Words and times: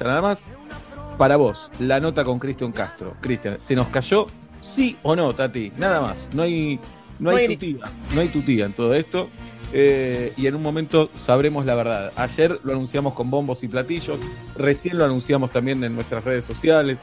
nada 0.00 0.20
más. 0.20 0.44
Para 1.18 1.36
vos, 1.36 1.70
la 1.78 2.00
nota 2.00 2.24
con 2.24 2.38
Cristian 2.38 2.72
Castro. 2.72 3.14
Cristian, 3.20 3.60
¿se 3.60 3.76
nos 3.76 3.86
cayó? 3.88 4.26
¿Sí 4.60 4.96
o 5.02 5.14
no, 5.14 5.32
Tati? 5.32 5.72
Nada 5.76 6.00
más. 6.00 6.16
No 6.32 6.42
hay, 6.42 6.80
no 7.20 7.30
hay 7.30 7.54
tutía. 7.54 7.84
No 8.14 8.20
hay 8.20 8.28
tutía 8.28 8.66
en 8.66 8.72
todo 8.72 8.94
esto. 8.94 9.28
Eh, 9.72 10.32
y 10.36 10.46
en 10.46 10.54
un 10.54 10.62
momento 10.62 11.10
sabremos 11.18 11.66
la 11.66 11.74
verdad. 11.74 12.12
Ayer 12.16 12.58
lo 12.64 12.72
anunciamos 12.72 13.14
con 13.14 13.30
bombos 13.30 13.62
y 13.62 13.68
platillos. 13.68 14.18
Recién 14.56 14.98
lo 14.98 15.04
anunciamos 15.04 15.52
también 15.52 15.82
en 15.84 15.94
nuestras 15.94 16.24
redes 16.24 16.44
sociales. 16.44 16.98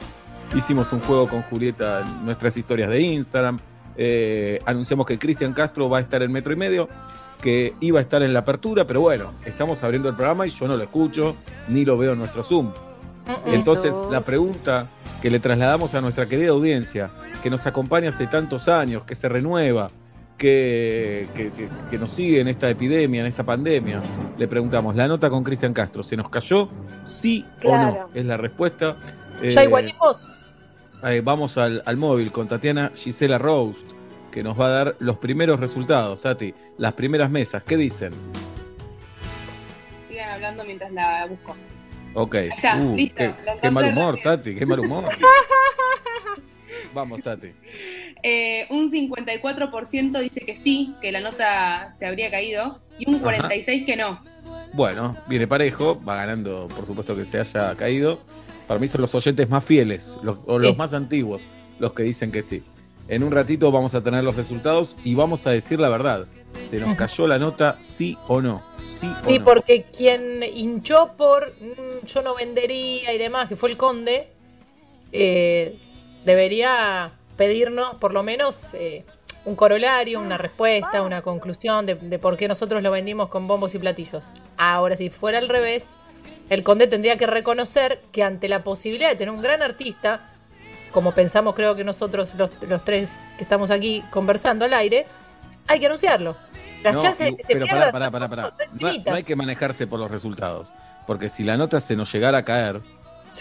Hicimos 0.56 0.92
un 0.92 1.00
juego 1.00 1.28
con 1.28 1.42
Julieta 1.42 2.02
en 2.02 2.26
nuestras 2.26 2.56
historias 2.56 2.90
de 2.90 3.00
Instagram. 3.00 3.58
Eh, 3.96 4.58
anunciamos 4.66 5.06
que 5.06 5.18
Cristian 5.18 5.52
Castro 5.52 5.88
va 5.88 5.98
a 5.98 6.00
estar 6.00 6.22
en 6.22 6.32
metro 6.32 6.52
y 6.52 6.56
medio 6.56 6.88
que 7.42 7.74
iba 7.80 7.98
a 7.98 8.02
estar 8.02 8.22
en 8.22 8.32
la 8.32 8.40
apertura, 8.40 8.86
pero 8.86 9.00
bueno, 9.00 9.32
estamos 9.44 9.82
abriendo 9.82 10.08
el 10.08 10.14
programa 10.14 10.46
y 10.46 10.50
yo 10.50 10.68
no 10.68 10.76
lo 10.76 10.84
escucho 10.84 11.36
ni 11.68 11.84
lo 11.84 11.98
veo 11.98 12.12
en 12.12 12.18
nuestro 12.18 12.44
Zoom. 12.44 12.72
Entonces, 13.46 13.94
la 14.10 14.20
pregunta 14.20 14.86
que 15.20 15.30
le 15.30 15.40
trasladamos 15.40 15.94
a 15.94 16.00
nuestra 16.00 16.26
querida 16.26 16.50
audiencia, 16.50 17.10
que 17.42 17.50
nos 17.50 17.66
acompaña 17.66 18.10
hace 18.10 18.26
tantos 18.28 18.68
años, 18.68 19.04
que 19.04 19.14
se 19.14 19.28
renueva, 19.28 19.90
que, 20.38 21.28
que, 21.90 21.98
nos 21.98 22.10
sigue 22.10 22.40
en 22.40 22.48
esta 22.48 22.68
epidemia, 22.70 23.20
en 23.20 23.26
esta 23.26 23.44
pandemia, 23.44 24.00
le 24.38 24.48
preguntamos, 24.48 24.96
la 24.96 25.06
nota 25.06 25.28
con 25.28 25.44
Cristian 25.44 25.72
Castro, 25.72 26.02
¿se 26.02 26.16
nos 26.16 26.28
cayó? 26.30 26.68
¿Sí 27.04 27.44
o 27.64 27.76
no? 27.76 28.08
Es 28.14 28.24
la 28.24 28.36
respuesta. 28.36 28.96
¿Ya 29.42 29.64
igualimos? 29.64 30.16
Eh, 31.04 31.20
vamos 31.24 31.58
al, 31.58 31.82
al 31.84 31.96
móvil 31.96 32.30
con 32.32 32.46
Tatiana 32.48 32.92
Gisela 32.94 33.38
Rose 33.38 33.91
que 34.32 34.42
nos 34.42 34.58
va 34.58 34.66
a 34.66 34.70
dar 34.70 34.96
los 34.98 35.18
primeros 35.18 35.60
resultados, 35.60 36.22
Tati. 36.22 36.52
Las 36.78 36.94
primeras 36.94 37.30
mesas, 37.30 37.62
¿qué 37.62 37.76
dicen? 37.76 38.12
Sigan 40.08 40.30
hablando 40.30 40.64
mientras 40.64 40.90
la 40.90 41.26
busco. 41.26 41.54
Ok. 42.14 42.34
Está, 42.34 42.78
uh, 42.78 42.96
listo. 42.96 43.22
Qué, 43.60 43.70
mal 43.70 43.84
humor, 43.84 44.18
Tati, 44.20 44.56
qué 44.56 44.66
mal 44.66 44.80
humor. 44.80 45.04
Vamos, 46.94 47.22
Tati. 47.22 47.48
Eh, 48.22 48.66
un 48.70 48.90
54% 48.90 50.20
dice 50.20 50.40
que 50.40 50.56
sí, 50.56 50.94
que 51.00 51.12
la 51.12 51.20
nota 51.20 51.94
se 51.98 52.06
habría 52.06 52.30
caído, 52.30 52.80
y 52.98 53.08
un 53.08 53.20
46% 53.20 53.86
que 53.86 53.96
no. 53.96 54.22
Bueno, 54.72 55.16
viene 55.28 55.46
parejo, 55.46 56.02
va 56.02 56.16
ganando, 56.16 56.68
por 56.68 56.86
supuesto 56.86 57.14
que 57.14 57.24
se 57.24 57.40
haya 57.40 57.74
caído. 57.76 58.20
Para 58.66 58.80
mí 58.80 58.88
son 58.88 59.02
los 59.02 59.14
oyentes 59.14 59.48
más 59.48 59.64
fieles, 59.64 60.16
los, 60.22 60.38
o 60.46 60.58
los 60.58 60.76
más 60.76 60.94
antiguos, 60.94 61.42
los 61.78 61.92
que 61.92 62.04
dicen 62.04 62.32
que 62.32 62.42
sí. 62.42 62.62
En 63.08 63.22
un 63.22 63.32
ratito 63.32 63.70
vamos 63.70 63.94
a 63.94 64.02
tener 64.02 64.22
los 64.24 64.36
resultados 64.36 64.96
y 65.04 65.14
vamos 65.14 65.46
a 65.46 65.50
decir 65.50 65.80
la 65.80 65.88
verdad. 65.88 66.26
¿Se 66.66 66.78
nos 66.80 66.96
cayó 66.96 67.26
la 67.26 67.38
nota 67.38 67.76
sí 67.80 68.16
o 68.28 68.40
no? 68.40 68.62
Sí, 68.88 69.08
sí 69.26 69.40
porque 69.40 69.84
quien 69.84 70.42
hinchó 70.42 71.14
por 71.16 71.52
mm, 71.60 72.06
yo 72.06 72.22
no 72.22 72.34
vendería 72.34 73.12
y 73.12 73.18
demás, 73.18 73.48
que 73.48 73.56
fue 73.56 73.70
el 73.70 73.76
conde, 73.76 74.28
eh, 75.12 75.78
debería 76.24 77.12
pedirnos 77.36 77.96
por 77.96 78.12
lo 78.12 78.22
menos 78.22 78.68
eh, 78.74 79.04
un 79.44 79.56
corolario, 79.56 80.20
una 80.20 80.38
respuesta, 80.38 81.02
una 81.02 81.22
conclusión 81.22 81.84
de, 81.84 81.96
de, 81.96 82.18
por 82.18 82.36
qué 82.36 82.46
nosotros 82.46 82.82
lo 82.82 82.90
vendimos 82.90 83.28
con 83.28 83.48
bombos 83.48 83.74
y 83.74 83.78
platillos. 83.78 84.30
Ahora, 84.56 84.96
si 84.96 85.10
fuera 85.10 85.38
al 85.38 85.48
revés, 85.48 85.94
el 86.48 86.62
conde 86.62 86.86
tendría 86.86 87.16
que 87.16 87.26
reconocer 87.26 88.00
que 88.12 88.22
ante 88.22 88.48
la 88.48 88.62
posibilidad 88.62 89.08
de 89.08 89.16
tener 89.16 89.34
un 89.34 89.42
gran 89.42 89.62
artista, 89.62 90.31
como 90.92 91.12
pensamos 91.12 91.54
creo 91.54 91.74
que 91.74 91.84
nosotros 91.84 92.34
los, 92.36 92.50
los 92.68 92.84
tres 92.84 93.10
que 93.36 93.44
estamos 93.44 93.70
aquí 93.70 94.04
conversando 94.10 94.64
al 94.64 94.74
aire, 94.74 95.06
hay 95.66 95.80
que 95.80 95.86
anunciarlo. 95.86 96.36
Las 96.82 96.98
chances 96.98 97.36
que 97.36 97.44
se 97.44 97.52
pero 97.54 97.66
pará, 97.66 98.10
pará, 98.10 98.28
pará, 98.28 98.54
No, 98.78 99.14
hay 99.14 99.24
que 99.24 99.36
manejarse 99.36 99.86
por 99.86 99.98
los 99.98 100.10
resultados, 100.10 100.68
porque 101.06 101.28
si 101.28 101.44
la 101.44 101.56
nota 101.56 101.80
se 101.80 101.96
nos 101.96 102.12
llegara 102.12 102.38
a 102.38 102.44
caer, 102.44 102.80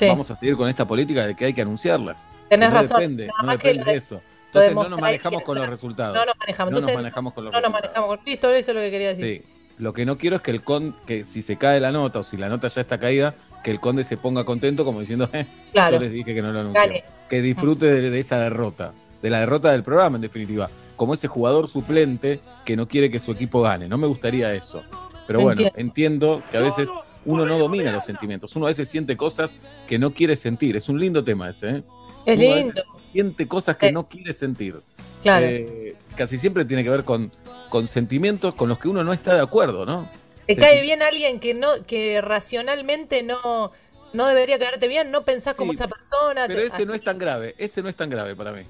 vamos 0.01 0.31
a 0.31 0.35
seguir 0.35 0.55
con 0.55 0.69
esta 0.69 0.85
política 0.85 1.25
de 1.25 1.35
que 1.35 1.45
hay 1.45 1.53
que 1.53 1.61
anunciarlas. 1.61 2.21
Tenés 2.49 2.69
no 2.69 2.75
razón. 2.75 2.99
Depende, 2.99 3.29
no 3.41 3.51
depende 3.51 3.83
de 3.83 3.95
eso. 3.95 4.21
Entonces 4.47 4.75
no 4.75 4.89
nos 4.89 4.99
manejamos 4.99 5.43
con 5.43 5.57
los 5.57 5.69
resultados. 5.69 6.15
No 6.15 6.25
nos 6.25 6.37
manejamos. 6.37 6.73
No 6.73 6.81
nos 6.81 6.93
manejamos 6.93 7.33
con 7.33 7.45
los 7.45 7.53
no 7.53 7.59
resultados. 7.59 7.83
nos 7.83 7.93
manejamos 7.93 8.17
con 8.17 8.25
listo, 8.25 8.49
eso 8.51 8.71
es 8.71 8.75
lo 8.75 8.81
que 8.81 8.91
quería 8.91 9.07
decir. 9.09 9.43
Sí. 9.43 9.47
Lo 9.77 9.93
que 9.93 10.05
no 10.05 10.17
quiero 10.17 10.35
es 10.35 10.41
que 10.41 10.51
el 10.51 10.63
con, 10.63 10.95
que 11.07 11.25
si 11.25 11.41
se 11.41 11.57
cae 11.57 11.79
la 11.79 11.91
nota 11.91 12.19
o 12.19 12.23
si 12.23 12.37
la 12.37 12.49
nota 12.49 12.67
ya 12.67 12.81
está 12.81 12.99
caída, 12.99 13.33
que 13.63 13.71
el 13.71 13.79
conde 13.79 14.03
se 14.03 14.17
ponga 14.17 14.43
contento 14.43 14.85
como 14.85 14.99
diciendo, 14.99 15.29
eh, 15.33 15.45
yo 15.73 15.99
les 15.99 16.11
dije 16.11 16.33
que 16.33 16.41
no 16.41 16.51
lo 16.51 16.61
anuncié. 16.61 17.03
Que 17.29 17.41
disfrute 17.41 17.85
de, 17.85 18.19
esa 18.19 18.39
derrota, 18.39 18.93
de 19.21 19.29
la 19.29 19.39
derrota 19.39 19.71
del 19.71 19.83
programa 19.83 20.17
en 20.17 20.21
definitiva, 20.21 20.69
como 20.95 21.13
ese 21.13 21.27
jugador 21.27 21.67
suplente 21.67 22.39
que 22.65 22.75
no 22.75 22.87
quiere 22.87 23.09
que 23.09 23.19
su 23.19 23.31
equipo 23.31 23.61
gane. 23.61 23.87
No 23.87 23.97
me 23.97 24.07
gustaría 24.07 24.53
eso. 24.53 24.83
Pero 25.27 25.41
bueno, 25.41 25.69
entiendo, 25.75 26.43
que 26.51 26.57
a 26.57 26.61
veces 26.61 26.89
uno 27.25 27.45
no 27.45 27.57
domina 27.57 27.91
los 27.91 28.03
sentimientos, 28.03 28.55
uno 28.55 28.65
a 28.65 28.69
veces 28.69 28.89
siente 28.89 29.15
cosas 29.15 29.57
que 29.87 29.97
no 29.97 30.11
quiere 30.11 30.35
sentir. 30.35 30.75
Es 30.75 30.89
un 30.89 30.99
lindo 30.99 31.23
tema 31.23 31.49
ese, 31.49 31.77
¿eh? 31.77 31.83
Es 32.25 32.39
lindo. 32.39 32.81
siente 33.13 33.47
cosas 33.47 33.77
que 33.77 33.91
no 33.91 34.07
quiere 34.07 34.33
sentir. 34.33 34.75
Claro. 35.21 35.45
Eh, 35.45 35.95
casi 36.15 36.37
siempre 36.37 36.65
tiene 36.65 36.83
que 36.83 36.89
ver 36.89 37.03
con, 37.03 37.31
con 37.69 37.87
sentimientos 37.87 38.55
con 38.55 38.69
los 38.69 38.79
que 38.79 38.89
uno 38.89 39.03
no 39.03 39.13
está 39.13 39.35
de 39.35 39.41
acuerdo, 39.41 39.85
¿no? 39.85 40.09
Te 40.55 40.61
cae 40.61 40.81
bien 40.81 41.01
alguien 41.01 41.39
que 41.39 41.53
no, 41.53 41.83
que 41.85 42.21
racionalmente 42.21 43.23
no, 43.23 43.71
no 44.13 44.27
debería 44.27 44.59
caerte 44.59 44.87
bien, 44.87 45.11
no 45.11 45.23
pensás 45.23 45.55
como 45.55 45.73
esa 45.73 45.87
persona. 45.87 46.45
Pero 46.47 46.61
ese 46.61 46.85
no 46.85 46.93
es 46.93 47.01
tan 47.01 47.17
grave, 47.17 47.55
ese 47.57 47.81
no 47.81 47.89
es 47.89 47.95
tan 47.95 48.09
grave 48.09 48.35
para 48.35 48.51
mí. 48.51 48.63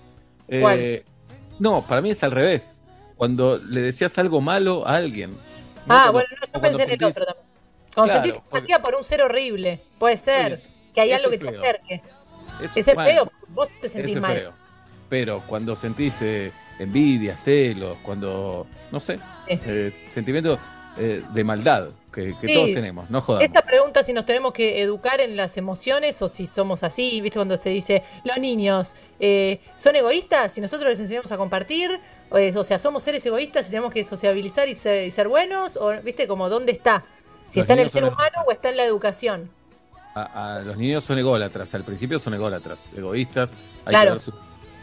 Eh, 0.47 1.03
no, 1.59 1.81
para 1.81 2.02
mí 2.02 2.12
es 2.12 2.24
al 2.24 2.31
revés. 2.31 2.81
Cuando 3.16 3.58
le 3.58 3.81
decías 3.81 4.18
algo 4.18 4.42
malo 4.42 4.88
a 4.88 4.96
alguien. 4.96 5.31
ah, 5.88 6.09
bueno, 6.12 6.28
no, 6.40 6.47
yo 6.53 6.62
pensé 6.62 6.84
en 6.84 6.90
el 6.90 7.03
otro 7.03 7.25
también. 7.25 7.46
Cuando 7.94 8.13
sentís 8.13 8.34
simpatía 8.34 8.81
por 8.81 8.96
un 8.96 9.03
ser 9.03 9.22
horrible, 9.22 9.81
puede 10.00 10.18
ser 10.18 10.62
que 10.94 11.02
hay 11.02 11.12
algo 11.13 11.30
que 11.30 11.38
te 11.38 11.50
acerque. 11.50 12.02
Ese 12.62 12.80
es 12.80 12.86
feo, 12.86 13.31
vos 13.50 13.68
te 13.81 13.90
sentís 13.90 14.19
mal. 14.19 14.53
Pero 15.09 15.44
cuando 15.46 15.75
sentís 15.75 16.22
eh, 16.22 16.52
envidia, 16.80 17.38
celos, 17.38 17.98
cuando, 18.02 18.66
no 18.92 19.00
sé, 19.00 19.19
eh, 19.48 19.92
sentimientos 20.08 20.58
eh, 20.97 21.24
de 21.34 21.44
maldad 21.44 21.90
que, 22.12 22.34
todos 22.34 22.74
tenemos, 22.74 23.09
no 23.09 23.22
jodamos. 23.22 23.46
Esta 23.46 23.62
pregunta 23.62 24.03
si 24.03 24.12
nos 24.12 24.25
tenemos 24.25 24.52
que 24.52 24.81
educar 24.81 25.22
en 25.22 25.38
las 25.38 25.56
emociones 25.56 26.22
o 26.22 26.28
si 26.28 26.46
somos 26.46 26.84
así, 26.84 27.22
¿viste? 27.22 27.38
Cuando 27.38 27.56
se 27.56 27.69
dice, 27.69 28.03
los 28.25 28.38
niños 28.38 28.96
eh, 29.19 29.62
son 29.78 29.96
egoístas, 29.96 30.51
si 30.51 30.62
nosotros 30.62 30.90
les 30.90 31.00
enseñamos 31.00 31.31
a 31.31 31.38
compartir, 31.38 32.00
o, 32.30 32.63
sea, 32.63 32.80
somos 32.80 33.03
seres 33.03 33.25
egoístas 33.25 33.68
y 33.68 33.72
tenemos 33.72 33.94
que 33.94 34.03
sociabilizar 34.03 34.68
y 34.68 34.75
ser, 34.75 35.28
buenos, 35.28 35.78
o, 35.78 35.94
¿viste? 36.01 36.28
Como, 36.28 36.50
¿dónde 36.50 36.74
está? 36.74 37.03
Si 37.50 37.59
está 37.59 37.74
en 37.74 37.80
el 37.80 37.91
ser 37.91 38.03
humano 38.03 38.40
o 38.46 38.51
está 38.51 38.69
en 38.69 38.78
la 38.78 38.85
educación. 38.85 39.50
A, 40.16 40.62
los 40.66 40.75
niños 40.78 41.06
son 41.06 41.18
ególatras, 41.18 41.74
al 41.74 41.84
principio 41.84 42.19
son 42.19 42.34
ególatras, 42.34 42.80
egoístas, 42.96 43.53
hay 43.85 43.96
que 43.96 44.12
ver 44.12 44.19
su 44.19 44.34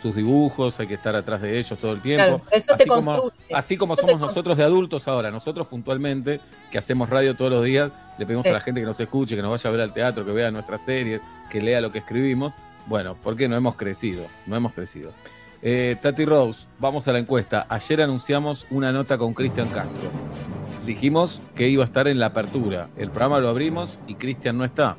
sus 0.00 0.14
dibujos, 0.14 0.78
hay 0.80 0.86
que 0.86 0.94
estar 0.94 1.14
atrás 1.14 1.40
de 1.42 1.58
ellos 1.58 1.78
todo 1.78 1.92
el 1.92 2.00
tiempo. 2.00 2.42
eso 2.50 2.74
así, 2.74 2.84
te 2.84 2.88
como, 2.88 3.32
así 3.52 3.76
como 3.76 3.96
somos 3.96 4.20
nosotros 4.20 4.56
de 4.56 4.64
adultos 4.64 5.08
ahora, 5.08 5.30
nosotros 5.30 5.66
puntualmente, 5.66 6.40
que 6.70 6.78
hacemos 6.78 7.08
radio 7.08 7.34
todos 7.34 7.50
los 7.50 7.64
días, 7.64 7.90
le 8.18 8.26
pedimos 8.26 8.46
a 8.46 8.50
la 8.50 8.60
gente 8.60 8.80
que 8.80 8.86
nos 8.86 8.98
escuche, 9.00 9.36
que 9.36 9.42
nos 9.42 9.50
vaya 9.50 9.68
a 9.68 9.72
ver 9.72 9.80
al 9.80 9.92
teatro, 9.92 10.24
que 10.24 10.32
vea 10.32 10.50
nuestras 10.50 10.84
series, 10.84 11.20
que 11.50 11.60
lea 11.60 11.80
lo 11.80 11.90
que 11.90 11.98
escribimos. 11.98 12.54
Bueno, 12.86 13.16
porque 13.22 13.48
no 13.48 13.56
hemos 13.56 13.76
crecido, 13.76 14.24
no 14.46 14.56
hemos 14.56 14.72
crecido. 14.72 15.12
Eh, 15.60 15.96
Tati 16.00 16.24
Rose, 16.24 16.60
vamos 16.78 17.08
a 17.08 17.12
la 17.12 17.18
encuesta. 17.18 17.66
Ayer 17.68 18.02
anunciamos 18.02 18.66
una 18.70 18.92
nota 18.92 19.18
con 19.18 19.34
Cristian 19.34 19.68
Castro. 19.68 20.10
Dijimos 20.86 21.42
que 21.54 21.68
iba 21.68 21.82
a 21.82 21.86
estar 21.86 22.08
en 22.08 22.18
la 22.18 22.26
apertura. 22.26 22.88
El 22.96 23.10
programa 23.10 23.40
lo 23.40 23.48
abrimos 23.48 23.98
y 24.06 24.14
Cristian 24.14 24.56
no 24.56 24.64
está. 24.64 24.96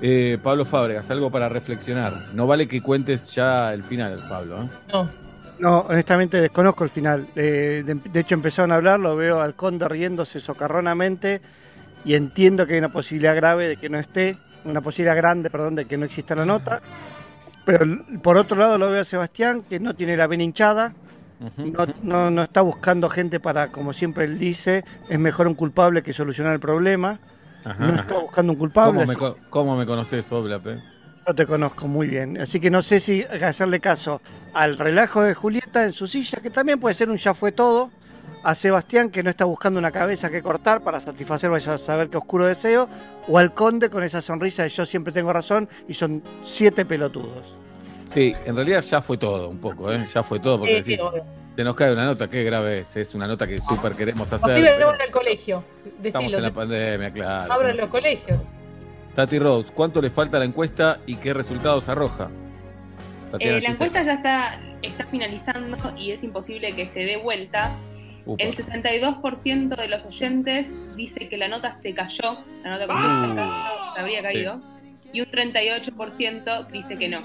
Eh, 0.00 0.38
Pablo 0.42 0.64
Fábregas, 0.64 1.10
algo 1.10 1.30
para 1.30 1.48
reflexionar. 1.48 2.28
No 2.32 2.46
vale 2.46 2.68
que 2.68 2.80
cuentes 2.80 3.30
ya 3.32 3.72
el 3.72 3.82
final, 3.82 4.22
Pablo. 4.28 4.62
¿eh? 4.62 4.68
No. 4.92 5.28
No, 5.58 5.80
honestamente 5.80 6.40
desconozco 6.40 6.84
el 6.84 6.90
final. 6.90 7.26
de, 7.34 7.98
hecho 8.14 8.36
empezaron 8.36 8.70
a 8.70 8.76
hablar, 8.76 9.00
lo 9.00 9.16
veo 9.16 9.40
al 9.40 9.54
conde 9.54 9.88
riéndose 9.88 10.38
socarronamente 10.38 11.40
y 12.04 12.14
entiendo 12.14 12.64
que 12.64 12.74
hay 12.74 12.78
una 12.78 12.90
posibilidad 12.90 13.34
grave 13.34 13.66
de 13.66 13.76
que 13.76 13.88
no 13.88 13.98
esté, 13.98 14.38
una 14.64 14.80
posibilidad 14.80 15.16
grande, 15.16 15.50
perdón, 15.50 15.74
de 15.74 15.86
que 15.86 15.96
no 15.96 16.04
exista 16.04 16.36
la 16.36 16.44
nota. 16.44 16.80
Pero 17.64 17.84
por 18.22 18.36
otro 18.36 18.56
lado 18.56 18.78
lo 18.78 18.88
veo 18.88 19.00
a 19.00 19.04
Sebastián, 19.04 19.64
que 19.68 19.80
no 19.80 19.94
tiene 19.94 20.16
la 20.16 20.28
vena 20.28 20.44
hinchada, 20.44 20.94
no, 21.56 21.86
no, 22.02 22.30
no 22.30 22.42
está 22.44 22.60
buscando 22.62 23.08
gente 23.08 23.40
para, 23.40 23.68
como 23.68 23.92
siempre 23.92 24.26
él 24.26 24.38
dice, 24.38 24.84
es 25.08 25.18
mejor 25.18 25.48
un 25.48 25.54
culpable 25.54 26.02
que 26.04 26.12
solucionar 26.12 26.54
el 26.54 26.60
problema 26.60 27.18
no 27.78 27.94
está 27.94 28.18
buscando 28.18 28.52
un 28.52 28.58
culpable. 28.58 29.06
¿Cómo 29.50 29.76
me, 29.76 29.86
conoces, 29.86 30.30
Oblape? 30.32 30.80
Yo 31.26 31.34
te 31.34 31.46
conozco 31.46 31.86
muy 31.86 32.06
bien, 32.06 32.40
así 32.40 32.58
que 32.58 32.70
no 32.70 32.80
sé 32.80 33.00
si 33.00 33.22
hacerle 33.22 33.80
caso 33.80 34.22
al 34.54 34.78
relajo 34.78 35.22
de 35.22 35.34
Julieta 35.34 35.84
en 35.84 35.92
su 35.92 36.06
silla, 36.06 36.40
que 36.40 36.48
también 36.48 36.80
puede 36.80 36.94
ser 36.94 37.10
un 37.10 37.18
ya 37.18 37.34
fue 37.34 37.52
todo, 37.52 37.90
a 38.42 38.54
Sebastián 38.54 39.10
que 39.10 39.22
no 39.22 39.30
está 39.30 39.44
buscando 39.44 39.78
una 39.78 39.90
cabeza 39.90 40.30
que 40.30 40.42
cortar 40.42 40.82
para 40.82 41.00
satisfacer 41.00 41.50
vaya 41.50 41.74
a 41.74 41.78
saber 41.78 42.08
qué 42.08 42.16
oscuro 42.16 42.46
deseo, 42.46 42.88
o 43.26 43.38
al 43.38 43.52
conde 43.52 43.90
con 43.90 44.02
esa 44.02 44.22
sonrisa 44.22 44.62
de 44.62 44.70
yo 44.70 44.86
siempre 44.86 45.12
tengo 45.12 45.32
razón 45.32 45.68
y 45.86 45.94
son 45.94 46.22
siete 46.44 46.84
pelotudos. 46.84 47.44
Sí, 48.12 48.34
en 48.46 48.56
realidad 48.56 48.80
ya 48.80 49.02
fue 49.02 49.18
todo 49.18 49.50
un 49.50 49.58
poco, 49.58 49.92
¿eh? 49.92 50.06
ya 50.12 50.22
fue 50.22 50.40
todo 50.40 50.60
porque 50.60 50.98
se 51.58 51.64
nos 51.64 51.74
cae 51.74 51.92
una 51.92 52.04
nota, 52.04 52.30
qué 52.30 52.44
grave 52.44 52.78
es, 52.78 52.96
es 52.96 53.16
una 53.16 53.26
nota 53.26 53.44
que 53.44 53.58
súper 53.58 53.94
queremos 53.94 54.32
hacer. 54.32 54.60
Los 54.60 54.78
no 54.78 54.86
van 54.86 55.00
al 55.00 55.10
colegio, 55.10 55.64
Estamos 56.00 56.32
en 56.32 56.42
la 56.42 56.52
pandemia, 56.52 57.10
claro. 57.10 57.52
Abran 57.52 57.76
los 57.76 57.90
colegios. 57.90 58.38
Tati 59.16 59.40
Rose, 59.40 59.72
¿cuánto 59.74 60.00
le 60.00 60.08
falta 60.08 60.36
a 60.36 60.38
la 60.38 60.46
encuesta 60.46 61.00
y 61.04 61.16
qué 61.16 61.34
resultados 61.34 61.88
arroja? 61.88 62.30
Eh, 63.40 63.60
la 63.60 63.70
encuesta 63.70 64.04
ya 64.04 64.12
está, 64.12 64.60
está 64.82 65.04
finalizando 65.06 65.76
y 65.96 66.12
es 66.12 66.22
imposible 66.22 66.70
que 66.76 66.90
se 66.90 67.00
dé 67.00 67.16
vuelta. 67.16 67.72
El 68.24 68.56
62% 68.56 69.76
de 69.76 69.88
los 69.88 70.06
oyentes 70.06 70.70
dice 70.94 71.28
que 71.28 71.36
la 71.36 71.48
nota 71.48 71.74
se 71.82 71.92
cayó, 71.92 72.38
la 72.62 72.78
nota 72.78 72.86
¡Ah! 72.88 73.92
se 73.96 74.00
habría 74.00 74.22
caído, 74.22 74.60
y 75.12 75.22
un 75.22 75.26
38% 75.26 76.70
dice 76.70 76.96
que 76.96 77.08
no. 77.08 77.24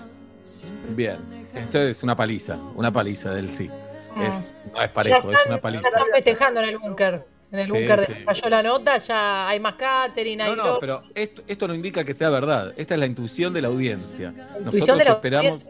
Bien, 0.95 1.17
esto 1.53 1.79
es 1.79 2.01
una 2.01 2.15
paliza, 2.15 2.57
una 2.73 2.91
paliza 2.91 3.31
del 3.31 3.51
sí. 3.51 3.69
Ah. 4.15 4.27
Es, 4.27 4.53
no 4.73 4.81
es 4.81 4.89
parejo, 4.89 5.31
es 5.31 5.39
una 5.45 5.61
paliza. 5.61 5.83
Ya 5.83 5.89
están 5.89 6.07
festejando 6.13 6.61
en 6.61 6.69
el 6.69 6.77
búnker. 6.77 7.25
En 7.51 7.59
el 7.59 7.71
búnker 7.71 7.99
de 7.99 8.05
que 8.07 8.25
cayó 8.25 8.49
la 8.49 8.63
nota, 8.63 8.97
ya 8.97 9.47
hay 9.47 9.59
más 9.59 9.75
catering, 9.75 10.41
hay 10.41 10.55
No, 10.55 10.55
no, 10.55 10.79
pero 10.79 11.03
esto, 11.13 11.43
esto 11.47 11.67
no 11.67 11.75
indica 11.75 12.03
que 12.03 12.15
sea 12.15 12.31
verdad. 12.31 12.73
Esta 12.77 12.95
es 12.95 12.99
la 12.99 13.05
intuición 13.05 13.53
de 13.53 13.61
la 13.61 13.67
audiencia. 13.67 14.33
Nosotros 14.59 15.01
esperamos. 15.05 15.67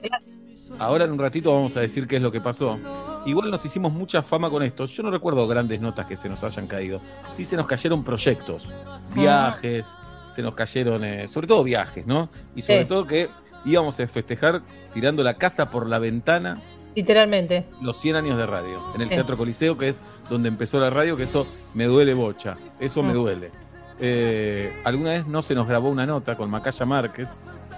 Ahora 0.79 1.03
en 1.03 1.11
un 1.11 1.19
ratito 1.19 1.53
vamos 1.53 1.75
a 1.75 1.81
decir 1.81 2.07
qué 2.07 2.15
es 2.15 2.21
lo 2.21 2.31
que 2.31 2.39
pasó. 2.39 2.79
Igual 3.25 3.51
nos 3.51 3.65
hicimos 3.65 3.91
mucha 3.91 4.23
fama 4.23 4.49
con 4.49 4.63
esto. 4.63 4.85
Yo 4.85 5.03
no 5.03 5.11
recuerdo 5.11 5.45
grandes 5.47 5.81
notas 5.81 6.05
que 6.05 6.15
se 6.15 6.29
nos 6.29 6.43
hayan 6.43 6.67
caído. 6.67 7.01
Sí 7.31 7.43
se 7.43 7.57
nos 7.57 7.67
cayeron 7.67 8.03
proyectos, 8.03 8.71
viajes, 9.13 9.85
se 10.33 10.41
nos 10.41 10.55
cayeron, 10.55 11.03
eh, 11.03 11.27
sobre 11.27 11.47
todo 11.47 11.63
viajes, 11.63 12.05
¿no? 12.07 12.29
Y 12.55 12.61
sobre 12.61 12.85
todo 12.85 13.05
que 13.05 13.29
íbamos 13.65 13.99
a 13.99 14.07
festejar 14.07 14.61
tirando 14.93 15.23
la 15.23 15.35
casa 15.35 15.69
por 15.69 15.87
la 15.87 15.99
ventana 15.99 16.61
Literalmente. 16.95 17.65
Los 17.81 17.97
100 17.99 18.15
años 18.15 18.37
de 18.37 18.45
radio, 18.45 18.81
en 18.95 19.01
el 19.01 19.09
Teatro 19.09 19.37
Coliseo, 19.37 19.77
que 19.77 19.89
es 19.89 20.03
donde 20.29 20.49
empezó 20.49 20.79
la 20.79 20.89
radio, 20.89 21.17
que 21.17 21.23
eso 21.23 21.47
me 21.73 21.85
duele 21.85 22.13
bocha, 22.13 22.57
eso 22.79 23.01
me 23.03 23.13
mm. 23.13 23.15
duele. 23.15 23.51
Eh, 23.99 24.73
alguna 24.83 25.11
vez 25.11 25.27
no 25.27 25.41
se 25.41 25.55
nos 25.55 25.67
grabó 25.67 25.89
una 25.89 26.05
nota 26.05 26.35
con 26.35 26.49
Macaya 26.49 26.85
Márquez. 26.85 27.29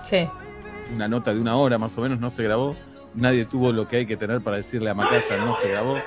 Sí. 0.04 0.28
Una 0.94 1.08
nota 1.08 1.34
de 1.34 1.40
una 1.40 1.58
hora 1.58 1.78
más 1.78 1.98
o 1.98 2.02
menos 2.02 2.20
no 2.20 2.30
se 2.30 2.44
grabó. 2.44 2.76
Nadie 3.14 3.46
tuvo 3.46 3.72
lo 3.72 3.88
que 3.88 3.98
hay 3.98 4.06
que 4.06 4.18
tener 4.18 4.42
para 4.42 4.58
decirle 4.58 4.90
a 4.90 4.94
Macaya, 4.94 5.38
no 5.38 5.56
se 5.56 5.70
grabó. 5.70 5.98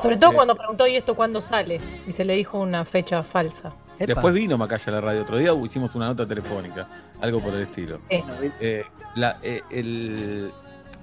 Sobre 0.00 0.16
todo 0.16 0.32
eh, 0.32 0.34
cuando 0.34 0.54
preguntó, 0.56 0.86
¿y 0.86 0.96
esto 0.96 1.14
cuándo 1.14 1.40
sale? 1.40 1.80
Y 2.06 2.12
se 2.12 2.24
le 2.24 2.34
dijo 2.34 2.58
una 2.58 2.84
fecha 2.84 3.22
falsa. 3.22 3.74
Después 3.98 4.34
vino 4.34 4.58
Macaya 4.58 4.84
a 4.86 4.90
la 4.90 5.00
radio 5.00 5.22
otro 5.22 5.38
día, 5.38 5.52
hicimos 5.64 5.94
una 5.94 6.06
nota 6.06 6.26
telefónica, 6.26 6.88
algo 7.20 7.40
por 7.40 7.54
el 7.54 7.62
estilo. 7.62 7.98
Sí. 8.00 8.24
Eh, 8.60 8.84
la, 9.14 9.38
el, 9.42 10.52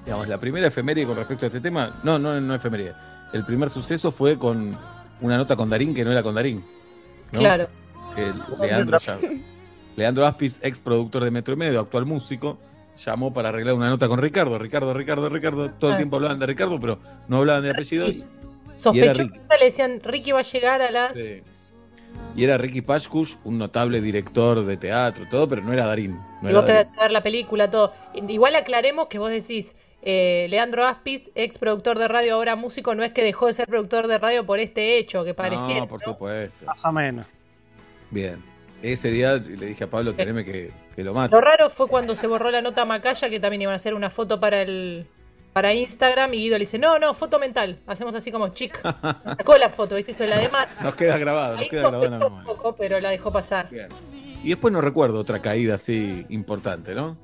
digamos, 0.03 0.27
la 0.27 0.37
primera 0.37 0.67
efeméride 0.67 1.05
con 1.05 1.15
respecto 1.15 1.45
a 1.45 1.47
este 1.47 1.61
tema, 1.61 1.99
no, 2.03 2.17
no, 2.19 2.39
no 2.39 2.55
efeméride. 2.55 2.93
El 3.33 3.45
primer 3.45 3.69
suceso 3.69 4.11
fue 4.11 4.37
con 4.37 4.77
una 5.21 5.37
nota 5.37 5.55
con 5.55 5.69
Darín 5.69 5.93
que 5.93 6.03
no 6.03 6.11
era 6.11 6.23
con 6.23 6.35
Darín. 6.35 6.63
Claro. 7.31 7.67
Leandro, 8.59 8.97
Leandro 9.95 10.25
Aspis, 10.25 10.59
ex 10.61 10.79
productor 10.79 11.23
de 11.23 11.31
Metro 11.31 11.53
y 11.53 11.57
Medio, 11.57 11.79
actual 11.79 12.05
músico, 12.05 12.57
llamó 13.05 13.33
para 13.33 13.49
arreglar 13.49 13.75
una 13.75 13.89
nota 13.89 14.07
con 14.07 14.19
Ricardo. 14.19 14.57
Ricardo, 14.57 14.93
Ricardo, 14.93 15.29
Ricardo. 15.29 15.71
Todo 15.71 15.91
el 15.91 15.95
ah. 15.95 15.97
tiempo 15.97 16.17
hablaban 16.17 16.39
de 16.39 16.45
Ricardo, 16.45 16.79
pero 16.79 16.99
no 17.27 17.37
hablaban 17.37 17.63
de 17.63 17.71
apellido. 17.71 18.07
Sospechó 18.75 19.23
le 19.23 19.65
decían 19.65 19.99
Ricky 20.03 20.31
va 20.31 20.39
a 20.39 20.43
llegar 20.43 20.81
a 20.81 20.91
las. 20.91 21.15
Y 22.35 22.43
era 22.43 22.57
Ricky 22.57 22.81
Pashkush, 22.81 23.35
un 23.43 23.57
notable 23.57 24.01
director 24.01 24.65
de 24.65 24.77
teatro, 24.77 25.25
todo, 25.29 25.47
pero 25.47 25.61
no 25.61 25.73
era 25.73 25.85
Darín. 25.85 26.17
No 26.41 26.49
y 26.49 26.53
vos 26.53 26.65
te 26.65 26.73
vas 26.73 26.91
a 26.97 27.03
ver 27.03 27.11
la 27.11 27.21
película, 27.21 27.69
todo. 27.69 27.93
Igual 28.13 28.55
aclaremos 28.55 29.07
que 29.07 29.19
vos 29.19 29.29
decís, 29.29 29.75
eh, 30.01 30.47
Leandro 30.49 30.85
Aspis, 30.85 31.31
ex 31.35 31.57
productor 31.57 31.99
de 31.99 32.07
radio, 32.07 32.35
ahora 32.35 32.55
músico, 32.55 32.95
no 32.95 33.03
es 33.03 33.13
que 33.13 33.23
dejó 33.23 33.47
de 33.47 33.53
ser 33.53 33.67
productor 33.67 34.07
de 34.07 34.17
radio 34.17 34.45
por 34.45 34.59
este 34.59 34.97
hecho 34.97 35.23
que 35.23 35.33
parecía. 35.33 35.79
No, 35.79 35.87
por 35.87 36.01
supuesto. 36.01 36.65
Más 36.65 36.83
o 36.83 36.91
menos. 36.91 37.25
Bien. 38.09 38.41
Ese 38.81 39.11
día 39.11 39.33
le 39.33 39.67
dije 39.67 39.83
a 39.83 39.87
Pablo, 39.87 40.13
teneme 40.13 40.43
que, 40.43 40.71
que 40.95 41.03
lo 41.03 41.13
mate. 41.13 41.35
Lo 41.35 41.41
raro 41.41 41.69
fue 41.69 41.87
cuando 41.87 42.15
se 42.15 42.25
borró 42.25 42.49
la 42.49 42.61
nota 42.61 42.83
Macaya, 42.83 43.29
que 43.29 43.39
también 43.39 43.61
iban 43.61 43.73
a 43.73 43.75
hacer 43.75 43.93
una 43.93 44.09
foto 44.09 44.39
para 44.39 44.61
el 44.61 45.05
para 45.53 45.73
Instagram 45.73 46.33
y 46.33 46.37
Guido 46.37 46.57
le 46.57 46.63
dice, 46.63 46.79
no, 46.79 46.97
no, 46.97 47.13
foto 47.13 47.37
mental. 47.37 47.79
Hacemos 47.85 48.15
así 48.15 48.31
como 48.31 48.49
chic. 48.49 48.81
Sacó 48.81 49.57
la 49.57 49.69
foto, 49.69 49.95
¿viste? 49.95 50.13
Eso 50.13 50.25
la 50.25 50.37
de 50.37 50.49
Mar. 50.49 50.69
Nos 50.81 50.95
queda 50.95 51.17
grabado, 51.17 51.57
nos 51.57 51.67
queda 51.67 51.89
grabado. 51.89 52.27
Un 52.27 52.43
poco, 52.43 52.75
pero 52.75 52.99
la 52.99 53.09
dejó 53.09 53.31
pasar. 53.31 53.69
Bien. 53.69 53.89
Y 54.43 54.49
después 54.49 54.71
no 54.71 54.81
recuerdo 54.81 55.19
otra 55.19 55.39
caída 55.39 55.75
así 55.75 56.25
importante, 56.29 56.95
¿no? 56.95 57.15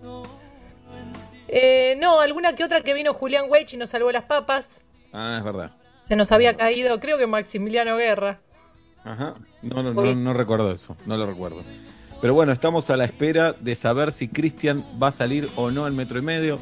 Eh, 1.48 1.96
no, 2.00 2.20
alguna 2.20 2.56
que 2.56 2.64
otra 2.64 2.82
que 2.82 2.94
vino 2.94 3.14
Julián 3.14 3.46
Weich 3.50 3.74
y 3.74 3.78
nos 3.78 3.90
salvó 3.90 4.12
las 4.12 4.24
papas. 4.24 4.82
Ah, 5.14 5.36
es 5.38 5.44
verdad. 5.44 5.72
Se 6.02 6.16
nos 6.16 6.32
había 6.32 6.56
caído, 6.56 7.00
creo 7.00 7.18
que 7.18 7.28
Maximiliano 7.28 7.98
Guerra. 7.98 8.40
Ajá. 9.04 9.36
No, 9.62 9.84
no, 9.84 9.94
no, 9.94 10.16
no 10.16 10.34
recuerdo 10.34 10.72
eso, 10.72 10.96
no 11.06 11.18
lo 11.18 11.26
recuerdo. 11.26 11.64
Pero 12.20 12.34
bueno, 12.34 12.52
estamos 12.52 12.90
a 12.90 12.98
la 12.98 13.06
espera 13.06 13.54
de 13.54 13.76
saber 13.76 14.12
si 14.12 14.28
Cristian 14.28 14.84
va 15.02 15.10
a 15.10 15.12
salir 15.12 15.50
o 15.56 15.70
no 15.72 15.86
al 15.86 15.94
metro 15.94 16.18
y 16.18 16.22
medio. 16.22 16.60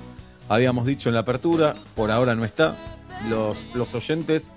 Habíamos 0.50 0.86
dicho 0.86 1.10
en 1.10 1.16
la 1.16 1.22
apertura, 1.22 1.76
por 1.96 2.12
ahora 2.12 2.36
no 2.36 2.44
está. 2.44 2.76
Los, 3.30 3.66
los 3.74 3.94
oyentes, 3.96 4.52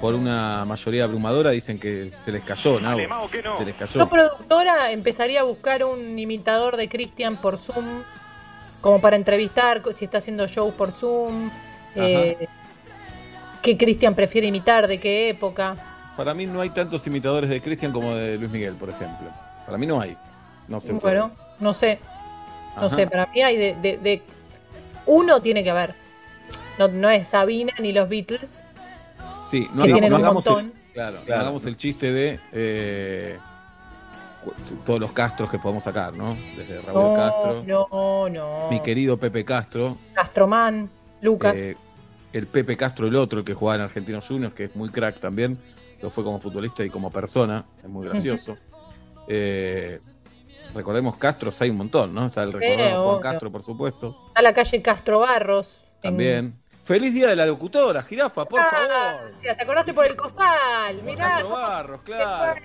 por 0.00 0.14
una 0.14 0.64
mayoría 0.64 1.04
abrumadora, 1.04 1.50
dicen 1.50 1.78
que 1.78 2.12
se 2.24 2.30
les 2.30 2.44
cayó, 2.44 2.80
¿no? 2.80 2.96
Se 3.58 3.64
les 3.64 3.74
cayó. 3.74 3.98
La 3.98 4.08
productora 4.08 4.92
empezaría 4.92 5.40
a 5.40 5.44
buscar 5.44 5.84
un 5.84 6.18
imitador 6.18 6.76
de 6.76 6.88
Cristian 6.88 7.36
por 7.36 7.58
Zoom 7.58 8.02
como 8.84 9.00
para 9.00 9.16
entrevistar 9.16 9.80
si 9.94 10.04
está 10.04 10.18
haciendo 10.18 10.46
shows 10.46 10.74
por 10.74 10.92
Zoom, 10.92 11.48
eh, 11.94 12.46
qué 13.62 13.78
Cristian 13.78 14.14
prefiere 14.14 14.48
imitar, 14.48 14.86
de 14.86 15.00
qué 15.00 15.30
época. 15.30 15.74
Para 16.18 16.34
mí 16.34 16.44
no 16.44 16.60
hay 16.60 16.68
tantos 16.68 17.06
imitadores 17.06 17.48
de 17.48 17.62
Cristian 17.62 17.92
como 17.92 18.14
de 18.14 18.36
Luis 18.36 18.50
Miguel, 18.50 18.74
por 18.74 18.90
ejemplo. 18.90 19.30
Para 19.64 19.78
mí 19.78 19.86
no 19.86 20.02
hay. 20.02 20.18
No 20.68 20.82
sé. 20.82 20.92
Bueno, 20.92 21.30
no 21.60 21.72
sé. 21.72 21.98
No 22.78 22.90
sé, 22.90 23.06
para 23.06 23.26
mí 23.28 23.40
hay 23.40 23.56
de, 23.56 23.96
de, 23.96 24.22
Uno 25.06 25.40
tiene 25.40 25.64
que 25.64 25.70
haber. 25.70 25.94
No, 26.78 26.88
no 26.88 27.08
es 27.08 27.26
Sabina 27.26 27.72
ni 27.80 27.90
los 27.90 28.06
Beatles. 28.06 28.62
Sí, 29.50 29.66
no, 29.72 29.84
que 29.84 29.94
un 29.94 30.22
montón. 30.22 30.64
El, 30.66 30.92
claro, 30.92 31.20
hagamos 31.26 31.64
el 31.64 31.78
chiste 31.78 32.12
de... 32.12 32.38
Eh, 32.52 33.38
todos 34.84 35.00
los 35.00 35.12
Castros 35.12 35.50
que 35.50 35.58
podemos 35.58 35.84
sacar, 35.84 36.16
¿no? 36.16 36.34
Desde 36.56 36.80
Raúl 36.80 37.14
Castro. 37.14 37.64
No, 37.64 38.28
no. 38.28 38.70
Mi 38.70 38.80
querido 38.80 39.16
Pepe 39.16 39.44
Castro. 39.44 39.96
Castroman, 40.12 40.90
Lucas. 41.20 41.58
Eh, 41.58 41.76
el 42.32 42.46
Pepe 42.46 42.76
Castro, 42.76 43.06
el 43.06 43.16
otro, 43.16 43.38
el 43.40 43.44
que 43.44 43.54
jugaba 43.54 43.76
en 43.76 43.82
Argentinos 43.82 44.26
Juniors, 44.26 44.54
que 44.54 44.64
es 44.64 44.76
muy 44.76 44.88
crack 44.88 45.20
también. 45.20 45.58
Lo 46.02 46.10
fue 46.10 46.24
como 46.24 46.40
futbolista 46.40 46.84
y 46.84 46.90
como 46.90 47.10
persona. 47.10 47.64
Es 47.82 47.88
muy 47.88 48.06
gracioso. 48.06 48.56
Eh, 49.28 49.98
recordemos 50.74 51.16
Castros, 51.16 51.60
hay 51.62 51.70
un 51.70 51.76
montón, 51.78 52.14
¿no? 52.14 52.26
Está 52.26 52.42
el 52.42 52.52
recordado 52.52 53.08
Juan 53.10 53.22
Castro, 53.22 53.52
por 53.52 53.62
supuesto. 53.62 54.30
A 54.34 54.42
la 54.42 54.52
calle 54.52 54.82
Castro 54.82 55.20
Barros. 55.20 55.84
También. 56.02 56.58
Feliz 56.84 57.14
día 57.14 57.28
de 57.28 57.36
la 57.36 57.46
locutora, 57.46 58.02
jirafa, 58.02 58.44
por 58.44 58.60
favor. 58.60 59.32
Te 59.40 59.50
acordaste 59.50 59.94
por 59.94 60.04
el 60.04 60.14
cosal, 60.16 61.02
mirá. 61.02 61.42
Barros, 61.42 62.02
claro. 62.02 62.60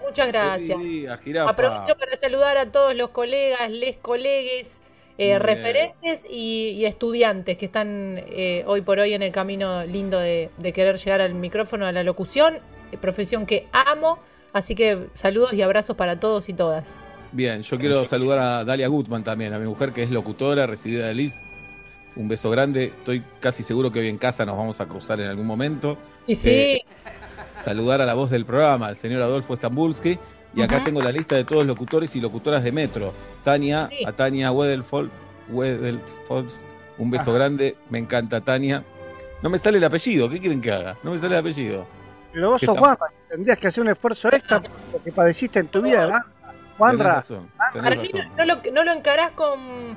muchas 0.00 0.28
gracias. 0.28 0.78
Feliz 0.78 1.02
día, 1.02 1.16
jirafa. 1.16 1.50
Aprovecho 1.50 1.96
para 1.96 2.16
saludar 2.16 2.56
a 2.56 2.70
todos 2.70 2.94
los 2.94 3.10
colegas, 3.10 3.68
les 3.68 3.96
colegues, 3.96 4.80
eh, 5.18 5.40
referentes 5.40 6.24
y, 6.30 6.84
estudiantes 6.84 7.58
que 7.58 7.66
están 7.66 8.22
eh, 8.28 8.62
hoy 8.68 8.82
por 8.82 9.00
hoy 9.00 9.12
en 9.12 9.22
el 9.22 9.32
camino 9.32 9.84
lindo 9.86 10.20
de, 10.20 10.50
querer 10.72 10.96
llegar 10.96 11.20
al 11.20 11.34
micrófono, 11.34 11.86
a 11.86 11.92
la 11.92 12.04
locución, 12.04 12.58
profesión 13.00 13.44
que 13.44 13.66
amo. 13.72 14.20
Así 14.52 14.76
que 14.76 15.08
saludos 15.14 15.52
y 15.52 15.62
abrazos 15.62 15.96
para 15.96 16.20
todos 16.20 16.48
y 16.48 16.54
todas. 16.54 17.00
Bien, 17.32 17.62
yo 17.62 17.76
quiero 17.76 18.04
saludar 18.04 18.38
a 18.38 18.64
Dalia 18.64 18.86
Gutman 18.86 19.24
también, 19.24 19.52
a 19.52 19.58
mi 19.58 19.66
mujer 19.66 19.92
que 19.92 20.04
es 20.04 20.12
locutora, 20.12 20.68
residida 20.68 21.08
de 21.08 21.14
Liz 21.14 21.34
un 22.16 22.28
beso 22.28 22.50
grande. 22.50 22.86
Estoy 22.86 23.22
casi 23.40 23.62
seguro 23.62 23.90
que 23.90 24.00
hoy 24.00 24.08
en 24.08 24.18
casa 24.18 24.44
nos 24.44 24.56
vamos 24.56 24.80
a 24.80 24.86
cruzar 24.86 25.20
en 25.20 25.28
algún 25.28 25.46
momento. 25.46 25.96
Y 26.26 26.36
sí. 26.36 26.50
Eh, 26.50 26.84
saludar 27.64 28.00
a 28.00 28.06
la 28.06 28.14
voz 28.14 28.30
del 28.30 28.44
programa, 28.44 28.86
al 28.86 28.96
señor 28.96 29.22
Adolfo 29.22 29.56
Stambulski. 29.56 30.18
Y 30.54 30.62
acá 30.62 30.82
tengo 30.82 31.00
la 31.00 31.12
lista 31.12 31.36
de 31.36 31.44
todos 31.44 31.58
los 31.58 31.68
locutores 31.68 32.14
y 32.16 32.20
locutoras 32.20 32.64
de 32.64 32.72
Metro. 32.72 33.12
Tania, 33.44 33.88
a 34.04 34.12
Tania 34.12 34.50
Wedelfold, 34.50 35.10
un 36.98 37.10
beso 37.10 37.32
grande, 37.32 37.76
me 37.88 37.98
encanta 37.98 38.40
Tania. 38.40 38.82
No 39.42 39.48
me 39.48 39.58
sale 39.58 39.78
el 39.78 39.84
apellido, 39.84 40.28
¿qué 40.28 40.40
quieren 40.40 40.60
que 40.60 40.72
haga? 40.72 40.96
No 41.02 41.12
me 41.12 41.18
sale 41.18 41.34
el 41.34 41.40
apellido. 41.40 41.86
Pero 42.32 42.50
vos 42.50 42.60
sos 42.60 42.76
guapa, 42.76 43.06
tendrías 43.28 43.58
que 43.58 43.68
hacer 43.68 43.82
un 43.82 43.90
esfuerzo 43.90 44.28
extra 44.32 44.60
porque 44.92 45.12
padeciste 45.12 45.60
en 45.60 45.68
tu 45.68 45.82
vida, 45.82 46.06
¿verdad? 46.06 46.20
Juanra. 46.76 47.24
No, 48.36 48.44
lo, 48.44 48.60
no 48.72 48.84
lo 48.84 48.92
encarás 48.92 49.32
con 49.32 49.96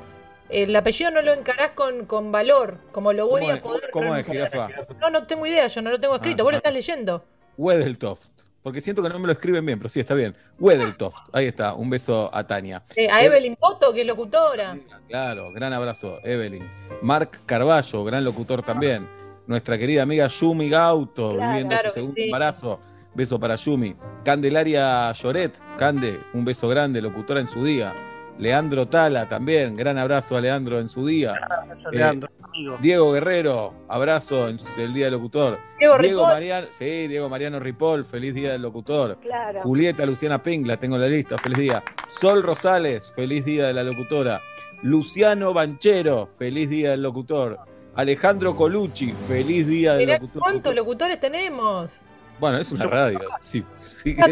el 0.54 0.76
apellido 0.76 1.12
no 1.12 1.22
lo 1.22 1.34
encarás 1.34 1.72
con, 1.72 2.06
con 2.06 2.32
valor, 2.32 2.78
como 2.92 3.12
lo 3.14 3.28
voy 3.28 3.50
a 3.50 3.62
poder. 3.62 3.90
¿Cómo 3.92 4.16
es, 4.16 4.26
jirafa? 4.26 4.70
No, 5.00 5.10
no 5.10 5.26
tengo 5.26 5.46
idea, 5.46 5.68
yo 5.68 5.82
no 5.82 5.90
lo 5.90 6.00
tengo 6.00 6.16
escrito. 6.16 6.44
Ah, 6.44 6.46
Vos 6.46 6.52
lo 6.54 6.58
estás 6.58 6.74
leyendo. 6.74 7.24
Wedeltoft. 7.58 8.28
Porque 8.62 8.80
siento 8.80 9.04
que 9.04 9.10
no 9.10 9.20
me 9.20 9.28
lo 9.28 9.34
escriben 9.34 9.66
bien, 9.66 9.78
pero 9.78 9.90
sí, 9.90 10.00
está 10.00 10.14
bien. 10.14 10.36
Wedeltoft. 10.58 11.18
Ahí 11.34 11.48
está. 11.48 11.74
Un 11.74 11.90
beso 11.90 12.30
a 12.34 12.48
Tania. 12.48 12.82
Eh, 12.96 13.10
a 13.10 13.22
Evelyn 13.22 13.58
Poto, 13.58 13.94
que 13.94 14.02
es 14.02 14.08
locutora. 14.08 14.78
Claro, 15.10 15.52
gran 15.52 15.74
abrazo, 15.74 16.20
Evelyn. 16.24 16.66
Mark 17.02 17.42
Carballo, 17.46 18.06
gran 18.06 18.24
locutor 18.24 18.64
también. 18.64 19.06
Nuestra 19.48 19.78
querida 19.78 20.04
amiga 20.04 20.28
Yumi 20.28 20.70
Gauto, 20.70 21.34
viviendo 21.34 21.76
su 21.86 21.92
segundo 21.92 22.22
embarazo. 22.22 22.80
Beso 23.14 23.38
para 23.38 23.58
Yumi. 23.58 23.96
Candelaria 24.24 25.12
Lloret, 25.12 25.54
Cande, 25.78 26.22
un 26.34 26.46
beso 26.46 26.70
grande, 26.70 27.02
locutora 27.02 27.42
en 27.42 27.50
su 27.50 27.64
día. 27.66 27.94
Leandro 28.40 28.88
Tala 28.88 29.30
también, 29.30 29.76
gran 29.76 29.98
abrazo 29.98 30.36
a 30.36 30.42
Leandro 30.42 30.80
en 30.80 30.90
su 30.90 31.06
día. 31.06 31.36
Abrazo, 31.36 31.92
Leandro, 31.92 32.30
amigo. 32.42 32.78
Diego 32.82 33.12
Guerrero, 33.12 33.74
abrazo 33.88 34.48
en 34.50 34.58
el 34.78 34.94
día 34.94 35.06
del 35.06 35.14
locutor. 35.14 35.60
Diego, 35.80 36.24
Mariano, 36.24 36.68
sí, 36.72 37.08
Diego 37.08 37.30
Mariano 37.30 37.60
Ripoll, 37.60 38.06
feliz 38.06 38.34
día 38.34 38.54
del 38.54 38.62
locutor. 38.62 39.20
Julieta 39.62 40.06
Luciana 40.06 40.42
Ping, 40.42 40.66
la 40.66 40.78
tengo 40.78 40.96
en 40.96 41.02
la 41.02 41.08
lista, 41.08 41.38
feliz 41.38 41.58
día. 41.58 41.84
Sol 42.08 42.42
Rosales, 42.44 43.12
feliz 43.16 43.46
día 43.46 43.68
de 43.68 43.74
la 43.74 43.84
locutora. 43.84 44.42
Luciano 44.82 45.54
Banchero, 45.54 46.30
feliz 46.38 46.70
día 46.70 46.92
del 46.92 47.04
locutor. 47.04 47.60
Alejandro 47.96 48.56
Colucci, 48.56 49.12
feliz 49.28 49.68
día 49.68 49.94
del 49.94 50.10
locutor. 50.10 50.42
¿Cuántos 50.42 50.76
locutores 50.76 51.20
tenemos? 51.20 52.02
Bueno, 52.40 52.58
es 52.58 52.72
una 52.72 52.86
radio. 52.86 53.20
Sí, 53.44 53.64
sí. 53.86 54.18
Ah, 54.20 54.28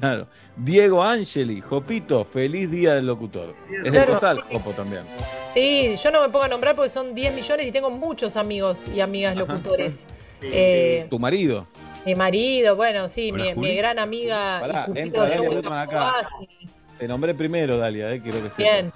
claro. 0.00 0.26
Diego 0.56 1.02
Angeli, 1.02 1.60
Jopito, 1.60 2.24
feliz 2.24 2.70
día 2.70 2.94
del 2.94 3.06
locutor. 3.06 3.54
Es 3.84 3.92
de 3.92 4.04
Cosal, 4.04 4.40
Jopo 4.42 4.70
también. 4.72 5.02
Sí, 5.54 5.94
yo 5.96 6.10
no 6.10 6.22
me 6.22 6.28
pongo 6.28 6.44
a 6.44 6.48
nombrar 6.48 6.74
porque 6.74 6.90
son 6.90 7.14
10 7.14 7.34
millones 7.34 7.66
y 7.66 7.72
tengo 7.72 7.90
muchos 7.90 8.36
amigos 8.36 8.80
y 8.94 9.00
amigas 9.00 9.36
locutores. 9.36 10.06
Eh, 10.42 11.06
¿Tu 11.08 11.18
marido? 11.18 11.66
Mi 12.04 12.14
marido, 12.14 12.74
bueno, 12.74 13.08
sí, 13.08 13.30
mi, 13.30 13.54
mi, 13.54 13.76
gran 13.76 13.98
amiga. 13.98 14.60
Pará, 14.60 14.86
entra 14.94 15.28
Dalia 15.28 15.82
acá. 15.82 16.14
Te 16.98 17.06
nombré 17.06 17.34
primero, 17.34 17.78
Dalia, 17.78 18.12
eh, 18.12 18.20
quiero 18.20 18.38
que 18.42 18.62
Bien. 18.62 18.92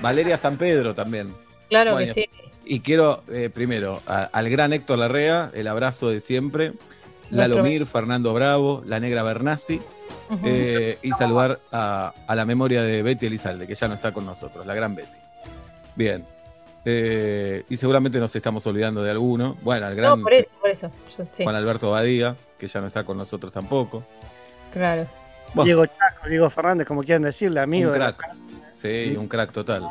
Valeria 0.00 0.36
San 0.38 0.56
Pedro 0.56 0.94
también. 0.94 1.32
Claro 1.68 1.98
que 1.98 2.12
sí. 2.12 2.28
Y 2.64 2.80
quiero, 2.80 3.22
eh, 3.30 3.50
primero, 3.52 4.00
al 4.06 4.48
gran 4.48 4.72
Héctor 4.72 4.98
Larrea, 4.98 5.50
el 5.54 5.66
abrazo 5.66 6.08
de 6.08 6.20
siempre. 6.20 6.72
Lalomir, 7.30 7.86
Fernando 7.86 8.34
Bravo, 8.34 8.82
la 8.86 9.00
negra 9.00 9.22
Bernasi. 9.22 9.80
Eh, 10.44 10.98
y 11.02 11.12
saludar 11.12 11.58
a, 11.70 12.12
la 12.28 12.44
memoria 12.44 12.82
de 12.82 13.02
Betty 13.02 13.26
Elizalde, 13.26 13.66
que 13.66 13.74
ya 13.74 13.88
no 13.88 13.94
está 13.94 14.12
con 14.12 14.24
nosotros, 14.24 14.66
la 14.66 14.74
gran 14.74 14.94
Betty. 14.94 15.16
Bien. 15.94 16.24
Eh, 16.84 17.64
y 17.68 17.76
seguramente 17.76 18.18
nos 18.18 18.34
estamos 18.34 18.66
olvidando 18.66 19.02
de 19.02 19.10
alguno. 19.10 19.56
Bueno, 19.62 19.86
al 19.86 19.94
gran. 19.94 20.18
No, 20.18 20.22
por 20.22 20.32
eso, 20.32 20.50
por 20.60 20.70
eso. 20.70 20.90
Juan 21.36 21.54
Alberto 21.54 21.90
Badía, 21.90 22.34
que 22.58 22.66
ya 22.66 22.80
no 22.80 22.88
está 22.88 23.04
con 23.04 23.18
nosotros 23.18 23.52
tampoco. 23.52 24.04
Claro. 24.72 25.06
Diego 25.62 25.86
Chaco, 25.86 26.28
Diego 26.28 26.50
Fernández, 26.50 26.86
como 26.86 27.02
quieran 27.02 27.22
decirle, 27.22 27.60
amigo. 27.60 27.90
Un 27.90 27.96
crack. 27.96 28.34
Sí, 28.80 29.14
un 29.16 29.28
crack 29.28 29.52
total. 29.52 29.86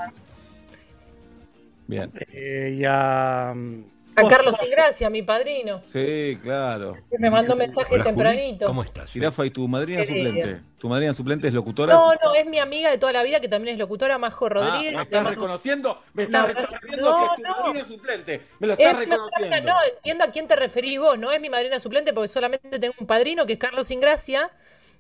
Bien. 1.88 2.12
Eh, 2.32 2.78
ya. 2.80 3.54
Mm, 3.56 3.84
a 4.16 4.28
Carlos 4.28 4.56
Ingracia, 4.64 5.10
mi 5.10 5.22
padrino. 5.22 5.82
Sí, 5.88 6.38
claro. 6.42 6.98
me 7.18 7.30
mandó 7.30 7.56
mensaje 7.56 8.00
tempranito. 8.00 8.66
¿Cómo 8.66 8.84
estás? 8.84 9.12
Girafa, 9.12 9.46
¿y 9.46 9.52
tu 9.52 9.68
madrina 9.68 10.04
suplente? 10.04 10.62
¿Tu 10.80 10.90
madrina 10.90 11.14
suplente 11.14 11.48
es 11.48 11.54
locutora? 11.54 11.94
No, 11.94 12.14
no, 12.16 12.34
es 12.34 12.46
mi 12.46 12.58
amiga 12.58 12.90
de 12.90 12.98
toda 12.98 13.14
la 13.14 13.24
vida 13.24 13.40
que 13.40 13.48
también 13.48 13.76
es 13.76 13.80
locutora, 13.80 14.18
Majo 14.18 14.48
ah, 14.48 14.50
Rodríguez. 14.50 14.96
¿Me 14.96 15.04
estás 15.04 15.28
reconociendo? 15.28 16.00
¿Me 16.14 16.24
estás 16.24 16.48
reconociendo 16.48 17.18
que 17.18 17.42
es 17.42 17.48
tu 17.48 17.64
madrina 17.64 17.86
suplente? 17.86 18.42
¿Me 18.60 18.68
lo 18.68 18.74
estás 18.74 18.98
reconociendo? 18.98 19.62
No, 19.62 19.76
entiendo 19.96 20.24
a 20.24 20.32
quién 20.32 20.48
te 20.48 20.56
referís 20.56 21.00
vos. 21.00 21.18
No 21.18 21.32
es 21.32 21.40
mi 21.40 21.50
madrina 21.50 21.80
suplente 21.80 22.14
porque 22.14 22.30
solamente 22.30 22.80
tengo 22.80 22.96
un 23.00 23.08
padrino 23.08 23.46
que 23.46 23.54
es 23.54 23.60
Carlos 23.60 23.92
Ingracia 23.92 24.50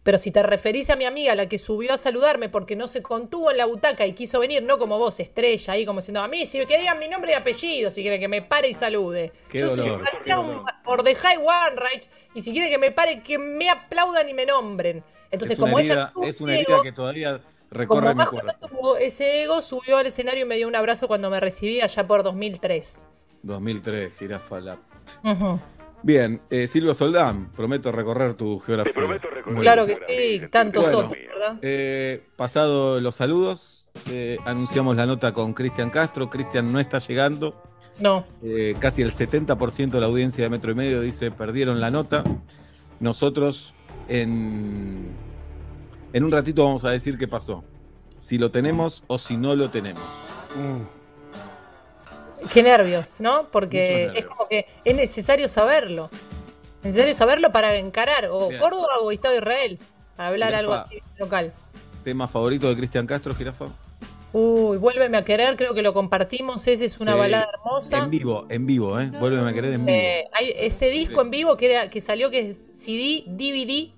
pero 0.04 0.18
si 0.18 0.32
te 0.32 0.42
referís 0.42 0.90
a 0.90 0.96
mi 0.96 1.06
amiga, 1.06 1.36
la 1.36 1.48
que 1.48 1.60
subió 1.60 1.94
a 1.94 1.98
saludarme 1.98 2.50
porque 2.50 2.76
no 2.76 2.88
se 2.88 3.02
contuvo 3.04 3.52
en 3.52 3.58
la 3.58 3.66
butaca 3.66 4.06
y 4.06 4.14
quiso 4.14 4.40
venir, 4.40 4.64
no 4.64 4.78
como 4.78 4.98
vos, 4.98 5.20
estrella, 5.20 5.74
ahí 5.74 5.86
como 5.86 6.00
diciendo 6.00 6.22
a 6.22 6.28
mí, 6.28 6.48
si 6.48 6.66
que 6.66 6.80
digan 6.80 6.98
mi 6.98 7.08
nombre 7.08 7.32
y 7.32 7.36
apellido, 7.36 7.90
si 7.90 8.02
quiere 8.02 8.20
que 8.20 8.28
me 8.28 8.42
pare 8.42 8.70
y 8.70 8.74
salude. 8.74 9.32
Yo 9.54 9.70
soy 9.70 9.92
por 10.84 11.04
The 11.04 11.16
High 11.16 11.38
One 11.38 11.76
Right, 11.76 12.06
y 12.34 12.42
si 12.42 12.52
quiere 12.52 12.70
que 12.70 12.78
me 12.78 12.92
pare, 12.92 13.22
que 13.22 13.38
me 13.38 13.70
aplaudan 13.70 14.28
y 14.28 14.34
me 14.34 14.46
nombren. 14.46 15.04
Entonces, 15.30 15.58
como 15.58 15.80
ella 15.80 16.12
es 16.24 16.42
una 16.42 16.56
herida 16.56 16.82
que 16.82 16.92
todavía 16.92 17.40
recorre 17.70 18.14
como 18.14 18.24
mi 18.24 18.26
cuerpo. 18.26 18.98
Ese 18.98 19.44
ego, 19.44 19.62
subió 19.62 19.98
al 19.98 20.08
escenario 20.08 20.46
y 20.46 20.48
me 20.48 20.56
dio 20.56 20.68
un 20.68 20.76
abrazo 20.76 21.08
cuando 21.08 21.30
me 21.30 21.40
recibí 21.40 21.80
allá 21.80 22.06
por 22.08 22.24
2003. 22.24 23.04
2003, 23.44 24.14
Girafa 24.18 24.60
la. 24.60 24.78
Bien, 26.04 26.42
eh, 26.50 26.68
Silvio 26.68 26.94
Soldán, 26.94 27.52
prometo 27.52 27.92
recorrer 27.92 28.34
tu 28.34 28.60
geografía. 28.60 28.94
claro 29.60 29.86
que 29.86 29.98
sí, 30.08 30.48
tantos 30.50 30.88
otros, 30.88 31.12
¿verdad? 31.12 31.58
Eh, 31.62 32.24
pasado 32.36 33.00
los 33.00 33.16
saludos, 33.16 33.82
eh, 34.10 34.38
anunciamos 34.46 34.96
la 34.96 35.06
nota 35.06 35.34
con 35.34 35.54
Cristian 35.54 35.90
Castro. 35.90 36.30
Cristian 36.30 36.72
no 36.72 36.80
está 36.80 37.00
llegando. 37.00 37.62
No. 38.00 38.26
Eh, 38.42 38.76
casi 38.80 39.02
el 39.02 39.12
70% 39.12 39.92
de 39.92 40.00
la 40.00 40.08
audiencia 40.08 40.44
de 40.44 40.50
Metro 40.50 40.72
y 40.72 40.76
Medio 40.76 41.02
dice 41.02 41.32
perdieron 41.32 41.80
la 41.80 41.92
nota. 41.92 42.24
Nosotros 43.00 43.76
en, 44.08 45.10
en 46.14 46.24
un 46.24 46.32
ratito 46.32 46.64
vamos 46.64 46.84
a 46.84 46.90
decir 46.90 47.18
qué 47.18 47.28
pasó. 47.28 47.64
Si 48.20 48.38
lo 48.38 48.52
tenemos 48.52 49.04
o 49.08 49.18
si 49.18 49.38
no 49.38 49.56
lo 49.56 49.70
tenemos. 49.70 50.04
Mm. 50.56 51.01
Qué 52.52 52.64
nervios, 52.64 53.20
¿no? 53.20 53.48
Porque 53.52 54.12
es 54.16 54.26
como 54.26 54.48
que 54.48 54.66
es 54.84 54.96
necesario 54.96 55.48
saberlo. 55.48 56.10
Es 56.80 56.86
necesario 56.86 57.14
saberlo 57.14 57.52
para 57.52 57.76
encarar 57.76 58.28
o 58.32 58.50
Córdoba 58.60 59.00
o 59.02 59.12
Estado 59.12 59.34
de 59.36 59.40
Israel, 59.40 59.80
para 60.16 60.30
hablar 60.30 60.56
algo 60.56 60.74
así 60.74 61.00
local. 61.20 61.54
¿Tema 62.04 62.28
favorito 62.28 62.68
de 62.68 62.76
Cristian 62.76 63.06
Castro, 63.06 63.36
Jirafa? 63.36 63.68
Uy, 64.34 64.78
Vuélveme 64.78 65.18
a 65.18 65.26
querer, 65.26 65.58
creo 65.58 65.74
que 65.74 65.82
lo 65.82 65.94
compartimos, 65.94 66.66
ese 66.68 66.86
es 66.86 67.00
una 67.00 67.16
balada 67.16 67.50
hermosa. 67.54 68.00
En 68.00 68.10
vivo, 68.10 68.46
en 68.50 68.66
vivo, 68.66 69.00
¿eh? 69.00 69.12
Vuélveme 69.20 69.50
a 69.50 69.54
querer 69.54 69.74
en 69.74 69.86
vivo. 69.86 69.98
Eh, 69.98 70.26
hay 70.32 70.54
ese 70.56 70.90
disco 70.90 71.22
en 71.22 71.30
vivo 71.30 71.58
que, 71.58 71.70
era, 71.70 71.90
que 71.90 72.00
salió, 72.00 72.30
que 72.30 72.52
es 72.52 72.62
CD, 72.78 73.24
DVD, 73.28 73.92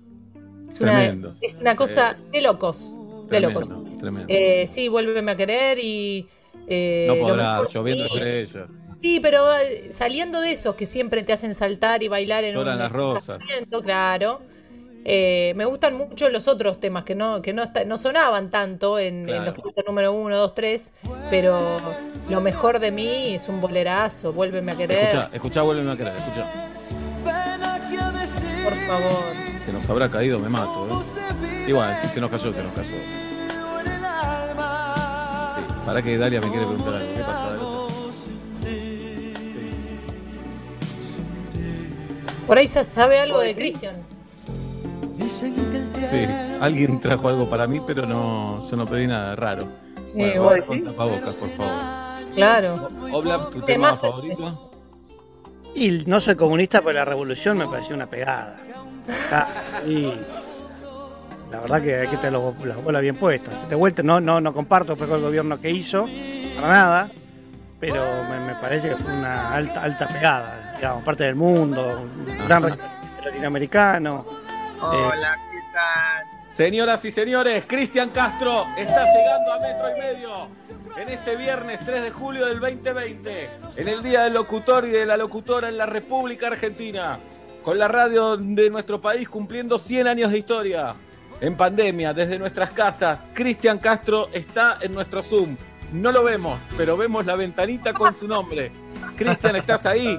es 0.68 0.80
una, 0.80 1.16
es 1.40 1.54
una 1.60 1.76
cosa 1.76 2.16
de 2.32 2.40
locos, 2.42 2.78
de 3.30 3.40
locos. 3.40 3.68
Eh, 4.26 4.68
sí, 4.70 4.88
Vuélveme 4.88 5.32
a 5.32 5.36
querer 5.36 5.78
y 5.78 6.28
eh, 6.66 7.06
no 7.08 7.16
podrás, 7.16 7.72
lloviendo 7.72 8.06
estrellas. 8.06 8.68
Sí, 8.92 9.20
pero 9.20 9.54
eh, 9.56 9.88
saliendo 9.90 10.40
de 10.40 10.52
esos 10.52 10.74
que 10.74 10.86
siempre 10.86 11.22
te 11.22 11.32
hacen 11.32 11.54
saltar 11.54 12.02
y 12.02 12.08
bailar 12.08 12.44
en 12.44 12.56
un 12.56 12.66
las 12.66 12.92
rosas. 12.92 13.42
Claro. 13.82 14.40
Eh, 15.06 15.52
me 15.54 15.66
gustan 15.66 15.94
mucho 15.98 16.30
los 16.30 16.48
otros 16.48 16.80
temas 16.80 17.04
que 17.04 17.14
no 17.14 17.42
que 17.42 17.52
no, 17.52 17.64
no 17.84 17.98
sonaban 17.98 18.48
tanto 18.48 18.98
en, 18.98 19.26
los 19.26 19.52
puntos 19.52 19.84
número 19.86 20.12
1, 20.12 20.34
2, 20.34 20.54
3, 20.54 20.92
pero 21.28 21.76
lo 22.30 22.40
mejor 22.40 22.78
de 22.78 22.90
mí 22.90 23.34
es 23.34 23.46
un 23.50 23.60
bolerazo, 23.60 24.32
vuélveme 24.32 24.72
a 24.72 24.76
querer. 24.76 25.04
Escucha, 25.04 25.28
escucha 25.34 25.62
vuélveme 25.62 25.92
a 25.92 25.96
querer, 25.96 26.14
escucha. 26.16 26.50
Por 28.64 28.74
favor. 28.86 29.24
Que 29.66 29.72
nos 29.72 29.90
habrá 29.90 30.10
caído, 30.10 30.38
me 30.38 30.48
mato. 30.48 30.88
¿eh? 30.90 31.68
Igual, 31.68 31.94
si 31.96 32.08
se 32.08 32.20
nos 32.20 32.30
cayó, 32.30 32.50
se 32.50 32.62
nos 32.62 32.72
cayó. 32.72 33.23
Para 35.84 36.02
que 36.02 36.16
Dalia 36.16 36.40
me 36.40 36.48
quiere 36.48 36.66
preguntar 36.66 36.94
algo. 36.94 37.14
¿Qué 37.14 37.20
pasa, 37.20 37.56
Por 42.46 42.58
ahí 42.58 42.66
se 42.66 42.84
sabe 42.84 43.20
algo 43.20 43.40
de 43.40 43.54
Cristian. 43.54 43.96
Sí, 45.28 45.54
alguien 46.60 47.00
trajo 47.00 47.28
algo 47.28 47.48
para 47.48 47.66
mí, 47.66 47.80
pero 47.86 48.06
no, 48.06 48.68
yo 48.70 48.76
no 48.76 48.86
pedí 48.86 49.06
nada 49.06 49.34
raro. 49.34 49.64
Eh, 50.14 50.38
bueno, 50.38 50.66
con 50.66 50.84
tapabocas, 50.84 51.34
por 51.36 51.48
favor. 51.50 51.72
Claro. 52.34 52.88
Obla, 53.12 53.48
¿tu 53.50 53.60
tema 53.62 53.94
favorito? 53.96 54.70
Y 55.74 56.04
no 56.06 56.20
soy 56.20 56.36
comunista, 56.36 56.82
pero 56.82 56.92
la 56.94 57.04
revolución 57.04 57.58
me 57.58 57.66
pareció 57.66 57.94
una 57.94 58.06
pegada. 58.06 58.58
y 59.86 60.12
la 61.54 61.60
verdad 61.60 61.82
que 61.82 61.94
hay 61.94 62.08
que 62.08 62.16
tener 62.16 62.32
las 62.32 62.82
bolas 62.82 63.00
bien 63.00 63.14
puestas. 63.14 63.68
De 63.68 63.76
vuelta, 63.76 64.02
no, 64.02 64.20
no, 64.20 64.40
no 64.40 64.52
comparto 64.52 64.96
con 64.96 65.10
el 65.12 65.20
gobierno 65.20 65.60
que 65.60 65.70
hizo, 65.70 66.06
para 66.56 66.68
nada, 66.68 67.10
pero 67.78 68.02
me, 68.28 68.54
parece 68.56 68.88
que 68.88 68.96
fue 68.96 69.12
una 69.12 69.54
alta, 69.54 69.82
alta 69.82 70.08
pegada, 70.08 70.74
digamos, 70.76 71.04
parte 71.04 71.24
del 71.24 71.36
mundo, 71.36 72.00
un 72.02 72.48
gran 72.48 72.76
latinoamericano. 73.24 74.26
Hola, 74.80 75.36
¿qué 75.52 75.60
tal? 75.72 76.24
Señoras 76.50 77.04
y 77.04 77.12
señores, 77.12 77.64
Cristian 77.68 78.10
Castro 78.10 78.66
está 78.76 79.04
llegando 79.12 79.52
a 79.52 79.60
metro 79.60 79.96
y 79.96 80.00
medio 80.00 80.48
en 80.96 81.08
este 81.08 81.36
viernes 81.36 81.80
3 81.86 82.02
de 82.02 82.10
julio 82.10 82.46
del 82.46 82.58
2020, 82.58 83.50
en 83.76 83.88
el 83.88 84.02
Día 84.02 84.22
del 84.22 84.34
Locutor 84.34 84.86
y 84.86 84.90
de 84.90 85.06
la 85.06 85.16
Locutora 85.16 85.68
en 85.68 85.78
la 85.78 85.86
República 85.86 86.48
Argentina, 86.48 87.16
con 87.62 87.78
la 87.78 87.86
radio 87.86 88.36
de 88.36 88.70
nuestro 88.70 89.00
país 89.00 89.28
cumpliendo 89.28 89.78
100 89.78 90.08
años 90.08 90.32
de 90.32 90.38
historia 90.38 90.94
en 91.40 91.56
pandemia, 91.56 92.12
desde 92.12 92.38
nuestras 92.38 92.72
casas. 92.72 93.28
Cristian 93.34 93.78
Castro 93.78 94.28
está 94.32 94.78
en 94.80 94.92
nuestro 94.92 95.22
Zoom. 95.22 95.56
No 95.92 96.10
lo 96.10 96.24
vemos, 96.24 96.58
pero 96.76 96.96
vemos 96.96 97.24
la 97.26 97.36
ventanita 97.36 97.92
con 97.92 98.14
su 98.14 98.26
nombre. 98.26 98.72
Cristian, 99.16 99.56
¿estás 99.56 99.86
ahí? 99.86 100.18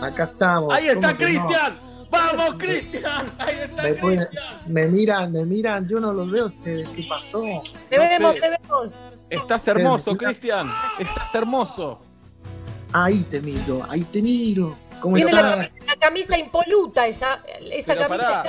Acá 0.00 0.24
estamos. 0.24 0.74
Ahí 0.74 0.88
está 0.88 1.16
Cristian. 1.16 1.88
¡Vamos, 2.10 2.54
Cristian! 2.58 3.26
Ahí 3.38 3.58
está 3.58 3.82
Cristian. 3.82 4.28
Me 4.66 4.86
miran, 4.86 5.32
me 5.32 5.44
miran, 5.44 5.86
yo 5.86 6.00
no 6.00 6.12
los 6.12 6.30
veo 6.30 6.46
ustedes. 6.46 6.88
¿Qué 6.90 7.04
pasó? 7.08 7.42
Te 7.90 7.98
vemos, 7.98 8.34
te 8.34 8.50
vemos. 8.50 9.00
Estás 9.28 9.68
hermoso, 9.68 10.16
Cristian. 10.16 10.72
Estás 10.98 11.34
hermoso. 11.34 12.00
Ahí 12.92 13.22
te 13.24 13.40
miro, 13.42 13.82
ahí 13.90 14.04
te 14.04 14.22
miro. 14.22 14.74
¿Cómo 15.00 15.16
Tiene 15.16 15.32
la, 15.32 15.70
camisa 16.00 16.36
impoluta, 16.38 17.06
esa, 17.06 17.40
esa 17.70 17.96
camisa 17.96 18.42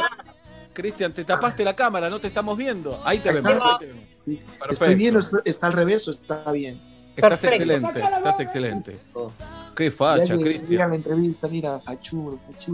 Cristian, 0.73 1.13
te 1.13 1.25
tapaste 1.25 1.63
la 1.63 1.75
cámara, 1.75 2.09
no 2.09 2.19
te 2.19 2.27
estamos 2.27 2.57
viendo. 2.57 3.01
Ahí 3.03 3.19
te 3.19 3.31
vemos. 3.31 3.51
Estoy 4.69 4.95
bien, 4.95 5.19
está 5.45 5.67
al 5.67 5.73
revés 5.73 6.07
o 6.07 6.11
está 6.11 6.51
bien. 6.51 6.81
Estás 7.15 7.43
excelente, 7.43 7.99
estás 7.99 8.39
excelente. 8.39 8.99
Oh. 9.13 9.31
Qué 9.75 9.91
facha, 9.91 10.37
Cristian. 10.37 10.89
la 10.89 10.95
entrevista, 10.95 11.47
mira, 11.47 11.79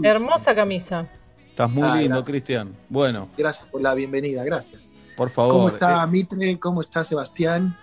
Hermosa 0.02 0.54
camisa. 0.54 1.06
Estás 1.48 1.70
muy 1.70 1.88
ah, 1.88 1.96
lindo, 1.96 2.20
Cristian. 2.20 2.74
Bueno. 2.88 3.28
Gracias 3.36 3.68
por 3.68 3.80
la 3.80 3.94
bienvenida, 3.94 4.44
gracias. 4.44 4.90
Por 5.16 5.30
favor. 5.30 5.54
¿Cómo 5.54 5.68
está 5.68 6.04
eh. 6.04 6.06
Mitre? 6.06 6.58
¿Cómo 6.58 6.80
está 6.80 7.02
Sebastián? 7.02 7.76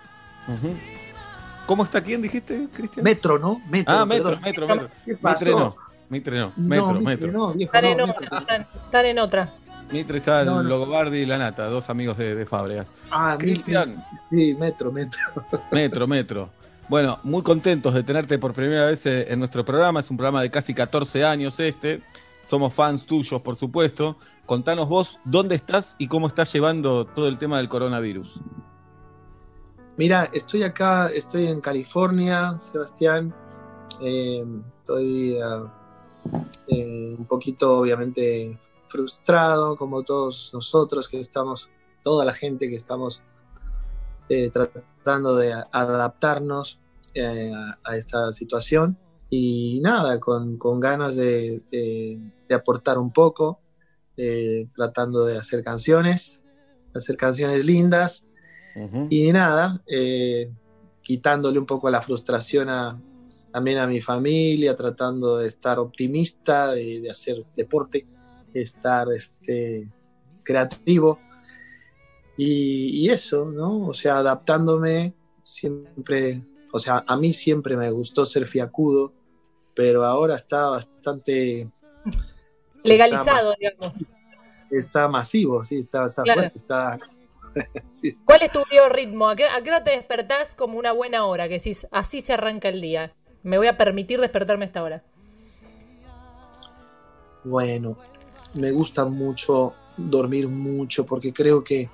¿Cómo 1.66 1.84
está 1.84 2.00
quién 2.00 2.22
dijiste, 2.22 2.68
Cristian? 2.72 3.02
Metro, 3.02 3.38
¿no? 3.38 3.60
Metro, 3.68 3.94
ah, 3.94 4.06
Metro, 4.06 4.38
Metro, 4.40 4.68
Metro. 4.68 4.90
Mitre 5.20 5.50
no. 5.50 5.74
Mitre 6.08 6.38
no. 6.38 6.52
Metro, 6.56 7.00
Metro. 7.00 7.54
están, 7.58 7.84
en 7.84 8.00
otra, 8.00 8.66
están, 8.84 9.06
en 9.06 9.18
otra. 9.18 9.54
Mitre 9.92 10.18
está 10.18 10.42
el 10.42 10.48
Logobardi 10.48 11.18
y 11.18 11.26
la 11.26 11.38
Nata, 11.38 11.66
dos 11.68 11.88
amigos 11.90 12.18
de, 12.18 12.34
de 12.34 12.46
Fábregas. 12.46 12.90
Ah, 13.10 13.36
Cristian. 13.38 14.02
Sí, 14.30 14.54
Metro, 14.54 14.90
Metro. 14.90 15.20
Metro, 15.72 16.06
Metro. 16.06 16.50
Bueno, 16.88 17.18
muy 17.22 17.42
contentos 17.42 17.94
de 17.94 18.02
tenerte 18.02 18.38
por 18.38 18.52
primera 18.52 18.86
vez 18.86 19.06
eh, 19.06 19.32
en 19.32 19.38
nuestro 19.38 19.64
programa. 19.64 20.00
Es 20.00 20.10
un 20.10 20.16
programa 20.16 20.42
de 20.42 20.50
casi 20.50 20.74
14 20.74 21.24
años 21.24 21.58
este. 21.58 22.02
Somos 22.44 22.74
fans 22.74 23.06
tuyos, 23.06 23.40
por 23.40 23.56
supuesto. 23.56 24.18
Contanos 24.44 24.88
vos 24.88 25.18
dónde 25.24 25.54
estás 25.54 25.96
y 25.98 26.08
cómo 26.08 26.26
estás 26.26 26.52
llevando 26.52 27.06
todo 27.06 27.28
el 27.28 27.38
tema 27.38 27.56
del 27.56 27.68
coronavirus. 27.68 28.40
Mira, 29.96 30.28
estoy 30.32 30.64
acá, 30.64 31.08
estoy 31.08 31.46
en 31.46 31.60
California, 31.60 32.58
Sebastián. 32.58 33.34
Eh, 34.02 34.44
estoy 34.80 35.38
ah, 35.42 35.72
eh, 36.68 37.14
un 37.16 37.24
poquito, 37.24 37.78
obviamente, 37.78 38.58
frustrado, 38.94 39.74
como 39.74 40.04
todos 40.04 40.52
nosotros 40.54 41.08
que 41.08 41.18
estamos, 41.18 41.68
toda 42.00 42.24
la 42.24 42.32
gente 42.32 42.68
que 42.68 42.76
estamos 42.76 43.24
eh, 44.28 44.50
tratando 44.50 45.34
de 45.34 45.52
adaptarnos 45.72 46.78
eh, 47.12 47.50
a, 47.82 47.96
esta 47.96 48.32
situación. 48.32 48.96
Y 49.30 49.80
nada, 49.82 50.20
con, 50.20 50.58
ganas 50.78 51.16
de, 51.16 51.60
aportar 52.48 52.98
un 52.98 53.10
poco, 53.12 53.58
eh, 54.16 54.68
tratando 54.72 55.24
de 55.24 55.38
hacer 55.38 55.64
canciones, 55.64 56.40
hacer 56.94 57.16
canciones 57.16 57.64
lindas. 57.64 58.28
Y 59.10 59.32
nada, 59.32 59.82
quitándole 61.02 61.58
un 61.58 61.66
poco 61.66 61.90
la 61.90 62.00
frustración 62.00 62.68
a, 62.68 63.00
también 63.52 63.78
a 63.78 63.88
mi 63.88 64.00
familia, 64.00 64.76
tratando 64.76 65.38
de 65.38 65.48
estar 65.48 65.80
optimista, 65.80 66.72
de, 66.72 67.00
de 67.00 67.10
hacer 67.10 67.36
deporte, 67.56 68.06
estar 68.54 69.08
este, 69.12 69.88
creativo 70.44 71.18
y, 72.36 73.08
eso, 73.10 73.44
¿no? 73.44 73.86
O 73.86 73.94
sea, 73.94 74.18
adaptándome 74.18 75.14
siempre, 75.42 76.42
o 76.72 76.78
sea, 76.78 77.04
a 77.06 77.16
mí 77.16 77.32
siempre 77.32 77.76
me 77.76 77.90
gustó 77.90 78.26
ser 78.26 78.48
fiacudo, 78.48 79.12
pero 79.74 80.04
ahora 80.04 80.36
está 80.36 80.70
bastante... 80.70 81.68
Legalizado, 82.82 83.54
digamos. 83.58 83.94
Está 84.70 85.06
masivo, 85.06 85.62
sí, 85.62 85.78
está, 85.78 86.10
fuerte, 86.10 86.52
está... 86.56 86.98
¿Cuál 88.24 88.42
es 88.42 88.52
tu 88.52 88.62
biorritmo? 88.70 89.28
¿A 89.28 89.36
qué, 89.36 89.44
hora 89.44 89.84
te 89.84 89.92
despertás 89.92 90.56
como 90.56 90.78
una 90.78 90.92
buena 90.92 91.24
hora? 91.24 91.48
Que 91.48 91.60
si 91.60 91.76
así 91.92 92.20
se 92.20 92.32
arranca 92.32 92.68
el 92.68 92.80
día. 92.80 93.12
Me 93.42 93.58
voy 93.58 93.68
a 93.68 93.76
permitir 93.76 94.20
despertarme 94.20 94.64
a 94.64 94.66
esta 94.66 94.82
hora. 94.82 95.04
Bueno, 97.44 97.98
me 98.54 98.70
gusta 98.70 99.04
mucho 99.04 99.74
dormir 99.96 100.48
mucho 100.48 101.04
porque 101.04 101.32
creo 101.32 101.62
que 101.62 101.88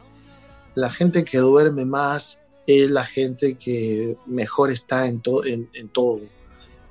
la 0.75 0.91
gente 0.91 1.25
que 1.25 1.39
duerme 1.39 1.85
más 1.85 2.41
es 2.67 2.91
la 2.91 3.05
gente 3.05 3.55
que 3.55 4.17
mejor 4.27 4.71
está 4.71 5.07
en, 5.07 5.21
en, 5.45 5.89
todo, 5.89 6.21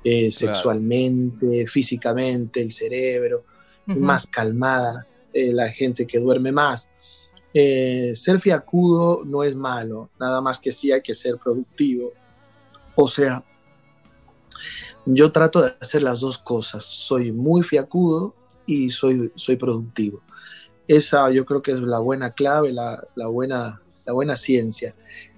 eh, 0.04 0.30
sexualmente, 0.30 1.66
físicamente, 1.66 2.60
el 2.60 2.72
cerebro, 2.72 3.44
más 3.86 4.26
calmada, 4.26 5.06
eh, 5.32 5.52
la 5.52 5.70
gente 5.70 6.06
que 6.06 6.18
duerme 6.18 6.52
más. 6.52 6.90
Eh, 7.52 8.12
ser 8.14 8.38
fiacudo 8.38 9.24
no 9.24 9.42
es 9.42 9.56
malo, 9.56 10.10
nada 10.20 10.40
más 10.40 10.58
que 10.58 10.70
sí 10.70 10.92
hay 10.92 11.00
que 11.00 11.14
ser 11.14 11.38
productivo. 11.38 12.12
O 12.94 13.08
sea, 13.08 13.42
yo 15.06 15.32
trato 15.32 15.62
de 15.62 15.72
hacer 15.80 16.02
las 16.02 16.20
dos 16.20 16.38
cosas, 16.38 16.84
soy 16.84 17.32
muy 17.32 17.62
fiacudo 17.62 18.34
y 18.70 18.90
soy, 18.90 19.32
soy 19.34 19.56
productivo. 19.56 20.22
Esa 20.86 21.30
yo 21.30 21.44
creo 21.44 21.60
que 21.60 21.72
es 21.72 21.80
la 21.80 21.98
buena 21.98 22.32
clave, 22.32 22.72
la, 22.72 23.04
buena, 23.26 23.80
la 24.06 24.12
buena 24.12 24.36
ciencia 24.36 24.94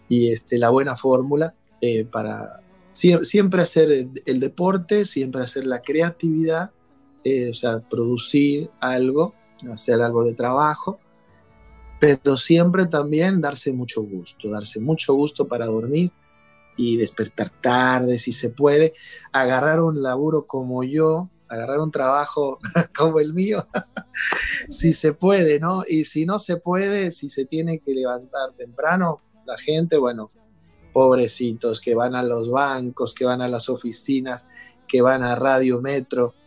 y 0.09 0.31
este, 0.31 0.59
la 0.59 0.69
buena 0.69 0.97
fórmula 0.97 1.55
eh, 1.81 2.05
para 2.05 2.61
siempre 2.93 3.63
hacer 3.63 4.09
el, 4.27 4.41
deporte, 4.41 5.07
siempre 5.07 5.43
hacer 5.43 5.67
la 5.67 5.81
creatividad, 5.81 6.71
eh, 7.25 7.51
o 7.51 7.55
sea, 7.55 7.81
producir 7.81 8.71
algo, 8.81 9.35
hacer 9.73 10.01
algo 10.03 10.25
de 10.25 10.35
trabajo, 10.35 10.99
pero 11.99 12.37
siempre 12.37 12.87
también 12.87 13.41
darse 13.41 13.73
mucho 13.73 14.03
gusto, 14.03 14.51
darse 14.51 14.79
mucho 14.79 15.15
gusto 15.15 15.49
para 15.49 15.67
dormir 15.67 16.13
y 16.77 16.97
despertar 16.97 17.49
tarde 17.49 18.19
si 18.19 18.33
se 18.33 18.51
puede, 18.51 18.93
agarrar 19.33 19.81
un 19.81 20.03
laburo 20.03 20.47
como 20.47 20.85
yo, 20.85 21.31
agarrar 21.53 21.81
un 21.81 21.91
trabajo 21.91 22.59
como 22.97 23.21
el 23.21 23.35
mío, 23.35 23.65
si 24.69 24.93
se 24.93 25.13
puede, 25.13 25.61
¿no? 25.61 25.83
Y 25.87 26.05
si 26.05 26.25
no 26.25 26.39
se 26.39 26.57
puede, 26.57 27.11
si 27.11 27.29
se 27.29 27.45
tiene 27.45 27.79
que 27.79 27.93
levantar 27.93 28.53
temprano, 28.57 29.21
la 29.47 29.57
gente, 29.59 29.97
bueno, 29.99 30.31
pobrecitos 30.93 31.81
que 31.81 31.95
van 31.95 32.15
a 32.15 32.23
los 32.23 32.51
bancos, 32.51 33.15
que 33.15 33.25
van 33.25 33.41
a 33.43 33.49
las 33.49 33.69
oficinas, 33.69 34.49
que 34.87 35.03
van 35.03 35.23
a 35.23 35.35
Radio 35.35 35.81
Metro. 35.81 36.35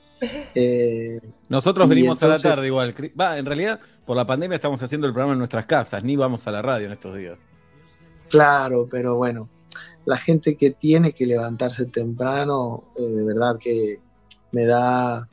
Eh, 0.56 1.20
Nosotros 1.50 1.90
venimos 1.90 2.24
a 2.24 2.30
la 2.30 2.40
tarde 2.40 2.68
igual. 2.68 2.96
Va, 3.20 3.38
en 3.38 3.46
realidad, 3.46 3.82
por 4.06 4.16
la 4.16 4.26
pandemia 4.26 4.56
estamos 4.56 4.82
haciendo 4.82 5.06
el 5.06 5.14
programa 5.14 5.34
en 5.34 5.40
nuestras 5.40 5.66
casas, 5.66 6.04
ni 6.06 6.16
vamos 6.16 6.48
a 6.48 6.52
la 6.52 6.62
radio 6.62 6.88
en 6.88 6.94
estos 6.94 7.18
días. 7.18 7.38
Claro, 8.30 8.88
pero 8.90 9.18
bueno, 9.18 9.50
la 10.06 10.18
gente 10.18 10.56
que 10.56 10.72
tiene 10.72 11.12
que 11.12 11.26
levantarse 11.26 11.86
temprano, 11.88 12.92
eh, 12.96 13.02
de 13.02 13.24
verdad 13.26 13.58
que 13.60 14.00
me 14.56 14.66
da 14.66 15.28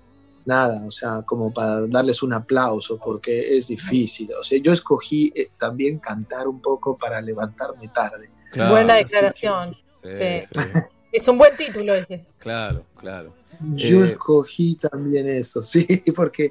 nada, 0.44 0.82
o 0.84 0.90
sea, 0.90 1.22
como 1.24 1.54
para 1.54 1.86
darles 1.86 2.24
un 2.24 2.34
aplauso, 2.34 2.98
porque 2.98 3.56
es 3.56 3.68
difícil. 3.68 4.28
O 4.38 4.42
sea, 4.42 4.58
yo 4.60 4.72
escogí 4.72 5.32
eh, 5.32 5.50
también 5.56 6.00
cantar 6.00 6.48
un 6.48 6.60
poco 6.60 6.98
para 6.98 7.20
levantarme 7.20 7.86
tarde. 7.88 8.30
Buena 8.56 8.96
declaración. 8.96 9.76
Es 10.02 11.28
un 11.28 11.38
buen 11.38 11.56
título 11.56 11.94
ese. 11.94 12.24
Claro, 12.38 12.84
claro. 12.96 13.32
Yo 13.74 14.02
eh, 14.02 14.10
escogí 14.10 14.74
también 14.74 15.28
eso, 15.28 15.62
sí, 15.72 15.86
porque 16.16 16.50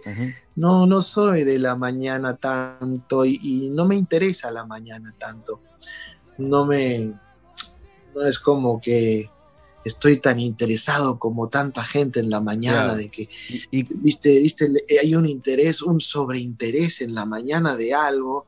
no, 0.55 0.85
no 0.85 1.01
soy 1.01 1.43
de 1.43 1.59
la 1.59 1.75
mañana 1.75 2.37
tanto 2.37 3.25
y, 3.25 3.37
y, 3.41 3.69
no 3.71 3.83
me 3.85 3.97
interesa 3.97 4.49
la 4.49 4.63
mañana 4.63 5.13
tanto. 5.17 5.59
No 6.37 6.65
me, 6.65 7.11
no 8.15 8.25
es 8.25 8.39
como 8.39 8.79
que 8.79 9.29
estoy 9.83 10.19
tan 10.19 10.39
interesado 10.39 11.17
como 11.17 11.49
tanta 11.49 11.83
gente 11.83 12.19
en 12.19 12.29
la 12.29 12.39
mañana 12.39 12.95
de 12.95 13.09
que 13.09 13.27
y, 13.71 13.83
viste 13.83 14.39
viste 14.39 14.69
hay 15.01 15.15
un 15.15 15.25
interés 15.25 15.81
un 15.81 15.99
sobreinterés 15.99 17.01
en 17.01 17.15
la 17.15 17.25
mañana 17.25 17.75
de 17.75 17.93
algo 17.93 18.45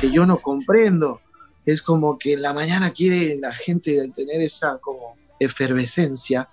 que 0.00 0.10
yo 0.10 0.26
no 0.26 0.38
comprendo 0.38 1.20
es 1.64 1.80
como 1.80 2.18
que 2.18 2.34
en 2.34 2.42
la 2.42 2.52
mañana 2.52 2.92
quiere 2.92 3.36
la 3.36 3.52
gente 3.52 4.10
tener 4.14 4.40
esa 4.40 4.78
como 4.78 5.16
efervescencia 5.38 6.48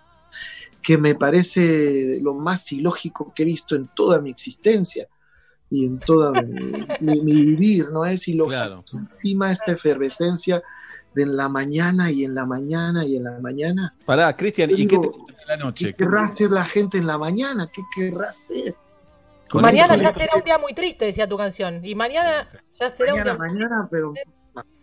que 0.82 0.98
me 0.98 1.16
parece 1.16 2.20
lo 2.22 2.34
más 2.34 2.72
ilógico 2.72 3.34
que 3.36 3.44
he 3.44 3.46
visto 3.46 3.76
en 3.76 3.88
toda 3.96 4.20
mi 4.20 4.32
existencia 4.32 5.08
y 5.70 5.86
en 5.86 6.00
toda 6.00 6.34
mi, 6.42 7.22
vivir, 7.24 7.90
¿no? 7.92 8.06
Es 8.06 8.28
ilógico. 8.28 8.84
Encima 8.94 9.52
esta 9.52 9.72
efervescencia 9.72 10.62
de 11.14 11.24
en 11.24 11.36
la 11.36 11.50
mañana 11.50 12.12
y 12.12 12.24
en 12.24 12.36
la 12.36 12.46
mañana 12.46 13.06
y 13.06 13.18
en 13.18 13.24
la 13.26 13.40
mañana. 13.40 13.94
Pará, 14.06 14.36
Cristian, 14.36 14.72
¿y 14.72 14.88
qué 14.88 14.98
te 14.98 15.08
gusta 15.08 15.34
la 15.48 15.58
noche? 15.58 15.86
¿Qué 15.86 15.94
querrá 15.94 16.24
hacer 16.24 16.52
la 16.52 16.64
gente 16.64 16.98
en 16.98 17.08
la 17.08 17.18
mañana? 17.18 17.70
¿Qué 17.72 17.82
querrá 17.96 18.30
hacer? 18.30 18.76
mañana 19.54 19.98
ya 19.98 20.14
será 20.14 20.38
un 20.38 20.44
día 20.44 20.58
muy 20.58 20.74
triste, 20.74 21.06
decía 21.06 21.28
tu 21.28 21.38
canción. 21.38 21.84
Y 21.86 21.96
mañana 21.96 22.48
ya 22.74 22.90
será 22.90 23.14
un 23.14 23.24
día 23.24 23.34
Mañana, 23.36 23.88
pero... 23.90 24.14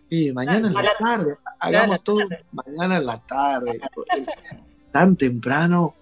Sí, 0.09 0.31
mañana 0.31 0.67
en 0.67 0.73
la 0.73 0.83
tarde. 0.97 1.35
Hagamos 1.59 2.03
todo 2.03 2.19
mañana 2.51 2.97
en 2.97 3.05
la 3.05 3.19
tarde. 3.19 3.79
Tan 4.91 5.15
temprano, 5.15 5.93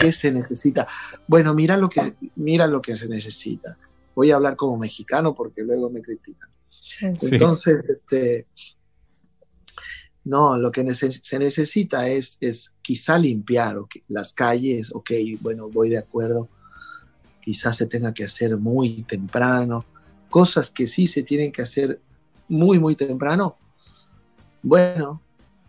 ¿qué 0.00 0.10
se 0.10 0.32
necesita? 0.32 0.88
Bueno, 1.28 1.54
mira 1.54 1.76
lo 1.76 1.88
que, 1.88 2.14
mira 2.34 2.66
lo 2.66 2.82
que 2.82 2.96
se 2.96 3.08
necesita. 3.08 3.76
Voy 4.14 4.32
a 4.32 4.36
hablar 4.36 4.56
como 4.56 4.76
mexicano 4.76 5.34
porque 5.34 5.62
luego 5.62 5.88
me 5.88 6.02
critican. 6.02 6.50
Entonces, 7.00 7.88
este, 7.88 8.46
no, 10.24 10.56
lo 10.56 10.72
que 10.72 10.94
se 10.94 11.38
necesita 11.38 12.08
es, 12.08 12.38
es 12.40 12.74
quizá 12.80 13.18
limpiar 13.18 13.76
las 14.08 14.32
calles, 14.32 14.90
ok, 14.94 15.10
bueno, 15.40 15.68
voy 15.68 15.90
de 15.90 15.98
acuerdo, 15.98 16.48
quizás 17.40 17.76
se 17.76 17.86
tenga 17.86 18.14
que 18.14 18.24
hacer 18.24 18.56
muy 18.56 19.02
temprano, 19.02 19.84
cosas 20.30 20.70
que 20.70 20.86
sí 20.86 21.06
se 21.06 21.22
tienen 21.22 21.52
que 21.52 21.62
hacer 21.62 22.00
muy, 22.48 22.78
muy 22.78 22.96
temprano, 22.96 23.56
bueno, 24.62 25.20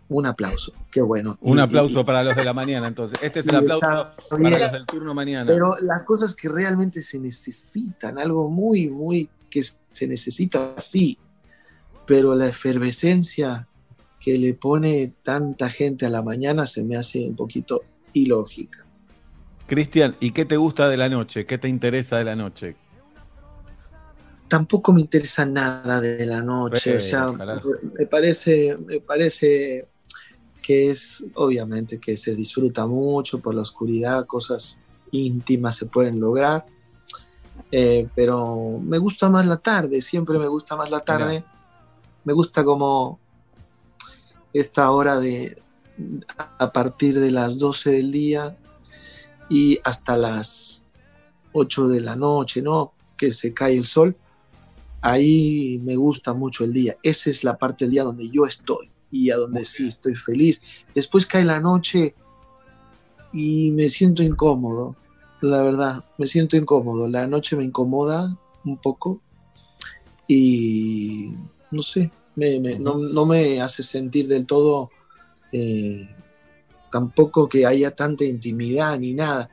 un 0.08 0.26
aplauso. 0.26 0.72
Qué 0.90 1.02
bueno. 1.02 1.38
Un 1.42 1.60
aplauso 1.60 2.06
para 2.06 2.24
los 2.24 2.36
de 2.36 2.46
la 2.46 2.54
mañana, 2.54 2.88
entonces. 2.88 3.20
Este 3.22 3.40
es 3.40 3.48
el 3.48 3.56
aplauso 3.56 3.88
para 4.30 4.50
los 4.60 4.72
del 4.72 4.86
turno 4.86 5.14
mañana. 5.14 5.46
Pero 5.48 5.76
las 5.82 6.04
cosas 6.06 6.34
que 6.34 6.48
realmente 6.48 7.02
se 7.02 7.20
necesitan, 7.20 8.18
algo 8.20 8.50
muy, 8.50 8.90
muy 8.90 9.30
que 9.50 9.64
se 9.64 10.08
necesita, 10.08 10.76
sí. 10.78 11.18
Pero 12.06 12.36
la 12.36 12.48
efervescencia 12.48 13.68
que 14.20 14.38
le 14.38 14.54
pone 14.54 15.12
tanta 15.24 15.70
gente 15.70 16.06
a 16.06 16.10
la 16.10 16.22
mañana 16.22 16.66
se 16.66 16.84
me 16.84 16.98
hace 16.98 17.28
un 17.28 17.36
poquito 17.36 17.84
ilógica. 18.14 18.86
Cristian, 19.68 20.16
¿y 20.20 20.32
qué 20.32 20.46
te 20.46 20.58
gusta 20.58 20.88
de 20.90 20.98
la 20.98 21.10
noche? 21.10 21.46
¿Qué 21.46 21.58
te 21.58 21.68
interesa 21.68 22.18
de 22.18 22.24
la 22.24 22.36
noche? 22.36 22.76
Tampoco 24.48 24.94
me 24.94 25.02
interesa 25.02 25.46
nada 25.46 26.00
de 26.00 26.26
la 26.26 26.42
noche, 26.42 26.96
o 26.96 27.00
sea, 27.00 27.32
me 27.32 28.06
parece, 28.06 28.78
me 28.78 29.00
parece 29.00 29.88
que 30.62 30.92
es 30.92 31.24
obviamente 31.36 32.00
que 32.00 32.16
se 32.16 32.36
disfruta 32.36 32.86
mucho 32.86 33.40
por 33.40 33.56
la 33.56 33.62
oscuridad, 33.62 34.26
cosas 34.28 34.80
íntimas 35.12 35.76
se 35.76 35.88
pueden 35.88 36.20
lograr, 36.20 36.66
eh, 37.72 38.08
pero 38.16 38.80
me 38.82 38.98
gusta 38.98 39.30
más 39.30 39.46
la 39.46 39.58
tarde, 39.58 40.02
siempre 40.02 40.38
me 40.38 40.48
gusta 40.48 40.76
más 40.76 40.92
la 40.92 41.00
tarde, 41.00 41.44
me 42.24 42.34
gusta 42.34 42.64
como 42.64 43.20
esta 44.60 44.90
hora 44.92 45.20
de 45.20 45.62
a 46.38 46.72
partir 46.72 47.20
de 47.20 47.32
las 47.32 47.60
12 47.60 47.92
del 47.92 48.12
día 48.12 48.58
y 49.50 49.80
hasta 49.84 50.18
las 50.18 50.82
8 51.54 51.88
de 51.88 52.02
la 52.02 52.16
noche, 52.16 52.62
¿no? 52.62 52.94
Que 53.18 53.32
se 53.32 53.54
cae 53.54 53.78
el 53.78 53.86
sol. 53.86 54.16
Ahí 55.02 55.80
me 55.84 55.96
gusta 55.96 56.34
mucho 56.34 56.64
el 56.64 56.74
día. 56.74 56.98
Esa 57.04 57.30
es 57.30 57.44
la 57.44 57.58
parte 57.58 57.86
del 57.86 57.92
día 57.92 58.04
donde 58.04 58.30
yo 58.30 58.46
estoy 58.46 58.90
y 59.12 59.30
a 59.30 59.38
donde 59.38 59.66
sí 59.66 59.88
estoy 59.88 60.16
feliz. 60.16 60.62
Después 60.94 61.26
cae 61.26 61.44
la 61.44 61.60
noche 61.60 62.16
y 63.34 63.72
me 63.72 63.90
siento 63.90 64.24
incómodo, 64.24 64.96
la 65.42 65.62
verdad, 65.62 66.06
me 66.18 66.28
siento 66.28 66.56
incómodo. 66.56 67.08
La 67.08 67.28
noche 67.28 67.56
me 67.56 67.66
incomoda 67.66 68.38
un 68.64 68.78
poco 68.78 69.22
y 70.28 71.34
no 71.72 71.82
sé, 71.82 72.12
no, 72.36 73.26
me 73.26 73.62
hace 73.62 73.84
sentir 73.84 74.28
del 74.28 74.46
todo 74.46 74.90
eh, 75.52 76.08
tampoco 76.92 77.48
que 77.48 77.66
haya 77.66 77.92
tanta 77.92 78.24
intimidad 78.26 78.98
ni 79.00 79.14
nada. 79.14 79.50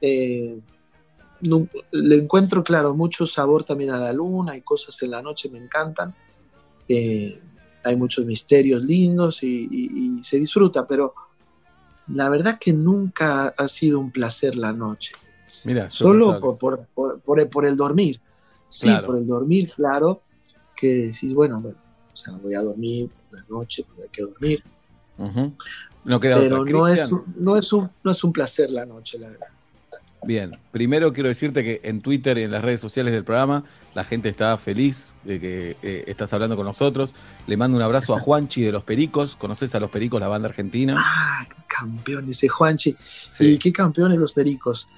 Eh, 0.00 0.58
le 1.40 2.16
encuentro, 2.16 2.64
claro, 2.64 2.94
mucho 2.94 3.26
sabor 3.26 3.64
también 3.64 3.90
a 3.90 3.98
la 3.98 4.12
luna 4.12 4.56
y 4.56 4.62
cosas 4.62 5.00
en 5.02 5.10
la 5.10 5.22
noche 5.22 5.48
me 5.48 5.58
encantan. 5.58 6.14
Eh, 6.88 7.38
hay 7.84 7.96
muchos 7.96 8.24
misterios 8.24 8.82
lindos 8.84 9.42
y, 9.42 10.20
se 10.22 10.38
disfruta, 10.38 10.86
pero 10.86 11.14
la 12.08 12.28
verdad 12.28 12.58
que 12.58 12.72
nunca 12.72 13.48
ha 13.48 13.68
sido 13.68 14.00
un 14.00 14.10
placer 14.10 14.56
la 14.56 14.72
noche. 14.72 15.14
Mira, 15.64 15.90
Solo 15.90 16.40
por, 16.40 16.86
por, 16.88 17.66
el 17.66 17.76
dormir. 17.76 18.20
Sí, 18.68 18.88
por 19.04 19.16
el 19.16 19.26
dormir, 19.26 19.72
claro, 19.74 20.22
que 20.76 21.10
decís, 21.10 21.32
bueno, 21.32 21.60
bueno, 21.60 21.78
o 22.16 22.18
sea, 22.18 22.34
voy 22.38 22.54
a 22.54 22.62
dormir 22.62 23.10
la 23.30 23.44
noche, 23.46 23.84
porque 23.86 24.04
hay 24.04 24.08
que 24.08 24.22
dormir. 24.22 24.62
no 26.04 26.18
pero 26.18 26.64
no 26.64 26.88
es, 26.88 27.12
no, 27.36 27.56
es 27.58 27.72
un, 27.74 27.90
no 28.02 28.10
es 28.10 28.24
un 28.24 28.32
placer 28.32 28.70
la 28.70 28.86
noche, 28.86 29.18
la 29.18 29.28
verdad. 29.28 29.48
Bien, 30.24 30.50
primero 30.72 31.12
quiero 31.12 31.28
decirte 31.28 31.62
que 31.62 31.82
en 31.84 32.00
Twitter 32.00 32.38
y 32.38 32.42
en 32.44 32.50
las 32.50 32.64
redes 32.64 32.80
sociales 32.80 33.12
del 33.12 33.22
programa 33.22 33.64
la 33.94 34.02
gente 34.02 34.30
está 34.30 34.56
feliz 34.56 35.12
de 35.24 35.38
que 35.38 35.76
eh, 35.82 36.04
estás 36.06 36.32
hablando 36.32 36.56
con 36.56 36.64
nosotros. 36.64 37.14
Le 37.46 37.58
mando 37.58 37.76
un 37.76 37.82
abrazo 37.82 38.14
a 38.14 38.18
Juanchi 38.18 38.62
de 38.62 38.72
Los 38.72 38.82
Pericos. 38.82 39.36
¿Conoces 39.36 39.74
a 39.74 39.80
Los 39.80 39.90
Pericos, 39.90 40.18
la 40.18 40.28
banda 40.28 40.48
argentina? 40.48 40.94
Ah, 40.96 41.46
qué 41.48 41.62
campeón 41.68 42.30
ese 42.30 42.48
Juanchi. 42.48 42.96
Y 43.40 43.58
qué 43.58 43.72
campeones 43.72 44.18
Los 44.18 44.32
Pericos. 44.32 44.88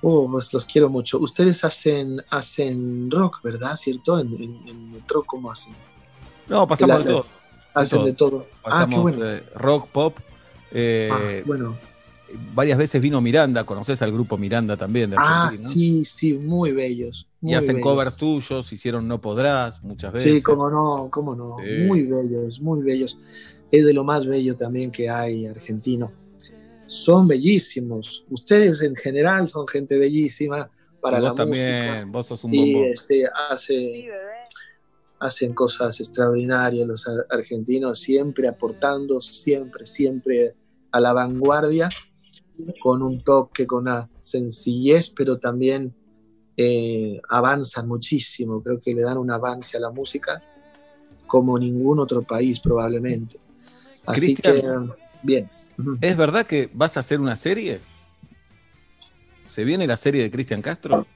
Oh, 0.00 0.28
pues 0.28 0.52
los 0.52 0.66
quiero 0.66 0.90
mucho. 0.90 1.20
Ustedes 1.20 1.64
hacen, 1.64 2.20
hacen 2.28 3.08
rock, 3.08 3.40
¿verdad? 3.44 3.76
¿Cierto? 3.76 4.18
En, 4.18 4.34
en, 4.66 4.90
Metro, 4.90 5.22
¿cómo 5.22 5.52
hacen? 5.52 5.72
No, 6.48 6.66
pasamos 6.66 7.04
de, 7.04 7.12
todo. 7.12 7.26
Hacen 7.74 8.04
de 8.04 8.12
todo. 8.12 8.46
ah, 8.64 8.86
qué 8.88 8.98
bueno. 8.98 9.24
rock, 9.54 9.88
pop. 9.88 10.18
Eh, 10.72 11.08
ah, 11.12 11.42
bueno 11.44 11.76
varias 12.54 12.78
veces 12.78 13.00
vino 13.00 13.20
Miranda, 13.20 13.64
conoces 13.64 14.00
al 14.02 14.12
grupo 14.12 14.36
Miranda 14.36 14.76
también. 14.76 15.14
ah, 15.16 15.50
sí, 15.52 16.04
sí, 16.04 16.34
muy 16.34 16.72
bellos. 16.72 17.28
y 17.40 17.54
hacen 17.54 17.80
covers 17.80 18.16
tuyos, 18.16 18.72
hicieron 18.72 19.06
No 19.08 19.20
Podrás 19.20 19.82
muchas 19.82 20.12
veces. 20.12 20.32
Sí, 20.32 20.42
cómo 20.42 20.70
no, 20.70 21.08
cómo 21.10 21.34
no. 21.34 21.56
Muy 21.86 22.06
bellos, 22.06 22.60
muy 22.60 22.82
bellos. 22.82 23.18
Es 23.70 23.84
de 23.86 23.94
lo 23.94 24.04
más 24.04 24.26
bello 24.26 24.56
también 24.56 24.90
que 24.90 25.08
hay 25.08 25.46
argentino. 25.46 26.12
Son 26.86 27.26
bellísimos. 27.26 28.24
Ustedes 28.28 28.82
en 28.82 28.94
general 28.94 29.48
son 29.48 29.66
gente 29.66 29.96
bellísima 29.96 30.68
para 31.00 31.18
la 31.18 31.34
también, 31.34 32.12
Vos 32.12 32.26
sos 32.26 32.44
un 32.44 32.50
bombón. 32.50 32.66
Y 32.66 32.84
este, 32.84 33.24
hace, 33.50 34.08
hacen 35.22 35.54
cosas 35.54 36.00
extraordinarias 36.00 36.86
los 36.86 37.08
argentinos, 37.30 38.00
siempre 38.00 38.48
aportando, 38.48 39.20
siempre, 39.20 39.86
siempre 39.86 40.56
a 40.90 41.00
la 41.00 41.12
vanguardia 41.12 41.88
con 42.80 43.02
un 43.02 43.20
toque, 43.20 43.66
con 43.66 43.82
una 43.82 44.10
sencillez, 44.20 45.10
pero 45.10 45.38
también 45.38 45.94
eh, 46.56 47.20
avanzan 47.28 47.86
muchísimo. 47.86 48.62
Creo 48.62 48.80
que 48.80 48.94
le 48.94 49.02
dan 49.02 49.16
un 49.16 49.30
avance 49.30 49.76
a 49.76 49.80
la 49.80 49.90
música 49.90 50.42
como 51.26 51.56
ningún 51.56 52.00
otro 52.00 52.22
país 52.22 52.58
probablemente. 52.58 53.36
Así 54.06 54.34
que, 54.34 54.62
bien. 55.22 55.48
¿Es 56.00 56.16
verdad 56.16 56.46
que 56.46 56.68
vas 56.74 56.96
a 56.96 57.00
hacer 57.00 57.20
una 57.20 57.36
serie? 57.36 57.80
¿Se 59.46 59.62
viene 59.64 59.86
la 59.86 59.96
serie 59.96 60.22
de 60.22 60.30
Cristian 60.32 60.62
Castro? 60.62 61.06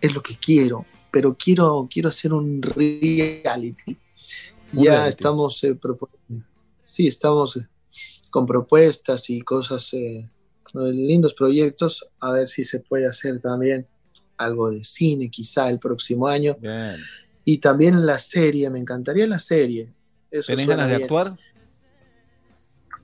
Es 0.00 0.14
lo 0.14 0.22
que 0.22 0.36
quiero, 0.36 0.86
pero 1.16 1.34
quiero, 1.34 1.88
quiero 1.90 2.10
hacer 2.10 2.34
un 2.34 2.60
reality. 2.60 3.96
ya 4.70 5.08
estamos 5.08 5.64
eh, 5.64 5.74
proponiendo. 5.74 6.46
Sí, 6.84 7.06
estamos 7.06 7.58
con 8.30 8.44
propuestas 8.44 9.30
y 9.30 9.40
cosas, 9.40 9.94
eh, 9.94 10.28
lindos 10.74 11.32
proyectos, 11.32 12.06
a 12.20 12.32
ver 12.32 12.46
si 12.46 12.64
se 12.64 12.80
puede 12.80 13.06
hacer 13.06 13.40
también 13.40 13.86
algo 14.36 14.70
de 14.70 14.84
cine 14.84 15.30
quizá 15.30 15.70
el 15.70 15.78
próximo 15.78 16.28
año. 16.28 16.54
Y 17.46 17.56
también 17.56 18.04
la 18.04 18.18
serie, 18.18 18.68
me 18.68 18.78
encantaría 18.78 19.26
la 19.26 19.38
serie. 19.38 19.90
Eso 20.30 20.48
¿Tenés 20.48 20.66
ganas 20.66 20.90
de 20.90 20.96
actuar? 20.96 21.34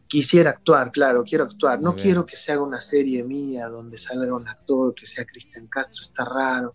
Quisiera 0.07 0.51
actuar, 0.51 0.92
claro, 0.92 1.25
quiero 1.25 1.44
actuar. 1.44 1.81
no 1.81 1.96
quiero 1.96 2.27
que 2.27 2.37
se 2.37 2.53
haga 2.53 2.61
una 2.61 2.83
serie 2.83 3.25
mía 3.25 3.68
donde 3.68 3.96
salga 3.96 4.35
un 4.35 4.46
actor 4.46 4.94
que 4.94 5.07
sea 5.07 5.25
Cristian 5.25 5.66
Castro, 5.68 6.03
está 6.03 6.27
raro. 6.27 6.75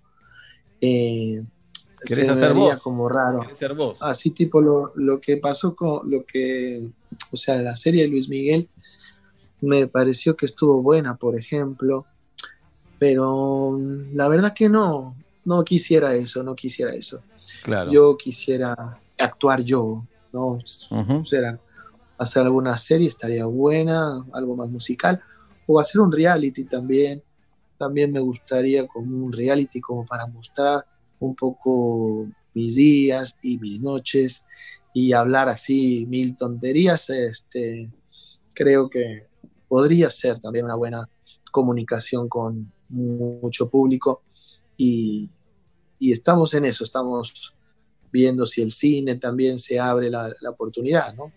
Eh, 0.81 1.43
¿Querés 2.05 2.29
hacer 2.29 2.53
vos? 2.53 2.79
como 2.81 3.09
raro. 3.09 3.41
Así 3.99 4.31
tipo 4.31 4.61
lo, 4.61 4.91
lo, 4.95 5.19
que 5.19 5.37
pasó 5.37 5.75
con 5.75 6.09
lo 6.09 6.25
que, 6.25 6.87
o 7.31 7.37
sea, 7.37 7.55
la 7.57 7.75
serie 7.75 8.03
de 8.03 8.09
Luis 8.09 8.29
Miguel 8.29 8.69
me 9.61 9.87
pareció 9.87 10.35
que 10.35 10.45
estuvo 10.45 10.81
buena, 10.81 11.15
por 11.15 11.37
ejemplo, 11.37 12.05
pero 12.99 13.77
la 14.13 14.27
verdad 14.27 14.53
que 14.53 14.69
no, 14.69 15.15
no 15.45 15.63
quisiera 15.63 16.13
eso, 16.13 16.43
no 16.43 16.55
quisiera 16.55 16.93
eso. 16.93 17.21
Claro. 17.63 17.91
Yo 17.91 18.17
quisiera 18.17 18.99
actuar 19.17 19.63
yo, 19.63 20.05
¿no? 20.31 20.59
hacer 22.17 22.43
alguna 22.43 22.75
serie 22.77 23.07
estaría 23.07 23.45
buena, 23.45 24.25
algo 24.33 24.55
más 24.55 24.69
musical, 24.69 25.21
o 25.65 25.79
hacer 25.79 26.01
un 26.01 26.11
reality 26.11 26.63
también. 26.63 27.21
También 27.77 28.11
me 28.11 28.19
gustaría 28.19 28.87
como 28.87 29.25
un 29.25 29.31
reality 29.31 29.79
como 29.79 30.05
para 30.05 30.25
mostrar 30.25 30.85
un 31.19 31.35
poco 31.35 32.27
mis 32.53 32.75
días 32.75 33.37
y 33.41 33.57
mis 33.59 33.81
noches 33.81 34.45
y 34.93 35.13
hablar 35.13 35.47
así 35.47 36.07
mil 36.07 36.35
tonterías, 36.35 37.09
este, 37.11 37.89
creo 38.55 38.89
que 38.89 39.27
podría 39.67 40.09
ser 40.09 40.39
también 40.39 40.65
una 40.65 40.75
buena 40.75 41.07
comunicación 41.51 42.27
con 42.27 42.71
mucho 42.89 43.69
público 43.69 44.23
y, 44.75 45.29
estamos 45.99 46.53
en 46.53 46.65
eso, 46.65 46.83
estamos 46.83 47.53
viendo 48.11 48.45
si 48.45 48.61
el 48.61 48.71
cine 48.71 49.15
también 49.15 49.59
se 49.59 49.79
abre 49.79 50.09
la, 50.09 50.33
oportunidad, 50.49 51.13
¿no? 51.15 51.31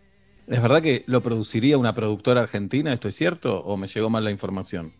¿Es 0.46 0.60
verdad 0.60 0.82
que 0.82 1.04
lo 1.06 1.22
produciría 1.22 1.78
una 1.78 1.94
productora 1.94 2.40
argentina? 2.40 2.92
¿Esto 2.92 3.08
es 3.08 3.16
cierto 3.16 3.60
o 3.60 3.76
me 3.76 3.86
llegó 3.86 4.10
mal 4.10 4.24
la 4.24 4.30
información? 4.30 4.92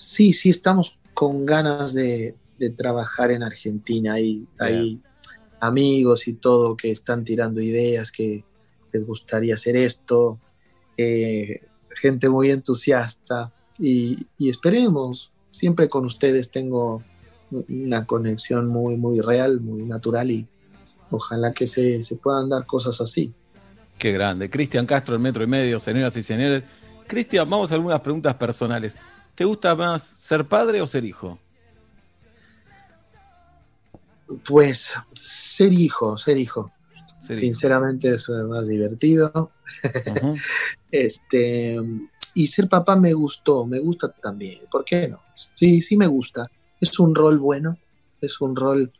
Sí, 0.00 0.32
sí, 0.32 0.48
estamos 0.48 0.98
con 1.12 1.44
ganas 1.44 1.92
de, 1.92 2.34
de 2.58 2.70
trabajar 2.70 3.30
en 3.30 3.42
Argentina. 3.42 4.14
Hay, 4.14 4.46
hay 4.58 4.98
amigos 5.60 6.26
y 6.26 6.32
todo 6.32 6.74
que 6.74 6.90
están 6.90 7.22
tirando 7.22 7.60
ideas, 7.60 8.10
que 8.10 8.42
les 8.94 9.06
gustaría 9.06 9.54
hacer 9.54 9.76
esto, 9.76 10.38
eh, 10.96 11.60
gente 11.90 12.30
muy 12.30 12.50
entusiasta 12.50 13.52
y, 13.78 14.26
esperemos, 14.38 15.32
siempre 15.50 15.90
con 15.90 16.06
ustedes 16.06 16.50
tengo 16.50 17.02
una 17.50 18.06
conexión 18.06 18.68
muy, 18.68 18.96
muy 18.96 19.20
real, 19.20 19.60
muy 19.60 19.82
natural 19.82 20.30
y 20.30 20.48
ojalá 21.10 21.52
que 21.52 21.66
se, 21.66 22.02
se 22.02 22.16
puedan 22.16 22.48
dar 22.48 22.64
cosas 22.64 23.02
así. 23.02 23.34
Qué 23.98 24.12
grande. 24.12 24.48
Cristian 24.48 24.86
Castro, 24.86 25.14
el 25.14 25.20
metro 25.20 25.44
y 25.44 25.46
medio, 25.46 25.78
señoras 25.78 26.16
y 26.16 26.22
señores. 26.22 26.64
Cristian, 27.06 27.50
vamos 27.50 27.70
a 27.70 27.74
algunas 27.74 28.00
preguntas 28.00 28.34
personales. 28.36 28.96
¿Te 29.40 29.46
gusta 29.46 29.74
más 29.74 30.02
ser 30.02 30.46
padre 30.46 30.82
o 30.82 30.86
ser 30.86 31.02
hijo? 31.02 31.38
Pues 34.46 34.92
ser 35.14 35.72
hijo, 35.72 36.18
ser 36.18 36.36
hijo. 36.36 36.70
Sinceramente 37.22 38.12
es 38.12 38.28
más 38.28 38.68
divertido. 38.68 39.50
este 40.90 41.78
y 42.34 42.46
ser 42.48 42.68
papá 42.68 42.96
me 42.96 43.14
gustó, 43.14 43.64
me 43.64 43.78
gusta 43.78 44.12
también. 44.12 44.60
¿Por 44.70 44.84
qué 44.84 45.08
no? 45.08 45.22
Sí, 45.34 45.80
sí 45.80 45.96
me 45.96 46.06
gusta. 46.06 46.50
Es 46.78 46.98
un 46.98 47.14
rol 47.14 47.38
bueno, 47.38 47.78
es 48.20 48.42
un 48.42 48.54
rol 48.54 48.92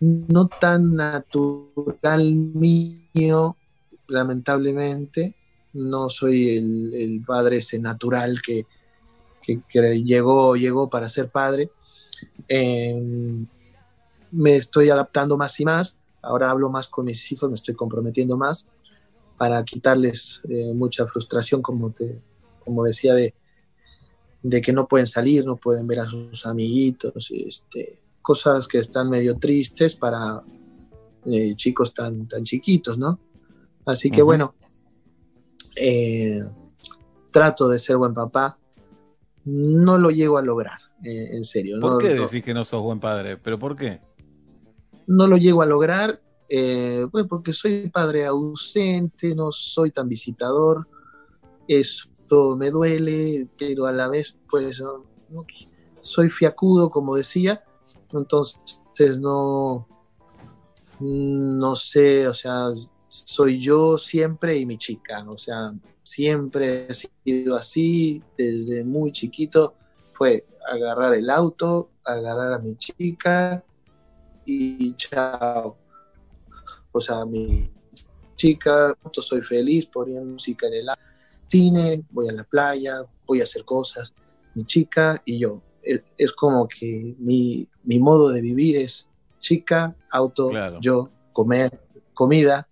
no 0.00 0.48
tan 0.48 0.96
natural 0.96 2.34
mío, 2.34 3.58
lamentablemente. 4.08 5.34
No 5.74 6.08
soy 6.08 6.56
el, 6.56 7.22
padre 7.26 7.58
ese 7.58 7.78
natural 7.78 8.40
que, 8.40 8.64
llegó, 10.04 10.56
llegó 10.56 10.90
para 10.90 11.08
ser 11.08 11.30
padre. 11.30 11.70
Em, 12.48 13.46
me 14.30 14.56
estoy 14.56 14.90
adaptando 14.90 15.36
más 15.36 15.58
y 15.60 15.64
más. 15.64 15.98
Ahora 16.22 16.50
hablo 16.50 16.70
más 16.70 16.88
con 16.88 17.04
mis 17.04 17.30
hijos, 17.32 17.48
me 17.48 17.54
estoy 17.54 17.74
comprometiendo 17.74 18.36
más 18.36 18.66
para 19.36 19.62
quitarles 19.64 20.40
eh, 20.48 20.72
mucha 20.74 21.06
frustración, 21.06 21.62
como, 21.62 21.90
te, 21.90 22.20
como 22.64 22.84
decía, 22.84 23.14
de, 23.14 23.34
de 24.42 24.60
que 24.60 24.72
no 24.72 24.86
pueden 24.88 25.06
salir, 25.06 25.44
no 25.44 25.56
pueden 25.56 25.86
ver 25.86 26.00
a 26.00 26.06
sus 26.06 26.46
amiguitos, 26.46 27.30
este, 27.30 28.00
cosas 28.22 28.66
que 28.66 28.78
están 28.78 29.10
medio 29.10 29.36
tristes 29.36 29.94
para 29.94 30.42
eh, 31.26 31.54
chicos 31.54 31.92
tan, 31.92 32.26
tan 32.26 32.44
chiquitos, 32.44 32.98
¿no? 32.98 33.20
Así 33.84 34.10
que 34.10 34.22
bueno, 34.22 34.54
eh, 35.76 36.42
trato 37.30 37.68
de 37.68 37.78
ser 37.78 37.96
buen 37.96 38.14
papá, 38.14 38.58
no 39.46 39.96
lo 39.96 40.10
llego 40.10 40.36
a 40.36 40.42
lograr, 40.42 40.78
en 41.02 41.42
serio. 41.44 41.80
¿Por 41.80 41.98
qué 41.98 42.14
decís 42.14 42.44
que 42.44 42.52
no 42.52 42.64
sos 42.64 42.82
buen 42.82 43.00
padre? 43.00 43.38
¿Pero 43.38 43.58
por 43.58 43.74
qué? 43.74 44.00
no 45.06 45.26
lo 45.26 45.36
llego 45.36 45.62
a 45.62 45.66
lograr, 45.66 46.20
eh, 46.48 47.06
pues 47.10 47.26
porque 47.28 47.52
soy 47.52 47.88
padre 47.88 48.26
ausente, 48.26 49.34
no 49.34 49.52
soy 49.52 49.90
tan 49.90 50.08
visitador, 50.08 50.88
esto 51.68 52.56
me 52.56 52.70
duele, 52.70 53.48
pero 53.56 53.86
a 53.86 53.92
la 53.92 54.08
vez, 54.08 54.36
pues, 54.48 54.82
soy 56.00 56.30
fiacudo, 56.30 56.90
como 56.90 57.16
decía, 57.16 57.64
entonces 58.12 59.18
no, 59.18 59.88
no 61.00 61.74
sé, 61.74 62.28
o 62.28 62.34
sea, 62.34 62.70
soy 63.24 63.58
yo 63.58 63.98
siempre 63.98 64.56
y 64.56 64.66
mi 64.66 64.78
chica, 64.78 65.24
o 65.28 65.38
sea, 65.38 65.72
siempre 66.02 66.86
he 66.88 66.94
sido 66.94 67.56
así, 67.56 68.22
desde 68.36 68.84
muy 68.84 69.12
chiquito, 69.12 69.74
fue 70.12 70.46
agarrar 70.68 71.14
el 71.14 71.30
auto, 71.30 71.90
agarrar 72.04 72.52
a 72.54 72.58
mi 72.58 72.76
chica, 72.76 73.64
y 74.46 74.94
chao. 74.94 75.76
O 76.92 77.00
sea, 77.00 77.24
mi 77.26 77.70
chica, 78.36 78.96
soy 79.12 79.42
feliz 79.42 79.86
poniendo 79.86 80.24
música 80.24 80.66
en 80.68 80.74
el 80.74 80.86
cine, 81.46 82.04
voy 82.10 82.28
a 82.28 82.32
la 82.32 82.44
playa, 82.44 83.02
voy 83.26 83.40
a 83.40 83.42
hacer 83.42 83.64
cosas, 83.64 84.14
mi 84.54 84.64
chica 84.64 85.20
y 85.24 85.38
yo. 85.38 85.62
Es, 85.82 86.32
como 86.32 86.66
que 86.66 87.14
mi, 87.18 87.68
modo 87.84 88.30
de 88.30 88.40
vivir 88.40 88.76
es 88.76 89.08
chica, 89.38 89.94
auto, 90.10 90.50
yo, 90.80 91.10
comer, 91.32 91.70
comida. 92.16 92.66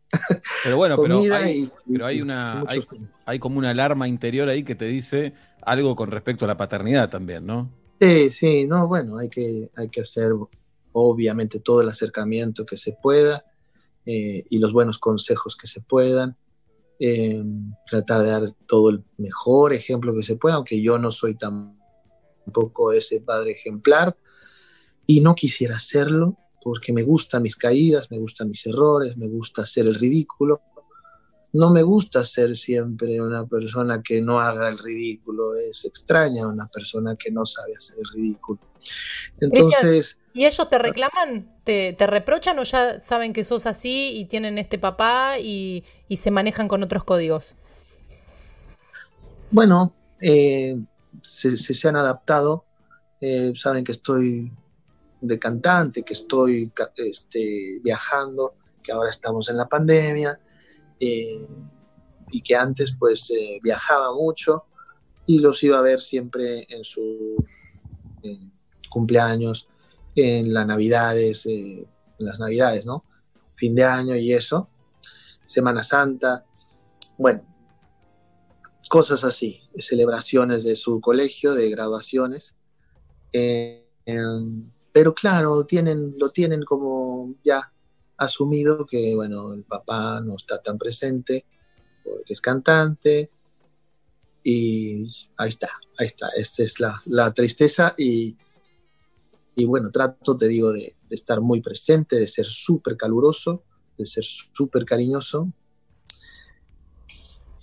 Pero 0.65 0.77
bueno, 0.77 0.97
pero, 1.01 1.21
hay, 1.35 1.69
pero 1.91 2.07
hay 2.07 2.23
una 2.23 2.63
hay, 2.69 2.81
hay, 3.27 3.39
como 3.39 3.59
una 3.59 3.71
alarma 3.71 4.09
interior 4.09 4.49
ahí 4.49 4.65
que 4.65 4.75
te 4.75 4.87
dice 4.87 5.35
algo 5.61 5.95
con 5.95 6.11
respecto 6.11 6.45
a 6.45 6.49
la 6.49 6.57
paternidad 6.57 7.11
también, 7.11 7.47
¿no? 7.47 7.71
Sí, 8.01 8.31
sí, 8.31 8.67
no, 8.67 8.89
bueno, 8.89 9.19
hay 9.19 9.29
que, 9.29 9.71
hay 9.77 9.89
que 9.89 10.01
hacer 10.01 10.33
obviamente 10.93 11.61
todo 11.61 11.83
el 11.83 11.89
acercamiento 11.89 12.65
que 12.65 12.77
se 12.77 12.93
pueda 12.93 13.45
eh, 14.07 14.45
y 14.49 14.59
los 14.59 14.73
buenos 14.73 14.99
consejos 14.99 15.57
que 15.57 15.67
se 15.67 15.81
puedan. 15.81 16.37
Eh, 17.01 17.43
tratar 17.87 18.23
de 18.23 18.29
dar 18.29 18.51
todo 18.67 18.89
el 18.91 19.03
mejor 19.19 19.73
ejemplo 19.73 20.15
que 20.15 20.23
se 20.23 20.37
pueda, 20.37 20.55
aunque 20.55 20.81
yo 20.81 20.97
no 20.97 21.11
soy 21.11 21.35
tampoco 21.35 22.93
ese 22.93 23.21
padre 23.21 23.51
ejemplar 23.51 24.17
y 25.05 25.21
no 25.21 25.35
quisiera 25.35 25.75
hacerlo 25.75 26.39
porque 26.65 26.95
me 26.95 27.03
gustan 27.03 27.43
mis 27.43 27.57
caídas, 27.57 28.11
me 28.11 28.19
gustan 28.19 28.49
mis 28.49 28.67
errores, 28.67 29.19
me 29.19 29.29
gusta 29.29 29.63
hacer 29.63 29.87
el 29.87 29.95
ridículo, 29.95 30.63
no 31.53 31.71
me 31.71 31.83
gusta 31.83 32.25
ser 32.25 32.57
siempre 32.57 33.21
una 33.21 33.47
persona 33.47 34.03
que 34.03 34.23
no 34.23 34.41
haga 34.41 34.71
el 34.71 34.79
ridículo, 34.79 35.55
es 35.55 35.85
extraña 35.85 36.49
una 36.49 36.67
persona 36.67 37.17
que 37.17 37.31
no 37.31 37.45
sabe 37.45 37.73
hacer 37.77 37.99
el 37.99 38.09
ridículo. 38.15 38.61
Entonces... 39.41 40.19
¿Y 40.33 40.47
ellos 40.47 40.69
te 40.71 40.79
reclaman? 40.79 41.55
¿Te, 41.65 41.95
reprochan 42.01 42.59
o 42.59 42.63
ya 42.63 42.99
saben 42.99 43.35
que 43.35 43.45
sos 43.45 43.67
así 43.67 44.17
y 44.17 44.25
tienen 44.25 44.57
este 44.57 44.79
papá 44.79 45.39
y, 45.39 45.85
se 46.17 46.31
manejan 46.31 46.67
con 46.67 46.83
otros 46.83 47.05
códigos? 47.05 47.57
Bueno, 49.51 49.95
eh, 50.19 50.77
se, 51.21 51.89
han 51.89 51.97
adaptado, 51.97 52.65
eh, 53.21 53.53
saben 53.55 53.85
que 53.85 53.93
estoy 53.93 54.51
de 55.27 55.39
cantante, 55.39 56.03
que 56.03 56.13
estoy 56.13 56.71
este, 56.97 57.81
viajando, 57.83 58.55
que 58.83 58.93
ahora 58.93 59.11
estamos 59.11 59.49
en 59.49 59.57
la 59.57 59.69
pandemia, 59.69 60.39
eh, 61.01 61.47
y 62.31 62.43
que 62.43 62.55
antes 62.55 62.95
pues 62.99 63.31
eh, 63.31 63.59
viajaba 63.63 64.13
mucho 64.13 64.65
y 65.27 65.39
los 65.39 65.63
iba 65.63 65.79
a 65.79 65.83
ver 65.83 65.99
siempre 65.99 66.67
en 66.69 66.85
sus 66.85 67.83
cumpleaños, 68.89 69.69
en 70.15 70.53
las 70.53 70.67
navidades, 70.67 71.47
eh, 71.47 71.87
en 72.19 72.27
las 72.27 72.39
navidades, 72.39 72.87
¿no? 72.87 73.05
Fin 73.55 73.75
de 73.75 73.85
año 73.85 74.17
y 74.17 74.33
eso, 74.33 74.69
Semana 75.47 75.83
Santa, 75.83 76.45
bueno, 77.19 77.43
cosas 78.89 79.25
así, 79.25 79.61
celebraciones 79.79 80.65
de 80.65 80.77
su 80.77 81.01
colegio, 81.01 81.55
de 81.55 81.71
graduaciones. 81.71 82.55
Pero 84.95 85.13
claro, 85.13 85.67
tienen, 85.67 86.15
lo 86.21 86.31
tienen 86.31 86.63
como 86.63 87.35
ya 87.43 87.61
asumido 88.17 88.87
que, 88.87 89.13
bueno, 89.17 89.53
el 89.53 89.65
papá 89.65 90.21
no 90.21 90.37
está 90.37 90.63
tan 90.63 90.79
presente 90.79 91.45
porque 92.05 92.33
es 92.33 92.41
cantante 92.41 93.29
y 94.45 95.05
ahí 95.37 95.49
está, 95.49 95.69
ahí 95.99 96.07
está, 96.07 96.29
esa 96.37 96.63
es 96.63 96.79
la, 96.79 97.35
tristeza 97.35 97.97
y, 97.99 98.37
y, 99.57 99.65
bueno, 99.65 99.91
trato, 99.91 100.37
te 100.37 100.47
digo, 100.47 100.73
de, 100.73 100.95
estar 101.11 101.41
muy 101.41 101.61
presente, 101.61 102.15
de 102.15 102.29
ser 102.29 102.47
súper 102.47 102.97
caluroso, 102.97 103.65
de 103.99 104.07
ser 104.07 104.23
súper 104.23 104.85
cariñoso 104.85 105.53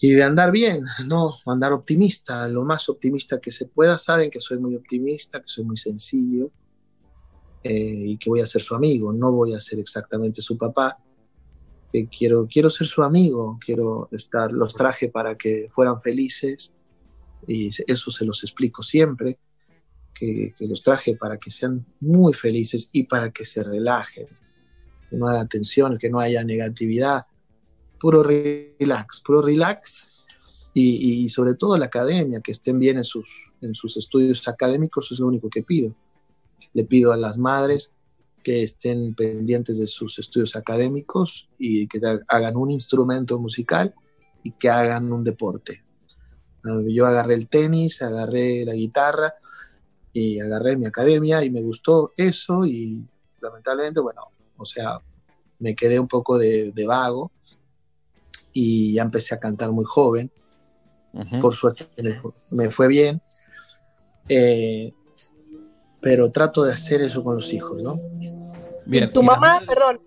y 0.01 0.11
de 0.11 0.23
andar 0.23 0.51
bien, 0.51 0.83
¿no? 1.05 1.37
Andar 1.45 1.71
optimista, 1.71 2.45
lo 2.49 2.65
más 2.65 2.89
optimista 2.89 3.39
que 3.39 3.51
se 3.51 3.67
pueda. 3.67 3.97
Saben 3.97 4.29
que 4.29 4.41
soy 4.41 4.57
muy 4.57 4.75
optimista, 4.75 5.39
que 5.39 5.47
soy 5.47 5.63
muy 5.63 5.77
sencillo, 5.77 6.51
eh, 7.63 7.73
y 7.73 8.17
que 8.17 8.29
voy 8.29 8.41
a 8.41 8.45
ser 8.45 8.61
su 8.61 8.73
amigo, 8.73 9.13
no 9.13 9.31
voy 9.31 9.53
a 9.53 9.59
ser 9.59 9.79
exactamente 9.79 10.41
su 10.41 10.57
papá, 10.57 10.97
que 11.91 12.07
quiero, 12.07 12.47
quiero 12.47 12.69
ser 12.69 12.87
su 12.87 13.03
amigo, 13.03 13.59
quiero 13.63 14.07
estar, 14.11 14.51
los 14.51 14.73
traje 14.73 15.09
para 15.09 15.37
que 15.37 15.67
fueran 15.69 15.99
felices 16.01 16.73
y 17.47 17.69
eso 17.87 18.11
se 18.11 18.25
los 18.25 18.43
explico 18.43 18.81
siempre, 18.81 19.37
que, 20.13 20.53
los 20.61 20.81
traje 20.81 21.15
para 21.15 21.37
que 21.37 21.51
sean 21.51 21.85
muy 21.99 22.33
felices 22.33 22.89
y 22.91 23.03
para 23.03 23.31
que 23.31 23.45
se 23.45 23.63
relajen, 23.63 24.27
que 25.09 25.17
no 25.17 25.27
haya 25.27 25.45
tensión, 25.45 25.97
que 25.97 26.09
no 26.09 26.19
haya 26.19 26.43
negatividad, 26.43 27.25
puro 27.99 28.23
relax, 28.23 29.21
puro 29.21 29.41
relax 29.41 30.07
y, 30.73 31.23
y, 31.23 31.29
sobre 31.29 31.55
todo 31.55 31.77
la 31.77 31.85
academia, 31.85 32.41
que 32.41 32.51
estén 32.51 32.79
bien 32.79 32.97
en 32.97 33.03
sus, 33.03 33.51
en 33.61 33.75
sus 33.75 33.97
estudios 33.97 34.47
académicos, 34.47 35.11
es 35.11 35.19
lo 35.19 35.27
único 35.27 35.49
que 35.49 35.63
pido. 35.63 35.93
Le 36.73 36.83
pido 36.85 37.11
a 37.11 37.17
las 37.17 37.37
madres 37.37 37.93
que 38.43 38.63
estén 38.63 39.13
pendientes 39.13 39.79
de 39.79 39.87
sus 39.87 40.19
estudios 40.19 40.55
académicos 40.55 41.49
y 41.57 41.87
que 41.87 41.99
hagan 42.27 42.57
un 42.57 42.71
instrumento 42.71 43.39
musical 43.39 43.93
y 44.43 44.51
que 44.53 44.69
hagan 44.69 45.11
un 45.11 45.23
deporte. 45.23 45.83
Ah, 46.63 46.81
yo 46.87 47.05
agarré 47.05 47.35
el 47.35 47.47
tenis, 47.47 48.01
agarré 48.01 48.65
la 48.65 48.73
guitarra 48.73 49.33
y 50.13 50.39
agarré 50.39 50.75
mi 50.77 50.85
academia 50.85 51.43
y 51.43 51.49
me 51.49 51.61
gustó 51.61 52.13
eso 52.17 52.65
y 52.65 53.03
lamentablemente, 53.41 53.99
bueno, 53.99 54.21
o 54.57 54.65
sea, 54.65 54.99
me 55.59 55.75
quedé 55.75 55.99
un 55.99 56.07
poco 56.07 56.37
de, 56.37 56.73
vago 56.85 57.31
y 58.53 58.93
ya 58.93 59.03
empecé 59.03 59.35
a 59.35 59.39
cantar 59.39 59.71
muy 59.71 59.85
joven. 59.85 60.31
Por 61.41 61.53
suerte 61.53 61.87
me, 62.53 62.69
fue 62.69 62.87
bien. 62.87 63.21
Eh, 64.29 64.93
pero 66.01 66.31
trato 66.31 66.63
de 66.63 66.73
hacer 66.73 67.01
eso 67.01 67.23
con 67.23 67.35
los 67.35 67.53
hijos, 67.53 67.81
¿no? 67.81 67.99
Bien. 68.85 69.13
tu 69.13 69.21
mamá, 69.21 69.61
perdón, 69.65 70.01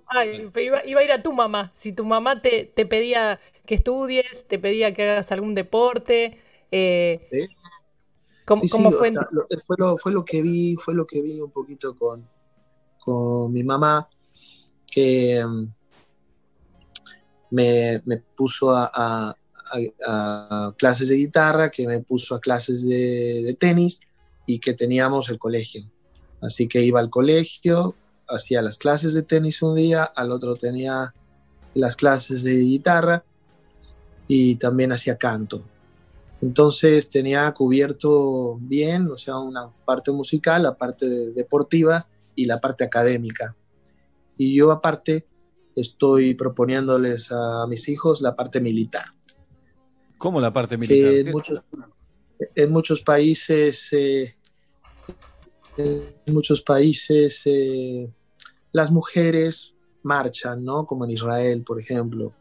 iba, 0.60 0.78
a 0.78 1.04
ir 1.04 1.12
a 1.12 1.22
tu 1.22 1.32
mamá. 1.32 1.72
Si 1.76 1.92
tu 1.92 2.04
mamá 2.04 2.42
te, 2.42 2.64
te, 2.74 2.84
pedía 2.84 3.40
que 3.64 3.76
estudies, 3.76 4.46
te 4.46 4.58
pedía 4.58 4.92
que 4.92 5.08
hagas 5.08 5.30
algún 5.32 5.54
deporte, 5.54 6.38
eh, 6.70 7.48
¿cómo, 8.44 8.90
fue? 8.90 9.12
fue, 9.66 10.12
lo, 10.12 10.24
que 10.24 10.42
vi, 10.42 10.76
fue 10.76 10.94
lo 10.94 11.06
que 11.06 11.22
vi 11.22 11.40
un 11.40 11.52
poquito 11.52 11.96
con, 11.96 12.28
con 12.98 13.52
mi 13.52 13.62
mamá, 13.62 14.08
que 14.90 15.44
mm, 15.46 15.66
me, 17.50 18.02
me 18.04 18.16
puso 18.36 18.72
a, 18.74 19.36
clases 20.76 21.08
de 21.08 21.16
guitarra, 21.16 21.70
que 21.70 21.86
me 21.86 22.00
puso 22.00 22.34
a 22.34 22.40
clases 22.40 22.86
de, 22.86 23.56
tenis 23.58 24.00
y 24.46 24.58
que 24.58 24.74
teníamos 24.74 25.28
el 25.30 25.38
colegio. 25.38 25.90
Así 26.40 26.68
que 26.68 26.82
iba 26.82 27.00
al 27.00 27.10
colegio, 27.10 27.94
hacía 28.28 28.62
las 28.62 28.78
clases 28.78 29.14
de 29.14 29.22
tenis 29.22 29.62
un 29.62 29.74
día, 29.76 30.04
al 30.04 30.30
otro 30.30 30.56
tenía 30.56 31.14
las 31.74 31.96
clases 31.96 32.42
de 32.42 32.56
guitarra 32.56 33.24
y 34.28 34.56
también 34.56 34.92
hacía 34.92 35.16
canto. 35.16 35.62
Entonces 36.40 37.08
tenía 37.08 37.52
cubierto 37.52 38.58
bien, 38.60 39.10
o 39.10 39.16
sea, 39.16 39.38
una 39.38 39.70
parte 39.84 40.12
musical, 40.12 40.62
la 40.62 40.76
parte 40.76 41.06
deportiva 41.32 42.06
y 42.34 42.44
la 42.44 42.60
parte 42.60 42.84
académica. 42.84 43.56
Y 44.36 44.54
yo 44.54 44.70
aparte 44.70 45.26
estoy 45.74 46.34
proponiéndoles 46.34 47.32
a 47.32 47.66
mis 47.66 47.88
hijos 47.88 48.20
la 48.20 48.36
parte 48.36 48.60
militar. 48.60 49.04
¿Cómo 50.18 50.40
la 50.40 50.52
parte 50.52 50.76
militar? 50.76 51.32
En, 52.54 52.70
muchos, 52.70 53.02
países, 53.02 53.92
eh, 53.92 54.34
en 55.76 56.34
muchos 56.34 56.62
países 56.62 57.42
eh, 57.46 58.08
las 58.72 58.90
mujeres 58.90 59.72
marchan, 60.02 60.64
¿no? 60.64 60.86
Como 60.86 61.04
en 61.04 61.12
Israel, 61.12 61.62
por 61.64 61.80
ejemplo. 61.80 62.32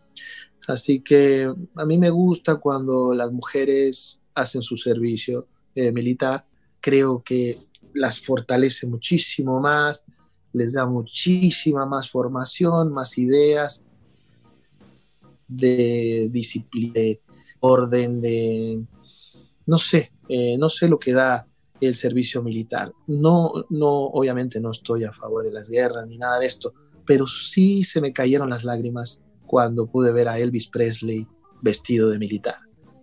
Así 0.68 1.02
que 1.02 1.52
a 1.76 1.86
mí 1.86 1.98
me 1.98 2.10
gusta 2.10 2.56
cuando 2.56 3.14
las 3.14 3.32
mujeres 3.32 4.20
hacen 4.34 4.62
su 4.62 4.78
servicio 4.78 5.48
eh, 5.76 5.92
militar. 5.92 6.46
Creo 6.80 7.22
que 7.24 7.58
las 7.94 8.20
fortalece 8.20 8.88
muchísimo 8.88 9.60
más, 9.60 10.04
les 10.54 10.74
da 10.74 10.86
muchísima 10.86 11.86
más 11.86 12.10
formación, 12.10 12.92
más 12.92 13.18
ideas 13.18 13.84
de 15.48 16.30
disciplina, 16.32 17.20
orden 17.60 18.22
de, 18.22 18.84
no 19.66 19.78
sé, 19.78 20.12
eh, 20.30 20.58
no 20.58 20.70
sé 20.70 20.88
lo 20.88 21.00
que 21.00 21.14
da 21.14 21.48
el 21.80 21.96
servicio 21.96 22.42
militar. 22.42 22.92
No, 23.08 23.52
no, 23.70 23.90
obviamente 23.90 24.60
no 24.60 24.72
estoy 24.72 25.04
a 25.04 25.12
favor 25.12 25.44
de 25.44 25.52
las 25.52 25.70
guerras 25.70 26.08
ni 26.08 26.18
nada 26.18 26.40
de 26.40 26.46
esto, 26.46 26.74
pero 27.06 27.28
sí 27.28 27.84
se 27.84 28.02
me 28.02 28.14
cayeron 28.14 28.50
las 28.50 28.64
lágrimas 28.64 29.22
cuando 29.46 29.88
pude 29.88 30.12
ver 30.12 30.28
a 30.28 30.40
Elvis 30.40 30.68
Presley 30.68 31.28
vestido 31.62 32.10
de 32.10 32.20
militar 32.20 32.56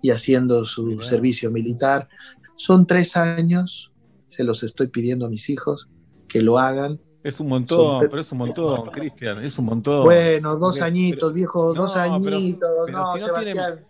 y 0.03 0.11
haciendo 0.11 0.65
su 0.65 1.01
servicio 1.03 1.51
militar. 1.51 2.09
Son 2.57 2.87
tres 2.87 3.17
años, 3.17 3.93
se 4.27 4.45
los 4.45 4.63
estoy 4.63 4.89
pidiendo 4.89 5.27
a 5.27 5.29
mis 5.29 5.51
hijos 5.51 5.89
que 6.29 6.41
lo 6.41 6.59
hagan. 6.59 7.01
Es 7.23 7.39
un 7.39 7.49
montón, 7.49 8.01
pero 8.09 8.23
es 8.23 8.33
un 8.33 8.39
montón, 8.39 8.87
Cristian, 8.91 9.45
es 9.45 9.59
un 9.59 9.67
montón. 9.67 10.05
Bueno, 10.05 10.57
dos 10.57 10.81
añitos, 10.81 11.35
viejo, 11.35 11.75
dos 11.75 11.97
añitos, 11.97 12.71
no, 12.91 13.19
Sebastián. 13.19 13.85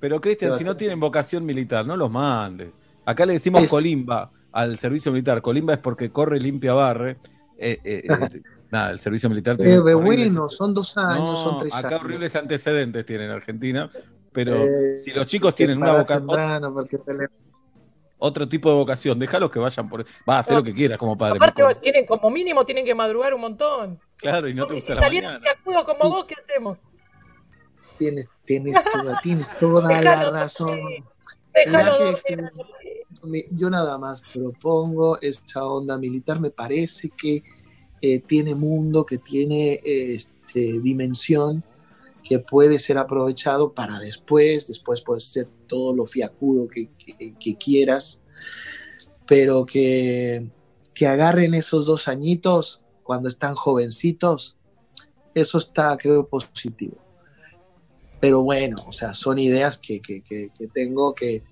Pero 0.00 0.20
Cristian, 0.20 0.56
si 0.56 0.64
no 0.64 0.76
tienen 0.76 0.98
vocación 0.98 1.44
militar, 1.44 1.86
no 1.86 1.96
los 1.96 2.10
mandes. 2.10 2.70
Acá 3.04 3.26
le 3.26 3.34
decimos 3.34 3.68
colimba 3.68 4.30
al 4.50 4.78
servicio 4.78 5.12
militar. 5.12 5.42
Colimba 5.42 5.74
es 5.74 5.80
porque 5.80 6.10
corre, 6.10 6.40
limpia, 6.40 6.72
barre. 6.72 7.18
Eh, 7.58 7.78
eh, 7.84 8.02
eh, 8.08 8.42
nada, 8.70 8.90
el 8.90 9.00
servicio 9.00 9.28
militar 9.28 9.56
tiene. 9.56 9.78
bueno, 9.78 10.48
son 10.48 10.72
dos 10.72 10.96
años, 10.96 11.38
son 11.38 11.58
tres 11.58 11.74
acá 11.74 11.96
horribles 11.96 12.34
antecedentes 12.34 13.04
tiene 13.04 13.26
en 13.26 13.30
Argentina. 13.30 13.90
Pero 14.32 14.56
si 14.96 15.12
los 15.12 15.26
chicos 15.26 15.54
tienen 15.54 15.78
una 15.78 15.92
vocación. 15.92 16.28
Otro 18.22 18.46
tipo 18.46 18.68
de 18.68 18.74
vocación, 18.74 19.18
déjalos 19.18 19.50
que 19.50 19.58
vayan 19.58 19.88
por. 19.88 20.04
Va 20.28 20.36
a 20.36 20.38
hacer 20.40 20.54
lo 20.54 20.62
que 20.62 20.74
quieras 20.74 20.98
como 20.98 21.16
padre. 21.16 21.36
Aparte, 21.36 21.62
tienen, 21.80 22.04
como 22.04 22.30
mínimo 22.30 22.66
tienen 22.66 22.84
que 22.84 22.94
madrugar 22.94 23.32
un 23.32 23.40
montón. 23.40 23.98
Claro, 24.16 24.46
y 24.46 24.52
no 24.52 24.66
te 24.66 24.74
gusta 24.74 24.94
si 24.94 25.00
salieron 25.00 25.40
de 25.40 25.48
acudo 25.48 25.84
como 25.86 26.10
vos, 26.10 26.26
¿qué 26.26 26.34
hacemos? 26.34 26.76
Tienes, 28.00 28.28
tienes, 28.46 28.76
toda, 28.92 29.20
tienes 29.20 29.46
toda 29.58 30.00
la 30.00 30.30
razón. 30.30 30.80
yo 33.50 33.70
nada 33.70 33.98
más 33.98 34.22
propongo 34.32 35.20
esta 35.20 35.64
onda 35.64 35.98
militar, 35.98 36.40
me 36.40 36.50
parece 36.50 37.10
que 37.10 37.42
eh, 38.00 38.20
tiene 38.20 38.54
mundo, 38.54 39.04
que 39.04 39.18
tiene 39.18 39.80
este, 39.84 40.80
dimensión, 40.80 41.62
que 42.24 42.38
puede 42.38 42.78
ser 42.78 42.96
aprovechado 42.96 43.74
para 43.74 43.98
después, 43.98 44.66
después 44.66 45.02
puede 45.02 45.20
ser 45.20 45.48
todo 45.66 45.94
lo 45.94 46.06
fiacudo 46.06 46.68
que, 46.68 46.88
que, 47.38 47.56
quieras, 47.56 48.22
pero 49.26 49.66
que, 49.66 50.50
que 50.94 51.06
agarren 51.06 51.54
esos 51.54 51.84
dos 51.84 52.08
añitos 52.08 52.82
cuando 53.02 53.28
están 53.28 53.54
jovencitos, 53.54 54.56
eso 55.34 55.58
está, 55.58 55.96
creo, 55.98 56.26
positivo. 56.26 57.09
Pero 58.20 58.42
bueno, 58.42 58.84
o 58.86 58.92
sea, 58.92 59.14
son 59.14 59.38
ideas 59.38 59.78
que, 59.78 60.00
que, 60.00 60.22
que, 60.22 60.50
tengo 60.72 61.14
que, 61.14 61.42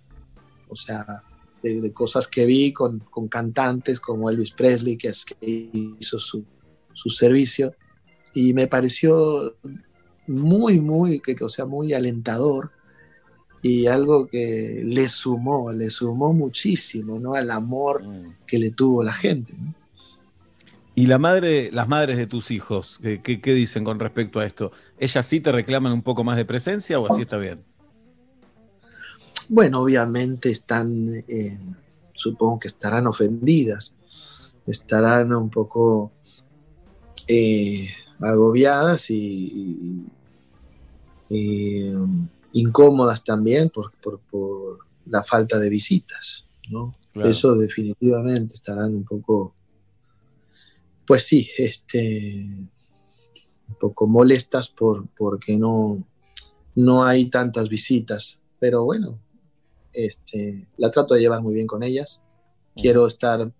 o 0.68 0.76
sea, 0.76 1.22
de, 1.62 1.92
cosas 1.92 2.28
que 2.28 2.44
vi 2.44 2.72
con, 2.72 2.98
con, 3.10 3.28
cantantes 3.28 4.00
como 4.00 4.28
Elvis 4.28 4.52
Presley, 4.52 4.96
que, 4.98 5.08
es, 5.08 5.24
que 5.24 5.70
hizo 5.98 6.18
su, 6.18 6.44
su, 6.92 7.08
servicio, 7.08 7.74
y 8.34 8.52
me 8.52 8.66
pareció 8.66 9.56
muy, 10.26 10.78
muy, 10.78 11.20
que, 11.20 11.34
o 11.42 11.48
sea, 11.48 11.64
muy 11.64 11.94
alentador 11.94 12.72
y 13.62 13.86
algo 13.86 14.26
que 14.26 14.82
le 14.84 15.08
sumó, 15.08 15.72
le 15.72 15.88
sumó 15.88 16.34
muchísimo, 16.34 17.18
¿no? 17.18 17.34
Al 17.34 17.50
amor 17.50 18.04
mm. 18.04 18.36
que 18.46 18.58
le 18.58 18.70
tuvo 18.70 19.02
la 19.02 19.12
gente, 19.12 19.54
¿no? 19.58 19.74
Y 20.98 21.06
la 21.06 21.18
madre, 21.18 21.70
las 21.70 21.86
madres 21.86 22.16
de 22.16 22.26
tus 22.26 22.50
hijos, 22.50 22.98
¿qué, 23.00 23.40
dicen 23.54 23.84
con 23.84 24.00
respecto 24.00 24.40
a 24.40 24.46
esto? 24.46 24.72
¿Ellas 24.98 25.24
sí 25.24 25.38
te 25.38 25.52
reclaman 25.52 25.92
un 25.92 26.02
poco 26.02 26.24
más 26.24 26.36
de 26.36 26.44
presencia 26.44 26.98
o 26.98 27.12
así 27.12 27.22
está 27.22 27.36
bien? 27.36 27.62
Bueno, 29.48 29.82
obviamente 29.82 30.50
están, 30.50 31.22
eh, 31.28 31.56
supongo 32.14 32.58
que 32.58 32.66
estarán 32.66 33.06
ofendidas, 33.06 33.94
estarán 34.66 35.32
un 35.32 35.50
poco 35.50 36.10
eh, 37.28 37.88
agobiadas 38.18 39.08
y, 39.10 40.04
um, 41.30 42.26
incómodas 42.54 43.22
también 43.22 43.70
por, 43.70 43.92
por, 44.00 44.78
la 45.06 45.22
falta 45.22 45.60
de 45.60 45.70
visitas, 45.70 46.44
¿no? 46.68 46.96
Eso 47.14 47.54
definitivamente 47.54 48.56
estarán 48.56 48.96
un 48.96 49.04
poco 49.04 49.54
pues 51.08 51.22
sí, 51.22 51.48
este, 51.56 52.68
un 53.66 53.74
poco 53.80 54.06
molestas 54.06 54.68
por, 54.68 55.08
porque 55.16 55.56
no, 55.56 56.06
no 56.74 57.02
hay 57.02 57.30
tantas 57.30 57.70
visitas, 57.70 58.38
pero 58.60 58.84
bueno, 58.84 59.18
este, 59.94 60.68
la 60.76 60.90
trato 60.90 61.14
de 61.14 61.20
llevar 61.20 61.40
muy 61.40 61.54
bien 61.54 61.66
con 61.66 61.82
ellas. 61.82 62.20
Quiero 62.76 63.06
estar 63.06 63.50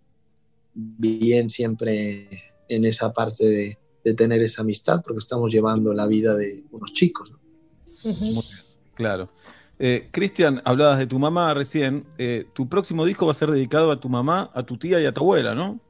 bien 0.75 1.49
siempre 1.49 2.29
en 2.69 2.85
esa 2.85 3.15
parte 3.15 3.47
de, 3.47 3.79
tener 4.15 4.41
esa 4.41 4.63
amistad, 4.63 5.03
porque 5.03 5.19
estamos 5.19 5.53
llevando 5.53 5.93
la 5.93 6.07
vida 6.07 6.35
de 6.35 6.65
unos 6.71 6.95
chicos. 6.95 7.33
Claro. 8.95 9.29
Eh, 9.79 10.09
Cristian, 10.11 10.63
hablabas 10.65 10.99
de 10.99 11.07
tu 11.07 11.19
mamá 11.19 11.53
recién. 11.53 12.07
Eh, 12.17 12.47
tu 12.55 12.69
próximo 12.69 13.05
disco 13.05 13.27
va 13.27 13.33
a 13.33 13.35
ser 13.35 13.51
dedicado 13.51 13.91
a 13.91 14.01
tu 14.01 14.09
mamá, 14.09 14.51
a 14.55 14.63
tu 14.65 14.79
tía 14.79 14.99
y 15.01 15.07
a 15.07 15.13
tu 15.13 15.21
abuela, 15.21 15.55
¿no? 15.55 15.81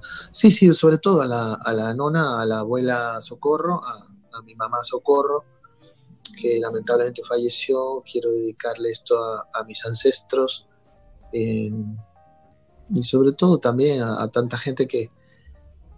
Sí, 0.00 0.50
sí, 0.50 0.72
sobre 0.72 0.98
todo 0.98 1.22
a 1.22 1.26
la, 1.26 1.54
a 1.54 1.72
la 1.72 1.94
nona, 1.94 2.40
a 2.40 2.46
la 2.46 2.60
abuela 2.60 3.20
Socorro, 3.20 3.82
a, 3.84 4.06
mi 4.44 4.54
mamá 4.54 4.78
Socorro, 4.82 5.44
que 6.40 6.60
lamentablemente 6.60 7.22
falleció. 7.24 8.00
Quiero 8.10 8.30
dedicarle 8.30 8.90
esto 8.90 9.20
a, 9.20 9.64
mis 9.66 9.84
ancestros 9.84 10.68
y 11.32 11.72
sobre 13.02 13.32
todo 13.32 13.58
también 13.58 14.02
a, 14.02 14.28
tanta 14.28 14.56
gente 14.56 14.86
que, 14.86 15.10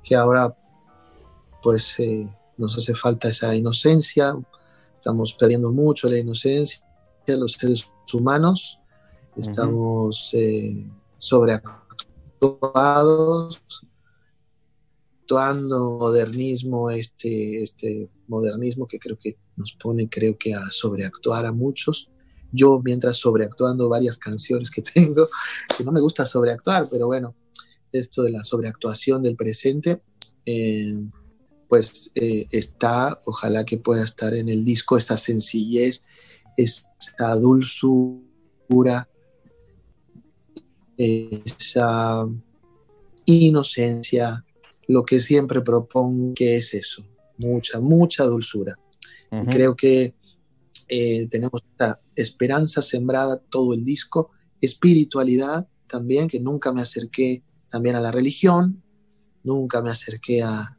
que 0.02 0.16
ahora 0.16 0.56
pues 1.62 1.94
eh, 1.98 2.26
nos 2.56 2.78
hace 2.78 2.94
falta 2.94 3.28
esa 3.28 3.54
inocencia. 3.54 4.34
Estamos 4.94 5.34
perdiendo 5.34 5.70
mucho 5.72 6.08
la 6.08 6.16
inocencia, 6.18 6.82
los 7.26 7.52
seres 7.52 7.86
humanos. 8.12 8.78
Estamos 9.36 10.30
eh, 10.32 10.90
sobreactuados 11.18 13.62
modernismo, 15.34 16.90
este, 16.90 17.62
este 17.62 18.08
modernismo 18.28 18.86
que 18.86 18.98
creo 18.98 19.16
que 19.18 19.36
nos 19.56 19.72
pone, 19.74 20.08
creo 20.08 20.36
que 20.36 20.54
a 20.54 20.68
sobreactuar 20.68 21.46
a 21.46 21.52
muchos. 21.52 22.10
Yo 22.52 22.80
mientras 22.84 23.16
sobreactuando 23.16 23.88
varias 23.88 24.18
canciones 24.18 24.70
que 24.70 24.82
tengo, 24.94 25.28
que 25.76 25.84
no 25.84 25.92
me 25.92 26.00
gusta 26.00 26.24
sobreactuar, 26.24 26.88
pero 26.90 27.06
bueno, 27.06 27.34
esto 27.92 28.22
de 28.22 28.30
la 28.30 28.42
sobreactuación 28.42 29.22
del 29.22 29.36
presente, 29.36 30.02
eh, 30.46 30.96
pues 31.68 32.10
eh, 32.14 32.46
está, 32.50 33.20
ojalá 33.24 33.64
que 33.64 33.78
pueda 33.78 34.04
estar 34.04 34.34
en 34.34 34.48
el 34.48 34.64
disco 34.64 34.96
esta 34.96 35.16
sencillez, 35.16 36.04
esta 36.56 37.36
dulzura, 37.36 39.08
esa 40.96 42.26
inocencia, 43.24 44.44
lo 44.90 45.04
que 45.04 45.20
siempre 45.20 45.60
propongo 45.60 46.34
que 46.34 46.56
es 46.56 46.74
eso, 46.74 47.06
mucha, 47.38 47.78
mucha 47.78 48.24
dulzura. 48.24 48.76
Y 49.30 49.46
creo 49.46 49.76
que 49.76 50.16
eh, 50.88 51.28
tenemos 51.28 51.62
esta 51.62 52.00
esperanza 52.16 52.82
sembrada 52.82 53.38
todo 53.38 53.72
el 53.72 53.84
disco, 53.84 54.32
espiritualidad 54.60 55.68
también, 55.86 56.26
que 56.26 56.40
nunca 56.40 56.72
me 56.72 56.80
acerqué 56.80 57.44
también 57.68 57.94
a 57.94 58.00
la 58.00 58.10
religión, 58.10 58.82
nunca 59.44 59.80
me 59.80 59.90
acerqué 59.90 60.42
a, 60.42 60.76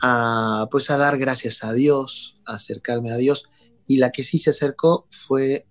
a, 0.00 0.68
pues 0.70 0.90
a 0.90 0.96
dar 0.96 1.18
gracias 1.18 1.64
a 1.64 1.72
Dios, 1.72 2.40
a 2.46 2.54
acercarme 2.54 3.10
a 3.10 3.16
Dios, 3.16 3.46
y 3.88 3.96
la 3.96 4.12
que 4.12 4.22
sí 4.22 4.38
se 4.38 4.50
acercó 4.50 5.08
fue 5.10 5.66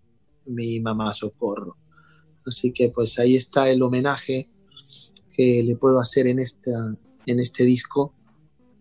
mi 0.45 0.82
mamá 0.82 1.14
Socorro. 1.14 1.78
Así 2.45 2.74
que 2.74 2.89
pues 2.89 3.18
ahí 3.20 3.36
está 3.38 3.70
el 3.70 3.82
homenaje 3.82 4.50
que 5.40 5.64
le 5.64 5.78
puedo 5.78 6.02
hacer 6.02 6.28
en, 6.28 6.38
esta, 6.40 6.94
en 7.26 7.40
este 7.40 7.64
disco. 7.64 8.14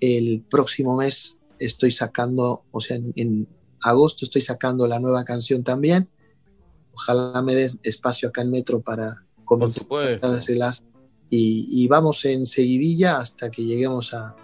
El 0.01 0.43
próximo 0.51 0.97
mes 0.97 1.39
estoy 1.61 1.93
sacando, 1.93 2.65
o 2.73 2.81
sea, 2.81 2.99
en, 3.15 3.47
agosto 3.81 4.25
estoy 4.25 4.43
sacando 4.43 4.89
la 4.89 4.99
nueva 4.99 5.25
canción 5.25 5.63
también. 5.63 6.09
Ojalá 6.93 7.43
me 7.43 7.55
des 7.55 7.79
espacio 7.85 8.31
acá 8.31 8.43
en 8.43 8.51
Metro 8.51 8.81
para 8.81 9.25
comentárselas. 9.45 10.85
Y, 11.31 11.69
y 11.71 11.87
vamos 11.87 12.25
en 12.25 12.45
seguidilla 12.45 13.19
hasta 13.19 13.53
que 13.53 13.63
lleguemos 13.63 14.13
a 14.13 14.35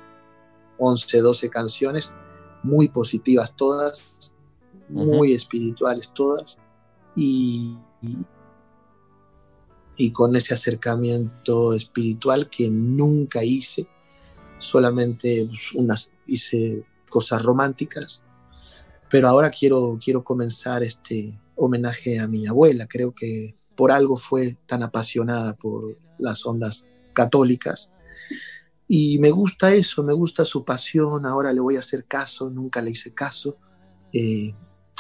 11, 0.79 1.19
12 1.19 1.51
canciones, 1.51 2.13
muy 2.63 2.91
positivas 2.91 3.57
todas, 3.57 4.37
muy 4.89 5.33
espirituales 5.33 6.13
todas. 6.15 6.59
Y, 7.17 7.77
y 9.97 10.11
con 10.11 10.35
ese 10.37 10.55
acercamiento 10.55 11.73
espiritual 11.73 12.49
que 12.51 12.69
nunca 12.71 13.45
hice, 13.45 13.87
solamente 14.59 15.47
pues, 15.49 15.73
unas, 15.75 16.11
hice 16.27 16.85
cosas 17.09 17.43
románticas, 17.43 18.23
pero 19.11 19.29
ahora 19.29 19.51
quiero, 19.51 19.99
quiero 20.03 20.25
comenzar 20.25 20.83
este 20.83 21.39
homenaje 21.57 22.19
a 22.19 22.27
mi 22.27 22.47
abuela, 22.47 22.87
creo 22.87 23.15
que 23.15 23.55
por 23.77 23.93
algo 23.93 24.17
fue 24.17 24.57
tan 24.67 24.83
apasionada 24.83 25.55
por 25.55 25.97
las 26.19 26.45
ondas 26.47 26.87
católicas. 27.13 27.93
Y 28.87 29.19
me 29.19 29.31
gusta 29.31 29.73
eso, 29.73 30.03
me 30.03 30.13
gusta 30.13 30.45
su 30.45 30.65
pasión, 30.65 31.27
ahora 31.27 31.53
le 31.53 31.61
voy 31.61 31.77
a 31.77 31.81
hacer 31.81 32.05
caso, 32.05 32.51
nunca 32.51 32.83
le 32.83 32.91
hice 32.91 33.15
caso, 33.15 33.57
eh, 34.13 34.53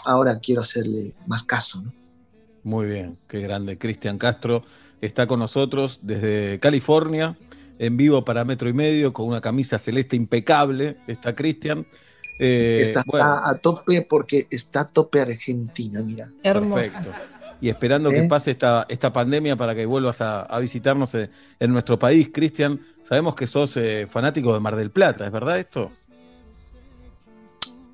ahora 0.04 0.38
quiero 0.38 0.62
hacerle 0.62 1.12
más 1.26 1.42
caso. 1.42 1.82
Muy 2.62 2.86
bien, 2.86 3.18
qué 3.28 3.40
grande. 3.40 3.76
Cristian 3.78 4.16
Castro 4.16 4.64
está 5.00 5.26
con 5.26 5.38
nosotros 5.38 5.98
desde 6.02 6.58
California, 6.60 7.36
en 7.78 7.96
vivo 7.96 8.24
para 8.24 8.44
Metro 8.44 8.68
y 8.68 8.72
Medio, 8.72 9.12
con 9.12 9.26
una 9.26 9.40
camisa 9.40 9.78
celeste 9.78 10.16
impecable. 10.16 10.96
Está 11.06 11.34
Cristian. 11.34 11.86
Eh, 12.38 12.80
está 12.82 13.04
a 13.08 13.58
tope 13.58 14.06
porque 14.08 14.46
está 14.50 14.80
a 14.80 14.88
tope 14.88 15.20
Argentina, 15.20 16.02
mira. 16.02 16.30
Perfecto. 16.42 17.10
Y 17.60 17.68
esperando 17.68 18.10
que 18.10 18.18
¿Eh? 18.18 18.28
pase 18.28 18.52
esta, 18.52 18.86
esta 18.88 19.12
pandemia 19.12 19.56
para 19.56 19.74
que 19.74 19.86
vuelvas 19.86 20.20
a, 20.20 20.58
visitarnos 20.58 21.14
en, 21.14 21.30
nuestro 21.72 21.98
país, 21.98 22.30
Cristian. 22.32 22.80
Sabemos 23.04 23.34
que 23.34 23.46
sos 23.46 23.76
eh, 23.76 24.06
fanático 24.08 24.52
de 24.52 24.60
Mar 24.60 24.76
del 24.76 24.90
Plata, 24.90 25.26
¿es 25.26 25.32
verdad 25.32 25.58
esto? 25.58 25.90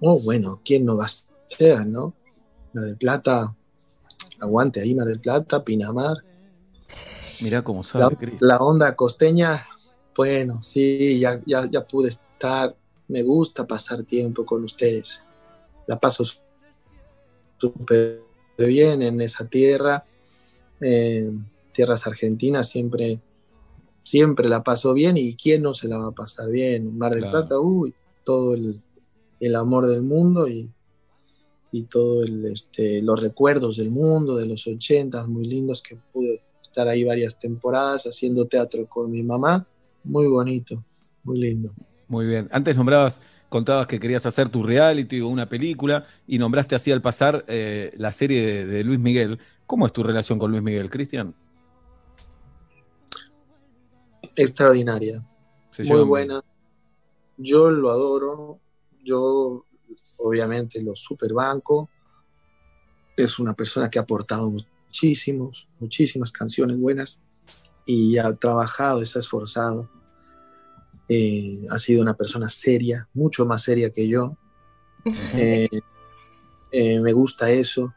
Oh, 0.00 0.18
bueno, 0.20 0.60
¿quién 0.64 0.84
no 0.84 0.96
va 0.96 1.06
a 1.06 1.10
ser, 1.46 1.86
no? 1.86 2.14
Mar 2.72 2.84
del 2.84 2.96
Plata, 2.96 3.54
aguante 4.40 4.80
ahí, 4.80 4.94
Mar 4.94 5.06
del 5.06 5.20
Plata, 5.20 5.62
Pinamar. 5.62 6.16
Mirá 7.42 7.62
cómo 7.62 7.82
sabe, 7.82 8.16
la, 8.20 8.38
la, 8.40 8.58
onda 8.58 8.94
costeña, 8.94 9.66
bueno, 10.16 10.60
sí, 10.62 11.18
ya, 11.18 11.40
ya, 11.46 11.68
ya 11.70 11.86
pude 11.86 12.08
estar. 12.08 12.76
Me 13.08 13.22
gusta 13.22 13.66
pasar 13.66 14.04
tiempo 14.04 14.44
con 14.44 14.62
ustedes. 14.64 15.22
La 15.86 15.98
paso 15.98 16.24
súper 17.58 18.22
bien 18.58 19.02
en 19.02 19.20
esa 19.20 19.46
tierra. 19.46 20.04
Eh, 20.80 21.30
tierras 21.72 22.06
argentinas 22.06 22.68
siempre, 22.68 23.20
siempre 24.02 24.48
la 24.48 24.62
paso 24.62 24.92
bien 24.92 25.16
y 25.16 25.34
quién 25.34 25.62
no 25.62 25.74
se 25.74 25.88
la 25.88 25.98
va 25.98 26.08
a 26.08 26.12
pasar 26.12 26.50
bien. 26.50 26.96
Mar 26.96 27.14
del 27.14 27.30
Plata, 27.30 27.58
uy, 27.58 27.94
todo 28.24 28.54
el, 28.54 28.80
el 29.40 29.56
amor 29.56 29.86
del 29.86 30.02
mundo 30.02 30.48
y, 30.48 30.70
y 31.72 31.84
todo 31.84 32.22
el, 32.22 32.46
este, 32.46 33.02
los 33.02 33.20
recuerdos 33.20 33.76
del 33.76 33.90
mundo 33.90 34.36
de 34.36 34.46
los 34.46 34.66
ochentas 34.66 35.26
muy 35.28 35.44
lindos 35.44 35.82
que 35.82 35.96
pude 36.12 36.42
estar 36.70 36.86
ahí 36.86 37.02
varias 37.02 37.36
temporadas 37.36 38.04
haciendo 38.04 38.46
teatro 38.46 38.86
con 38.86 39.10
mi 39.10 39.24
mamá. 39.24 39.66
Muy 40.04 40.28
bonito, 40.28 40.84
muy 41.24 41.40
lindo. 41.40 41.72
Muy 42.06 42.26
bien. 42.26 42.48
Antes 42.52 42.76
nombrabas, 42.76 43.20
contabas 43.48 43.88
que 43.88 43.98
querías 43.98 44.24
hacer 44.24 44.48
tu 44.48 44.62
reality 44.62 45.20
o 45.20 45.28
una 45.28 45.48
película 45.48 46.06
y 46.26 46.38
nombraste 46.38 46.76
así 46.76 46.92
al 46.92 47.02
pasar 47.02 47.44
eh, 47.48 47.92
la 47.96 48.12
serie 48.12 48.64
de, 48.66 48.84
Luis 48.84 49.00
Miguel. 49.00 49.40
¿Cómo 49.66 49.86
es 49.86 49.92
tu 49.92 50.02
relación 50.02 50.38
con 50.38 50.52
Luis 50.52 50.62
Miguel, 50.62 50.88
Cristian? 50.88 51.34
Extraordinaria. 54.36 55.22
muy 55.78 56.02
buena. 56.02 56.42
Yo 57.36 57.70
lo 57.70 57.90
adoro. 57.90 58.60
Yo 59.02 59.66
obviamente 60.18 60.80
lo 60.82 60.94
superbanco. 60.94 61.90
Es 63.16 63.40
una 63.40 63.54
persona 63.54 63.90
que 63.90 63.98
ha 63.98 64.02
aportado 64.02 64.52
muchísimos, 64.90 65.68
muchísimas 65.78 66.32
canciones 66.32 66.76
buenas 66.76 67.20
y 67.86 68.18
ha 68.18 68.34
trabajado, 68.34 69.06
se 69.06 69.18
ha 69.18 69.20
esforzado. 69.20 69.88
Eh, 71.08 71.64
ha 71.70 71.78
sido 71.78 72.02
una 72.02 72.14
persona 72.14 72.48
seria, 72.48 73.08
mucho 73.14 73.46
más 73.46 73.62
seria 73.62 73.90
que 73.90 74.08
yo. 74.08 74.36
Eh, 75.34 75.68
eh, 76.72 77.00
me 77.00 77.12
gusta 77.12 77.50
eso. 77.50 77.94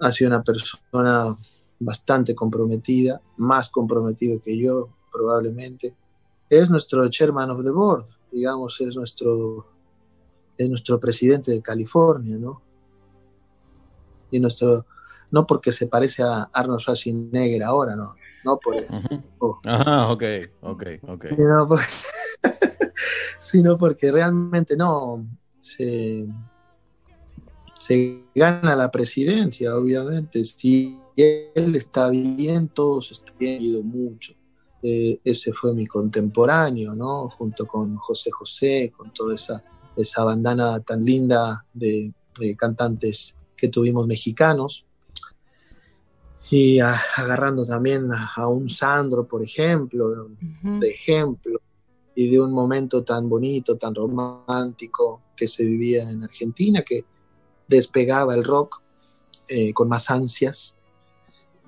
Ha 0.00 0.10
sido 0.10 0.28
una 0.28 0.42
persona 0.42 1.36
bastante 1.78 2.34
comprometida, 2.34 3.20
más 3.36 3.68
comprometido 3.68 4.40
que 4.40 4.58
yo, 4.58 4.88
probablemente. 5.12 5.94
Es 6.50 6.70
nuestro 6.70 7.08
chairman 7.08 7.50
of 7.50 7.62
the 7.62 7.70
board, 7.70 8.06
digamos, 8.32 8.80
es 8.80 8.96
nuestro, 8.96 9.66
es 10.58 10.68
nuestro 10.68 10.98
presidente 10.98 11.52
de 11.52 11.62
California, 11.62 12.36
¿no? 12.36 12.60
Y 14.32 14.40
nuestro, 14.40 14.86
no 15.32 15.46
porque 15.46 15.72
se 15.72 15.86
parece 15.86 16.22
a 16.22 16.42
Arnold 16.52 16.80
Schwarzenegger 16.80 17.64
ahora, 17.64 17.96
no, 17.96 18.14
no 18.44 18.58
por 18.58 18.76
eso. 18.76 19.00
Oh. 19.38 19.58
Ajá, 19.64 20.12
ok, 20.12 20.22
ok, 20.60 20.82
ok. 21.08 21.24
Sino, 23.38 23.76
porque 23.78 24.12
realmente 24.12 24.76
no, 24.76 25.26
se, 25.58 26.26
gana 28.34 28.76
la 28.76 28.90
presidencia, 28.90 29.74
obviamente. 29.74 30.44
Si 30.44 30.98
él 31.16 31.74
está 31.76 32.10
bien, 32.10 32.68
todos 32.68 33.12
están 33.12 33.38
bien, 33.38 33.86
mucho. 33.88 34.34
Eh, 34.82 35.18
ese 35.24 35.52
fue 35.54 35.72
mi 35.72 35.86
contemporáneo, 35.86 36.94
¿no? 36.94 37.30
Junto 37.30 37.66
con 37.66 37.96
José 37.96 38.30
José, 38.30 38.92
con 38.94 39.12
toda 39.14 39.34
esa, 39.34 39.64
esa 39.96 40.24
bandana 40.24 40.78
tan 40.80 41.02
linda 41.02 41.64
de 41.72 42.12
cantantes 42.58 43.38
que 43.56 43.68
tuvimos 43.68 44.06
mexicanos 44.06 44.86
y 46.50 46.80
agarrando 46.80 47.64
también 47.64 48.10
a, 48.12 48.46
un 48.48 48.68
Sandro, 48.68 49.26
por 49.26 49.42
ejemplo, 49.42 50.28
de 50.62 50.88
ejemplo, 50.88 51.60
y 52.14 52.28
de 52.28 52.40
un 52.40 52.52
momento 52.52 53.02
tan 53.02 53.28
bonito, 53.28 53.76
tan 53.76 53.94
romántico 53.94 55.22
que 55.36 55.48
se 55.48 55.64
vivía 55.64 56.10
en 56.10 56.22
Argentina, 56.22 56.82
que 56.82 57.04
despegaba 57.66 58.34
el 58.34 58.44
rock 58.44 58.82
eh, 59.48 59.72
con 59.72 59.88
más 59.88 60.10
ansias. 60.10 60.76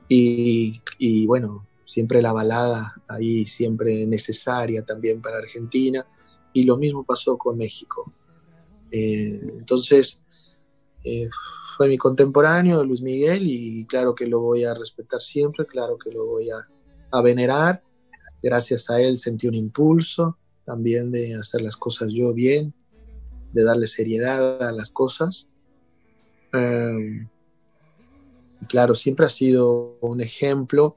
Y, 0.09 1.27
bueno, 1.27 1.66
siempre 1.85 2.22
la 2.22 2.33
balada 2.33 2.95
ahí, 3.09 3.47
siempre 3.47 4.07
necesaria 4.07 4.85
también 4.85 5.20
para 5.20 5.39
Argentina. 5.39 6.07
Y 6.53 6.64
lo 6.64 6.77
mismo 6.77 7.05
pasó 7.05 7.37
con 7.39 7.57
México. 7.57 8.12
Eh, 8.91 9.41
entonces, 9.59 10.22
eh, 11.03 11.29
fue 11.77 11.89
mi 11.89 11.99
contemporáneo, 11.99 12.85
Luis 12.85 13.03
Miguel, 13.03 13.47
y 13.47 13.85
claro 13.87 14.14
que 14.14 14.27
lo 14.27 14.41
voy 14.41 14.64
a 14.64 14.75
respetar 14.75 15.20
siempre, 15.20 15.66
claro 15.66 15.99
que 15.99 16.11
lo 16.11 16.27
voy 16.27 16.51
a, 16.51 16.68
venerar. 17.22 17.81
Gracias 18.43 18.91
a 18.91 19.01
él 19.01 19.18
sentí 19.18 19.47
un 19.47 19.55
impulso 19.55 20.37
también 20.64 21.12
de 21.12 21.37
hacer 21.37 21.61
las 21.61 21.77
cosas 21.77 22.12
yo 22.12 22.35
bien, 22.35 22.75
de 23.53 23.62
darle 23.62 23.87
seriedad 23.87 24.61
a 24.61 24.72
las 24.72 24.91
cosas. 24.91 25.49
Em, 26.53 27.29
claro, 28.68 28.97
siempre 28.97 29.27
ha 29.27 29.29
sido 29.29 29.97
un 30.01 30.20
ejemplo 30.20 30.97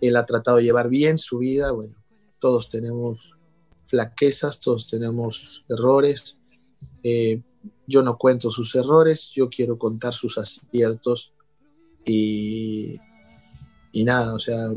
él 0.00 0.16
ha 0.16 0.26
tratado 0.26 0.58
de 0.58 0.64
llevar 0.64 0.88
bien 0.88 1.18
su 1.18 1.38
vida, 1.38 1.72
bueno, 1.72 1.94
todos 2.38 2.68
tenemos 2.68 3.36
flaquezas, 3.84 4.60
todos 4.60 4.86
tenemos 4.86 5.64
errores. 5.68 6.38
Eh, 7.02 7.42
yo 7.86 8.02
no 8.02 8.16
cuento 8.16 8.50
sus 8.50 8.74
errores, 8.74 9.30
yo 9.34 9.48
quiero 9.48 9.78
contar 9.78 10.12
sus 10.12 10.38
aciertos 10.38 11.32
y, 12.04 12.98
y 13.92 14.04
nada, 14.04 14.34
o 14.34 14.38
sea, 14.38 14.70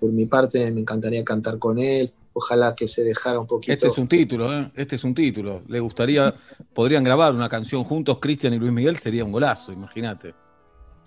por 0.00 0.12
mi 0.12 0.26
parte 0.26 0.70
me 0.70 0.80
encantaría 0.80 1.24
cantar 1.24 1.58
con 1.58 1.78
él, 1.78 2.12
ojalá 2.34 2.74
que 2.74 2.86
se 2.86 3.02
dejara 3.02 3.38
un 3.38 3.46
poquito. 3.46 3.72
Este 3.72 3.88
es 3.88 3.98
un 3.98 4.08
título, 4.08 4.52
¿eh? 4.52 4.70
este 4.74 4.96
es 4.96 5.04
un 5.04 5.14
título. 5.14 5.62
Le 5.68 5.80
gustaría, 5.80 6.34
podrían 6.74 7.02
grabar 7.02 7.34
una 7.34 7.48
canción 7.48 7.84
juntos, 7.84 8.18
Cristian 8.20 8.52
y 8.52 8.58
Luis 8.58 8.72
Miguel, 8.72 8.96
sería 8.96 9.24
un 9.24 9.32
golazo, 9.32 9.72
imagínate. 9.72 10.34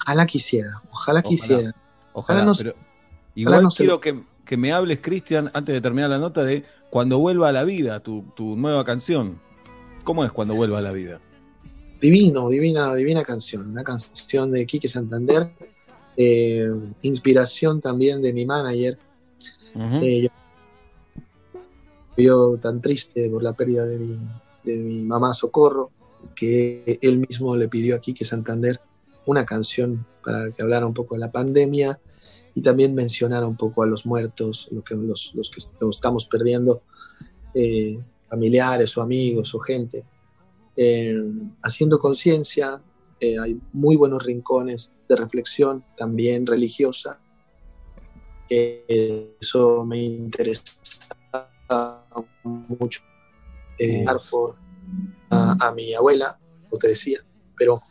Ojalá 0.01 0.25
quisiera, 0.25 0.81
ojalá, 0.89 1.21
quisiera. 1.21 1.75
Ojalá, 2.13 2.43
no, 2.45 2.53
pero 2.57 2.73
igual 3.35 3.67
quiero 3.75 3.99
que, 3.99 4.23
que, 4.45 4.57
me 4.57 4.71
hables, 4.71 4.99
Cristian, 5.01 5.51
antes 5.53 5.73
de 5.73 5.81
terminar 5.81 6.09
la 6.09 6.17
nota, 6.17 6.43
de 6.43 6.63
cuando 6.89 7.19
vuelva 7.19 7.49
a 7.49 7.51
la 7.51 7.63
vida, 7.63 7.99
tu, 7.99 8.23
tu 8.35 8.55
nueva 8.55 8.85
canción. 8.85 9.39
¿Cómo 10.07 10.23
es 10.23 10.31
cuando 10.31 10.55
vuelva 10.55 10.77
a 10.77 10.81
la 10.81 10.93
vida? 10.93 11.19
Divino, 11.99 12.47
divina, 12.47 12.95
divina 12.95 13.25
canción. 13.25 13.69
Una 13.69 13.83
canción 13.83 14.49
de 14.53 14.65
Quique 14.65 14.87
Santander. 14.87 15.49
Eh, 16.15 16.71
inspiración 17.01 17.81
también 17.81 18.21
de 18.21 18.31
mi 18.31 18.45
manager. 18.45 18.97
Eh, 20.01 20.29
yo, 22.15 22.57
tan 22.57 22.79
triste 22.79 23.29
por 23.29 23.43
la 23.43 23.51
pérdida 23.51 23.85
de 23.85 23.99
mi, 23.99 24.17
de 24.63 24.77
mi 24.77 25.03
mamá 25.03 25.33
Socorro, 25.33 25.91
que 26.33 26.99
él 27.01 27.17
mismo 27.17 27.57
le 27.57 27.67
pidió 27.67 27.97
a 27.97 27.99
Quique 27.99 28.23
Santander 28.23 28.79
una 29.25 29.45
canción 29.45 30.05
para 30.23 30.49
que 30.51 30.63
hablara 30.63 30.85
un 30.85 30.93
poco 30.93 31.15
de 31.15 31.19
la 31.19 31.33
pandemia 31.33 31.99
y 32.55 32.61
también 32.61 32.95
mencionara 32.95 33.45
un 33.45 33.57
poco 33.57 33.83
a 33.83 33.85
los 33.85 34.05
muertos, 34.05 34.69
lo 34.71 34.85
que, 34.85 34.95
los, 34.95 35.33
los 35.35 35.49
que 35.49 35.59
estamos 35.59 36.27
perdiendo, 36.27 36.81
eh, 37.53 37.99
familiares 38.29 38.97
o 38.97 39.01
amigos 39.01 39.53
o 39.55 39.59
gente. 39.59 40.03
Eh, 40.75 41.19
haciendo 41.63 41.99
conciencia, 41.99 42.81
eh, 43.19 43.37
hay 43.39 43.59
muy 43.73 43.95
buenos 43.95 44.23
rincones 44.23 44.91
de 45.07 45.15
reflexión, 45.15 45.83
también 45.95 46.45
religiosa. 46.45 47.19
eso 48.49 49.83
me 49.85 50.03
interesa 50.03 50.63
mucho. 52.43 53.01
por 54.29 54.55
a, 55.29 55.67
a, 55.67 55.71
mi 55.71 55.93
abuela, 55.93 56.39
como 56.63 56.79
te 56.79 56.89
decía, 56.89 57.19
pero 57.57 57.81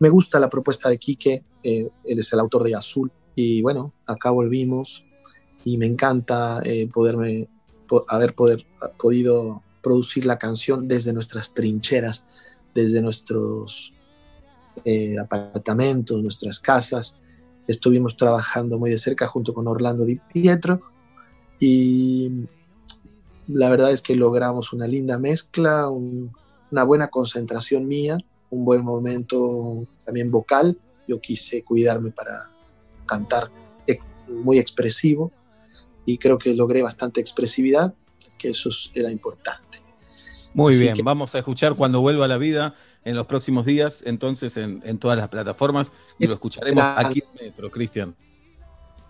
me 0.00 0.08
gusta 0.08 0.40
la 0.40 0.48
propuesta 0.48 0.88
de 0.88 0.98
Quique, 0.98 1.44
él 1.62 1.90
es 2.02 2.32
el 2.32 2.40
autor 2.40 2.64
de 2.64 2.74
Azul, 2.74 3.12
y 3.34 3.62
bueno, 3.62 3.94
acá 4.06 4.30
volvimos 4.30 5.04
y 5.64 5.78
me 5.78 5.86
encanta 5.86 6.60
eh, 6.64 6.88
haber 8.08 8.34
poder, 8.34 8.64
podido 8.98 9.62
producir 9.82 10.26
la 10.26 10.38
canción 10.38 10.88
desde 10.88 11.12
nuestras 11.12 11.54
trincheras, 11.54 12.26
desde 12.74 13.02
nuestros 13.02 13.92
eh, 14.84 15.16
apartamentos, 15.18 16.22
nuestras 16.22 16.60
casas. 16.60 17.16
Estuvimos 17.66 18.16
trabajando 18.16 18.78
muy 18.78 18.90
de 18.90 18.98
cerca 18.98 19.26
junto 19.26 19.54
con 19.54 19.68
Orlando 19.68 20.04
Di 20.04 20.16
Pietro 20.32 20.82
y 21.58 22.46
la 23.48 23.68
verdad 23.70 23.92
es 23.92 24.02
que 24.02 24.16
logramos 24.16 24.72
una 24.72 24.86
linda 24.86 25.18
mezcla, 25.18 25.88
una 25.88 26.84
buena 26.84 27.08
concentración 27.08 27.86
mía, 27.86 28.18
un 28.50 28.64
buen 28.64 28.84
momento 28.84 29.86
también 30.04 30.30
vocal. 30.30 30.78
Yo 31.06 31.20
quise 31.20 31.62
cuidarme 31.62 32.10
para 32.10 32.48
cantar 33.06 33.50
muy 34.28 34.58
expresivo 34.58 35.30
y 36.04 36.18
creo 36.18 36.38
que 36.38 36.54
logré 36.54 36.82
bastante 36.82 37.20
expresividad, 37.20 37.94
que 38.38 38.50
eso 38.50 38.70
era 38.94 39.10
importante. 39.10 39.78
Muy 40.54 40.76
bien, 40.76 40.96
vamos 41.02 41.34
a 41.34 41.38
escuchar 41.38 41.74
cuando 41.74 42.00
vuelva 42.00 42.26
a 42.26 42.28
la 42.28 42.36
vida 42.36 42.74
en 43.04 43.16
los 43.16 43.26
próximos 43.26 43.64
días, 43.66 44.02
entonces 44.04 44.56
en, 44.56 44.98
todas 44.98 45.16
las 45.16 45.28
plataformas 45.28 45.90
y 46.18 46.26
lo 46.26 46.34
escucharemos 46.34 46.82
aquí 46.96 47.22
en 47.22 47.46
Metro, 47.46 47.70
Cristian. 47.70 48.14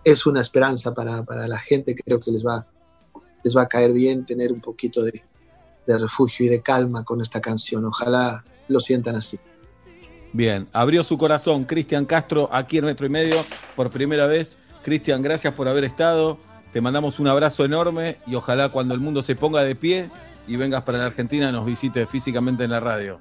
Es 0.03 0.25
una 0.25 0.41
esperanza 0.41 0.93
para, 0.93 1.47
la 1.47 1.59
gente, 1.59 1.95
creo 1.95 2.19
que 2.19 2.31
les 2.31 2.45
va, 2.45 2.65
les 3.43 3.55
va 3.55 3.63
a 3.63 3.67
caer 3.67 3.93
bien 3.93 4.25
tener 4.25 4.51
un 4.51 4.61
poquito 4.61 5.03
de, 5.03 5.23
de 5.85 5.97
refugio 5.97 6.45
y 6.45 6.49
de 6.49 6.61
calma 6.61 7.03
con 7.03 7.21
esta 7.21 7.41
canción. 7.41 7.85
Ojalá 7.85 8.43
lo 8.67 8.79
sientan 8.79 9.15
así. 9.15 9.37
Bien, 10.33 10.67
abrió 10.73 11.03
su 11.03 11.17
corazón 11.17 11.65
Cristian 11.65 12.05
Castro 12.05 12.49
aquí 12.51 12.79
en 12.79 12.85
Metro 12.85 13.05
y 13.05 13.09
Medio 13.09 13.45
por 13.75 13.91
primera 13.91 14.25
vez. 14.25 14.57
Cristian, 14.83 15.21
gracias 15.21 15.53
por 15.53 15.67
haber 15.67 15.83
estado. 15.83 16.39
Te 16.73 16.81
mandamos 16.81 17.19
un 17.19 17.27
abrazo 17.27 17.63
enorme 17.63 18.17
y 18.25 18.33
ojalá 18.33 18.69
cuando 18.69 18.95
el 18.95 18.99
mundo 18.99 19.21
se 19.21 19.35
ponga 19.35 19.61
de 19.61 19.75
pie 19.75 20.09
y 20.47 20.55
vengas 20.55 20.81
para 20.81 20.97
la 20.97 21.05
Argentina 21.05 21.51
nos 21.51 21.67
visites 21.67 22.09
físicamente 22.09 22.63
en 22.63 22.71
la 22.71 22.79
radio. 22.79 23.19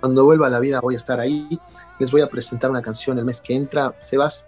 Cuando 0.00 0.24
vuelva 0.24 0.48
a 0.48 0.50
la 0.50 0.58
vida 0.58 0.80
voy 0.80 0.94
a 0.94 0.96
estar 0.96 1.20
ahí. 1.20 1.46
Les 2.00 2.10
voy 2.10 2.20
a 2.20 2.26
presentar 2.26 2.68
una 2.68 2.82
canción 2.82 3.16
el 3.20 3.24
mes 3.24 3.40
que 3.40 3.54
entra, 3.54 3.94
Sebas. 4.00 4.44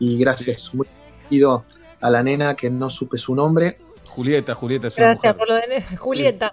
Y 0.00 0.18
gracias. 0.18 0.74
Muy 0.74 0.88
querido 1.28 1.64
a 2.00 2.10
la 2.10 2.20
nena 2.24 2.56
que 2.56 2.68
no 2.68 2.88
supe 2.88 3.16
su 3.16 3.32
nombre. 3.36 3.76
Julieta, 4.08 4.56
Julieta 4.56 4.88
es 4.88 4.96
Gracias 4.96 5.36
por 5.36 5.48
lo 5.48 5.54
de 5.54 5.82
Julieta. 5.98 6.52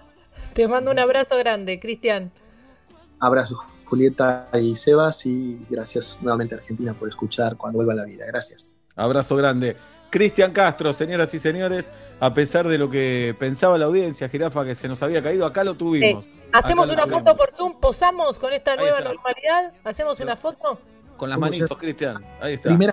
Te 0.54 0.68
mando 0.68 0.92
un 0.92 1.00
abrazo 1.00 1.36
grande, 1.38 1.80
Cristian. 1.80 2.30
Abrazo, 3.18 3.56
Julieta 3.84 4.48
y 4.54 4.76
Sebas 4.76 5.26
y 5.26 5.58
gracias 5.68 6.22
nuevamente 6.22 6.54
a 6.54 6.58
Argentina 6.58 6.94
por 6.94 7.08
escuchar 7.08 7.56
cuando 7.56 7.78
vuelva 7.78 7.94
la 7.94 8.04
vida. 8.04 8.26
Gracias. 8.26 8.76
Abrazo 8.94 9.34
grande. 9.34 9.76
Cristian 10.10 10.52
Castro, 10.52 10.92
señoras 10.94 11.32
y 11.34 11.38
señores, 11.38 11.92
a 12.20 12.32
pesar 12.32 12.66
de 12.68 12.78
lo 12.78 12.88
que 12.88 13.34
pensaba 13.38 13.76
la 13.78 13.86
audiencia, 13.86 14.28
Jirafa, 14.28 14.64
que 14.64 14.74
se 14.74 14.88
nos 14.88 15.02
había 15.02 15.22
caído, 15.22 15.46
acá 15.46 15.64
lo 15.64 15.74
tuvimos. 15.74 16.24
Hacemos 16.52 16.88
una 16.90 17.06
foto 17.06 17.36
por 17.36 17.54
Zoom, 17.54 17.78
posamos 17.78 18.38
con 18.38 18.52
esta 18.52 18.76
nueva 18.76 19.00
normalidad, 19.00 19.72
hacemos 19.84 20.18
una 20.20 20.36
foto. 20.36 20.78
Con 21.16 21.28
las 21.28 21.38
manitos, 21.38 21.76
Cristian. 21.76 22.24
Ahí 22.40 22.54
está. 22.54 22.68
Primera 22.68 22.92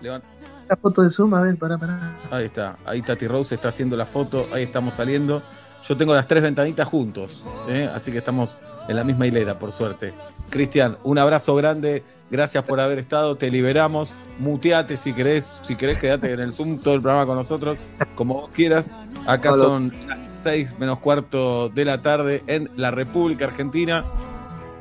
la 0.67 0.75
foto 0.75 1.03
de 1.03 1.11
Zoom, 1.11 1.33
a 1.33 1.41
ver, 1.41 1.57
para, 1.57 1.77
para. 1.77 2.17
Ahí 2.31 2.45
está. 2.45 2.77
Ahí 2.85 2.99
Tati 3.01 3.27
Rose 3.27 3.55
está 3.55 3.69
haciendo 3.69 3.95
la 3.95 4.05
foto, 4.05 4.47
ahí 4.53 4.63
estamos 4.63 4.95
saliendo. 4.95 5.41
Yo 5.87 5.95
tengo 5.95 6.15
las 6.15 6.27
tres 6.27 6.41
ventanitas 6.41 6.87
juntos, 6.87 7.43
¿eh? 7.69 7.87
así 7.93 8.11
que 8.11 8.17
estamos 8.17 8.57
en 8.87 8.95
la 8.95 9.03
misma 9.03 9.27
hilera, 9.27 9.57
por 9.57 9.71
suerte. 9.71 10.13
Cristian, 10.49 10.97
un 11.03 11.17
abrazo 11.17 11.55
grande, 11.55 12.03
gracias 12.29 12.63
por 12.63 12.79
haber 12.79 12.99
estado, 12.99 13.35
te 13.35 13.49
liberamos, 13.49 14.11
muteate 14.39 14.97
si 14.97 15.13
querés, 15.13 15.49
si 15.61 15.75
querés 15.75 15.97
quedate 15.97 16.31
en 16.33 16.39
el 16.39 16.53
Zoom 16.53 16.79
todo 16.79 16.93
el 16.93 17.01
programa 17.01 17.25
con 17.25 17.35
nosotros, 17.35 17.77
como 18.15 18.41
vos 18.41 18.49
quieras. 18.53 18.91
Acá 19.27 19.53
son 19.53 19.91
las 20.07 20.21
seis 20.21 20.77
menos 20.77 20.99
cuarto 20.99 21.69
de 21.69 21.85
la 21.85 22.01
tarde 22.01 22.43
en 22.47 22.69
la 22.75 22.91
República 22.91 23.45
Argentina. 23.45 24.05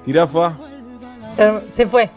Girafa. 0.05 0.57
Se 1.75 1.87
fue. 1.87 2.11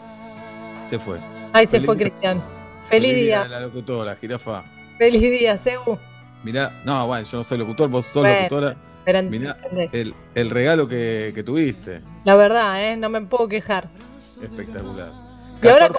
Se 0.90 0.98
fue. 0.98 1.18
Ahí 1.52 1.66
se 1.66 1.80
fue 1.80 1.96
Cristian. 1.96 2.42
Feliz, 2.84 3.14
día. 3.14 3.46
La 3.48 3.60
locutora, 3.60 4.14
Jirafa. 4.16 4.62
Feliz 4.98 5.22
día, 5.22 5.56
Sebu. 5.56 5.98
Mirá, 6.42 6.70
no, 6.84 7.06
bueno, 7.06 7.26
yo 7.26 7.38
no 7.38 7.44
soy 7.44 7.58
locutor, 7.58 7.88
vos 7.88 8.06
sos 8.06 8.26
locutora. 8.26 8.76
Mirá 9.30 9.56
el, 9.92 10.14
el, 10.34 10.50
regalo 10.50 10.86
que, 10.86 11.32
que, 11.34 11.42
tuviste. 11.42 12.02
La 12.24 12.34
verdad, 12.34 12.84
¿eh? 12.84 12.96
no 12.96 13.08
me 13.08 13.22
puedo 13.22 13.48
quejar. 13.48 13.88
Espectacular. 14.18 15.10
ahora, 15.62 15.90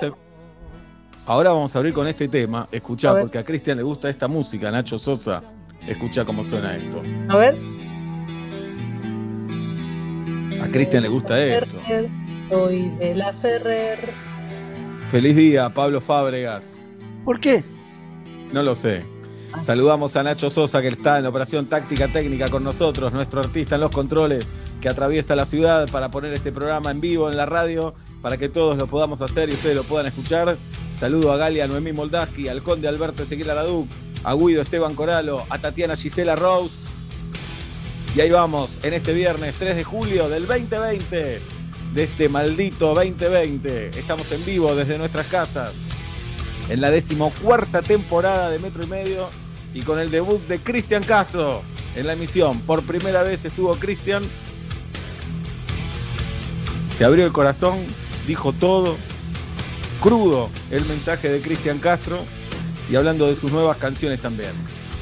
ahora, 1.25 1.49
vamos 1.49 1.75
a 1.75 1.79
abrir 1.79 1.93
con 1.93 2.07
este 2.07 2.27
tema. 2.27 2.65
Escuchá, 2.71 3.19
porque 3.19 3.39
a 3.39 3.43
Cristian 3.43 3.77
le 3.77 3.83
gusta 3.83 4.09
esta 4.09 4.27
música, 4.27 4.69
Nacho 4.69 4.99
Sosa. 4.99 5.41
Escucha 5.87 6.23
cómo 6.23 6.43
suena 6.43 6.75
esto. 6.75 7.01
A 7.29 7.37
ver. 7.37 7.55
A 10.61 10.67
Cristian 10.67 11.03
le 11.03 11.09
gusta 11.09 11.39
esto. 11.39 11.77
Soy 12.49 12.89
de 12.99 13.15
la 13.15 13.33
Ferrer. 13.33 14.09
Feliz 15.09 15.35
día, 15.35 15.69
Pablo 15.69 15.99
Fábregas. 15.99 16.63
¿Por 17.25 17.39
qué? 17.39 17.63
No 18.53 18.61
lo 18.61 18.75
sé. 18.75 19.03
Saludamos 19.63 20.15
a 20.15 20.23
Nacho 20.23 20.49
Sosa, 20.49 20.81
que 20.81 20.89
está 20.89 21.19
en 21.19 21.25
operación 21.25 21.65
táctica 21.65 22.07
técnica 22.07 22.47
con 22.49 22.63
nosotros, 22.63 23.11
nuestro 23.11 23.41
artista 23.41 23.75
en 23.75 23.81
los 23.81 23.91
controles, 23.91 24.47
que 24.79 24.89
atraviesa 24.89 25.35
la 25.35 25.45
ciudad 25.45 25.89
para 25.91 26.09
poner 26.09 26.33
este 26.33 26.51
programa 26.51 26.91
en 26.91 27.01
vivo 27.01 27.29
en 27.29 27.37
la 27.37 27.45
radio, 27.45 27.93
para 28.21 28.37
que 28.37 28.49
todos 28.49 28.77
lo 28.77 28.87
podamos 28.87 29.21
hacer 29.21 29.49
y 29.49 29.53
ustedes 29.53 29.75
lo 29.75 29.83
puedan 29.83 30.07
escuchar. 30.07 30.57
Saludo 30.99 31.31
a 31.33 31.37
Galia 31.37 31.67
Noemí 31.67 31.91
Moldaski, 31.91 32.47
al 32.47 32.63
conde 32.63 32.87
Alberto 32.87 33.23
Ezequiel 33.23 33.49
Araduc, 33.49 33.87
a 34.23 34.33
Guido 34.33 34.61
Esteban 34.61 34.95
Coralo, 34.95 35.45
a 35.49 35.57
Tatiana 35.59 35.95
Gisela 35.95 36.35
Rose. 36.35 36.75
Y 38.15 38.21
ahí 38.21 38.29
vamos, 38.29 38.71
en 38.83 38.93
este 38.93 39.13
viernes 39.13 39.55
3 39.59 39.75
de 39.75 39.83
julio 39.83 40.29
del 40.29 40.47
2020, 40.47 41.41
de 41.93 42.03
este 42.03 42.29
maldito 42.29 42.93
2020. 42.93 43.99
Estamos 43.99 44.31
en 44.31 44.45
vivo 44.45 44.73
desde 44.75 44.97
nuestras 44.97 45.27
casas 45.27 45.73
en 46.69 46.81
la 46.81 46.89
decimocuarta 46.89 47.81
temporada 47.81 48.49
de 48.49 48.59
Metro 48.59 48.83
y 48.83 48.87
Medio 48.87 49.29
y 49.73 49.81
con 49.81 49.99
el 49.99 50.11
debut 50.11 50.39
de 50.47 50.59
Cristian 50.59 51.03
Castro 51.03 51.63
en 51.95 52.07
la 52.07 52.13
emisión. 52.13 52.61
Por 52.61 52.85
primera 52.85 53.23
vez 53.23 53.43
estuvo 53.43 53.75
Cristian. 53.75 54.23
Se 56.97 57.05
abrió 57.05 57.25
el 57.25 57.31
corazón, 57.31 57.79
dijo 58.27 58.53
todo, 58.53 58.97
crudo 60.01 60.49
el 60.69 60.85
mensaje 60.85 61.29
de 61.29 61.41
Cristian 61.41 61.79
Castro 61.79 62.19
y 62.89 62.95
hablando 62.95 63.27
de 63.27 63.35
sus 63.35 63.51
nuevas 63.51 63.77
canciones 63.77 64.21
también. 64.21 64.51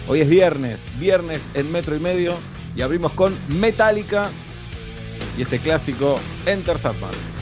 Hoy 0.08 0.22
es 0.22 0.30
viernes, 0.30 0.80
viernes 1.00 1.42
en 1.54 1.72
metro 1.72 1.96
y 1.96 2.00
medio 2.00 2.34
y 2.76 2.82
abrimos 2.82 3.12
con 3.14 3.36
Metallica 3.60 4.30
y 5.38 5.42
este 5.42 5.60
clásico 5.60 6.20
Enter 6.46 6.80
Sandman. 6.80 7.37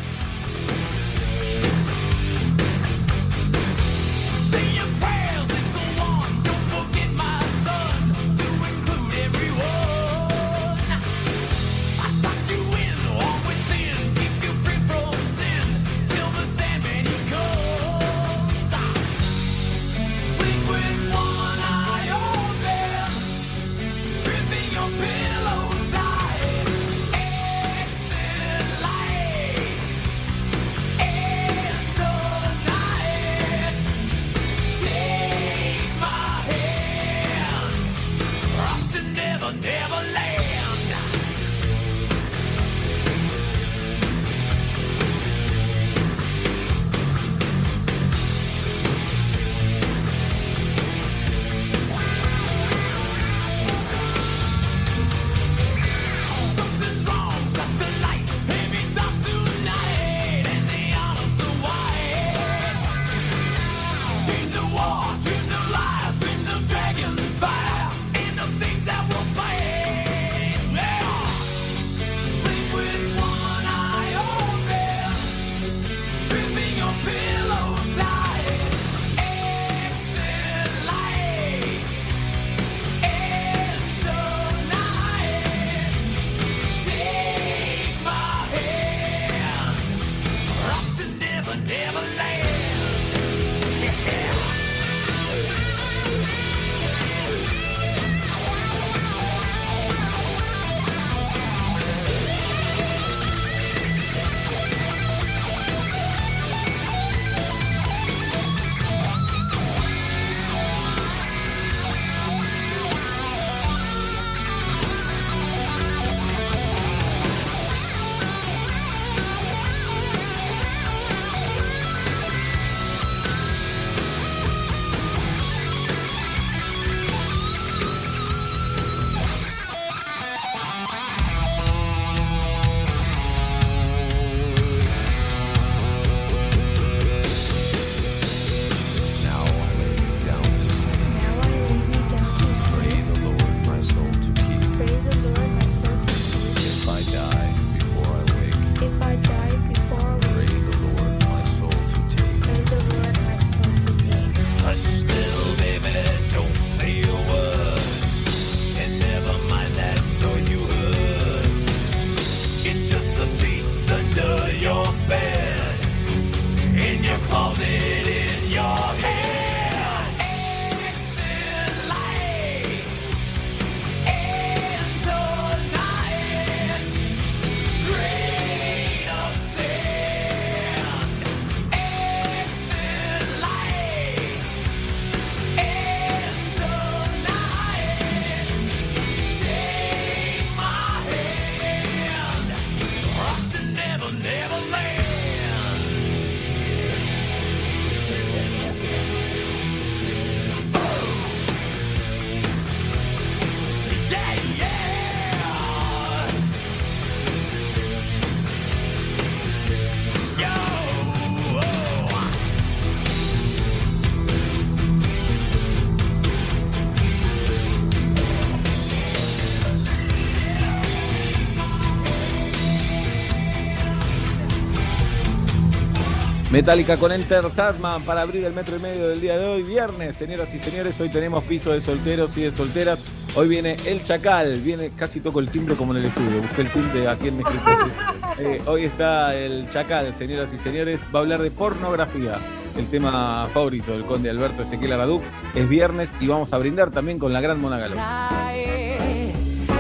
Metallica 226.55 226.95
con 226.95 227.11
Enter 227.11 227.51
Sadman 227.51 228.03
para 228.03 228.21
abrir 228.21 228.45
el 228.45 228.53
metro 228.53 228.77
y 228.77 228.79
medio 228.79 229.09
del 229.09 229.19
día 229.19 229.37
de 229.37 229.43
hoy, 229.43 229.63
viernes, 229.63 230.15
señoras 230.15 230.53
y 230.53 230.59
señores. 230.59 230.97
Hoy 231.01 231.09
tenemos 231.09 231.43
piso 231.43 231.73
de 231.73 231.81
solteros 231.81 232.37
y 232.37 232.43
de 232.43 232.51
solteras. 232.51 233.03
Hoy 233.35 233.49
viene 233.49 233.75
el 233.85 234.01
Chacal, 234.05 234.61
viene 234.61 234.91
casi 234.91 235.19
toco 235.19 235.41
el 235.41 235.49
timbre 235.49 235.75
como 235.75 235.91
en 235.91 235.97
el 235.97 236.05
estudio. 236.05 236.41
Busqué 236.41 236.61
el 236.61 236.69
timbre 236.69 237.09
aquí 237.09 237.27
en 237.27 237.37
mi 237.39 237.43
eh, 238.39 238.61
hoy 238.67 238.85
está 238.85 239.35
el 239.35 239.69
Chacal, 239.69 240.13
señoras 240.13 240.53
y 240.53 240.57
señores. 240.57 241.01
Va 241.13 241.19
a 241.19 241.23
hablar 241.23 241.41
de 241.41 241.51
pornografía, 241.51 242.37
el 242.77 242.87
tema 242.87 243.49
favorito 243.53 243.91
del 243.91 244.05
conde 244.05 244.29
Alberto 244.29 244.63
Ezequiel 244.63 244.93
Araduc. 244.93 245.23
Es 245.55 245.67
viernes 245.67 246.15
y 246.21 246.27
vamos 246.27 246.53
a 246.53 246.57
brindar 246.57 246.89
también 246.89 247.19
con 247.19 247.33
la 247.33 247.41
gran 247.41 247.59
Mona 247.59 247.79
Galón. 247.79 247.99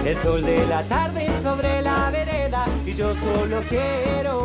El 0.03 0.17
sol 0.17 0.43
de 0.43 0.67
la 0.67 0.83
tarde 0.83 1.29
sobre 1.41 1.81
la 1.81 2.09
vereda 2.11 2.65
y 2.85 2.91
yo 2.91 3.13
solo 3.15 3.61
quiero 3.69 4.44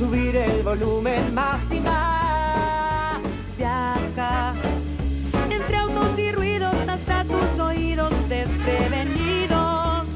subir 0.00 0.34
el 0.34 0.62
volumen 0.62 1.34
más 1.34 1.60
y 1.70 1.78
más. 1.80 3.20
Viaja 3.58 4.54
entre 5.50 5.76
autos 5.76 6.18
y 6.18 6.32
ruidos 6.32 6.74
hasta 6.88 7.22
tus 7.24 7.60
oídos 7.60 8.10
desprevenidos. 8.30 10.06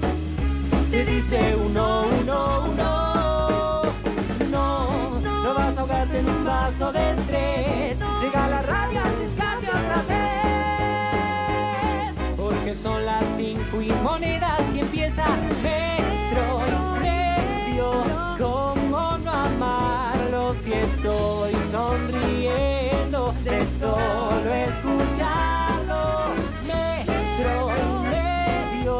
Te 0.90 1.04
dice 1.04 1.56
uno, 1.66 2.06
uno, 2.22 2.64
uno. 2.72 3.82
No, 4.50 5.20
no 5.20 5.54
vas 5.54 5.76
a 5.76 5.80
ahogarte 5.80 6.18
en 6.18 6.30
un 6.30 6.44
vaso 6.46 6.90
de 6.90 7.10
estrés. 7.10 7.98
Llega 8.22 8.48
la 8.48 8.62
radio, 8.62 9.02
descarga 9.20 9.68
otra 9.68 10.02
vez. 10.08 10.24
Porque 12.38 12.74
son 12.74 13.04
las 13.04 13.24
cinco 13.36 13.82
y 13.82 13.92
monedas 14.02 14.62
y 14.74 14.80
empieza 14.80 15.26
Metro 15.62 16.13
estoy 20.82 21.52
sonriendo? 21.70 23.34
solo 23.80 24.54
escucharlo. 24.54 26.02
Metro 26.66 27.72
y 27.76 28.08
medio. 28.08 28.94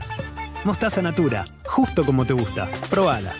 Mostaza 0.64 1.00
Natura, 1.00 1.46
justo 1.64 2.04
como 2.04 2.26
te 2.26 2.34
gusta. 2.34 2.68
Probala. 2.90 3.32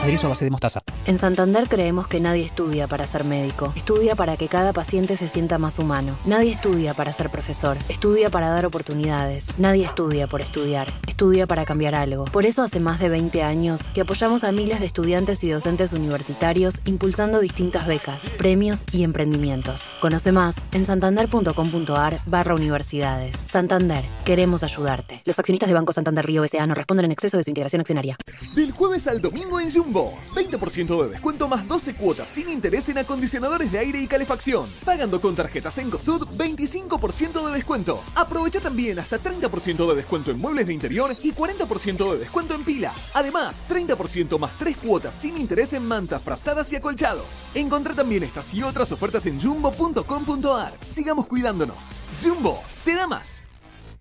Aderezo 0.00 0.28
a 0.28 0.30
base 0.30 0.46
de 0.46 0.50
mostaza. 0.50 0.80
En 1.06 1.18
Santander 1.18 1.68
creemos 1.68 2.08
que 2.08 2.20
nadie 2.20 2.42
estudia 2.42 2.88
para 2.88 3.06
ser 3.06 3.24
médico. 3.24 3.74
Estudia 3.76 4.16
para 4.16 4.38
que 4.38 4.48
cada 4.48 4.72
paciente 4.72 5.18
se 5.18 5.28
sienta 5.28 5.58
más 5.58 5.78
humano. 5.78 6.16
Nadie 6.24 6.52
estudia 6.52 6.94
para 6.94 7.12
ser 7.12 7.28
profesor. 7.28 7.76
Estudia 7.90 8.30
para 8.30 8.48
dar 8.48 8.64
oportunidades. 8.64 9.58
Nadie 9.58 9.84
estudia 9.84 10.26
por 10.26 10.40
estudiar. 10.40 10.88
Estudia 11.06 11.46
para 11.46 11.66
cambiar 11.66 11.94
algo. 11.94 12.24
Por 12.24 12.46
eso 12.46 12.62
hace 12.62 12.80
más 12.80 12.98
de 12.98 13.10
20 13.10 13.42
años 13.42 13.90
que 13.92 14.00
apoyamos 14.00 14.42
a 14.42 14.52
miles 14.52 14.80
de 14.80 14.86
estudiantes 14.86 15.44
y 15.44 15.50
docentes 15.50 15.92
universitarios 15.92 16.80
impulsando 16.86 17.40
distintas 17.40 17.86
becas, 17.86 18.22
premios 18.38 18.84
y 18.92 19.04
emprendimientos. 19.04 19.92
Conoce 20.00 20.32
más 20.32 20.54
en 20.72 20.86
santander.com.ar 20.86 22.22
barra 22.24 22.54
universidades. 22.54 23.36
Santander, 23.44 24.06
queremos 24.24 24.62
ayudarte. 24.62 25.20
Los 25.26 25.38
accionistas 25.38 25.68
de 25.68 25.74
Banco 25.74 25.92
Santander 25.92 26.24
Río 26.24 26.42
S.A. 26.44 26.66
no 26.66 26.74
responden 26.74 27.04
en 27.04 27.12
exceso 27.12 27.36
de 27.36 27.44
su 27.44 27.50
integración 27.50 27.80
accionaria. 27.80 28.16
Del 28.54 28.72
jueves 28.72 29.06
al 29.06 29.20
domingo 29.20 29.60
en 29.60 29.70
Jumbo. 29.90 30.12
20% 30.34 31.02
de 31.02 31.08
descuento 31.08 31.48
más 31.48 31.66
12 31.66 31.94
cuotas 31.94 32.30
sin 32.30 32.48
interés 32.48 32.88
en 32.88 32.98
acondicionadores 32.98 33.72
de 33.72 33.80
aire 33.80 34.00
y 34.00 34.06
calefacción. 34.06 34.70
Pagando 34.84 35.20
con 35.20 35.34
tarjetas 35.34 35.78
en 35.78 35.90
Sud 35.98 36.28
25% 36.36 37.46
de 37.46 37.52
descuento. 37.52 38.00
Aprovecha 38.14 38.60
también 38.60 39.00
hasta 39.00 39.18
30% 39.18 39.88
de 39.88 39.96
descuento 39.96 40.30
en 40.30 40.38
muebles 40.38 40.68
de 40.68 40.74
interior 40.74 41.16
y 41.22 41.32
40% 41.32 42.12
de 42.12 42.18
descuento 42.18 42.54
en 42.54 42.64
pilas. 42.64 43.10
Además, 43.14 43.64
30% 43.68 44.38
más 44.38 44.52
3 44.58 44.76
cuotas 44.76 45.16
sin 45.16 45.36
interés 45.36 45.72
en 45.72 45.86
mantas, 45.86 46.22
frazadas 46.22 46.72
y 46.72 46.76
acolchados. 46.76 47.42
Encontrá 47.54 47.92
también 47.92 48.22
estas 48.22 48.54
y 48.54 48.62
otras 48.62 48.92
ofertas 48.92 49.26
en 49.26 49.40
jumbo.com.ar. 49.40 50.72
Sigamos 50.86 51.26
cuidándonos. 51.26 51.88
Jumbo, 52.22 52.62
te 52.84 52.94
da 52.94 53.08
más. 53.08 53.42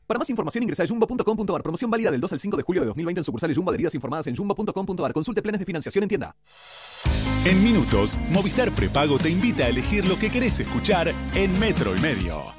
Para 0.09 0.17
más 0.17 0.29
información 0.31 0.63
ingresa 0.63 0.81
a 0.81 0.87
jumbo.com.ar. 0.87 1.61
Promoción 1.61 1.91
válida 1.91 2.09
del 2.09 2.19
2 2.19 2.33
al 2.33 2.39
5 2.39 2.57
de 2.57 2.63
julio 2.63 2.81
de 2.81 2.87
2020 2.87 3.19
en 3.19 3.23
sucursales 3.23 3.55
Jumbo 3.55 3.69
adheridas 3.69 3.93
informadas 3.93 4.25
en 4.25 4.35
jumbo.com.ar. 4.35 5.13
Consulte 5.13 5.43
planes 5.43 5.59
de 5.59 5.65
financiación 5.67 6.01
en 6.01 6.09
tienda. 6.09 6.35
En 7.45 7.63
minutos, 7.63 8.19
Movistar 8.31 8.73
Prepago 8.73 9.19
te 9.19 9.29
invita 9.29 9.65
a 9.65 9.69
elegir 9.69 10.07
lo 10.07 10.17
que 10.17 10.31
querés 10.31 10.59
escuchar 10.59 11.13
en 11.35 11.59
metro 11.59 11.95
y 11.95 11.99
medio. 11.99 12.58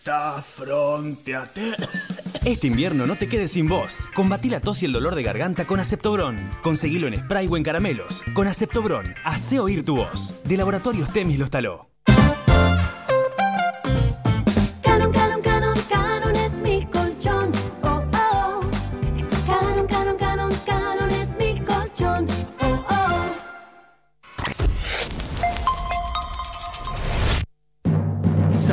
sta 0.00 0.42
fronte 0.42 1.34
a 1.34 1.44
te. 1.46 1.74
Este 2.44 2.66
invierno 2.66 3.06
no 3.06 3.16
te 3.16 3.28
quedes 3.28 3.52
sin 3.52 3.66
voz. 3.66 4.08
Combatí 4.14 4.48
la 4.48 4.60
tos 4.60 4.82
y 4.82 4.86
el 4.86 4.92
dolor 4.92 5.14
de 5.14 5.22
garganta 5.22 5.66
con 5.66 5.80
Aceptobron. 5.80 6.36
Conseguilo 6.62 7.08
en 7.08 7.20
spray 7.20 7.48
o 7.50 7.56
en 7.56 7.62
caramelos. 7.62 8.22
Con 8.34 8.46
Aceptobron, 8.46 9.14
hace 9.24 9.58
oír 9.60 9.84
tu 9.84 9.96
voz. 9.96 10.34
De 10.44 10.56
Laboratorios 10.56 11.12
Temis 11.12 11.38
los 11.38 11.50
taló. 11.50 11.88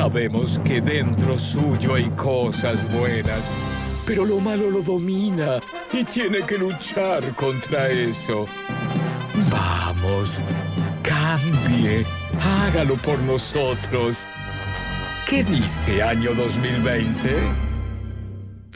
Sabemos 0.06 0.60
que 0.64 0.80
dentro 0.80 1.36
suyo 1.36 1.94
hay 1.94 2.08
cosas 2.10 2.76
buenas, 2.96 3.42
pero 4.06 4.24
lo 4.24 4.38
malo 4.38 4.70
lo 4.70 4.80
domina 4.80 5.58
y 5.92 6.04
tiene 6.04 6.42
que 6.42 6.58
luchar 6.58 7.24
contra 7.34 7.88
eso. 7.90 8.46
Vamos, 9.50 10.30
cambie, 11.02 12.06
hágalo 12.40 12.94
por 12.98 13.18
nosotros. 13.22 14.18
¿Qué 15.28 15.42
dice 15.42 16.00
año 16.00 16.32
2020? 16.34 17.36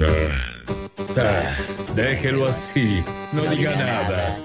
Ah, 0.01 0.75
ah, 1.17 1.57
déjelo 1.95 2.49
así, 2.49 3.05
no 3.35 3.43
diga 3.43 3.77
nada. 3.77 4.37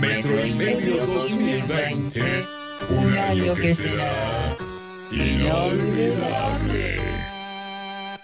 Metro 0.00 0.44
y 0.44 0.54
medio 0.54 1.06
2020, 1.06 2.44
un 2.90 3.16
año 3.16 3.54
que 3.54 3.74
será 3.76 4.65
inolvidable. 5.12 6.96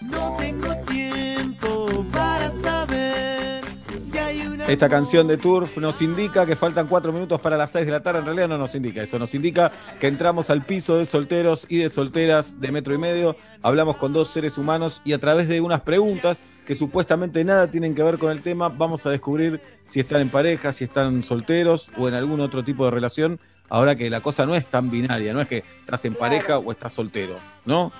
No 0.01 0.35
tengo 0.37 0.75
tiempo 0.87 2.05
para 2.11 2.49
saber 2.49 3.63
si 3.97 4.17
hay 4.17 4.47
una. 4.47 4.65
Esta 4.67 4.89
canción 4.89 5.27
de 5.27 5.37
Turf 5.37 5.77
nos 5.77 6.01
indica 6.01 6.45
que 6.45 6.55
faltan 6.55 6.87
cuatro 6.87 7.11
minutos 7.11 7.39
para 7.41 7.57
las 7.57 7.71
6 7.71 7.85
de 7.85 7.91
la 7.91 8.01
tarde. 8.01 8.19
En 8.19 8.25
realidad 8.25 8.47
no 8.47 8.57
nos 8.57 8.75
indica 8.75 9.03
eso. 9.03 9.17
Nos 9.19 9.33
indica 9.35 9.71
que 9.99 10.07
entramos 10.07 10.49
al 10.49 10.63
piso 10.63 10.97
de 10.97 11.05
solteros 11.05 11.65
y 11.69 11.77
de 11.77 11.89
solteras 11.89 12.59
de 12.59 12.71
metro 12.71 12.93
y 12.93 12.97
medio. 12.97 13.35
Hablamos 13.61 13.97
con 13.97 14.13
dos 14.13 14.29
seres 14.29 14.57
humanos 14.57 15.01
y 15.05 15.13
a 15.13 15.19
través 15.19 15.47
de 15.47 15.61
unas 15.61 15.81
preguntas 15.81 16.39
que 16.65 16.75
supuestamente 16.75 17.43
nada 17.43 17.67
tienen 17.69 17.93
que 17.93 18.03
ver 18.03 18.17
con 18.17 18.31
el 18.31 18.41
tema, 18.41 18.69
vamos 18.69 19.05
a 19.05 19.09
descubrir 19.09 19.59
si 19.87 19.99
están 19.99 20.21
en 20.21 20.29
pareja, 20.29 20.71
si 20.71 20.85
están 20.85 21.23
solteros 21.23 21.89
o 21.97 22.07
en 22.07 22.13
algún 22.13 22.39
otro 22.39 22.63
tipo 22.63 22.85
de 22.85 22.91
relación. 22.91 23.39
Ahora 23.73 23.95
que 23.95 24.07
la 24.07 24.21
cosa 24.21 24.45
no 24.45 24.53
es 24.53 24.67
tan 24.67 24.91
binaria, 24.91 25.33
no 25.33 25.41
es 25.41 25.47
que 25.47 25.63
estás 25.79 26.05
en 26.05 26.13
pareja 26.13 26.59
o 26.59 26.71
estás 26.71 26.93
soltero, 26.93 27.39
¿no? 27.65 27.91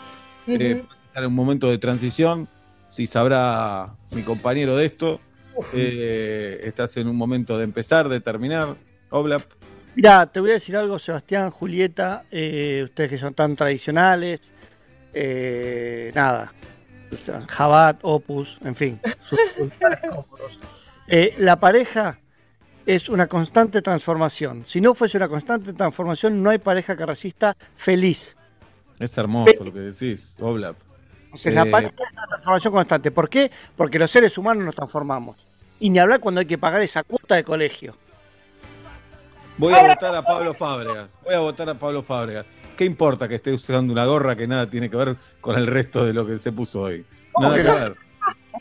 A 0.47 0.51
estar 0.51 1.23
en 1.23 1.25
un 1.25 1.33
momento 1.33 1.67
de 1.67 1.79
transición, 1.79 2.47
si 2.89 3.07
sabrá 3.07 3.89
mi 4.11 4.21
compañero 4.21 4.75
de 4.77 4.85
esto. 4.85 5.19
Eh, 5.73 6.61
estás 6.63 6.95
en 6.97 7.07
un 7.07 7.15
momento 7.15 7.57
de 7.57 7.63
empezar, 7.63 8.07
de 8.07 8.19
terminar, 8.19 8.75
Oblap. 9.09 9.41
Mira, 9.95 10.27
te 10.27 10.39
voy 10.39 10.51
a 10.51 10.53
decir 10.53 10.77
algo, 10.77 10.99
Sebastián, 10.99 11.49
Julieta, 11.49 12.21
eh, 12.29 12.81
ustedes 12.83 13.09
que 13.09 13.17
son 13.17 13.33
tan 13.33 13.55
tradicionales, 13.55 14.41
eh, 15.11 16.11
nada, 16.13 16.53
Jabat, 17.49 17.97
Opus, 18.03 18.59
en 18.63 18.75
fin, 18.75 18.99
sus- 19.27 19.39
sus. 19.57 19.71
Eh, 21.07 21.33
la 21.39 21.59
pareja 21.59 22.19
es 22.85 23.09
una 23.09 23.27
constante 23.27 23.81
transformación. 23.81 24.63
Si 24.65 24.81
no 24.81 24.93
fuese 24.93 25.17
una 25.17 25.27
constante 25.27 25.73
transformación, 25.73 26.41
no 26.41 26.49
hay 26.49 26.57
pareja 26.57 26.95
que 26.95 27.05
resista 27.05 27.55
feliz. 27.75 28.37
Es 28.99 29.17
hermoso 29.17 29.63
lo 29.63 29.73
que 29.73 29.79
decís, 29.79 30.33
Oblap. 30.39 30.75
O 31.31 31.37
sea, 31.37 31.51
la 31.51 31.63
Eh, 31.63 31.71
pareja 31.71 31.93
es 31.97 32.11
una 32.13 32.27
transformación 32.27 32.73
constante. 32.73 33.11
¿Por 33.11 33.29
qué? 33.29 33.51
Porque 33.75 33.97
los 33.99 34.11
seres 34.11 34.37
humanos 34.37 34.63
nos 34.63 34.75
transformamos. 34.75 35.37
Y 35.79 35.89
ni 35.89 35.99
hablar 35.99 36.19
cuando 36.19 36.39
hay 36.39 36.45
que 36.45 36.57
pagar 36.57 36.81
esa 36.81 37.03
cuota 37.03 37.35
de 37.35 37.43
colegio. 37.43 37.95
Voy 39.57 39.73
a 39.73 39.87
votar 39.87 40.15
a 40.15 40.23
Pablo 40.23 40.53
Fábregas. 40.53 41.09
Voy 41.23 41.33
a 41.35 41.39
votar 41.39 41.69
a 41.69 41.75
Pablo 41.75 42.01
Fábregas. 42.01 42.45
¿Qué 42.77 42.85
importa 42.85 43.27
que 43.27 43.35
esté 43.35 43.51
usando 43.51 43.93
una 43.93 44.05
gorra 44.05 44.35
que 44.35 44.47
nada 44.47 44.67
tiene 44.69 44.89
que 44.89 44.97
ver 44.97 45.15
con 45.41 45.55
el 45.57 45.67
resto 45.67 46.05
de 46.05 46.13
lo 46.13 46.25
que 46.25 46.37
se 46.39 46.51
puso 46.51 46.81
hoy? 46.81 47.05
¿Cómo 47.31 47.49
Nada 47.49 47.61
que 47.61 47.69
ver. 47.69 47.95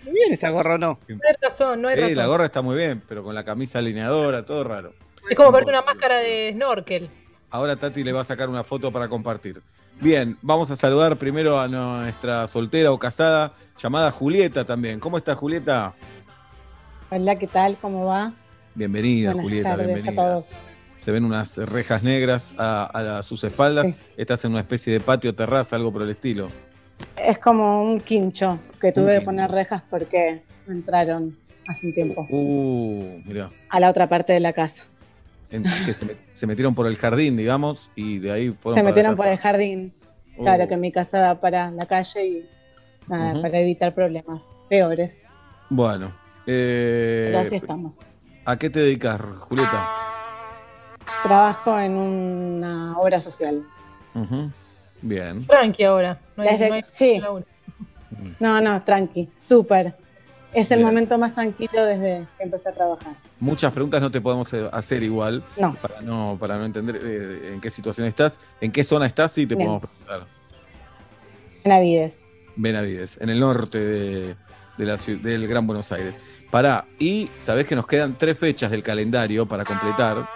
Muy 0.04 0.12
bien 0.14 0.32
esta 0.32 0.50
gorra, 0.50 0.74
¿o 0.74 0.78
¿no? 0.78 0.98
No 1.08 1.16
hay 1.28 1.34
razón, 1.40 1.82
no 1.82 1.88
hay 1.88 1.94
Sí, 1.96 2.00
razón. 2.02 2.16
la 2.16 2.26
gorra 2.26 2.44
está 2.46 2.62
muy 2.62 2.76
bien, 2.76 3.02
pero 3.08 3.22
con 3.22 3.34
la 3.34 3.44
camisa 3.44 3.78
alineadora, 3.78 4.44
todo 4.44 4.64
raro. 4.64 4.94
Es 5.30 5.36
como 5.36 5.50
ponerte 5.50 5.70
una 5.70 5.82
máscara 5.82 6.16
de 6.16 6.52
snorkel. 6.52 7.08
Ahora 7.50 7.76
Tati 7.76 8.02
le 8.02 8.12
va 8.12 8.22
a 8.22 8.24
sacar 8.24 8.48
una 8.48 8.64
foto 8.64 8.90
para 8.90 9.08
compartir. 9.08 9.60
Bien, 10.00 10.36
vamos 10.42 10.70
a 10.70 10.76
saludar 10.76 11.16
primero 11.16 11.60
a 11.60 11.68
nuestra 11.68 12.46
soltera 12.46 12.90
o 12.90 12.98
casada, 12.98 13.52
llamada 13.80 14.10
Julieta 14.10 14.64
también. 14.64 14.98
¿Cómo 14.98 15.18
está 15.18 15.36
Julieta? 15.36 15.92
Hola, 17.10 17.36
¿qué 17.36 17.46
tal? 17.46 17.76
¿Cómo 17.80 18.06
va? 18.06 18.32
Bienvenida, 18.74 19.28
Buenas 19.32 19.44
Julieta, 19.44 19.68
tardes 19.70 19.86
bienvenida. 19.86 20.22
a 20.22 20.26
todos. 20.26 20.48
Se 20.98 21.12
ven 21.12 21.24
unas 21.24 21.58
rejas 21.58 22.02
negras 22.02 22.54
a, 22.58 22.84
a- 22.98 23.18
a 23.18 23.22
sus 23.22 23.44
espaldas. 23.44 23.86
Estás 24.16 24.44
en 24.44 24.52
una 24.52 24.60
especie 24.60 24.94
de 24.94 25.00
patio, 25.00 25.34
terraza, 25.34 25.76
algo 25.76 25.92
por 25.92 26.02
el 26.02 26.10
estilo. 26.10 26.48
Es 27.16 27.38
como 27.38 27.82
un 27.84 28.00
quincho 28.00 28.58
que 28.80 28.92
tuve 28.92 29.06
que 29.06 29.12
quincho. 29.18 29.24
poner 29.26 29.50
rejas 29.50 29.82
porque 29.90 30.42
entraron 30.68 31.36
hace 31.68 31.86
un 31.86 31.94
tiempo 31.94 32.26
Uh, 32.30 33.20
mirá. 33.24 33.50
a 33.68 33.80
la 33.80 33.90
otra 33.90 34.08
parte 34.08 34.32
de 34.32 34.40
la 34.40 34.52
casa. 34.52 34.84
En- 35.50 35.64
que 35.84 35.92
se, 35.94 36.06
met- 36.06 36.16
se 36.32 36.46
metieron 36.46 36.74
por 36.74 36.86
el 36.86 36.96
jardín, 36.96 37.36
digamos, 37.36 37.90
y 37.94 38.18
de 38.18 38.32
ahí 38.32 38.50
fueron 38.52 38.78
Se 38.78 38.82
metieron 38.82 39.14
por 39.16 39.26
el 39.26 39.36
jardín. 39.38 39.92
Oh. 40.38 40.42
Claro 40.44 40.66
que 40.66 40.76
mi 40.78 40.90
casa 40.90 41.18
da 41.18 41.40
para 41.40 41.70
la 41.70 41.84
calle 41.86 42.26
y 42.26 42.46
nada, 43.06 43.40
para 43.42 43.58
evitar 43.60 43.94
problemas 43.94 44.50
peores. 44.70 45.26
Bueno. 45.68 46.10
eh, 46.46 47.28
Pero 47.32 47.38
así 47.40 47.56
estamos. 47.56 48.06
¿A 48.46 48.56
qué 48.56 48.70
te 48.70 48.80
dedicas, 48.80 49.20
Julieta? 49.40 49.86
Trabajo 51.22 51.78
en 51.78 51.92
una 51.92 52.98
obra 52.98 53.20
social. 53.20 53.62
Bien. 55.02 55.46
Tranqui 55.46 55.84
ahora. 55.84 56.18
No 56.36 56.42
hay, 56.44 56.50
Desde- 56.50 56.68
no 56.68 56.74
hay 56.74 56.82
sí. 56.84 57.20
No, 58.40 58.60
no, 58.60 58.82
tranqui, 58.82 59.28
súper. 59.34 59.94
Es 60.52 60.70
el 60.70 60.78
Bien. 60.78 60.88
momento 60.88 61.16
más 61.18 61.32
tranquilo 61.32 61.84
desde 61.84 62.26
que 62.36 62.44
empecé 62.44 62.68
a 62.68 62.72
trabajar. 62.72 63.14
Muchas 63.40 63.72
preguntas 63.72 64.00
no 64.02 64.10
te 64.10 64.20
podemos 64.20 64.52
eh, 64.52 64.68
hacer 64.70 65.02
igual. 65.02 65.42
No. 65.56 65.74
Para 65.74 66.02
no, 66.02 66.36
para 66.38 66.58
no 66.58 66.66
entender 66.66 67.00
eh, 67.02 67.52
en 67.54 67.60
qué 67.60 67.70
situación 67.70 68.06
estás. 68.06 68.38
¿En 68.60 68.70
qué 68.70 68.84
zona 68.84 69.06
estás? 69.06 69.32
Sí, 69.32 69.46
te 69.46 69.54
Bien. 69.54 69.66
podemos 69.66 69.90
preguntar. 69.90 70.26
Benavides. 71.64 72.20
Benavides, 72.56 73.18
en 73.20 73.30
el 73.30 73.40
norte 73.40 73.78
de, 73.78 74.36
de 74.76 74.84
la 74.84 74.96
del 74.96 75.46
Gran 75.48 75.66
Buenos 75.66 75.90
Aires. 75.90 76.14
Pará, 76.50 76.84
y 76.98 77.30
sabés 77.38 77.66
que 77.66 77.74
nos 77.74 77.86
quedan 77.86 78.18
tres 78.18 78.36
fechas 78.36 78.70
del 78.70 78.82
calendario 78.82 79.46
para 79.46 79.64
completar. 79.64 80.26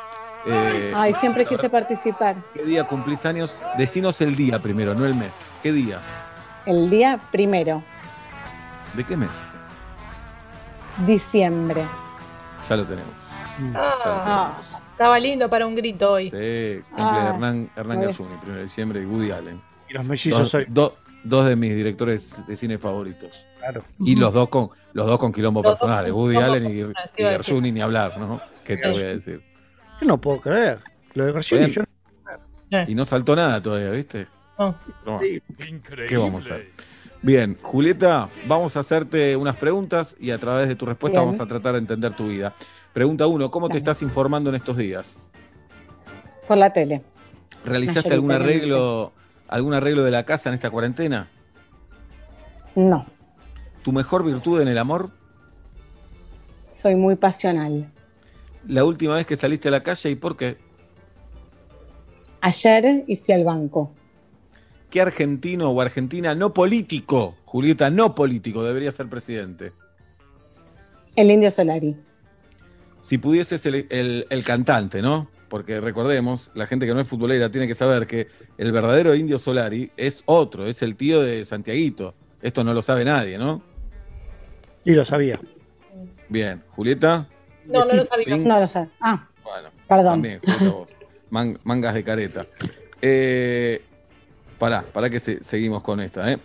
Eh, 0.49 0.93
Ay, 0.95 1.13
siempre 1.15 1.45
quise 1.45 1.69
participar. 1.69 2.37
¿Qué 2.55 2.63
día 2.65 2.85
cumplís 2.85 3.25
años? 3.27 3.57
Decinos 3.77 4.21
el 4.21 4.37
día 4.37 4.59
primero, 4.61 4.95
no 4.95 5.05
el 5.05 5.15
mes. 5.15 5.33
¿Qué 5.63 5.73
día? 5.73 5.99
El 6.67 6.89
día 6.91 7.21
primero, 7.31 7.83
¿De 8.95 9.05
qué 9.05 9.17
mes? 9.17 9.31
diciembre. 11.07 11.85
Ya 12.69 12.77
lo 12.77 12.85
tenemos. 12.85 13.11
Ah, 13.75 14.59
estaba 14.93 15.19
lindo 15.19 15.49
para 15.49 15.67
un 15.67 15.75
grito 15.75 16.13
hoy. 16.13 16.25
Sí, 16.31 16.83
cumple 16.91 17.05
Ah, 17.21 17.31
Hernán, 17.35 17.71
Hernán 17.77 18.01
Garzuni, 18.03 18.35
1 18.45 18.55
de 18.55 18.63
diciembre, 18.65 19.03
y 19.03 19.07
Woody 19.07 19.31
Allen. 19.31 19.61
Y 19.89 19.93
los 19.95 20.05
mellizos 20.05 20.41
Dos, 20.43 20.55
hoy. 20.55 20.67
do- 20.69 20.97
dos 21.25 21.47
de 21.47 21.57
mis 21.57 21.75
directores 21.75 22.35
de 22.47 22.57
cine 22.57 22.79
favoritos. 22.79 23.31
Claro. 23.59 23.83
Y 24.01 24.17
los 24.17 24.33
dos 24.33 24.49
con 24.49 24.71
los 24.93 25.07
dos 25.07 25.19
con 25.19 25.33
quilombo 25.33 25.63
Los 25.63 25.73
dos 25.73 25.81
personales, 25.81 26.13
Woody 26.13 26.37
Allen 26.37 26.67
y, 26.67 26.81
y. 27.21 27.23
Garzuni 27.25 27.73
ni 27.73 27.81
hablar, 27.81 28.19
¿no? 28.19 28.41
¿Qué 28.65 28.77
te 28.77 28.85
Sí. 28.85 28.91
voy 28.91 29.03
a 29.03 29.07
decir? 29.09 29.43
Yo 30.01 30.07
no 30.07 30.21
puedo 30.21 30.41
creer. 30.41 30.81
Lo 31.15 31.27
de 31.27 31.33
García 31.33 31.67
yo 31.69 31.83
Y 32.87 32.95
no 32.95 33.05
saltó 33.05 33.35
nada 33.35 33.63
todavía, 33.63 33.91
¿viste? 33.91 34.27
No. 34.59 34.75
Sí. 35.21 35.43
¿Qué 36.09 36.17
vamos 36.17 36.45
a 36.51 36.55
hacer? 36.55 36.71
Bien, 37.23 37.57
Julieta, 37.61 38.29
vamos 38.47 38.77
a 38.77 38.81
hacerte 38.81 39.35
unas 39.37 39.57
preguntas 39.57 40.15
y 40.21 40.31
a 40.31 40.39
través 40.39 40.69
de 40.69 40.77
tu 40.77 40.87
respuesta 40.87 41.19
Bien. 41.19 41.29
vamos 41.29 41.41
a 41.41 41.47
tratar 41.47 41.73
de 41.73 41.79
entender 41.81 42.13
tu 42.13 42.29
vida. 42.29 42.55
Pregunta 42.93 43.27
uno, 43.27 43.51
¿cómo 43.51 43.69
te 43.69 43.79
estás 43.79 44.03
informando 44.03 44.51
en 44.51 44.57
estos 44.57 44.77
días? 44.77 45.29
Por 46.47 46.59
la 46.59 46.73
tele. 46.73 47.03
¿Realizaste 47.65 48.13
algún 48.13 48.33
arreglo, 48.33 49.13
algún 49.49 49.75
arreglo 49.75 50.05
de 50.05 50.11
la 50.11 50.25
casa 50.25 50.51
en 50.51 50.55
esta 50.55 50.71
cuarentena? 50.71 51.29
No, 52.75 53.07
¿Tu 53.83 53.93
mejor 53.93 54.25
virtud 54.25 54.61
en 54.61 54.69
el 54.69 54.79
amor? 54.79 55.11
soy 56.73 56.95
muy 56.95 57.15
pasional. 57.17 57.91
¿La 58.69 58.85
última 58.85 59.17
vez 59.17 59.27
que 59.27 59.37
saliste 59.37 59.69
a 59.69 59.71
la 59.71 59.83
calle 59.83 60.11
y 60.11 60.15
por 60.17 60.37
qué? 60.37 60.57
Ayer 62.41 63.05
y 63.07 63.17
fui 63.17 63.35
al 63.35 63.45
banco. 63.45 63.93
¿Qué 64.91 65.01
argentino 65.01 65.71
o 65.71 65.81
argentina 65.81 66.35
no 66.35 66.55
político, 66.55 67.37
Julieta, 67.45 67.91
no 67.91 68.15
político, 68.15 68.63
debería 68.63 68.93
ser 68.93 69.09
presidente? 69.09 69.73
El 71.17 71.31
Indio 71.31 71.51
Solari. 71.51 71.97
Si 73.01 73.19
pudieses 73.19 73.65
el, 73.67 73.87
el- 73.91 74.27
el 74.31 74.45
cantante, 74.45 75.01
¿no? 75.03 75.29
Porque 75.49 75.81
recordemos, 75.81 76.51
la 76.55 76.67
gente 76.67 76.87
que 76.87 76.95
no 76.95 77.01
es 77.01 77.09
futbolera 77.09 77.51
tiene 77.51 77.69
que 77.69 77.75
saber 77.75 78.07
que 78.07 78.27
el 78.59 78.73
verdadero 78.73 79.15
Indio 79.15 79.39
Solari 79.39 79.91
es 79.97 80.23
otro, 80.27 80.67
es 80.67 80.83
el 80.83 80.97
tío 80.97 81.21
de 81.23 81.45
Santiaguito. 81.45 82.15
Esto 82.43 82.65
no 82.65 82.75
lo 82.75 82.83
sabe 82.83 83.05
nadie, 83.05 83.39
¿no? 83.39 83.63
Y 84.85 84.93
lo 84.93 85.05
sabía. 85.05 85.41
Bien, 86.29 86.63
Julieta. 86.71 87.29
No, 87.69 87.85
no 87.85 87.95
lo 87.95 88.05
sabía. 88.05 88.37
No 88.37 88.61
lo 88.61 88.67
sé. 88.67 88.87
Ah, 89.01 89.27
Bueno, 89.45 89.69
perdón. 89.89 90.13
también. 90.23 90.41
Man- 91.31 91.59
mangas 91.65 91.95
de 91.95 92.05
careta. 92.05 92.47
Eh, 93.03 93.83
pará, 94.59 94.83
pará 94.93 95.11
que 95.11 95.21
se- 95.21 95.43
seguimos 95.43 95.83
con 95.83 96.01
esta, 96.01 96.31
¿eh? 96.31 96.39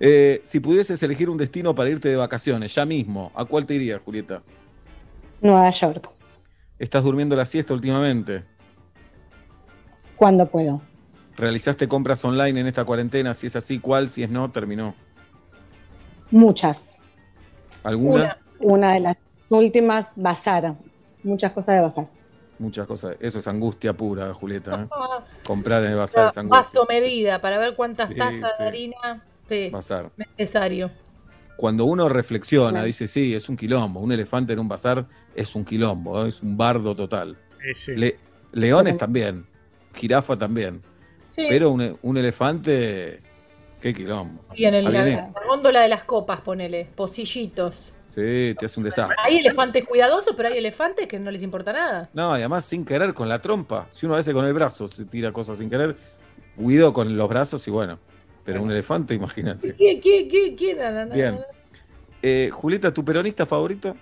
Eh, 0.00 0.40
Si 0.44 0.60
pudieses 0.60 1.02
elegir 1.02 1.28
un 1.28 1.36
destino 1.36 1.74
para 1.74 1.90
irte 1.90 2.08
de 2.08 2.16
vacaciones, 2.16 2.72
ya 2.74 2.84
mismo, 2.86 3.32
¿a 3.34 3.44
cuál 3.44 3.66
te 3.66 3.74
irías, 3.74 4.00
Julieta? 4.04 4.42
Nueva 5.40 5.70
York. 5.70 6.08
¿Estás 6.78 7.02
durmiendo 7.02 7.34
la 7.34 7.44
siesta 7.44 7.74
últimamente? 7.74 8.44
Cuando 10.16 10.46
puedo. 10.48 10.80
¿Realizaste 11.36 11.86
compras 11.88 12.24
online 12.24 12.60
en 12.60 12.66
esta 12.68 12.84
cuarentena? 12.84 13.34
Si 13.34 13.46
es 13.48 13.56
así, 13.56 13.78
¿cuál? 13.80 14.08
Si 14.08 14.22
es 14.22 14.30
no, 14.30 14.50
terminó. 14.50 14.94
Muchas. 16.30 16.96
¿Alguna? 17.84 18.38
Una 18.60 18.94
de 18.94 19.00
las 19.00 19.16
últimas, 19.50 20.12
bazar. 20.16 20.74
Muchas 21.22 21.52
cosas 21.52 21.74
de 21.76 21.80
bazar. 21.80 22.06
Muchas 22.58 22.86
cosas. 22.86 23.16
Eso 23.20 23.38
es 23.38 23.46
angustia 23.48 23.92
pura, 23.92 24.32
Julieta. 24.34 24.82
¿eh? 24.82 24.88
Comprar 25.44 25.84
en 25.84 25.92
el 25.92 25.96
bazar 25.96 26.28
es 26.28 26.34
vaso 26.36 26.40
angustia. 26.82 27.00
medida 27.00 27.40
para 27.40 27.58
ver 27.58 27.74
cuántas 27.76 28.08
Sí, 28.08 28.16
tazas 28.16 28.56
sí. 28.56 28.62
de 28.62 28.68
harina 28.68 29.22
sí, 29.48 29.70
Bazar. 29.70 30.10
necesario. 30.16 30.90
Cuando 31.56 31.84
uno 31.86 32.08
reflexiona, 32.08 32.70
Claro. 32.70 32.86
dice, 32.86 33.06
sí, 33.08 33.34
es 33.34 33.48
un 33.48 33.56
quilombo. 33.56 34.00
Un 34.00 34.12
elefante 34.12 34.52
en 34.52 34.58
un 34.60 34.68
bazar 34.68 35.06
es 35.34 35.54
un 35.54 35.64
quilombo, 35.64 36.24
¿eh? 36.24 36.28
es 36.28 36.40
un 36.42 36.56
bardo 36.56 36.94
total. 36.94 37.36
Le- 37.88 38.16
leones 38.52 38.96
también, 38.96 39.44
jirafa 39.94 40.36
también. 40.36 40.82
Sí. 41.30 41.46
Pero 41.48 41.70
un, 41.70 41.98
un 42.02 42.16
elefante, 42.16 43.20
qué 43.80 43.92
quilombo. 43.94 44.44
Y 44.54 44.64
en 44.64 44.74
el, 44.74 44.84
la 44.92 45.32
góndola 45.48 45.80
de 45.82 45.88
las 45.88 46.04
copas, 46.04 46.40
ponele, 46.40 46.88
pocillitos. 46.94 47.92
Sí, 48.18 48.56
te 48.58 48.66
hace 48.66 48.80
un 48.80 48.84
desastre. 48.84 49.14
Hay 49.22 49.36
elefantes 49.38 49.84
cuidadosos, 49.84 50.34
pero 50.36 50.48
hay 50.48 50.58
elefantes 50.58 51.06
que 51.06 51.20
no 51.20 51.30
les 51.30 51.40
importa 51.40 51.72
nada. 51.72 52.10
No, 52.12 52.36
y 52.36 52.40
además 52.40 52.64
sin 52.64 52.84
querer 52.84 53.14
con 53.14 53.28
la 53.28 53.40
trompa. 53.40 53.86
Si 53.92 54.06
uno 54.06 54.16
a 54.16 54.18
veces 54.18 54.34
con 54.34 54.44
el 54.44 54.52
brazo 54.52 54.88
se 54.88 55.04
tira 55.04 55.30
cosas 55.30 55.58
sin 55.58 55.70
querer, 55.70 55.94
huido 56.56 56.92
con 56.92 57.16
los 57.16 57.28
brazos 57.28 57.68
y 57.68 57.70
bueno. 57.70 58.00
Pero 58.44 58.60
un 58.60 58.72
elefante, 58.72 59.14
imagínate. 59.14 59.76
¿Qué, 59.76 60.00
qué, 60.00 60.26
qué, 60.26 60.56
qué? 60.56 60.74
No, 60.74 60.90
no, 60.90 61.06
no, 61.06 61.14
Bien. 61.14 61.38
Eh, 62.20 62.50
Julieta, 62.52 62.92
¿tu 62.92 63.04
peronista 63.04 63.46
favorito? 63.46 63.94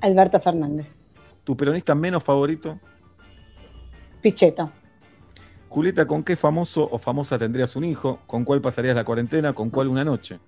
Alberto 0.00 0.40
Fernández. 0.40 1.02
¿Tu 1.44 1.54
peronista 1.54 1.94
menos 1.94 2.24
favorito? 2.24 2.80
Pichetto. 4.22 4.72
Julieta, 5.68 6.06
¿con 6.06 6.24
qué 6.24 6.34
famoso 6.34 6.88
o 6.90 6.96
famosa 6.96 7.38
tendrías 7.38 7.76
un 7.76 7.84
hijo? 7.84 8.20
¿Con 8.26 8.42
cuál 8.42 8.62
pasarías 8.62 8.96
la 8.96 9.04
cuarentena? 9.04 9.52
¿Con 9.52 9.68
cuál 9.68 9.88
una 9.88 10.02
noche? 10.02 10.38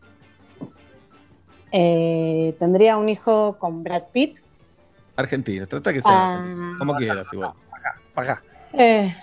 Eh, 1.72 2.54
tendría 2.58 2.96
un 2.96 3.08
hijo 3.08 3.56
con 3.58 3.82
Brad 3.82 4.04
Pitt 4.12 4.38
Argentina, 5.16 5.66
trata 5.66 5.92
que 5.92 6.00
sea 6.02 6.12
Ah. 6.12 6.74
como 6.78 6.94
quieras 6.94 7.26
igual. 7.32 7.52
Acá. 8.14 8.42
Eh, 8.72 9.14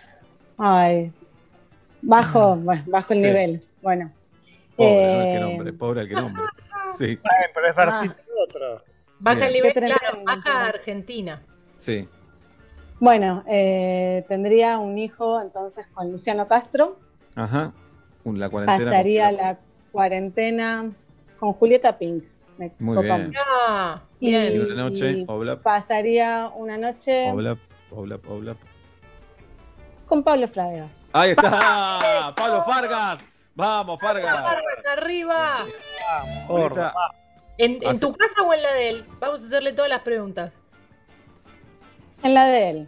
ay, 0.58 1.12
bajo, 2.02 2.56
bueno, 2.56 2.84
bajo 2.88 3.14
el 3.14 3.20
Sí. 3.20 3.26
nivel. 3.26 3.62
Bueno. 3.82 4.12
Pobre, 4.76 4.92
no 4.92 5.00
Eh, 5.00 5.28
el 5.28 5.34
que 5.34 5.40
nombre, 5.40 5.74
pobre 5.74 6.02
el 6.02 6.08
que 6.10 6.16
nombre. 6.16 6.44
Sí, 6.98 7.18
pero 7.54 7.68
es 7.70 7.74
Ah. 7.78 8.16
otro. 8.48 8.84
Baja 9.20 9.48
el 9.48 9.54
nivel, 9.54 9.74
claro, 9.74 10.24
baja 10.26 10.66
Argentina. 10.68 11.42
sí. 11.76 12.08
Bueno, 13.00 13.44
eh, 13.48 14.24
tendría 14.30 14.78
un 14.78 14.98
hijo 14.98 15.42
entonces 15.42 15.86
con 15.94 16.12
Luciano 16.12 16.48
Castro. 16.48 16.98
Ajá. 17.36 17.74
La 18.24 18.50
cuarentena. 18.50 18.92
Pasaría 18.92 19.32
la 19.32 19.58
cuarentena 19.92 20.90
con 21.40 21.52
Julieta 21.54 21.98
Pink. 21.98 22.24
Me 22.80 22.86
Muy 22.86 22.96
copa 22.96 23.16
bien. 23.16 23.28
mucho. 23.28 23.40
Ah, 23.68 24.02
bien. 24.20 24.54
Y 24.56 24.60
una 24.60 24.76
noche, 24.76 25.12
y 25.12 25.26
Oblap, 25.28 25.62
pasaría 25.62 26.50
una 26.56 26.78
noche 26.78 27.32
Oblap, 27.32 27.60
Oblap, 27.92 28.30
Oblap. 28.30 28.58
con 30.08 30.24
Pablo 30.24 30.48
Fragas. 30.48 30.92
Ahí 31.14 31.32
está, 31.32 32.34
Pablo 32.38 32.64
Fargas. 32.66 33.24
Vamos, 33.56 34.00
Fargas. 34.02 34.34
Arriba. 34.92 35.66
¿En, 37.58 37.80
tu 38.00 38.14
casa 38.14 38.42
o 38.44 38.54
en 38.54 38.64
la 38.64 38.74
de 38.74 38.90
él? 38.90 39.06
Vamos 39.20 39.44
a 39.44 39.46
hacerle 39.46 39.74
todas 39.74 39.90
las 39.90 40.02
preguntas. 40.02 40.54
En 42.24 42.34
la 42.34 42.46
de 42.48 42.70
él. 42.70 42.88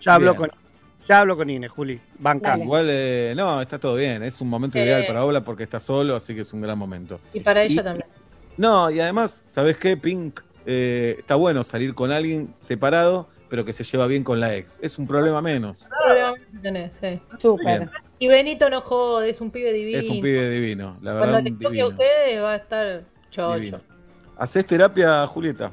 Ya 0.00 0.14
hablo 0.14 0.32
Bien. 0.34 0.50
con 0.50 0.66
ya 1.06 1.20
hablo 1.20 1.36
con 1.36 1.48
Ine, 1.48 1.68
Juli. 1.68 2.00
Banca. 2.18 2.50
Dale. 2.50 2.64
Igual, 2.64 2.86
eh, 2.90 3.32
no, 3.36 3.60
está 3.62 3.78
todo 3.78 3.94
bien. 3.94 4.24
Es 4.24 4.40
un 4.40 4.48
momento 4.48 4.76
Eh. 4.78 4.84
ideal 4.84 5.04
para 5.06 5.24
Oblap 5.24 5.44
porque 5.44 5.62
está 5.62 5.78
solo, 5.78 6.16
así 6.16 6.34
que 6.34 6.40
es 6.40 6.52
un 6.52 6.60
gran 6.62 6.76
momento. 6.76 7.20
Y 7.32 7.40
para 7.40 7.62
ella 7.62 7.80
Y- 7.80 7.84
también. 7.84 8.08
No, 8.56 8.90
y 8.90 9.00
además, 9.00 9.30
¿sabes 9.30 9.76
qué, 9.76 9.96
Pink? 9.96 10.40
Eh, 10.64 11.16
está 11.18 11.36
bueno 11.36 11.62
salir 11.62 11.94
con 11.94 12.10
alguien 12.10 12.54
separado, 12.58 13.28
pero 13.48 13.64
que 13.64 13.72
se 13.72 13.84
lleva 13.84 14.06
bien 14.06 14.24
con 14.24 14.40
la 14.40 14.54
ex. 14.54 14.78
Es 14.82 14.98
un 14.98 15.06
problema 15.06 15.40
menos. 15.40 15.76
Tenés, 16.62 16.94
sí. 16.94 17.20
Súper. 17.38 17.90
Y 18.18 18.28
Benito 18.28 18.68
no 18.70 18.80
jode, 18.80 19.28
es 19.28 19.40
un 19.40 19.50
pibe 19.50 19.72
divino. 19.72 19.98
Es 19.98 20.08
un 20.08 20.20
pibe 20.20 20.50
divino, 20.50 20.96
la 21.02 21.12
verdad, 21.12 21.30
Cuando 21.32 21.50
te 21.50 21.64
toque 21.64 21.80
a 21.80 21.86
ustedes 21.86 22.42
va 22.42 22.52
a 22.52 22.56
estar 22.56 23.04
chocho. 23.30 23.54
divino. 23.56 23.80
¿Haces 24.38 24.66
terapia, 24.66 25.26
Julieta? 25.26 25.70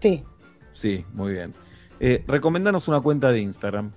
Sí. 0.00 0.22
Sí, 0.70 1.04
muy 1.12 1.32
bien. 1.32 1.54
Eh, 1.98 2.22
recomendanos 2.26 2.88
una 2.88 3.00
cuenta 3.00 3.32
de 3.32 3.40
Instagram. 3.40 3.90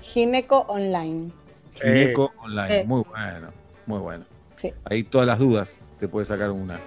Gineco 0.00 0.60
Online. 0.68 1.30
Gineco 1.74 2.32
Online. 2.42 2.80
Eh. 2.80 2.84
Muy 2.84 3.02
bueno, 3.02 3.48
muy 3.86 3.98
bueno. 3.98 4.24
Sí. 4.56 4.72
Ahí 4.84 5.02
todas 5.04 5.26
las 5.26 5.38
dudas 5.38 5.78
se 6.02 6.08
puede 6.08 6.24
sacar 6.26 6.50
una. 6.50 6.80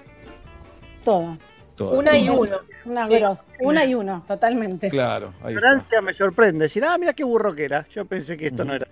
Todas. 1.05 1.39
Todas. 1.77 1.97
Una 1.99 2.17
y 2.17 2.27
uno. 2.27 2.57
Una 2.83 3.07
Sí. 3.07 3.13
gros. 3.17 3.45
Una 3.61 3.85
y 3.85 3.95
uno, 3.95 4.25
totalmente. 4.27 4.89
Claro, 4.89 5.27
ahí 5.41 5.53
está. 5.55 5.67
Ignorancia 5.69 6.01
me 6.01 6.13
sorprende. 6.13 6.63
Decir, 6.65 6.83
ah, 6.83 6.97
mira 6.97 7.13
qué 7.13 7.23
burro 7.23 7.55
que 7.55 7.63
era. 7.63 7.87
Yo 7.95 8.03
pensé 8.03 8.35
que 8.35 8.47
esto 8.47 8.65
no 8.65 8.73
era. 8.73 8.87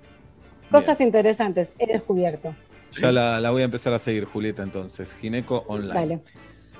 Cosas 0.71 1.01
interesantes 1.01 1.67
he 1.77 1.87
descubierto. 1.87 2.55
Ya 3.01 3.11
la, 3.11 3.41
la 3.41 3.51
voy 3.51 3.63
a 3.63 3.65
empezar 3.65 3.91
a 3.91 3.99
seguir, 3.99 4.23
Julieta, 4.23 4.63
entonces. 4.63 5.13
Gineco 5.13 5.65
Online. 5.67 5.93
Dale. 5.93 6.19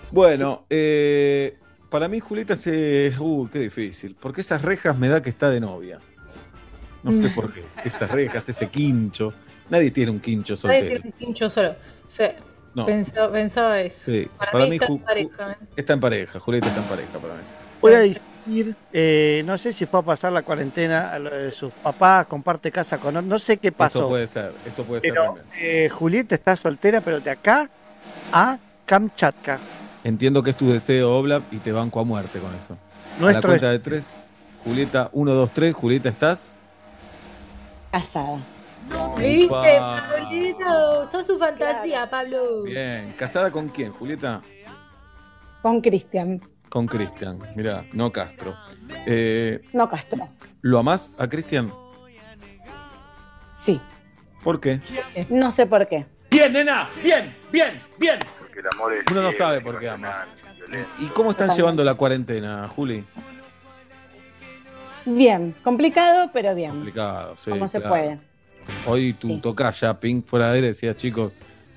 Bueno, 0.09 0.65
eh, 0.69 1.57
para 1.89 2.07
mí, 2.07 2.21
Julieta, 2.21 2.55
se. 2.55 3.11
Uh, 3.19 3.49
qué 3.51 3.59
difícil. 3.59 4.15
Porque 4.17 4.39
esas 4.39 4.61
rejas 4.61 4.97
me 4.97 5.09
da 5.09 5.21
que 5.21 5.31
está 5.31 5.49
de 5.49 5.59
novia. 5.59 5.99
No 7.03 7.11
sé 7.11 7.27
por 7.27 7.51
qué. 7.53 7.61
Esas 7.83 8.09
rejas, 8.09 8.47
ese 8.47 8.69
quincho. 8.69 9.33
Nadie 9.69 9.91
tiene 9.91 10.11
un 10.11 10.21
quincho 10.21 10.53
Nadie 10.53 10.61
soltero. 10.79 10.87
tiene 10.87 11.05
un 11.07 11.11
pincho 11.11 11.49
solo. 11.49 11.75
Sí, 12.07 12.23
No. 12.73 12.85
pensaba, 12.85 13.31
pensaba 13.31 13.81
eso. 13.81 14.11
Sí, 14.11 14.27
Para, 14.37 14.51
para 14.51 14.63
mí, 14.65 14.71
mí, 14.71 14.75
está 14.77 14.87
en 14.87 14.99
pareja. 14.99 15.51
¿eh? 15.51 15.65
Está 15.75 15.93
en 15.93 15.99
pareja, 15.99 16.39
Julieta 16.39 16.67
está 16.67 16.81
en 16.81 16.87
pareja 16.87 17.19
para 17.19 17.33
mí. 17.35 17.41
Voy 17.81 17.93
a 17.93 17.99
decir, 17.99 18.75
eh, 18.91 19.43
no 19.45 19.57
sé 19.57 19.73
si 19.73 19.85
fue 19.85 19.99
a 19.99 20.03
pasar 20.03 20.31
la 20.31 20.41
cuarentena 20.41 21.11
a 21.11 21.19
lo 21.19 21.29
de 21.29 21.51
sus 21.51 21.71
papás, 21.71 22.25
comparte 22.27 22.71
casa 22.71 22.97
con 22.97 23.27
no 23.27 23.39
sé 23.39 23.57
qué 23.57 23.71
pasó. 23.71 23.99
Eso 23.99 24.09
puede 24.09 24.27
ser, 24.27 24.53
eso 24.65 24.83
puede 24.83 25.01
ser 25.01 25.11
pero 25.11 25.35
eh, 25.59 25.89
Julieta 25.89 26.35
está 26.35 26.55
soltera, 26.55 27.01
pero 27.01 27.19
de 27.19 27.29
acá 27.29 27.69
a 28.31 28.57
Kamchatka. 28.85 29.59
Entiendo 30.03 30.41
que 30.43 30.51
es 30.51 30.57
tu 30.57 30.71
deseo, 30.71 31.15
Oblap, 31.15 31.51
y 31.51 31.59
te 31.59 31.71
banco 31.71 31.99
a 31.99 32.03
muerte 32.03 32.39
con 32.39 32.53
eso. 32.55 32.73
a 32.73 33.33
la 33.33 33.41
Nuestro 33.41 33.49
cuenta 33.51 33.69
de 33.69 33.79
tres, 33.79 34.09
Julieta, 34.63 35.09
uno, 35.13 35.33
dos, 35.33 35.51
tres, 35.53 35.75
Julieta, 35.75 36.09
¿estás? 36.09 36.51
Casada. 37.91 38.39
¿Viste. 39.17 39.47
Pablito? 39.79 41.07
Sos 41.09 41.25
su 41.27 41.37
fantasía, 41.37 42.09
Pablo. 42.09 42.63
Bien, 42.63 43.13
¿casada 43.17 43.51
con 43.51 43.69
quién, 43.69 43.91
Julieta? 43.93 44.41
Con 45.61 45.81
Cristian. 45.81 46.41
Con 46.69 46.87
Cristian, 46.87 47.39
mirá, 47.55 47.85
no 47.93 48.11
Castro. 48.11 48.53
Eh, 49.05 49.61
No 49.73 49.87
Castro. 49.87 50.27
¿Lo 50.61 50.79
amás 50.79 51.15
a 51.19 51.27
Cristian? 51.27 51.71
Sí. 53.61 53.79
¿Por 54.43 54.59
qué? 54.59 54.81
No 55.29 55.51
sé 55.51 55.65
por 55.65 55.87
qué. 55.87 56.05
Bien, 56.31 56.51
nena, 56.51 56.89
bien, 57.03 57.33
bien, 57.51 57.79
bien. 57.97 58.19
Porque 58.39 58.59
el 58.59 58.65
amor 58.73 58.93
es 58.93 59.03
Uno 59.11 59.21
no 59.21 59.31
sabe 59.31 59.61
por 59.61 59.79
qué 59.79 59.89
ama. 59.89 60.25
¿Y 60.99 61.05
cómo 61.07 61.31
están 61.31 61.55
llevando 61.55 61.83
la 61.83 61.93
cuarentena, 61.93 62.67
Juli? 62.69 63.05
Bien. 65.05 65.55
Complicado, 65.63 66.29
pero 66.33 66.55
bien. 66.55 66.71
Complicado, 66.71 67.37
sí. 67.37 67.51
Como 67.51 67.67
se 67.67 67.79
puede. 67.81 68.19
Hoy 68.85 69.13
tu 69.13 69.39
tocaya, 69.39 69.99
Pink, 69.99 70.25
fuera 70.25 70.51
de 70.51 70.59
él, 70.59 70.65
decía, 70.65 70.95
chicos, 70.95 71.31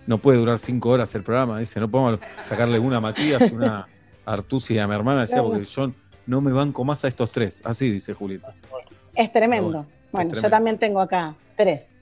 no 0.06 0.18
puede 0.18 0.38
durar 0.38 0.58
cinco 0.58 0.90
horas 0.90 1.14
el 1.14 1.22
programa. 1.22 1.58
Dice, 1.58 1.80
no 1.80 1.88
podemos 1.90 2.20
sacarle 2.44 2.78
una 2.78 2.98
a 2.98 3.00
Matías, 3.00 3.50
una 3.52 3.86
a 4.24 4.32
Artusi 4.32 4.74
y 4.74 4.78
a 4.78 4.86
mi 4.86 4.94
hermana. 4.94 5.22
Decía, 5.22 5.36
Claro. 5.36 5.50
porque 5.50 5.64
yo 5.66 5.92
no 6.26 6.40
me 6.40 6.52
banco 6.52 6.84
más 6.84 7.04
a 7.04 7.08
estos 7.08 7.30
tres. 7.30 7.62
Así 7.64 7.90
dice 7.90 8.12
Julieta. 8.14 8.54
Es 9.14 9.32
tremendo. 9.32 9.68
Bueno, 9.70 9.86
Bueno, 10.12 10.34
es 10.36 10.42
yo 10.42 10.48
también 10.50 10.78
tengo 10.78 11.00
acá 11.00 11.34
tres. 11.56 11.96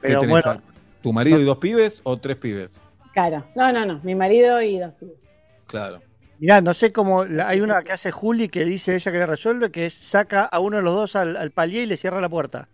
¿Qué 0.00 0.08
Pero 0.08 0.20
tenés, 0.20 0.44
bueno. 0.44 0.62
¿Tu 1.02 1.12
marido 1.12 1.38
y 1.40 1.44
dos 1.44 1.58
pibes 1.58 2.00
o 2.04 2.16
tres 2.18 2.36
pibes? 2.36 2.70
Claro. 3.12 3.44
No, 3.54 3.72
no, 3.72 3.86
no. 3.86 4.00
Mi 4.02 4.14
marido 4.14 4.60
y 4.62 4.78
dos 4.78 4.92
pibes. 4.94 5.34
Claro. 5.66 6.00
Mirá, 6.40 6.60
no 6.60 6.72
sé 6.74 6.92
cómo, 6.92 7.24
la- 7.24 7.48
hay 7.48 7.60
una 7.60 7.82
que 7.82 7.90
hace 7.92 8.12
Juli 8.12 8.48
que 8.48 8.64
dice 8.64 8.94
ella 8.94 9.10
que 9.10 9.18
le 9.18 9.26
resuelve, 9.26 9.70
que 9.72 9.86
es 9.86 9.94
saca 9.94 10.44
a 10.44 10.60
uno 10.60 10.76
de 10.76 10.82
los 10.84 10.94
dos 10.94 11.16
al, 11.16 11.36
al 11.36 11.50
palier 11.50 11.82
y 11.82 11.86
le 11.86 11.96
cierra 11.96 12.20
la 12.20 12.28
puerta. 12.28 12.68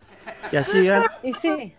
Y 0.52 0.56
así 0.56 0.84
gana. 0.86 1.04
Y 1.22 1.32
sí. 1.34 1.74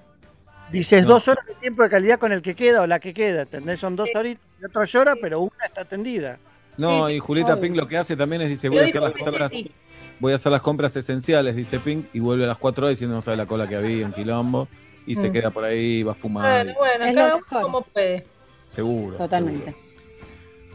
Dices 0.71 1.03
No. 1.03 1.09
dos 1.09 1.27
horas 1.27 1.45
de 1.45 1.53
tiempo 1.55 1.83
de 1.83 1.89
calidad 1.89 2.17
con 2.19 2.31
el 2.31 2.41
que 2.41 2.55
queda 2.55 2.81
o 2.81 2.87
la 2.87 2.99
que 2.99 3.13
queda, 3.13 3.43
¿entendés? 3.43 3.79
Son 3.79 3.95
dos 3.95 4.09
horitas 4.15 4.43
y 4.59 4.65
otro 4.65 4.83
llora, 4.83 5.15
pero 5.21 5.39
una 5.41 5.65
está 5.67 5.81
atendida. 5.81 6.39
No, 6.77 7.09
y 7.09 7.19
Julieta 7.19 7.53
obvio. 7.53 7.61
Pink 7.61 7.75
lo 7.75 7.87
que 7.87 7.97
hace 7.97 8.15
también 8.17 8.41
es 8.41 8.49
dice, 8.49 8.67
voy 8.69 8.79
a 8.79 8.85
hacer 8.85 9.01
las 9.01 9.13
que 9.13 9.23
compras, 9.23 9.53
voy 10.19 10.31
a 10.33 10.35
hacer 10.35 10.51
las 10.51 10.61
compras 10.61 10.95
esenciales, 10.97 11.55
dice 11.55 11.79
Pink, 11.79 12.07
y 12.13 12.19
vuelve 12.19 12.43
a 12.45 12.47
las 12.47 12.57
cuatro 12.57 12.85
horas 12.85 12.97
diciendo 12.97 13.15
no 13.15 13.21
sabe 13.21 13.37
la 13.37 13.45
cola 13.45 13.67
que 13.69 13.75
había 13.75 14.05
en 14.05 14.11
quilombo, 14.11 14.67
y 15.05 15.15
se 15.15 15.29
Mm. 15.29 15.31
queda 15.33 15.51
por 15.51 15.63
ahí, 15.63 16.01
va 16.03 16.11
a 16.13 16.15
fumar, 16.15 16.65
Bueno, 16.65 16.73
bueno, 16.79 17.05
Es 17.05 17.15
cada 17.15 17.35
uno 17.35 17.45
como 17.61 17.81
puede. 17.83 18.25
seguro. 18.69 19.17
Totalmente. 19.17 19.65
seguro. 19.65 19.85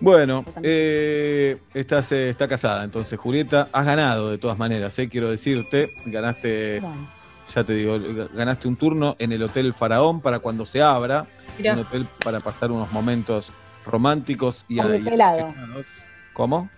Bueno, 0.00 0.42
Totalmente. 0.44 0.70
eh, 0.72 1.58
estás, 1.74 2.12
eh, 2.12 2.30
está 2.30 2.46
casada, 2.48 2.84
entonces 2.84 3.18
Julieta, 3.18 3.68
has 3.72 3.84
ganado 3.84 4.30
de 4.30 4.38
todas 4.38 4.56
maneras, 4.56 4.96
eh, 5.00 5.08
quiero 5.08 5.28
decirte, 5.30 5.90
ganaste, 6.06 6.80
Bueno. 6.80 7.10
Ya 7.54 7.64
te 7.64 7.74
digo, 7.74 7.98
ganaste 8.32 8.68
un 8.68 8.76
turno 8.76 9.16
en 9.18 9.32
el 9.32 9.42
Hotel 9.42 9.72
Faraón 9.72 10.20
para 10.20 10.38
cuando 10.38 10.66
se 10.66 10.82
abra, 10.82 11.26
Mirá. 11.58 11.74
un 11.74 11.80
hotel 11.80 12.06
para 12.22 12.40
pasar 12.40 12.70
unos 12.70 12.90
momentos 12.92 13.50
románticos 13.84 14.64
y, 14.68 14.78
Con 14.78 14.92
mi 14.92 15.00
pelado. 15.00 15.54
¿Cómo? 16.32 16.70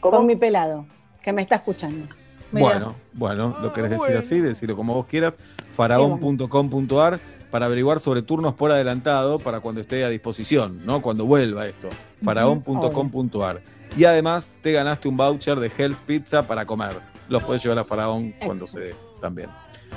Con 0.00 0.26
mi 0.26 0.36
pelado, 0.36 0.86
que 1.22 1.32
me 1.32 1.42
está 1.42 1.56
escuchando. 1.56 2.06
Mirá. 2.52 2.66
Bueno, 2.66 2.94
bueno, 3.12 3.56
lo 3.62 3.72
querés 3.72 3.90
decir 3.90 4.16
así, 4.16 4.40
decirlo 4.40 4.76
como 4.76 4.94
vos 4.94 5.06
quieras. 5.06 5.34
Faraón.com.ar 5.74 7.18
para 7.50 7.66
averiguar 7.66 8.00
sobre 8.00 8.22
turnos 8.22 8.54
por 8.54 8.72
adelantado 8.72 9.38
para 9.38 9.60
cuando 9.60 9.80
esté 9.80 10.04
a 10.04 10.08
disposición, 10.08 10.84
¿no? 10.84 11.00
Cuando 11.02 11.24
vuelva 11.24 11.66
esto. 11.66 11.88
Faraón.com.ar. 12.24 13.60
Y 13.96 14.04
además 14.04 14.54
te 14.60 14.72
ganaste 14.72 15.08
un 15.08 15.16
voucher 15.16 15.60
de 15.60 15.70
Hell's 15.76 16.02
Pizza 16.02 16.42
para 16.42 16.66
comer. 16.66 16.96
Los 17.28 17.44
puedes 17.44 17.62
llevar 17.62 17.78
a 17.78 17.84
Faraón 17.84 18.34
cuando 18.44 18.66
se 18.66 18.80
dé 18.80 18.94
también. 19.20 19.48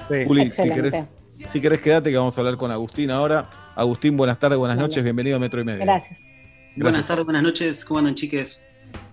Sí. 0.10 0.26
Juli, 0.26 0.52
si 0.52 0.70
querés, 0.70 0.96
si 1.30 1.62
querés 1.62 1.82
quedate 1.82 2.10
que 2.12 2.18
vamos 2.18 2.38
a 2.38 2.42
hablar 2.42 2.58
con 2.58 2.72
Agustín 2.72 3.12
ahora. 3.12 3.50
Agustín, 3.76 4.16
buenas 4.18 4.40
tardes, 4.40 4.58
buenas 4.58 4.78
noches, 4.78 5.04
bienvenido 5.04 5.36
a 5.38 5.40
Metro 5.40 5.62
y 5.62 5.64
Medio. 5.64 5.84
Gracias. 5.84 6.22
Buenas 6.76 7.08
tardes, 7.08 7.26
buenas 7.26 7.44
noches, 7.44 7.84
¿cómo 7.86 8.00
andan 8.00 8.16
chiques? 8.16 8.64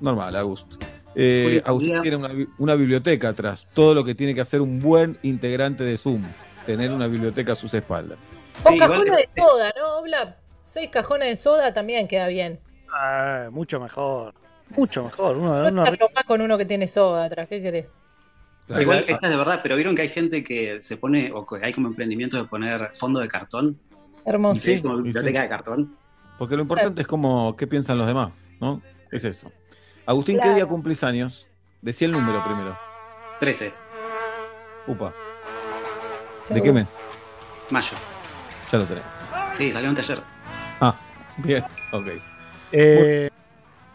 Normal, 0.01 0.37
Agust. 0.37 0.75
Eh, 1.15 1.63
Agustín 1.65 2.01
tiene 2.03 2.17
una, 2.17 2.29
bi- 2.29 2.49
una 2.59 2.75
biblioteca 2.75 3.29
atrás. 3.31 3.67
Todo 3.75 3.95
lo 3.95 4.05
que 4.05 4.15
tiene 4.15 4.35
que 4.35 4.41
hacer 4.41 4.61
un 4.61 4.81
buen 4.81 5.19
integrante 5.23 5.85
de 5.85 5.97
Zoom. 5.97 6.25
Tener 6.67 6.91
una 6.93 7.07
biblioteca 7.07 7.53
a 7.53 7.57
sus 7.57 7.73
espaldas. 7.75 8.19
O 8.65 8.69
Sí, 8.69 8.75
igual- 8.77 8.91
cajones 8.91 9.17
de 9.17 9.43
soda, 9.43 9.73
¿no? 9.77 10.03
Bla, 10.03 10.37
seis 10.63 10.89
cajones 10.91 11.29
de 11.29 11.37
soda 11.37 11.73
también 11.75 12.07
queda 12.09 12.27
bien. 12.29 12.59
Ah, 12.93 13.49
mucho 13.51 13.81
mejor. 13.81 14.35
Mucho 14.71 15.05
mejor. 15.05 15.37
Uno, 15.37 15.71
No 15.71 15.85
con 16.27 16.41
uno 16.41 16.57
que 16.59 16.65
tiene 16.65 16.87
soda 16.89 17.25
atrás, 17.27 17.49
¿qué 17.49 17.61
querés? 17.61 17.87
Igual, 18.69 19.05
esta 19.09 19.27
es 19.27 19.31
de 19.31 19.37
verdad, 19.37 19.61
pero 19.63 19.77
vieron 19.77 19.95
que 19.95 20.03
hay 20.03 20.09
gente 20.09 20.43
que 20.43 20.81
se 20.81 20.97
pone, 20.97 21.31
o 21.33 21.45
que 21.47 21.65
hay 21.65 21.73
como 21.75 21.89
emprendimiento 21.89 22.37
de 22.39 22.45
poner 22.45 22.91
fondo 22.95 23.21
de 23.21 23.29
cartón, 23.29 23.79
Hermoso. 24.25 24.61
sí, 24.61 24.81
como 24.81 24.97
biblioteca 24.97 25.37
sí. 25.39 25.43
de 25.43 25.49
cartón. 25.49 25.97
Porque 26.39 26.57
lo 26.57 26.63
importante 26.63 27.03
es 27.03 27.07
cómo, 27.07 27.55
qué 27.57 27.67
piensan 27.67 27.99
los 27.99 28.07
demás, 28.07 28.33
¿no? 28.61 28.81
Es 29.13 29.23
eso. 29.25 29.53
Agustín, 30.07 30.37
¿qué 30.37 30.43
Claro. 30.43 30.55
día 30.57 30.67
cumplís 30.67 31.05
años? 31.05 31.47
Decí 31.83 32.05
el 32.07 32.13
número 32.13 32.43
primero. 32.45 32.77
13, 33.41 33.73
Upa. 34.87 35.13
¿De 36.49 36.63
qué 36.63 36.73
mes? 36.73 36.97
mayo. 37.71 37.97
Ya 38.71 38.79
lo 38.79 38.85
tenés. 38.87 39.03
Sí, 39.57 39.73
salió 39.73 39.89
antes 39.91 40.09
ayer. 40.11 40.23
Ah, 40.81 40.95
bien, 41.39 41.65
ok. 41.93 42.07
Eh, 42.73 43.31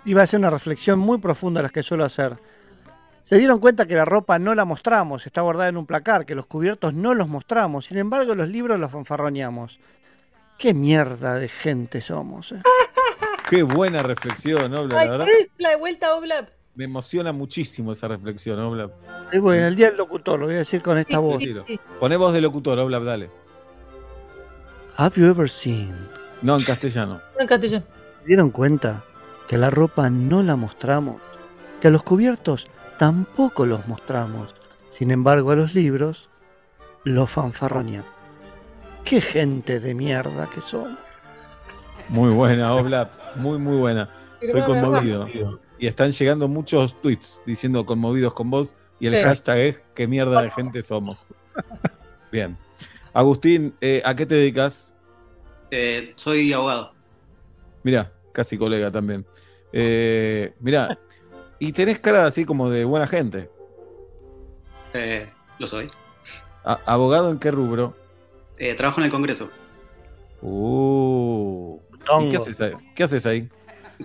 iba 0.06 0.22
a 0.22 0.24
hacer 0.24 0.40
una 0.40 0.50
reflexión 0.50 0.98
muy 1.00 1.18
profunda 1.20 1.62
las 1.62 1.72
que 1.72 1.84
suelo 1.84 2.06
hacer. 2.06 2.38
Se 3.30 3.38
dieron 3.38 3.60
cuenta 3.60 3.86
que 3.86 3.94
la 3.94 4.06
ropa 4.06 4.40
no 4.40 4.56
la 4.56 4.66
mostramos, 4.66 5.28
está 5.28 5.42
guardada 5.42 5.70
en 5.70 5.78
un 5.78 5.86
placar, 5.86 6.26
que 6.26 6.34
los 6.34 6.48
cubiertos 6.48 6.96
no 6.96 7.14
los 7.14 7.28
mostramos, 7.28 7.86
sin 7.86 8.00
embargo 8.00 8.34
los 8.34 8.50
libros 8.50 8.80
los 8.80 8.90
fanfarroneamos. 8.90 9.78
Qué 10.58 10.74
mierda 10.74 11.36
de 11.36 11.48
gente 11.48 12.02
somos. 12.02 12.54
eh. 12.54 12.64
Qué 13.48 13.62
buena 13.62 14.02
reflexión, 14.02 14.74
Obla, 14.74 15.00
Ay, 15.00 15.06
la 15.06 15.12
verdad. 15.12 15.26
¿querés 15.28 15.52
la 15.60 15.70
de 15.70 15.76
vuelta, 15.76 16.16
Oblap? 16.16 16.50
Me 16.74 16.86
emociona 16.86 17.32
muchísimo 17.32 17.92
esa 17.92 18.08
reflexión, 18.08 18.60
Obla. 18.62 18.90
Y 19.32 19.38
bueno, 19.38 19.68
el 19.68 19.76
día 19.76 19.90
del 19.90 19.98
locutor, 19.98 20.40
lo 20.40 20.48
voy 20.48 20.56
a 20.56 20.60
decir 20.60 20.82
con 20.82 20.98
esta 20.98 21.20
voz. 21.20 21.38
Decilo. 21.38 21.68
Poné 22.00 22.18
voz 22.18 22.34
de 22.34 22.42
locutor, 22.42 22.80
Obla, 22.80 23.00
dale. 23.00 23.30
Have 24.98 25.22
you 25.22 25.28
ever 25.28 25.48
seen? 25.48 25.94
No, 26.42 26.58
en 26.58 26.64
castellano. 26.66 27.22
En 27.40 27.46
castellano. 27.46 27.86
¿Se 28.22 28.26
dieron 28.26 28.50
cuenta 28.50 29.04
que 29.48 29.56
la 29.56 29.70
ropa 29.70 30.10
no 30.10 30.42
la 30.42 30.56
mostramos? 30.56 31.22
Que 31.80 31.90
a 31.90 31.92
los 31.92 32.02
cubiertos 32.02 32.66
tampoco 33.00 33.66
los 33.66 33.88
mostramos. 33.88 34.54
Sin 34.92 35.10
embargo, 35.10 35.52
a 35.52 35.56
los 35.56 35.74
libros 35.74 36.30
los 37.06 37.32
fanfarroneamos. 37.32 38.10
Qué 39.06 39.22
gente 39.22 39.80
de 39.80 39.96
mierda 39.96 40.48
que 40.54 40.62
son. 40.62 41.00
Muy 42.10 42.30
buena, 42.32 42.76
Obla. 42.76 43.10
Muy, 43.36 43.58
muy 43.58 43.78
buena. 43.78 44.10
Estoy 44.42 44.62
conmovido. 44.64 45.28
Y 45.80 45.88
están 45.88 46.12
llegando 46.12 46.48
muchos 46.50 47.00
tweets 47.02 47.42
diciendo 47.46 47.86
conmovidos 47.86 48.34
con 48.34 48.50
vos. 48.52 48.76
Y 49.00 49.08
el 49.08 49.14
Sí. 49.14 49.24
hashtag 49.24 49.58
es 49.60 49.80
qué 49.96 50.06
mierda 50.06 50.42
de 50.42 50.52
gente 50.52 50.82
somos. 50.82 51.26
Bien. 52.32 52.58
Agustín, 53.14 53.74
eh, 53.80 54.02
¿a 54.04 54.14
qué 54.14 54.26
te 54.26 54.36
dedicas? 54.36 54.94
Eh, 55.72 56.12
soy 56.16 56.52
abogado. 56.52 56.92
Mira, 57.84 58.12
casi 58.34 58.58
colega 58.58 58.92
también. 58.92 59.26
Eh, 59.72 60.54
mira, 60.60 61.00
y 61.60 61.72
tenés 61.74 62.00
cara 62.00 62.26
así 62.26 62.46
como 62.46 62.70
de 62.70 62.86
buena 62.86 63.08
gente. 63.08 63.50
Eh, 64.94 65.28
lo 65.60 65.68
soy. 65.68 65.90
A- 66.64 66.80
¿Abogado 66.86 67.32
en 67.32 67.40
qué 67.40 67.52
rubro? 67.52 67.96
Eh, 68.58 68.74
trabajo 68.76 69.00
en 69.02 69.06
el 69.06 69.12
Congreso 69.12 69.50
Uh. 70.42 71.78
¿Y 72.22 72.30
qué 72.30 72.38
haces 72.38 72.62
ahí? 72.62 72.74
¿Qué 72.96 73.04
haces 73.04 73.26
ahí? 73.26 73.50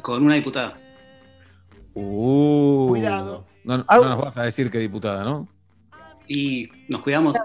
con 0.02 0.24
una 0.24 0.34
diputada. 0.34 0.76
Uh. 1.94 2.86
Cuidado. 2.88 3.46
No, 3.62 3.78
no 3.78 3.84
nos 4.09 4.20
vas 4.20 4.36
a 4.36 4.42
decir 4.42 4.70
que 4.70 4.78
diputada, 4.78 5.22
¿no? 5.24 5.46
Y 6.26 6.68
nos 6.88 7.00
cuidamos. 7.00 7.36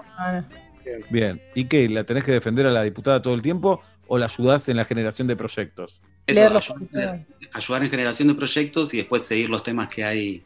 Bien. 1.08 1.40
¿Y 1.54 1.64
qué? 1.66 1.88
¿La 1.88 2.02
tenés 2.04 2.24
que 2.24 2.32
defender 2.32 2.66
a 2.66 2.70
la 2.70 2.82
diputada 2.82 3.22
todo 3.22 3.34
el 3.34 3.42
tiempo 3.42 3.80
o 4.08 4.18
la 4.18 4.26
ayudás 4.26 4.68
en 4.68 4.76
la 4.76 4.84
generación 4.84 5.28
de 5.28 5.36
proyectos? 5.36 6.00
Eso, 6.30 6.74
ayudar, 6.92 7.24
ayudar 7.52 7.82
en 7.84 7.90
generación 7.90 8.28
de 8.28 8.34
proyectos 8.34 8.94
y 8.94 8.98
después 8.98 9.22
seguir 9.22 9.50
los 9.50 9.62
temas 9.62 9.88
que 9.88 10.04
hay 10.04 10.42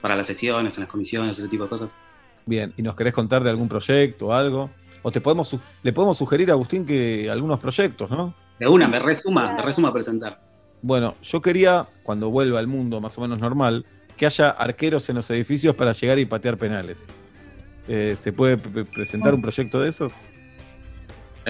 para 0.00 0.14
las 0.16 0.26
sesiones, 0.26 0.76
en 0.76 0.82
las 0.82 0.90
comisiones, 0.90 1.38
ese 1.38 1.48
tipo 1.48 1.64
de 1.64 1.68
cosas. 1.68 1.94
Bien. 2.46 2.72
¿Y 2.76 2.82
nos 2.82 2.94
querés 2.96 3.12
contar 3.12 3.42
de 3.42 3.50
algún 3.50 3.68
proyecto 3.68 4.28
o 4.28 4.32
algo? 4.32 4.70
O 5.02 5.10
te 5.12 5.20
podemos 5.20 5.56
le 5.82 5.92
podemos 5.92 6.18
sugerir 6.18 6.50
a 6.50 6.54
Agustín 6.54 6.84
que 6.84 7.30
algunos 7.30 7.60
proyectos, 7.60 8.10
¿no? 8.10 8.34
De 8.58 8.66
una, 8.66 8.88
me 8.88 8.98
resuma, 8.98 9.52
me 9.54 9.62
resuma 9.62 9.88
a 9.88 9.92
presentar. 9.92 10.40
Bueno, 10.82 11.16
yo 11.22 11.40
quería, 11.40 11.86
cuando 12.02 12.30
vuelva 12.30 12.58
al 12.58 12.66
mundo 12.66 13.00
más 13.00 13.16
o 13.18 13.20
menos 13.20 13.38
normal, 13.38 13.84
que 14.16 14.26
haya 14.26 14.50
arqueros 14.50 15.08
en 15.08 15.16
los 15.16 15.30
edificios 15.30 15.76
para 15.76 15.92
llegar 15.92 16.18
y 16.18 16.24
patear 16.26 16.56
penales. 16.56 17.06
Eh, 17.86 18.16
¿Se 18.20 18.32
puede 18.32 18.56
pre- 18.56 18.84
presentar 18.84 19.34
un 19.34 19.42
proyecto 19.42 19.80
de 19.80 19.88
esos? 19.90 20.12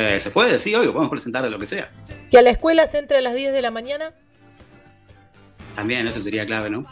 Eh, 0.00 0.20
¿Se 0.20 0.30
puede? 0.30 0.60
Sí, 0.60 0.72
obvio, 0.76 0.92
podemos 0.92 1.10
presentar 1.10 1.42
de 1.42 1.50
lo 1.50 1.58
que 1.58 1.66
sea. 1.66 1.90
Que 2.30 2.38
a 2.38 2.42
la 2.42 2.50
escuela 2.50 2.86
se 2.86 2.98
entre 2.98 3.18
a 3.18 3.20
las 3.20 3.34
10 3.34 3.52
de 3.52 3.60
la 3.60 3.72
mañana. 3.72 4.12
También, 5.74 6.06
eso 6.06 6.20
sería 6.20 6.46
clave, 6.46 6.70
¿no? 6.70 6.86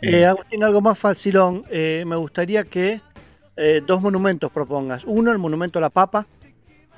Eh, 0.00 0.24
Agustín, 0.24 0.64
algo 0.64 0.80
más 0.80 0.98
facilón. 0.98 1.64
Eh, 1.68 2.04
me 2.06 2.16
gustaría 2.16 2.64
que 2.64 3.02
eh, 3.58 3.82
dos 3.86 4.00
monumentos 4.00 4.50
propongas. 4.50 5.04
Uno, 5.04 5.32
el 5.32 5.38
monumento 5.38 5.80
a 5.80 5.82
la 5.82 5.90
papa. 5.90 6.24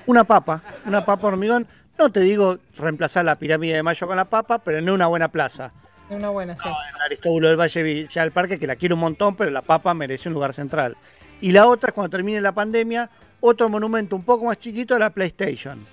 Una 0.06 0.22
papa, 0.22 0.62
una 0.86 1.04
papa 1.04 1.26
hormigón. 1.26 1.66
No 1.98 2.12
te 2.12 2.20
digo 2.20 2.58
reemplazar 2.76 3.24
la 3.24 3.34
pirámide 3.34 3.74
de 3.74 3.82
Mayo 3.82 4.06
con 4.06 4.14
la 4.16 4.26
papa, 4.26 4.60
pero 4.60 4.78
en 4.78 4.88
una 4.88 5.08
buena 5.08 5.26
plaza. 5.26 5.72
Una 6.08 6.30
buena, 6.30 6.56
sí. 6.56 6.68
En 6.68 7.02
Aristóbulo 7.02 7.48
del 7.48 7.56
Valle 7.56 7.82
Villa 7.82 8.22
del 8.22 8.30
Parque, 8.30 8.60
que 8.60 8.68
la 8.68 8.76
quiero 8.76 8.94
un 8.94 9.00
montón, 9.00 9.34
pero 9.34 9.50
la 9.50 9.62
papa 9.62 9.92
merece 9.92 10.28
un 10.28 10.34
lugar 10.34 10.54
central. 10.54 10.96
Y 11.40 11.50
la 11.50 11.66
otra 11.66 11.88
es 11.88 11.94
cuando 11.94 12.10
termine 12.10 12.40
la 12.40 12.52
pandemia, 12.52 13.10
otro 13.40 13.68
monumento 13.68 14.16
un 14.16 14.22
poco 14.22 14.46
más 14.46 14.58
chiquito 14.58 14.94
a 14.94 14.98
la 14.98 15.10
PlayStation, 15.10 15.86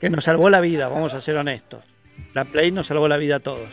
que 0.00 0.10
nos 0.10 0.24
salvó 0.24 0.50
la 0.50 0.60
vida, 0.60 0.88
vamos 0.88 1.14
a 1.14 1.20
ser 1.20 1.36
honestos. 1.36 1.82
La 2.32 2.44
Play 2.44 2.70
nos 2.70 2.86
salvó 2.86 3.08
la 3.08 3.16
vida 3.16 3.36
a 3.36 3.40
todos. 3.40 3.68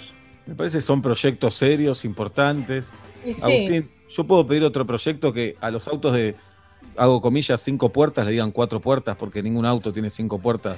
Me 0.45 0.55
parece 0.55 0.77
que 0.77 0.81
son 0.81 1.01
proyectos 1.01 1.55
serios, 1.55 2.05
importantes. 2.05 2.89
Sí. 3.23 3.41
Agustín, 3.41 3.91
yo 4.09 4.23
puedo 4.25 4.45
pedir 4.47 4.63
otro 4.63 4.85
proyecto 4.85 5.31
que 5.31 5.55
a 5.61 5.69
los 5.71 5.87
autos 5.87 6.13
de, 6.13 6.35
hago 6.97 7.21
comillas, 7.21 7.61
cinco 7.61 7.89
puertas 7.89 8.25
le 8.25 8.31
digan 8.31 8.51
cuatro 8.51 8.79
puertas, 8.79 9.15
porque 9.17 9.43
ningún 9.43 9.65
auto 9.65 9.93
tiene 9.93 10.09
cinco 10.09 10.39
puertas. 10.39 10.77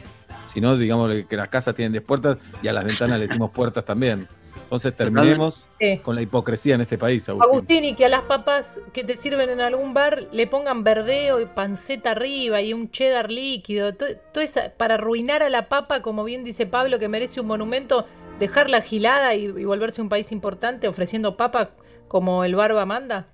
Si 0.54 0.62
no, 0.62 0.78
digamos 0.78 1.12
que 1.28 1.36
las 1.36 1.50
casas 1.50 1.76
tienen 1.76 1.94
diez 1.94 2.04
puertas 2.04 2.38
y 2.62 2.68
a 2.68 2.74
las 2.74 2.86
ventanas 2.86 3.20
le 3.20 3.28
decimos 3.28 3.52
puertas 3.52 3.84
también. 3.86 4.28
Entonces 4.56 4.96
terminemos 4.96 5.66
Sí. 5.80 5.98
con 6.00 6.16
la 6.16 6.22
hipocresía 6.22 6.76
en 6.76 6.82
este 6.82 6.98
país, 6.98 7.28
Agustín. 7.30 7.52
Agustín, 7.52 7.84
y 7.86 7.96
que 7.96 8.06
a 8.06 8.10
las 8.10 8.22
papas 8.24 8.80
que 8.94 9.04
te 9.04 9.16
sirven 9.16 9.50
en 9.50 9.62
algún 9.62 9.94
bar 9.94 10.28
le 10.32 10.48
pongan 10.48 10.84
verdeo 10.84 11.40
y 11.42 11.46
panceta 11.46 12.12
arriba 12.12 12.62
y 12.62 12.74
un 12.74 12.90
cheddar 12.92 13.30
líquido. 13.32 13.94
to- 13.94 14.06
Todo 14.32 14.44
esa, 14.44 14.72
para 14.78 14.96
arruinar 14.96 15.44
a 15.44 15.50
la 15.50 15.68
papa, 15.70 16.02
como 16.02 16.24
bien 16.24 16.44
dice 16.44 16.66
Pablo, 16.66 17.00
que 17.00 17.08
merece 17.10 17.42
un 17.42 17.48
monumento, 17.48 18.06
dejarla 18.40 18.82
gilada 18.82 19.36
y, 19.36 19.46
y 19.46 19.66
volverse 19.66 20.02
un 20.02 20.10
país 20.10 20.32
importante 20.32 20.88
ofreciendo 20.88 21.38
papa 21.38 21.72
como 22.08 22.44
el 22.44 22.56
barba 22.56 22.86
manda. 22.86 23.28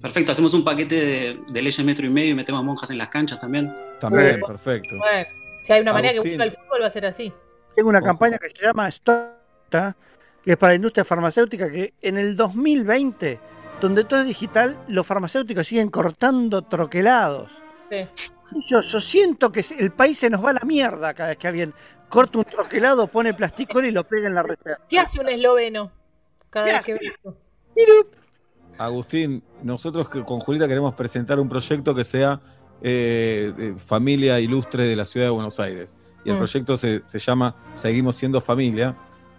Perfecto, 0.00 0.32
hacemos 0.32 0.54
un 0.54 0.64
paquete 0.64 0.94
de, 0.94 1.38
de 1.48 1.62
leyes 1.62 1.84
metro 1.84 2.06
y 2.06 2.10
medio 2.10 2.30
y 2.30 2.34
metemos 2.34 2.62
monjas 2.64 2.90
en 2.90 2.98
las 2.98 3.08
canchas 3.08 3.38
también. 3.40 3.72
También, 4.00 4.40
perfecto. 4.46 4.88
Bueno, 4.98 5.26
si 5.62 5.72
hay 5.72 5.80
una 5.80 5.92
manera 5.92 6.12
que 6.14 6.20
busca 6.20 6.44
el 6.44 6.50
fútbol 6.52 6.82
va 6.82 6.86
a 6.86 6.90
ser 6.90 7.06
así. 7.06 7.32
Tengo 7.74 7.88
una 7.88 8.00
campaña 8.02 8.38
que 8.38 8.50
se 8.50 8.62
llama 8.62 8.88
Stop, 8.88 9.28
que 9.70 10.52
es 10.52 10.56
para 10.56 10.72
la 10.72 10.76
industria 10.76 11.04
farmacéutica, 11.04 11.70
que 11.70 11.94
en 12.02 12.18
el 12.18 12.36
2020, 12.36 13.38
donde 13.80 14.04
todo 14.04 14.20
es 14.20 14.26
digital, 14.26 14.76
los 14.88 15.06
farmacéuticos 15.06 15.66
siguen 15.66 15.90
cortando 15.90 16.62
troquelados. 16.62 17.50
Sí. 17.90 18.06
Yo, 18.68 18.80
yo 18.82 19.00
siento 19.00 19.50
que 19.50 19.64
el 19.78 19.90
país 19.90 20.18
se 20.18 20.30
nos 20.30 20.44
va 20.44 20.50
a 20.50 20.54
la 20.54 20.60
mierda 20.64 21.14
cada 21.14 21.30
vez 21.30 21.38
que 21.38 21.48
alguien 21.48 21.72
corta 22.08 22.38
un 22.38 22.44
troquelado, 22.44 23.06
pone 23.08 23.34
plasticol 23.34 23.86
y 23.86 23.90
lo 23.90 24.04
pega 24.04 24.28
en 24.28 24.34
la 24.34 24.42
receta. 24.42 24.78
¿Qué 24.88 24.98
hace 24.98 25.20
un 25.20 25.28
esloveno 25.28 25.90
cada 26.50 26.66
¿Qué 26.66 26.72
vez 26.72 26.84
que 26.84 26.92
ve 26.94 27.00
eso? 27.06 27.36
Agustín, 28.78 29.42
nosotros 29.62 30.08
que 30.08 30.22
con 30.24 30.40
Julita 30.40 30.66
queremos 30.68 30.94
presentar 30.94 31.38
un 31.40 31.48
proyecto 31.48 31.94
que 31.94 32.04
sea 32.04 32.40
eh, 32.82 33.74
familia 33.86 34.40
ilustre 34.40 34.84
de 34.84 34.96
la 34.96 35.04
ciudad 35.04 35.26
de 35.26 35.30
Buenos 35.30 35.58
Aires. 35.60 35.96
Y 36.24 36.30
el 36.30 36.34
Mm. 36.36 36.38
proyecto 36.38 36.76
se, 36.76 37.04
se 37.04 37.18
llama 37.18 37.54
Seguimos 37.74 38.16
siendo 38.16 38.40
familia, 38.40 38.94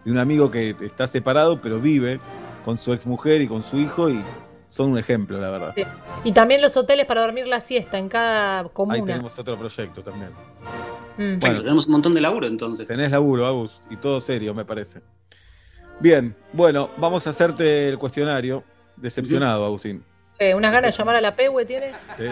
de 0.06 0.12
un 0.12 0.18
amigo 0.20 0.50
que 0.50 0.76
está 0.82 1.08
separado, 1.08 1.60
pero 1.60 1.80
vive 1.80 2.20
con 2.64 2.78
su 2.78 2.94
exmujer 2.94 3.42
y 3.42 3.48
con 3.48 3.64
su 3.64 3.78
hijo, 3.78 4.10
y 4.10 4.22
son 4.70 4.92
un 4.92 4.98
ejemplo, 4.98 5.40
la 5.40 5.50
verdad. 5.50 5.76
Y 6.24 6.32
también 6.32 6.62
los 6.62 6.78
hoteles 6.78 7.06
para 7.06 7.22
dormir 7.22 7.48
la 7.48 7.60
siesta 7.60 7.98
en 7.98 8.08
cada 8.08 8.60
Ahí 8.60 8.70
comuna. 8.72 9.06
tenemos 9.06 9.38
otro 9.38 9.58
proyecto 9.58 10.02
también. 10.02 10.30
Mm. 11.18 11.40
Bueno, 11.40 11.62
tenemos 11.62 11.86
un 11.86 11.92
montón 11.92 12.14
de 12.14 12.22
laburo 12.22 12.48
entonces. 12.48 12.88
Tenés 12.88 13.12
laburo, 13.12 13.46
Agus, 13.46 13.82
y 13.90 13.98
todo 13.98 14.22
serio, 14.22 14.54
me 14.54 14.66
parece. 14.66 15.02
Bien, 16.00 16.36
bueno, 16.54 16.90
vamos 16.98 17.26
a 17.28 17.30
hacerte 17.32 17.88
el 17.90 17.98
cuestionario. 17.98 18.64
Decepcionado, 18.98 19.66
Agustín. 19.66 20.04
Sí, 20.34 20.54
unas 20.54 20.72
ganas 20.72 20.94
de 20.94 20.98
llamar 20.98 21.16
a 21.16 21.22
la 21.22 21.36
PEWE 21.36 21.66
tiene. 21.66 21.92
Sí. 22.18 22.26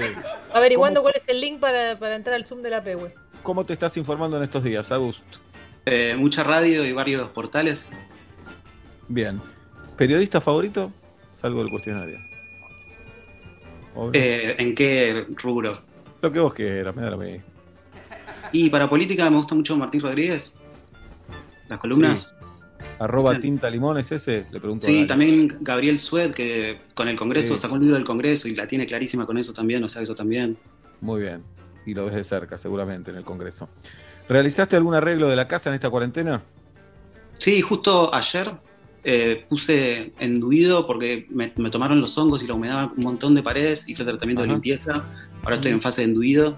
Averiguando 0.53 1.01
cuál 1.01 1.13
es 1.15 1.27
el 1.27 1.39
link 1.39 1.59
para, 1.59 1.97
para 1.97 2.15
entrar 2.15 2.35
al 2.35 2.45
Zoom 2.45 2.61
de 2.61 2.69
la 2.69 2.83
PEWE. 2.83 3.13
¿Cómo 3.41 3.65
te 3.65 3.73
estás 3.73 3.95
informando 3.97 4.37
en 4.37 4.43
estos 4.43 4.63
días, 4.63 4.91
Agus? 4.91 5.23
Eh, 5.85 6.15
mucha 6.17 6.43
radio 6.43 6.85
y 6.85 6.91
varios 6.93 7.29
portales. 7.31 7.89
Bien. 9.07 9.39
¿Periodista 9.97 10.39
favorito? 10.41 10.91
Salgo 11.33 11.59
del 11.59 11.69
cuestionario. 11.69 12.17
Eh, 14.13 14.55
¿En 14.57 14.73
qué 14.73 15.25
rubro? 15.41 15.79
Lo 16.21 16.31
que 16.31 16.39
vos 16.39 16.53
quieras, 16.53 16.95
me 16.95 17.01
da 17.03 17.11
lo 17.11 17.17
mismo. 17.17 17.43
Y 18.51 18.69
para 18.69 18.89
política 18.89 19.29
me 19.29 19.37
gusta 19.37 19.55
mucho 19.55 19.75
Martín 19.75 20.01
Rodríguez. 20.01 20.55
Las 21.69 21.79
columnas. 21.79 22.35
Arroba 22.99 23.35
Sí. 23.35 23.41
tinta 23.41 23.69
limón 23.69 23.97
es 23.97 24.11
ese, 24.11 24.45
le 24.51 24.59
pregunto. 24.59 24.85
Sí, 24.85 25.05
también 25.07 25.57
Gabriel 25.61 25.99
Sued, 25.99 26.31
que 26.31 26.79
con 26.93 27.07
el 27.07 27.17
Congreso 27.17 27.55
Sí. 27.55 27.61
sacó 27.61 27.75
un 27.75 27.81
libro 27.81 27.95
del 27.95 28.05
Congreso 28.05 28.47
y 28.47 28.55
la 28.55 28.67
tiene 28.67 28.85
clarísima 28.85 29.25
con 29.25 29.37
eso 29.37 29.53
también, 29.53 29.83
o 29.83 29.89
sea, 29.89 30.01
eso 30.01 30.15
también. 30.15 30.57
Muy 31.01 31.21
bien. 31.21 31.43
Y 31.85 31.93
lo 31.93 32.05
ves 32.05 32.15
de 32.15 32.23
cerca, 32.23 32.57
seguramente, 32.57 33.11
en 33.11 33.17
el 33.17 33.23
Congreso. 33.23 33.67
¿Realizaste 34.29 34.75
algún 34.75 34.95
arreglo 34.95 35.29
de 35.29 35.35
la 35.35 35.47
casa 35.47 35.69
en 35.69 35.75
esta 35.75 35.89
cuarentena? 35.89 36.41
Sí, 37.33 37.61
justo 37.61 38.13
ayer 38.13 38.51
eh, 39.03 39.45
puse 39.49 40.13
enduido 40.19 40.87
porque 40.87 41.27
me, 41.29 41.51
me 41.57 41.69
tomaron 41.69 41.99
los 41.99 42.17
hongos 42.17 42.41
y 42.43 42.47
la 42.47 42.53
humedad 42.53 42.89
un 42.95 43.03
montón 43.03 43.35
de 43.35 43.43
paredes, 43.43 43.89
hice 43.89 44.03
tratamiento 44.05 44.43
de 44.43 44.49
limpieza, 44.49 45.03
ahora 45.43 45.55
estoy 45.55 45.71
Mm. 45.71 45.75
en 45.75 45.81
fase 45.81 46.01
de 46.01 46.07
enduido. 46.07 46.55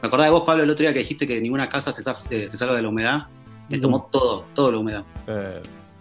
Me 0.00 0.06
acordaba 0.06 0.26
de 0.26 0.30
vos, 0.30 0.44
Pablo, 0.46 0.62
el 0.62 0.70
otro 0.70 0.84
día 0.84 0.92
que 0.92 1.00
dijiste 1.00 1.26
que 1.26 1.40
ninguna 1.40 1.68
casa 1.68 1.92
se, 1.92 2.08
eh, 2.30 2.46
se 2.46 2.56
salva 2.56 2.76
de 2.76 2.82
la 2.82 2.88
humedad. 2.88 3.26
Me 3.68 3.78
tomó 3.78 4.08
todo, 4.12 4.44
todo 4.54 4.70
la 4.72 4.78
humedad. 4.78 5.04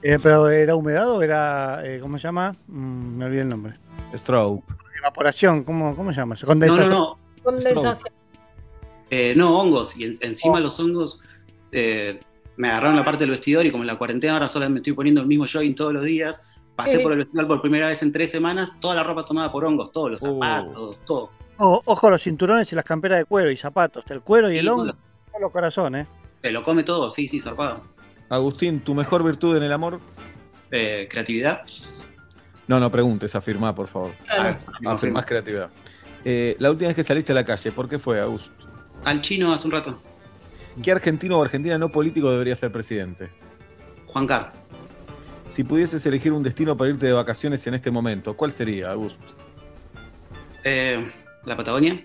Eh, 0.03 0.19
pero 0.21 0.47
¿era 0.49 0.75
humedad 0.75 1.09
o 1.09 1.21
era, 1.23 1.81
eh, 1.83 1.99
¿cómo 1.99 2.17
se 2.19 2.23
llama? 2.23 2.55
Mm, 2.67 3.17
me 3.17 3.25
olvidé 3.25 3.41
el 3.41 3.49
nombre. 3.49 3.73
Stroke. 4.15 4.63
Evaporación, 4.99 5.63
¿cómo, 5.63 5.95
cómo 5.95 6.13
se 6.13 6.17
llama? 6.21 6.35
No, 6.45 6.55
no, 6.55 6.85
no. 6.85 7.17
Condensación. 7.43 7.97
Eh, 9.09 9.33
no, 9.35 9.59
hongos. 9.59 9.97
Y 9.97 10.05
en- 10.05 10.17
encima 10.21 10.59
los 10.59 10.79
hongos 10.79 11.21
eh, 11.71 12.19
me 12.57 12.69
agarraron 12.69 12.95
la 12.95 13.03
parte 13.05 13.19
del 13.21 13.31
vestidor 13.31 13.65
y 13.65 13.71
como 13.71 13.83
en 13.83 13.87
la 13.87 13.97
cuarentena 13.97 14.33
ahora 14.33 14.47
solo 14.47 14.69
me 14.69 14.77
estoy 14.77 14.93
poniendo 14.93 15.21
el 15.21 15.27
mismo 15.27 15.45
jogging 15.51 15.75
todos 15.75 15.93
los 15.93 16.03
días. 16.03 16.43
Pasé 16.75 16.97
Sí. 16.97 17.03
por 17.03 17.11
el 17.13 17.19
vestidor 17.19 17.47
por 17.47 17.61
primera 17.61 17.87
vez 17.87 18.01
en 18.03 18.11
tres 18.11 18.29
semanas, 18.31 18.79
toda 18.79 18.95
la 18.95 19.03
ropa 19.03 19.25
tomada 19.25 19.51
por 19.51 19.65
hongos, 19.65 19.91
todos 19.91 20.11
los 20.11 20.21
zapatos, 20.21 20.99
todo. 21.05 21.31
O- 21.57 21.81
ojo, 21.85 22.09
los 22.09 22.21
cinturones 22.21 22.71
y 22.71 22.75
las 22.75 22.85
camperas 22.85 23.17
de 23.19 23.25
cuero 23.25 23.49
y 23.49 23.57
zapatos. 23.57 24.03
El 24.09 24.21
cuero 24.21 24.49
y 24.49 24.53
Sí, 24.53 24.59
el 24.59 24.67
hongo, 24.69 24.93
son 25.31 25.41
los 25.41 25.51
corazones. 25.51 26.07
Te 26.41 26.51
lo 26.51 26.63
come 26.63 26.83
todo, 26.83 27.09
sí, 27.09 27.27
sí, 27.27 27.41
zarpado. 27.41 27.81
Agustín, 28.29 28.81
¿tu 28.81 28.93
mejor 28.93 29.23
virtud 29.23 29.57
en 29.57 29.63
el 29.63 29.71
amor? 29.73 29.99
Eh, 30.69 31.07
creatividad. 31.09 31.61
No, 32.67 32.79
no 32.79 32.91
preguntes, 32.91 33.33
afirmá, 33.35 33.73
por 33.73 33.87
favor. 33.87 34.11
Claro. 34.25 34.57
Ah, 34.85 34.91
afirmás 34.91 35.25
creatividad. 35.25 35.69
Eh, 36.25 36.55
la 36.59 36.69
última 36.69 36.87
vez 36.89 36.95
que 36.95 37.03
saliste 37.03 37.31
a 37.31 37.35
la 37.35 37.45
calle, 37.45 37.71
¿por 37.71 37.87
qué 37.87 37.97
fue, 37.97 38.19
Agus? 38.19 38.51
Al 39.05 39.21
chino 39.21 39.53
hace 39.53 39.67
un 39.67 39.73
rato. 39.73 40.01
¿Qué 40.81 40.91
argentino 40.91 41.39
o 41.39 41.43
argentina 41.43 41.77
no 41.77 41.89
político 41.89 42.31
debería 42.31 42.55
ser 42.55 42.71
presidente? 42.71 43.29
Juan 44.07 44.27
Carlos. 44.27 44.53
Si 45.47 45.63
pudieses 45.63 46.05
elegir 46.05 46.33
un 46.33 46.43
destino 46.43 46.75
para 46.75 46.89
irte 46.91 47.05
de 47.05 47.13
vacaciones 47.13 47.65
en 47.67 47.73
este 47.73 47.89
momento, 47.89 48.35
¿cuál 48.35 48.51
sería, 48.51 48.91
Agus? 48.91 49.15
Eh, 50.63 51.03
la 51.45 51.55
Patagonia. 51.55 52.03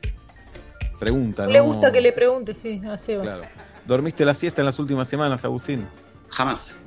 Pregunta, 0.99 1.47
Le 1.47 1.59
¿no? 1.59 1.65
gusta 1.65 1.91
que 1.91 2.01
le 2.01 2.13
pregunte, 2.13 2.55
sí, 2.55 2.81
a 2.89 2.97
Seba. 2.97 3.23
Claro. 3.25 3.43
¿Dormiste 3.85 4.25
la 4.25 4.35
siesta 4.35 4.63
en 4.63 4.67
las 4.67 4.79
últimas 4.79 5.09
semanas, 5.09 5.45
Agustín? 5.45 5.85
Jamás. 6.29 6.81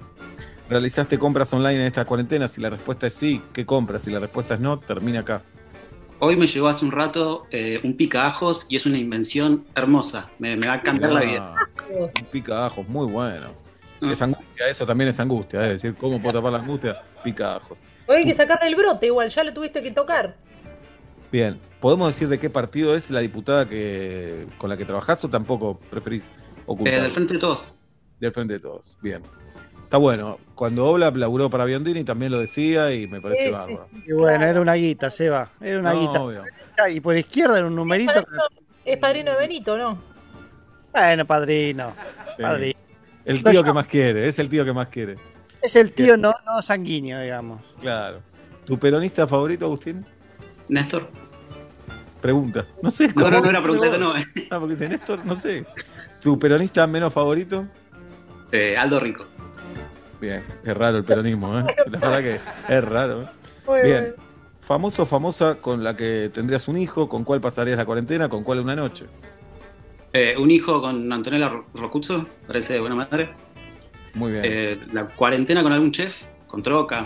¿Realizaste 0.69 1.19
compras 1.19 1.51
online 1.53 1.81
en 1.81 1.87
esta 1.87 2.05
cuarentena? 2.05 2.47
Si 2.47 2.61
la 2.61 2.69
respuesta 2.69 3.07
es 3.07 3.13
sí, 3.13 3.41
¿qué 3.53 3.65
compras? 3.65 4.03
Si 4.03 4.11
la 4.11 4.19
respuesta 4.19 4.53
es 4.55 4.61
no, 4.61 4.79
termina 4.79 5.19
acá. 5.19 5.41
Hoy 6.27 6.35
me 6.37 6.47
llegó 6.47 6.67
hace 6.67 6.83
un 6.83 6.91
rato 6.91 7.45
eh, 7.51 7.79
un 7.83 7.95
pica 7.95 8.25
ajos 8.25 8.65
y 8.67 8.77
es 8.77 8.87
una 8.87 8.97
invención 8.97 9.63
hermosa. 9.75 10.31
Me, 10.39 10.55
me 10.57 10.65
va 10.65 10.73
a 10.73 10.81
cambiar 10.81 11.11
la 11.11 11.21
vida. 11.21 11.53
Ah, 11.55 11.67
Un 12.19 12.25
pica 12.31 12.65
ajos, 12.65 12.87
muy 12.87 13.05
bueno. 13.05 13.51
Es 14.01 14.19
angustia, 14.23 14.67
eso 14.67 14.87
también 14.87 15.11
es 15.11 15.19
angustia, 15.19 15.61
es 15.65 15.83
decir, 15.83 15.95
¿cómo 15.95 16.19
puedo 16.19 16.39
tapar 16.39 16.53
la 16.53 16.57
angustia? 16.57 16.99
Pica 17.23 17.57
ajos. 17.57 17.77
Hoy 18.07 18.17
hay 18.17 18.25
que 18.25 18.33
sacarle 18.33 18.69
el 18.69 18.75
brote, 18.75 19.05
igual, 19.05 19.29
ya 19.29 19.43
lo 19.43 19.53
tuviste 19.53 19.83
que 19.83 19.91
tocar. 19.91 20.35
Bien, 21.31 21.59
¿podemos 21.79 22.07
decir 22.07 22.27
de 22.27 22.39
qué 22.39 22.49
partido 22.49 22.95
es 22.95 23.11
la 23.11 23.19
diputada 23.19 23.69
que 23.69 24.47
con 24.57 24.71
la 24.71 24.77
que 24.77 24.85
trabajás 24.85 25.23
o 25.25 25.29
tampoco 25.29 25.79
preferís 25.91 26.31
ocultar? 26.65 26.95
Eh, 26.95 27.01
del 27.03 27.11
frente 27.11 27.33
de 27.35 27.39
todos. 27.39 27.71
Del 28.19 28.31
frente 28.31 28.53
de 28.55 28.59
todos, 28.61 28.97
bien. 28.99 29.21
Está 29.85 29.97
bueno, 29.97 30.39
cuando 30.55 30.85
Oblap 30.85 31.15
laburó 31.15 31.49
para 31.49 31.63
Biondini 31.65 32.03
también 32.03 32.31
lo 32.31 32.39
decía 32.39 32.91
y 32.93 33.07
me 33.07 33.21
parece 33.21 33.43
Sí, 33.43 33.47
sí. 33.47 33.53
bárbaro. 33.53 33.87
Y 34.05 34.11
bueno, 34.13 34.45
era 34.45 34.59
una 34.59 34.73
guita, 34.73 35.09
Seba. 35.09 35.49
Era 35.61 35.79
una 35.79 35.93
No, 35.93 35.99
guita. 36.01 36.21
obvio. 36.21 36.43
Y 36.91 36.99
por 36.99 37.15
izquierda 37.15 37.57
era 37.59 37.67
un 37.67 37.75
numerito. 37.75 38.25
Es 38.83 38.97
padrino 38.97 39.31
de 39.31 39.37
Benito, 39.37 39.77
¿no? 39.77 39.97
Bueno, 40.91 41.25
padrino. 41.25 41.93
Sí. 42.35 42.41
Padrino. 42.41 42.79
El 43.25 43.43
tío 43.43 43.63
que 43.63 43.73
más 43.73 43.85
quiere, 43.87 44.27
es 44.27 44.37
el 44.39 44.49
tío 44.49 44.65
que 44.65 44.73
más 44.73 44.87
quiere. 44.89 45.15
Es 45.61 45.75
el 45.75 45.91
tío 45.93 46.17
no, 46.17 46.33
no 46.45 46.61
sanguíneo, 46.61 47.19
digamos. 47.21 47.61
Claro. 47.81 48.21
¿Tu 48.65 48.77
peronista 48.77 49.27
favorito, 49.27 49.65
Agustín? 49.65 50.05
Néstor. 50.67 51.09
Pregunta. 52.21 52.65
No 52.81 52.89
sé. 52.91 53.07
No, 53.15 53.29
no, 53.29 53.39
no 53.41 53.49
era 53.49 53.61
pregunta, 53.61 53.87
eso 53.87 53.97
no. 53.99 54.17
eh. 54.17 54.25
Ah, 54.49 54.59
porque 54.59 54.73
dice 54.73 54.89
Néstor, 54.89 55.23
no 55.25 55.35
sé. 55.39 55.63
¿Tu 56.21 56.37
peronista 56.39 56.85
menos 56.87 57.13
favorito? 57.13 57.65
Eh, 58.51 58.75
Aldo 58.77 58.99
Rico. 58.99 59.27
Bien, 60.21 60.43
es 60.63 60.77
raro 60.77 60.97
el 60.97 61.03
peronismo, 61.03 61.59
¿eh? 61.59 61.63
La 61.91 61.99
verdad 61.99 62.19
que 62.21 62.39
es 62.75 62.83
raro. 62.83 63.23
¿eh? 63.23 63.27
Muy 63.67 63.81
Bien. 63.81 63.99
bueno. 64.01 64.15
Famoso 64.61 65.03
o 65.03 65.05
famosa 65.05 65.55
con 65.61 65.83
la 65.83 65.95
que 65.95 66.31
tendrías 66.33 66.67
un 66.67 66.77
hijo, 66.77 67.07
con 67.07 67.23
cuál 67.23 67.39
pasarías 67.39 67.77
la 67.77 67.85
cuarentena, 67.85 68.29
con 68.29 68.43
cuál 68.43 68.59
una 68.61 68.75
noche. 68.75 69.05
Eh, 70.13 70.35
un 70.39 70.49
hijo 70.49 70.81
con 70.81 71.11
Antonella 71.11 71.49
Ro- 71.49 71.65
Rocuzzo, 71.75 72.27
parece 72.47 72.73
de 72.73 72.79
buena 72.79 72.95
madre. 72.95 73.29
Muy 74.15 74.31
bien. 74.31 74.43
Eh, 74.45 74.79
la 74.91 75.05
cuarentena 75.07 75.61
con 75.61 75.71
algún 75.71 75.91
chef, 75.91 76.23
con 76.47 76.63
troca, 76.63 77.05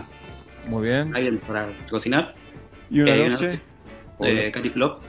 Muy 0.68 0.88
bien. 0.88 1.14
alguien 1.14 1.40
para 1.40 1.68
cocinar. 1.90 2.34
¿Y 2.90 3.02
una 3.02 3.15
Eh, 3.15 3.30
noche? 3.30 3.60
Eh, 4.22 4.52
Katy 4.53 4.69
Flop. 4.69 4.99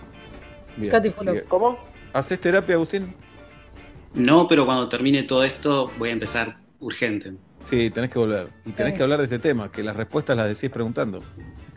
Katy 0.90 1.10
sigue. 1.10 1.42
¿Cómo? 1.44 1.78
¿Haces 2.12 2.40
terapia, 2.40 2.74
Agustín? 2.74 3.14
No, 4.14 4.48
pero 4.48 4.64
cuando 4.66 4.88
termine 4.88 5.22
todo 5.22 5.44
esto 5.44 5.90
voy 5.98 6.08
a 6.08 6.12
empezar 6.12 6.56
urgente. 6.80 7.34
Sí, 7.68 7.90
tenés 7.90 8.10
que 8.10 8.18
volver. 8.18 8.48
Y 8.64 8.72
tenés 8.72 8.92
Sí. 8.92 8.96
que 8.98 9.02
hablar 9.02 9.18
de 9.18 9.24
este 9.24 9.38
tema, 9.38 9.70
que 9.70 9.82
las 9.82 9.94
respuestas 9.96 10.36
las 10.36 10.48
decís 10.48 10.70
preguntando. 10.70 11.22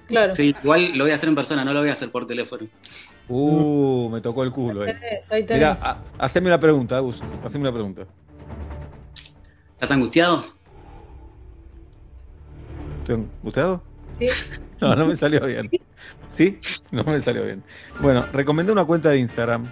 Claro. 0.07 0.33
Sí, 0.35 0.55
igual 0.63 0.91
lo 0.95 1.03
voy 1.03 1.11
a 1.11 1.15
hacer 1.15 1.29
en 1.29 1.35
persona, 1.35 1.63
no 1.65 1.73
lo 1.73 1.79
voy 1.81 1.89
a 1.89 1.93
hacer 1.93 2.11
por 2.11 2.25
teléfono. 2.25 2.67
Uh, 3.29 4.09
me 4.09 4.21
tocó 4.21 4.43
el 4.43 4.51
culo 4.51 4.81
ahí. 4.83 4.93
Tenés, 4.93 5.31
ahí 5.31 5.45
Mirá, 5.49 5.77
ha- 5.81 6.03
haceme 6.19 6.47
una 6.47 6.59
pregunta, 6.59 6.97
Agus. 6.97 7.21
Haceme 7.43 7.61
una 7.63 7.71
pregunta. 7.73 8.03
¿Estás 9.73 9.91
angustiado? 9.91 10.45
¿Estoy 12.99 13.15
angustiado? 13.15 13.83
Sí. 14.11 14.27
No, 14.81 14.93
no 14.97 15.05
me 15.05 15.15
salió 15.15 15.45
bien. 15.45 15.69
¿Sí? 16.29 16.59
No 16.91 17.05
me 17.05 17.17
salió 17.21 17.45
bien. 17.45 17.63
Bueno, 18.01 18.25
recomendé 18.33 18.73
una 18.73 18.83
cuenta 18.83 19.11
de 19.11 19.17
Instagram. 19.19 19.65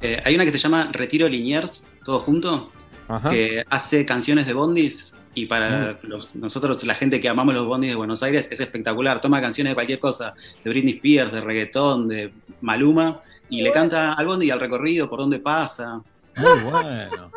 Eh, 0.00 0.20
hay 0.24 0.34
una 0.34 0.44
que 0.44 0.50
se 0.50 0.58
llama 0.58 0.90
Retiro 0.92 1.28
Liniers, 1.28 1.86
todo 2.04 2.18
junto, 2.18 2.72
Ajá. 3.10 3.30
que 3.30 3.64
hace 3.68 4.04
canciones 4.06 4.46
de 4.46 4.52
bondis 4.54 5.14
y 5.34 5.46
para 5.46 5.98
los- 6.02 6.34
nosotros, 6.36 6.84
la 6.86 6.94
gente 6.94 7.20
que 7.20 7.28
amamos 7.28 7.54
los 7.54 7.66
bondis 7.66 7.90
de 7.90 7.96
Buenos 7.96 8.22
Aires, 8.22 8.48
es 8.50 8.60
espectacular. 8.60 9.20
Toma 9.20 9.40
canciones 9.40 9.72
de 9.72 9.74
cualquier 9.74 9.98
cosa, 9.98 10.34
de 10.64 10.70
Britney 10.70 10.94
Spears, 10.94 11.32
de 11.32 11.40
reggaetón, 11.40 12.08
de 12.08 12.32
Maluma, 12.60 13.20
y 13.48 13.62
le 13.62 13.72
canta 13.72 14.12
al 14.14 14.26
bondi 14.26 14.46
y 14.46 14.50
al 14.50 14.60
recorrido, 14.60 15.08
por 15.10 15.18
dónde 15.20 15.38
pasa. 15.40 16.00
Muy 16.36 16.60
bueno. 16.70 17.30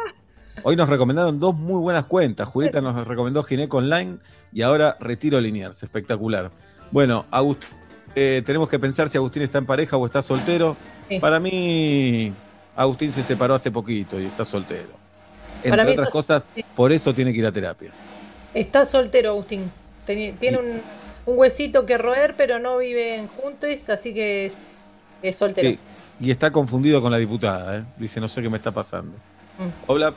Hoy 0.63 0.75
nos 0.75 0.87
recomendaron 0.87 1.39
dos 1.39 1.55
muy 1.55 1.79
buenas 1.81 2.05
cuentas. 2.05 2.47
Julieta 2.47 2.79
nos 2.81 3.07
recomendó 3.07 3.43
Gineco 3.43 3.77
Online 3.77 4.17
y 4.53 4.61
ahora 4.61 4.95
Retiro 4.99 5.39
Liniers. 5.41 5.81
Espectacular. 5.83 6.51
Bueno, 6.91 7.25
Agust- 7.31 7.63
eh, 8.15 8.43
tenemos 8.45 8.69
que 8.69 8.77
pensar 8.79 9.09
si 9.09 9.17
Agustín 9.17 9.41
está 9.43 9.57
en 9.57 9.65
pareja 9.65 9.97
o 9.97 10.05
está 10.05 10.21
soltero. 10.21 10.77
Sí. 11.09 11.19
Para 11.19 11.39
mí, 11.39 12.31
Agustín 12.75 13.11
se 13.11 13.23
separó 13.23 13.55
hace 13.55 13.71
poquito 13.71 14.19
y 14.19 14.25
está 14.25 14.45
soltero. 14.45 15.02
Entre 15.63 15.69
Para 15.69 15.83
mí 15.85 15.91
otras 15.93 16.09
cosas, 16.09 16.45
por 16.75 16.91
eso 16.91 17.13
tiene 17.13 17.31
que 17.31 17.39
ir 17.39 17.45
a 17.45 17.51
terapia. 17.51 17.91
Está 18.53 18.85
soltero, 18.85 19.29
Agustín. 19.31 19.71
Teni- 20.05 20.37
Tiene 20.37 20.57
un, 20.57 20.81
un 21.25 21.39
huesito 21.39 21.85
que 21.85 21.97
roer, 21.97 22.35
pero 22.35 22.59
no 22.59 22.77
viven 22.77 23.27
juntos, 23.29 23.89
así 23.89 24.13
que 24.13 24.45
es, 24.45 24.79
es 25.21 25.35
soltero. 25.35 25.69
Sí, 25.69 25.79
Y 26.19 26.31
está 26.31 26.51
confundido 26.51 27.01
con 27.01 27.11
la 27.11 27.17
diputada. 27.17 27.77
¿eh? 27.77 27.83
Dice, 27.97 28.19
no 28.19 28.27
sé 28.27 28.41
qué 28.41 28.49
me 28.49 28.57
está 28.57 28.71
pasando. 28.71 29.13
Mm. 29.57 29.69
Hola. 29.87 30.13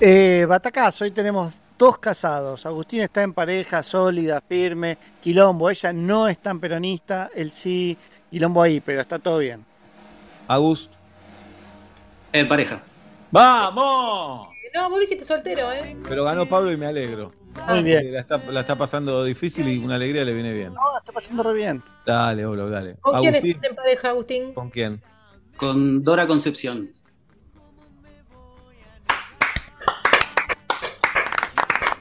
Eh, 0.00 0.44
Batacazo, 0.48 1.04
hoy 1.04 1.10
tenemos 1.12 1.54
dos 1.78 1.98
casados. 1.98 2.66
Agustín 2.66 3.00
está 3.02 3.22
en 3.22 3.32
pareja, 3.32 3.82
sólida, 3.82 4.42
firme. 4.46 4.98
Quilombo, 5.22 5.70
ella 5.70 5.92
no 5.92 6.26
es 6.28 6.38
tan 6.38 6.58
peronista, 6.60 7.30
él 7.34 7.52
sí. 7.52 7.96
Quilombo 8.30 8.62
ahí, 8.62 8.80
pero 8.80 9.00
está 9.00 9.18
todo 9.18 9.38
bien. 9.38 9.64
Agus. 10.48 10.90
En 12.32 12.48
pareja. 12.48 12.80
¡Vamos! 13.30 14.48
No, 14.76 14.90
vos 14.90 15.00
dijiste 15.00 15.24
soltero, 15.24 15.72
¿eh? 15.72 15.96
Pero 16.06 16.24
ganó 16.24 16.44
Pablo 16.44 16.70
y 16.70 16.76
me 16.76 16.84
alegro. 16.84 17.32
Muy 17.66 17.82
bien. 17.82 18.12
La 18.12 18.20
está, 18.20 18.36
la 18.52 18.60
está 18.60 18.76
pasando 18.76 19.24
difícil 19.24 19.66
y 19.68 19.78
una 19.82 19.94
alegría 19.94 20.22
le 20.22 20.34
viene 20.34 20.52
bien. 20.52 20.74
No, 20.74 20.92
la 20.92 20.98
está 20.98 21.12
pasando 21.12 21.42
re 21.42 21.54
bien. 21.54 21.82
Dale, 22.04 22.44
Olo, 22.44 22.68
dale. 22.68 22.96
¿Con 23.00 23.18
quién 23.22 23.34
estás 23.36 23.64
en 23.70 23.74
pareja, 23.74 24.08
Agustín? 24.10 24.52
¿Con 24.52 24.68
quién? 24.68 25.00
Con 25.56 26.04
Dora 26.04 26.26
Concepción. 26.26 26.90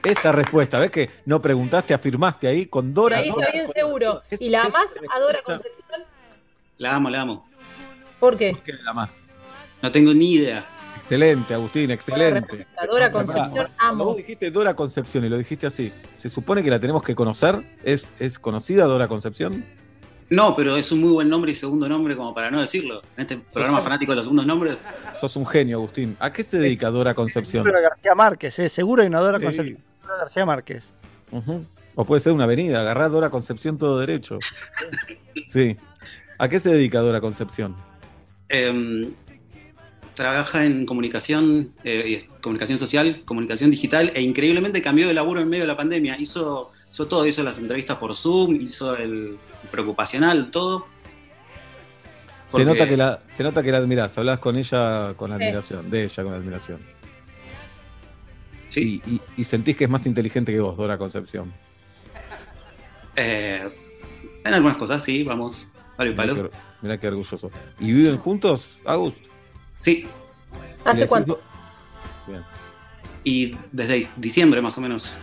Esa 0.03 0.31
respuesta, 0.33 0.79
¿ves 0.79 0.91
que 0.91 1.09
no 1.25 1.41
preguntaste, 1.41 1.93
afirmaste 1.93 2.47
ahí 2.47 2.65
con 2.67 2.93
Dora? 2.93 3.17
Ahí 3.19 3.29
¿no? 3.31 3.39
está 3.39 3.51
bien 3.53 3.71
seguro. 3.73 4.21
Es- 4.29 4.41
¿Y 4.41 4.49
la 4.49 4.63
es- 4.63 4.73
más 4.73 4.87
adora 5.15 5.39
Concepción? 5.43 6.01
La 6.77 6.95
amo, 6.95 7.09
la 7.09 7.21
amo. 7.21 7.49
¿Por 8.19 8.35
qué? 8.37 8.55
¿Qué 8.65 8.71
es 8.71 8.81
la 8.83 8.91
más? 8.93 9.25
No 9.81 9.91
tengo 9.91 10.13
ni 10.13 10.33
idea. 10.33 10.63
Excelente, 11.05 11.53
Agustín, 11.53 11.91
excelente. 11.91 12.65
Pará, 12.75 13.11
Concepción, 13.11 13.51
Cuando 13.51 14.05
vos 14.05 14.13
amo. 14.13 14.15
dijiste 14.15 14.49
Dora 14.49 14.73
Concepción 14.75 15.23
y 15.23 15.29
lo 15.29 15.37
dijiste 15.37 15.67
así, 15.67 15.93
¿se 16.17 16.29
supone 16.29 16.63
que 16.63 16.71
la 16.71 16.79
tenemos 16.79 17.03
que 17.03 17.13
conocer? 17.13 17.57
¿Es, 17.83 18.11
es 18.19 18.39
conocida 18.39 18.85
Dora 18.85 19.07
Concepción? 19.07 19.63
No, 20.31 20.55
pero 20.55 20.75
es 20.75 20.91
un 20.91 21.01
muy 21.01 21.11
buen 21.11 21.29
nombre 21.29 21.51
y 21.51 21.53
segundo 21.55 21.87
nombre 21.87 22.15
como 22.17 22.33
para 22.33 22.49
no 22.49 22.59
decirlo. 22.59 23.03
En 23.17 23.21
este 23.31 23.37
programa 23.53 23.83
fanático 23.83 24.13
de 24.13 24.15
los 24.15 24.25
segundos 24.25 24.47
nombres. 24.47 24.83
Sos 25.13 25.35
un 25.35 25.45
genio, 25.45 25.77
Agustín. 25.77 26.17
¿A 26.19 26.33
qué 26.33 26.43
se 26.43 26.57
dedica 26.57 26.89
Dora 26.89 27.13
Concepción? 27.13 27.63
Seguro 27.63 27.81
García 27.83 28.15
Márquez, 28.15 28.57
¿eh? 28.57 28.69
seguro 28.69 29.03
hay 29.03 29.07
una 29.07 29.19
Dora 29.19 29.37
Sí. 29.37 29.43
Concepción. 29.43 29.83
Dora 30.01 30.17
García 30.17 30.45
Márquez. 30.47 30.91
Ujú. 31.31 31.63
O 31.93 32.03
puede 32.05 32.19
ser 32.19 32.33
una 32.33 32.45
avenida, 32.45 32.79
agarrar 32.81 33.11
Dora 33.11 33.29
Concepción 33.29 33.77
todo 33.77 33.99
derecho. 33.99 34.39
Sí. 35.45 35.77
¿A 36.39 36.49
qué 36.49 36.59
se 36.59 36.69
dedica 36.71 36.99
Dora 37.01 37.21
Concepción? 37.21 37.75
Em, 38.49 39.11
trabaja 40.15 40.65
en 40.65 40.85
comunicación, 40.85 41.67
eh, 41.83 42.27
comunicación 42.41 42.77
social, 42.77 43.21
comunicación 43.25 43.69
digital 43.71 44.11
e 44.15 44.21
increíblemente 44.21 44.81
cambió 44.81 45.07
de 45.07 45.13
laburo 45.13 45.41
en 45.41 45.49
medio 45.49 45.63
de 45.63 45.67
la 45.67 45.77
pandemia. 45.77 46.17
Hizo, 46.19 46.71
hizo 46.91 47.07
todo, 47.07 47.25
hizo 47.27 47.43
las 47.43 47.57
entrevistas 47.59 47.97
por 47.97 48.15
Zoom, 48.15 48.55
hizo 48.61 48.95
el 48.95 49.37
preocupacional, 49.71 50.49
todo. 50.51 50.87
Se 52.49 52.63
nota 52.63 52.87
que 52.87 52.95
la, 52.95 53.21
se 53.27 53.43
nota 53.43 53.61
que 53.61 53.71
la 53.71 53.79
admirás, 53.79 54.17
hablas 54.17 54.39
con 54.39 54.55
ella 54.55 55.13
con 55.17 55.29
Sí. 55.29 55.33
admiración, 55.35 55.89
de 55.89 56.03
ella 56.05 56.23
con 56.23 56.33
admiración. 56.33 56.79
Sí. 58.69 59.01
Y, 59.05 59.21
y 59.37 59.43
sentís 59.43 59.75
que 59.75 59.85
es 59.85 59.89
más 59.89 60.05
inteligente 60.05 60.51
que 60.51 60.59
vos, 60.59 60.77
Dora 60.77 60.97
Concepción. 60.97 61.51
Eh, 63.15 63.67
en 64.43 64.53
algunas 64.53 64.77
cosas 64.77 65.03
sí, 65.03 65.23
vamos, 65.23 65.71
palo 65.97 66.11
y 66.11 66.13
Mirá 66.13 66.27
palo. 66.27 66.49
qué, 66.49 66.57
mirá 66.81 66.97
qué 66.99 67.07
orgulloso. 67.07 67.49
¿Y 67.79 67.91
viven 67.93 68.17
juntos, 68.17 68.67
Agus? 68.85 69.13
Sí. 69.77 70.05
¿Hace 70.83 71.07
cuánto? 71.07 71.41
Bien. 72.27 72.41
Y 73.23 73.55
desde 73.71 74.07
diciembre 74.17 74.61
más 74.61 74.77
o 74.77 74.81
menos. 74.81 75.13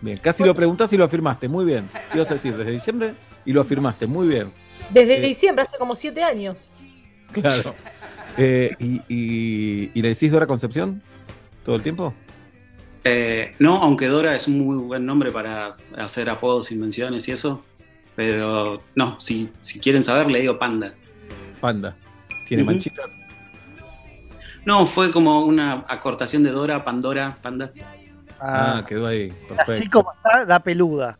Bien, 0.00 0.18
casi 0.18 0.44
lo 0.44 0.54
preguntás 0.54 0.92
y 0.92 0.96
lo 0.96 1.04
afirmaste, 1.04 1.48
muy 1.48 1.64
bien. 1.64 1.88
Ibas 2.14 2.30
a 2.30 2.34
decir 2.34 2.56
desde 2.56 2.72
diciembre 2.72 3.14
y 3.44 3.52
lo 3.52 3.60
afirmaste, 3.60 4.06
muy 4.06 4.26
bien. 4.26 4.50
Desde 4.90 5.18
Eh, 5.18 5.26
diciembre, 5.28 5.64
hace 5.64 5.78
como 5.78 5.94
siete 5.94 6.22
años. 6.22 6.72
Claro. 7.32 7.74
Eh, 8.36 8.70
y, 8.78 9.00
y, 9.08 9.90
¿Y 9.94 10.02
le 10.02 10.08
decís 10.08 10.32
Dora 10.32 10.46
Concepción 10.46 11.02
todo 11.64 11.76
el 11.76 11.82
tiempo? 11.82 12.14
Eh, 13.04 13.54
no, 13.58 13.76
aunque 13.82 14.06
Dora 14.06 14.34
es 14.34 14.48
un 14.48 14.58
muy 14.60 14.76
buen 14.76 15.04
nombre 15.04 15.30
para 15.30 15.74
hacer 15.96 16.30
apodos, 16.30 16.72
invenciones 16.72 17.28
y 17.28 17.32
eso. 17.32 17.62
Pero 18.16 18.82
no, 18.94 19.20
si, 19.20 19.50
si 19.62 19.78
quieren 19.80 20.02
saber, 20.04 20.30
le 20.30 20.40
digo 20.40 20.58
Panda. 20.58 20.94
Panda. 21.60 21.96
¿Tiene 22.48 22.64
manchitas? 22.64 23.10
No, 24.64 24.86
fue 24.86 25.10
como 25.12 25.44
una 25.44 25.84
acortación 25.88 26.42
de 26.42 26.50
Dora, 26.50 26.84
Pandora, 26.84 27.36
Panda. 27.42 27.70
Ah, 28.40 28.84
quedó 28.86 29.06
ahí. 29.06 29.32
Así 29.58 29.88
como 29.88 30.12
está, 30.12 30.44
da 30.44 30.60
peluda. 30.60 31.18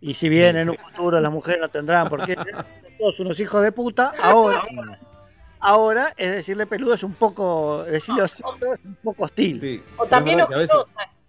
Y 0.00 0.14
si 0.14 0.28
bien 0.28 0.56
en 0.56 0.70
un 0.70 0.76
futuro 0.76 1.20
las 1.20 1.32
mujeres 1.32 1.60
no 1.60 1.68
tendrán 1.68 2.08
por 2.08 2.24
qué 2.26 2.34
son 2.34 2.46
todos 2.98 3.20
unos 3.20 3.40
hijos 3.40 3.62
de 3.62 3.72
puta, 3.72 4.12
ahora, 4.22 4.62
ahora 5.60 6.08
es 6.16 6.34
decirle 6.36 6.66
peludo 6.66 6.94
es 6.94 7.02
un 7.02 7.14
poco, 7.14 7.84
decirle 7.84 8.22
osito 8.22 8.50
es 8.74 8.80
un 8.84 8.96
poco 9.02 9.24
hostil. 9.24 9.82
O 9.96 10.06
también 10.06 10.40
ojerosa. 10.42 10.74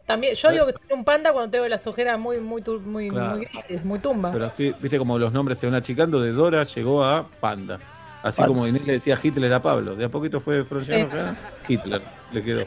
También, 0.05 0.35
yo 0.35 0.51
digo 0.51 0.67
que 0.67 0.73
soy 0.73 0.81
un 0.99 1.03
panda 1.03 1.33
cuando 1.33 1.49
tengo 1.49 1.67
las 1.67 1.87
ojeras 1.87 2.19
muy, 2.19 2.39
muy, 2.39 2.61
tu- 2.61 2.79
muy, 2.79 3.09
Claro. 3.09 3.37
muy 3.37 3.45
grises, 3.45 3.83
muy 3.83 3.97
tumba. 3.97 4.31
Pero 4.31 4.45
así, 4.45 4.71
viste 4.79 4.99
como 4.99 5.17
los 5.17 5.33
nombres 5.33 5.57
se 5.57 5.65
van 5.65 5.73
achicando, 5.73 6.21
de 6.21 6.31
Dora 6.31 6.63
llegó 6.63 7.03
a 7.03 7.27
Panda. 7.39 7.79
Así 8.27 8.43
como 8.43 8.67
Inés 8.67 8.85
le 8.85 8.93
decía 8.93 9.19
Hitler 9.21 9.53
a 9.53 9.61
Pablo. 9.61 9.95
De 9.95 10.05
a 10.05 10.09
poquito 10.09 10.39
fue 10.41 10.63
Freudiano, 10.65 11.35
Sí. 11.67 11.73
Hitler, 11.73 12.01
le 12.31 12.43
quedó. 12.43 12.65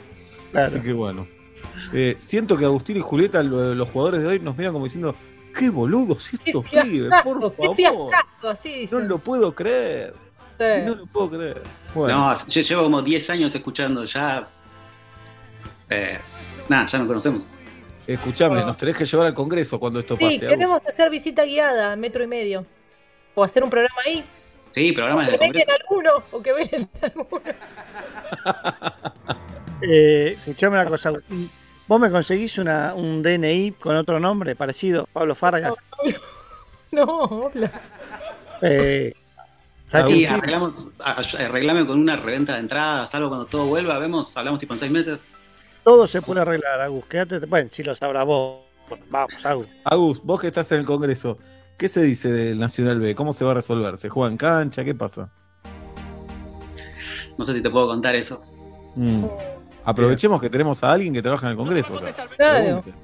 Claro. 0.53 0.73
Así 0.77 0.85
que 0.85 0.93
bueno. 0.93 1.27
Eh, 1.93 2.17
siento 2.19 2.57
que 2.57 2.65
Agustín 2.65 2.97
y 2.97 3.01
Julieta, 3.01 3.43
lo- 3.43 3.75
los 3.75 3.89
jugadores 3.89 4.21
de 4.21 4.27
hoy, 4.29 4.41
nos 4.41 4.57
miran 4.57 4.73
como 4.73 4.85
diciendo, 4.85 5.15
qué 5.57 5.69
boludos 5.71 6.31
estos 6.33 6.65
pibes, 6.69 7.11
por 7.25 7.39
Fiascazo, 7.41 7.51
qué 7.57 7.57
favor. 7.65 7.77
fiascazo, 8.11 8.49
así 8.51 8.89
No 8.93 9.01
lo 9.01 9.19
puedo 9.19 9.55
creer. 9.55 10.15
Sí. 10.57 10.65
No 10.87 10.95
lo 10.95 11.07
puedo 11.07 11.31
creer. 11.31 11.63
Bueno, 11.95 12.19
No, 12.33 12.47
yo 12.49 12.61
llevo 12.63 12.83
como 12.85 13.03
10 13.03 13.31
años 13.31 13.55
escuchando 13.55 14.05
ya. 14.05 14.49
Eh, 15.91 16.19
nada, 16.69 16.87
ya 16.87 16.99
nos 16.99 17.07
conocemos. 17.09 17.47
escuchame, 18.07 18.63
nos 18.63 18.77
tenés 18.77 18.97
que 18.97 19.05
llevar 19.05 19.27
al 19.27 19.35
Congreso 19.35 19.79
cuando 19.79 20.01
esto 20.01 20.17
Sí, 20.17 20.25
pase. 20.25 20.37
Agus. 20.37 20.49
queremos 20.49 20.87
hacer 20.87 21.11
visita 21.11 21.45
guiada, 21.45 21.95
metro 21.97 22.23
y 22.25 22.27
medio. 22.27 22.65
O 23.35 23.45
hacer 23.45 23.63
un 23.63 23.71
programa 23.71 24.01
ahí. 24.07 24.25
Sí, 24.79 24.93
programas 24.93 25.27
de 25.27 25.33
que 25.33 25.39
vengan 25.39 25.65
congreso. 25.65 25.73
alguno, 25.83 26.11
o 26.33 26.43
que 26.43 26.53
vengan 26.53 26.89
alguno. 27.03 27.41
Eh, 29.81 30.33
escuchame 30.37 30.75
una 30.81 30.89
cosa, 30.91 31.11
Agustín. 31.11 31.49
¿Vos 31.87 32.01
me 32.01 32.11
conseguís 32.11 32.59
una, 32.59 32.95
un 32.95 33.23
DNI 33.23 33.73
con 33.79 33.95
otro 33.95 34.19
nombre 34.19 34.57
parecido? 34.57 35.07
Pablo 35.13 35.37
Fargas. 35.37 35.79
No, 36.91 37.05
hola. 37.05 37.71
Eh, 38.61 39.15
Y 40.09 40.25
arreglamos, 40.27 40.91
arreglame 40.99 41.87
con 41.87 42.01
una 42.01 42.17
reventa 42.17 42.55
de 42.55 42.61
entradas, 42.61 43.15
algo 43.15 43.29
cuando 43.29 43.47
todo 43.47 43.67
vuelva, 43.67 43.99
vemos, 44.01 44.37
hablamos 44.37 44.59
tipo 44.59 44.73
en 44.75 44.81
seis 44.81 44.91
meses. 44.91 45.25
todo 45.85 46.07
se 46.09 46.21
puede 46.23 46.41
arreglar, 46.41 46.81
Agus. 46.81 47.05
Quédate, 47.07 47.47
bueno, 47.47 47.69
si 47.71 47.85
lo 47.85 47.95
sabrás 47.95 48.27
vos. 48.27 48.59
Vamos, 49.11 49.47
Agus. 49.47 49.69
Agus, 49.85 50.23
vos 50.25 50.41
que 50.41 50.49
estás 50.49 50.73
en 50.73 50.81
el 50.81 50.87
Congreso, 50.87 51.39
¿qué 51.79 51.89
se 51.89 52.03
dice 52.03 52.31
del 52.31 52.59
Nacional 52.59 53.01
B? 53.01 53.15
¿Cómo 53.15 53.33
se 53.33 53.45
va 53.45 53.53
a 53.53 53.55
resolver? 53.55 53.97
¿Se 53.97 54.11
juega 54.11 54.31
en 54.31 54.37
cancha? 54.37 54.85
¿Qué 54.85 54.95
pasa? 54.95 55.31
No 57.39 57.45
sé 57.45 57.55
si 57.55 57.63
te 57.63 57.71
puedo 57.71 57.87
contar 57.87 58.15
eso. 58.17 58.43
Mm. 58.97 59.25
Aprovechemos 59.85 60.41
que 60.41 60.51
tenemos 60.51 60.83
a 60.85 60.91
alguien 60.91 61.15
que 61.15 61.23
trabaja 61.23 61.47
en 61.47 61.53
el 61.53 61.57
Congreso. 61.57 61.95
Claro. 62.37 62.83
Pregunte. 62.83 62.95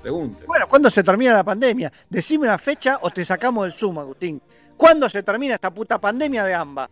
Pregunte. 0.00 0.46
Bueno, 0.46 0.66
¿cuándo 0.66 0.90
se 0.90 1.04
termina 1.04 1.34
la 1.34 1.44
pandemia? 1.44 1.92
Decime 2.08 2.48
una 2.48 2.58
fecha 2.58 2.98
o 3.02 3.10
te 3.10 3.24
sacamos 3.24 3.64
del 3.64 3.72
Zoom, 3.72 3.98
Agustín. 3.98 4.42
¿Cuándo 4.76 5.08
se 5.08 5.22
termina 5.22 5.54
esta 5.54 5.70
puta 5.70 6.00
pandemia 6.00 6.42
de 6.42 6.54
AMBA? 6.54 6.90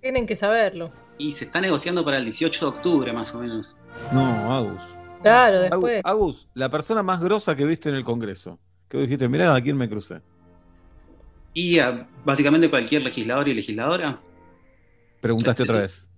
Tienen 0.00 0.26
que 0.26 0.36
saberlo. 0.36 0.90
Y 1.16 1.32
se 1.32 1.44
está 1.44 1.60
negociando 1.60 2.04
para 2.04 2.18
el 2.18 2.24
18 2.24 2.60
de 2.66 2.76
octubre, 2.76 3.12
más 3.12 3.32
o 3.34 3.38
menos. 3.38 3.78
No, 4.12 4.52
Agus. 4.52 4.82
Claro, 5.22 5.60
después. 5.60 6.02
Agus, 6.04 6.48
la 6.54 6.68
persona 6.68 7.02
más 7.02 7.20
grosa 7.20 7.54
que 7.54 7.64
viste 7.64 7.88
en 7.88 7.94
el 7.94 8.04
Congreso. 8.04 8.58
Que 8.88 8.96
vos 8.98 9.06
dijiste, 9.06 9.28
mirá 9.28 9.54
a 9.54 9.60
quién 9.62 9.76
me 9.76 9.88
crucé. 9.88 10.20
Y 11.54 11.78
a 11.78 12.06
básicamente 12.24 12.70
cualquier 12.70 13.02
legislador 13.02 13.48
y 13.48 13.54
legisladora. 13.54 14.18
Preguntaste 15.20 15.62
otra 15.62 15.82
vez. 15.82 16.08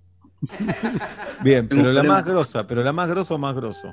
Bien, 1.43 1.69
pero 1.69 1.93
la 1.93 2.03
más 2.03 2.25
grosa, 2.25 2.67
pero 2.67 2.83
la 2.83 2.93
más 2.93 3.09
grosa 3.09 3.35
o 3.35 3.39
más 3.39 3.55
grosso. 3.55 3.93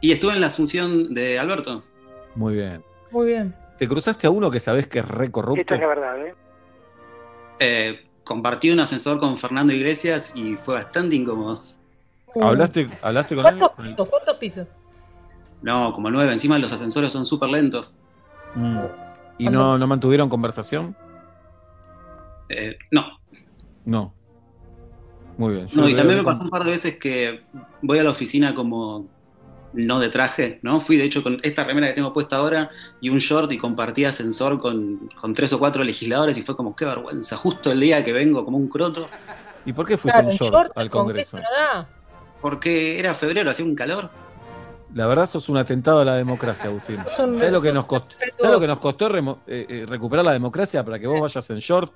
Y 0.00 0.12
estuve 0.12 0.32
en 0.32 0.40
la 0.40 0.48
asunción 0.48 1.14
de 1.14 1.38
Alberto. 1.38 1.84
Muy 2.34 2.54
bien. 2.54 2.82
Muy 3.10 3.26
bien. 3.26 3.54
¿Te 3.78 3.86
cruzaste 3.88 4.26
a 4.26 4.30
uno 4.30 4.50
que 4.50 4.60
sabés 4.60 4.86
que 4.86 5.00
es 5.00 5.08
re 5.08 5.30
corrupto? 5.30 5.78
verdad, 5.78 6.26
¿eh? 6.26 6.34
Eh, 7.60 8.06
compartí 8.24 8.70
un 8.70 8.80
ascensor 8.80 9.20
con 9.20 9.38
Fernando 9.38 9.72
Iglesias 9.72 10.34
y 10.36 10.56
fue 10.56 10.74
bastante 10.74 11.16
incómodo. 11.16 11.62
¿Hablaste, 12.40 12.88
¿Hablaste 13.02 13.36
con 13.36 13.46
él? 13.46 13.58
¿Cuántos 13.58 13.84
pisos? 13.84 14.08
¿Cuántos 14.08 14.36
pisos? 14.36 14.66
No, 15.62 15.92
como 15.92 16.10
nueve. 16.10 16.32
Encima 16.32 16.58
los 16.58 16.72
ascensores 16.72 17.12
son 17.12 17.24
súper 17.26 17.50
lentos. 17.50 17.96
Mm. 18.54 18.80
¿Y 19.38 19.48
no, 19.48 19.78
no 19.78 19.86
mantuvieron 19.86 20.28
conversación? 20.28 20.96
Eh, 22.48 22.76
no. 22.90 23.18
No. 23.84 24.14
Muy 25.38 25.54
bien. 25.54 25.66
No, 25.74 25.88
y 25.88 25.94
también 25.94 26.18
me 26.18 26.24
pasó 26.24 26.42
un 26.42 26.50
par 26.50 26.64
de 26.64 26.70
veces 26.72 26.96
que 26.96 27.42
voy 27.80 27.98
a 27.98 28.04
la 28.04 28.10
oficina 28.10 28.54
como 28.54 29.06
no 29.72 29.98
de 30.00 30.10
traje, 30.10 30.60
¿no? 30.62 30.82
Fui 30.82 30.98
de 30.98 31.04
hecho 31.04 31.22
con 31.22 31.40
esta 31.42 31.64
remera 31.64 31.88
que 31.88 31.94
tengo 31.94 32.12
puesta 32.12 32.36
ahora 32.36 32.70
y 33.00 33.08
un 33.08 33.18
short 33.18 33.50
y 33.52 33.58
compartí 33.58 34.04
ascensor 34.04 34.60
con, 34.60 35.08
con 35.18 35.32
tres 35.32 35.52
o 35.54 35.58
cuatro 35.58 35.82
legisladores 35.82 36.36
y 36.36 36.42
fue 36.42 36.54
como, 36.54 36.76
qué 36.76 36.84
vergüenza, 36.84 37.36
justo 37.38 37.72
el 37.72 37.80
día 37.80 38.04
que 38.04 38.12
vengo 38.12 38.44
como 38.44 38.58
un 38.58 38.68
croto, 38.68 39.08
¿Y 39.64 39.72
por 39.72 39.86
qué 39.86 39.96
fuiste 39.96 40.18
Claro, 40.18 40.28
en 40.28 40.32
en 40.32 40.38
short, 40.38 40.52
short, 40.52 40.78
al 40.78 40.90
Congreso? 40.90 41.38
Porque 42.40 42.98
era 42.98 43.14
febrero, 43.14 43.50
hacía 43.50 43.64
un 43.64 43.74
calor. 43.74 44.10
La 44.94 45.06
verdad 45.06 45.26
sos 45.26 45.48
un 45.48 45.56
atentado 45.56 46.00
a 46.00 46.04
la 46.04 46.16
democracia, 46.16 46.66
Agustín. 46.66 46.98
¿Sabes 47.16 47.50
lo 47.50 47.60
que 47.60 47.72
nos 47.72 47.86
costó, 47.86 48.08
respetuosos. 48.10 48.40
¿sabes 48.40 48.54
lo 48.56 48.60
que 48.60 48.66
nos 48.66 48.78
costó 48.78 49.08
remo- 49.08 49.38
eh, 49.46 49.66
eh, 49.68 49.86
recuperar 49.88 50.24
la 50.24 50.32
democracia 50.32 50.84
para 50.84 50.98
que 50.98 51.06
vos 51.06 51.20
vayas 51.20 51.48
en 51.50 51.58
short? 51.58 51.92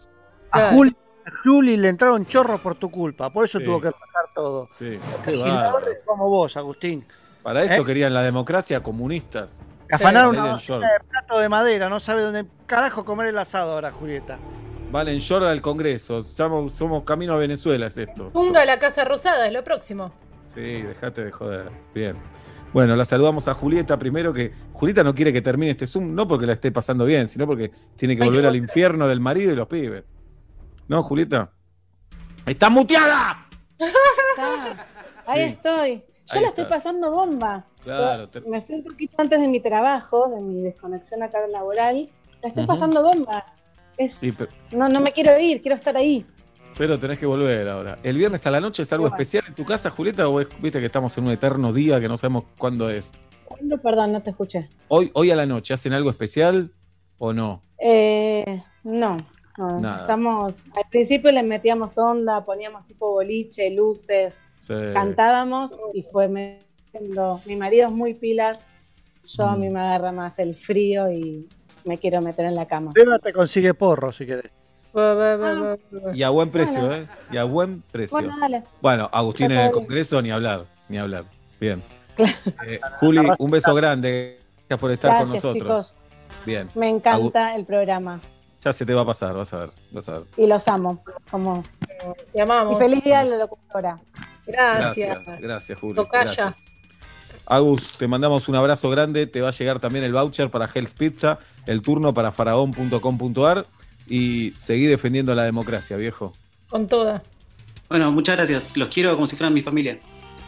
A. 0.50 0.70
Juli, 0.72 0.96
a 1.26 1.30
Juli 1.42 1.76
le 1.76 1.88
entraron 1.88 2.24
chorros 2.26 2.60
por 2.60 2.76
tu 2.76 2.90
culpa, 2.90 3.30
por 3.30 3.44
eso 3.44 3.58
Sí. 3.58 3.64
tuvo 3.64 3.80
que 3.80 3.88
bajar 3.90 4.32
todo. 4.34 4.68
Sí, 4.78 4.98
como 6.06 6.28
vos, 6.30 6.56
Agustín. 6.56 7.04
Para 7.42 7.62
esto 7.62 7.82
¿Eh? 7.82 7.84
querían 7.84 8.14
la 8.14 8.22
democracia 8.22 8.82
comunistas. 8.82 9.56
Afanaron 9.92 10.36
una 10.36 10.56
de 10.56 10.86
plato 11.08 11.38
de 11.38 11.48
madera, 11.48 11.88
no 11.88 12.00
sabe 12.00 12.22
dónde 12.22 12.44
carajo 12.66 13.04
comer 13.04 13.28
el 13.28 13.38
asado 13.38 13.72
ahora, 13.74 13.92
Julieta. 13.92 14.36
Valen 14.90 15.18
short 15.18 15.44
al 15.44 15.60
Congreso. 15.60 16.22
Somos, 16.24 16.72
somos 16.72 17.04
camino 17.04 17.34
a 17.34 17.36
Venezuela, 17.36 17.86
es 17.88 17.98
esto. 17.98 18.30
Tunga 18.32 18.64
la 18.64 18.78
Casa 18.78 19.04
Rosada 19.04 19.46
es 19.46 19.52
lo 19.52 19.62
próximo. 19.62 20.12
Sí, 20.54 20.82
dejate 20.82 21.24
de 21.26 21.30
joder. 21.32 21.70
Bien. 21.94 22.16
Bueno, 22.72 22.94
la 22.96 23.04
saludamos 23.04 23.48
a 23.48 23.54
Julieta 23.54 23.98
primero, 23.98 24.32
que 24.32 24.52
Julieta 24.72 25.02
no 25.02 25.14
quiere 25.14 25.32
que 25.32 25.40
termine 25.40 25.72
este 25.72 25.86
Zoom, 25.86 26.14
no 26.14 26.28
porque 26.28 26.46
la 26.46 26.52
esté 26.52 26.70
pasando 26.72 27.04
bien, 27.06 27.28
sino 27.28 27.46
porque 27.46 27.70
tiene 27.96 28.16
que 28.16 28.24
volver 28.24 28.44
al 28.46 28.56
infierno 28.56 29.08
del 29.08 29.20
marido 29.20 29.52
y 29.52 29.56
los 29.56 29.66
pibes. 29.66 30.04
¿No, 30.88 31.02
Julieta? 31.02 31.50
¡Está 32.44 32.68
muteada! 32.70 33.46
Está. 33.78 34.86
Ahí 35.26 35.42
Sí. 35.44 35.48
estoy. 35.54 35.94
Yo 36.28 36.34
Ahí 36.36 36.42
la 36.42 36.48
estoy 36.48 36.64
pasando 36.64 37.10
bomba. 37.12 37.64
Claro, 37.84 38.28
te- 38.28 38.40
Me 38.42 38.60
fui 38.60 38.74
un 38.76 38.84
poquito 38.84 39.14
antes 39.18 39.40
de 39.40 39.48
mi 39.48 39.60
trabajo, 39.60 40.28
de 40.28 40.40
mi 40.40 40.60
desconexión 40.62 41.22
acá 41.22 41.38
laboral. 41.48 42.08
La 42.42 42.48
estoy 42.48 42.66
pasando 42.66 43.02
bomba. 43.02 43.44
Es, 43.96 44.14
sí, 44.14 44.32
pero, 44.32 44.50
no, 44.72 44.88
no 44.88 45.00
me 45.00 45.12
quiero 45.12 45.38
ir, 45.38 45.62
quiero 45.62 45.76
estar 45.76 45.96
ahí. 45.96 46.26
Pero 46.76 46.98
tenés 46.98 47.18
que 47.18 47.26
volver 47.26 47.68
ahora. 47.68 47.98
¿El 48.02 48.16
viernes 48.18 48.46
a 48.46 48.50
la 48.50 48.60
noche 48.60 48.82
es 48.82 48.92
algo 48.92 49.04
Bueno. 49.04 49.16
especial 49.16 49.44
en 49.48 49.54
tu 49.54 49.64
casa, 49.64 49.90
Julieta, 49.90 50.28
o 50.28 50.40
es, 50.40 50.48
viste 50.60 50.78
que 50.80 50.86
estamos 50.86 51.16
en 51.18 51.24
un 51.24 51.30
eterno 51.30 51.72
día 51.72 52.00
que 52.00 52.08
no 52.08 52.16
sabemos 52.16 52.44
cuándo 52.58 52.90
es? 52.90 53.12
¿Cuándo? 53.44 53.78
Perdón, 53.78 54.12
no 54.12 54.22
te 54.22 54.30
escuché. 54.30 54.68
Hoy, 54.88 55.10
hoy 55.14 55.30
a 55.30 55.36
la 55.36 55.46
noche, 55.46 55.72
¿hacen 55.74 55.92
algo 55.92 56.10
especial 56.10 56.70
o 57.18 57.32
no? 57.32 57.62
Eh, 57.78 58.62
no, 58.84 59.16
no. 59.58 59.80
Nada. 59.80 60.00
Estamos, 60.02 60.64
al 60.76 60.84
principio 60.90 61.30
le 61.32 61.42
metíamos 61.42 61.96
onda, 61.96 62.44
poníamos 62.44 62.84
tipo 62.86 63.10
boliche, 63.12 63.70
luces, 63.70 64.34
Sí. 64.66 64.74
cantábamos 64.92 65.74
y 65.94 66.02
fue 66.02 66.26
metiendo. 66.28 67.40
Mi 67.46 67.54
marido 67.54 67.86
es 67.86 67.92
muy 67.92 68.14
pilas, 68.14 68.66
yo 69.24 69.44
a 69.44 69.56
mí 69.56 69.70
me 69.70 69.78
agarra 69.78 70.10
más 70.10 70.38
el 70.40 70.56
frío 70.56 71.08
y 71.10 71.48
me 71.84 71.98
quiero 71.98 72.20
meter 72.20 72.46
en 72.46 72.56
la 72.56 72.66
cama. 72.66 72.90
Seba 72.94 73.18
te 73.20 73.32
consigue 73.32 73.74
porro 73.74 74.10
si 74.10 74.26
querés. 74.26 74.50
Y 76.14 76.22
a 76.22 76.30
buen 76.30 76.50
precio, 76.50 76.92
¿eh? 76.92 77.06
Y 77.30 77.36
a 77.36 77.44
buen 77.44 77.82
precio. 77.82 78.16
Bueno, 78.16 78.36
dale. 78.40 78.62
Bueno, 78.80 79.08
Agustín 79.12 79.50
en 79.50 79.58
el. 79.58 79.70
Congreso, 79.70 80.22
ni 80.22 80.30
hablar, 80.30 80.64
ni 80.88 80.96
hablar. 80.96 81.24
Bien. 81.60 81.82
Eh, 82.66 82.80
Juli, 83.00 83.20
un 83.38 83.50
beso 83.50 83.74
grande. 83.74 84.40
Gracias 84.56 84.80
por 84.80 84.90
estar 84.90 85.20
con 85.20 85.34
nosotros. 85.34 85.54
chicos. 85.54 85.94
Bien. 86.46 86.70
Me 86.74 86.88
encanta 86.88 87.54
el 87.54 87.66
programa 87.66 88.20
Ya 88.64 88.72
se 88.72 88.86
te 88.86 88.94
va 88.94 89.02
a 89.02 89.04
pasar, 89.04 89.34
vas 89.34 89.52
a 89.52 89.58
ver. 89.58 89.70
Vas 89.90 90.08
a 90.08 90.12
ver. 90.12 90.22
y 90.36 90.46
los 90.46 90.66
amo. 90.66 91.04
Como... 91.30 91.62
Te 92.32 92.40
amamos. 92.40 92.76
Y 92.76 92.82
feliz 92.82 93.04
día 93.04 93.20
a 93.20 93.24
la 93.24 93.36
locutora. 93.36 94.00
Gracias. 94.46 95.08
Gracias, 95.08 95.40
gracias, 95.40 95.78
Juli. 95.78 95.94
Tocaya. 95.94 96.32
Gracias. 96.32 96.58
Agus, 97.44 97.98
te 97.98 98.08
mandamos 98.08 98.48
un 98.48 98.56
abrazo 98.56 98.88
grande. 98.88 99.26
Te 99.26 99.42
va 99.42 99.48
a 99.48 99.52
llegar 99.52 99.78
también 99.78 100.04
el 100.04 100.12
voucher 100.12 100.50
para 100.50 100.70
Hell's 100.72 100.94
Pizza, 100.94 101.38
el 101.66 101.82
turno 101.82 102.14
para 102.14 102.32
faraón.com.ar 102.32 103.66
y 104.08 104.52
seguí 104.56 104.86
defendiendo 104.86 105.34
la 105.34 105.44
democracia, 105.44 105.96
viejo. 105.96 106.32
Con 106.68 106.86
toda. 106.86 107.22
Bueno, 107.88 108.10
muchas 108.12 108.36
gracias. 108.36 108.76
Los 108.76 108.88
quiero 108.88 109.14
como 109.14 109.26
si 109.26 109.36
fueran 109.36 109.54
mi 109.54 109.62
familia. 109.62 109.98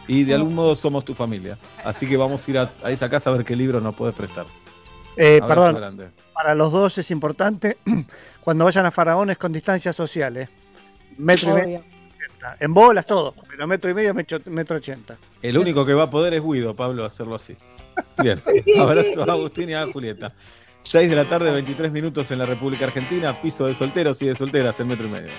Y 0.07 0.23
de 0.23 0.33
algún 0.33 0.55
modo 0.55 0.75
somos 0.75 1.05
tu 1.05 1.13
familia. 1.13 1.57
Así 1.83 2.07
que 2.07 2.17
vamos 2.17 2.47
a 2.47 2.51
ir 2.51 2.57
a, 2.57 2.73
a 2.83 2.91
esa 2.91 3.09
casa 3.09 3.29
a 3.29 3.33
ver 3.33 3.45
qué 3.45 3.55
libro 3.55 3.79
nos 3.79 3.95
puedes 3.95 4.15
prestar. 4.15 4.47
Eh, 5.21 5.41
perdón, 5.45 6.13
para 6.33 6.55
los 6.55 6.71
dos 6.71 6.97
es 6.97 7.11
importante, 7.11 7.77
cuando 8.41 8.63
vayan 8.63 8.85
a 8.85 8.91
Faraón 8.91 9.29
es 9.29 9.37
con 9.37 9.51
distancias 9.51 9.95
sociales. 9.95 10.49
Metro 11.17 11.51
y 11.51 11.61
medio. 11.61 11.83
En 12.61 12.73
bolas 12.73 13.05
todo, 13.05 13.35
pero 13.49 13.67
metro 13.67 13.91
y 13.91 13.93
medio, 13.93 14.13
metro, 14.13 14.39
metro 14.45 14.77
ochenta. 14.77 15.17
El 15.41 15.57
único 15.57 15.85
que 15.85 15.93
va 15.93 16.03
a 16.03 16.09
poder 16.09 16.33
es 16.33 16.41
Guido, 16.41 16.73
Pablo, 16.73 17.03
hacerlo 17.03 17.35
así. 17.35 17.57
Bien. 18.23 18.41
Abrazo 18.79 19.29
a 19.29 19.33
Agustín 19.33 19.69
y 19.69 19.73
a 19.73 19.85
Julieta. 19.91 20.33
6 20.89 21.07
de 21.07 21.15
la 21.15 21.29
tarde, 21.29 21.51
23 21.51 21.91
minutos 21.91 22.31
en 22.31 22.39
la 22.39 22.47
República 22.47 22.85
Argentina. 22.85 23.39
Piso 23.39 23.67
de 23.67 23.75
solteros 23.75 24.19
y 24.23 24.25
de 24.25 24.33
solteras 24.33 24.79
en 24.79 24.87
metro 24.87 25.05
y 25.05 25.09
medio. 25.11 25.29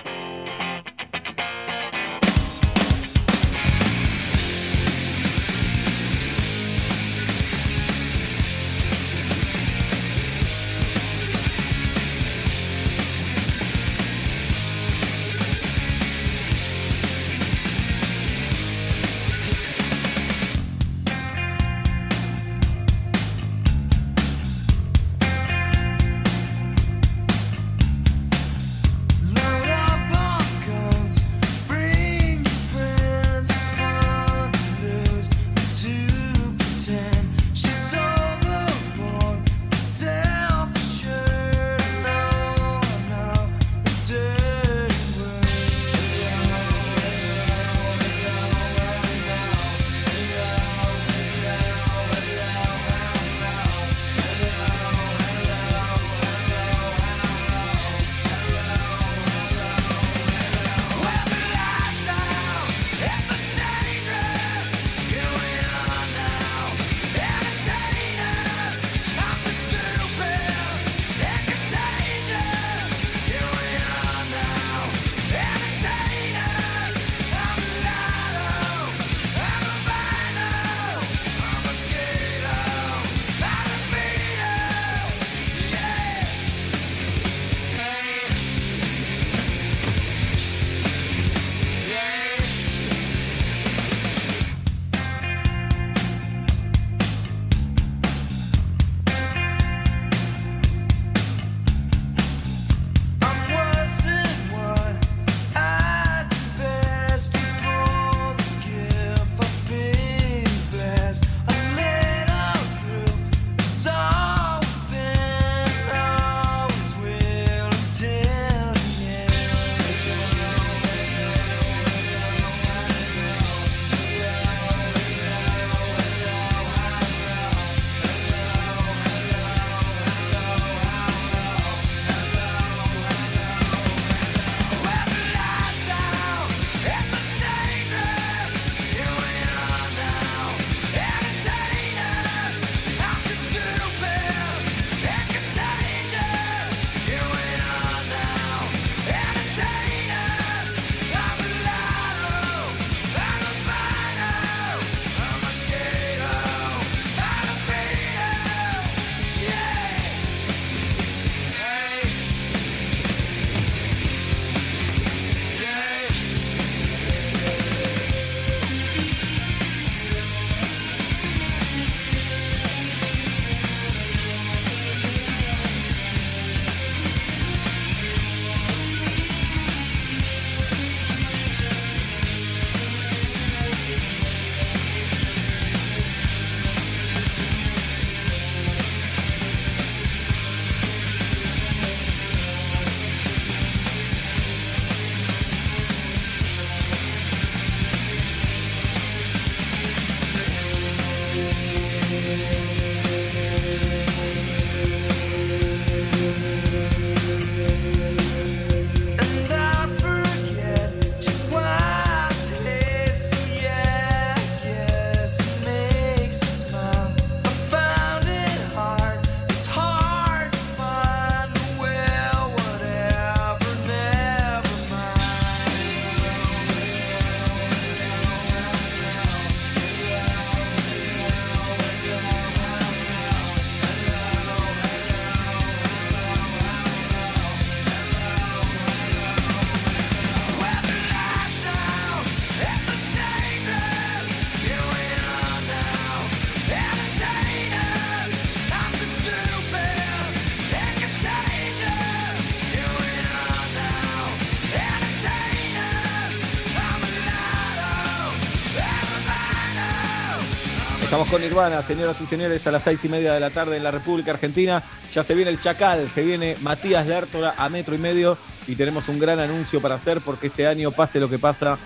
Señoras 261.51 262.21
y 262.21 262.25
señores, 262.25 262.65
a 262.65 262.71
las 262.71 262.83
seis 262.83 263.03
y 263.03 263.09
media 263.09 263.33
de 263.33 263.39
la 263.41 263.49
tarde 263.49 263.75
en 263.75 263.83
la 263.83 263.91
República 263.91 264.31
Argentina. 264.31 264.81
Ya 265.13 265.21
se 265.21 265.35
viene 265.35 265.51
el 265.51 265.59
Chacal, 265.59 266.07
se 266.07 266.21
viene 266.21 266.55
Matías 266.61 267.05
Lertora 267.05 267.55
a 267.57 267.67
metro 267.67 267.93
y 267.93 267.97
medio 267.97 268.37
y 268.67 268.75
tenemos 268.77 269.09
un 269.09 269.19
gran 269.19 269.37
anuncio 269.37 269.81
para 269.81 269.95
hacer 269.95 270.21
porque 270.21 270.47
este 270.47 270.65
año, 270.65 270.91
pase 270.91 271.19
lo 271.19 271.29
que 271.29 271.39
pasa, 271.39 271.77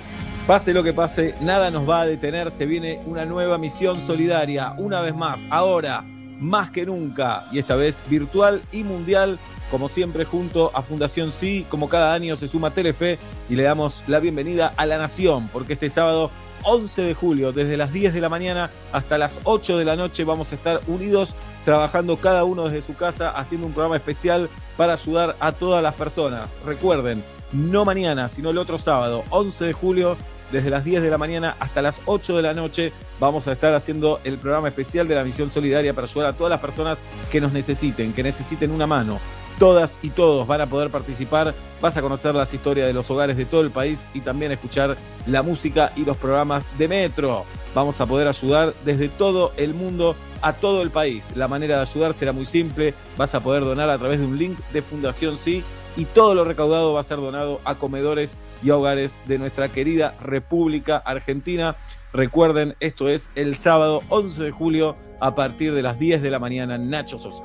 pase 0.45 0.71
lo 0.71 0.83
que 0.83 0.93
pase, 0.93 1.33
nada 1.41 1.71
nos 1.71 1.89
va 1.89 2.01
a 2.01 2.05
detener. 2.05 2.51
Se 2.51 2.67
viene 2.67 2.99
una 3.07 3.25
nueva 3.25 3.57
misión 3.57 4.01
solidaria, 4.01 4.75
una 4.77 5.01
vez 5.01 5.15
más, 5.15 5.47
ahora, 5.49 6.03
más 6.39 6.69
que 6.69 6.85
nunca, 6.85 7.43
y 7.51 7.57
esta 7.57 7.75
vez 7.75 8.03
virtual 8.07 8.61
y 8.71 8.83
mundial, 8.83 9.39
como 9.71 9.89
siempre, 9.89 10.25
junto 10.25 10.69
a 10.75 10.83
Fundación 10.83 11.31
Sí, 11.31 11.65
como 11.69 11.89
cada 11.89 12.13
año 12.13 12.35
se 12.35 12.47
suma 12.47 12.69
Telefe 12.69 13.17
y 13.49 13.55
le 13.55 13.63
damos 13.63 14.03
la 14.05 14.19
bienvenida 14.19 14.73
a 14.77 14.85
la 14.85 14.99
Nación, 14.99 15.49
porque 15.51 15.73
este 15.73 15.89
sábado 15.89 16.29
11 16.65 17.01
de 17.01 17.13
julio, 17.13 17.51
desde 17.51 17.77
las 17.77 17.93
10 17.93 18.13
de 18.13 18.21
la 18.21 18.29
mañana 18.29 18.69
hasta 18.91 19.17
las 19.17 19.39
8 19.43 19.77
de 19.77 19.85
la 19.85 19.95
noche, 19.95 20.23
vamos 20.23 20.51
a 20.51 20.55
estar 20.55 20.81
unidos 20.87 21.33
trabajando 21.63 22.17
cada 22.17 22.43
uno 22.43 22.65
desde 22.65 22.81
su 22.85 22.95
casa, 22.95 23.29
haciendo 23.29 23.67
un 23.67 23.73
programa 23.73 23.95
especial 23.95 24.49
para 24.77 24.93
ayudar 24.93 25.35
a 25.39 25.51
todas 25.51 25.81
las 25.81 25.95
personas. 25.95 26.49
Recuerden, 26.65 27.23
no 27.51 27.85
mañana, 27.85 28.29
sino 28.29 28.49
el 28.49 28.57
otro 28.57 28.77
sábado, 28.77 29.23
11 29.29 29.65
de 29.65 29.73
julio, 29.73 30.17
desde 30.51 30.69
las 30.69 30.85
10 30.85 31.01
de 31.01 31.09
la 31.09 31.17
mañana 31.17 31.55
hasta 31.59 31.81
las 31.81 32.01
8 32.05 32.37
de 32.37 32.41
la 32.41 32.53
noche, 32.53 32.93
vamos 33.19 33.47
a 33.47 33.53
estar 33.53 33.73
haciendo 33.73 34.19
el 34.23 34.37
programa 34.37 34.67
especial 34.67 35.07
de 35.07 35.15
la 35.15 35.23
Misión 35.23 35.51
Solidaria 35.51 35.93
para 35.93 36.07
ayudar 36.07 36.29
a 36.29 36.33
todas 36.33 36.51
las 36.51 36.59
personas 36.59 36.97
que 37.31 37.41
nos 37.41 37.51
necesiten, 37.51 38.13
que 38.13 38.23
necesiten 38.23 38.71
una 38.71 38.87
mano. 38.87 39.19
Todas 39.60 39.99
y 40.02 40.10
todos 40.10 40.45
van 40.48 40.61
a 40.61 40.68
poder 40.68 40.90
participar, 40.90 41.53
vas 41.82 41.95
a 41.95 42.02
conocer 42.02 42.36
las 42.36 42.53
historias 42.53 42.88
de 42.88 42.94
los 42.94 43.10
hogares 43.10 43.38
de 43.38 43.45
todo 43.45 43.61
el 43.61 43.72
país 43.72 44.07
y 44.14 44.19
también 44.19 44.52
escuchar 44.52 44.98
la 45.27 45.44
música 45.44 45.91
y 45.95 46.03
los 46.03 46.18
programas 46.18 46.65
de 46.77 46.88
Metro. 46.88 47.45
Vamos 47.73 47.99
a 48.02 48.06
poder 48.06 48.27
ayudar 48.27 48.73
desde 48.84 49.07
todo 49.07 49.53
el 49.57 49.73
mundo 49.73 50.15
a 50.41 50.53
todo 50.53 50.82
el 50.82 50.90
país. 50.90 51.26
La 51.36 51.48
manera 51.48 51.77
de 51.77 51.84
ayudar 51.84 52.14
será 52.14 52.34
muy 52.34 52.45
simple, 52.45 52.94
vas 53.18 53.34
a 53.34 53.40
poder 53.40 53.64
donar 53.64 53.90
a 53.90 53.98
través 53.98 54.19
de 54.19 54.26
un 54.26 54.38
link 54.38 54.57
de 54.73 54.82
Fundación 54.82 55.38
Sí 55.38 55.64
y 55.98 56.06
todo 56.06 56.36
lo 56.36 56.44
recaudado 56.44 56.94
va 56.94 56.99
a 56.99 57.03
ser 57.03 57.18
donado 57.18 57.61
a 57.64 57.76
comedores 57.76 58.36
y 58.64 58.69
hogares 58.69 59.18
de 59.26 59.38
nuestra 59.38 59.69
querida 59.69 60.15
República 60.22 60.98
Argentina. 60.98 61.76
Recuerden, 62.14 62.76
esto 62.80 63.10
es 63.10 63.30
el 63.36 63.56
sábado 63.56 64.02
11 64.10 64.44
de 64.44 64.52
julio 64.52 64.95
a 65.19 65.36
partir 65.36 65.73
de 65.73 65.82
las 65.82 65.98
10 65.99 66.22
de 66.22 66.32
la 66.32 66.40
mañana, 66.40 66.77
Nacho 66.77 67.19
Sosa. 67.19 67.44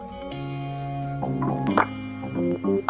Hoy 2.70 2.84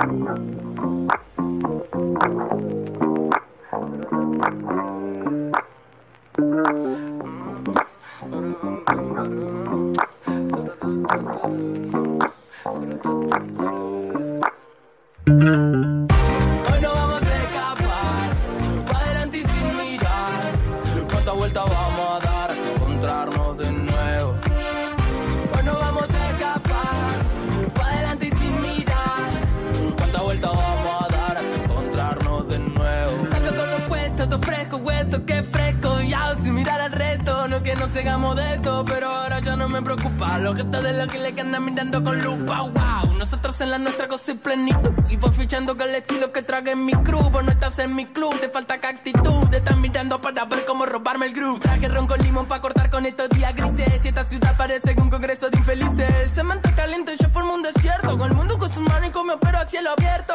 que 35.27 35.43
fresco. 35.43 36.01
Ya 36.01 36.35
sin 36.41 36.55
mirar 36.55 36.81
al 36.81 36.93
resto, 36.93 37.49
no 37.49 37.63
que 37.63 37.75
nos 37.77 37.91
sigamos 37.91 38.37
de 38.37 38.55
esto, 38.55 38.85
pero 38.85 39.09
ahora 39.09 39.41
ya 39.41 39.57
no 39.57 39.69
me 39.69 39.83
preocupa. 39.83 40.39
Lo 40.39 40.55
que 40.55 40.63
está 40.63 40.83
de 40.83 40.93
lo 40.93 41.07
que 41.07 41.19
le 41.19 41.41
andan 41.41 41.65
mirando 41.65 42.03
con 42.03 42.23
lupa, 42.23 42.63
wow. 42.63 43.19
Nosotros 43.19 43.61
en 43.61 43.71
la 43.71 43.79
nuestra 43.79 44.09
cosa 44.09 44.33
y 44.33 44.35
plenitud. 44.35 44.93
Y 45.09 45.17
voy 45.17 45.33
fichando 45.33 45.77
con 45.77 45.89
el 45.89 45.95
estilo 45.97 46.33
que 46.33 46.43
trague 46.43 46.73
en 46.73 46.85
mi 46.85 46.93
crew. 46.93 47.31
Vos 47.31 47.45
no 47.45 47.51
estás 47.51 47.79
en 47.79 47.95
mi 47.95 48.07
club, 48.07 48.39
te 48.41 48.49
falta 48.49 48.75
actitud. 48.75 49.49
Te 49.51 49.59
están 49.59 49.81
mirando 49.81 50.21
para 50.21 50.45
ver 50.47 50.65
cómo 50.65 50.87
robarme 50.87 51.27
el 51.27 51.35
groove. 51.35 51.61
Traje 51.61 51.89
ron 51.89 52.07
con 52.07 52.21
limón 52.21 52.47
para 52.47 52.61
cortar 52.61 52.91
con 52.91 53.07
estos 53.07 53.29
días 53.31 53.55
grises. 53.55 54.05
Y 54.05 54.09
esta 54.09 54.25
ciudad 54.25 54.57
parece 54.57 54.95
un 54.99 55.11
congreso 55.11 55.51
de 55.51 55.59
infelices. 55.59 56.11
El 56.25 56.31
cemento 56.31 56.71
caliente, 56.75 57.13
yo 57.21 57.29
formo 57.31 57.55
un 57.55 57.63
desierto. 57.63 58.17
Con 58.17 58.31
el 58.31 58.37
mundo 58.37 58.59
con 58.59 58.73
sus 58.73 58.83
manos 58.83 59.09
y 59.09 59.13
con 59.13 59.27
mi 59.27 59.35
pero 59.41 59.59
a 59.59 59.67
cielo 59.67 59.91
abierto. 59.91 60.35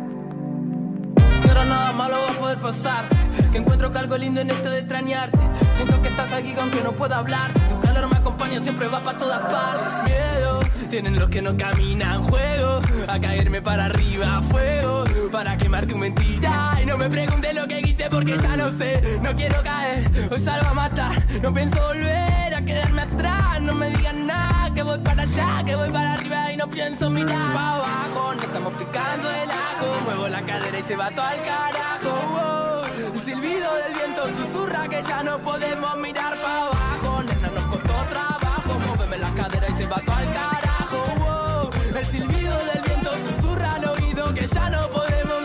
pero 1.51 1.65
nada 1.65 1.91
malo 1.91 2.15
va 2.27 2.33
a 2.33 2.39
poder 2.39 2.57
pasar. 2.59 3.03
Que 3.51 3.57
encuentro 3.57 3.91
que 3.91 3.97
algo 3.97 4.17
lindo 4.17 4.39
en 4.39 4.49
esto 4.49 4.69
de 4.69 4.79
extrañarte. 4.79 5.39
Siento 5.75 6.01
que 6.01 6.07
estás 6.07 6.31
aquí 6.31 6.55
aunque 6.57 6.81
no 6.81 6.93
pueda 6.93 7.17
hablar. 7.17 7.51
Tu 7.69 7.79
calor 7.81 8.09
me 8.09 8.17
acompaña, 8.17 8.61
siempre 8.61 8.87
va 8.87 9.03
para 9.03 9.17
todas 9.17 9.41
partes. 9.51 9.93
Miedo, 10.05 10.59
tienen 10.89 11.19
los 11.19 11.29
que 11.29 11.41
no 11.41 11.57
caminan 11.57 12.23
juego. 12.23 12.81
A 13.07 13.19
caerme 13.19 13.61
para 13.61 13.85
arriba, 13.85 14.41
fuego. 14.43 15.03
Para 15.29 15.57
quemar 15.57 15.85
tu 15.85 15.97
mentira. 15.97 16.79
Y 16.81 16.85
no 16.85 16.97
me 16.97 17.09
preguntes 17.09 17.53
lo 17.53 17.67
que 17.67 17.81
hice 17.81 18.09
porque 18.09 18.37
ya 18.37 18.55
no 18.55 18.71
sé. 18.71 19.19
No 19.21 19.35
quiero 19.35 19.61
caer, 19.61 20.09
hoy 20.31 20.39
salgo 20.39 20.67
a 20.67 20.73
matar. 20.73 21.21
No 21.41 21.53
pienso 21.53 21.77
volver 21.85 22.55
a 22.55 22.61
quedarme 22.61 23.01
atrás. 23.01 23.61
No 23.61 23.73
me 23.73 23.89
digan 23.89 24.25
nada, 24.25 24.73
que 24.73 24.83
voy 24.83 24.99
para 24.99 25.23
allá, 25.23 25.63
que 25.65 25.75
voy 25.75 25.89
para 25.89 26.13
arriba 26.13 26.53
y 26.53 26.57
no 26.57 26.69
pienso 26.69 27.09
mirar. 27.09 27.53
Pa' 27.53 27.73
abajo, 27.75 28.33
no 28.35 28.41
estamos 28.41 28.73
picando 28.73 29.29
el 29.29 29.51
ajo. 29.51 30.01
Muevo 30.05 30.27
la 30.27 30.41
cadera 30.41 30.79
y 30.79 30.81
se 30.83 30.95
va 30.95 31.11
todo 31.11 31.25
al 31.25 31.40
carajo. 31.41 32.11
wow. 32.33 33.15
El 33.15 33.21
silbido 33.23 33.75
del 33.75 33.93
viento 33.93 34.23
susurra 34.37 34.87
que 34.87 35.03
ya 35.03 35.23
no 35.23 35.41
podemos 35.41 35.97
mirar 35.97 36.35
para 36.41 36.65
abajo. 36.65 37.23
Nena, 37.23 37.49
nos 37.49 37.63
costó 37.65 37.93
trabajo. 38.09 38.79
Móveme 38.87 39.17
la 39.17 39.33
cadera 39.33 39.67
y 39.69 39.77
se 39.81 39.87
va 39.87 40.01
todo 40.05 40.15
al 40.15 40.33
carajo. 40.33 40.97
wow. 41.19 41.97
El 41.97 42.05
silbido 42.05 42.57
del 42.65 42.81
viento 42.83 43.11
susurra 43.15 43.73
al 43.75 43.85
oído 43.85 44.33
que 44.33 44.47
ya 44.47 44.69
no 44.69 44.87
podemos. 44.89 45.40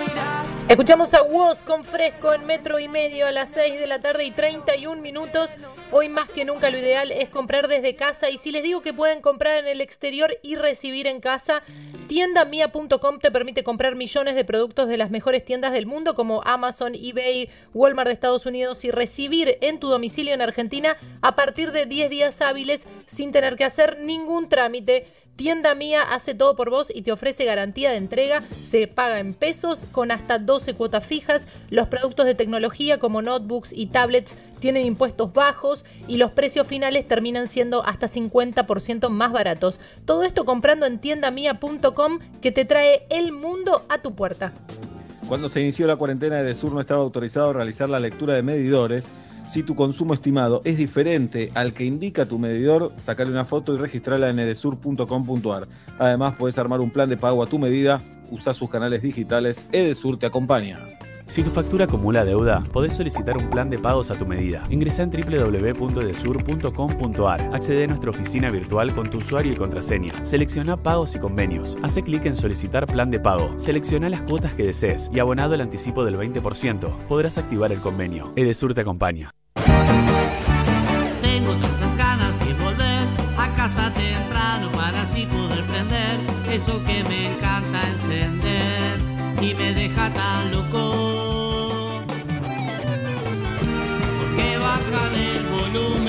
Escuchamos 0.69 1.15
a 1.15 1.23
Woz 1.23 1.63
con 1.63 1.85
Fresco 1.85 2.35
en 2.35 2.45
metro 2.45 2.81
y 2.81 2.89
medio 2.89 3.29
a 3.29 3.31
las 3.31 3.51
6 3.51 3.79
de 3.79 3.87
la 3.87 4.01
tarde 4.01 4.25
y 4.25 4.33
31 4.33 5.01
minutos. 5.01 5.51
Hoy 5.93 6.09
más 6.09 6.29
que 6.29 6.45
nunca 6.45 6.71
lo 6.71 6.79
ideal 6.79 7.13
es 7.13 7.29
comprar 7.29 7.69
desde 7.69 7.95
casa 7.95 8.31
y 8.31 8.39
si 8.39 8.51
les 8.51 8.65
digo 8.65 8.83
que 8.83 8.93
pueden 8.93 9.21
comprar 9.21 9.59
en 9.59 9.69
el 9.69 9.81
exterior 9.81 10.37
y 10.43 10.57
recibir 10.57 11.07
en 11.07 11.21
casa, 11.21 11.63
tiendamia.com 12.09 13.21
te 13.21 13.31
permite 13.31 13.63
comprar 13.63 13.95
millones 13.95 14.35
de 14.35 14.45
productos 14.45 14.89
de 14.89 14.97
las 14.97 15.13
mejores 15.13 15.45
tiendas 15.45 15.73
del 15.73 15.87
mundo 15.87 16.17
como 16.17 16.43
Amazon, 16.43 16.97
eBay, 16.97 17.49
Walmart 17.73 18.09
de 18.09 18.15
Estados 18.15 18.45
Unidos 18.45 18.85
y 18.85 18.91
recibir 18.91 19.59
en 19.61 19.79
tu 19.79 19.89
domicilio 19.89 20.35
en 20.35 20.43
Argentina 20.43 20.97
a 21.23 21.37
partir 21.37 21.71
de 21.71 21.87
10 21.87 22.11
días 22.11 22.41
hábiles 22.41 22.89
sin 23.07 23.31
tener 23.31 23.55
que 23.55 23.65
hacer 23.65 24.01
ningún 24.01 24.49
trámite. 24.49 25.07
Tienda 25.37 25.75
Mía 25.75 26.03
hace 26.03 26.35
todo 26.35 26.57
por 26.57 26.71
vos 26.71 26.91
y 26.93 27.03
te 27.03 27.13
ofrece 27.13 27.45
garantía 27.45 27.91
de 27.91 27.99
entrega. 27.99 28.41
Se 28.41 28.89
paga 28.89 29.21
en 29.21 29.35
pesos 29.35 29.87
con 29.93 30.11
hasta 30.11 30.39
12 30.39 30.75
cuotas 30.75 31.07
fijas. 31.07 31.47
Los 31.69 31.89
productos 31.89 32.25
de 32.25 32.35
tecnología 32.35 32.99
como 32.99 33.21
notebooks 33.21 33.75
y 33.75 33.89
tablets 33.89 34.35
tienen 34.61 34.87
impuestos 34.87 35.35
bajos 35.35 35.85
y 36.09 36.17
los 36.17 36.31
precios 36.33 36.67
finales 36.67 37.07
terminan 37.07 37.49
siendo 37.49 37.85
hasta 37.85 38.09
50% 38.09 39.11
más 39.11 39.31
baratos. 39.31 39.79
Todo 40.07 40.23
esto 40.25 40.47
comprando 40.47 40.87
en 40.87 40.99
tiendamia.com 40.99 42.19
que 42.41 42.51
te 42.51 42.65
trae 42.65 43.07
el 43.11 43.33
mundo 43.33 43.85
a 43.91 43.99
tu 43.99 44.15
puerta. 44.15 44.55
Cuando 45.29 45.49
se 45.49 45.61
inició 45.61 45.87
la 45.87 45.97
cuarentena, 45.97 46.41
Edesur 46.41 46.73
no 46.73 46.81
estaba 46.81 47.03
autorizado 47.03 47.51
a 47.51 47.53
realizar 47.53 47.91
la 47.91 48.01
lectura 48.01 48.35
de 48.35 48.43
medidores. 48.43 49.13
Si 49.49 49.63
tu 49.63 49.75
consumo 49.75 50.15
estimado 50.15 50.63
es 50.65 50.77
diferente 50.77 51.51
al 51.55 51.73
que 51.73 51.85
indica 51.85 52.27
tu 52.27 52.39
medidor, 52.39 52.93
sacarle 52.99 53.33
una 53.33 53.45
foto 53.45 53.75
y 53.75 53.79
registrarla 53.79 54.31
en 54.31 54.39
edesur.com.ar. 54.41 55.69
Además, 55.99 56.35
puedes 56.39 56.59
armar 56.59 56.81
un 56.81 56.91
plan 56.91 57.09
de 57.09 57.17
pago 57.17 57.43
a 57.43 57.47
tu 57.47 57.59
medida 57.59 58.03
usa 58.31 58.55
sus 58.55 58.71
canales 58.71 59.03
digitales, 59.03 59.67
Edesur 59.73 60.19
te 60.19 60.27
acompaña. 60.27 60.96
Si 61.29 61.43
tu 61.43 61.51
factura 61.51 61.87
acumula 61.87 62.25
deuda, 62.25 62.63
podés 62.73 62.97
solicitar 62.97 63.37
un 63.37 63.51
plan 63.51 63.69
de 63.69 63.81
pagos 63.81 64.13
a 64.13 64.15
tu 64.15 64.25
medida. 64.27 64.65
Ingresa 64.71 65.03
en 65.03 65.11
www.edesur.com.ar. 65.11 67.51
Accede 67.53 67.83
a 67.85 67.89
nuestra 67.89 68.11
oficina 68.11 68.49
virtual 68.51 68.95
con 68.95 69.11
tu 69.11 69.19
usuario 69.19 69.53
y 69.53 69.57
contraseña. 69.57 70.25
Selecciona 70.25 70.77
pagos 70.77 71.17
y 71.17 71.19
convenios. 71.19 71.77
Hace 71.83 72.05
clic 72.05 72.27
en 72.27 72.37
solicitar 72.37 72.87
plan 72.87 73.11
de 73.11 73.19
pago. 73.19 73.59
Selecciona 73.59 74.09
las 74.09 74.23
cuotas 74.23 74.55
que 74.55 74.63
desees 74.63 75.11
y 75.13 75.19
abonado 75.19 75.55
el 75.55 75.63
anticipo 75.63 76.05
del 76.05 76.17
20%. 76.17 76.97
Podrás 77.09 77.39
activar 77.39 77.73
el 77.73 77.81
convenio. 77.81 78.33
Edesur 78.37 78.73
te 78.73 78.83
acompaña. 78.83 79.33
Tengo 81.23 81.57
tantas 81.57 81.97
ganas 81.97 82.39
de 82.47 82.55
volver 82.55 83.09
a 83.37 83.53
casa 83.57 83.93
temprano 83.93 84.71
para 84.71 85.03
así 85.03 85.27
poder 85.27 85.65
prender 85.65 86.21
eso 86.53 86.81
que 86.85 87.03
me 87.03 87.33
encanta 87.33 87.83
encender 87.83 89.01
y 89.43 89.55
me 89.55 89.75
deja 89.75 90.13
tan 90.13 90.53
loco. 90.53 90.96
El 95.77 96.06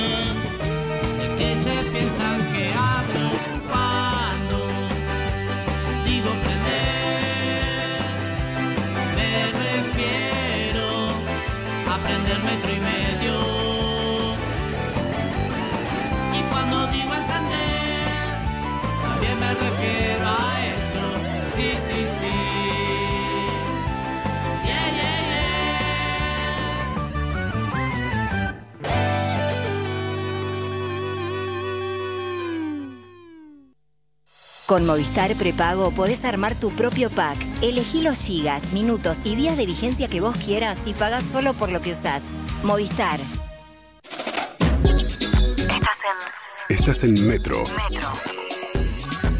Con 34.68 34.86
Movistar 34.86 35.34
Prepago 35.36 35.92
podés 35.92 36.26
armar 36.26 36.54
tu 36.54 36.72
propio 36.72 37.10
pack. 37.10 37.38
Elegí 37.62 38.02
los 38.02 38.20
gigas, 38.20 38.74
minutos 38.74 39.18
y 39.24 39.38
días 39.38 39.56
de 39.56 39.66
vigencia 39.66 40.10
que 40.10 40.20
vos 40.20 40.36
quieras 40.36 40.78
y 40.86 40.94
pagás 40.94 41.24
solo 41.32 41.54
por 41.54 41.72
lo 41.72 41.82
que 41.82 41.94
usás. 41.94 42.22
Movistar. 42.64 43.18
Estás 45.58 46.02
en 46.04 46.76
Estás 46.76 47.04
en 47.06 47.28
Metro 47.28 47.64
Metro. 47.64 48.12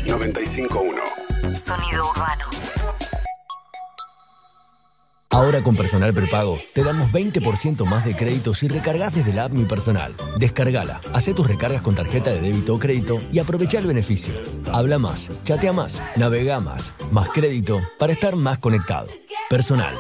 95.1. 0.06 1.58
Sonido 1.58 2.10
urbano. 2.10 2.57
Ahora 5.30 5.62
con 5.62 5.76
Personal 5.76 6.14
Prepago 6.14 6.58
te 6.74 6.84
damos 6.84 7.12
20% 7.12 7.86
más 7.86 8.06
de 8.06 8.16
crédito 8.16 8.54
si 8.54 8.68
recargas 8.68 9.14
desde 9.14 9.34
la 9.34 9.46
app 9.46 9.52
Mi 9.52 9.66
Personal. 9.66 10.14
Descargala, 10.38 11.02
hace 11.14 11.34
tus 11.34 11.48
recargas 11.48 11.82
con 11.82 11.96
tarjeta 11.96 12.32
de 12.32 12.40
débito 12.40 12.76
o 12.76 12.80
crédito 12.80 13.20
y 13.32 13.40
aprovecha 13.40 13.80
el 13.80 13.88
beneficio. 13.88 14.34
Habla 14.72 15.00
más, 15.00 15.30
chatea 15.44 15.74
más, 15.74 16.02
navega 16.16 16.60
más, 16.62 16.94
más 17.12 17.30
crédito 17.30 17.82
para 18.00 18.14
estar 18.14 18.36
más 18.36 18.60
conectado. 18.60 19.10
Personal. 19.50 19.96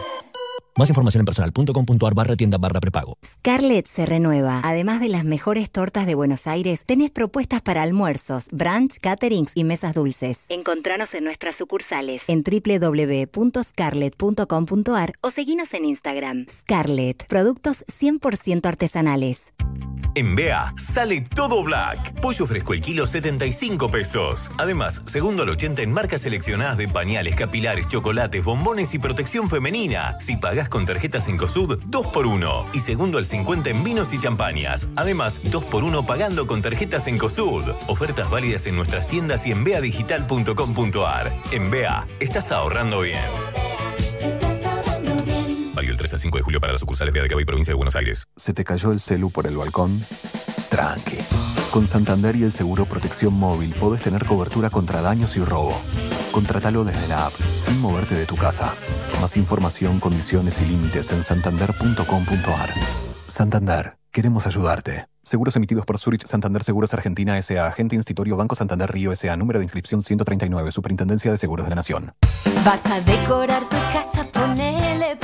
Más 0.78 0.90
información 0.90 1.22
en 1.22 1.26
personal.com.ar 1.26 2.14
barra 2.14 2.36
tienda 2.36 2.60
barra 2.60 2.80
prepago. 2.80 3.18
Scarlett 3.26 3.88
se 3.88 4.06
renueva. 4.06 4.62
Además 4.64 5.00
de 5.00 5.10
las 5.10 5.26
mejores 5.26 5.72
tortas 5.72 6.06
de 6.06 6.14
Buenos 6.14 6.46
Aires, 6.46 6.84
tenés 6.86 7.10
propuestas 7.10 7.62
para 7.62 7.82
almuerzos, 7.82 8.46
brunch, 8.52 9.00
caterings 9.00 9.54
y 9.56 9.64
mesas 9.64 9.96
dulces. 9.96 10.46
Encontranos 10.50 11.16
en 11.16 11.24
nuestras 11.24 11.56
sucursales 11.56 12.30
en 12.30 12.44
www.scarlett.com.ar 12.44 15.14
o 15.22 15.32
seguinos 15.32 15.74
en 15.74 15.86
Instagram. 15.86 16.46
Scarlett, 16.48 17.26
productos 17.28 17.84
100% 17.88 18.68
artesanales. 18.68 19.54
En 20.18 20.36
Bea 20.36 20.74
sale 20.80 21.22
todo 21.22 21.64
black. 21.64 22.20
Pollo 22.20 22.48
fresco 22.48 22.74
el 22.74 22.82
kilo 22.82 23.06
75 23.06 23.92
pesos. 23.92 24.50
Además, 24.58 25.00
segundo 25.06 25.44
al 25.44 25.50
80 25.50 25.84
en 25.84 25.92
marcas 25.92 26.24
seleccionadas 26.24 26.76
de 26.76 26.88
pañales, 26.88 27.36
capilares, 27.36 27.86
chocolates, 27.86 28.44
bombones 28.44 28.96
y 28.96 28.98
protección 28.98 29.48
femenina. 29.48 30.20
Si 30.20 30.36
pagas 30.36 30.70
con 30.70 30.88
tarjetas 30.88 31.28
Incosud, 31.28 31.78
2 31.86 32.08
por 32.08 32.26
1 32.26 32.70
Y 32.74 32.80
segundo 32.80 33.20
al 33.20 33.28
50 33.28 33.70
en 33.70 33.84
vinos 33.84 34.12
y 34.12 34.18
champañas. 34.18 34.88
Además, 34.96 35.52
2 35.52 35.66
por 35.66 35.84
1 35.84 36.08
pagando 36.08 36.48
con 36.48 36.64
tarjetas 36.64 37.08
Incosud. 37.08 37.66
Ofertas 37.86 38.28
válidas 38.28 38.66
en 38.66 38.76
nuestras 38.76 39.08
tiendas 39.08 39.46
y 39.46 39.52
en 39.52 39.64
beadigital.com.ar. 39.64 41.44
En 41.52 41.70
Bea, 41.70 42.08
estás 42.20 42.52
ahorrando 42.52 43.02
bien. 43.02 43.20
Válido 45.98 46.04
el 46.04 46.10
3 46.10 46.14
al 46.14 46.20
5 46.20 46.38
de 46.38 46.44
julio 46.44 46.60
para 46.60 46.74
las 46.74 46.80
sucursales 46.80 47.14
de 47.14 47.22
Acabay, 47.22 47.46
provincia 47.46 47.72
de 47.72 47.76
Buenos 47.76 47.96
Aires. 47.96 48.28
¿Se 48.36 48.54
te 48.54 48.64
cayó 48.64 48.92
el 48.92 49.00
celu 49.00 49.30
por 49.32 49.48
el 49.48 49.58
balcón? 49.58 50.04
Tranqui. 50.70 51.18
Con 51.72 51.88
Santander 51.88 52.36
y 52.36 52.44
el 52.44 52.52
seguro 52.52 52.86
Protección 52.86 53.34
Móvil 53.34 53.74
podés 53.74 54.02
tener 54.02 54.26
cobertura 54.26 54.70
contra 54.70 55.02
daños 55.02 55.36
y 55.36 55.44
robo. 55.44 55.76
Contratalo 56.32 56.84
desde 56.84 57.08
la 57.08 57.28
app, 57.28 57.34
sin 57.34 57.80
moverte 57.80 58.16
de 58.16 58.26
tu 58.26 58.36
casa. 58.36 58.74
Más 59.22 59.38
información, 59.38 60.00
condiciones 60.00 60.62
y 60.62 60.66
límites 60.70 61.12
en 61.12 61.24
santander.com.ar. 61.24 62.74
Santander, 63.28 63.98
queremos 64.12 64.46
ayudarte. 64.48 65.08
Seguros 65.24 65.56
emitidos 65.58 65.86
por 65.86 66.00
Zurich 66.00 66.26
Santander 66.26 66.64
Seguros 66.64 66.94
Argentina 66.94 67.38
S.A. 67.38 67.68
Agente 67.68 67.96
Institutorio 67.96 68.38
Banco 68.38 68.56
Santander 68.56 68.90
Río 68.90 69.12
S.A. 69.12 69.36
Número 69.36 69.60
de 69.60 69.66
inscripción 69.66 70.02
139. 70.02 70.72
Superintendencia 70.72 71.32
de 71.32 71.38
Seguros 71.38 71.66
de 71.66 71.72
la 71.72 71.76
Nación. 71.76 72.14
Vas 72.64 72.86
a 72.86 73.02
decorar 73.02 73.64
tu 73.64 73.76
casa, 73.92 74.26
ponele 74.32 75.18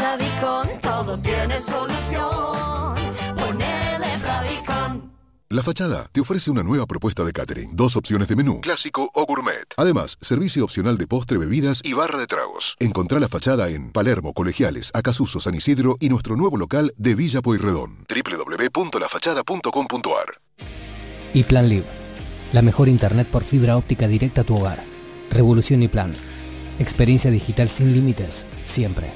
todo 0.81 1.17
tiene 1.19 1.59
solución. 1.59 2.95
Ponele 3.35 4.17
Plavicon. 4.21 5.11
La 5.49 5.61
Fachada 5.61 6.07
te 6.11 6.19
ofrece 6.19 6.49
una 6.49 6.63
nueva 6.63 6.87
propuesta 6.87 7.23
de 7.23 7.31
catering. 7.31 7.75
Dos 7.75 7.95
opciones 7.95 8.27
de 8.27 8.35
menú, 8.35 8.59
clásico 8.61 9.11
o 9.13 9.23
gourmet. 9.27 9.67
Además, 9.77 10.17
servicio 10.19 10.63
opcional 10.63 10.97
de 10.97 11.05
postre, 11.05 11.37
bebidas 11.37 11.81
y 11.83 11.93
barra 11.93 12.17
de 12.17 12.25
tragos. 12.25 12.75
Encontrá 12.79 13.19
La 13.19 13.27
Fachada 13.27 13.69
en 13.69 13.91
Palermo, 13.91 14.33
Colegiales, 14.33 14.89
Acasuso, 14.95 15.39
San 15.39 15.53
Isidro 15.53 15.95
y 15.99 16.09
nuestro 16.09 16.35
nuevo 16.35 16.57
local 16.57 16.91
de 16.97 17.13
Villa 17.13 17.43
Pueyrredón. 17.43 18.07
www.lafachada.com.ar 18.09 20.41
Y 21.35 21.43
Plan 21.43 21.69
Live, 21.69 21.85
la 22.51 22.63
mejor 22.63 22.87
internet 22.87 23.27
por 23.27 23.43
fibra 23.43 23.77
óptica 23.77 24.07
directa 24.07 24.41
a 24.41 24.45
tu 24.45 24.57
hogar. 24.57 24.83
Revolución 25.29 25.83
y 25.83 25.87
Plan. 25.87 26.13
Experiencia 26.79 27.29
digital 27.29 27.69
sin 27.69 27.93
límites, 27.93 28.47
siempre. 28.65 29.11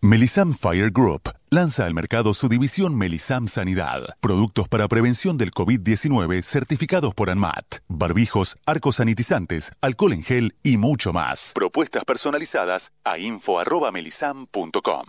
Melisam 0.00 0.54
Fire 0.54 0.92
Group 0.92 1.28
lanza 1.50 1.84
al 1.84 1.92
mercado 1.92 2.32
su 2.32 2.48
división 2.48 2.96
Melisam 2.96 3.48
Sanidad. 3.48 4.14
Productos 4.20 4.68
para 4.68 4.86
prevención 4.86 5.36
del 5.36 5.50
COVID-19 5.50 6.40
certificados 6.44 7.14
por 7.14 7.30
ANMAT. 7.30 7.80
Barbijos, 7.88 8.56
arcos 8.64 8.96
sanitizantes, 8.96 9.72
alcohol 9.80 10.12
en 10.12 10.22
gel 10.22 10.54
y 10.62 10.76
mucho 10.76 11.12
más. 11.12 11.50
Propuestas 11.52 12.04
personalizadas 12.04 12.92
a 13.02 13.18
info.melisam.com. 13.18 15.04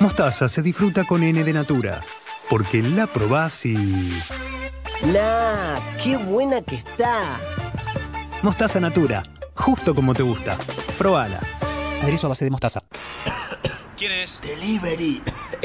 Mostaza 0.00 0.46
se 0.46 0.60
disfruta 0.60 1.04
con 1.06 1.22
N 1.22 1.42
de 1.42 1.52
Natura, 1.54 2.02
porque 2.50 2.82
la 2.82 3.06
probás 3.06 3.64
y... 3.64 3.74
¡Nah! 5.14 5.80
¡Qué 6.02 6.18
buena 6.18 6.60
que 6.60 6.74
está! 6.74 7.40
Mostaza 8.42 8.80
Natura, 8.80 9.22
justo 9.54 9.94
como 9.94 10.12
te 10.12 10.22
gusta. 10.22 10.58
Probala. 10.98 11.40
Aderezo 12.02 12.26
a 12.26 12.30
base 12.30 12.44
de 12.44 12.50
mostaza. 12.50 12.82
¿Quién 13.96 14.12
es? 14.12 14.40
Delivery. 14.42 15.22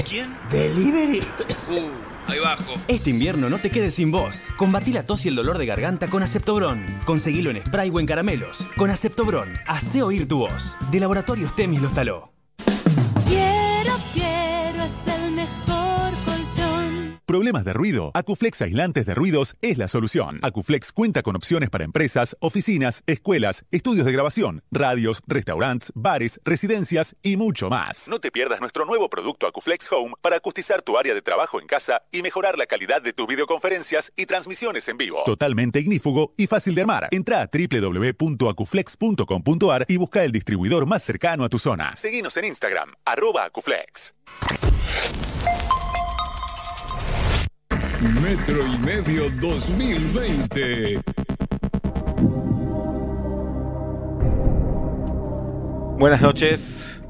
¿Quién? 0.08 0.36
Delivery. 0.52 1.22
Uh, 1.70 2.32
ahí 2.32 2.40
bajo. 2.40 2.74
Este 2.88 3.10
invierno 3.10 3.50
no 3.50 3.58
te 3.60 3.70
quedes 3.70 3.96
sin 3.96 4.12
voz. 4.12 4.48
Combatí 4.58 4.92
la 4.92 5.04
tos 5.06 5.26
y 5.26 5.30
el 5.30 5.36
dolor 5.36 5.58
de 5.58 5.66
garganta 5.66 6.08
con 6.08 6.24
Aceptobron. 6.24 6.86
Conseguilo 7.06 7.52
en 7.52 7.66
spray 7.66 7.90
o 7.90 8.00
en 8.00 8.06
caramelos. 8.06 8.68
Con 8.76 8.92
Aceptobron, 8.92 9.54
hace 9.68 10.04
oír 10.04 10.28
tu 10.28 10.40
voz. 10.40 10.76
De 10.92 11.00
Laboratorios 11.00 11.56
Temis 11.56 11.82
los 11.82 11.94
taló. 11.94 12.34
Problemas 17.26 17.66
de 17.66 17.74
ruido. 17.74 18.12
Acuflex 18.14 18.62
Aislantes 18.62 19.08
de 19.08 19.16
Ruidos 19.16 19.56
es 19.62 19.80
la 19.80 19.88
solución. 19.88 20.38
Acuflex 20.44 20.92
cuenta 20.92 21.24
con 21.24 21.36
opciones 21.36 21.72
para 21.72 21.84
empresas, 21.84 22.38
oficinas, 22.40 23.02
escuelas, 23.08 23.66
estudios 23.72 24.06
de 24.06 24.12
grabación, 24.12 24.62
radios, 24.72 25.24
restaurantes, 25.26 25.92
bares, 25.96 26.40
residencias 26.46 27.16
y 27.24 27.36
mucho 27.36 27.72
más. 27.72 28.08
No 28.10 28.20
te 28.20 28.30
pierdas 28.32 28.62
nuestro 28.62 28.86
nuevo 28.86 29.10
producto 29.10 29.48
Acuflex 29.48 29.92
Home 29.92 30.14
para 30.22 30.36
acustizar 30.36 30.84
tu 30.84 31.00
área 31.00 31.16
de 31.16 31.24
trabajo 31.24 31.60
en 31.60 31.66
casa 31.66 32.04
y 32.12 32.22
mejorar 32.22 32.60
la 32.60 32.68
calidad 32.68 33.02
de 33.02 33.14
tus 33.14 33.26
videoconferencias 33.26 34.12
y 34.16 34.28
transmisiones 34.28 34.88
en 34.88 34.98
vivo. 34.98 35.24
Totalmente 35.26 35.80
ignífugo 35.80 36.36
y 36.38 36.46
fácil 36.46 36.76
de 36.76 36.82
armar. 36.82 37.08
Entra 37.10 37.42
a 37.42 37.50
www.acuflex.com.ar 37.52 39.86
y 39.88 39.98
busca 39.98 40.24
el 40.24 40.32
distribuidor 40.32 40.86
más 40.86 41.02
cercano 41.02 41.44
a 41.44 41.50
tu 41.50 41.58
zona. 41.58 41.96
Seguinos 41.96 42.38
en 42.38 42.46
Instagram, 42.46 42.92
arroba 43.04 43.46
Acuflex. 43.46 44.14
Metro 48.02 48.68
y 48.68 48.78
medio 48.80 49.30
2020. 49.40 51.02
Buenas 55.98 56.22
noches. 56.22 57.02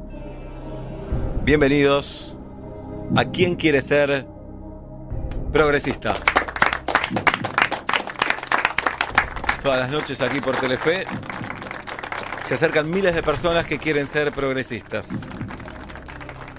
Bienvenidos 1.43 2.37
a 3.15 3.25
¿Quién 3.25 3.55
quiere 3.55 3.81
ser 3.81 4.27
progresista? 5.51 6.13
Todas 9.63 9.79
las 9.79 9.89
noches 9.89 10.21
aquí 10.21 10.39
por 10.39 10.55
Telefe 10.57 11.05
se 12.45 12.53
acercan 12.53 12.91
miles 12.91 13.15
de 13.15 13.23
personas 13.23 13.65
que 13.65 13.79
quieren 13.79 14.05
ser 14.05 14.31
progresistas. 14.31 15.07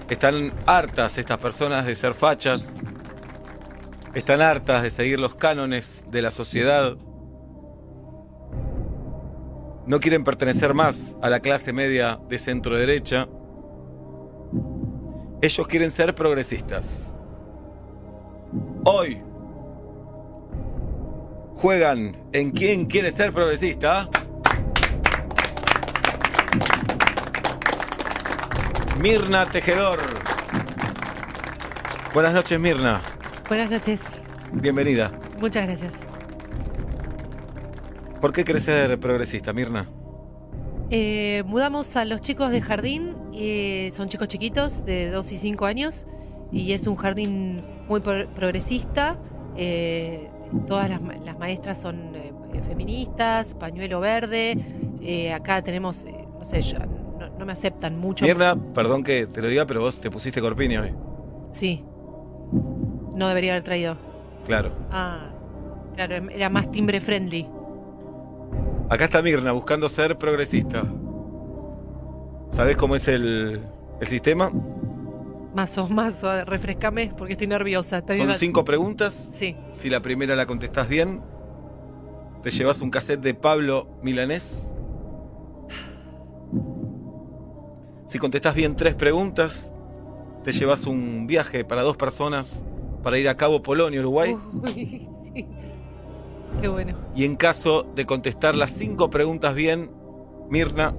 Están 0.09 0.51
hartas 0.65 1.17
estas 1.17 1.37
personas 1.37 1.85
de 1.85 1.95
ser 1.95 2.13
fachas. 2.13 2.77
Están 4.17 4.41
hartas 4.41 4.81
de 4.81 4.89
seguir 4.89 5.19
los 5.19 5.35
cánones 5.35 6.03
de 6.09 6.23
la 6.23 6.31
sociedad. 6.31 6.97
No 9.85 9.99
quieren 9.99 10.23
pertenecer 10.23 10.73
más 10.73 11.15
a 11.21 11.29
la 11.29 11.39
clase 11.39 11.71
media 11.71 12.19
de 12.27 12.39
centro 12.39 12.75
derecha. 12.75 13.27
Ellos 15.39 15.67
quieren 15.67 15.91
ser 15.91 16.15
progresistas. 16.15 17.15
Hoy 18.85 19.21
juegan 21.53 22.17
en 22.33 22.49
quién 22.49 22.87
quiere 22.87 23.11
ser 23.11 23.31
progresista. 23.31 24.09
Mirna 28.99 29.45
Tejedor. 29.45 29.99
Buenas 32.15 32.33
noches, 32.33 32.59
Mirna. 32.59 33.03
Buenas 33.47 33.69
noches. 33.71 33.99
Bienvenida. 34.53 35.11
Muchas 35.39 35.65
gracias. 35.67 35.93
¿Por 38.21 38.33
qué 38.33 38.43
querés 38.43 38.63
ser 38.63 38.99
progresista, 38.99 39.53
Mirna? 39.53 39.87
Eh, 40.89 41.43
mudamos 41.45 41.95
a 41.95 42.05
los 42.05 42.21
chicos 42.21 42.51
de 42.51 42.61
jardín. 42.61 43.15
eh, 43.33 43.91
son 43.95 44.09
chicos 44.09 44.27
chiquitos 44.27 44.83
de 44.83 45.11
2 45.11 45.31
y 45.31 45.37
5 45.37 45.65
años. 45.65 46.07
Y 46.51 46.71
es 46.73 46.87
un 46.87 46.95
jardín 46.95 47.61
muy 47.87 47.99
pro- 47.99 48.27
progresista. 48.33 49.17
eh, 49.55 50.29
todas 50.67 50.87
las, 50.89 51.01
ma- 51.01 51.15
las 51.15 51.37
maestras 51.39 51.81
son 51.81 52.15
eh, 52.15 52.31
feministas, 52.67 53.55
pañuelo 53.55 53.99
verde. 53.99 54.57
eh, 55.01 55.33
acá 55.33 55.61
tenemos, 55.61 56.05
no 56.05 56.43
sé, 56.43 56.61
yo- 56.61 56.77
no, 56.79 57.29
no 57.37 57.45
me 57.45 57.53
aceptan 57.53 57.97
mucho. 57.99 58.25
Mirna, 58.25 58.55
perdón 58.73 59.03
que 59.03 59.25
te 59.27 59.41
lo 59.41 59.47
diga, 59.49 59.65
pero 59.65 59.81
vos 59.81 59.99
te 60.01 60.09
pusiste 60.11 60.41
corpiño 60.41 60.81
hoy. 60.81 60.93
Sí. 61.51 61.83
No 63.17 63.27
debería 63.27 63.53
haber 63.53 63.63
traído. 63.63 63.97
Claro. 64.45 64.71
Ah, 64.91 65.31
claro, 65.95 66.29
era 66.29 66.49
más 66.49 66.69
timbre 66.71 66.99
friendly. 66.99 67.49
Acá 68.89 69.05
está 69.05 69.23
Mirna 69.23 69.51
buscando 69.51 69.89
ser 69.89 70.19
progresista. 70.19 70.85
¿Sabés 72.51 72.77
cómo 72.77 72.95
es 72.95 73.07
el, 73.07 73.59
el 73.99 74.07
sistema? 74.07 74.51
Mazo, 75.55 75.89
mazo, 75.89 76.45
refrescame 76.45 77.11
porque 77.17 77.33
estoy 77.33 77.47
nerviosa. 77.47 77.97
Estoy 77.97 78.17
Son 78.17 78.33
cinco 78.35 78.63
preguntas. 78.63 79.31
Sí. 79.33 79.57
Si 79.71 79.89
la 79.89 79.99
primera 79.99 80.35
la 80.35 80.45
contestás 80.45 80.87
bien, 80.87 81.23
te 82.43 82.51
llevas 82.51 82.81
un 82.81 82.91
cassette 82.91 83.21
de 83.21 83.33
Pablo 83.33 83.97
Milanés. 84.03 84.71
Si 88.05 88.19
contestás 88.19 88.53
bien 88.53 88.75
tres 88.75 88.93
preguntas, 88.93 89.73
te 90.43 90.51
llevas 90.51 90.85
un 90.85 91.25
viaje 91.25 91.65
para 91.65 91.81
dos 91.81 91.97
personas 91.97 92.63
para 93.07 93.19
ir 93.19 93.29
a 93.29 93.37
Cabo 93.37 93.63
Polonio, 93.63 94.01
Uruguay. 94.01 94.35
Uy, 94.65 95.07
sí. 95.33 95.47
Qué 96.61 96.67
bueno. 96.67 96.97
Y 97.15 97.23
en 97.23 97.37
caso 97.37 97.83
de 97.95 98.05
contestar 98.05 98.53
las 98.53 98.71
cinco 98.71 99.09
preguntas 99.09 99.55
bien, 99.55 99.89
Mirna, 100.49 100.93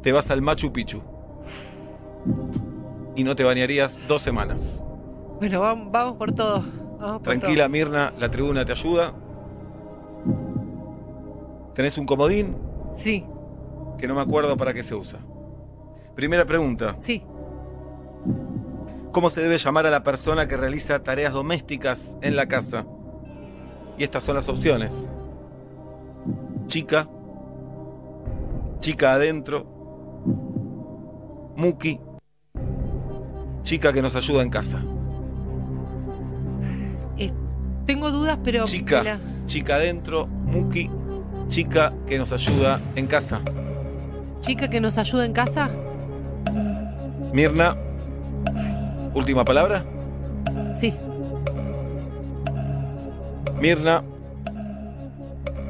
te 0.00 0.12
vas 0.12 0.30
al 0.30 0.40
Machu 0.40 0.72
Picchu. 0.72 1.02
Y 3.16 3.22
no 3.22 3.36
te 3.36 3.44
bañarías 3.44 4.00
dos 4.08 4.22
semanas. 4.22 4.82
Bueno, 5.40 5.60
vamos, 5.60 6.16
por 6.16 6.32
todo. 6.32 6.64
Vamos 6.98 7.16
por 7.16 7.20
Tranquila, 7.20 7.68
Mirna, 7.68 8.14
la 8.18 8.30
tribuna 8.30 8.64
te 8.64 8.72
ayuda. 8.72 9.12
¿Tenés 11.74 11.98
un 11.98 12.06
comodín? 12.06 12.56
Sí, 12.96 13.26
Que 13.98 14.08
no 14.08 14.14
me 14.14 14.22
acuerdo 14.22 14.56
para 14.56 14.72
qué 14.72 14.82
se 14.82 14.94
usa. 14.94 15.18
Primera 16.14 16.46
pregunta. 16.46 16.96
sí. 17.02 17.22
¿Cómo 19.12 19.28
se 19.30 19.40
debe 19.42 19.58
llamar 19.58 19.86
a 19.86 19.90
la 19.90 20.02
persona 20.02 20.46
que 20.46 20.56
realiza 20.56 21.02
tareas 21.02 21.32
domésticas 21.32 22.16
en 22.22 22.36
la 22.36 22.46
casa? 22.46 22.84
Y 23.98 24.04
estas 24.04 24.22
son 24.24 24.36
las 24.36 24.48
opciones. 24.48 25.10
Chica. 26.66 27.08
Chica 28.78 29.12
adentro. 29.14 29.66
Muki. 31.56 32.00
Chica 33.62 33.92
que 33.92 34.00
nos 34.00 34.14
ayuda 34.16 34.42
en 34.42 34.50
casa. 34.50 34.80
Eh, 37.18 37.30
tengo 37.86 38.10
dudas, 38.10 38.38
pero. 38.44 38.64
Chica. 38.64 39.02
la- 39.02 39.18
Chica 39.46 39.74
adentro. 39.74 40.26
Muki. 40.26 40.88
Chica 41.48 41.92
que 42.06 42.16
nos 42.16 42.32
ayuda 42.32 42.80
en 42.94 43.06
casa. 43.08 43.40
Chica 44.40 44.70
que 44.70 44.80
nos 44.80 44.96
ayuda 44.98 45.26
en 45.26 45.32
casa. 45.32 45.68
Mirna. 47.32 47.76
Última 49.14 49.44
palabra. 49.44 49.84
Sí. 50.80 50.94
Mirna. 53.60 54.02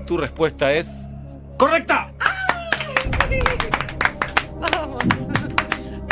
Tu 0.06 0.16
respuesta 0.16 0.72
es. 0.72 1.10
¡Correcta! 1.56 2.12
Vamos. 4.60 5.02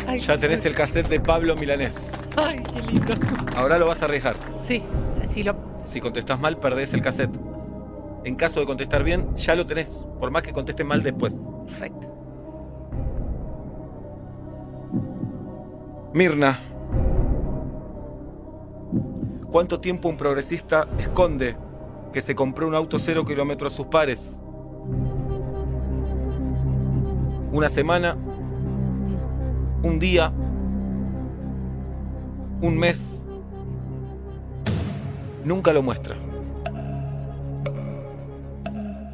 Ay, 0.06 0.20
Ya 0.20 0.38
tenés 0.38 0.64
el 0.64 0.74
cassette 0.74 1.09
de 1.09 1.20
Pablo 1.20 1.56
Milanés. 1.56 2.28
Ay, 2.36 2.62
qué 2.72 2.80
lindo. 2.82 3.14
Ahora 3.56 3.78
lo 3.78 3.88
vas 3.88 4.02
a 4.02 4.06
arriesgar. 4.06 4.36
Sí, 4.62 4.82
si 5.28 5.42
lo. 5.42 5.56
Si 5.84 6.00
contestás 6.00 6.38
mal, 6.38 6.59
perdés 6.59 6.92
el 6.94 7.00
cassette. 7.00 7.34
En 8.24 8.34
caso 8.34 8.60
de 8.60 8.66
contestar 8.66 9.05
bien, 9.05 9.34
ya 9.36 9.55
lo 9.55 9.66
tenés. 9.66 10.05
Por 10.18 10.30
más 10.30 10.42
que 10.42 10.52
contestes 10.52 10.84
mal 10.84 11.02
después. 11.02 11.34
Perfecto. 11.66 12.09
Mirna. 16.12 16.59
¿Cuánto 19.51 19.81
tiempo 19.81 20.11
un 20.11 20.19
progresista 20.19 20.87
esconde 20.99 21.57
que 22.12 22.20
se 22.20 22.35
compró 22.35 22.66
un 22.69 22.75
auto 22.75 22.99
cero 22.99 23.25
kilómetros 23.25 23.73
a 23.73 23.77
sus 23.77 23.87
pares? 23.87 24.43
¿Una 27.51 27.70
semana? 27.70 28.15
¿Un 29.83 29.99
día? 29.99 30.31
¿Un 32.61 32.77
mes? 32.77 33.27
Nunca 35.47 35.73
lo 35.73 35.83
muestra. 35.83 36.15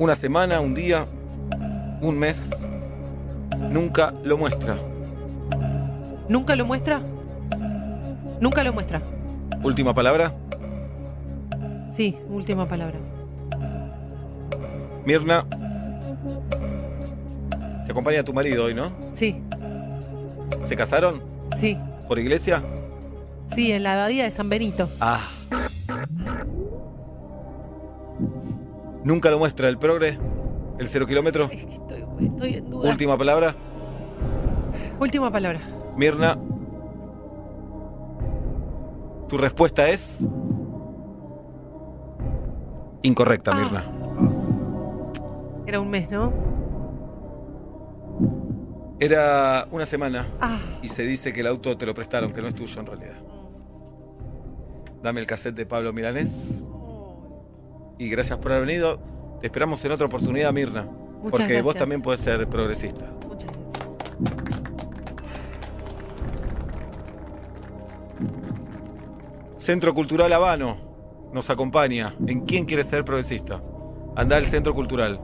¿Una 0.00 0.16
semana? 0.16 0.58
¿Un 0.58 0.74
día? 0.74 1.06
¿Un 2.00 2.18
mes? 2.18 2.68
Nunca 3.70 4.12
lo 4.24 4.36
muestra. 4.36 4.76
¿Nunca 6.28 6.56
lo 6.56 6.66
muestra? 6.66 7.00
Nunca 8.40 8.64
lo 8.64 8.72
muestra. 8.72 9.00
Última 9.64 9.94
palabra. 9.94 10.32
Sí, 11.90 12.16
última 12.28 12.68
palabra. 12.68 12.98
Mirna. 15.04 15.46
Te 17.86 17.90
acompaña 17.92 18.22
tu 18.22 18.32
marido 18.32 18.64
hoy, 18.64 18.74
¿no? 18.74 18.92
Sí, 19.14 19.42
¿Se 20.62 20.76
casaron? 20.76 21.22
sí, 21.56 21.76
¿Por 22.08 22.18
iglesia? 22.18 22.62
sí, 23.54 23.72
en 23.72 23.82
la 23.82 23.94
abadía 23.94 24.24
de 24.24 24.30
San 24.30 24.48
Benito. 24.48 24.88
Ah. 25.00 25.20
Nunca 29.04 29.30
lo 29.30 29.38
muestra 29.38 29.68
el 29.68 29.78
progre, 29.78 30.18
el 30.78 30.88
cero 30.88 31.06
kilómetro. 31.06 31.50
Estoy, 31.50 32.04
estoy 32.20 32.54
en 32.54 32.70
duda. 32.70 32.90
Última 32.90 33.16
palabra. 33.18 33.54
Última 34.98 35.30
palabra. 35.30 35.60
Mirna. 35.96 36.38
Tu 39.28 39.38
respuesta 39.38 39.88
es. 39.88 40.28
Incorrecta, 43.02 43.50
Ah. 43.52 43.56
Mirna. 43.62 43.84
Era 45.66 45.80
un 45.80 45.90
mes, 45.90 46.10
¿no? 46.10 46.32
Era 49.00 49.66
una 49.70 49.86
semana 49.86 50.26
Ah, 50.40 50.58
y 50.82 50.88
se 50.88 51.02
dice 51.02 51.32
que 51.32 51.40
el 51.40 51.46
auto 51.48 51.76
te 51.76 51.84
lo 51.84 51.94
prestaron, 51.94 52.32
que 52.32 52.40
no 52.40 52.48
es 52.48 52.54
tuyo 52.54 52.80
en 52.80 52.86
realidad. 52.86 53.16
Dame 55.02 55.20
el 55.20 55.26
cassette 55.26 55.54
de 55.56 55.66
Pablo 55.66 55.92
Milanés. 55.92 56.66
Y 57.98 58.08
gracias 58.08 58.38
por 58.38 58.52
haber 58.52 58.66
venido. 58.66 58.98
Te 59.40 59.48
esperamos 59.48 59.84
en 59.84 59.92
otra 59.92 60.06
oportunidad, 60.06 60.52
Mirna. 60.52 60.86
porque 61.30 61.60
vos 61.62 61.74
también 61.74 62.02
podés 62.02 62.20
ser 62.20 62.46
progresista. 62.48 63.06
muchas 63.26 63.50
gracias. 63.50 64.53
Centro 69.56 69.94
Cultural 69.94 70.32
Habano 70.32 70.76
nos 71.32 71.48
acompaña 71.48 72.14
en 72.26 72.40
¿Quién 72.40 72.64
quiere 72.64 72.82
ser 72.82 73.04
progresista? 73.04 73.62
Anda 74.16 74.36
al 74.36 74.46
Centro 74.46 74.74
Cultural. 74.74 75.20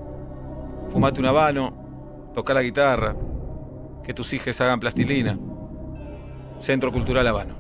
fumate 0.88 1.20
un 1.20 1.26
habano, 1.26 2.30
toca 2.32 2.54
la 2.54 2.62
guitarra, 2.62 3.16
que 4.04 4.14
tus 4.14 4.32
hijas 4.32 4.60
hagan 4.60 4.78
plastilina. 4.78 5.36
Centro 6.58 6.92
Cultural 6.92 7.26
Habano. 7.26 7.54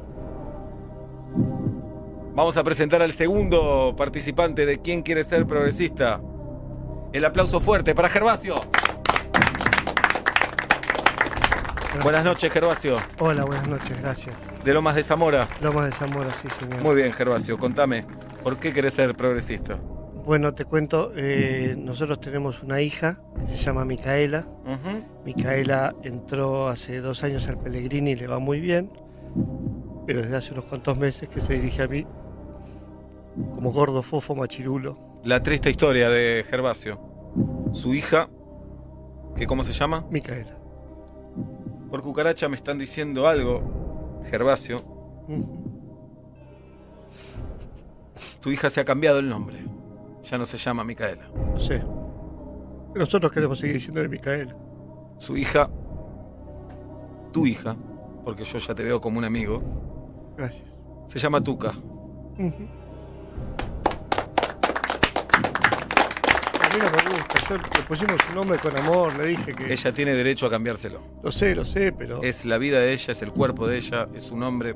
Vamos 2.34 2.56
a 2.56 2.62
presentar 2.62 3.02
al 3.02 3.12
segundo 3.12 3.94
participante 3.96 4.64
de 4.64 4.78
¿Quién 4.78 5.02
quiere 5.02 5.24
ser 5.24 5.46
progresista? 5.46 6.20
El 7.12 7.24
aplauso 7.24 7.58
fuerte 7.58 7.96
para 7.96 8.08
Gervasio. 8.08 8.54
Buenas 12.02 12.24
noches, 12.24 12.52
Gervasio. 12.52 12.96
Hola, 13.18 13.44
buenas 13.44 13.68
noches, 13.68 14.00
gracias. 14.00 14.36
De 14.64 14.72
Lomas 14.72 14.94
de 14.94 15.02
Zamora. 15.02 15.48
Lomas 15.60 15.86
de 15.86 15.92
Zamora, 15.92 16.30
sí, 16.32 16.48
señor. 16.48 16.80
Muy 16.82 16.94
bien, 16.94 17.12
Gervasio. 17.12 17.58
Contame, 17.58 18.04
¿por 18.42 18.56
qué 18.58 18.72
querés 18.72 18.94
ser 18.94 19.14
progresista? 19.14 19.76
Bueno, 20.24 20.54
te 20.54 20.64
cuento, 20.64 21.12
eh, 21.16 21.74
nosotros 21.76 22.20
tenemos 22.20 22.62
una 22.62 22.80
hija 22.80 23.20
que 23.38 23.46
se 23.46 23.56
llama 23.56 23.84
Micaela. 23.84 24.46
Micaela 25.24 25.94
entró 26.04 26.68
hace 26.68 27.00
dos 27.00 27.24
años 27.24 27.48
al 27.48 27.58
Pellegrini 27.58 28.12
y 28.12 28.16
le 28.16 28.26
va 28.28 28.38
muy 28.38 28.60
bien, 28.60 28.92
pero 30.06 30.22
desde 30.22 30.36
hace 30.36 30.52
unos 30.52 30.66
cuantos 30.66 30.96
meses 30.96 31.28
que 31.28 31.40
se 31.40 31.54
dirige 31.54 31.82
a 31.82 31.88
mí 31.88 32.06
como 33.54 33.72
gordo 33.72 34.02
fofo 34.02 34.34
machirulo. 34.34 34.98
La 35.24 35.42
triste 35.42 35.70
historia 35.70 36.08
de 36.08 36.44
Gervasio. 36.48 37.00
Su 37.72 37.94
hija, 37.94 38.28
que 39.36 39.46
¿cómo 39.46 39.64
se 39.64 39.72
llama? 39.72 40.06
Micaela. 40.10 40.59
Por 41.90 42.02
cucaracha 42.02 42.48
me 42.48 42.56
están 42.56 42.78
diciendo 42.78 43.26
algo, 43.26 44.20
Gervasio. 44.30 44.76
Tu 48.40 48.50
hija 48.50 48.70
se 48.70 48.80
ha 48.80 48.84
cambiado 48.84 49.18
el 49.18 49.28
nombre. 49.28 49.64
Ya 50.24 50.38
no 50.38 50.44
se 50.44 50.56
llama 50.56 50.84
Micaela. 50.84 51.28
Sí. 51.58 51.74
Nosotros 52.94 53.30
queremos 53.32 53.58
seguir 53.58 53.76
diciéndole 53.76 54.08
Micaela. 54.08 54.54
Su 55.18 55.36
hija, 55.36 55.68
tu 57.32 57.46
hija, 57.46 57.76
porque 58.24 58.44
yo 58.44 58.58
ya 58.58 58.74
te 58.74 58.82
veo 58.82 59.00
como 59.00 59.18
un 59.18 59.24
amigo, 59.24 59.62
Gracias. 60.36 60.78
se 61.06 61.18
llama 61.18 61.42
Tuca. 61.42 61.72
Mí 66.72 66.78
no 66.78 66.90
me 66.90 67.16
gusta, 67.16 67.48
yo 67.48 67.56
le 67.56 67.82
pusimos 67.86 68.20
un 68.28 68.34
nombre 68.34 68.58
con 68.58 68.78
amor, 68.78 69.16
le 69.16 69.26
dije 69.26 69.52
que... 69.52 69.72
Ella 69.72 69.92
tiene 69.92 70.14
derecho 70.14 70.46
a 70.46 70.50
cambiárselo. 70.50 71.00
Lo 71.22 71.32
sé, 71.32 71.54
lo 71.54 71.64
sé, 71.64 71.92
pero... 71.92 72.22
Es 72.22 72.44
la 72.44 72.58
vida 72.58 72.78
de 72.78 72.92
ella, 72.92 73.12
es 73.12 73.22
el 73.22 73.32
cuerpo 73.32 73.66
de 73.66 73.76
ella, 73.76 74.08
es 74.14 74.24
su 74.24 74.36
nombre. 74.36 74.74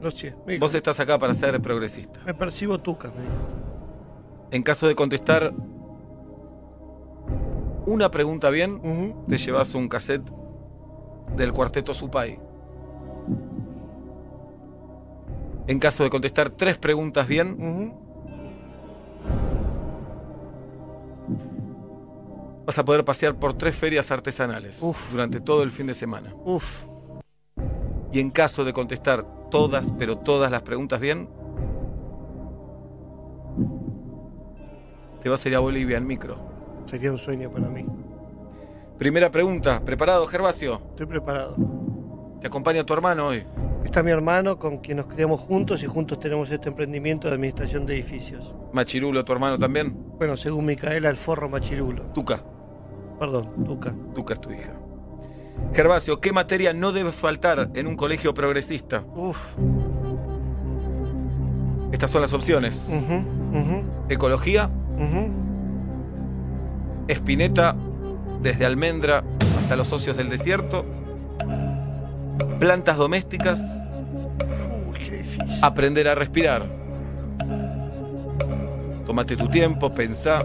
No 0.00 0.10
sé, 0.10 0.34
me 0.46 0.54
dijo, 0.54 0.66
Vos 0.66 0.74
estás 0.74 0.98
acá 1.00 1.18
para 1.18 1.34
ser 1.34 1.60
progresista. 1.60 2.20
me 2.26 2.34
percibo 2.34 2.78
tuca, 2.80 3.08
me 3.08 3.22
dijo. 3.22 3.32
En 4.50 4.62
caso 4.62 4.86
de 4.86 4.94
contestar 4.94 5.52
una 7.86 8.10
pregunta 8.10 8.50
bien, 8.50 9.24
te 9.28 9.38
llevas 9.38 9.74
un 9.74 9.88
cassette 9.88 10.28
del 11.36 11.52
cuarteto 11.52 11.94
Supay. 11.94 12.38
En 15.66 15.78
caso 15.78 16.04
de 16.04 16.10
contestar 16.10 16.50
tres 16.50 16.76
preguntas 16.78 17.26
bien, 17.26 18.01
vas 22.64 22.78
a 22.78 22.84
poder 22.84 23.04
pasear 23.04 23.34
por 23.36 23.54
tres 23.54 23.76
ferias 23.76 24.10
artesanales 24.10 24.80
durante 25.10 25.40
todo 25.40 25.62
el 25.62 25.70
fin 25.70 25.86
de 25.86 25.94
semana. 25.94 26.34
Uf. 26.44 26.84
Y 28.12 28.20
en 28.20 28.30
caso 28.30 28.64
de 28.64 28.72
contestar 28.72 29.24
todas, 29.50 29.92
pero 29.98 30.18
todas 30.18 30.50
las 30.50 30.62
preguntas 30.62 31.00
bien, 31.00 31.28
te 35.22 35.28
vas 35.28 35.44
a 35.44 35.48
ir 35.48 35.56
a 35.56 35.60
Bolivia 35.60 35.96
en 35.96 36.06
micro. 36.06 36.36
Sería 36.86 37.10
un 37.10 37.18
sueño 37.18 37.50
para 37.50 37.68
mí. 37.68 37.86
Primera 38.98 39.30
pregunta, 39.30 39.80
¿preparado, 39.84 40.26
Gervasio? 40.26 40.80
Estoy 40.90 41.06
preparado. 41.06 41.56
¿Te 42.40 42.46
acompaña 42.46 42.84
tu 42.84 42.92
hermano 42.92 43.28
hoy? 43.28 43.44
Está 43.84 44.02
mi 44.02 44.10
hermano 44.10 44.58
con 44.58 44.78
quien 44.78 44.98
nos 44.98 45.06
criamos 45.06 45.40
juntos 45.40 45.82
y 45.82 45.86
juntos 45.86 46.20
tenemos 46.20 46.50
este 46.50 46.68
emprendimiento 46.68 47.28
de 47.28 47.34
administración 47.34 47.84
de 47.84 47.94
edificios. 47.94 48.54
Machirulo, 48.72 49.24
tu 49.24 49.32
hermano 49.32 49.58
también. 49.58 49.94
Bueno, 50.18 50.36
según 50.36 50.66
Micaela, 50.66 51.10
el 51.10 51.16
forro 51.16 51.48
machirulo. 51.48 52.04
Tuca. 52.14 52.42
Perdón, 53.18 53.64
Tuca. 53.64 53.94
Tuca 54.14 54.34
es 54.34 54.40
tu 54.40 54.50
hija. 54.50 54.72
Gervasio, 55.74 56.20
¿qué 56.20 56.32
materia 56.32 56.72
no 56.72 56.92
debe 56.92 57.12
faltar 57.12 57.70
en 57.74 57.86
un 57.86 57.96
colegio 57.96 58.32
progresista? 58.34 59.04
Uf. 59.14 59.56
Estas 61.92 62.10
son 62.10 62.22
las 62.22 62.32
opciones. 62.32 62.98
Ecología. 64.08 64.70
Espineta, 67.08 67.76
desde 68.40 68.64
Almendra 68.64 69.24
hasta 69.58 69.76
los 69.76 69.88
socios 69.88 70.16
del 70.16 70.30
desierto. 70.30 70.84
Plantas 72.58 72.96
domésticas. 72.96 73.84
Aprender 75.60 76.08
a 76.08 76.14
respirar. 76.14 76.64
Tómate 79.06 79.36
tu 79.36 79.48
tiempo, 79.48 79.92
pensá. 79.92 80.44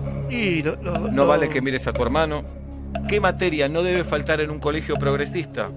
No 1.11 1.25
vale 1.27 1.49
que 1.49 1.61
mires 1.61 1.87
a 1.87 1.93
tu 1.93 2.01
hermano. 2.03 2.43
¿Qué 3.07 3.19
materia 3.19 3.69
no 3.69 3.83
debe 3.83 4.03
faltar 4.03 4.41
en 4.41 4.51
un 4.51 4.59
colegio 4.59 4.95
progresista? 4.95 5.69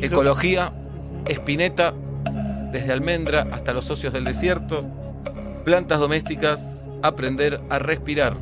Ecología, 0.00 0.72
Espineta, 1.26 1.92
desde 2.70 2.92
Almendra 2.92 3.46
hasta 3.50 3.72
los 3.72 3.84
socios 3.84 4.12
del 4.12 4.24
desierto. 4.24 4.84
Plantas 5.64 5.98
domésticas, 5.98 6.80
aprender 7.02 7.60
a 7.68 7.78
respirar. 7.78 8.36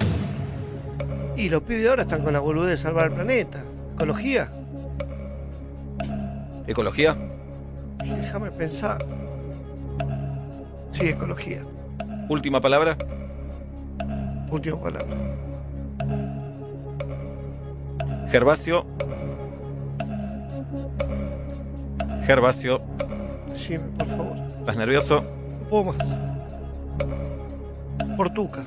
Y 1.37 1.49
los 1.49 1.63
pibes 1.63 1.89
ahora 1.89 2.03
están 2.03 2.23
con 2.23 2.33
la 2.33 2.41
boludez 2.41 2.71
de 2.71 2.77
salvar 2.77 3.07
el 3.07 3.15
planeta. 3.15 3.65
Ecología. 3.95 4.53
Ecología, 6.67 7.17
Déjame 8.05 8.51
pensar. 8.51 9.05
Sí, 10.93 11.09
ecología. 11.09 11.63
última 12.29 12.61
palabra. 12.61 12.97
Última 14.51 14.81
palabra. 14.81 15.17
Gervasio. 18.31 18.85
Gervasio, 22.27 22.81
Decime, 23.49 23.85
por 23.99 24.07
favor. 24.09 24.37
¿estás 24.59 24.77
nervioso? 24.77 25.21
No 25.23 25.69
puedo 25.69 25.85
más. 25.85 25.97
Por 28.17 28.31
Tuca. 28.31 28.63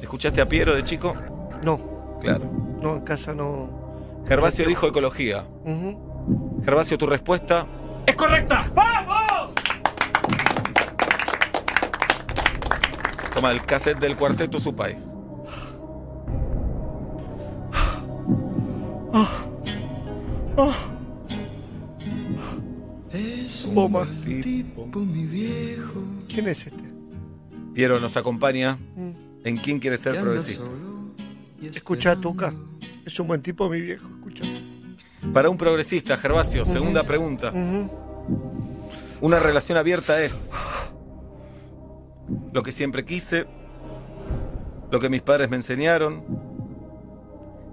¿Escuchaste 0.00 0.40
a 0.40 0.46
Piero 0.46 0.74
de 0.76 0.84
chico? 0.84 1.14
No. 1.64 1.80
Claro. 2.20 2.44
No, 2.80 2.94
en 2.94 3.00
casa 3.00 3.34
no. 3.34 4.22
Gervasio 4.28 4.66
dijo 4.68 4.86
ecología. 4.86 5.44
Ujú. 5.64 6.11
Gervasio, 6.64 6.96
tu 6.98 7.06
respuesta 7.06 7.66
es 8.06 8.14
correcta. 8.16 8.64
¡Vamos! 8.74 9.52
Toma 13.34 13.50
el 13.50 13.62
cassette 13.62 13.98
del 13.98 14.16
cuarteto 14.16 14.58
Supay. 14.60 14.96
Ah. 20.56 20.74
Es 23.12 23.64
un 23.66 23.74
Toma. 23.74 24.06
tipo, 24.24 24.86
mi 25.00 25.24
viejo. 25.26 26.02
¿Quién 26.28 26.48
es 26.48 26.66
este? 26.66 26.84
Piero 27.74 27.98
nos 28.00 28.16
acompaña 28.16 28.76
Mm. 28.96 29.10
en 29.44 29.56
quién 29.56 29.78
quiere 29.78 29.98
ser 29.98 30.18
progresista. 30.20 30.64
Escucha, 31.62 32.16
Tuca. 32.16 32.52
Es 33.04 33.18
un 33.20 33.28
buen 33.28 33.42
tipo, 33.42 33.68
mi 33.68 33.80
viejo. 33.80 34.06
Escucha. 34.16 34.44
Para 35.32 35.48
un 35.48 35.56
progresista, 35.56 36.16
Gervasio, 36.16 36.64
segunda 36.64 37.04
pregunta. 37.04 37.52
Una 39.20 39.38
relación 39.38 39.78
abierta 39.78 40.22
es 40.22 40.52
lo 42.52 42.62
que 42.62 42.72
siempre 42.72 43.04
quise, 43.04 43.46
lo 44.90 44.98
que 45.00 45.08
mis 45.08 45.22
padres 45.22 45.48
me 45.48 45.56
enseñaron, 45.56 46.22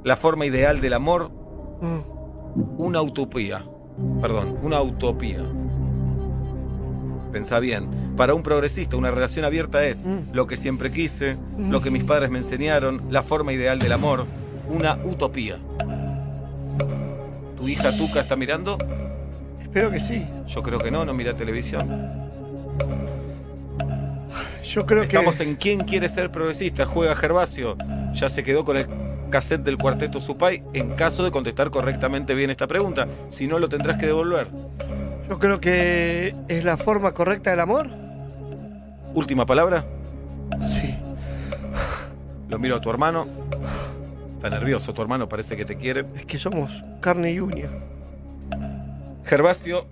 la 0.04 0.16
forma 0.16 0.46
ideal 0.46 0.80
del 0.82 0.94
amor, 0.94 1.32
Mm. 1.82 2.82
una 2.82 3.02
utopía. 3.02 3.66
Perdón, 4.22 4.58
una 4.64 4.82
utopía. 4.82 5.42
Pensá 7.32 7.60
bien. 7.60 7.90
Para 8.18 8.34
un 8.34 8.44
progresista, 8.44 8.98
una 8.98 9.12
relación 9.12 9.46
abierta 9.46 9.84
es 9.86 10.08
lo 10.34 10.48
que 10.48 10.58
siempre 10.58 10.92
quise, 10.92 11.38
lo 11.58 11.80
que 11.82 11.92
mis 11.92 12.04
padres 12.04 12.30
me 12.32 12.40
enseñaron, 12.40 13.04
la 13.12 13.24
forma 13.24 13.54
ideal 13.54 13.80
del 13.80 13.92
amor, 13.92 14.26
una 14.70 14.96
utopía. 15.04 15.60
¿Tu 17.60 17.68
hija 17.68 17.92
Tuca 17.92 18.22
está 18.22 18.38
mirando? 18.38 18.78
Espero 19.62 19.92
que 19.92 20.00
sí. 20.00 20.26
Yo 20.48 20.64
creo 20.64 20.80
que 20.80 20.90
no, 20.90 21.04
no 21.04 21.14
mira 21.14 21.36
televisión. 21.36 22.30
Yo 24.64 24.86
creo 24.86 25.04
Estamos 25.04 25.38
que. 25.38 25.44
en 25.44 25.56
¿Quién 25.58 25.80
quiere 25.82 26.08
ser 26.08 26.32
progresista? 26.32 26.86
Juega 26.86 27.16
Gervasio. 27.16 27.76
Ya 28.14 28.30
se 28.30 28.44
quedó 28.44 28.64
con 28.64 28.78
el 28.78 28.88
cassette 29.30 29.62
del 29.62 29.78
cuarteto 29.78 30.22
Supay 30.22 30.64
en 30.74 30.92
caso 30.92 31.24
de 31.24 31.32
contestar 31.32 31.70
correctamente 31.70 32.34
bien 32.34 32.50
esta 32.50 32.66
pregunta. 32.66 33.08
Si 33.28 33.46
no, 33.46 33.60
lo 33.60 33.68
tendrás 33.68 33.98
que 33.98 34.06
devolver. 34.06 34.48
Yo 35.28 35.38
creo 35.38 35.60
que 35.60 36.34
es 36.48 36.64
la 36.64 36.78
forma 36.78 37.14
correcta 37.14 37.52
del 37.52 37.60
amor. 37.60 37.90
Última 39.14 39.46
palabra. 39.46 39.86
Sí. 40.66 40.96
Lo 42.48 42.58
miro 42.58 42.78
a 42.78 42.82
tu 42.82 42.90
hermano. 42.90 43.28
Está 44.40 44.50
nervioso, 44.50 44.94
tu 44.94 45.02
hermano 45.02 45.28
parece 45.28 45.58
que 45.58 45.66
te 45.66 45.76
quiere. 45.76 46.06
Es 46.16 46.26
que 46.26 46.38
somos 46.38 46.72
carne 47.02 47.34
y 47.34 47.42
uña. 47.42 47.68
Gervasio, 49.26 49.86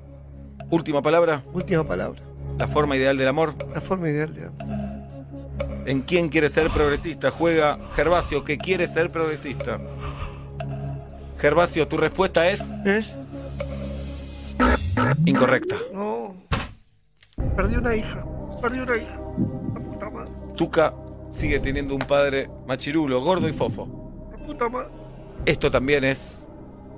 última 0.69 1.01
palabra. 1.01 1.43
Última 1.51 1.83
palabra. 1.85 2.21
La 2.57 2.65
forma 2.65 2.95
ideal 2.95 3.17
del 3.17 3.27
amor. 3.27 3.55
La 3.73 3.81
forma 3.81 4.07
ideal 4.07 4.33
de 4.33 4.49
¿En 5.85 6.01
quién 6.01 6.29
quiere 6.29 6.47
ser 6.47 6.69
progresista? 6.69 7.29
Juega 7.29 7.77
Gervasio, 7.93 8.45
que 8.45 8.57
quiere 8.57 8.87
ser 8.87 9.09
progresista. 9.09 9.81
Gervasio, 11.39 11.85
tu 11.89 11.97
respuesta 11.97 12.47
es. 12.47 12.61
¿Es? 12.85 13.17
Incorrecta. 15.25 15.75
No. 15.93 16.33
Perdí 17.53 17.75
una 17.75 17.93
hija. 17.93 18.23
Perdí 18.61 18.79
una 18.79 18.95
hija. 18.95 19.19
La 19.73 19.79
puta 19.81 20.09
madre. 20.09 20.31
Tuca 20.55 20.93
sigue 21.31 21.59
teniendo 21.59 21.93
un 21.93 21.99
padre 21.99 22.49
machirulo, 22.65 23.19
gordo 23.19 23.49
y 23.49 23.51
fofo. 23.51 24.06
La 24.47 24.53
puta 24.53 24.69
madre. 24.69 24.89
Esto 25.45 25.69
también 25.69 26.05
es. 26.05 26.47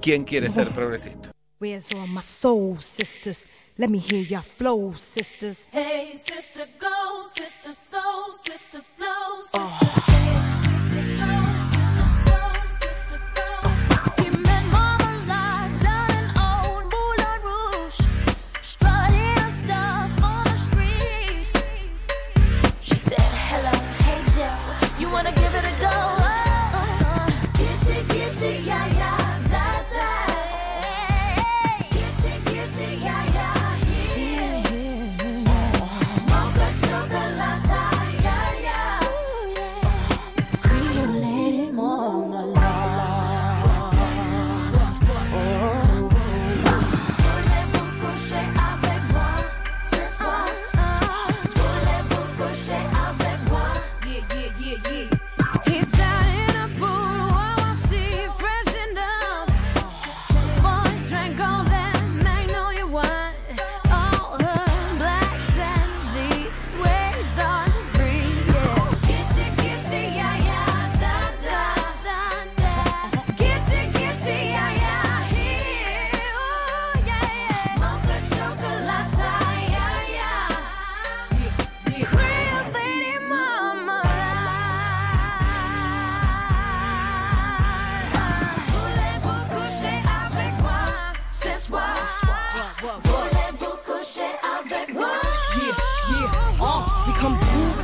¿Quién 0.02 0.24
quiere 0.24 0.50
ser 0.50 0.70
progresista? 0.70 1.32
Where's 1.60 1.92
all 1.96 2.08
my 2.08 2.22
soul 2.22 2.78
sisters? 2.80 3.46
Let 3.78 3.90
me 3.90 3.98
hear 3.98 4.22
your 4.22 4.44
flow, 4.44 4.94
sisters. 4.94 5.68
Hey, 5.72 6.14
sister, 6.14 6.68
go, 6.80 7.24
sister, 7.36 7.74
soul, 7.74 8.32
sister, 8.46 8.82
flow, 8.96 9.42
sister. 9.46 10.00
He 10.08 10.59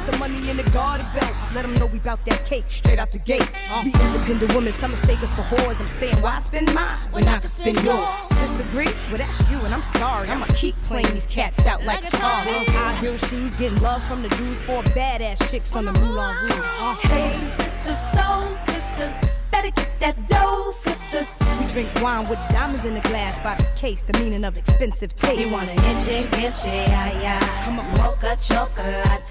through 0.05 0.11
the 0.13 0.19
money 0.19 0.49
in 0.49 0.57
the 0.57 0.63
garden 0.71 1.05
bags. 1.13 1.55
Let 1.55 1.63
them 1.63 1.73
know 1.75 1.85
we 1.87 1.99
bout 1.99 2.23
that 2.25 2.45
cake 2.45 2.65
straight 2.69 2.99
out 2.99 3.11
the 3.11 3.19
gate. 3.19 3.47
Be 3.83 3.91
independent 3.91 4.53
women, 4.53 4.73
some 4.73 4.91
mistake 4.91 5.21
us 5.23 5.33
for 5.33 5.41
whores. 5.41 5.79
I'm 5.79 5.87
saying, 5.99 6.21
why 6.21 6.39
spend 6.41 6.73
mine 6.73 6.97
when 7.11 7.27
I 7.27 7.39
can 7.39 7.49
spend 7.49 7.81
yours? 7.83 8.07
Disagree? 8.29 8.93
Well, 9.09 9.17
that's 9.17 9.49
you, 9.49 9.57
and 9.57 9.73
I'm 9.73 9.83
sorry. 9.97 10.29
I'ma 10.29 10.45
keep 10.49 10.75
playing 10.83 11.13
these 11.13 11.25
cats 11.25 11.65
out 11.65 11.83
like 11.83 12.05
a 12.05 12.11
car. 12.11 12.43
High 12.45 12.95
heel 12.95 13.17
shoes, 13.17 13.53
getting 13.53 13.79
love 13.81 14.03
from 14.03 14.21
the 14.21 14.29
dudes, 14.29 14.61
four 14.61 14.83
badass 14.83 15.49
chicks 15.49 15.69
from 15.71 15.85
the 15.85 15.93
Moulin 15.93 16.35
Rouge. 16.43 16.53
Uh, 16.59 16.95
Hey, 16.95 17.37
sisters, 17.57 17.97
soul 18.13 18.55
sisters, 18.55 19.31
better 19.51 19.71
get 19.71 19.99
that 19.99 20.27
dough, 20.27 20.71
sisters. 20.71 21.34
Drink 21.75 22.01
wine 22.01 22.25
with 22.29 22.39
diamonds 22.51 22.85
in 22.85 22.93
the 22.93 23.01
glass 23.01 23.37
by 23.43 23.53
the 23.55 23.65
case, 23.77 24.01
the 24.01 24.17
meaning 24.17 24.45
of 24.45 24.55
expensive 24.55 25.13
taste. 25.13 25.41
You 25.41 25.51
wanna 25.51 25.73
itchy, 25.73 26.19
itchy, 26.37 26.69
yeah, 26.69 27.21
yeah. 27.21 27.65
Come 27.65 27.81
on, 27.81 27.91
Mocha 27.97 28.37
chocolate. 28.41 29.29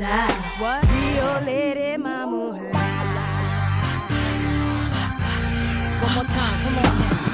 What? 0.58 0.84
Rio 0.92 1.40
Lady 1.40 1.96
Mama. 1.96 2.52
One 6.02 6.14
more 6.14 6.24
time, 6.24 6.60
come 6.64 6.76
on 6.76 6.98
now. 6.98 7.33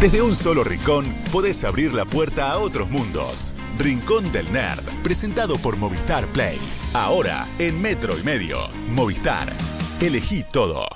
Desde 0.00 0.22
un 0.22 0.34
solo 0.34 0.64
rincón 0.64 1.04
podés 1.30 1.62
abrir 1.62 1.92
la 1.92 2.06
puerta 2.06 2.50
a 2.50 2.58
otros 2.58 2.88
mundos. 2.88 3.52
Rincón 3.78 4.32
del 4.32 4.50
Nerd, 4.50 4.82
presentado 5.02 5.56
por 5.58 5.76
Movistar 5.76 6.26
Play. 6.28 6.58
Ahora 6.94 7.46
en 7.58 7.82
Metro 7.82 8.18
y 8.18 8.22
Medio. 8.22 8.60
Movistar. 8.94 9.52
Elegí 10.00 10.42
todo. 10.50 10.86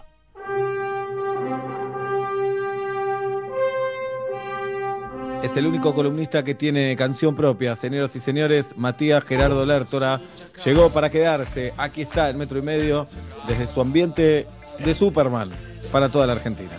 Es 5.42 5.54
el 5.54 5.66
único 5.66 5.94
columnista 5.94 6.42
que 6.42 6.54
tiene 6.54 6.96
canción 6.96 7.36
propia, 7.36 7.76
señoras 7.76 8.16
y 8.16 8.20
señores. 8.20 8.72
Matías 8.78 9.22
Gerardo 9.24 9.66
Lertora 9.66 10.18
llegó 10.64 10.88
para 10.88 11.10
quedarse. 11.10 11.74
Aquí 11.76 12.00
está 12.00 12.30
el 12.30 12.38
metro 12.38 12.58
y 12.58 12.62
medio 12.62 13.06
desde 13.46 13.68
su 13.68 13.82
ambiente 13.82 14.46
de 14.82 14.94
Superman 14.94 15.50
para 15.92 16.08
toda 16.08 16.26
la 16.26 16.32
Argentina. 16.32 16.72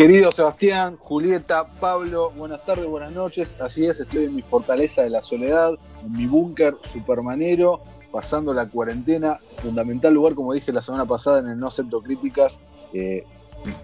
Querido 0.00 0.32
Sebastián, 0.32 0.96
Julieta, 0.96 1.66
Pablo, 1.78 2.30
buenas 2.30 2.64
tardes, 2.64 2.86
buenas 2.86 3.12
noches. 3.12 3.54
Así 3.60 3.84
es, 3.84 4.00
estoy 4.00 4.24
en 4.24 4.34
mi 4.34 4.40
fortaleza 4.40 5.02
de 5.02 5.10
la 5.10 5.20
soledad, 5.20 5.74
en 6.02 6.12
mi 6.12 6.26
búnker 6.26 6.74
supermanero, 6.90 7.82
pasando 8.10 8.54
la 8.54 8.66
cuarentena. 8.66 9.38
Fundamental 9.56 10.14
lugar, 10.14 10.34
como 10.34 10.54
dije 10.54 10.72
la 10.72 10.80
semana 10.80 11.04
pasada, 11.04 11.40
en 11.40 11.48
el 11.48 11.58
No 11.58 11.66
Acepto 11.66 12.00
Críticas. 12.00 12.62
Eh, 12.94 13.26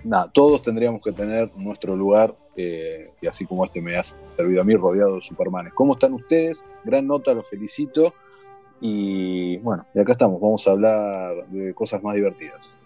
nada, 0.04 0.30
todos 0.32 0.62
tendríamos 0.62 1.02
que 1.02 1.12
tener 1.12 1.50
nuestro 1.54 1.94
lugar, 1.94 2.34
eh, 2.56 3.10
y 3.20 3.26
así 3.26 3.44
como 3.44 3.66
este 3.66 3.82
me 3.82 3.98
ha 3.98 4.02
servido 4.02 4.62
a 4.62 4.64
mí, 4.64 4.74
rodeado 4.74 5.16
de 5.16 5.22
supermanes. 5.22 5.74
¿Cómo 5.74 5.92
están 5.92 6.14
ustedes? 6.14 6.64
Gran 6.82 7.06
nota, 7.06 7.34
los 7.34 7.46
felicito. 7.46 8.14
Y 8.80 9.58
bueno, 9.58 9.84
y 9.92 10.00
acá 10.00 10.12
estamos, 10.12 10.40
vamos 10.40 10.66
a 10.66 10.70
hablar 10.70 11.46
de 11.48 11.74
cosas 11.74 12.02
más 12.02 12.14
divertidas. 12.14 12.78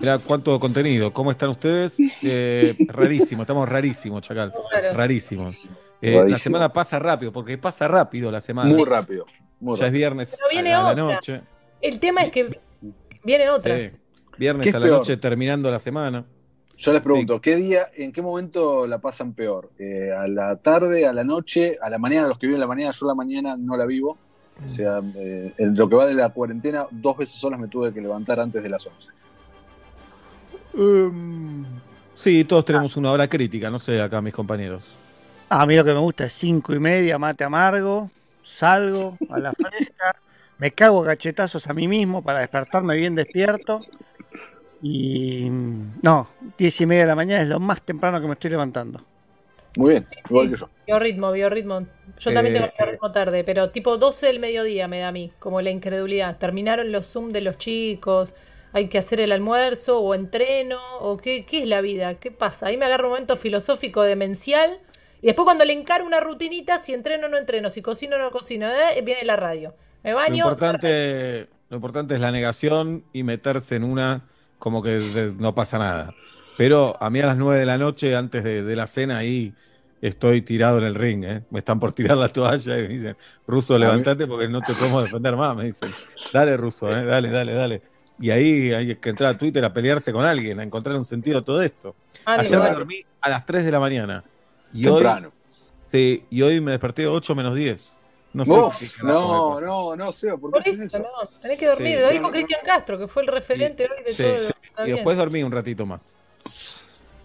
Mirá 0.00 0.18
cuánto 0.18 0.58
contenido. 0.60 1.12
¿Cómo 1.12 1.30
están 1.30 1.50
ustedes? 1.50 1.96
Eh, 2.22 2.74
rarísimo, 2.88 3.42
estamos 3.42 3.68
rarísimos, 3.68 4.22
Chacal. 4.22 4.52
Claro. 4.70 4.96
Rarísimos. 4.96 5.56
Eh, 6.00 6.22
La 6.28 6.36
semana 6.36 6.72
pasa 6.72 6.98
rápido, 6.98 7.32
porque 7.32 7.56
pasa 7.58 7.86
rápido 7.88 8.30
la 8.30 8.40
semana. 8.40 8.68
Muy 8.70 8.84
rápido. 8.84 9.24
Muy 9.60 9.78
ya 9.78 9.86
es 9.86 9.92
viernes 9.92 10.30
Pero 10.36 10.48
viene 10.50 10.74
a 10.74 10.82
la 10.82 10.90
otra. 10.90 11.02
noche. 11.04 11.40
El 11.80 11.98
tema 12.00 12.22
es 12.22 12.32
que 12.32 12.60
viene 13.22 13.48
otra. 13.50 13.76
Sí. 13.76 13.90
Viernes 14.38 14.64
¿Qué 14.64 14.68
es 14.70 14.74
a 14.74 14.78
la 14.78 14.84
peor? 14.86 14.98
noche 14.98 15.16
terminando 15.16 15.70
la 15.70 15.78
semana. 15.78 16.24
Yo 16.76 16.92
les 16.92 17.02
pregunto, 17.02 17.40
¿qué 17.40 17.54
día, 17.56 17.82
en 17.94 18.10
qué 18.12 18.20
momento 18.20 18.86
la 18.86 18.98
pasan 18.98 19.32
peor? 19.32 19.70
Eh, 19.78 20.10
¿A 20.16 20.26
la 20.26 20.56
tarde, 20.56 21.06
a 21.06 21.12
la 21.12 21.22
noche, 21.24 21.78
a 21.80 21.88
la 21.88 21.98
mañana? 21.98 22.26
Los 22.26 22.38
que 22.38 22.46
viven 22.46 22.60
la 22.60 22.66
mañana, 22.66 22.90
yo 22.92 23.06
la 23.06 23.14
mañana 23.14 23.56
no 23.56 23.76
la 23.76 23.86
vivo. 23.86 24.18
O 24.64 24.68
sea, 24.68 25.00
eh, 25.16 25.52
en 25.56 25.76
lo 25.76 25.88
que 25.88 25.94
va 25.96 26.06
de 26.06 26.14
la 26.14 26.30
cuarentena, 26.30 26.86
dos 26.90 27.16
veces 27.16 27.36
solas 27.36 27.60
me 27.60 27.68
tuve 27.68 27.92
que 27.92 28.00
levantar 28.00 28.40
antes 28.40 28.62
de 28.62 28.68
las 28.68 28.84
11. 28.86 29.10
Sí, 32.12 32.44
todos 32.44 32.64
tenemos 32.64 32.96
una 32.96 33.12
hora 33.12 33.28
crítica, 33.28 33.70
no 33.70 33.78
sé, 33.78 34.00
acá 34.00 34.20
mis 34.20 34.34
compañeros. 34.34 34.84
A 35.48 35.66
mí 35.66 35.76
lo 35.76 35.84
que 35.84 35.92
me 35.94 36.00
gusta 36.00 36.24
es 36.24 36.32
cinco 36.32 36.74
y 36.74 36.78
media, 36.80 37.18
mate 37.18 37.44
amargo, 37.44 38.10
salgo 38.42 39.20
a 39.28 39.38
la 39.38 39.54
fresca, 39.54 40.16
me 40.58 40.72
cago 40.72 41.04
cachetazos 41.04 41.66
a 41.68 41.74
mí 41.74 41.86
mismo 41.88 42.22
para 42.22 42.40
despertarme 42.40 42.96
bien 42.96 43.14
despierto. 43.14 43.86
Y 44.80 45.48
no, 45.50 46.28
diez 46.58 46.80
y 46.80 46.86
media 46.86 47.02
de 47.04 47.08
la 47.08 47.16
mañana 47.16 47.42
es 47.42 47.48
lo 47.48 47.60
más 47.60 47.82
temprano 47.84 48.20
que 48.20 48.26
me 48.28 48.34
estoy 48.34 48.50
levantando. 48.50 49.04
Muy 49.76 49.90
bien, 49.92 50.08
igual 50.28 50.50
que 50.50 50.56
yo. 50.56 50.70
Biorritmo, 50.86 51.32
biorritmo. 51.32 51.86
Yo 52.18 52.32
también 52.32 52.52
Eh, 52.52 52.54
tengo 52.54 52.68
biorritmo 52.76 53.10
tarde, 53.12 53.42
pero 53.44 53.70
tipo 53.70 53.96
12 53.96 54.26
del 54.26 54.38
mediodía 54.40 54.86
me 54.86 54.98
da 55.00 55.08
a 55.08 55.12
mí, 55.12 55.32
como 55.38 55.60
la 55.62 55.70
incredulidad. 55.70 56.38
Terminaron 56.38 56.92
los 56.92 57.06
Zoom 57.10 57.30
de 57.32 57.40
los 57.40 57.56
chicos, 57.58 58.34
hay 58.74 58.88
que 58.90 58.98
hacer 58.98 59.20
el 59.20 59.32
almuerzo 59.32 60.00
o 60.00 60.14
entreno, 60.14 60.78
o 61.00 61.16
qué, 61.18 61.46
qué 61.46 61.60
es 61.62 61.68
la 61.68 61.80
vida, 61.80 62.16
qué 62.16 62.30
pasa. 62.32 62.66
Ahí 62.68 62.76
me 62.76 62.86
agarro 62.86 63.06
un 63.08 63.12
momento 63.12 63.36
filosófico 63.38 64.02
demencial 64.02 64.80
y 65.22 65.28
después 65.28 65.44
cuando 65.46 65.64
le 65.64 65.72
encaro 65.74 66.04
una 66.06 66.20
rutinita, 66.20 66.78
si 66.80 66.94
entreno 66.94 67.26
o 67.28 67.30
no 67.30 67.38
entreno, 67.38 67.70
si 67.70 67.82
cocino 67.82 68.16
o 68.16 68.18
no 68.18 68.30
cocino, 68.32 68.68
eh, 68.68 69.00
viene 69.02 69.24
la 69.24 69.36
radio. 69.36 69.74
Me 70.02 70.12
Lo 70.26 70.34
baño, 70.34 70.34
importante, 70.34 71.50
lo 71.68 71.76
importante 71.76 72.14
es 72.14 72.20
la 72.20 72.32
negación 72.32 73.06
y 73.12 73.22
meterse 73.24 73.76
en 73.76 73.84
una 73.84 74.30
como 74.58 74.82
que 74.82 74.90
de- 75.02 75.32
no 75.34 75.54
pasa 75.54 75.78
nada. 75.78 76.16
Pero 76.56 76.96
a 77.02 77.10
mí 77.10 77.20
a 77.20 77.26
las 77.26 77.36
9 77.36 77.60
de 77.60 77.66
la 77.66 77.76
noche, 77.78 78.16
antes 78.16 78.42
de, 78.44 78.62
de 78.62 78.76
la 78.76 78.86
cena, 78.86 79.18
ahí 79.18 79.56
estoy 80.00 80.42
tirado 80.42 80.78
en 80.78 80.84
el 80.84 80.94
ring. 80.94 81.24
¿eh? 81.24 81.44
Me 81.50 81.58
están 81.58 81.78
por 81.80 81.92
tirar 81.92 82.16
la 82.16 82.28
toalla 82.30 82.78
y 82.78 82.82
me 82.82 82.88
dicen, 82.88 83.16
Ruso, 83.46 83.76
levántate 83.78 84.26
porque 84.26 84.48
no 84.48 84.62
te 84.64 84.74
podemos 84.76 85.02
defender 85.02 85.36
más. 85.36 85.54
Me 85.56 85.64
dicen, 85.64 85.94
dale, 86.32 86.56
Ruso, 86.56 86.94
¿eh? 86.96 87.04
dale, 87.04 87.30
dale, 87.30 87.52
dale. 87.52 87.82
Y 88.20 88.30
ahí 88.30 88.72
hay 88.72 88.94
que 88.96 89.08
entrar 89.10 89.34
a 89.34 89.38
Twitter 89.38 89.64
a 89.64 89.72
pelearse 89.72 90.12
con 90.12 90.24
alguien, 90.24 90.60
a 90.60 90.62
encontrar 90.62 90.96
un 90.96 91.04
sentido 91.04 91.38
a 91.38 91.42
todo 91.44 91.60
esto. 91.62 91.94
Ah, 92.24 92.36
Ayer 92.40 92.58
me 92.58 92.70
dormí 92.70 93.04
a 93.20 93.28
las 93.28 93.44
3 93.44 93.64
de 93.64 93.70
la 93.72 93.80
mañana. 93.80 94.24
Y 94.72 94.82
Temprano. 94.84 95.28
Hoy, 95.28 95.32
sí, 95.92 96.24
y 96.30 96.42
hoy 96.42 96.60
me 96.60 96.70
desperté 96.72 97.06
8 97.06 97.34
menos 97.34 97.54
10. 97.54 97.96
No 98.34 98.44
sé 98.44 98.50
Uf, 98.52 99.02
no, 99.04 99.60
no, 99.60 99.94
no, 99.94 100.12
Seba, 100.12 100.36
¿por 100.36 100.50
qué 100.52 100.58
Por 100.70 100.74
eso, 100.74 100.82
eso? 100.82 100.98
no, 100.98 101.06
tenés 101.40 101.58
que 101.58 101.66
dormir. 101.66 101.96
Sí, 101.98 102.02
Lo 102.02 102.10
dijo 102.10 102.30
Cristian 102.32 102.60
Castro, 102.64 102.98
que 102.98 103.06
fue 103.06 103.22
el 103.22 103.28
referente 103.28 103.84
hoy 103.84 104.02
de 104.04 104.12
Sí, 104.14 104.22
todo. 104.22 104.48
Y 104.82 104.84
bien. 104.86 104.96
después 104.96 105.16
dormí 105.16 105.42
un 105.44 105.52
ratito 105.52 105.86
más. 105.86 106.16
No, 106.44 106.50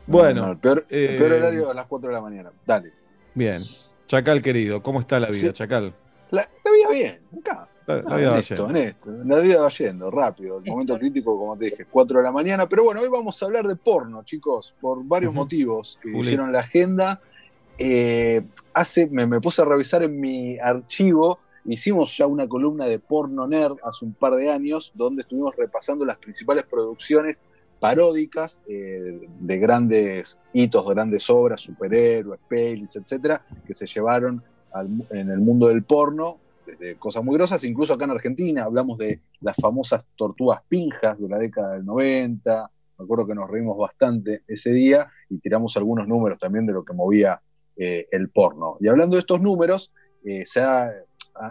Bueno, 0.05 0.45
no, 0.47 0.51
el 0.53 0.57
peor, 0.59 0.85
el 0.89 1.15
eh, 1.15 1.17
peor 1.17 1.31
horario 1.33 1.71
a 1.71 1.73
las 1.73 1.85
4 1.87 2.09
de 2.09 2.13
la 2.15 2.21
mañana. 2.21 2.51
Dale. 2.65 2.91
bien. 3.33 3.61
Chacal 4.07 4.41
querido, 4.41 4.81
¿cómo 4.81 4.99
está 4.99 5.19
la 5.19 5.27
vida, 5.27 5.37
Sí. 5.37 5.53
Chacal? 5.53 5.93
La, 6.31 6.41
la 6.41 6.71
vida 6.71 6.89
bien, 6.91 7.21
acá. 7.39 7.67
La, 7.89 7.95
la 7.95 8.03
Ah, 8.07 8.17
vida 8.17 8.29
va 8.31 8.39
honesto. 8.65 9.11
La 9.25 9.39
vida 9.39 9.61
va 9.61 9.69
yendo, 9.69 10.11
rápido. 10.11 10.59
El 10.63 10.69
momento 10.71 10.97
crítico, 10.99 11.37
como 11.37 11.57
te 11.57 11.65
dije, 11.65 11.85
4 11.89 12.19
de 12.19 12.23
la 12.23 12.31
mañana. 12.31 12.67
Pero 12.69 12.83
bueno, 12.83 13.01
hoy 13.01 13.07
vamos 13.09 13.41
a 13.41 13.45
hablar 13.47 13.65
de 13.67 13.75
porno, 13.75 14.23
chicos, 14.23 14.75
por 14.79 15.03
varios 15.03 15.33
motivos 15.33 15.97
que 16.01 16.09
Juli. 16.11 16.19
hicieron 16.21 16.51
la 16.51 16.59
agenda. 16.59 17.19
Eh, 17.77 18.41
hace, 18.73 19.07
me, 19.07 19.25
me 19.25 19.39
puse 19.41 19.61
a 19.61 19.65
revisar 19.65 20.03
en 20.03 20.19
mi 20.19 20.59
archivo. 20.59 21.39
Hicimos 21.65 22.15
ya 22.17 22.27
una 22.27 22.47
columna 22.47 22.85
de 22.85 22.99
porno 22.99 23.47
nerd 23.47 23.77
hace 23.83 24.05
un 24.05 24.13
par 24.13 24.35
de 24.35 24.49
años, 24.51 24.91
donde 24.95 25.21
estuvimos 25.21 25.55
repasando 25.55 26.05
las 26.05 26.17
principales 26.17 26.65
producciones 26.69 27.41
paródicas 27.79 28.61
eh, 28.67 29.27
de 29.39 29.57
grandes 29.57 30.37
hitos, 30.53 30.85
grandes 30.89 31.29
obras, 31.29 31.61
superhéroes, 31.61 32.39
pelis, 32.47 32.95
etcétera, 32.95 33.41
que 33.65 33.73
se 33.73 33.87
llevaron 33.87 34.43
al 34.73 34.89
mu- 34.89 35.05
en 35.11 35.29
el 35.31 35.39
mundo 35.39 35.67
del 35.69 35.83
porno, 35.83 36.37
desde 36.71 36.95
cosas 36.97 37.23
muy 37.23 37.35
grosas, 37.35 37.63
incluso 37.63 37.93
acá 37.93 38.05
en 38.05 38.11
Argentina 38.11 38.63
hablamos 38.63 38.97
de 38.97 39.21
las 39.41 39.55
famosas 39.55 40.05
tortugas 40.15 40.61
pinjas 40.67 41.19
de 41.19 41.29
la 41.29 41.37
década 41.37 41.73
del 41.73 41.85
90, 41.85 42.71
me 42.99 43.03
acuerdo 43.05 43.25
que 43.25 43.35
nos 43.35 43.49
reímos 43.49 43.77
bastante 43.77 44.43
ese 44.47 44.71
día 44.71 45.09
y 45.29 45.39
tiramos 45.39 45.75
algunos 45.77 46.07
números 46.07 46.37
también 46.37 46.65
de 46.65 46.73
lo 46.73 46.83
que 46.83 46.93
movía 46.93 47.41
eh, 47.77 48.07
el 48.11 48.29
porno. 48.29 48.75
Y 48.81 48.89
hablando 48.89 49.15
de 49.15 49.21
estos 49.21 49.41
números, 49.41 49.93
eh, 50.25 50.43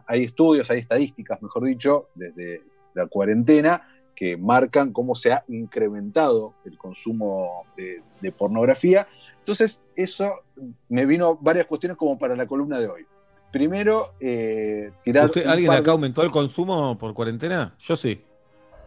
hay 0.07 0.24
estudios, 0.24 0.70
hay 0.70 0.81
estadísticas, 0.81 1.40
mejor 1.40 1.65
dicho, 1.65 2.11
desde 2.15 2.62
la 2.95 3.07
cuarentena, 3.07 3.89
que 4.15 4.36
marcan 4.36 4.93
cómo 4.93 5.15
se 5.15 5.32
ha 5.32 5.45
incrementado 5.49 6.55
el 6.66 6.77
consumo 6.77 7.65
de, 7.77 8.03
de 8.20 8.32
pornografía. 8.32 9.07
Entonces, 9.39 9.81
eso 9.97 10.43
me 10.90 11.07
vino 11.07 11.39
varias 11.40 11.65
cuestiones 11.65 11.97
como 11.97 12.19
para 12.19 12.36
la 12.36 12.47
columna 12.47 12.78
de 12.78 12.89
hoy. 12.89 13.07
Primero, 13.53 14.12
eh, 14.20 14.91
tirar. 15.03 15.27
¿Usted- 15.27 15.47
¿Alguien 15.47 15.70
acá 15.73 15.83
de- 15.83 15.91
aumentó 15.93 16.23
el 16.23 16.31
consumo 16.31 16.97
por 16.99 17.15
cuarentena? 17.15 17.75
Yo 17.79 17.97
sí. 17.97 18.23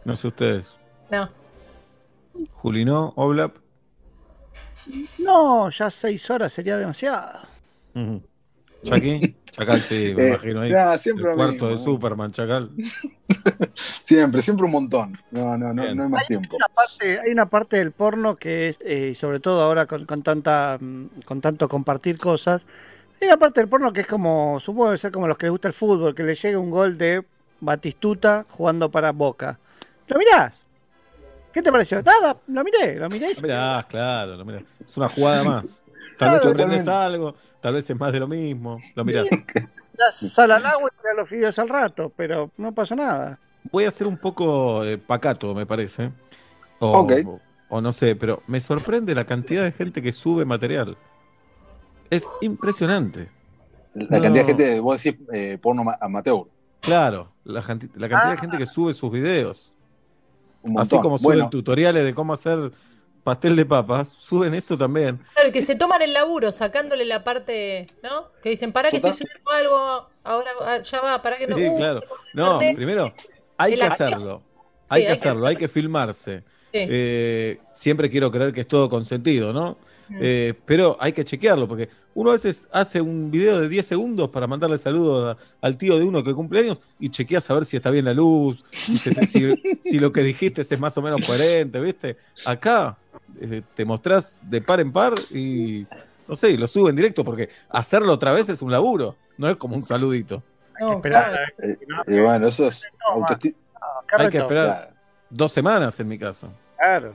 No 0.04 0.14
sé 0.16 0.28
ustedes. 0.28 0.66
No. 1.10 1.28
Juli, 2.52 2.84
¿no? 2.84 3.12
Oblap. 3.16 3.56
No, 5.18 5.70
ya 5.70 5.90
seis 5.90 6.28
horas 6.30 6.52
sería 6.52 6.76
demasiado. 6.76 7.40
Ujú. 7.94 8.22
Chaki. 8.84 9.36
Chacal, 9.52 9.80
sí, 9.80 10.12
me 10.16 10.24
Eh, 10.24 10.28
imagino 10.30 10.60
ahí. 10.62 10.70
nada, 10.72 10.98
siempre 10.98 11.30
el 11.30 11.36
cuarto 11.36 11.52
mismo, 11.66 11.68
de. 11.68 11.78
Superman, 11.84 12.32
Chacal. 12.32 12.70
Siempre, 14.02 14.42
siempre 14.42 14.66
un 14.66 14.72
montón. 14.72 15.18
No, 15.30 15.56
no, 15.56 15.72
no, 15.72 15.94
no 15.94 16.02
hay 16.04 16.08
más 16.08 16.26
tiempo. 16.26 16.56
Una 16.56 16.66
parte- 16.68 17.18
hay 17.24 17.30
una 17.32 17.46
parte 17.46 17.76
del 17.76 17.92
porno 17.92 18.34
que 18.36 18.70
es, 18.70 18.78
eh, 18.84 19.14
sobre 19.14 19.40
todo 19.40 19.62
ahora 19.62 19.86
con, 19.86 20.04
con 20.06 20.22
tanta, 20.22 20.78
mm, 20.80 21.06
con 21.24 21.40
tanto 21.40 21.68
compartir 21.68 22.18
cosas, 22.18 22.66
una 23.28 23.38
parte 23.38 23.60
del 23.60 23.68
porno 23.68 23.92
que 23.92 24.02
es 24.02 24.06
como, 24.06 24.58
supongo 24.60 24.92
que 24.92 24.98
ser 24.98 25.12
como 25.12 25.26
los 25.28 25.36
que 25.38 25.46
les 25.46 25.50
gusta 25.52 25.68
el 25.68 25.74
fútbol, 25.74 26.14
que 26.14 26.22
le 26.22 26.34
llega 26.34 26.58
un 26.58 26.70
gol 26.70 26.96
de 26.98 27.24
Batistuta 27.60 28.44
jugando 28.50 28.90
para 28.90 29.12
Boca. 29.12 29.58
¿Lo 30.08 30.18
mirás? 30.18 30.66
¿Qué 31.52 31.62
te 31.62 31.70
pareció? 31.70 32.02
Nada, 32.02 32.36
lo 32.46 32.64
miré, 32.64 32.96
lo 32.96 33.08
miré. 33.08 33.32
y- 33.32 33.42
Mirá, 33.42 33.84
claro, 33.88 34.36
lo 34.36 34.44
mirá. 34.44 34.62
Es 34.86 34.96
una 34.96 35.08
jugada 35.08 35.44
más. 35.44 35.82
Tal 36.18 36.30
Claro, 36.30 36.32
vez 36.34 36.46
aprendes 36.46 36.88
algo, 36.88 37.34
tal 37.60 37.74
vez 37.74 37.88
es 37.88 37.98
más 37.98 38.12
de 38.12 38.20
lo 38.20 38.28
mismo. 38.28 38.80
Lo 38.94 39.04
mirás. 39.04 39.26
Sal 40.12 40.50
al 40.50 40.64
agua 40.66 40.90
y 40.90 41.16
los 41.16 41.28
fideos 41.28 41.58
al 41.58 41.68
rato, 41.68 42.12
pero 42.16 42.50
no 42.56 42.72
pasa 42.72 42.94
nada. 42.96 43.38
Voy 43.70 43.84
a 43.84 43.90
ser 43.90 44.06
un 44.08 44.16
poco 44.16 44.84
eh, 44.84 44.98
pacato, 44.98 45.54
me 45.54 45.66
parece. 45.66 46.10
O, 46.80 46.98
Ok. 47.00 47.12
o- 47.26 47.40
o 47.68 47.80
no 47.80 47.92
sé, 47.92 48.16
pero 48.16 48.42
me 48.46 48.60
sorprende 48.60 49.14
la 49.14 49.24
cantidad 49.24 49.62
de 49.64 49.72
gente 49.72 50.02
que 50.02 50.12
sube 50.12 50.44
material. 50.44 50.96
Es 52.12 52.28
impresionante. 52.42 53.30
La 53.94 54.18
No. 54.18 54.22
cantidad 54.22 54.44
de 54.44 54.44
gente, 54.44 54.80
vos 54.80 55.02
decís 55.02 55.18
eh, 55.32 55.56
porno 55.60 55.82
ma- 55.82 55.96
amateur. 55.98 56.44
Claro, 56.80 57.32
la, 57.42 57.62
cantidad 57.62 58.30
de 58.30 58.36
gente 58.36 58.58
que 58.58 58.66
sube 58.66 58.92
sus 58.92 59.10
videos. 59.10 59.72
Un 60.62 60.78
Así 60.78 60.94
como 60.98 61.16
suben 61.16 61.38
Bueno. 61.38 61.50
tutoriales 61.50 62.04
de 62.04 62.14
cómo 62.14 62.34
hacer 62.34 62.70
pastel 63.24 63.56
de 63.56 63.64
papas, 63.64 64.10
suben 64.10 64.52
eso 64.52 64.76
también. 64.76 65.20
Claro, 65.32 65.52
que 65.52 65.62
se 65.64 65.74
toman 65.78 66.02
el 66.02 66.12
laburo 66.12 66.52
sacándole 66.52 67.06
la 67.06 67.24
parte, 67.24 67.86
¿no? 68.02 68.26
Que 68.42 68.50
dicen, 68.50 68.72
para 68.72 68.90
que 68.90 68.96
estoy 68.96 69.12
subiendo 69.12 69.50
algo, 69.50 70.08
ahora 70.22 70.50
ah, 70.66 70.78
ya 70.82 71.00
va, 71.00 71.22
para 71.22 71.38
que 71.38 71.46
no. 71.46 71.56
Sí, 71.56 71.66
uh, 71.66 71.76
claro. 71.78 72.00
No, 72.34 72.58
primero, 72.58 73.10
hay 73.56 73.72
El 73.72 73.78
que 73.78 73.84
hacerlo. 73.86 74.42
Hay 74.90 75.00
Sí, 75.00 75.06
que 75.06 75.12
hay 75.12 75.18
que 75.18 75.28
hacerlo, 75.28 75.46
hay 75.46 75.56
que 75.56 75.68
filmarse. 75.68 76.40
Sí. 76.72 76.78
Eh, 76.90 77.60
siempre 77.72 78.10
quiero 78.10 78.30
creer 78.30 78.52
que 78.52 78.60
es 78.60 78.68
todo 78.68 78.90
consentido, 78.90 79.54
¿no? 79.54 79.78
Eh, 80.10 80.54
pero 80.66 80.96
hay 81.00 81.12
que 81.12 81.24
chequearlo, 81.24 81.66
porque 81.68 81.88
uno 82.14 82.30
a 82.30 82.32
veces 82.34 82.66
hace 82.72 83.00
un 83.00 83.30
video 83.30 83.58
de 83.60 83.68
10 83.68 83.86
segundos 83.86 84.28
para 84.30 84.46
mandarle 84.46 84.78
saludos 84.78 85.36
a- 85.36 85.66
al 85.66 85.76
tío 85.78 85.98
de 85.98 86.04
uno 86.04 86.22
que 86.22 86.34
cumple 86.34 86.60
años 86.60 86.80
y 86.98 87.08
chequeas 87.08 87.48
a 87.50 87.54
ver 87.54 87.64
si 87.64 87.76
está 87.76 87.90
bien 87.90 88.04
la 88.04 88.14
luz, 88.14 88.64
si, 88.70 88.98
se 88.98 89.14
te- 89.14 89.26
si- 89.26 89.54
si 89.82 89.98
lo 89.98 90.12
que 90.12 90.22
dijiste 90.22 90.62
es 90.62 90.78
más 90.80 90.96
o 90.98 91.02
menos 91.02 91.24
coherente, 91.26 91.80
¿viste? 91.80 92.16
Acá 92.44 92.96
eh, 93.40 93.62
te 93.74 93.84
mostrás 93.84 94.42
de 94.48 94.60
par 94.60 94.80
en 94.80 94.92
par 94.92 95.14
y 95.30 95.86
no 96.28 96.36
sé, 96.36 96.50
y 96.50 96.56
lo 96.56 96.68
subo 96.68 96.88
en 96.88 96.96
directo, 96.96 97.24
porque 97.24 97.48
hacerlo 97.70 98.12
otra 98.12 98.32
vez 98.32 98.48
es 98.48 98.62
un 98.62 98.70
laburo, 98.70 99.16
no 99.38 99.48
es 99.48 99.56
como 99.56 99.74
un 99.76 99.82
saludito. 99.82 100.42
No, 100.80 101.00
Eh, 101.58 101.76
y 102.08 102.18
bueno, 102.20 102.46
eso 102.48 102.66
es 102.68 102.84
Hay 104.24 104.30
que 104.30 104.38
esperar 104.38 104.92
dos 105.30 105.52
semanas 105.52 105.98
en 106.00 106.08
mi 106.08 106.18
caso. 106.18 106.48
Claro. 106.78 107.14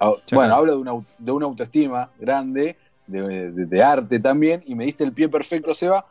Ah. 0.00 0.12
Bueno, 0.32 0.54
hablo 0.54 0.72
de 0.74 0.78
una, 0.78 0.92
de 1.18 1.32
una 1.32 1.46
autoestima 1.46 2.10
grande, 2.18 2.76
de, 3.06 3.50
de- 3.50 3.66
de 3.66 3.82
arte 3.82 4.20
también, 4.20 4.62
y 4.66 4.74
me 4.74 4.84
diste 4.84 5.02
el 5.04 5.12
pie 5.12 5.28
perfecto, 5.28 5.74
Seba, 5.74 6.06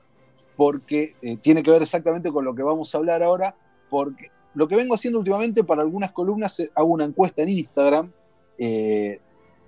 porque 0.56 1.16
eh, 1.22 1.38
tiene 1.38 1.62
que 1.64 1.72
ver 1.72 1.82
exactamente 1.84 2.32
con 2.32 2.44
lo 2.44 2.56
que 2.56 2.64
vamos 2.64 2.94
a 2.94 2.98
hablar 2.98 3.22
ahora, 3.24 3.56
porque 3.90 4.32
lo 4.56 4.68
que 4.68 4.76
vengo 4.76 4.96
haciendo 4.96 5.20
últimamente 5.20 5.64
para 5.64 5.84
algunas 5.84 6.12
columnas, 6.12 6.60
eh, 6.60 6.72
hago 6.76 6.88
una 6.88 7.06
encuesta 7.06 7.44
en 7.44 7.50
Instagram, 7.50 8.12
eh, 8.58 9.20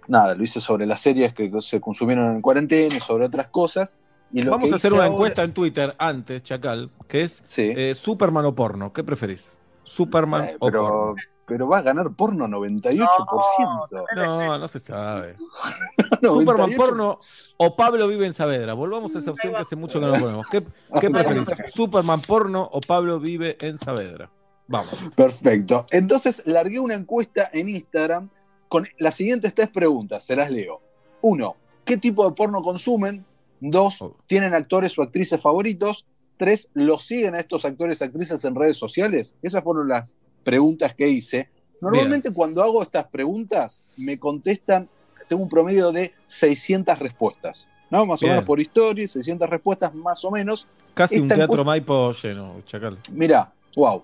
nada, 0.08 0.34
lo 0.34 0.44
hice 0.44 0.60
sobre 0.60 0.86
las 0.88 1.00
series 1.02 1.34
que 1.34 1.52
se 1.62 1.80
consumieron 1.80 2.36
en 2.36 2.41
cuarentena 2.41 2.96
y 2.96 3.00
sobre 3.00 3.26
otras 3.28 3.48
cosas. 3.50 3.98
Y 4.32 4.41
lo 4.44 4.52
Vamos 4.52 4.72
a 4.72 4.76
hacer 4.76 4.91
una 4.94 5.04
ahora- 5.04 5.14
encuesta 5.16 5.44
en 5.44 5.54
Twitter 5.54 5.96
antes, 5.98 6.44
Chacal, 6.44 6.90
que 7.08 7.24
es 7.24 7.44
eh, 7.58 7.94
Superman 7.96 8.46
o 8.46 8.56
porno. 8.56 8.91
¿Qué 8.94 9.04
preferís? 9.04 9.58
¿Superman 9.84 10.50
Eh, 10.50 10.56
o 10.60 10.72
porno? 10.72 11.16
Pero 11.50 11.68
va 11.68 11.80
a 11.80 11.82
ganar 11.82 12.14
porno 12.14 12.48
98%. 12.48 14.06
No, 14.16 14.58
no 14.58 14.68
se 14.68 14.80
sabe. 14.80 15.36
98. 16.22 16.40
Superman 16.40 16.72
porno 16.78 17.20
o 17.58 17.76
Pablo 17.76 18.08
vive 18.08 18.28
en 18.28 18.34
Saavedra. 18.34 18.74
Volvamos 18.74 19.16
a 19.16 19.20
esa 19.20 19.32
opción 19.32 19.54
que 19.54 19.62
hace 19.62 19.76
mucho 19.76 20.00
que 20.00 20.06
no 20.06 20.14
ponemos. 20.14 20.48
¿Qué, 20.48 20.62
qué 21.02 21.10
preferís? 21.10 21.48
¿Superman 21.68 22.22
porno 22.22 22.70
o 22.72 22.80
Pablo 22.80 23.20
vive 23.20 23.58
en 23.60 23.78
Saavedra? 23.80 24.30
Vamos. 24.68 24.96
Perfecto. 25.16 25.88
Entonces 25.92 26.44
largué 26.46 26.80
una 26.80 26.94
encuesta 26.94 27.50
en 27.52 27.70
Instagram 27.70 28.30
con 28.68 28.88
las 29.00 29.16
siguientes 29.16 29.56
tres 29.56 29.70
preguntas, 29.70 30.24
se 30.24 30.36
las 30.36 30.52
leo. 30.52 30.80
Uno, 31.22 31.56
¿qué 31.84 31.98
tipo 31.98 32.30
de 32.30 32.36
porno 32.36 32.62
consumen? 32.62 33.26
Dos, 33.60 34.06
¿tienen 34.28 34.54
actores 34.54 34.98
o 34.98 35.02
actrices 35.02 35.42
favoritos? 35.42 36.06
Tres, 36.38 36.70
¿los 36.74 37.04
siguen 37.04 37.36
a 37.36 37.40
estos 37.40 37.66
actores 37.66 38.00
y 38.00 38.04
actrices 38.06 38.46
en 38.46 38.56
redes 38.56 38.78
sociales? 38.78 39.36
Esas 39.42 39.64
fueron 39.64 39.90
las 39.90 40.16
preguntas 40.44 40.95
que 40.95 41.07
hice. 41.07 41.49
Normalmente 41.82 42.32
cuando 42.32 42.61
hago 42.61 42.82
estas 42.84 43.06
preguntas 43.07 43.84
me 43.98 44.20
contestan, 44.20 44.90
tengo 45.28 45.44
un 45.44 45.49
promedio 45.49 45.91
de 45.91 46.14
600 46.26 46.99
respuestas. 46.99 47.70
¿no? 47.90 48.06
Más 48.06 48.20
Bien. 48.20 48.32
o 48.32 48.34
menos 48.36 48.45
por 48.45 48.60
historia, 48.60 49.07
600 49.07 49.49
respuestas 49.49 49.94
más 49.95 50.24
o 50.26 50.32
menos. 50.32 50.68
Casi 50.94 51.16
un 51.18 51.24
Esta 51.24 51.36
teatro 51.36 51.53
encuesta- 51.64 51.64
Maipo 51.66 52.11
lleno, 52.14 52.61
Chacal. 52.66 52.98
Mira, 53.11 53.52
wow. 53.76 54.03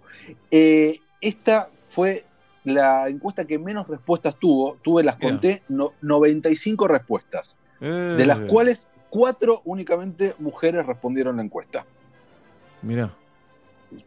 Eh, 0.50 1.00
esta 1.22 1.70
fue 1.90 2.26
la 2.64 3.08
encuesta 3.10 3.46
que 3.46 3.60
menos 3.60 3.88
respuestas 3.88 4.38
tuvo. 4.38 4.76
Tuve, 4.82 5.04
las 5.04 5.18
Bien. 5.20 5.34
conté, 5.34 5.62
no- 5.70 5.94
95 6.02 6.88
respuestas, 6.88 7.58
Eh, 7.82 7.86
de 8.18 8.26
las 8.26 8.40
cuales 8.42 8.88
cuatro 9.10 9.62
únicamente 9.66 10.34
mujeres 10.40 10.86
respondieron 10.86 11.36
la 11.38 11.44
encuesta. 11.44 11.86
Mira. 12.82 13.12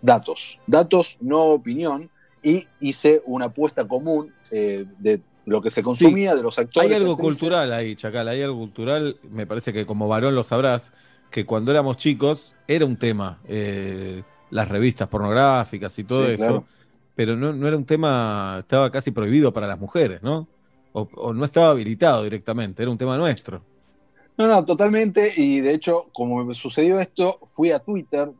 Datos, 0.02 0.58
datos, 0.66 1.18
no 1.20 1.44
opinión. 1.44 2.10
Y 2.48 2.66
hice 2.80 3.22
una 3.26 3.46
apuesta 3.46 3.86
común 3.86 4.32
eh, 4.50 4.84
de 4.98 5.20
lo 5.44 5.60
que 5.62 5.70
se 5.70 5.82
consumía, 5.82 6.34
de 6.34 6.42
los 6.42 6.58
actores. 6.58 6.90
Hay 6.90 6.96
algo 6.96 7.12
actrices. 7.12 7.38
cultural 7.40 7.72
ahí, 7.72 7.96
Chacal, 7.96 8.28
hay 8.28 8.42
algo 8.42 8.58
cultural, 8.58 9.18
me 9.30 9.46
parece 9.46 9.72
que 9.72 9.84
como 9.86 10.08
varón 10.08 10.34
lo 10.34 10.42
sabrás, 10.44 10.92
que 11.30 11.44
cuando 11.44 11.70
éramos 11.70 11.96
chicos 11.96 12.54
era 12.66 12.84
un 12.84 12.96
tema, 12.96 13.38
eh, 13.46 14.22
las 14.50 14.68
revistas 14.68 15.08
pornográficas 15.08 15.98
y 15.98 16.04
todo 16.04 16.26
Sí, 16.26 16.32
eso, 16.32 16.44
claro. 16.44 16.64
pero 17.14 17.36
no, 17.36 17.52
no 17.52 17.66
era 17.68 17.76
un 17.76 17.84
tema, 17.84 18.58
estaba 18.60 18.90
casi 18.90 19.10
prohibido 19.10 19.52
para 19.52 19.66
las 19.66 19.78
mujeres, 19.78 20.22
¿no? 20.22 20.46
O, 20.92 21.08
o 21.16 21.32
no 21.34 21.44
estaba 21.44 21.70
habilitado 21.70 22.22
directamente, 22.24 22.82
era 22.82 22.90
un 22.90 22.98
tema 22.98 23.16
nuestro. 23.18 23.62
No, 24.38 24.46
no, 24.46 24.64
totalmente. 24.64 25.32
Y 25.36 25.60
de 25.60 25.74
hecho, 25.74 26.06
como 26.12 26.44
me 26.44 26.54
sucedió 26.54 26.98
esto, 27.00 27.40
fui 27.44 27.72
a 27.72 27.80
Twitter, 27.80 28.30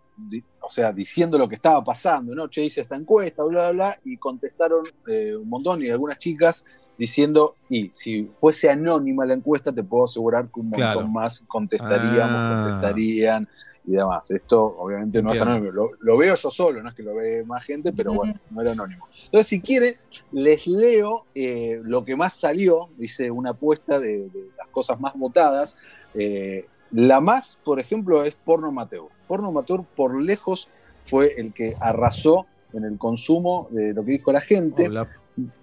o 0.69 0.71
sea, 0.71 0.93
diciendo 0.93 1.39
lo 1.39 1.49
que 1.49 1.55
estaba 1.55 1.83
pasando, 1.83 2.35
¿no? 2.35 2.49
Che, 2.49 2.63
hice 2.63 2.83
esta 2.83 2.95
encuesta, 2.95 3.43
bla, 3.43 3.71
bla, 3.71 3.73
bla, 3.73 3.99
y 4.05 4.19
contestaron 4.19 4.85
eh, 5.07 5.35
un 5.35 5.49
montón 5.49 5.83
y 5.83 5.89
algunas 5.89 6.19
chicas 6.19 6.65
diciendo, 6.99 7.57
y 7.71 7.89
si 7.93 8.29
fuese 8.39 8.69
anónima 8.69 9.25
la 9.25 9.33
encuesta, 9.35 9.73
te 9.73 9.83
puedo 9.85 10.05
asegurar 10.05 10.49
que 10.53 10.61
un 10.61 10.67
montón 10.71 10.93
Claro. 10.93 11.09
más 11.09 11.41
contestaríamos, 11.49 12.37
Ah. 12.39 12.61
contestarían 12.61 13.49
y 13.87 13.93
demás. 13.93 14.31
Esto 14.31 14.63
obviamente 14.79 15.23
no 15.23 15.33
es 15.33 15.41
anónimo, 15.41 15.71
lo, 15.71 15.91
lo 16.01 16.17
veo 16.19 16.35
yo 16.35 16.51
solo, 16.51 16.83
no 16.83 16.89
es 16.91 16.95
que 16.95 17.03
lo 17.05 17.15
ve 17.15 17.45
más 17.45 17.65
gente, 17.65 17.93
pero 17.93 18.13
bueno, 18.13 18.35
no 18.51 18.61
era 18.61 18.73
anónimo. 18.73 19.07
Entonces, 19.25 19.47
si 19.47 19.61
quieren, 19.63 19.95
les 20.33 20.67
leo 20.67 21.25
eh, 21.35 21.81
lo 21.83 22.05
que 22.05 22.15
más 22.17 22.35
salió, 22.35 22.91
hice 22.99 23.31
una 23.31 23.51
apuesta 23.51 23.99
de, 24.01 24.29
de 24.29 24.51
las 24.59 24.69
cosas 24.71 25.01
más 25.01 25.15
votadas. 25.15 25.77
Eh, 26.15 26.67
la 26.91 27.21
más, 27.21 27.59
por 27.65 27.81
ejemplo, 27.81 28.23
es 28.25 28.35
porno 28.35 28.69
amateur. 28.69 29.09
Porno 29.27 29.49
amateur 29.49 29.85
por 29.97 30.21
lejos 30.23 30.69
fue 31.07 31.35
el 31.39 31.53
que 31.53 31.75
arrasó 31.81 32.47
en 32.73 32.85
el 32.85 32.99
consumo 32.99 33.69
de 33.71 33.95
lo 33.95 34.05
que 34.05 34.13
dijo 34.13 34.33
la 34.33 34.41
gente. 34.41 34.89
Hola. 34.89 35.09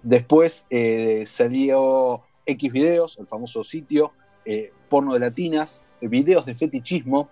Después 0.02 0.66
eh, 0.70 1.24
salió 1.26 2.22
X 2.46 2.72
videos, 2.72 3.18
el 3.18 3.26
famoso 3.26 3.62
sitio, 3.64 4.12
eh, 4.44 4.72
porno 4.88 5.14
de 5.14 5.20
latinas, 5.20 5.84
eh, 6.00 6.08
videos 6.08 6.46
de 6.46 6.54
fetichismo, 6.54 7.28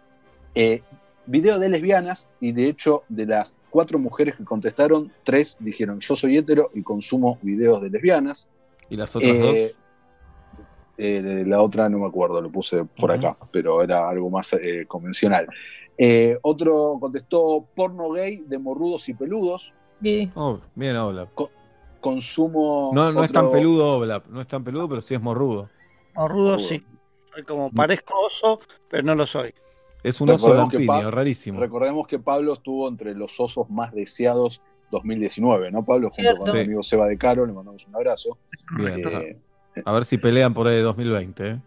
eh, 0.54 0.82
videos 1.26 1.58
de 1.60 1.68
lesbianas, 1.70 2.28
y 2.40 2.52
de 2.52 2.68
hecho, 2.68 3.04
de 3.08 3.26
las 3.26 3.56
cuatro 3.70 3.98
mujeres 3.98 4.36
que 4.36 4.44
contestaron, 4.44 5.10
tres 5.24 5.56
dijeron 5.58 6.00
yo 6.00 6.16
soy 6.16 6.36
hetero 6.36 6.70
y 6.74 6.82
consumo 6.82 7.38
videos 7.42 7.80
de 7.82 7.90
lesbianas. 7.90 8.48
¿Y 8.90 8.96
las 8.96 9.16
otras 9.16 9.32
Eh, 9.32 9.72
dos? 9.72 9.83
Eh, 10.96 11.44
la 11.46 11.60
otra 11.60 11.88
no 11.88 11.98
me 11.98 12.06
acuerdo, 12.06 12.40
lo 12.40 12.50
puse 12.50 12.84
por 12.84 13.10
acá, 13.12 13.36
pero 13.50 13.82
era 13.82 14.08
algo 14.08 14.30
más 14.30 14.52
eh, 14.54 14.84
convencional. 14.86 15.46
Eh, 15.96 16.36
otro 16.42 16.96
contestó 17.00 17.66
porno 17.74 18.10
gay 18.10 18.44
de 18.46 18.58
morrudos 18.58 19.08
y 19.08 19.14
peludos. 19.14 19.72
Oh, 20.34 20.58
bien, 20.74 20.96
Oblap. 20.96 21.30
Consumo. 22.00 22.90
No, 22.94 23.12
no 23.12 23.24
es 23.24 23.32
tan 23.32 23.50
peludo, 23.50 23.98
Oblap, 23.98 24.26
no 24.28 24.40
es 24.40 24.46
tan 24.46 24.62
peludo, 24.62 24.88
pero 24.88 25.00
sí 25.00 25.14
es 25.14 25.20
morrudo. 25.22 25.68
Rudo 26.14 26.58
sí. 26.58 26.84
Soy 27.32 27.42
como 27.42 27.70
parezco 27.72 28.14
oso, 28.26 28.60
pero 28.88 29.02
no 29.02 29.14
lo 29.14 29.26
soy. 29.26 29.52
Es 30.04 30.20
un 30.20 30.28
oso 30.30 30.46
Recordemos 30.48 30.70
que 30.72 30.78
lampiño, 30.84 31.10
rarísimo. 31.10 31.58
Recordemos 31.60 32.06
que 32.06 32.18
Pablo 32.18 32.52
estuvo 32.52 32.86
entre 32.88 33.14
los 33.14 33.40
osos 33.40 33.70
más 33.70 33.92
deseados 33.94 34.60
2019, 34.90 35.72
¿no, 35.72 35.84
Pablo? 35.84 36.08
Junto 36.10 36.20
Cierto. 36.22 36.40
con 36.42 36.48
el 36.50 36.56
Sí. 36.56 36.64
amigo 36.66 36.82
Seba 36.82 37.06
de 37.06 37.16
Caro, 37.16 37.46
le 37.46 37.52
mandamos 37.54 37.86
un 37.88 37.96
abrazo. 37.96 38.38
Bien, 38.76 39.00
Eh, 39.08 39.36
A 39.84 39.92
ver 39.92 40.04
si 40.04 40.18
pelean 40.18 40.54
por 40.54 40.66
ahí 40.68 40.76
de 40.76 40.82
2020. 40.82 41.48
¿eh? 41.48 41.60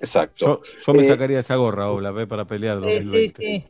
Exacto. 0.00 0.46
Yo, 0.46 0.62
yo 0.86 0.94
me 0.94 1.02
Eh, 1.02 1.08
sacaría 1.08 1.38
esa 1.38 1.56
gorra, 1.56 1.88
Oblap, 1.90 2.18
eh, 2.18 2.26
para 2.26 2.44
pelear 2.44 2.80
2020. 2.80 3.66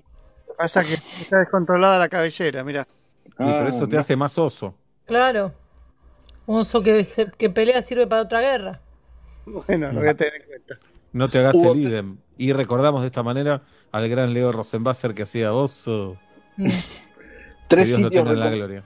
Pasa 0.57 0.83
que 0.85 0.95
está 0.95 1.39
descontrolada 1.41 1.99
la 1.99 2.09
cabellera, 2.09 2.63
mira. 2.65 2.87
Y 3.27 3.31
pero 3.37 3.69
eso 3.69 3.89
te 3.89 3.99
hace 3.99 4.17
más 4.17 4.39
oso. 4.39 4.75
Claro. 5.07 5.53
Un 6.47 6.61
oso 6.61 6.83
que, 6.83 7.03
se- 7.05 7.31
que 7.33 7.51
pelea 7.51 7.83
sirve 7.83 8.07
para 8.07 8.23
otra 8.23 8.41
guerra. 8.41 8.81
Bueno, 9.47 9.93
lo 9.93 10.01
voy 10.01 10.09
a 10.09 10.15
tener 10.15 10.35
en 10.37 10.43
cuenta. 10.47 10.79
No 11.13 11.29
te 11.29 11.39
hagas 11.39 11.55
Hubo 11.55 11.73
el 11.73 11.81
idem. 11.81 12.17
Y 12.39 12.53
recordamos 12.53 13.01
de 13.03 13.07
esta 13.09 13.23
manera 13.23 13.63
al 13.93 14.09
gran 14.09 14.33
Leo 14.35 14.51
Rosenbasser 14.53 15.15
que 15.15 15.23
hacía 15.25 15.53
oso. 15.53 16.17
Tres 17.69 17.85
que 17.85 17.85
Dios 17.87 18.01
lo 18.01 18.09
sitios 18.09 18.25
tenga 18.25 18.33
en 18.33 18.41
la 18.41 18.47
recom- 18.51 18.57
gloria. 18.57 18.85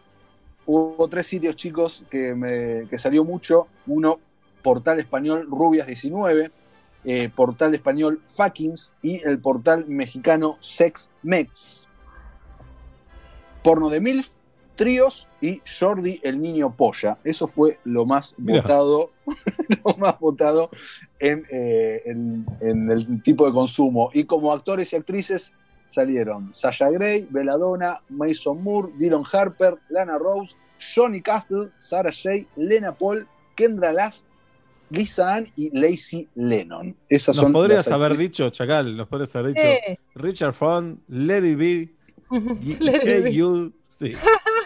Hubo 0.66 1.08
tres 1.08 1.26
sitios, 1.26 1.56
chicos, 1.56 2.02
que, 2.10 2.34
me, 2.34 2.88
que 2.88 2.98
salió 2.98 3.24
mucho. 3.24 3.68
Uno, 3.86 4.20
portal 4.68 4.98
español 5.00 5.48
Rubias19, 5.48 6.50
eh, 7.04 7.30
portal 7.34 7.74
español 7.74 8.20
Fuckings 8.26 8.92
y 9.00 9.26
el 9.26 9.38
portal 9.38 9.86
mexicano 9.88 10.58
SexMex. 10.60 11.86
Porno 13.62 13.88
de 13.88 14.00
MILF, 14.00 14.28
tríos 14.76 15.26
y 15.40 15.62
Jordi 15.80 16.20
el 16.22 16.40
niño 16.42 16.74
polla. 16.76 17.16
Eso 17.24 17.48
fue 17.48 17.78
lo 17.84 18.04
más 18.04 18.34
Mirá. 18.36 18.60
votado, 18.60 19.10
lo 19.84 19.94
más 19.96 20.18
votado 20.20 20.68
en, 21.18 21.46
eh, 21.50 22.02
en- 22.04 22.44
en 22.60 22.90
el 22.90 23.22
tipo 23.22 23.46
de 23.46 23.52
consumo. 23.52 24.10
Y 24.12 24.24
como 24.24 24.52
actores 24.52 24.92
y 24.92 24.96
actrices 24.96 25.54
salieron 25.86 26.52
Sasha 26.52 26.90
Grey, 26.90 27.26
Belladonna, 27.30 28.02
Mason 28.10 28.62
Moore, 28.62 28.92
Dylan 28.98 29.24
Harper, 29.32 29.78
Lana 29.88 30.18
Rose, 30.18 30.54
Johnny 30.94 31.22
Castle, 31.22 31.70
Sarah 31.78 32.12
Jay, 32.12 32.46
Lena 32.56 32.92
Paul, 32.92 33.26
Kendra 33.56 33.92
Last, 33.92 34.27
Lisa 34.90 35.34
Ann 35.34 35.44
y 35.56 35.70
Lacey 35.78 36.26
Lennon. 36.34 36.94
Esas 37.08 37.36
Nos 37.36 37.42
son 37.44 37.52
podrías 37.52 37.86
las 37.86 37.94
haber 37.94 38.16
dicho, 38.16 38.48
Chacal, 38.50 38.96
nos 38.96 39.08
podrías 39.08 39.34
haber 39.36 39.54
dicho 39.54 39.66
Eh. 39.66 39.98
Richard 40.14 40.52
Font, 40.54 41.00
Lady 41.08 41.54
B. 41.54 41.88
You, 43.32 43.72
sí, 43.88 44.12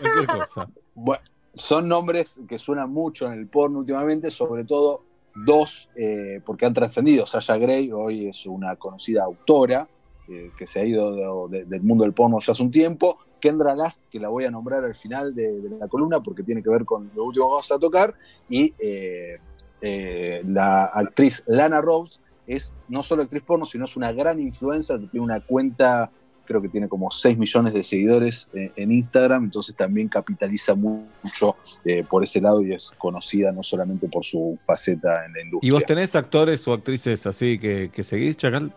cualquier 0.01 0.27
cosa. 0.39 0.69
Bueno, 0.95 1.23
son 1.55 1.89
nombres 1.89 2.41
que 2.49 2.59
suenan 2.59 2.91
mucho 2.93 3.27
en 3.27 3.35
el 3.39 3.47
porno 3.47 3.79
últimamente, 3.81 4.31
sobre 4.31 4.65
todo 4.65 5.05
dos, 5.35 5.89
eh, 5.97 6.41
porque 6.45 6.67
han 6.67 6.75
trascendido. 6.75 7.27
Sasha 7.27 7.57
Gray 7.57 7.91
hoy 7.93 8.27
es 8.29 8.47
una 8.47 8.77
conocida 8.77 9.25
autora 9.25 9.89
eh, 10.29 10.51
que 10.57 10.67
se 10.67 10.81
ha 10.81 10.85
ido 10.85 11.49
de- 11.49 11.59
de- 11.59 11.65
del 11.65 11.83
mundo 11.83 12.05
del 12.05 12.13
porno 12.13 12.39
ya 12.41 12.53
hace 12.53 12.63
un 12.63 12.71
tiempo. 12.71 13.19
Kendra 13.41 13.75
Last, 13.75 14.01
que 14.09 14.21
la 14.21 14.29
voy 14.29 14.45
a 14.45 14.51
nombrar 14.53 14.85
al 14.85 14.95
final 14.95 15.35
de, 15.35 15.53
de 15.61 15.71
la 15.79 15.89
columna 15.89 16.21
porque 16.23 16.45
tiene 16.45 16.63
que 16.63 16.71
ver 16.71 16.85
con 16.85 17.11
lo 17.15 17.25
último 17.25 17.47
que 17.47 17.51
vamos 17.51 17.73
a 17.73 17.79
tocar. 17.79 18.15
Y 18.49 18.73
eh, 18.79 19.37
eh, 19.83 20.43
la 20.47 20.85
actriz 20.85 21.43
Lana 21.47 21.81
Rhodes 21.81 22.21
es 22.47 22.73
no 22.89 23.03
solo 23.03 23.23
actriz 23.23 23.43
porno, 23.43 23.67
sino 23.67 23.85
es 23.85 23.97
una 23.97 24.13
gran 24.13 24.41
influencer 24.41 25.01
tiene 25.11 25.25
una 25.25 25.41
cuenta, 25.41 26.11
creo 26.45 26.63
que 26.63 26.69
tiene 26.69 26.89
como 26.89 27.11
6 27.11 27.37
millones 27.37 27.75
de 27.75 27.83
seguidores 27.83 28.49
eh, 28.55 28.71
en 28.77 28.93
Instagram, 28.93 29.45
entonces 29.45 29.75
también 29.75 30.09
capitaliza 30.09 30.75
mucho 30.75 31.57
eh, 31.85 32.05
por 32.09 32.23
ese 32.23 32.41
lado 32.41 32.63
y 32.63 32.73
es 32.73 32.93
conocida 32.93 33.51
no 33.51 33.63
solamente 33.63 34.09
por 34.09 34.25
su 34.25 34.55
faceta 34.57 35.27
en 35.27 35.33
la 35.33 35.43
industria. 35.43 35.69
¿Y 35.69 35.71
vos 35.73 35.85
tenés 35.85 36.15
actores 36.15 36.67
o 36.69 36.73
actrices 36.73 37.27
así 37.27 37.59
que, 37.59 37.91
que 37.93 38.05
seguís, 38.05 38.37
Chacal? 38.37 38.73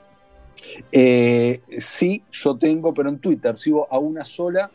Eh, 0.91 1.61
sí, 1.77 2.23
yo 2.31 2.57
tengo, 2.57 2.93
pero 2.93 3.09
en 3.09 3.19
Twitter 3.19 3.57
sigo 3.57 3.87
a 3.91 3.99
una 3.99 4.25
sola, 4.25 4.71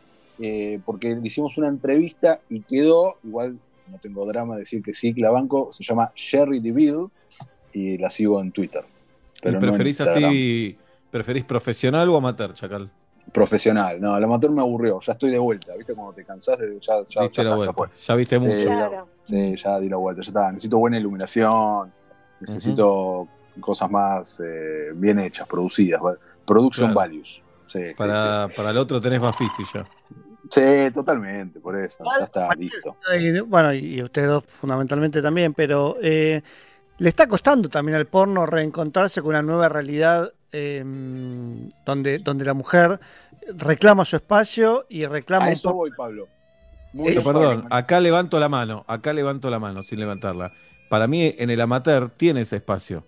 porque 0.86 1.14
le 1.14 1.26
hicimos 1.26 1.58
una 1.58 1.68
entrevista 1.68 2.40
y 2.48 2.62
quedó, 2.62 3.18
igual 3.22 3.58
no 3.90 3.98
tengo 3.98 4.24
drama 4.26 4.54
de 4.54 4.60
decir 4.60 4.82
que 4.82 4.92
sí, 4.92 5.12
que 5.14 5.20
la 5.20 5.30
banco, 5.30 5.72
se 5.72 5.84
llama 5.84 6.12
Sherry 6.14 6.60
DeVille 6.60 7.08
y 7.72 7.98
la 7.98 8.10
sigo 8.10 8.40
en 8.40 8.52
Twitter. 8.52 8.84
Pero 9.42 9.54
en 9.56 9.60
¿Preferís 9.60 10.00
así, 10.00 10.78
preferís 11.10 11.44
profesional 11.44 12.08
o 12.08 12.16
amateur, 12.16 12.54
Chacal? 12.54 12.90
Profesional, 13.32 14.00
no, 14.00 14.16
el 14.16 14.24
amateur 14.24 14.50
me 14.50 14.60
aburrió, 14.60 14.98
ya 15.00 15.12
estoy 15.12 15.30
de 15.30 15.38
vuelta, 15.38 15.74
¿viste? 15.76 15.94
Cuando 15.94 16.12
te 16.14 16.24
cansás, 16.24 16.58
de, 16.58 16.78
ya, 16.80 16.94
ya, 17.08 17.22
Diste 17.22 17.42
ya 17.42 17.48
la 17.48 17.56
vuelta, 17.56 17.90
ya 18.06 18.14
viste 18.14 18.40
Sí, 18.40 18.46
mucho. 18.46 18.70
ya- 18.70 19.04
Sí, 19.22 19.54
ya 19.56 19.78
di 19.78 19.88
la 19.88 19.96
vuelta, 19.96 20.22
ya 20.22 20.30
está. 20.30 20.50
Necesito 20.50 20.78
buena 20.78 20.98
iluminación, 20.98 21.92
necesito 22.40 23.28
cosas 23.60 23.88
más 23.90 24.40
eh, 24.40 24.90
bien 24.94 25.20
hechas, 25.20 25.46
producidas. 25.46 26.00
Production 26.44 26.92
Claro. 26.92 27.00
values. 27.00 27.42
Sí, 27.68 27.78
sí, 27.78 27.94
Para, 27.96 28.48
para 28.56 28.70
el 28.70 28.78
otro 28.78 29.00
tenés 29.00 29.20
más 29.20 29.36
físico 29.36 29.70
ya. 29.74 29.86
Sí, 30.50 30.92
totalmente, 30.92 31.60
por 31.60 31.76
eso, 31.76 32.04
ya 32.18 32.24
está 32.24 32.54
listo. 32.54 32.96
Y, 33.18 33.38
bueno, 33.40 33.72
y 33.72 34.02
ustedes 34.02 34.28
dos 34.28 34.44
fundamentalmente 34.44 35.22
también, 35.22 35.54
pero 35.54 35.96
eh, 36.02 36.42
le 36.98 37.08
está 37.08 37.28
costando 37.28 37.68
también 37.68 37.96
al 37.96 38.06
porno 38.06 38.46
reencontrarse 38.46 39.22
con 39.22 39.30
una 39.30 39.42
nueva 39.42 39.68
realidad 39.68 40.32
eh, 40.52 40.82
donde, 41.86 42.18
donde 42.18 42.44
la 42.44 42.54
mujer 42.54 42.98
reclama 43.54 44.04
su 44.04 44.16
espacio 44.16 44.86
y 44.88 45.06
reclama 45.06 45.46
A 45.46 45.50
eso 45.52 45.72
voy, 45.72 45.92
Pablo. 45.96 46.26
Muy 46.92 47.14
perdón, 47.14 47.68
acá 47.70 48.00
levanto 48.00 48.40
la 48.40 48.48
mano, 48.48 48.84
acá 48.88 49.12
levanto 49.12 49.48
la 49.48 49.60
mano 49.60 49.82
sin 49.82 50.00
levantarla. 50.00 50.52
Para 50.88 51.06
mí 51.06 51.32
en 51.38 51.50
el 51.50 51.60
amateur 51.60 52.10
tiene 52.16 52.40
ese 52.40 52.56
espacio. 52.56 53.04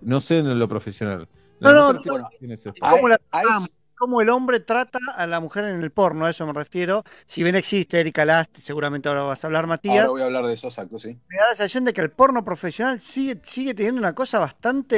No 0.00 0.22
sé 0.22 0.38
en 0.38 0.58
lo 0.58 0.68
profesional. 0.68 1.28
No, 1.60 1.72
no, 1.72 2.00
tiene 2.38 2.54
ese 2.54 2.70
espacio. 2.70 3.08
la 3.08 3.18
tratamos, 3.18 3.68
cómo 3.96 4.20
el 4.20 4.28
hombre 4.30 4.60
trata 4.60 4.98
a 5.14 5.26
la 5.26 5.40
mujer 5.40 5.64
en 5.64 5.82
el 5.82 5.90
porno, 5.90 6.26
a 6.26 6.30
eso 6.30 6.46
me 6.46 6.52
refiero. 6.52 7.04
Si 7.26 7.42
bien 7.42 7.54
existe 7.54 8.00
Erika 8.00 8.24
Last, 8.24 8.58
seguramente 8.58 9.08
ahora 9.08 9.22
vas 9.22 9.44
a 9.44 9.46
hablar, 9.46 9.66
Matías, 9.66 9.96
Ahora 9.96 10.08
voy 10.08 10.22
a 10.22 10.24
hablar 10.24 10.46
de 10.46 10.54
esos 10.54 10.78
actos, 10.78 11.02
sí. 11.02 11.18
me 11.28 11.36
da 11.36 11.48
la 11.50 11.54
sensación 11.54 11.84
de 11.84 11.92
que 11.92 12.00
el 12.00 12.10
porno 12.10 12.44
profesional 12.44 13.00
sigue, 13.00 13.40
sigue 13.42 13.74
teniendo 13.74 14.00
una 14.00 14.14
cosa 14.14 14.38
bastante 14.38 14.96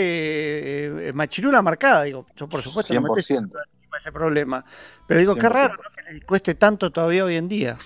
eh, 1.09 1.13
machirula 1.13 1.63
marcada. 1.63 2.05
Digo, 2.05 2.27
yo 2.37 2.49
por 2.49 2.63
supuesto 2.63 2.95
no 2.95 3.03
me 3.03 3.09
estoy 3.19 3.37
100%. 3.37 3.41
encima 3.41 3.61
de 3.61 3.99
ese 4.01 4.13
problema. 4.13 4.65
Pero 5.07 5.21
digo, 5.21 5.35
qué 5.35 5.47
100%. 5.47 5.51
raro 5.51 5.75
¿no? 5.75 5.91
que 5.95 6.13
le 6.15 6.21
cueste 6.23 6.55
tanto 6.55 6.91
todavía 6.91 7.25
hoy 7.25 7.37
en 7.37 7.49
día. 7.49 7.79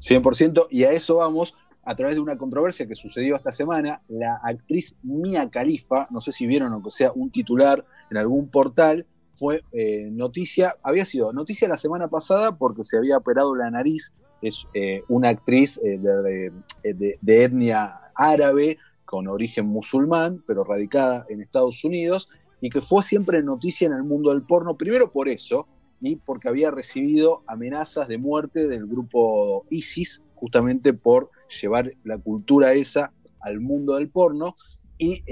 100%, 0.00 0.68
y 0.70 0.84
a 0.84 0.90
eso 0.90 1.16
vamos 1.16 1.54
a 1.88 1.96
través 1.96 2.16
de 2.16 2.20
una 2.20 2.36
controversia 2.36 2.86
que 2.86 2.94
sucedió 2.94 3.34
esta 3.34 3.50
semana. 3.50 4.02
La 4.08 4.38
actriz 4.42 4.96
Mia 5.02 5.48
Khalifa, 5.48 6.06
no 6.10 6.20
sé 6.20 6.32
si 6.32 6.46
vieron 6.46 6.72
o 6.74 6.82
que 6.82 6.90
sea 6.90 7.12
un 7.14 7.30
titular 7.30 7.84
en 8.10 8.18
algún 8.18 8.50
portal, 8.50 9.06
fue 9.38 9.62
eh, 9.72 10.08
noticia, 10.10 10.76
había 10.82 11.04
sido 11.04 11.32
noticia 11.32 11.68
la 11.68 11.78
semana 11.78 12.08
pasada 12.08 12.56
porque 12.56 12.84
se 12.84 12.96
había 12.96 13.16
operado 13.18 13.54
la 13.54 13.70
nariz. 13.70 14.12
Es 14.42 14.66
eh, 14.74 15.02
una 15.08 15.28
actriz 15.30 15.78
eh, 15.78 15.98
de, 15.98 16.50
de- 16.82 17.18
de- 17.20 17.44
etnia 17.44 18.00
árabe 18.14 18.78
con 19.04 19.28
origen 19.28 19.66
musulmán, 19.66 20.42
pero 20.46 20.64
radicada 20.64 21.24
en 21.28 21.40
Estados 21.40 21.84
Unidos, 21.84 22.28
y 22.60 22.70
que 22.70 22.80
fue 22.80 23.02
siempre 23.02 23.42
noticia 23.42 23.86
en 23.86 23.92
el 23.94 24.02
mundo 24.02 24.30
del 24.30 24.42
porno, 24.42 24.76
primero 24.76 25.10
por 25.12 25.28
eso, 25.28 25.66
y 26.00 26.16
porque 26.16 26.48
había 26.48 26.70
recibido 26.70 27.42
amenazas 27.46 28.06
de 28.08 28.18
muerte 28.18 28.68
del 28.68 28.86
grupo 28.86 29.64
ISIS, 29.70 30.22
justamente 30.34 30.92
por 30.92 31.30
llevar 31.60 31.92
la 32.04 32.18
cultura 32.18 32.74
esa 32.74 33.12
al 33.40 33.60
mundo 33.60 33.96
del 33.96 34.08
porno, 34.08 34.54
y 34.98 35.22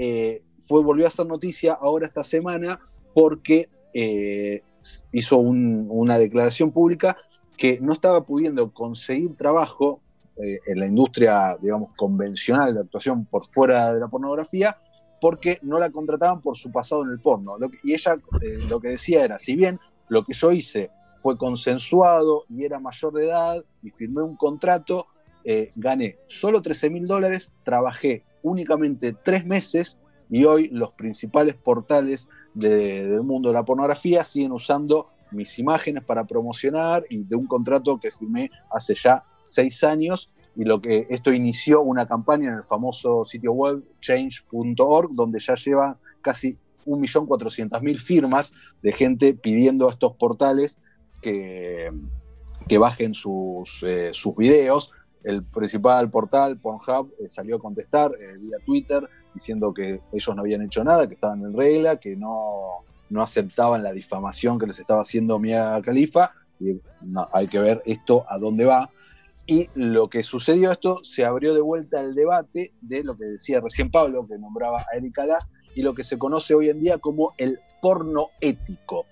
fue, 0.59 0.81
volvió 0.81 1.07
a 1.07 1.11
ser 1.11 1.27
noticia 1.27 1.73
ahora 1.73 2.07
esta 2.07 2.23
semana 2.23 2.79
porque 3.13 3.69
eh, 3.93 4.63
hizo 5.11 5.37
un- 5.37 5.87
una 5.89 6.17
declaración 6.17 6.71
pública 6.71 7.17
que 7.57 7.79
no 7.79 7.93
estaba 7.93 8.23
pudiendo 8.23 8.71
conseguir 8.71 9.35
trabajo 9.35 10.01
eh, 10.39 10.59
en 10.67 10.79
la 10.79 10.85
industria, 10.85 11.57
digamos, 11.59 11.95
convencional 11.97 12.73
de 12.75 12.81
actuación 12.81 13.25
por 13.25 13.43
fuera 13.45 13.91
de 13.93 13.99
la 13.99 14.07
pornografía, 14.07 14.77
porque 15.19 15.57
no 15.63 15.79
la 15.79 15.89
contrataban 15.89 16.41
por 16.41 16.55
su 16.59 16.71
pasado 16.71 17.03
en 17.03 17.09
el 17.09 17.19
porno. 17.19 17.57
Y 17.83 17.93
ella 17.95 18.17
eh, 18.41 18.57
lo 18.69 18.79
que 18.79 18.89
decía 18.89 19.25
era, 19.25 19.39
si 19.39 19.55
bien 19.55 19.79
lo 20.09 20.23
que 20.23 20.33
yo 20.33 20.51
hice 20.51 20.91
fue 21.23 21.37
consensuado 21.39 22.43
y 22.49 22.63
era 22.65 22.79
mayor 22.79 23.13
de 23.13 23.25
edad 23.25 23.63
y 23.81 23.89
firmé 23.89 24.21
un 24.21 24.35
contrato, 24.35 25.07
gané 25.75 26.17
solo 26.27 26.61
13 26.61 26.89
mil 26.89 27.07
dólares, 27.07 27.51
trabajé 27.63 28.23
únicamente 28.43 29.13
tres 29.13 29.45
meses 29.45 29.97
y 30.29 30.43
hoy 30.45 30.69
los 30.69 30.91
principales 30.91 31.55
portales 31.55 32.29
de- 32.53 33.07
del 33.07 33.23
mundo 33.23 33.49
de 33.49 33.53
la 33.53 33.63
pornografía 33.65 34.23
siguen 34.23 34.51
usando 34.51 35.07
mis 35.31 35.59
imágenes 35.59 36.03
para 36.03 36.25
promocionar 36.25 37.05
y 37.09 37.23
de 37.23 37.35
un 37.35 37.47
contrato 37.47 37.99
que 37.99 38.11
firmé 38.11 38.49
hace 38.71 38.95
ya 38.95 39.23
seis 39.43 39.83
años 39.83 40.31
y 40.55 40.63
lo 40.63 40.81
que 40.81 41.05
esto 41.09 41.31
inició 41.31 41.81
una 41.81 42.07
campaña 42.07 42.47
en 42.49 42.55
el 42.57 42.63
famoso 42.63 43.25
sitio 43.25 43.51
web 43.53 43.83
change.org 44.01 45.11
donde 45.13 45.39
ya 45.39 45.55
lleva 45.55 45.97
casi 46.21 46.57
1.400.000 46.85 47.99
firmas 47.99 48.53
de 48.81 48.91
gente 48.91 49.33
pidiendo 49.33 49.87
a 49.87 49.91
estos 49.91 50.15
portales 50.15 50.79
que, 51.21 51.91
que 52.67 52.77
bajen 52.77 53.13
sus, 53.13 53.83
eh, 53.85 54.09
sus 54.13 54.35
videos. 54.35 54.91
El 55.23 55.41
principal 55.43 56.09
portal, 56.09 56.57
Pornhub, 56.59 57.11
eh, 57.19 57.27
salió 57.27 57.57
a 57.57 57.59
contestar 57.59 58.11
eh, 58.13 58.37
vía 58.39 58.57
Twitter 58.65 59.07
diciendo 59.37 59.73
que 59.73 60.01
ellos 60.11 60.35
no 60.35 60.41
habían 60.41 60.61
hecho 60.61 60.83
nada, 60.83 61.07
que 61.07 61.15
estaban 61.15 61.41
en 61.41 61.53
regla, 61.53 61.97
que 61.97 62.15
no, 62.15 62.83
no 63.09 63.21
aceptaban 63.21 63.83
la 63.83 63.91
difamación 63.91 64.59
que 64.59 64.67
les 64.67 64.79
estaba 64.79 65.01
haciendo 65.01 65.39
Mia 65.39 65.81
Khalifa. 65.83 66.31
Y 66.59 66.81
hay 67.31 67.47
que 67.47 67.59
ver 67.59 67.81
esto 67.85 68.25
a 68.27 68.37
dónde 68.37 68.65
va. 68.65 68.89
Y 69.45 69.69
lo 69.75 70.09
que 70.09 70.23
sucedió 70.23 70.71
esto, 70.71 70.99
se 71.03 71.23
abrió 71.23 71.53
de 71.53 71.61
vuelta 71.61 72.01
el 72.01 72.15
debate 72.15 72.73
de 72.81 73.03
lo 73.03 73.15
que 73.15 73.25
decía 73.25 73.61
recién 73.61 73.89
Pablo, 73.91 74.27
que 74.27 74.37
nombraba 74.37 74.79
a 74.79 74.97
Erika 74.97 75.25
Last, 75.25 75.49
y 75.73 75.83
lo 75.83 75.93
que 75.93 76.03
se 76.03 76.17
conoce 76.17 76.53
hoy 76.53 76.69
en 76.69 76.81
día 76.81 76.97
como 76.97 77.33
el 77.37 77.59
porno 77.81 78.31
ético. 78.41 79.05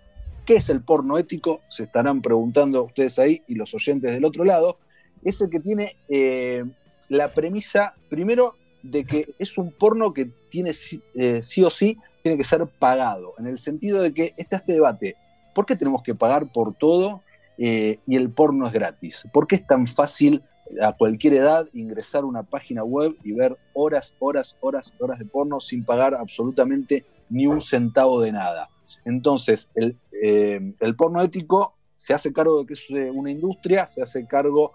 ¿Qué 0.46 0.58
es 0.58 0.70
el 0.70 0.82
porno 0.82 1.18
ético? 1.18 1.62
Se 1.70 1.84
estarán 1.84 2.22
preguntando 2.22 2.84
ustedes 2.84 3.18
ahí 3.20 3.44
y 3.48 3.56
los 3.56 3.74
oyentes 3.74 4.14
del 4.14 4.26
otro 4.26 4.44
lado. 4.44 4.78
Es 5.24 5.42
el 5.42 5.50
que 5.50 5.60
tiene 5.60 5.96
eh, 6.10 6.66
la 7.10 7.34
premisa, 7.34 7.94
primero, 8.10 8.56
de 8.92 9.06
que 9.06 9.36
es 9.40 9.58
un 9.58 9.72
porno 9.72 10.14
que 10.14 10.26
tiene 10.50 10.72
eh, 11.16 11.42
sí 11.42 11.64
o 11.64 11.70
sí, 11.70 11.98
tiene 12.22 12.38
que 12.38 12.44
ser 12.44 12.66
pagado, 12.68 13.34
en 13.38 13.48
el 13.48 13.58
sentido 13.58 14.02
de 14.02 14.14
que 14.14 14.34
está 14.38 14.58
este 14.58 14.74
debate. 14.74 15.16
¿Por 15.54 15.66
qué 15.66 15.76
tenemos 15.76 16.04
que 16.04 16.16
pagar 16.16 16.52
por 16.52 16.74
todo 16.74 17.22
eh, 17.58 18.00
y 18.06 18.16
el 18.16 18.30
porno 18.30 18.68
es 18.68 18.74
gratis? 18.74 19.28
¿Por 19.32 19.48
qué 19.48 19.56
es 19.56 19.68
tan 19.68 19.88
fácil 19.88 20.44
a 20.82 20.94
cualquier 20.94 21.36
edad 21.36 21.68
ingresar 21.74 22.24
a 22.24 22.26
una 22.26 22.44
página 22.44 22.84
web 22.84 23.16
y 23.24 23.32
ver 23.32 23.58
horas, 23.74 24.14
horas, 24.20 24.56
horas, 24.60 24.94
horas 25.00 25.20
de 25.20 25.26
porno 25.26 25.60
sin 25.60 25.86
pagar 25.86 26.16
absolutamente 26.16 27.06
ni 27.30 27.48
un 27.48 27.62
centavo 27.62 28.22
de 28.22 28.32
nada? 28.32 28.70
Entonces, 29.06 29.72
el, 29.76 29.98
eh, 30.12 30.74
el 30.80 30.96
porno 30.96 31.22
ético 31.22 31.76
se 31.96 32.14
hace 32.14 32.34
cargo 32.34 32.60
de 32.60 32.66
que 32.68 32.74
es 32.74 32.90
una 32.90 33.32
industria, 33.32 33.88
se 33.88 34.02
hace 34.02 34.28
cargo, 34.28 34.74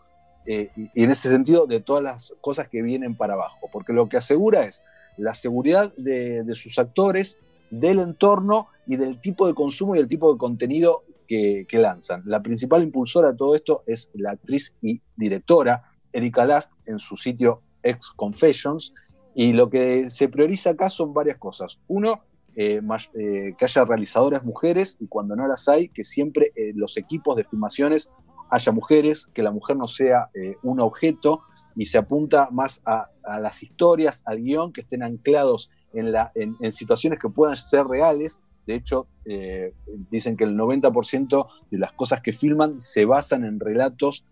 eh, 0.53 0.69
y, 0.75 1.05
en 1.05 1.13
ese 1.13 1.31
sentido, 1.31 1.69
de 1.69 1.79
todas 1.79 2.03
las 2.03 2.35
cosas 2.41 2.67
que 2.67 2.83
vienen 2.83 3.15
para 3.15 3.35
abajo, 3.35 3.69
porque 3.71 3.93
lo 3.93 4.09
que 4.09 4.17
asegura 4.17 4.65
es 4.65 4.83
la 5.17 5.33
seguridad 5.33 5.95
de, 5.95 6.45
sus 6.57 6.77
actores, 6.81 7.39
del 7.71 8.01
entorno 8.01 8.67
y 8.85 8.97
del 8.97 9.21
tipo 9.21 9.47
de 9.47 9.55
consumo 9.55 9.95
y 9.95 10.01
el 10.01 10.09
tipo 10.09 10.33
de 10.33 10.39
contenido 10.39 11.05
que, 11.29 11.65
lanzan. 11.71 12.23
La 12.25 12.43
principal 12.43 12.83
impulsora 12.83 13.31
de 13.31 13.37
todo 13.37 13.55
esto 13.55 13.85
es 13.87 14.11
la 14.13 14.33
actriz 14.33 14.75
y 14.83 15.01
directora 15.15 15.85
Erika 16.13 16.45
Last 16.45 16.73
en 16.85 16.99
su 16.99 17.17
sitio 17.17 17.63
Ex 17.85 18.09
Confessions. 18.17 18.93
Y 19.37 19.53
lo 19.53 19.71
que 19.71 20.11
se 20.11 20.29
prioriza 20.29 20.71
acá 20.71 20.91
son 20.91 21.15
varias 21.15 21.39
cosas. 21.39 21.79
Uno, 21.87 22.25
eh, 22.57 22.81
eh, 23.15 23.55
que 23.57 23.65
haya 23.65 23.85
realizadoras 23.85 24.43
mujeres 24.43 24.97
y 24.99 25.07
cuando 25.07 25.37
no 25.37 25.47
las 25.47 25.69
hay, 25.69 25.91
que 25.91 26.03
siempre 26.03 26.51
los 26.75 26.97
equipos 26.97 27.37
de 27.37 27.45
filmaciones 27.45 28.11
haya 28.51 28.73
mujeres, 28.73 29.29
que 29.33 29.43
la 29.43 29.53
mujer 29.53 29.77
no 29.77 29.87
sea 29.87 30.31
eh, 30.35 30.57
un 30.63 30.81
objeto 30.81 31.43
y 31.77 31.87
se 31.87 31.99
apunta 31.99 32.49
más 32.51 32.83
a, 32.85 33.09
las 33.41 33.63
historias, 33.63 34.23
al 34.27 34.43
guion, 34.43 34.73
que 34.73 34.81
estén 34.81 35.03
anclados 35.03 35.71
en, 35.93 36.73
situaciones 36.73 37.19
que 37.21 37.29
puedan 37.29 37.57
ser 37.57 37.87
reales. 37.87 38.41
De 38.67 38.75
hecho, 38.75 39.07
eh, 39.25 39.73
dicen 40.11 40.37
que 40.37 40.45
el 40.45 40.57
90% 40.57 41.47
de 41.71 41.79
las 41.79 41.93
cosas 41.93 42.21
que 42.21 42.33
filman 42.33 42.81
se 42.81 43.05
basan 43.05 43.45
en 43.45 43.61
relatos 43.61 44.25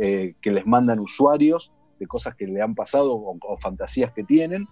eh, 0.00 0.34
que 0.40 0.50
les 0.52 0.66
mandan 0.66 1.00
usuarios 1.00 1.72
de 1.98 2.06
cosas 2.06 2.34
que 2.34 2.46
le 2.46 2.62
han 2.62 2.74
pasado 2.74 3.14
o, 3.14 3.38
o 3.40 3.56
fantasías 3.58 4.12
que 4.12 4.24
tienen. 4.24 4.68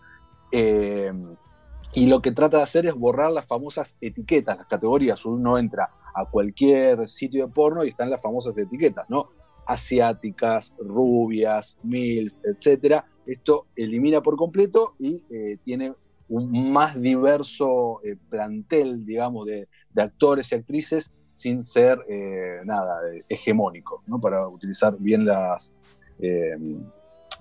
Y 1.92 2.08
lo 2.08 2.22
que 2.22 2.32
trata 2.32 2.58
de 2.58 2.62
hacer 2.64 2.86
es 2.86 2.94
borrar 2.94 3.30
las 3.30 3.46
famosas 3.46 3.96
etiquetas, 4.00 4.56
las 4.56 4.66
categorías. 4.66 5.24
Uno 5.24 5.58
entra 5.58 5.90
a 6.14 6.24
cualquier 6.24 7.06
sitio 7.08 7.46
de 7.46 7.52
porno 7.52 7.84
y 7.84 7.88
están 7.88 8.10
las 8.10 8.22
famosas 8.22 8.56
etiquetas, 8.56 9.08
¿no? 9.08 9.30
Asiáticas, 9.66 10.74
rubias, 10.78 11.78
MILF, 11.82 12.34
etcétera. 12.44 13.06
Esto 13.26 13.66
elimina 13.76 14.22
por 14.22 14.36
completo 14.36 14.94
y 14.98 15.24
eh, 15.30 15.58
tiene 15.62 15.94
un 16.28 16.72
más 16.72 17.00
diverso 17.00 18.00
eh, 18.04 18.16
plantel, 18.28 19.04
digamos, 19.04 19.46
de, 19.46 19.68
de, 19.92 20.02
actores 20.02 20.52
y 20.52 20.54
actrices 20.54 21.10
sin 21.34 21.64
ser 21.64 21.98
eh, 22.08 22.60
nada 22.64 23.00
hegemónico, 23.28 24.02
¿no? 24.06 24.20
Para 24.20 24.46
utilizar 24.48 24.96
bien 24.98 25.24
las, 25.24 25.74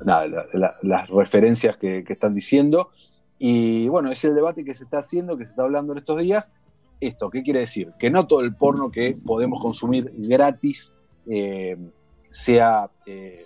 las 0.06 1.10
referencias 1.10 1.78
que, 1.78 2.04
que 2.04 2.14
están 2.14 2.34
diciendo. 2.34 2.90
Y 3.38 3.88
bueno, 3.90 4.12
es 4.12 4.24
el 4.24 4.36
debate 4.36 4.64
que 4.64 4.74
se 4.74 4.86
está 4.86 5.00
haciendo, 5.00 5.38
que 5.38 5.46
se 5.46 5.52
está 5.52 5.64
hablando 5.64 5.92
en 5.92 6.00
estos 6.00 6.22
días. 6.22 6.52
Esto, 7.08 7.30
¿qué 7.30 7.44
quiere 7.44 7.60
decir? 7.60 7.92
Que 8.00 8.10
no 8.10 8.28
todo 8.28 8.42
el 8.42 8.56
porno 8.56 8.90
que 8.90 9.16
podemos 9.26 9.62
consumir 9.62 10.10
gratis 10.16 10.94
eh, 11.28 11.78
sea 12.24 12.90
eh, 13.06 13.46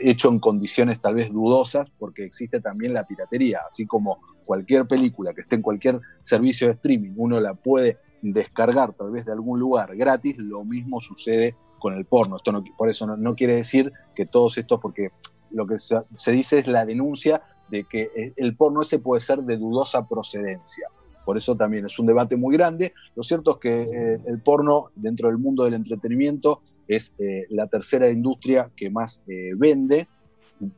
hecho 0.00 0.28
en 0.28 0.40
condiciones 0.40 1.00
tal 1.00 1.14
vez 1.14 1.32
dudosas, 1.32 1.88
porque 1.96 2.24
existe 2.24 2.60
también 2.60 2.92
la 2.92 3.06
piratería, 3.06 3.60
así 3.68 3.86
como 3.86 4.18
cualquier 4.44 4.88
película 4.88 5.32
que 5.32 5.42
esté 5.42 5.54
en 5.54 5.62
cualquier 5.62 6.00
servicio 6.20 6.66
de 6.66 6.74
streaming, 6.74 7.12
uno 7.16 7.38
la 7.38 7.54
puede 7.54 7.98
descargar 8.20 8.94
tal 8.94 9.12
vez 9.12 9.24
de 9.24 9.32
algún 9.32 9.60
lugar 9.60 9.94
gratis, 9.96 10.36
lo 10.38 10.64
mismo 10.64 11.00
sucede 11.00 11.54
con 11.78 11.94
el 11.94 12.04
porno. 12.04 12.36
Esto 12.36 12.50
no, 12.50 12.64
por 12.76 12.88
eso 12.88 13.06
no, 13.06 13.34
quiere 13.36 13.54
decir 13.54 13.92
que 14.16 14.26
todos 14.26 14.58
estos, 14.58 14.80
porque 14.80 15.10
lo 15.52 15.68
que 15.68 15.78
se, 15.78 16.00
se 16.16 16.32
dice 16.32 16.58
es 16.58 16.66
la 16.66 16.84
denuncia 16.84 17.42
de 17.70 17.84
que 17.84 18.32
el 18.36 18.56
porno 18.56 18.82
ese 18.82 18.98
puede 18.98 19.20
ser 19.20 19.42
de 19.44 19.56
dudosa 19.56 20.08
procedencia. 20.08 20.88
Por 21.24 21.36
eso 21.36 21.56
también 21.56 21.86
es 21.86 21.98
un 21.98 22.06
debate 22.06 22.36
muy 22.36 22.56
grande. 22.56 22.92
Lo 23.14 23.22
cierto 23.22 23.52
es 23.52 23.58
que 23.58 23.82
eh, 23.82 24.20
el 24.26 24.40
porno 24.40 24.90
dentro 24.94 25.28
del 25.28 25.38
mundo 25.38 25.64
del 25.64 25.74
entretenimiento 25.74 26.62
es 26.88 27.14
eh, 27.18 27.46
la 27.50 27.66
tercera 27.66 28.10
industria 28.10 28.70
que 28.74 28.90
más 28.90 29.22
eh, 29.28 29.52
vende, 29.56 30.08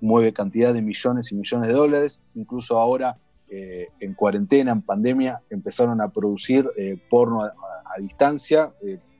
mueve 0.00 0.32
cantidad 0.32 0.72
de 0.72 0.82
millones 0.82 1.32
y 1.32 1.34
millones 1.34 1.68
de 1.68 1.74
dólares. 1.74 2.22
Incluso 2.34 2.78
ahora, 2.78 3.18
eh, 3.50 3.88
en 4.00 4.14
cuarentena, 4.14 4.72
en 4.72 4.82
pandemia, 4.82 5.42
empezaron 5.50 6.00
a 6.00 6.08
producir 6.08 6.68
porno 7.10 7.42
a, 7.42 7.52
distancia, 8.00 8.72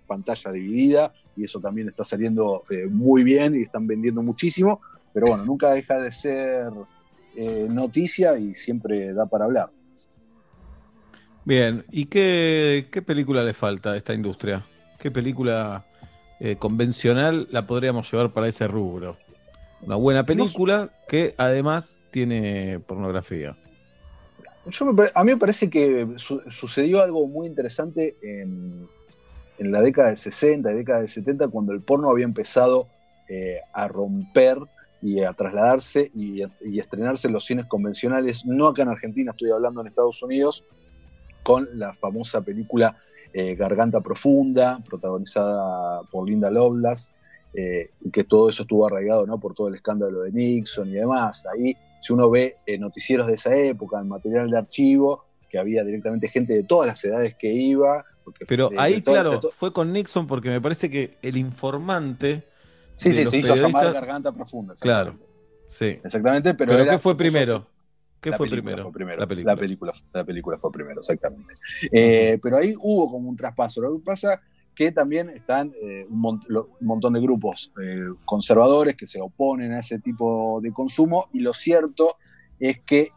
pantalla 0.09 0.51
dividida, 0.51 1.12
y 1.36 1.44
eso 1.44 1.60
también 1.60 1.88
está 1.88 2.05
saliendo 2.05 2.64
muy 2.90 3.22
bien 3.22 3.55
y 3.55 3.62
están 3.62 3.86
vendiendo 3.86 4.20
muchísimo. 4.20 4.80
Pero 5.12 5.26
bueno, 5.28 5.44
nunca 5.44 5.70
deja 5.70 6.01
de 6.01 6.10
ser 6.10 6.72
noticia 7.68 8.36
y 8.36 8.56
siempre 8.56 9.12
da 9.12 9.26
para 9.26 9.44
hablar. 9.44 9.70
Bien, 11.45 11.85
¿y 11.91 12.07
qué, 12.07 12.89
qué 12.91 13.03
película 13.03 13.45
le 13.45 13.53
falta 13.53 13.93
a 13.93 13.97
esta 13.97 14.15
industria? 14.15 14.65
¿Qué 14.99 15.11
película 15.11 15.85
eh, 16.41 16.57
convencional 16.57 17.49
la 17.51 17.66
podríamos 17.66 18.11
llevar 18.11 18.33
para 18.33 18.49
ese 18.49 18.66
rubro? 18.66 19.19
Una 19.83 19.97
buena 19.97 20.25
película 20.25 20.89
que 21.07 21.35
además 21.37 22.01
tiene 22.11 22.81
pornografía. 22.81 23.57
Yo 24.66 24.87
me, 24.87 25.05
a 25.15 25.25
mí 25.25 25.33
me 25.33 25.37
parece 25.37 25.69
que 25.69 26.09
su, 26.16 26.41
sucedió 26.51 27.03
algo 27.03 27.27
muy 27.27 27.47
interesante 27.47 28.16
en, 28.23 28.89
en, 29.59 29.73
la 29.73 29.83
década 29.83 30.09
de 30.09 30.16
60 30.16 30.73
y 30.73 30.75
década 30.75 31.03
de 31.03 31.09
70 31.09 31.49
cuando 31.49 31.73
el 31.73 31.83
porno 31.83 32.11
había 32.11 32.25
empezado 32.25 32.89
eh, 33.29 33.59
a 33.75 33.87
romper 33.89 34.59
y 35.03 35.23
a 35.23 35.35
trasladarse 35.35 36.11
y, 36.15 36.43
y, 36.62 36.79
estrenarse 36.79 37.27
en 37.27 37.35
los 37.35 37.45
cines 37.45 37.66
convencionales, 37.66 38.47
no 38.47 38.69
acá 38.69 38.83
en 38.83 38.89
Argentina, 38.89 39.33
estoy 39.33 39.51
hablando 39.51 39.83
en 39.83 39.89
Estados 39.89 40.23
Unidos, 40.23 40.65
con 41.45 41.69
la 41.75 41.95
famosa 41.95 42.41
película 42.41 42.97
eh, 43.33 43.55
Garganta 43.55 44.01
Profunda, 44.01 44.81
protagonizada 44.89 46.03
por 46.11 46.29
Linda 46.29 46.51
Lovelace, 46.51 47.12
eh, 47.53 47.91
y 48.01 48.11
que 48.11 48.25
todo 48.25 48.49
eso 48.49 48.62
estuvo 48.62 48.87
arraigado 48.87 49.27
¿no? 49.27 49.39
por 49.39 49.55
todo 49.55 49.69
el 49.69 49.77
escándalo 49.77 50.23
de 50.23 50.33
Nixon 50.33 50.89
y 50.89 50.95
demás. 50.95 51.47
Ahí, 51.47 51.77
si 52.01 52.12
uno 52.12 52.29
ve 52.31 52.57
eh, 52.66 52.79
noticieros 52.79 53.27
de 53.27 53.35
esa 53.35 53.55
época, 53.55 53.99
el 53.99 54.07
material 54.07 54.51
de 54.51 54.59
archivo, 54.59 55.25
que 55.49 55.59
había 55.59 55.85
directamente 55.85 56.29
gente 56.29 56.53
de 56.53 56.65
todas 56.65 56.89
las 56.89 57.05
edades 57.05 57.35
que 57.35 57.53
iba. 57.53 58.05
Pero 58.49 58.71
de, 58.71 58.79
ahí, 58.79 58.95
de 58.95 59.03
todo, 59.03 59.15
claro, 59.15 59.41
fue 59.53 59.73
con 59.73 59.93
Nixon 59.93 60.27
porque 60.27 60.49
me 60.49 60.61
parece 60.61 60.91
que 60.91 61.12
el 61.23 61.37
informante. 61.37 62.49
Sí, 62.97 63.12
sí, 63.12 63.27
se 63.27 63.39
hizo 63.39 63.55
llamar 63.55 63.93
Garganta 63.93 64.33
Profunda. 64.33 64.75
Claro, 64.81 65.16
sí. 65.69 65.99
Exactamente, 66.03 66.55
pero. 66.55 66.73
¿Pero 66.73 66.91
qué 66.91 66.99
fue 66.99 67.16
primero? 67.16 67.66
¿Qué 68.24 68.30
la 68.30 68.38
fue 68.38 68.48
primero? 68.48 68.84
Fue 68.84 68.92
primero. 68.92 69.20
La 69.20 69.26
película. 69.26 69.52
La 69.52 69.59
película, 69.59 69.92
la 70.14 70.24
película 70.24 70.59
fue 70.59 70.72
primero, 70.72 71.01
exactamente. 71.01 71.52
Eh, 71.92 72.38
pero 72.42 72.56
ahí 72.56 72.72
hubo 72.80 73.10
como 73.10 73.28
un 73.28 73.36
traspaso. 73.36 73.82
Lo 73.82 73.98
que 73.98 74.02
pasa 74.02 74.40
que 74.74 74.92
también 74.92 75.28
están 75.28 75.74
eh, 75.82 76.06
un, 76.09 76.18
mon 76.18 76.40
un, 76.48 76.86
montón 76.86 77.12
de 77.12 77.20
grupos 77.20 77.70
eh, 77.82 78.06
conservadores 78.24 78.96
que 78.96 79.06
se 79.06 79.20
oponen 79.20 79.72
a 79.72 79.80
ese 79.80 79.98
tipo 79.98 80.59
de 80.62 80.72
consumo 80.72 81.28
y 81.34 81.40
lo 81.40 81.52
cierto 81.52 82.16
es 82.59 82.80
que 82.80 83.12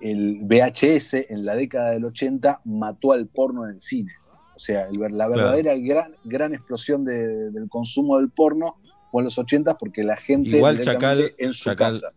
el 0.00 0.38
VHS 0.44 1.14
en 1.28 1.44
la 1.44 1.54
década 1.54 1.90
del 1.90 2.06
80 2.06 2.62
mató 2.64 3.12
al 3.12 3.26
porno 3.26 3.66
en 3.66 3.74
el 3.74 3.80
cine. 3.82 4.12
O 4.56 4.58
sea, 4.58 4.88
el, 4.88 4.98
la 4.98 5.28
verdadera 5.28 5.74
claro. 5.74 5.82
gran, 5.84 6.16
gran 6.24 6.54
explosión 6.54 7.04
de, 7.04 7.50
del 7.50 7.68
consumo 7.68 8.16
del 8.16 8.30
porno 8.30 8.76
fue 9.10 9.20
en 9.20 9.24
los 9.24 9.38
80 9.38 9.76
porque 9.76 10.04
la 10.04 10.16
gente 10.16 10.56
Igual 10.56 10.80
Chacal, 10.80 11.34
en 11.36 11.52
su 11.52 11.64
Chacal, 11.64 11.92
casa 11.92 12.12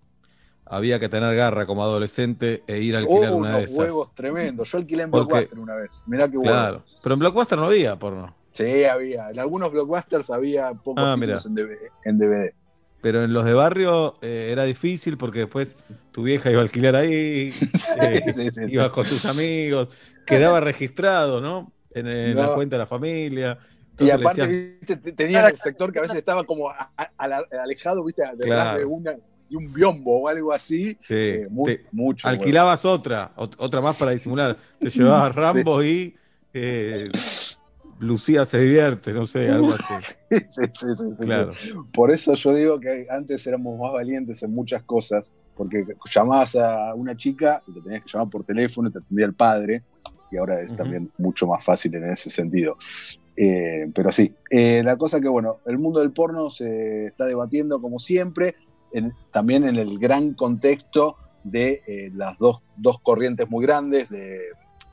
había 0.76 1.00
que 1.00 1.10
tener 1.10 1.36
garra 1.36 1.66
como 1.66 1.84
adolescente 1.84 2.64
e 2.68 2.80
ir 2.80 2.96
a 2.96 3.00
alquilar 3.00 3.32
oh, 3.32 3.36
una 3.36 3.50
unos 3.50 3.60
de 3.60 3.66
esas. 3.66 3.78
huevos 3.78 4.16
tremendos. 4.16 4.72
Yo 4.72 4.78
alquilé 4.80 5.04
en 5.04 5.12
Blockbuster 5.12 5.60
una 5.60 5.76
vez. 5.76 6.04
Mirá 6.08 6.30
qué 6.30 6.38
huevos. 6.38 6.54
Claro. 6.54 6.84
Pero 7.02 7.14
en 7.14 7.20
Blockbuster 7.20 7.58
no 7.58 7.66
había 7.66 7.96
porno. 7.98 8.36
Sí, 8.54 8.86
había. 8.86 9.30
En 9.32 9.40
algunos 9.40 9.72
Blockbusters 9.72 10.30
había 10.30 10.74
pocos 10.74 11.04
ah, 11.06 11.16
títulos 11.16 11.46
en 11.46 11.56
DVD, 11.56 11.78
en 12.06 12.18
DVD, 12.20 12.54
Pero 13.02 13.24
en 13.24 13.34
los 13.34 13.46
de 13.46 13.54
barrio 13.54 14.16
eh, 14.22 14.50
era 14.52 14.64
difícil 14.64 15.18
porque 15.18 15.40
después 15.40 15.76
tu 16.12 16.24
vieja 16.24 16.52
iba 16.52 16.60
a 16.60 16.64
alquilar 16.64 16.96
ahí, 16.96 17.52
sí, 17.52 17.70
eh, 18.00 18.24
sí, 18.32 18.52
sí, 18.52 18.62
ibas 18.70 18.92
con 18.92 19.06
tus 19.06 19.26
amigos, 19.26 19.90
quedaba 20.26 20.60
registrado, 20.60 21.42
¿no? 21.42 21.72
En, 21.96 22.08
en 22.08 22.36
no. 22.36 22.44
la 22.44 22.54
cuenta 22.54 22.76
de 22.76 22.80
la 22.80 22.88
familia. 22.88 23.58
Y 24.00 24.10
aparte, 24.10 24.48
decías... 24.48 24.80
viste, 24.88 25.12
tenía 25.14 25.48
el 25.48 25.58
sector 25.58 25.92
que 25.92 26.00
a 26.00 26.02
veces 26.04 26.18
estaba 26.18 26.44
como 26.44 26.70
a, 26.70 26.92
a, 26.96 27.10
alejado, 27.64 28.04
viste, 28.04 28.24
detrás 28.38 28.48
claro. 28.48 28.80
de 28.80 28.86
una 28.86 29.16
de 29.54 29.58
un 29.58 29.72
biombo 29.72 30.22
o 30.22 30.28
algo 30.28 30.52
así. 30.52 30.98
Sí, 31.02 31.14
eh, 31.14 31.48
muy, 31.50 31.80
mucho. 31.92 32.28
Alquilabas 32.28 32.84
bueno. 32.84 32.96
otra, 32.98 33.32
otra 33.36 33.82
más 33.82 33.96
para 33.96 34.12
disimular. 34.12 34.58
Te 34.80 34.90
llevabas 34.90 35.36
Rambo 35.36 35.82
sí. 35.82 35.88
y 35.88 36.16
eh, 36.54 37.12
Lucía 38.00 38.46
se 38.46 38.60
divierte, 38.60 39.14
no 39.14 39.28
sé, 39.28 39.50
algo 39.50 39.74
así. 39.90 40.16
Sí, 40.30 40.62
sí, 40.74 40.86
sí, 40.96 41.26
claro. 41.26 41.54
Por 41.94 42.12
eso 42.12 42.34
yo 42.34 42.54
digo 42.54 42.80
que 42.80 43.06
antes 43.10 43.46
éramos 43.46 43.80
más 43.80 43.94
valientes 43.94 44.42
en 44.44 44.54
muchas 44.54 44.84
cosas, 44.84 45.34
porque 45.56 45.86
llamabas 46.14 46.56
a 46.56 46.94
una 46.96 47.16
chica 47.16 47.62
y 47.68 47.74
te 47.74 47.82
tenías 47.82 48.04
que 48.04 48.10
llamar 48.12 48.30
por 48.30 48.44
teléfono 48.44 48.90
y 48.90 48.92
te 48.92 49.00
atendía 49.00 49.26
el 49.26 49.34
padre, 49.34 49.84
y 50.32 50.38
ahora 50.38 50.62
es 50.62 50.72
uh 50.72 50.74
-huh. 50.74 50.78
también 50.78 51.12
mucho 51.20 51.46
más 51.46 51.64
fácil 51.64 51.94
en 51.96 52.06
ese 52.10 52.32
sentido. 52.32 52.78
Eh, 53.36 53.90
pero 53.94 54.12
sí, 54.12 54.34
eh, 54.50 54.84
la 54.84 54.96
cosa 54.98 55.20
que, 55.20 55.28
bueno, 55.28 55.58
el 55.66 55.78
mundo 55.80 56.00
del 56.00 56.12
porno 56.12 56.50
se 56.50 57.06
está 57.06 57.26
debatiendo 57.26 57.82
como 57.82 58.00
siempre, 58.00 58.56
en, 58.94 59.14
también 59.32 59.64
en 59.64 59.76
el 59.76 60.00
gran 60.00 60.34
contexto 60.34 61.18
de 61.44 61.82
eh, 61.88 62.12
las 62.14 62.38
dos, 62.38 62.64
dos, 62.78 63.00
corrientes 63.02 63.50
muy 63.50 63.66
grandes, 63.66 64.10
de, 64.10 64.40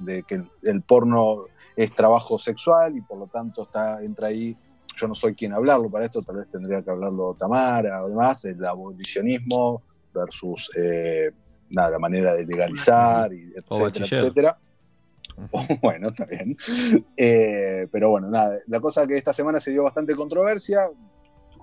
de, 0.01 0.23
que 0.25 0.43
el 0.63 0.83
porno 0.83 1.45
es 1.77 1.95
trabajo 1.95 2.39
sexual 2.39 2.97
y 2.97 3.01
por 3.01 3.19
lo 3.19 3.27
tanto 3.27 3.63
está 3.63 4.03
entra 4.03 4.29
ahí, 4.29 4.57
yo 4.97 5.09
no 5.09 5.15
soy 5.15 5.35
quien 5.35 5.53
hablarlo 5.53 5.91
para 5.91 6.05
esto, 6.07 6.23
tal 6.23 6.37
vez 6.37 6.51
tendría 6.51 6.83
que 6.83 6.91
hablarlo 6.91 7.35
Tamara 7.39 8.05
o 8.05 8.09
demás, 8.09 8.45
el 8.45 8.65
abolicionismo 8.65 9.83
versus 10.13 10.71
eh, 10.77 11.31
nada, 11.71 11.91
la 11.91 11.99
manera 11.99 12.35
de 12.35 12.45
legalizar, 12.45 13.33
y 13.33 13.53
etcétera, 13.55 14.07
etcétera. 14.07 14.59
bueno, 15.83 16.09
está 16.09 16.27
bien. 16.27 16.57
Eh, 17.17 17.87
pero 17.91 18.11
bueno, 18.11 18.29
nada, 18.29 18.59
la 18.67 18.81
cosa 18.81 19.07
que 19.07 19.17
esta 19.17 19.33
semana 19.33 19.61
se 19.61 19.71
dio 19.71 19.85
bastante 19.85 20.15
controversia, 20.15 20.81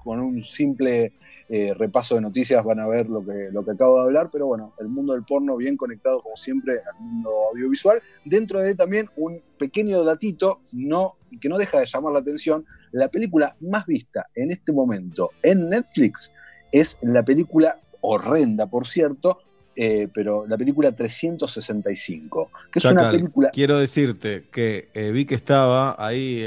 con 0.03 0.19
un 0.19 0.41
simple 0.41 1.13
eh, 1.49 1.73
repaso 1.73 2.15
de 2.15 2.21
noticias 2.21 2.61
van 2.61 2.81
a 2.81 2.87
ver 2.87 3.07
lo 3.07 3.25
que, 3.25 3.49
lo 3.53 3.63
que 3.63 3.71
acabo 3.71 3.99
de 3.99 4.03
hablar, 4.03 4.29
pero 4.29 4.47
bueno, 4.47 4.73
el 4.79 4.89
mundo 4.89 5.13
del 5.13 5.23
porno 5.23 5.55
bien 5.55 5.77
conectado 5.77 6.21
como 6.21 6.35
siempre 6.35 6.73
al 6.73 6.99
mundo 6.99 7.29
audiovisual, 7.51 8.01
dentro 8.25 8.59
de 8.59 8.75
también 8.75 9.07
un 9.15 9.41
pequeño 9.57 10.03
datito 10.03 10.59
no, 10.73 11.15
que 11.39 11.47
no 11.47 11.57
deja 11.57 11.79
de 11.79 11.85
llamar 11.85 12.11
la 12.11 12.19
atención, 12.19 12.65
la 12.91 13.07
película 13.07 13.55
más 13.61 13.85
vista 13.85 14.27
en 14.35 14.51
este 14.51 14.73
momento 14.73 15.31
en 15.41 15.69
Netflix 15.69 16.33
es 16.73 16.97
la 17.01 17.23
película 17.23 17.79
horrenda, 18.01 18.67
por 18.67 18.85
cierto, 18.85 19.39
eh, 19.77 20.09
pero 20.13 20.45
la 20.47 20.57
película 20.57 20.91
365, 20.91 22.51
que 22.73 22.79
es 22.79 22.85
una 22.85 23.09
película... 23.09 23.51
Quiero 23.53 23.79
decirte 23.79 24.43
que 24.51 24.89
eh, 24.93 25.11
vi 25.11 25.23
que 25.23 25.35
estaba 25.35 25.95
ahí, 25.97 26.43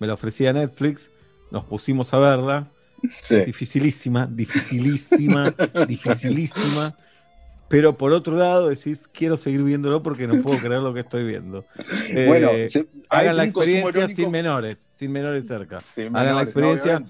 me 0.00 0.08
la 0.08 0.14
ofrecía 0.14 0.52
Netflix, 0.52 1.12
nos 1.52 1.64
pusimos 1.66 2.12
a 2.14 2.18
verla. 2.18 2.73
Sí. 3.22 3.40
Dificilísima, 3.44 4.26
dificilísima, 4.30 5.54
dificilísima. 5.88 6.96
Pero 7.68 7.96
por 7.96 8.12
otro 8.12 8.36
lado 8.36 8.68
decís, 8.68 9.08
quiero 9.12 9.36
seguir 9.36 9.62
viéndolo 9.62 10.02
porque 10.02 10.26
no 10.26 10.40
puedo 10.42 10.58
creer 10.58 10.80
lo 10.82 10.92
que 10.92 11.00
estoy 11.00 11.24
viendo. 11.24 11.64
Eh, 12.10 12.26
Bueno, 12.26 12.50
se- 12.68 12.86
hagan 13.08 13.36
la 13.36 13.44
experiencia 13.44 14.06
sin 14.06 14.30
menores, 14.30 14.78
sin 14.78 15.10
menores 15.10 15.46
cerca. 15.46 15.80
Sin 15.80 16.14
hagan 16.16 16.36
la 16.36 16.42
experiencia, 16.42 17.02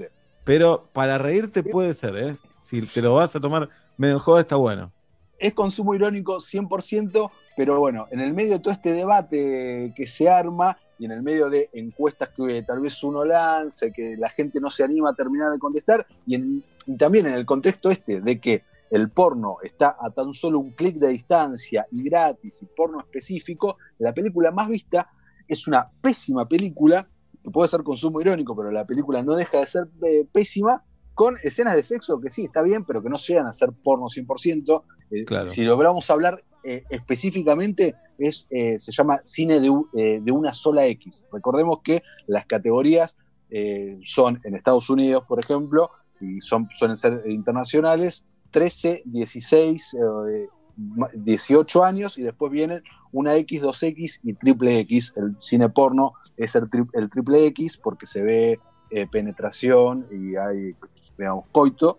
pero 0.45 0.89
para 0.93 1.19
reírte 1.19 1.62
puede 1.62 1.93
ser, 1.95 2.16
¿eh? 2.16 2.37
Si 2.61 2.81
te 2.83 3.03
lo 3.03 3.15
vas 3.15 3.35
a 3.37 3.41
tomar 3.41 3.69
medio 3.97 4.15
en 4.15 4.21
joda, 4.21 4.41
está 4.41 4.57
bueno. 4.57 4.91
es 5.39 5.53
consumo 5.53 5.95
irónico 5.95 6.39
100%, 6.41 7.31
pero 7.57 7.79
bueno, 7.81 8.07
en 8.11 8.21
el 8.21 8.33
medio 8.33 8.53
de 8.53 8.61
todo 8.61 8.73
este 8.73 8.93
debate 8.93 9.93
que 9.95 10.07
se 10.07 10.29
arma 10.31 10.79
y 11.05 11.06
en 11.06 11.12
el 11.12 11.22
medio 11.22 11.51
de 11.51 11.68
encuestas 11.74 12.31
que 12.31 12.62
tal 12.62 12.81
vez 12.81 13.05
uno 13.05 13.26
lance, 13.26 13.93
que 13.93 14.16
la 14.16 14.31
gente 14.31 14.59
no 14.59 14.70
se 14.70 14.85
anima 14.85 15.10
a 15.10 15.14
terminar 15.14 15.52
de 15.52 15.59
contestar, 15.59 16.06
y, 16.26 16.35
en- 16.36 16.64
y 16.86 16.97
también 16.97 17.26
en 17.26 17.35
el 17.35 17.44
contexto 17.44 17.90
este 17.90 18.22
de 18.22 18.40
que 18.40 18.62
el 18.90 19.10
porno 19.10 19.59
está 19.62 19.97
a 20.01 20.09
tan 20.10 20.32
solo 20.32 20.59
un 20.60 20.70
clic 20.70 20.97
de 20.97 21.09
distancia 21.09 21.86
y 21.90 22.05
gratis 22.05 22.62
y 22.62 22.66
porno 22.74 23.01
específico, 23.01 23.76
la 23.98 24.14
película 24.14 24.51
más 24.51 24.68
vista 24.68 25.10
es 25.47 25.68
una 25.68 25.90
pésima 26.01 26.48
película, 26.48 27.06
que 27.43 27.51
puede 27.51 27.68
ser 27.68 27.82
consumo 27.82 28.22
irónico, 28.22 28.56
pero 28.56 28.70
la 28.70 28.86
película 28.86 29.22
no 29.22 29.35
deja 29.35 29.59
de 29.60 29.66
ser 29.66 29.89
eh, 30.06 30.26
pésima, 30.32 30.82
con 31.12 31.35
escenas 31.43 31.74
de 31.74 31.82
sexo 31.82 32.18
que 32.18 32.31
sí, 32.31 32.47
está 32.47 32.62
bien, 32.62 32.85
pero 32.86 33.02
que 33.02 33.10
no 33.10 33.16
llegan 33.16 33.47
a 33.47 33.52
ser 33.52 33.70
porno 33.72 34.06
100%. 34.06 34.82
Eh, 35.10 35.24
Claro. 35.26 35.48
Si 35.51 35.62
lo 35.62 35.76
vamos 35.76 36.09
a 36.09 36.14
hablar 36.14 36.43
eh, 36.65 36.82
específicamente, 36.91 37.95
es, 38.19 38.47
eh, 38.51 38.78
se 38.78 38.93
llama 38.93 39.19
cine 39.24 39.61
de, 39.61 39.69
eh, 39.97 40.20
de 40.23 40.32
una 40.32 40.53
sola 40.53 40.86
X. 40.86 41.24
Recordemos 41.32 41.81
que 41.82 42.03
las 42.27 42.47
categorías 42.47 43.16
eh, 43.51 43.99
son 44.05 44.41
en 44.45 44.55
Estados 44.55 44.89
Unidos, 44.91 45.24
por 45.28 45.39
ejemplo, 45.41 45.91
y 46.20 46.41
son, 46.41 46.69
suelen 46.73 46.97
ser 46.97 47.23
internacionales, 47.27 48.24
13, 48.51 49.03
16, 49.05 49.95
eh, 49.95 50.49
ma- 50.77 51.11
18 51.12 51.85
años, 51.85 52.19
y 52.19 52.23
después 52.23 52.51
vienen 52.53 52.82
una 53.12 53.35
X, 53.36 53.62
2X 53.62 54.20
y 54.23 54.35
triple 54.35 54.78
X. 54.81 55.12
El 55.16 55.36
cine 55.41 55.69
porno 55.69 56.15
es 56.36 56.55
el, 56.57 56.69
el 56.95 57.11
triple 57.11 57.47
X 57.47 57.77
porque 57.77 58.07
se 58.07 58.23
ve 58.23 58.61
eh, 58.91 59.07
penetración 59.07 60.07
y 60.11 60.36
hay, 60.36 60.74
digamos, 61.19 61.45
coito. 61.53 61.99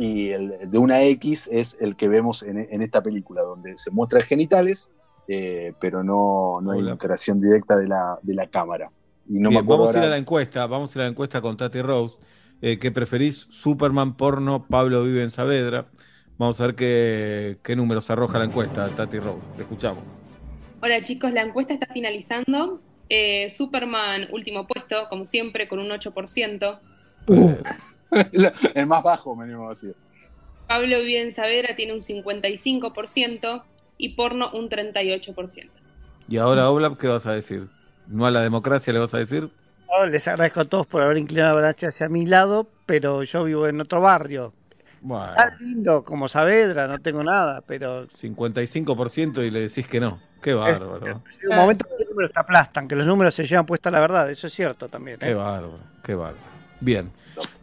Y 0.00 0.30
el 0.30 0.70
de 0.70 0.78
una 0.78 1.02
X 1.02 1.46
es 1.52 1.76
el 1.78 1.94
que 1.94 2.08
vemos 2.08 2.42
en, 2.42 2.56
en 2.58 2.80
esta 2.80 3.02
película, 3.02 3.42
donde 3.42 3.76
se 3.76 3.90
muestra 3.90 4.22
genitales, 4.22 4.90
eh, 5.28 5.74
pero 5.78 6.02
no, 6.02 6.58
no 6.62 6.72
hay 6.72 6.80
Hola. 6.80 6.92
interacción 6.92 7.38
directa 7.38 7.76
de 7.76 7.86
la, 7.86 8.18
de 8.22 8.32
la 8.34 8.46
cámara. 8.46 8.90
Y 9.28 9.34
no 9.34 9.50
me 9.50 9.56
Bien, 9.56 9.66
vamos 9.66 9.94
a 9.94 9.98
ir 9.98 10.04
a 10.04 10.08
la 10.08 10.16
encuesta, 10.16 10.66
vamos 10.66 10.96
a 10.96 10.98
ir 10.98 11.02
a 11.02 11.04
la 11.04 11.10
encuesta 11.10 11.42
con 11.42 11.58
Tati 11.58 11.82
Rose. 11.82 12.16
Eh, 12.62 12.78
¿Qué 12.78 12.90
preferís? 12.90 13.46
Superman, 13.50 14.16
porno, 14.16 14.66
Pablo 14.66 15.04
vive 15.04 15.22
en 15.22 15.30
Saavedra. 15.30 15.84
Vamos 16.38 16.58
a 16.62 16.68
ver 16.68 16.74
qué, 16.74 17.58
qué 17.62 17.76
números 17.76 18.08
arroja 18.08 18.38
la 18.38 18.46
encuesta, 18.46 18.88
Tati 18.88 19.18
Rose. 19.18 19.42
Te 19.56 19.62
escuchamos. 19.62 20.02
Hola 20.80 21.02
chicos, 21.02 21.30
la 21.34 21.42
encuesta 21.42 21.74
está 21.74 21.88
finalizando. 21.92 22.80
Eh, 23.10 23.50
Superman, 23.50 24.28
último 24.32 24.66
puesto, 24.66 25.08
como 25.10 25.26
siempre, 25.26 25.68
con 25.68 25.78
un 25.78 25.90
8%. 25.90 26.78
el 28.74 28.86
más 28.86 29.02
bajo, 29.02 29.36
me 29.36 29.44
animo 29.44 29.66
a 29.66 29.70
decir. 29.70 29.94
Pablo 30.66 31.00
vive 31.00 31.22
en 31.22 31.34
Saavedra 31.34 31.74
tiene 31.74 31.92
un 31.94 32.00
55% 32.00 33.62
y 33.98 34.10
porno 34.10 34.50
un 34.52 34.68
38%. 34.68 35.68
Y 36.28 36.36
ahora, 36.36 36.70
Oblap, 36.70 36.96
¿qué 36.96 37.08
vas 37.08 37.26
a 37.26 37.32
decir? 37.32 37.66
¿No 38.06 38.26
a 38.26 38.30
la 38.30 38.40
democracia 38.42 38.92
le 38.92 39.00
vas 39.00 39.12
a 39.14 39.18
decir? 39.18 39.50
No, 39.88 40.06
les 40.06 40.28
agradezco 40.28 40.60
a 40.60 40.64
todos 40.64 40.86
por 40.86 41.02
haber 41.02 41.18
inclinado 41.18 41.50
la 41.50 41.56
balanza 41.56 41.88
hacia 41.88 42.08
mi 42.08 42.24
lado, 42.24 42.68
pero 42.86 43.24
yo 43.24 43.44
vivo 43.44 43.66
en 43.66 43.80
otro 43.80 44.00
barrio. 44.00 44.52
Bueno, 45.00 45.34
Tan 45.34 45.58
lindo 45.58 46.04
como 46.04 46.28
Saavedra, 46.28 46.86
no 46.86 46.98
tengo 47.00 47.24
nada, 47.24 47.62
pero 47.66 48.06
55% 48.06 49.44
y 49.44 49.50
le 49.50 49.62
decís 49.62 49.86
que 49.88 49.98
no. 49.98 50.20
Qué 50.42 50.54
bárbaro. 50.54 51.00
llega 51.00 51.20
un 51.50 51.56
momento 51.56 51.86
que 51.86 52.04
los 52.04 52.10
números 52.10 52.32
te 52.32 52.40
aplastan, 52.40 52.88
que 52.88 52.96
los 52.96 53.06
números 53.06 53.34
se 53.34 53.44
llevan 53.44 53.66
puesta 53.66 53.90
la 53.90 54.00
verdad, 54.00 54.30
eso 54.30 54.46
es 54.46 54.52
cierto 54.52 54.88
también. 54.88 55.16
¿eh? 55.16 55.26
Qué 55.26 55.34
bárbaro, 55.34 55.78
qué 56.02 56.14
bárbaro. 56.14 56.49
Bien. 56.80 57.10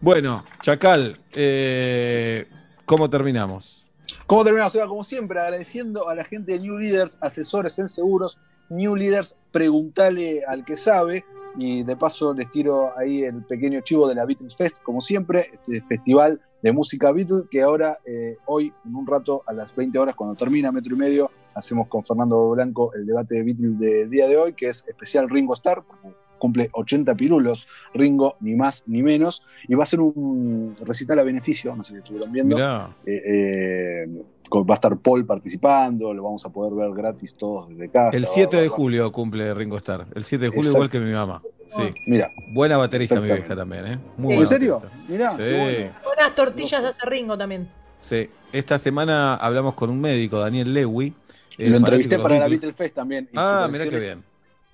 Bueno, 0.01 0.43
Chacal, 0.61 1.19
eh, 1.33 2.47
¿cómo 2.85 3.09
terminamos? 3.09 3.85
¿Cómo 4.27 4.43
terminamos? 4.43 4.77
Como 4.87 5.03
siempre, 5.03 5.39
agradeciendo 5.39 6.07
a 6.09 6.15
la 6.15 6.23
gente 6.23 6.53
de 6.53 6.59
New 6.59 6.77
Leaders, 6.77 7.17
asesores 7.21 7.79
en 7.79 7.87
seguros. 7.87 8.37
New 8.69 8.95
Leaders, 8.95 9.35
preguntale 9.51 10.43
al 10.45 10.65
que 10.65 10.75
sabe. 10.75 11.25
Y 11.59 11.83
de 11.83 11.95
paso 11.95 12.35
les 12.35 12.49
tiro 12.51 12.95
ahí 12.97 13.23
el 13.23 13.43
pequeño 13.43 13.81
chivo 13.81 14.07
de 14.07 14.13
la 14.13 14.25
Beatles 14.25 14.55
Fest, 14.55 14.83
como 14.83 15.01
siempre, 15.01 15.49
este 15.51 15.81
festival 15.81 16.39
de 16.61 16.71
música 16.71 17.11
Beatles, 17.11 17.45
que 17.49 17.63
ahora, 17.63 17.97
eh, 18.05 18.37
hoy, 18.45 18.71
en 18.85 18.95
un 18.95 19.07
rato, 19.07 19.41
a 19.47 19.53
las 19.53 19.75
20 19.75 19.97
horas, 19.97 20.15
cuando 20.15 20.35
termina 20.35 20.71
metro 20.71 20.93
y 20.93 20.99
medio, 20.99 21.31
hacemos 21.55 21.87
con 21.87 22.03
Fernando 22.03 22.51
Blanco 22.51 22.93
el 22.93 23.07
debate 23.07 23.35
de 23.35 23.43
Beatles 23.43 23.79
del 23.79 24.09
día 24.09 24.27
de 24.27 24.37
hoy, 24.37 24.53
que 24.53 24.67
es 24.67 24.85
especial 24.87 25.27
Ringo 25.29 25.55
Starr, 25.55 25.83
porque 25.83 26.09
cumple 26.37 26.69
80 26.71 27.15
pirulos, 27.15 27.67
Ringo, 27.93 28.35
ni 28.39 28.55
más 28.55 28.83
ni 28.87 29.03
menos, 29.03 29.43
y 29.67 29.75
va 29.75 29.83
a 29.83 29.87
ser 29.87 29.99
un 30.01 30.75
recital 30.85 31.19
a 31.19 31.23
beneficio, 31.23 31.75
no 31.75 31.83
sé 31.83 31.93
si 31.93 31.99
estuvieron 31.99 32.31
viendo. 32.31 32.57
Eh, 33.05 33.21
eh, 33.25 34.07
con- 34.49 34.63
va 34.63 34.73
a 34.73 34.75
estar 34.75 34.97
Paul 34.97 35.25
participando, 35.25 36.13
lo 36.13 36.23
vamos 36.23 36.45
a 36.45 36.49
poder 36.49 36.73
ver 36.73 36.91
gratis 36.95 37.35
todos 37.35 37.69
desde 37.69 37.89
casa. 37.89 38.15
El 38.17 38.23
va- 38.23 38.27
7 38.27 38.55
va- 38.57 38.61
de 38.63 38.69
va- 38.69 38.75
julio 38.75 39.11
cumple 39.11 39.53
Ringo 39.53 39.77
Starr. 39.77 40.05
El 40.15 40.23
7 40.23 40.45
de 40.45 40.49
julio 40.49 40.61
Exacto. 40.71 40.77
igual 40.77 40.89
que 40.89 40.99
mi 40.99 41.11
mamá. 41.13 41.41
Sí. 41.67 41.89
Mira. 42.07 42.29
Buena 42.53 42.77
baterista 42.77 43.19
mi 43.19 43.27
vieja 43.27 43.53
también, 43.55 43.85
¿eh? 43.87 43.99
Muy 44.17 44.33
¿En 44.33 44.39
buena 44.39 44.45
serio? 44.45 44.79
baterista. 44.79 45.11
Mirá, 45.11 45.31
Sí. 45.31 45.37
qué 45.37 45.57
bueno. 45.61 45.91
Buenas 46.05 46.35
tortillas 46.35 46.85
hace 46.85 47.05
Ringo 47.05 47.37
también. 47.37 47.67
Sí. 48.01 48.29
Esta 48.53 48.79
semana 48.79 49.35
hablamos 49.35 49.73
con 49.73 49.89
un 49.89 49.99
médico, 49.99 50.39
Daniel 50.39 50.73
Lewy. 50.73 51.13
eh, 51.57 51.69
lo 51.69 51.77
entrevisté 51.77 52.11
de 52.15 52.17
los 52.19 52.23
para 52.23 52.39
la 52.39 52.47
Beatles. 52.47 52.75
Fest 52.75 52.95
también. 52.95 53.27
Ah, 53.35 53.67
mirá 53.69 53.89
qué 53.89 53.95
es- 53.97 54.03
bien. 54.03 54.23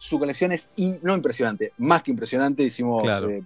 Su 0.03 0.19
colección 0.19 0.51
es 0.51 0.69
in- 0.75 0.99
no 1.01 1.13
impresionante, 1.15 1.71
más 1.77 2.03
que 2.03 2.11
impresionante. 2.11 2.61
Hicimos 2.63 3.01
Claro. 3.03 3.29
eh, 3.29 3.41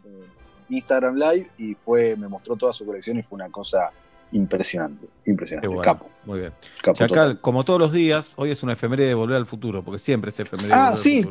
Instagram 0.69 1.15
Live 1.15 1.49
y 1.59 1.75
fue, 1.75 2.15
me 2.15 2.27
mostró 2.27 2.55
toda 2.55 2.73
su 2.73 2.83
colección 2.83 3.17
y 3.19 3.21
fue 3.21 3.35
una 3.35 3.49
cosa 3.49 3.91
impresionante. 4.31 5.05
Impresionante. 5.27 5.67
Bueno. 5.67 5.83
Capo. 5.83 6.09
Muy 6.25 6.39
bien. 6.39 6.53
Capo 6.81 6.97
Chacal, 6.97 7.07
total. 7.09 7.41
como 7.41 7.63
todos 7.63 7.79
los 7.79 7.93
días, 7.93 8.33
hoy 8.37 8.49
es 8.51 8.63
una 8.63 8.73
efeméride 8.73 9.07
de 9.07 9.13
volver 9.13 9.37
al 9.37 9.45
futuro, 9.45 9.83
porque 9.83 9.99
siempre 9.99 10.29
es 10.29 10.39
efeméride 10.39 10.69
de 10.69 10.73
Ah, 10.73 10.95
sí, 10.95 11.25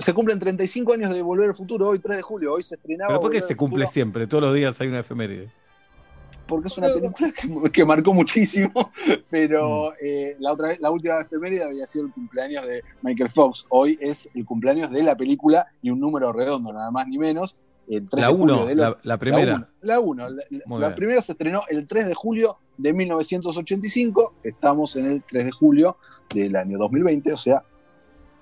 se 0.00 0.12
cumplen 0.12 0.38
35 0.38 0.92
años 0.92 1.12
de 1.14 1.22
Volver 1.22 1.48
al 1.48 1.54
Futuro, 1.56 1.88
hoy 1.88 1.98
3 1.98 2.18
de 2.18 2.22
julio, 2.22 2.52
hoy 2.52 2.62
se 2.62 2.74
estrenaba. 2.74 3.08
Pero 3.08 3.20
¿por 3.22 3.30
qué 3.30 3.40
se 3.40 3.56
cumple 3.56 3.84
Futuro. 3.86 3.92
siempre? 3.92 4.26
Todos 4.26 4.44
los 4.44 4.54
días 4.54 4.78
hay 4.82 4.88
una 4.88 5.00
efeméride. 5.00 5.48
Porque 6.48 6.68
es 6.68 6.78
una 6.78 6.88
película 6.92 7.32
que, 7.32 7.70
que 7.72 7.84
marcó 7.84 8.12
muchísimo, 8.14 8.72
pero 9.30 9.90
Mm. 9.90 9.94
eh, 10.02 10.36
la 10.40 10.52
otra 10.52 10.68
vez- 10.68 10.80
la 10.80 10.90
última 10.90 11.20
efeméride 11.20 11.62
había 11.64 11.86
sido 11.86 12.06
el 12.06 12.12
cumpleaños 12.12 12.66
de 12.66 12.82
Michael 13.02 13.28
Fox. 13.30 13.66
Hoy 13.68 13.96
es 14.00 14.28
el 14.34 14.44
cumpleaños 14.44 14.90
de 14.90 15.02
la 15.02 15.16
película 15.16 15.66
y 15.82 15.90
un 15.90 16.00
número 16.00 16.32
redondo, 16.32 16.72
nada 16.72 16.90
más 16.90 17.06
ni 17.06 17.18
menos. 17.18 17.54
El 17.90 18.06
3 18.06 18.20
La 18.20 18.28
de 18.28 18.34
julio 18.34 18.54
uno, 18.56 18.66
de 18.66 18.74
lo- 18.74 18.82
la- 18.82 18.98
la 19.02 19.16
primera. 19.16 19.68
La 19.80 19.98
1. 20.00 20.28
La, 20.28 20.44
la- 20.50 20.78
la 20.78 20.94
primera 20.94 21.22
se 21.22 21.32
estrenó 21.32 21.62
el 21.70 21.86
3 21.86 22.06
de 22.08 22.14
julio 22.14 22.58
de 22.76 22.92
1985. 22.92 24.34
Estamos 24.42 24.96
en 24.96 25.06
el 25.06 25.22
3 25.22 25.46
de 25.46 25.50
julio 25.52 25.96
del 26.34 26.56
año 26.56 26.76
2020, 26.78 27.32
o 27.32 27.36
sea, 27.38 27.62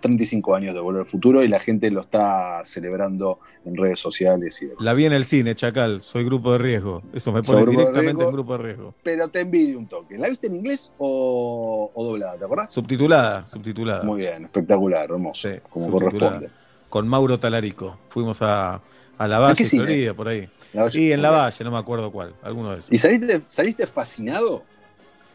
35 0.00 0.54
años 0.54 0.74
de 0.74 0.80
Volver 0.80 1.00
al 1.02 1.06
Futuro 1.06 1.42
y 1.42 1.48
la 1.48 1.58
gente 1.58 1.90
lo 1.90 2.02
está 2.02 2.64
celebrando 2.64 3.40
en 3.64 3.76
redes 3.76 3.98
sociales 3.98 4.60
y 4.62 4.66
demás. 4.66 4.84
La 4.84 4.94
vi 4.94 5.04
en 5.06 5.12
el 5.12 5.24
cine, 5.24 5.54
Chacal. 5.54 6.00
Soy 6.02 6.24
grupo 6.24 6.52
de 6.52 6.58
riesgo. 6.58 7.02
Eso 7.12 7.32
me 7.32 7.42
pone 7.42 7.64
directamente 7.70 8.02
riesgo. 8.02 8.22
en 8.28 8.32
grupo 8.32 8.56
de 8.56 8.62
riesgo. 8.62 8.94
pero 9.02 9.28
te 9.28 9.40
envidio 9.40 9.78
un 9.78 9.86
toque. 9.88 10.16
¿La 10.18 10.28
viste 10.28 10.46
en 10.48 10.56
inglés 10.56 10.92
o, 10.98 11.90
o 11.94 12.04
doblada? 12.04 12.36
¿Te 12.36 12.44
acordás? 12.44 12.70
Subtitulada, 12.70 13.46
subtitulada. 13.46 14.02
Muy 14.04 14.20
bien, 14.20 14.44
espectacular, 14.44 15.04
hermoso, 15.10 15.48
como 15.70 15.86
subtitulada. 15.86 16.10
corresponde. 16.36 16.50
Con 16.88 17.08
Mauro 17.08 17.38
Talarico. 17.40 17.98
Fuimos 18.10 18.40
a, 18.42 18.80
a 19.18 19.28
La 19.28 19.36
¿A 19.36 19.40
Valle? 19.40 19.64
Florida, 19.64 20.14
por 20.14 20.28
ahí. 20.28 20.48
Y 20.92 21.10
en 21.12 21.22
La. 21.22 21.30
Valle, 21.30 21.64
no 21.64 21.70
me 21.72 21.78
acuerdo 21.78 22.12
cuál. 22.12 22.34
Alguno 22.42 22.70
de 22.72 22.78
esos. 22.80 22.92
¿Y 22.92 22.98
saliste, 22.98 23.42
saliste 23.48 23.86
fascinado? 23.86 24.62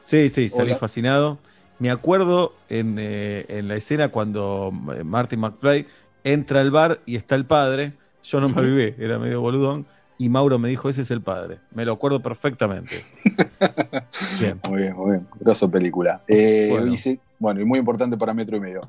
Sí, 0.03 0.29
sí, 0.29 0.49
salí 0.49 0.71
Hola. 0.71 0.77
fascinado. 0.79 1.39
Me 1.81 1.89
acuerdo 1.89 2.53
en, 2.69 2.97
eh, 2.99 3.45
en 3.49 3.67
la 3.67 3.75
escena 3.75 4.09
cuando 4.09 4.71
eh, 4.95 5.03
Martin 5.03 5.39
McFly 5.39 5.87
entra 6.23 6.59
al 6.61 6.69
bar 6.69 6.99
y 7.07 7.15
está 7.15 7.33
el 7.35 7.45
padre. 7.45 7.93
Yo 8.23 8.39
no 8.39 8.49
me 8.49 8.61
avivé, 8.61 8.95
era 8.99 9.17
medio 9.17 9.41
boludón. 9.41 9.87
y 10.19 10.29
Mauro 10.29 10.59
me 10.59 10.69
dijo, 10.69 10.89
ese 10.89 11.01
es 11.01 11.09
el 11.09 11.21
padre. 11.21 11.57
Me 11.73 11.83
lo 11.83 11.93
acuerdo 11.93 12.21
perfectamente. 12.21 13.03
Bien. 14.39 14.59
Muy 14.69 14.81
bien, 14.83 14.95
muy 14.95 15.11
bien. 15.11 15.27
Grosso 15.39 15.69
película. 15.71 16.21
Eh, 16.27 16.67
Bueno. 16.69 16.85
y 16.93 16.97
sí, 16.97 17.19
bueno, 17.39 17.59
y 17.61 17.65
muy 17.65 17.79
importante 17.79 18.15
para 18.15 18.31
Metro 18.35 18.55
y 18.57 18.59
Medio. 18.59 18.81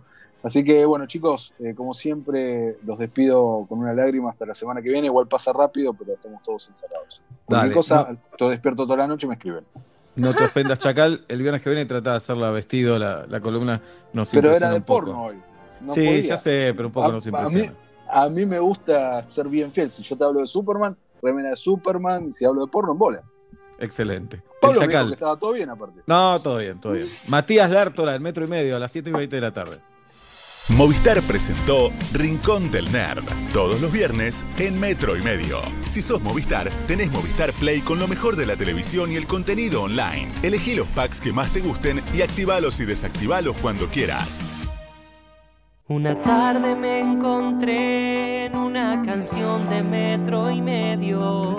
Así 0.42 0.62
que, 0.62 0.84
bueno, 0.84 1.06
chicos, 1.06 1.54
eh, 1.60 1.72
como 1.74 1.94
siempre, 1.94 2.76
los 2.84 2.98
despido 2.98 3.64
con 3.68 3.78
una 3.78 3.94
lágrima 3.94 4.28
hasta 4.28 4.44
la 4.44 4.52
semana 4.54 4.82
que 4.82 4.90
viene. 4.90 5.06
Igual 5.06 5.28
pasa 5.28 5.52
rápido, 5.54 5.94
pero 5.94 6.12
estamos 6.14 6.42
todos 6.42 6.68
encerrados. 6.68 7.22
Cualquier 7.46 7.60
Dale, 7.70 7.72
cosa, 7.74 8.06
no. 8.10 8.18
todo 8.36 8.50
despierto 8.50 8.84
toda 8.84 8.98
la 8.98 9.06
noche, 9.06 9.26
me 9.26 9.34
escriben. 9.34 9.64
No 10.16 10.34
te 10.34 10.44
ofendas, 10.44 10.78
Chacal. 10.78 11.24
El 11.28 11.40
viernes 11.42 11.62
que 11.62 11.70
viene 11.70 11.86
trata 11.86 12.10
de 12.12 12.16
hacerla 12.16 12.50
vestido, 12.50 12.98
la, 12.98 13.26
la 13.26 13.40
columna 13.40 13.80
nos 14.12 14.30
Pero 14.30 14.48
impresiona 14.48 14.56
era 14.56 14.70
de 14.70 14.76
un 14.76 14.82
poco. 14.84 15.00
porno 15.06 15.24
hoy. 15.24 15.36
No 15.80 15.94
sí, 15.94 16.04
podía. 16.06 16.20
ya 16.20 16.36
sé, 16.36 16.72
pero 16.76 16.88
un 16.88 16.92
poco 16.92 17.08
A- 17.08 17.12
nos 17.12 17.26
a 17.26 17.30
mí, 17.30 17.38
impresiona. 17.38 17.74
a 18.10 18.28
mí 18.28 18.46
me 18.46 18.58
gusta 18.58 19.26
ser 19.28 19.48
bien 19.48 19.72
fiel. 19.72 19.90
Si 19.90 20.02
yo 20.02 20.16
te 20.16 20.24
hablo 20.24 20.40
de 20.40 20.46
Superman, 20.46 20.96
remena 21.22 21.50
de 21.50 21.56
Superman. 21.56 22.32
Si 22.32 22.44
hablo 22.44 22.64
de 22.66 22.70
porno, 22.70 22.92
en 22.92 22.98
bolas. 22.98 23.32
Excelente. 23.78 24.40
Pablo 24.60 24.80
El 24.82 24.86
me 24.86 24.92
dijo 24.92 25.06
que 25.08 25.12
estaba 25.14 25.36
todo 25.38 25.52
bien, 25.54 25.68
aparte. 25.70 26.02
No, 26.06 26.40
todo 26.40 26.58
bien, 26.58 26.80
todo 26.80 26.92
bien. 26.92 27.08
Matías 27.28 27.68
Lártola, 27.68 28.12
del 28.12 28.20
metro 28.20 28.44
y 28.44 28.48
medio, 28.48 28.76
a 28.76 28.78
las 28.78 28.92
7 28.92 29.10
y 29.10 29.12
20 29.12 29.34
de 29.36 29.42
la 29.42 29.52
tarde. 29.52 29.78
Movistar 30.68 31.20
presentó 31.22 31.90
Rincón 32.12 32.70
del 32.70 32.90
Nerd, 32.92 33.24
todos 33.52 33.80
los 33.80 33.90
viernes 33.90 34.46
en 34.58 34.78
Metro 34.78 35.16
y 35.16 35.22
Medio. 35.22 35.58
Si 35.84 36.00
sos 36.00 36.22
Movistar, 36.22 36.70
tenés 36.86 37.10
Movistar 37.10 37.52
Play 37.52 37.80
con 37.80 37.98
lo 37.98 38.06
mejor 38.06 38.36
de 38.36 38.46
la 38.46 38.54
televisión 38.54 39.10
y 39.10 39.16
el 39.16 39.26
contenido 39.26 39.82
online. 39.82 40.32
Elegí 40.42 40.76
los 40.76 40.86
packs 40.88 41.20
que 41.20 41.32
más 41.32 41.52
te 41.52 41.60
gusten 41.60 42.00
y 42.14 42.22
activalos 42.22 42.78
y 42.78 42.84
desactivalos 42.84 43.56
cuando 43.56 43.88
quieras. 43.88 44.46
Una 45.88 46.22
tarde 46.22 46.76
me 46.76 47.00
encontré 47.00 48.46
en 48.46 48.56
una 48.56 49.02
canción 49.04 49.68
de 49.68 49.82
metro 49.82 50.48
y 50.48 50.62
medio, 50.62 51.56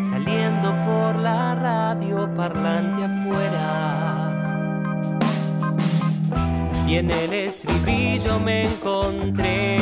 saliendo 0.00 0.68
por 0.86 1.16
la 1.16 1.56
radio 1.56 2.32
parlante 2.36 3.04
afuera. 3.04 4.13
Y 6.86 6.96
en 6.96 7.10
el 7.10 7.32
estribillo 7.32 8.38
me 8.40 8.66
encontré. 8.66 9.78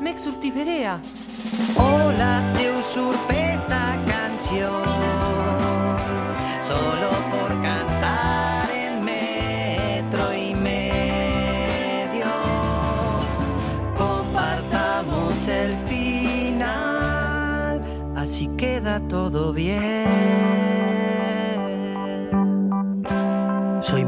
Me 0.00 0.10
exultiverea. 0.10 1.00
Hola, 1.76 2.52
te 2.56 2.68
usurpé 2.70 3.52
esta 3.54 3.96
canción. 4.06 4.82
Solo 6.66 7.10
por 7.30 7.48
cantar 7.62 8.68
en 8.70 9.04
metro 9.04 10.34
y 10.34 10.54
medio. 10.56 12.26
Compartamos 13.96 15.46
el 15.46 15.76
final. 15.86 17.82
Así 18.16 18.48
queda 18.56 19.00
todo 19.08 19.52
bien. 19.52 20.75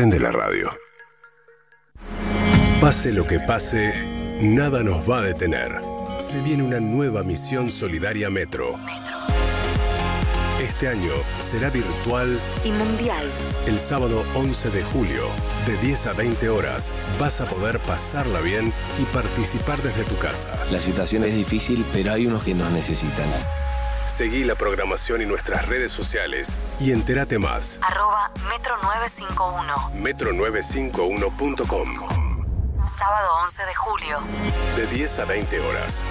Prende 0.00 0.18
la 0.18 0.32
radio. 0.32 0.70
Pase 2.80 3.12
lo 3.12 3.26
que 3.26 3.38
pase, 3.38 3.92
nada 4.40 4.82
nos 4.82 5.06
va 5.06 5.18
a 5.18 5.20
detener. 5.20 5.78
Se 6.20 6.40
viene 6.40 6.62
una 6.62 6.80
nueva 6.80 7.22
misión 7.22 7.70
solidaria 7.70 8.30
Metro. 8.30 8.76
Este 10.58 10.88
año 10.88 11.12
será 11.40 11.68
virtual 11.68 12.40
Y 12.64 12.72
mundial. 12.72 13.30
el 13.66 13.78
sábado 13.78 14.24
11 14.36 14.70
de 14.70 14.82
julio. 14.84 15.26
De 15.66 15.76
10 15.76 16.06
a 16.06 16.12
20 16.14 16.48
horas 16.48 16.94
vas 17.18 17.42
a 17.42 17.44
poder 17.44 17.78
pasarla 17.80 18.40
bien 18.40 18.72
y 18.98 19.04
participar 19.12 19.82
desde 19.82 20.04
tu 20.04 20.16
casa. 20.16 20.64
La 20.70 20.80
situación 20.80 21.24
es 21.24 21.34
difícil, 21.34 21.84
pero 21.92 22.12
hay 22.14 22.26
unos 22.26 22.42
que 22.42 22.54
nos 22.54 22.72
necesitan. 22.72 23.28
Seguí 24.10 24.44
la 24.44 24.54
programación 24.54 25.22
y 25.22 25.26
nuestras 25.26 25.66
redes 25.68 25.90
sociales 25.92 26.48
y 26.78 26.92
entérate 26.92 27.38
más. 27.38 27.78
Arroba 27.82 28.30
Metro 28.50 28.76
951. 28.82 29.92
metro951.com. 29.94 32.10
Sábado 32.98 33.28
11 33.44 33.62
de 33.64 33.74
julio. 33.74 34.18
De 34.76 34.86
10 34.88 35.18
a 35.20 35.24
20 35.24 35.58
horas. 35.60 36.02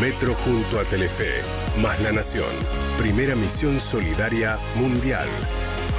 Metro 0.00 0.34
junto 0.34 0.78
a 0.78 0.84
Telefe. 0.84 1.40
Más 1.78 1.98
La 2.00 2.12
Nación. 2.12 2.50
Primera 2.98 3.34
misión 3.34 3.80
solidaria 3.80 4.58
mundial. 4.74 5.26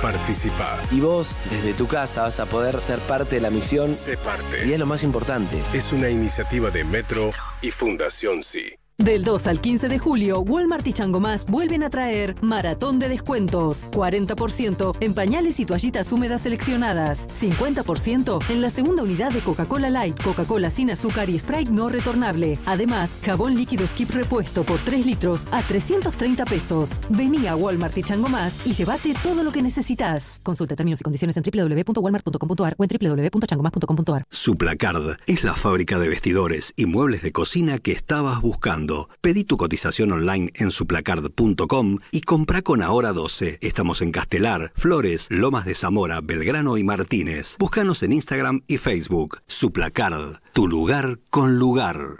Participa. 0.01 0.77
Y 0.91 0.99
vos, 0.99 1.35
desde 1.49 1.73
tu 1.73 1.87
casa, 1.87 2.21
vas 2.23 2.39
a 2.39 2.45
poder 2.45 2.79
ser 2.81 2.99
parte 2.99 3.35
de 3.35 3.41
la 3.41 3.49
misión. 3.49 3.95
Sé 3.95 4.17
parte. 4.17 4.67
Y 4.67 4.73
es 4.73 4.79
lo 4.79 4.85
más 4.85 5.01
importante. 5.03 5.63
Es 5.73 5.91
una 5.93 6.09
iniciativa 6.09 6.69
de 6.69 6.83
Metro 6.83 7.31
y 7.61 7.71
Fundación 7.71 8.43
Sí. 8.43 8.75
Del 8.97 9.25
2 9.25 9.47
al 9.47 9.59
15 9.59 9.89
de 9.89 9.99
julio, 9.99 10.39
Walmart 10.39 10.87
y 10.87 10.93
Chango 10.93 11.19
Más 11.19 11.45
vuelven 11.47 11.83
a 11.83 11.89
traer 11.89 12.33
Maratón 12.41 12.97
de 12.97 13.09
Descuentos. 13.09 13.85
40% 13.91 14.95
en 15.01 15.13
pañales 15.13 15.59
y 15.59 15.65
toallitas 15.65 16.13
húmedas 16.13 16.43
seleccionadas. 16.43 17.27
50% 17.27 18.39
en 18.49 18.61
la 18.61 18.69
segunda 18.69 19.03
unidad 19.03 19.33
de 19.33 19.41
Coca-Cola 19.41 19.89
Light, 19.89 20.23
Coca-Cola 20.23 20.69
sin 20.69 20.91
azúcar 20.91 21.29
y 21.29 21.37
Sprite 21.37 21.71
no 21.71 21.89
retornable. 21.89 22.57
Además, 22.65 23.11
jabón 23.21 23.55
líquido 23.55 23.85
Skip 23.85 24.11
repuesto 24.11 24.63
por 24.63 24.79
3 24.79 25.05
litros 25.05 25.45
a 25.51 25.61
330 25.61 26.45
pesos. 26.45 26.91
Vení 27.09 27.47
a 27.47 27.57
Walmart 27.57 27.97
y 27.97 28.03
Chango 28.03 28.29
Más 28.29 28.65
y 28.65 28.71
llévate 28.71 29.13
todo 29.21 29.43
lo 29.43 29.51
que 29.51 29.61
necesitas. 29.61 30.39
Consulta 30.41 30.77
términos 30.77 31.01
y 31.01 31.03
condiciones 31.03 31.35
en 31.35 31.43
www.walmart.com.ar 31.43 32.75
o 32.77 32.83
en 32.85 32.89
www.changomas.com.ar. 32.89 34.23
Suplacard 34.29 35.17
es 35.27 35.43
la 35.43 35.53
fábrica 35.53 35.99
de 35.99 36.07
vestidores 36.07 36.71
y 36.77 36.85
muebles 36.85 37.23
de 37.23 37.33
cocina 37.33 37.77
que 37.77 37.91
estabas 37.91 38.41
buscando. 38.41 38.84
Pedí 39.21 39.43
tu 39.43 39.57
cotización 39.57 40.11
online 40.11 40.51
en 40.55 40.71
suplacard.com 40.71 41.99
y 42.11 42.21
compra 42.21 42.61
con 42.61 42.81
Ahora 42.81 43.13
12. 43.13 43.59
Estamos 43.61 44.01
en 44.01 44.11
Castelar, 44.11 44.71
Flores, 44.75 45.27
Lomas 45.29 45.65
de 45.65 45.73
Zamora, 45.73 46.21
Belgrano 46.21 46.77
y 46.77 46.83
Martínez. 46.83 47.55
Búscanos 47.59 48.03
en 48.03 48.13
Instagram 48.13 48.61
y 48.67 48.77
Facebook. 48.77 49.39
Suplacard, 49.47 50.41
tu 50.53 50.67
lugar 50.67 51.19
con 51.29 51.57
lugar. 51.57 52.19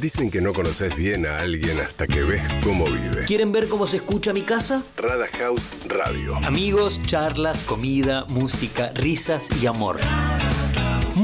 Dicen 0.00 0.30
que 0.30 0.40
no 0.40 0.52
conoces 0.52 0.94
bien 0.94 1.24
a 1.24 1.38
alguien 1.38 1.80
hasta 1.80 2.06
que 2.06 2.22
ves 2.22 2.42
cómo 2.62 2.84
vive. 2.84 3.24
¿Quieren 3.26 3.50
ver 3.50 3.66
cómo 3.68 3.86
se 3.86 3.96
escucha 3.96 4.32
mi 4.32 4.42
casa? 4.42 4.82
Rada 4.96 5.26
House 5.38 5.62
Radio. 5.86 6.36
Amigos, 6.44 7.00
charlas, 7.06 7.62
comida, 7.62 8.24
música, 8.28 8.92
risas 8.94 9.48
y 9.62 9.66
amor. 9.66 9.96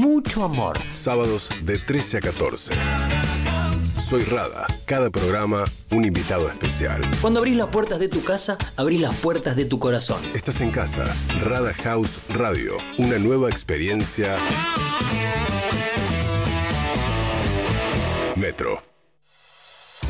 Mucho 0.03 0.43
amor. 0.43 0.77
Sábados 0.91 1.49
de 1.61 1.79
13 1.79 2.17
a 2.17 2.19
14. 2.19 2.73
Soy 4.03 4.23
Rada. 4.23 4.67
Cada 4.85 5.09
programa, 5.09 5.63
un 5.91 6.03
invitado 6.03 6.49
especial. 6.49 7.01
Cuando 7.21 7.39
abrís 7.39 7.55
las 7.55 7.69
puertas 7.69 7.99
de 7.99 8.09
tu 8.09 8.21
casa, 8.21 8.57
abrís 8.75 8.99
las 8.99 9.15
puertas 9.15 9.55
de 9.55 9.63
tu 9.63 9.79
corazón. 9.79 10.21
Estás 10.33 10.59
en 10.59 10.71
casa. 10.71 11.05
Rada 11.45 11.71
House 11.71 12.19
Radio. 12.27 12.73
Una 12.97 13.17
nueva 13.17 13.49
experiencia. 13.49 14.37
Metro. 18.35 18.92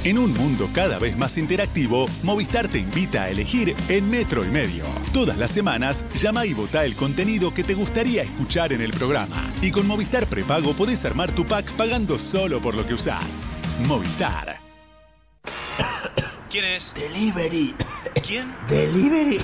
En 0.06 0.18
un 0.18 0.34
mundo 0.34 0.70
cada 0.74 1.00
vez 1.00 1.18
más 1.18 1.38
interactivo, 1.38 2.08
Movistar 2.24 2.68
te 2.68 2.78
invita 2.78 3.24
a 3.24 3.30
elegir 3.30 3.74
en 3.88 4.10
Metro 4.10 4.44
y 4.44 4.50
Medio. 4.50 4.84
Todas 5.14 5.38
las 5.38 5.52
semanas, 5.52 6.04
llama 6.16 6.46
y 6.46 6.54
vota 6.54 6.84
el 6.84 6.94
contenido 6.94 7.54
que 7.54 7.64
te 7.64 7.74
gustaría 7.74 8.24
escuchar 8.24 8.74
en 8.74 8.82
el 8.82 8.92
programa. 8.92 9.50
Y 9.62 9.72
con 9.72 9.88
Movistar 9.88 10.28
Prepago 10.28 10.74
podés 10.74 11.06
armar 11.06 11.32
tu 11.32 11.46
pack 11.46 11.72
pagando 11.78 12.20
solo 12.20 12.60
por 12.60 12.76
lo 12.76 12.86
que 12.86 12.96
usás. 12.96 13.48
Movistar. 13.88 14.60
¿Quién 16.50 16.66
es? 16.66 16.94
Delivery. 16.94 17.74
¿Quién? 18.28 18.54
Delivery. 18.68 19.38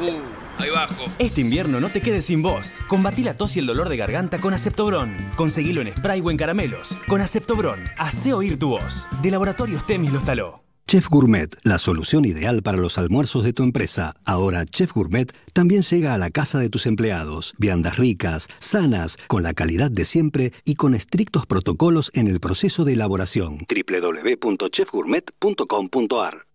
Uh, 0.00 0.45
ahí 0.62 0.70
bajo. 0.70 1.04
Este 1.18 1.40
invierno 1.40 1.80
no 1.80 1.88
te 1.88 2.00
quedes 2.00 2.26
sin 2.26 2.42
voz. 2.42 2.80
Combatí 2.88 3.22
la 3.22 3.36
tos 3.36 3.56
y 3.56 3.60
el 3.60 3.66
dolor 3.66 3.88
de 3.88 3.96
garganta 3.96 4.38
con 4.38 4.54
Aceptobron. 4.54 5.16
Conseguilo 5.36 5.82
en 5.82 5.94
spray 5.94 6.20
o 6.20 6.30
en 6.30 6.36
caramelos. 6.36 6.96
Con 7.08 7.20
Aceptobron, 7.20 7.80
hace 7.98 8.32
oír 8.32 8.58
tu 8.58 8.70
voz. 8.70 9.06
De 9.22 9.30
Laboratorios 9.30 9.86
Temis 9.86 10.12
los 10.12 10.24
taló. 10.24 10.62
Chef 10.88 11.08
Gourmet, 11.08 11.48
la 11.64 11.78
solución 11.78 12.24
ideal 12.26 12.62
para 12.62 12.78
los 12.78 12.96
almuerzos 12.96 13.42
de 13.42 13.52
tu 13.52 13.64
empresa. 13.64 14.14
Ahora 14.24 14.64
Chef 14.64 14.92
Gourmet 14.92 15.32
también 15.52 15.82
llega 15.82 16.14
a 16.14 16.18
la 16.18 16.30
casa 16.30 16.60
de 16.60 16.70
tus 16.70 16.86
empleados. 16.86 17.54
Viandas 17.58 17.96
ricas, 17.96 18.46
sanas, 18.60 19.18
con 19.26 19.42
la 19.42 19.52
calidad 19.52 19.90
de 19.90 20.04
siempre 20.04 20.52
y 20.64 20.76
con 20.76 20.94
estrictos 20.94 21.44
protocolos 21.44 22.12
en 22.14 22.28
el 22.28 22.38
proceso 22.38 22.84
de 22.84 22.92
elaboración. 22.92 23.66
www.chefgourmet.com.ar 23.68 26.46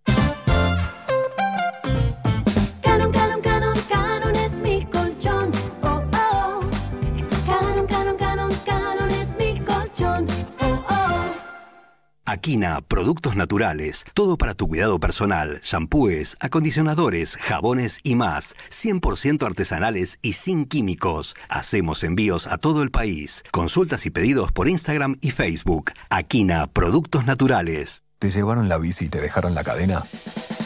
Aquina, 12.31 12.79
productos 12.79 13.35
naturales, 13.35 14.05
todo 14.13 14.37
para 14.37 14.53
tu 14.53 14.69
cuidado 14.69 15.01
personal, 15.01 15.59
shampoos, 15.63 16.37
acondicionadores, 16.39 17.35
jabones 17.35 17.99
y 18.03 18.15
más, 18.15 18.55
100% 18.69 19.45
artesanales 19.45 20.17
y 20.21 20.31
sin 20.31 20.63
químicos. 20.63 21.35
Hacemos 21.49 22.05
envíos 22.05 22.47
a 22.47 22.57
todo 22.57 22.83
el 22.83 22.89
país. 22.89 23.43
Consultas 23.51 24.05
y 24.05 24.11
pedidos 24.11 24.53
por 24.53 24.69
Instagram 24.69 25.17
y 25.19 25.31
Facebook. 25.31 25.91
Aquina, 26.09 26.67
productos 26.67 27.25
naturales. 27.25 28.05
¿Te 28.17 28.31
llevaron 28.31 28.69
la 28.69 28.77
bici 28.77 29.05
y 29.05 29.09
te 29.09 29.19
dejaron 29.19 29.53
la 29.53 29.65
cadena? 29.65 30.05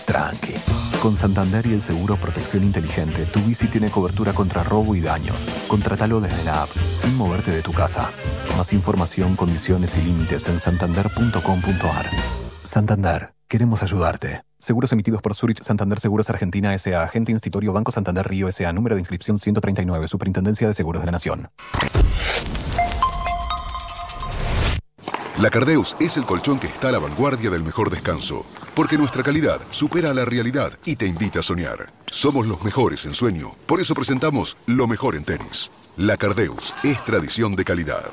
Tranqui. 0.06 0.54
Con 1.02 1.16
Santander 1.16 1.66
y 1.66 1.74
el 1.74 1.82
seguro 1.82 2.16
Protección 2.16 2.64
Inteligente, 2.64 3.26
tu 3.26 3.40
bici 3.42 3.68
tiene 3.68 3.90
cobertura 3.90 4.34
contra 4.34 4.64
robo 4.64 4.96
y 4.96 5.02
daños. 5.02 5.38
Contrátalo 5.68 6.22
desde 6.22 6.44
la 6.44 6.64
app, 6.64 6.70
sin 6.92 7.16
moverte 7.16 7.52
de 7.52 7.62
tu 7.62 7.72
casa. 7.74 8.10
Más 8.58 8.74
información, 8.74 9.36
condiciones 9.36 9.98
y 9.98 10.04
límites 10.04 10.48
en 10.48 10.60
santander.com.ar. 10.60 12.10
Santander, 12.64 13.34
queremos 13.48 13.84
ayudarte. 13.84 14.44
Seguros 14.60 14.92
emitidos 14.92 15.22
por 15.22 15.36
Zurich 15.36 15.62
Santander 15.62 16.00
Seguros 16.00 16.30
Argentina 16.30 16.74
S.A. 16.74 17.04
Agente 17.04 17.32
Institutorio 17.32 17.72
Banco 17.72 17.92
Santander 17.92 18.28
Río 18.28 18.48
S.A. 18.48 18.74
Número 18.74 18.96
de 18.96 19.02
inscripción 19.02 19.38
139. 19.38 20.08
Superintendencia 20.08 20.68
de 20.68 20.74
Seguros 20.74 21.02
de 21.02 21.06
la 21.06 21.12
Nación. 21.12 21.50
La 25.38 25.50
Cardeus 25.50 25.98
es 26.00 26.16
el 26.16 26.24
colchón 26.24 26.60
que 26.60 26.68
está 26.68 26.88
a 26.88 26.92
la 26.94 27.00
vanguardia 27.00 27.50
del 27.50 27.62
mejor 27.62 27.90
descanso, 27.90 28.46
porque 28.74 28.98
nuestra 28.98 29.22
calidad 29.22 29.60
supera 29.70 30.12
a 30.12 30.14
la 30.14 30.24
realidad 30.24 30.72
y 30.86 30.96
te 30.96 31.08
invita 31.08 31.40
a 31.40 31.44
soñar. 31.44 31.88
Somos 32.10 32.48
los 32.48 32.64
mejores 32.64 33.04
en 33.06 33.12
sueño, 33.12 33.52
por 33.66 33.82
eso 33.82 33.94
presentamos 33.94 34.56
lo 34.66 34.88
mejor 34.88 35.14
en 35.14 35.26
tenis. 35.26 35.70
La 35.98 36.16
Cardeus 36.16 36.74
es 36.86 37.04
tradición 37.04 37.54
de 37.54 37.66
calidad. 37.66 38.06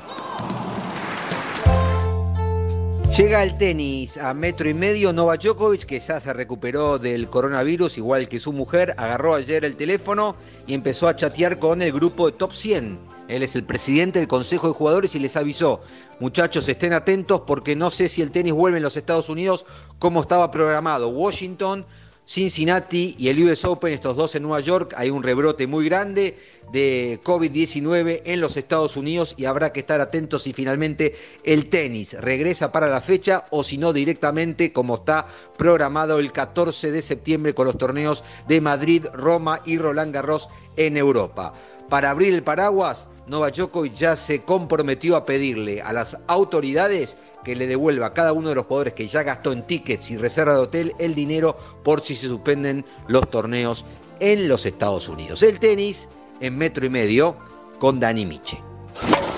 Llega 3.15 3.43
el 3.43 3.57
tenis 3.57 4.17
a 4.17 4.33
metro 4.33 4.67
y 4.67 4.73
medio. 4.73 5.13
Novak 5.13 5.43
Djokovic, 5.43 5.85
que 5.85 6.01
ya 6.01 6.19
se 6.19 6.33
recuperó 6.33 6.99
del 6.99 7.29
coronavirus, 7.29 7.99
igual 7.99 8.27
que 8.27 8.41
su 8.41 8.51
mujer, 8.51 8.95
agarró 8.97 9.35
ayer 9.35 9.63
el 9.63 9.77
teléfono 9.77 10.35
y 10.67 10.73
empezó 10.73 11.07
a 11.07 11.15
chatear 11.15 11.57
con 11.57 11.81
el 11.81 11.93
grupo 11.93 12.25
de 12.25 12.37
Top 12.37 12.51
100. 12.53 13.12
Él 13.27 13.43
es 13.43 13.55
el 13.55 13.63
presidente 13.63 14.19
del 14.19 14.27
Consejo 14.27 14.67
de 14.67 14.73
Jugadores 14.73 15.15
y 15.15 15.19
les 15.19 15.37
avisó, 15.37 15.81
muchachos, 16.19 16.67
estén 16.67 16.93
atentos 16.93 17.41
porque 17.47 17.75
no 17.75 17.89
sé 17.89 18.09
si 18.09 18.21
el 18.21 18.31
tenis 18.31 18.53
vuelve 18.53 18.77
en 18.77 18.83
los 18.83 18.97
Estados 18.97 19.29
Unidos 19.29 19.65
como 19.99 20.21
estaba 20.21 20.51
programado. 20.51 21.09
Washington, 21.09 21.85
Cincinnati 22.25 23.15
y 23.17 23.27
el 23.27 23.43
US 23.43 23.65
Open, 23.65 23.93
estos 23.93 24.15
dos 24.15 24.35
en 24.35 24.43
Nueva 24.43 24.61
York, 24.61 24.93
hay 24.95 25.09
un 25.09 25.23
rebrote 25.23 25.67
muy 25.67 25.85
grande 25.85 26.37
de 26.71 27.19
COVID-19 27.23 28.21
en 28.25 28.39
los 28.39 28.55
Estados 28.55 28.95
Unidos 28.95 29.35
y 29.37 29.45
habrá 29.45 29.73
que 29.73 29.81
estar 29.81 29.99
atentos 29.99 30.43
si 30.43 30.53
finalmente 30.53 31.15
el 31.43 31.69
tenis 31.69 32.13
regresa 32.13 32.71
para 32.71 32.87
la 32.87 33.01
fecha 33.01 33.45
o 33.51 33.63
si 33.63 33.77
no 33.77 33.91
directamente 33.91 34.71
como 34.71 34.95
está 34.95 35.27
programado 35.57 36.19
el 36.19 36.31
14 36.31 36.91
de 36.91 37.01
septiembre 37.01 37.53
con 37.53 37.67
los 37.67 37.77
torneos 37.77 38.23
de 38.47 38.61
Madrid, 38.61 39.05
Roma 39.13 39.61
y 39.65 39.77
Roland 39.77 40.13
Garros 40.13 40.47
en 40.77 40.95
Europa. 40.95 41.53
Para 41.89 42.09
abrir 42.09 42.33
el 42.33 42.43
paraguas, 42.43 43.07
Novak 43.27 43.55
Djokovic 43.55 43.93
ya 43.93 44.15
se 44.15 44.41
comprometió 44.41 45.15
a 45.15 45.25
pedirle 45.25 45.81
a 45.81 45.93
las 45.93 46.17
autoridades 46.27 47.17
que 47.43 47.55
le 47.55 47.67
devuelva 47.67 48.07
a 48.07 48.13
cada 48.13 48.33
uno 48.33 48.49
de 48.49 48.55
los 48.55 48.65
jugadores 48.65 48.93
que 48.93 49.07
ya 49.07 49.23
gastó 49.23 49.51
en 49.51 49.65
tickets 49.67 50.11
y 50.11 50.17
reserva 50.17 50.53
de 50.53 50.59
hotel 50.59 50.93
el 50.99 51.15
dinero 51.15 51.57
por 51.83 52.01
si 52.01 52.15
se 52.15 52.27
suspenden 52.27 52.85
los 53.07 53.29
torneos 53.29 53.85
en 54.19 54.47
los 54.47 54.65
Estados 54.65 55.07
Unidos. 55.09 55.43
El 55.43 55.59
tenis 55.59 56.07
en 56.39 56.57
metro 56.57 56.85
y 56.85 56.89
medio 56.89 57.35
con 57.79 57.99
Dani 57.99 58.25
Miche. 58.25 58.72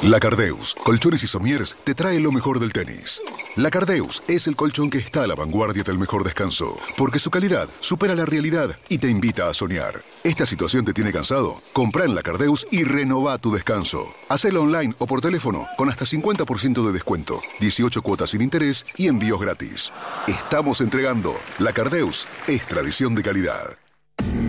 La 0.04 0.20
Cardeus, 0.20 0.76
colchones 0.84 1.24
y 1.24 1.28
somieres, 1.28 1.76
te 1.84 1.96
trae 1.96 2.20
lo 2.20 2.32
mejor 2.32 2.60
del 2.60 2.74
tenis. 2.74 3.22
La 3.56 3.72
Cardeus 3.72 4.22
es 4.28 4.48
el 4.48 4.56
colchón 4.56 4.90
que 4.90 4.98
está 4.98 5.24
a 5.24 5.28
la 5.28 5.36
vanguardia 5.36 5.84
del 5.84 5.98
mejor 5.98 6.24
descanso, 6.24 6.78
porque 6.98 7.20
su 7.20 7.32
calidad 7.32 7.70
supera 7.80 8.14
la 8.14 8.26
realidad 8.26 8.78
y 8.90 8.98
te 8.98 9.10
invita 9.10 9.50
a 9.50 9.54
soñar. 9.54 10.02
¿Esta 10.24 10.46
situación 10.46 10.86
te 10.86 10.94
tiene 10.94 11.12
cansado? 11.12 11.62
Compra 11.74 12.06
en 12.06 12.14
La 12.14 12.22
Cardeus 12.22 12.68
y 12.70 12.84
renova 12.84 13.38
tu 13.38 13.52
descanso. 13.52 14.14
Hacelo 14.30 14.64
online 14.64 14.94
o 15.00 15.08
por 15.08 15.22
teléfono 15.22 15.68
con 15.78 15.90
hasta 15.90 16.06
50% 16.06 16.86
de 16.86 16.92
descuento, 16.92 17.42
18 17.62 18.02
cuotas 18.02 18.32
sin 18.32 18.42
interés 18.42 18.86
y 18.98 19.08
envíos 19.08 19.40
gratis. 19.40 19.92
Estamos 20.28 20.82
entregando. 20.82 21.36
La 21.60 21.74
Cardeus 21.74 22.28
es 22.48 22.66
tradición 22.68 23.16
de 23.16 23.24
calidad. 23.24 23.78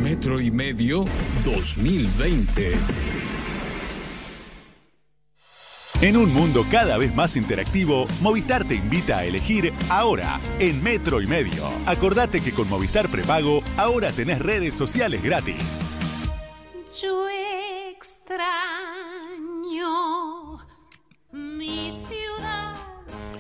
Metro 0.03 0.41
y 0.41 0.51
medio 0.51 1.05
2020. 1.45 3.16
En 6.03 6.17
un 6.17 6.33
mundo 6.35 6.65
cada 6.71 6.99
vez 6.99 7.15
más 7.15 7.37
interactivo, 7.37 8.07
Movistar 8.21 8.65
te 8.65 8.75
invita 8.75 9.19
a 9.19 9.25
elegir 9.25 9.73
ahora 9.89 10.39
en 10.59 10.83
Metro 10.83 11.23
y 11.23 11.27
Medio. 11.27 11.71
Acordate 11.87 12.41
que 12.43 12.53
con 12.53 12.69
Movistar 12.69 13.09
Prepago 13.09 13.63
ahora 13.79 14.13
tenés 14.13 14.39
redes 14.41 14.75
sociales 14.77 15.23
gratis. 15.23 15.57
Yo 17.01 17.27
extraño 17.91 18.19
mi 21.33 21.91
ciudad. 21.91 22.75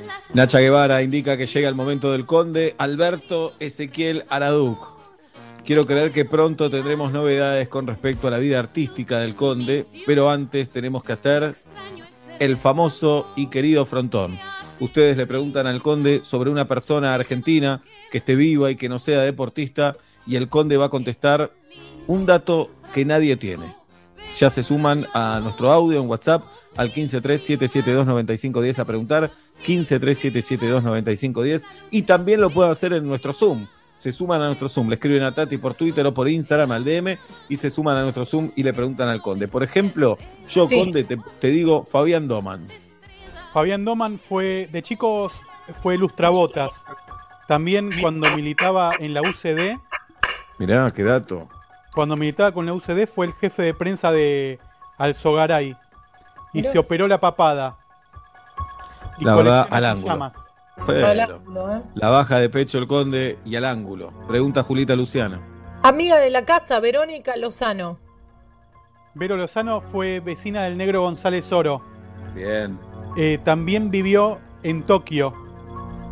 las- 0.04 0.34
Nacha 0.34 0.58
Guevara 0.60 1.02
indica 1.02 1.36
que 1.36 1.46
llega 1.46 1.68
el 1.68 1.74
momento 1.74 2.10
del 2.12 2.24
conde 2.24 2.74
Alberto 2.78 3.52
Ezequiel 3.60 4.24
Araduc. 4.30 4.96
Quiero 5.64 5.84
creer 5.84 6.12
que 6.12 6.24
pronto 6.24 6.70
tendremos 6.70 7.12
novedades 7.12 7.68
con 7.68 7.86
respecto 7.88 8.28
a 8.28 8.30
la 8.30 8.38
vida 8.38 8.60
artística 8.60 9.18
del 9.18 9.34
conde, 9.34 9.84
pero 10.06 10.30
antes 10.30 10.70
tenemos 10.70 11.02
que 11.02 11.12
hacer 11.12 11.54
el 12.40 12.56
famoso 12.56 13.28
y 13.36 13.46
querido 13.48 13.84
frontón. 13.86 14.38
Ustedes 14.80 15.16
le 15.16 15.26
preguntan 15.26 15.66
al 15.66 15.82
conde 15.82 16.20
sobre 16.22 16.50
una 16.50 16.68
persona 16.68 17.14
argentina 17.14 17.82
que 18.10 18.18
esté 18.18 18.34
viva 18.34 18.70
y 18.70 18.76
que 18.76 18.88
no 18.88 18.98
sea 18.98 19.22
deportista 19.22 19.96
y 20.26 20.36
el 20.36 20.48
conde 20.48 20.76
va 20.76 20.86
a 20.86 20.90
contestar 20.90 21.50
un 22.06 22.26
dato 22.26 22.70
que 22.92 23.04
nadie 23.04 23.36
tiene. 23.36 23.74
Ya 24.38 24.50
se 24.50 24.62
suman 24.62 25.06
a 25.14 25.40
nuestro 25.42 25.72
audio 25.72 25.98
en 26.00 26.08
WhatsApp 26.08 26.42
al 26.76 26.92
1537729510 26.92 28.78
a 28.78 28.84
preguntar, 28.84 29.30
1537729510 29.66 31.62
y 31.90 32.02
también 32.02 32.42
lo 32.42 32.50
pueden 32.50 32.72
hacer 32.72 32.92
en 32.92 33.08
nuestro 33.08 33.32
Zoom. 33.32 33.66
Se 33.98 34.12
suman 34.12 34.42
a 34.42 34.46
nuestro 34.46 34.68
Zoom, 34.68 34.88
le 34.88 34.94
escriben 34.96 35.22
a 35.22 35.32
Tati 35.34 35.56
por 35.58 35.74
Twitter 35.74 36.06
o 36.06 36.12
por 36.12 36.28
Instagram 36.28 36.70
al 36.72 36.84
DM 36.84 37.16
y 37.48 37.56
se 37.56 37.70
suman 37.70 37.96
a 37.96 38.02
nuestro 38.02 38.24
Zoom 38.24 38.50
y 38.54 38.62
le 38.62 38.72
preguntan 38.72 39.08
al 39.08 39.22
Conde. 39.22 39.48
Por 39.48 39.62
ejemplo, 39.62 40.18
yo, 40.48 40.68
Sí. 40.68 40.78
Conde, 40.78 41.04
te, 41.04 41.16
te 41.40 41.48
digo 41.48 41.82
Fabián 41.84 42.28
Doman. 42.28 42.60
Fabián 43.52 43.84
Doman 43.84 44.18
fue, 44.18 44.68
de 44.70 44.82
chicos, 44.82 45.32
fue 45.82 45.96
lustrabotas. 45.96 46.84
También 47.48 47.90
cuando 48.00 48.28
militaba 48.30 48.92
en 48.98 49.14
la 49.14 49.22
UCD, 49.22 49.78
Mirá, 50.58 50.88
qué 50.90 51.02
dato. 51.04 51.48
cuando 51.94 52.16
militaba 52.16 52.52
con 52.52 52.66
la 52.66 52.74
UCD 52.74 53.06
fue 53.06 53.26
el 53.26 53.32
jefe 53.34 53.62
de 53.62 53.72
prensa 53.74 54.12
de 54.12 54.58
Alzogaray. 54.98 55.74
Y 56.52 56.58
Mirá. 56.58 56.70
se 56.70 56.78
operó 56.78 57.06
la 57.08 57.18
papada. 57.18 57.76
Y 59.18 59.24
La 59.24 59.34
verdad, 59.36 59.68
al 59.70 59.84
ángulo. 59.86 60.04
pijamas. 60.04 60.45
Pero, 60.84 61.06
Al 61.06 61.20
ángulo, 61.20 61.72
¿eh? 61.74 61.82
la 61.94 62.08
baja 62.10 62.38
de 62.38 62.48
pecho 62.50 62.78
el 62.78 62.86
Conde 62.86 63.38
y 63.44 63.56
al 63.56 63.64
ángulo. 63.64 64.12
Pregunta 64.28 64.62
Julita 64.62 64.94
Luciana. 64.94 65.40
Amiga 65.82 66.18
de 66.18 66.30
la 66.30 66.44
casa, 66.44 66.80
Verónica 66.80 67.36
Lozano. 67.36 67.98
Vero 69.14 69.36
Lozano 69.36 69.80
fue 69.80 70.20
vecina 70.20 70.64
del 70.64 70.76
negro 70.76 71.00
González 71.02 71.50
Oro. 71.52 71.82
Bien, 72.34 72.78
Eh, 73.16 73.38
también 73.38 73.90
vivió 73.90 74.38
en 74.62 74.82
Tokio. 74.82 75.32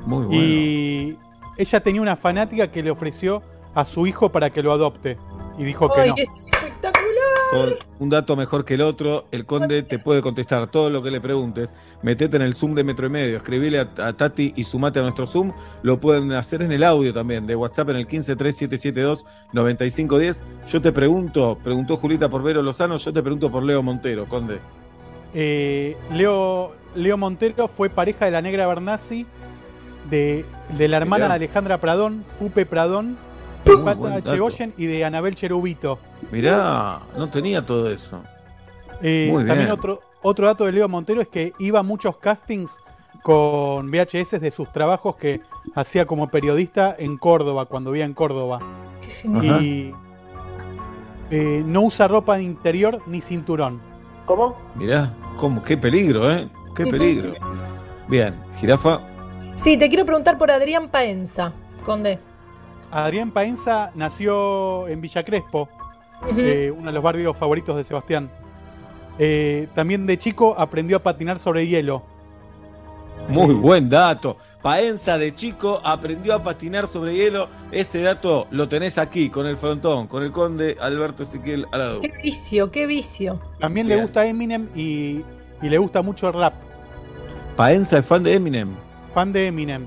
muy 0.06 0.24
bueno. 0.26 0.32
Y 0.42 1.18
ella 1.58 1.80
tenía 1.82 2.00
una 2.00 2.16
fanática 2.16 2.70
que 2.70 2.82
le 2.82 2.90
ofreció 2.90 3.42
a 3.74 3.84
su 3.84 4.06
hijo 4.06 4.30
para 4.32 4.48
que 4.50 4.62
lo 4.62 4.72
adopte. 4.72 5.18
Y 5.58 5.64
dijo 5.64 5.90
que 5.90 6.06
no. 6.06 6.14
es 6.16 6.28
espectacular. 6.50 7.03
Con 7.50 7.74
un 8.00 8.10
dato 8.10 8.36
mejor 8.36 8.64
que 8.64 8.74
el 8.74 8.80
otro, 8.80 9.26
el 9.30 9.46
conde 9.46 9.82
te 9.82 9.98
puede 9.98 10.22
contestar 10.22 10.68
todo 10.68 10.88
lo 10.90 11.02
que 11.02 11.10
le 11.10 11.20
preguntes. 11.20 11.74
Metete 12.02 12.36
en 12.36 12.42
el 12.42 12.54
Zoom 12.54 12.74
de 12.74 12.84
Metro 12.84 13.06
y 13.06 13.10
Medio, 13.10 13.36
escribile 13.36 13.80
a, 13.80 13.90
a 13.98 14.14
Tati 14.14 14.54
y 14.56 14.64
sumate 14.64 14.98
a 14.98 15.02
nuestro 15.02 15.26
Zoom. 15.26 15.52
Lo 15.82 16.00
pueden 16.00 16.32
hacer 16.32 16.62
en 16.62 16.72
el 16.72 16.82
audio 16.82 17.12
también, 17.14 17.46
de 17.46 17.54
WhatsApp 17.54 17.90
en 17.90 17.96
el 17.96 18.08
1537729510. 18.08 20.40
Yo 20.68 20.80
te 20.80 20.92
pregunto, 20.92 21.58
preguntó 21.62 21.96
Julita 21.96 22.28
por 22.28 22.42
Vero 22.42 22.62
Lozano, 22.62 22.96
yo 22.96 23.12
te 23.12 23.22
pregunto 23.22 23.50
por 23.50 23.62
Leo 23.62 23.82
Montero, 23.82 24.26
conde. 24.28 24.58
Eh, 25.34 25.96
Leo, 26.12 26.72
Leo 26.94 27.16
Montero 27.16 27.68
fue 27.68 27.90
pareja 27.90 28.24
de 28.24 28.30
la 28.30 28.42
negra 28.42 28.66
Bernasi 28.66 29.26
de, 30.10 30.44
de 30.76 30.88
la 30.88 30.98
hermana 30.98 31.28
de 31.28 31.34
Alejandra 31.34 31.78
Pradón, 31.78 32.24
Pupe 32.38 32.66
Pradón, 32.66 33.16
Chegoyen 34.22 34.74
y 34.76 34.86
de 34.86 35.04
Anabel 35.04 35.34
Cherubito. 35.34 35.98
Mirá, 36.30 37.00
no 37.16 37.30
tenía 37.30 37.64
todo 37.64 37.90
eso. 37.90 38.22
Eh, 39.02 39.28
Muy 39.30 39.46
también 39.46 39.68
bien. 39.68 39.78
otro, 39.78 40.00
otro 40.22 40.46
dato 40.46 40.64
de 40.64 40.72
Leo 40.72 40.88
Montero 40.88 41.20
es 41.20 41.28
que 41.28 41.52
iba 41.58 41.80
a 41.80 41.82
muchos 41.82 42.16
castings 42.16 42.78
con 43.22 43.90
VHS 43.90 44.40
de 44.40 44.50
sus 44.50 44.70
trabajos 44.70 45.16
que 45.16 45.40
hacía 45.74 46.06
como 46.06 46.28
periodista 46.28 46.94
en 46.98 47.16
Córdoba, 47.16 47.66
cuando 47.66 47.90
vivía 47.90 48.04
en 48.04 48.14
Córdoba. 48.14 48.60
Y 49.42 49.92
eh, 51.30 51.62
no 51.64 51.82
usa 51.82 52.06
ropa 52.06 52.36
de 52.36 52.42
interior 52.42 53.02
ni 53.06 53.20
cinturón. 53.20 53.80
¿Cómo? 54.26 54.56
Mirá, 54.74 55.12
cómo, 55.38 55.62
qué 55.62 55.76
peligro, 55.76 56.30
¿eh? 56.30 56.48
Qué 56.76 56.86
peligro. 56.86 57.34
Bien, 58.08 58.34
jirafa. 58.60 59.00
Sí, 59.56 59.76
te 59.76 59.88
quiero 59.88 60.04
preguntar 60.04 60.36
por 60.36 60.50
Adrián 60.50 60.88
Paenza, 60.88 61.52
Conde. 61.82 62.18
Adrián 62.94 63.32
Paenza 63.32 63.90
nació 63.96 64.86
en 64.86 65.00
Villa 65.00 65.24
Crespo, 65.24 65.68
eh, 66.36 66.72
uno 66.74 66.86
de 66.86 66.92
los 66.92 67.02
barrios 67.02 67.36
favoritos 67.36 67.76
de 67.76 67.82
Sebastián. 67.82 68.30
Eh, 69.18 69.66
también 69.74 70.06
de 70.06 70.16
chico 70.16 70.54
aprendió 70.56 70.98
a 70.98 71.02
patinar 71.02 71.40
sobre 71.40 71.66
hielo. 71.66 72.04
Muy 73.28 73.52
buen 73.52 73.88
dato. 73.88 74.36
Paenza 74.62 75.18
de 75.18 75.34
chico 75.34 75.80
aprendió 75.82 76.34
a 76.34 76.42
patinar 76.44 76.86
sobre 76.86 77.16
hielo. 77.16 77.48
Ese 77.72 78.00
dato 78.00 78.46
lo 78.52 78.68
tenés 78.68 78.96
aquí, 78.96 79.28
con 79.28 79.46
el 79.46 79.56
frontón, 79.56 80.06
con 80.06 80.22
el 80.22 80.30
conde 80.30 80.76
Alberto 80.80 81.24
Ezequiel 81.24 81.66
Alado. 81.72 82.00
Qué 82.00 82.12
vicio, 82.22 82.70
qué 82.70 82.86
vicio. 82.86 83.40
También 83.58 83.88
le 83.88 84.00
gusta 84.00 84.24
Eminem 84.24 84.68
y, 84.72 85.24
y 85.62 85.68
le 85.68 85.78
gusta 85.78 86.00
mucho 86.00 86.28
el 86.28 86.34
rap. 86.34 86.54
Paenza 87.56 87.98
es 87.98 88.06
fan 88.06 88.22
de 88.22 88.34
Eminem. 88.34 88.72
Fan 89.12 89.32
de 89.32 89.48
Eminem. 89.48 89.84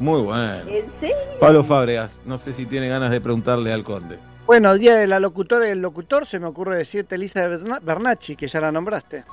Muy 0.00 0.20
bueno. 0.20 0.68
¿En 0.68 0.86
serio? 1.00 1.16
Pablo 1.40 1.64
Fábregas, 1.64 2.20
no 2.24 2.38
sé 2.38 2.52
si 2.52 2.66
tiene 2.66 2.88
ganas 2.88 3.10
de 3.10 3.20
preguntarle 3.20 3.72
al 3.72 3.84
conde. 3.84 4.18
Bueno, 4.46 4.70
el 4.70 4.78
día 4.78 4.94
de 4.94 5.06
la 5.06 5.20
locutora 5.20 5.68
y 5.68 5.72
el 5.72 5.80
locutor 5.82 6.24
se 6.26 6.38
me 6.38 6.46
ocurre 6.46 6.78
decirte 6.78 7.16
Elisa 7.16 7.46
Berna- 7.48 7.80
Bernacci, 7.82 8.34
que 8.36 8.48
ya 8.48 8.60
la 8.60 8.72
nombraste. 8.72 9.24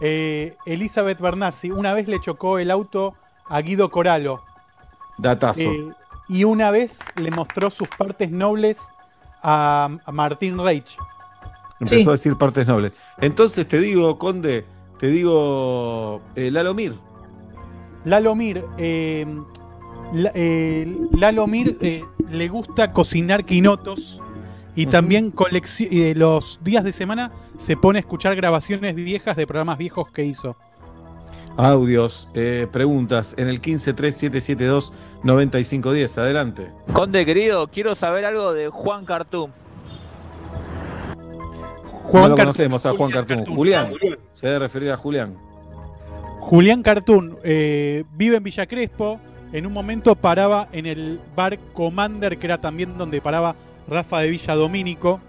Eh, 0.00 0.56
Elizabeth 0.66 1.20
Bernassi, 1.20 1.70
una 1.70 1.92
vez 1.92 2.08
le 2.08 2.20
chocó 2.20 2.58
el 2.58 2.70
auto 2.70 3.14
a 3.48 3.60
Guido 3.60 3.90
Coralo. 3.90 4.42
Datazo. 5.18 5.60
Eh, 5.60 5.88
y 6.28 6.44
una 6.44 6.70
vez 6.70 6.98
le 7.16 7.30
mostró 7.30 7.70
sus 7.70 7.88
partes 7.88 8.30
nobles 8.30 8.88
a, 9.42 9.88
a 10.04 10.12
Martín 10.12 10.58
Reich. 10.58 10.96
Empezó 11.78 11.96
sí. 12.02 12.08
a 12.08 12.12
decir 12.12 12.36
partes 12.36 12.66
nobles. 12.66 12.92
Entonces 13.18 13.68
te 13.68 13.78
digo, 13.78 14.18
conde, 14.18 14.66
te 14.98 15.06
digo 15.08 16.20
eh, 16.34 16.50
Lalo 16.50 16.74
Mir. 16.74 16.98
Lalo 18.04 18.34
Mir, 18.34 18.64
eh, 18.78 19.24
la- 20.12 20.32
eh, 20.34 20.86
Lalo 21.12 21.46
Mir 21.46 21.76
eh, 21.80 22.04
le 22.30 22.48
gusta 22.48 22.92
cocinar 22.92 23.44
quinotos 23.44 24.20
y 24.74 24.86
también 24.86 25.32
eh, 25.80 26.14
los 26.16 26.60
días 26.62 26.84
de 26.84 26.92
semana 26.92 27.32
se 27.58 27.76
pone 27.76 27.98
a 27.98 28.00
escuchar 28.00 28.34
grabaciones 28.36 28.94
viejas 28.94 29.36
de 29.36 29.46
programas 29.46 29.78
viejos 29.78 30.10
que 30.10 30.24
hizo. 30.24 30.56
Audios, 31.56 32.28
eh, 32.34 32.66
preguntas 32.70 33.34
en 33.38 33.48
el 33.48 33.62
1537729510. 33.62 36.18
Adelante. 36.18 36.70
Conde 36.92 37.24
querido, 37.24 37.68
quiero 37.68 37.94
saber 37.94 38.26
algo 38.26 38.52
de 38.52 38.68
Juan 38.68 39.06
Cartoon. 39.06 39.50
no 42.12 42.28
lo 42.28 42.36
conocemos 42.36 42.84
a 42.84 42.92
Juan 42.94 43.10
Cartoon. 43.10 43.46
Julián. 43.46 43.92
Se 44.34 44.46
debe 44.46 44.58
referir 44.60 44.90
a 44.92 44.98
Julián. 44.98 45.34
Julián 46.40 46.82
Cartoon 46.82 47.38
eh, 47.42 48.04
vive 48.14 48.36
en 48.36 48.42
Villa 48.42 48.66
Crespo. 48.66 49.18
En 49.52 49.66
un 49.66 49.72
momento 49.72 50.14
paraba 50.16 50.68
en 50.72 50.86
el 50.86 51.20
bar 51.34 51.58
Commander, 51.72 52.38
que 52.38 52.46
era 52.46 52.58
también 52.58 52.98
donde 52.98 53.20
paraba 53.20 53.54
Rafa 53.88 54.20
de 54.20 54.28
Villa 54.30 54.54
Domínico. 54.54 55.20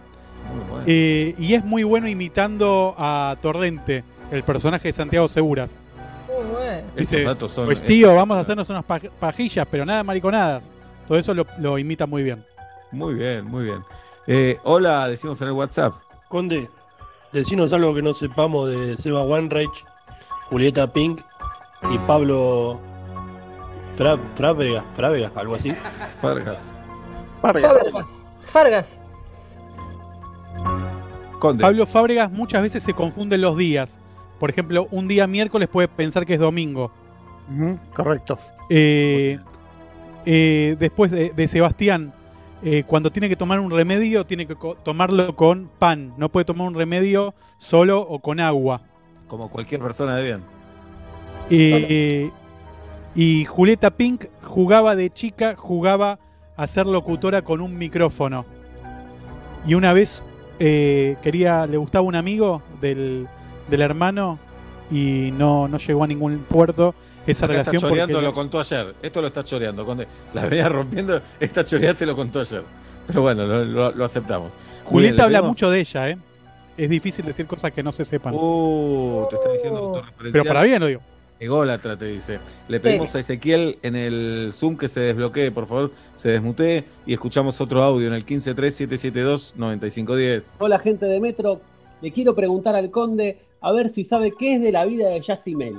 Eh, 0.85 1.35
y 1.37 1.53
es 1.53 1.63
muy 1.63 1.83
bueno 1.83 2.07
imitando 2.07 2.95
a 2.97 3.35
Torrente, 3.41 4.03
el 4.31 4.43
personaje 4.43 4.87
de 4.89 4.93
Santiago 4.93 5.27
Seguras. 5.27 5.69
Muy 6.27 6.45
bueno. 6.51 6.87
Dice, 6.95 7.23
datos 7.23 7.51
son- 7.51 7.65
pues 7.65 7.83
tío, 7.85 8.15
vamos 8.15 8.37
a 8.37 8.41
hacernos 8.41 8.69
unas 8.69 8.85
paj- 8.85 9.09
pajillas, 9.19 9.67
pero 9.69 9.85
nada 9.85 9.99
de 9.99 10.03
mariconadas. 10.03 10.71
Todo 11.07 11.17
eso 11.17 11.33
lo, 11.33 11.45
lo 11.59 11.77
imita 11.77 12.05
muy 12.05 12.23
bien. 12.23 12.43
Muy 12.91 13.13
bien, 13.15 13.45
muy 13.45 13.65
bien. 13.65 13.81
Eh, 14.25 14.57
hola, 14.63 15.07
decimos 15.09 15.41
en 15.41 15.47
el 15.47 15.53
WhatsApp. 15.53 15.93
Conde, 16.29 16.69
decinos 17.33 17.71
algo 17.73 17.93
que 17.93 18.01
no 18.01 18.13
sepamos 18.13 18.69
de 18.69 18.97
Seba 18.97 19.23
Wanreich, 19.23 19.85
Julieta 20.49 20.91
Pink 20.91 21.21
y 21.91 21.97
Pablo 21.99 22.79
Fra- 23.97 24.17
Frávegas, 24.35 24.83
Frávegas, 24.95 25.31
algo 25.35 25.55
así. 25.55 25.73
Fargas. 26.21 26.61
Fargas. 27.41 27.73
Fargas. 28.45 29.01
Pablo 31.39 31.85
Fábregas 31.85 32.31
muchas 32.31 32.61
veces 32.61 32.83
se 32.83 32.93
confunden 32.93 33.41
los 33.41 33.57
días. 33.57 33.99
Por 34.39 34.49
ejemplo, 34.49 34.87
un 34.91 35.07
día 35.07 35.27
miércoles 35.27 35.67
puede 35.67 35.87
pensar 35.87 36.25
que 36.25 36.35
es 36.35 36.39
domingo. 36.39 36.91
correcto. 37.93 38.37
Eh, 38.69 39.39
eh, 40.25 40.75
después 40.79 41.11
de, 41.11 41.29
de 41.31 41.47
Sebastián, 41.47 42.13
eh, 42.63 42.83
cuando 42.85 43.11
tiene 43.11 43.29
que 43.29 43.35
tomar 43.35 43.59
un 43.59 43.71
remedio, 43.71 44.25
tiene 44.25 44.45
que 44.47 44.55
co- 44.55 44.75
tomarlo 44.75 45.35
con 45.35 45.69
pan. 45.79 46.13
No 46.17 46.29
puede 46.29 46.45
tomar 46.45 46.67
un 46.67 46.75
remedio 46.75 47.33
solo 47.59 48.01
o 48.01 48.19
con 48.19 48.39
agua. 48.39 48.81
Como 49.27 49.49
cualquier 49.49 49.81
persona 49.81 50.15
de 50.15 50.23
bien. 50.23 50.43
Eh, 51.49 52.31
y 53.15 53.45
Julieta 53.45 53.91
Pink 53.91 54.25
jugaba 54.43 54.95
de 54.95 55.09
chica, 55.09 55.55
jugaba 55.57 56.19
a 56.55 56.67
ser 56.67 56.85
locutora 56.85 57.41
con 57.41 57.61
un 57.61 57.77
micrófono. 57.77 58.45
Y 59.65 59.73
una 59.73 59.93
vez 59.93 60.23
eh, 60.59 61.17
quería, 61.21 61.65
le 61.67 61.77
gustaba 61.77 62.05
un 62.05 62.15
amigo 62.15 62.61
del, 62.81 63.27
del 63.69 63.81
hermano 63.81 64.39
y 64.89 65.31
no, 65.37 65.67
no 65.67 65.77
llegó 65.77 66.03
a 66.03 66.07
ningún 66.07 66.39
puerto 66.49 66.95
esa 67.25 67.45
Acá 67.45 67.51
relación. 67.53 67.75
está 67.75 67.87
choreando, 67.89 68.13
porque 68.13 68.25
lo 68.27 68.33
contó 68.33 68.59
ayer. 68.59 68.95
Esto 69.01 69.21
lo 69.21 69.27
está 69.27 69.43
choreando. 69.43 69.85
Conde. 69.85 70.07
La 70.33 70.45
venía 70.45 70.69
rompiendo, 70.69 71.21
esta 71.39 71.65
choreada 71.65 71.95
te 71.95 72.05
lo 72.05 72.15
contó 72.15 72.39
ayer. 72.39 72.63
Pero 73.07 73.21
bueno, 73.21 73.45
lo, 73.45 73.65
lo- 73.65 73.91
lo 73.91 74.05
aceptamos. 74.05 74.51
Julieta 74.85 75.25
habla 75.25 75.41
mucho 75.41 75.69
de 75.69 75.81
ella, 75.81 76.09
¿eh? 76.09 76.17
Es 76.77 76.89
difícil 76.89 77.25
decir 77.25 77.45
cosas 77.47 77.71
que 77.71 77.81
no 77.83 77.91
se 77.91 78.05
sepan. 78.05 78.33
Uh, 78.35 79.25
te 79.29 79.35
está 79.35 79.51
diciendo 79.51 79.79
autorreferencial. 79.79 80.31
Pero 80.31 80.43
para 80.45 80.63
bien 80.63 80.79
lo 80.79 80.87
digo. 80.87 81.01
Ególatra 81.39 81.95
te 81.97 82.05
dice. 82.05 82.39
Le 82.67 82.79
pedimos 82.79 83.13
a 83.15 83.19
Ezequiel 83.19 83.77
en 83.83 83.95
el 83.95 84.51
Zoom 84.53 84.75
que 84.77 84.87
se 84.87 85.01
desbloquee, 85.01 85.51
por 85.51 85.67
favor, 85.67 85.91
se 86.15 86.29
desmutee 86.29 86.83
y 87.05 87.13
escuchamos 87.13 87.61
otro 87.61 87.83
audio 87.83 88.07
en 88.07 88.13
el 88.13 88.25
153-772-9510. 88.25 90.55
Hola 90.59 90.79
gente 90.79 91.05
de 91.05 91.19
Metro, 91.19 91.61
le 92.01 92.11
quiero 92.11 92.33
preguntar 92.33 92.73
al 92.75 92.89
conde 92.89 93.37
a 93.61 93.71
ver 93.71 93.89
si 93.89 94.03
sabe 94.03 94.33
qué 94.37 94.55
es 94.55 94.61
de 94.61 94.71
la 94.71 94.85
vida 94.85 95.09
de 95.09 95.21
Yacimel. 95.21 95.75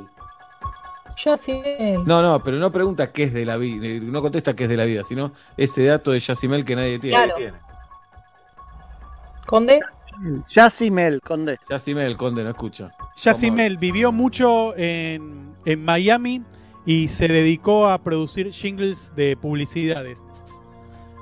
Yacimel. 1.24 2.04
No, 2.04 2.22
no, 2.22 2.40
pero 2.42 2.58
no 2.58 2.70
pregunta 2.70 3.10
qué 3.10 3.24
es 3.24 3.34
de 3.34 3.44
la 3.44 3.56
vida, 3.56 4.00
no 4.02 4.22
contesta 4.22 4.54
qué 4.54 4.62
es 4.64 4.70
de 4.70 4.76
la 4.76 4.84
vida, 4.84 5.02
sino 5.04 5.32
ese 5.56 5.84
dato 5.84 6.12
de 6.12 6.20
Yacimel 6.20 6.64
que 6.64 6.76
nadie 6.76 7.00
tiene. 7.00 7.16
Claro. 7.16 7.34
Conde. 9.46 9.80
Yacimel, 10.48 11.20
conde. 11.20 11.58
Yacimel, 11.68 12.16
conde, 12.16 12.44
no 12.44 12.50
escucha. 12.50 12.90
Yacimel 13.16 13.78
vivió 13.78 14.12
mucho 14.12 14.76
en, 14.76 15.55
en 15.64 15.84
Miami 15.84 16.42
y 16.86 17.08
se 17.08 17.28
dedicó 17.28 17.88
a 17.88 17.98
producir 17.98 18.50
jingles 18.50 19.12
de 19.14 19.36
publicidades. 19.36 20.20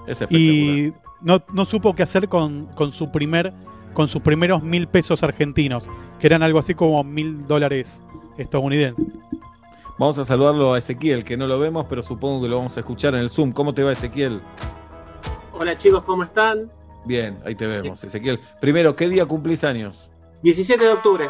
Es. 0.06 0.22
Y 0.30 0.92
no, 1.20 1.42
no 1.52 1.64
supo 1.64 1.94
qué 1.94 2.02
hacer 2.02 2.28
con, 2.28 2.66
con 2.74 2.92
su 2.92 3.10
primer 3.10 3.52
con 3.92 4.08
sus 4.08 4.20
primeros 4.20 4.62
mil 4.62 4.86
pesos 4.86 5.22
argentinos, 5.22 5.88
que 6.20 6.26
eran 6.26 6.42
algo 6.42 6.58
así 6.58 6.74
como 6.74 7.02
mil 7.02 7.46
dólares 7.46 8.02
estadounidenses. 8.36 9.06
Vamos 9.98 10.18
a 10.18 10.24
saludarlo 10.26 10.74
a 10.74 10.78
Ezequiel, 10.78 11.24
que 11.24 11.38
no 11.38 11.46
lo 11.46 11.58
vemos, 11.58 11.86
pero 11.88 12.02
supongo 12.02 12.42
que 12.42 12.48
lo 12.48 12.58
vamos 12.58 12.76
a 12.76 12.80
escuchar 12.80 13.14
en 13.14 13.20
el 13.20 13.30
Zoom. 13.30 13.52
¿Cómo 13.52 13.72
te 13.72 13.82
va, 13.82 13.92
Ezequiel? 13.92 14.42
Hola 15.54 15.78
chicos, 15.78 16.02
¿cómo 16.02 16.24
están? 16.24 16.70
Bien, 17.06 17.38
ahí 17.44 17.54
te 17.54 17.66
vemos, 17.66 18.02
Ezequiel. 18.02 18.40
Primero, 18.60 18.96
¿qué 18.96 19.08
día 19.08 19.24
cumplís 19.26 19.62
años? 19.62 20.10
17 20.42 20.82
de 20.82 20.90
octubre. 20.90 21.28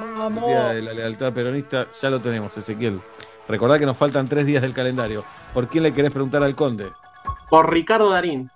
El 0.00 0.34
día 0.34 0.68
de 0.68 0.82
la 0.82 0.92
lealtad 0.92 1.32
peronista, 1.32 1.86
ya 2.00 2.10
lo 2.10 2.20
tenemos, 2.20 2.56
Ezequiel. 2.56 3.00
Recordá 3.48 3.78
que 3.78 3.86
nos 3.86 3.96
faltan 3.96 4.28
tres 4.28 4.44
días 4.44 4.60
del 4.60 4.74
calendario. 4.74 5.24
¿Por 5.54 5.68
quién 5.68 5.84
le 5.84 5.94
querés 5.94 6.10
preguntar 6.10 6.42
al 6.42 6.54
conde? 6.54 6.90
Por 7.48 7.72
Ricardo 7.72 8.10
Darín. 8.10 8.50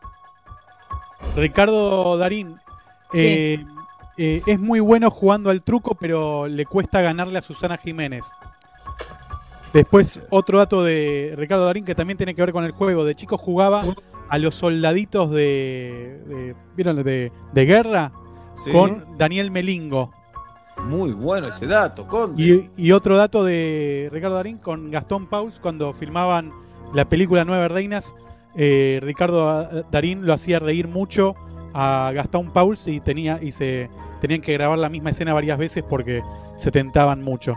Ricardo 1.36 2.18
Darín 2.18 2.58
eh, 3.14 3.64
eh, 4.18 4.42
es 4.44 4.58
muy 4.58 4.80
bueno 4.80 5.10
jugando 5.10 5.48
al 5.50 5.62
truco, 5.62 5.94
pero 5.94 6.48
le 6.48 6.66
cuesta 6.66 7.00
ganarle 7.00 7.38
a 7.38 7.42
Susana 7.42 7.76
Jiménez. 7.76 8.24
Después, 9.72 10.20
otro 10.28 10.58
dato 10.58 10.82
de 10.82 11.34
Ricardo 11.36 11.64
Darín 11.64 11.84
que 11.84 11.94
también 11.94 12.16
tiene 12.16 12.34
que 12.34 12.42
ver 12.42 12.52
con 12.52 12.64
el 12.64 12.72
juego. 12.72 13.04
De 13.04 13.14
chico 13.14 13.38
jugaba 13.38 13.84
a 14.32 14.38
los 14.38 14.54
soldaditos 14.54 15.30
de. 15.30 16.22
de- 16.26 16.56
¿Vieron? 16.74 16.96
De, 17.02 17.30
de 17.52 17.64
guerra 17.66 18.12
Sí. 18.64 18.70
con 18.72 19.04
Daniel 19.18 19.50
Melingo. 19.50 20.10
Muy 20.86 21.12
bueno 21.12 21.48
ese 21.48 21.66
dato, 21.66 22.06
Conde. 22.06 22.42
Y, 22.42 22.70
y 22.88 22.92
otro 22.92 23.16
dato 23.18 23.44
de 23.44 24.08
Ricardo 24.10 24.36
Darín 24.36 24.56
con 24.58 24.90
Gastón 24.90 25.26
Paus 25.26 25.60
cuando 25.60 25.92
filmaban 25.92 26.50
la 26.94 27.04
película 27.08 27.44
Nueve 27.44 27.68
Reinas. 27.68 28.14
eh, 28.54 29.00
Ricardo 29.02 29.84
Darín 29.90 30.24
lo 30.26 30.32
hacía 30.32 30.58
reír 30.60 30.88
mucho 30.88 31.34
a 31.74 32.10
Gastón 32.14 32.50
Pauls 32.50 32.86
y 32.88 33.00
tenía 33.00 33.38
y 33.42 33.52
se 33.52 33.88
tenían 34.20 34.40
que 34.40 34.52
grabar 34.54 34.78
la 34.78 34.88
misma 34.88 35.10
escena 35.10 35.32
varias 35.34 35.58
veces 35.58 35.82
porque 35.88 36.22
se 36.56 36.70
tentaban 36.70 37.22
mucho. 37.22 37.54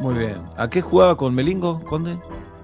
Muy 0.00 0.14
bien. 0.14 0.42
¿A 0.56 0.68
qué 0.68 0.80
jugaba 0.82 1.16
con 1.16 1.34
Melingo, 1.34 1.80
Conde? 1.84 2.16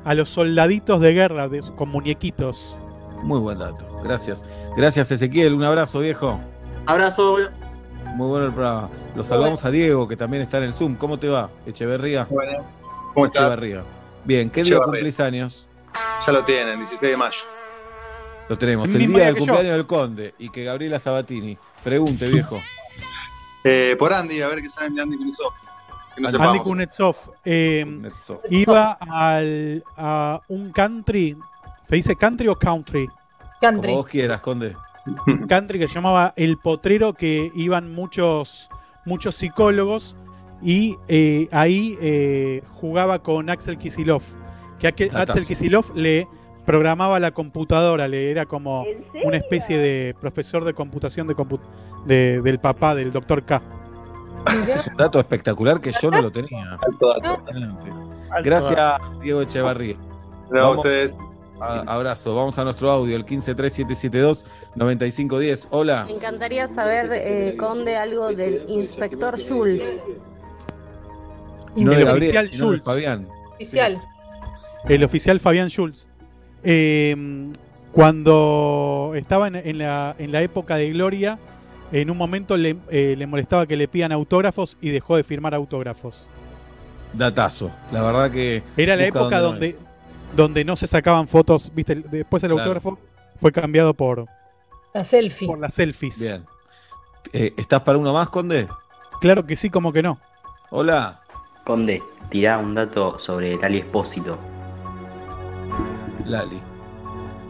A 0.05 0.15
los 0.15 0.29
soldaditos 0.29 1.01
de 1.01 1.13
guerra 1.15 1.49
de- 1.49 1.63
con 1.77 1.89
muñequitos. 1.91 2.77
Muy 3.23 3.41
buen 3.41 3.59
dato. 3.59 3.85
Gracias. 4.03 4.43
Gracias, 4.77 5.11
Ezequiel. 5.11 5.55
Un 5.55 5.65
abrazo, 5.65 6.01
viejo. 6.01 6.41
Abrazo. 6.87 7.37
Muy 8.15 8.29
bueno 8.29 8.47
el 8.47 8.53
programa. 8.53 8.89
Lo 9.15 9.23
saludamos 9.25 9.65
a 9.65 9.71
Diego, 9.71 10.09
que 10.09 10.17
también 10.17 10.43
está 10.43 10.59
en 10.59 10.65
el 10.65 10.75
Zoom. 10.75 10.97
¿Cómo 10.97 11.19
te 11.19 11.29
va, 11.29 11.51
Echeverría? 11.67 12.27
¿Cómo 13.15 13.27
estás? 13.27 13.43
Echeverría. 13.43 13.85
Bien, 14.25 14.51
¿qué 14.51 14.63
día 14.63 14.79
cumplís 14.79 15.21
años? 15.21 15.67
Ya 16.27 16.33
lo 16.33 16.45
tienen, 16.45 16.79
16 16.79 17.11
de 17.11 17.17
mayo. 17.17 17.39
Lo 18.49 18.57
tenemos. 18.57 18.89
El 18.89 19.07
día 19.07 19.27
del 19.27 19.35
yo. 19.35 19.41
cumpleaños 19.41 19.73
del 19.73 19.87
Conde 19.87 20.35
y 20.39 20.49
que 20.49 20.65
Gabriela 20.65 20.99
Sabatini. 20.99 21.59
Pregunte, 21.85 22.29
viejo. 22.29 22.61
Eh, 23.65 23.97
por 23.99 24.13
Andy, 24.13 24.41
a 24.41 24.49
ver 24.49 24.63
qué 24.63 24.71
saben 24.71 24.95
de 24.95 25.03
Andy 25.03 25.17
no 25.17 25.33
Andy 26.17 26.31
sepamos. 26.31 26.63
Kuznetsov 26.63 27.17
eh, 27.45 27.85
iba 28.51 28.93
al, 28.93 29.85
a 29.97 30.41
un 30.49 30.73
country. 30.73 31.37
¿Se 31.89 31.97
dice 31.97 32.15
country 32.17 32.49
o 32.49 32.57
country? 32.57 33.09
Como 33.89 34.03
vos 34.03 34.07
quieras, 34.07 34.41
Conde. 34.41 34.77
Un 35.27 35.47
country 35.49 35.79
que 35.79 35.89
se 35.89 35.95
llamaba 35.95 36.35
El 36.37 36.59
Potrero, 36.59 37.15
que 37.15 37.51
iban 37.55 37.93
muchos, 37.95 38.69
muchos 39.07 39.37
psicólogos 39.37 40.15
y 40.63 40.97
eh, 41.09 41.49
ahí 41.51 41.97
eh, 42.03 42.63
jugaba 42.75 43.21
con 43.21 43.49
Axel 43.49 43.79
Kisilov. 43.79 44.23
Que. 44.79 44.89
Axel 45.15 45.47
Kisilov 45.47 45.87
le 45.97 46.29
programaba 46.67 47.19
la 47.21 47.31
computadora, 47.31 48.07
le 48.07 48.31
era 48.31 48.45
como 48.45 48.85
una 49.25 49.39
especie 49.39 49.79
de 49.79 50.15
profesor 50.21 50.65
de 50.65 50.75
computación 50.75 51.27
de 51.27 51.35
compu- 51.35 51.61
de- 52.05 52.43
del 52.43 52.59
papá, 52.61 52.95
del 52.95 53.11
doctor 53.13 53.43
K. 53.45 53.63
Es 54.47 54.87
un 54.89 54.97
dato 54.99 55.19
espectacular 55.19 55.81
que 55.81 55.93
yo 56.03 56.11
no 56.11 56.21
lo 56.21 56.31
tenía. 56.31 56.77
Gracias, 58.45 59.01
Diego 59.23 59.41
Echevarría. 59.41 59.97
No, 60.51 60.61
Vamos- 60.61 60.77
ustedes. 60.79 61.17
Abrazo. 61.61 62.35
Vamos 62.35 62.59
a 62.59 62.65
nuestro 62.65 62.91
audio, 62.91 63.17
el 63.17 63.25
153772-9510. 63.27 65.67
Hola. 65.71 66.05
Me 66.05 66.13
encantaría 66.13 66.69
saber, 66.69 67.11
eh, 67.13 67.57
Conde, 67.57 67.97
algo 67.97 68.33
del 68.33 68.65
inspector 68.69 69.39
Schulz. 69.39 70.05
No 71.77 71.93
El 71.93 71.99
de 71.99 72.05
Gabriel, 72.05 72.31
oficial 72.31 72.49
sino 72.49 72.71
de 72.71 72.77
Schulz. 72.77 72.85
Fabián. 72.85 73.29
Oficial. 73.55 74.03
El 74.89 75.05
oficial 75.05 75.41
Fabián 75.41 75.69
Schulz. 75.69 76.07
Eh, 76.65 77.15
cuando 77.93 79.13
estaba 79.15 79.49
en, 79.49 79.57
en 79.57 79.79
la, 79.79 80.15
en 80.19 80.33
la 80.33 80.43
época 80.43 80.77
de 80.77 80.91
Gloria, 80.91 81.39
en 81.93 82.11
un 82.11 82.17
momento 82.17 82.57
le, 82.57 82.77
eh, 82.91 83.15
le 83.17 83.27
molestaba 83.27 83.67
que 83.67 83.77
le 83.77 83.89
pidan 83.89 84.13
autógrafos 84.13 84.77
y 84.81 84.91
dejó 84.91 85.17
de 85.17 85.25
firmar 85.25 85.55
autógrafos. 85.55 86.27
Datazo. 87.15 87.71
La 87.93 88.03
verdad 88.03 88.31
que. 88.31 88.63
Era 88.77 88.97
la 88.97 89.07
época 89.07 89.41
donde 89.41 89.77
donde, 90.37 90.65
no 90.65 90.77
se 90.77 90.87
sacaban 90.87 91.29
fotos, 91.29 91.71
viste, 91.75 91.95
después 91.97 92.43
el 92.45 92.51
Claro. 92.51 92.63
autógrafo 92.63 92.99
fue 93.37 93.53
cambiado 93.53 93.95
por, 93.95 94.27
La 94.95 95.05
selfie. 95.05 95.47
por 95.47 95.59
las 95.59 95.75
selfies. 95.75 96.21
Bien. 96.21 96.45
Eh, 97.33 97.53
¿Estás 97.57 97.81
para 97.83 97.99
uno 97.99 98.13
más, 98.13 98.29
Conde? 98.31 98.69
Claro 99.21 99.45
que 99.47 99.57
sí, 99.57 99.71
como 99.71 99.93
que 99.93 100.03
no. 100.03 100.19
Hola. 100.71 101.21
Conde, 101.65 102.03
tirá 102.31 102.59
un 102.59 102.75
dato 102.75 103.19
sobre 103.19 103.57
Lali 103.57 103.79
Espósito. 103.79 104.39
Lali. 106.25 106.59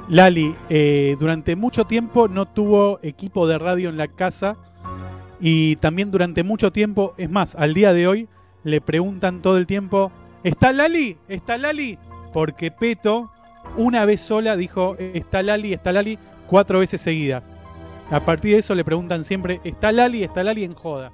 Lali, 0.08 0.57
eh, 0.70 1.16
durante 1.20 1.55
mucho 1.55 1.84
tiempo 1.84 2.28
no 2.28 2.47
tuvo 2.47 2.98
equipo 3.02 3.47
de 3.47 3.58
radio 3.58 3.89
en 3.90 3.97
la 3.98 4.08
casa 4.08 4.57
y 5.40 5.76
también 5.76 6.10
durante 6.10 6.42
mucho 6.42 6.73
tiempo, 6.73 7.15
es 7.18 7.28
más, 7.31 7.55
al 7.55 7.74
día 7.74 7.92
de 7.92 8.07
hoy 8.08 8.28
le 8.65 8.81
preguntan 8.81 9.42
todo 9.42 9.57
el 9.58 9.66
tiempo, 9.66 10.10
¿está 10.42 10.73
Lali? 10.73 11.16
¿Está 11.28 11.58
Lali? 11.58 11.98
Porque 12.32 12.70
Peto 12.70 13.31
una 13.76 14.05
vez 14.05 14.20
sola 14.20 14.57
dijo, 14.57 14.97
¿está 14.98 15.42
Lali? 15.42 15.73
¿Está 15.73 15.92
Lali? 15.92 16.18
Cuatro 16.47 16.78
veces 16.81 17.00
seguidas. 17.00 17.44
A 18.10 18.20
partir 18.20 18.55
de 18.55 18.60
eso 18.60 18.74
le 18.74 18.84
preguntan 18.84 19.24
siempre, 19.24 19.60
¿está 19.65 19.92
Lali? 19.92 20.23
¿Está 20.24 20.42
Lali 20.42 20.65
en 20.65 20.74
joda? 20.74 21.12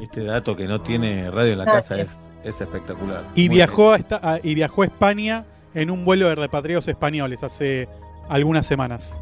Este 0.00 0.22
dato 0.24 0.54
que 0.54 0.66
no 0.66 0.80
tiene 0.82 1.30
radio 1.30 1.52
en 1.52 1.58
la 1.58 1.64
Gracias. 1.64 1.88
casa 1.88 2.02
es, 2.44 2.54
es 2.56 2.60
espectacular. 2.60 3.22
Y 3.34 3.46
Muy 3.48 3.56
viajó, 3.56 3.92
a 3.92 3.96
esta- 3.96 4.20
a- 4.22 4.40
y 4.42 4.54
viajó 4.54 4.82
a 4.82 4.86
España 4.86 5.44
en 5.74 5.90
un 5.90 6.04
vuelo 6.04 6.28
de 6.28 6.34
repatriados 6.34 6.86
españoles 6.88 7.42
hace 7.42 7.88
algunas 8.28 8.66
semanas. 8.66 9.18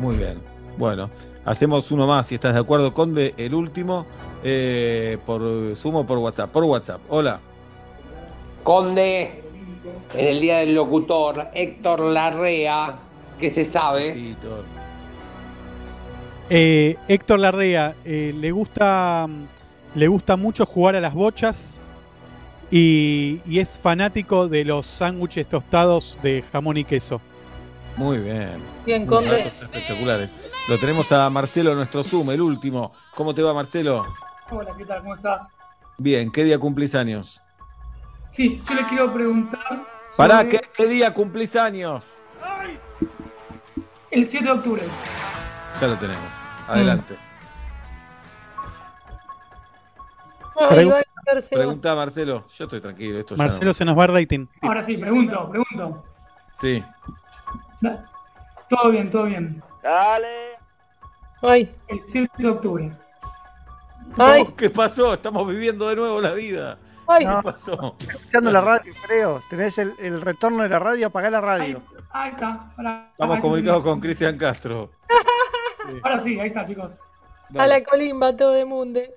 Muy 0.00 0.16
bien. 0.16 0.38
Bueno, 0.76 1.08
hacemos 1.46 1.90
uno 1.90 2.06
más 2.06 2.26
si 2.26 2.34
estás 2.34 2.52
de 2.52 2.60
acuerdo, 2.60 2.92
Conde. 2.92 3.32
El 3.38 3.54
último, 3.54 4.04
eh, 4.44 5.16
por 5.24 5.74
sumo 5.76 6.06
por 6.06 6.18
WhatsApp. 6.18 6.50
Por 6.50 6.64
WhatsApp. 6.64 7.00
Hola. 7.08 7.40
Conde, 8.62 9.39
en 10.14 10.26
el 10.26 10.40
día 10.40 10.58
del 10.58 10.74
locutor, 10.74 11.48
Héctor 11.54 12.00
Larrea, 12.00 12.96
que 13.38 13.50
se 13.50 13.64
sabe. 13.64 14.36
Eh, 16.48 16.96
Héctor 17.08 17.40
Larrea 17.40 17.94
eh, 18.04 18.34
le 18.36 18.50
gusta 18.50 19.28
le 19.94 20.08
gusta 20.08 20.36
mucho 20.36 20.66
jugar 20.66 20.96
a 20.96 21.00
las 21.00 21.14
bochas 21.14 21.78
y, 22.70 23.40
y 23.46 23.58
es 23.58 23.78
fanático 23.78 24.48
de 24.48 24.64
los 24.64 24.86
sándwiches 24.86 25.48
tostados 25.48 26.18
de 26.22 26.44
jamón 26.52 26.76
y 26.76 26.84
queso. 26.84 27.20
Muy 27.96 28.18
bien. 28.18 28.52
Bien, 28.86 29.06
Conde. 29.06 29.48
espectaculares. 29.48 30.30
Lo 30.68 30.78
tenemos 30.78 31.10
a 31.12 31.28
Marcelo, 31.28 31.74
nuestro 31.74 32.04
Zoom, 32.04 32.30
el 32.30 32.40
último. 32.40 32.92
¿Cómo 33.14 33.34
te 33.34 33.42
va, 33.42 33.52
Marcelo? 33.52 34.04
Hola, 34.50 34.70
¿qué 34.76 34.84
tal? 34.84 35.00
¿Cómo 35.02 35.16
estás? 35.16 35.48
Bien, 35.98 36.30
¿qué 36.30 36.44
día 36.44 36.58
cumplís 36.58 36.94
años? 36.94 37.40
Sí, 38.30 38.62
yo 38.68 38.74
le 38.74 38.82
quiero 38.84 39.12
preguntar. 39.12 39.84
Pará, 40.16 40.38
sobre 40.38 40.48
¿qué, 40.50 40.60
qué 40.76 40.86
día 40.86 41.12
cumplís 41.12 41.56
años? 41.56 42.02
El 44.10 44.26
7 44.26 44.44
de 44.44 44.50
octubre. 44.52 44.82
Ya 45.80 45.86
lo 45.86 45.96
tenemos. 45.96 46.24
Adelante. 46.68 47.16
Ay, 50.68 50.88
a 50.90 51.02
caerse, 51.24 51.56
va. 51.56 51.60
Pregunta, 51.62 51.94
Marcelo. 51.94 52.44
Yo 52.58 52.64
estoy 52.64 52.80
tranquilo. 52.80 53.18
Esto 53.18 53.34
ya 53.34 53.42
Marcelo 53.42 53.66
no- 53.70 53.74
se 53.74 53.84
nos 53.84 53.98
va 53.98 54.04
el 54.06 54.12
rating. 54.14 54.46
Ahora 54.60 54.82
sí, 54.82 54.96
pregunto, 54.96 55.48
pregunto. 55.50 56.04
Sí. 56.52 56.84
Todo 58.68 58.90
bien, 58.90 59.10
todo 59.10 59.24
bien. 59.24 59.62
Dale. 59.82 60.50
Ay. 61.42 61.74
El 61.88 62.02
7 62.02 62.30
de 62.38 62.48
octubre. 62.48 62.92
Ay. 64.18 64.44
¿Qué 64.56 64.68
pasó? 64.70 65.14
Estamos 65.14 65.48
viviendo 65.48 65.88
de 65.88 65.96
nuevo 65.96 66.20
la 66.20 66.32
vida. 66.32 66.78
Ay. 67.10 67.26
¿Qué 67.26 67.42
pasó? 67.42 67.96
Escuchando 67.98 68.50
la 68.52 68.60
radio, 68.60 68.92
creo. 69.06 69.42
Tenés 69.50 69.76
el, 69.78 69.94
el 69.98 70.20
retorno 70.20 70.62
de 70.62 70.68
la 70.68 70.78
radio, 70.78 71.06
apagá 71.08 71.30
la 71.30 71.40
radio. 71.40 71.82
Ahí 72.10 72.30
está. 72.30 72.72
Ahora, 72.76 73.08
Estamos 73.12 73.40
comunicados 73.40 73.82
con 73.82 74.00
Cristian 74.00 74.36
Castro. 74.38 74.90
Ahora 76.02 76.20
sí, 76.20 76.38
ahí 76.38 76.48
está, 76.48 76.64
chicos. 76.64 76.96
A 77.58 77.66
la 77.66 77.82
colimba 77.82 78.36
todo 78.36 78.52
de 78.52 78.64
munde. 78.64 79.10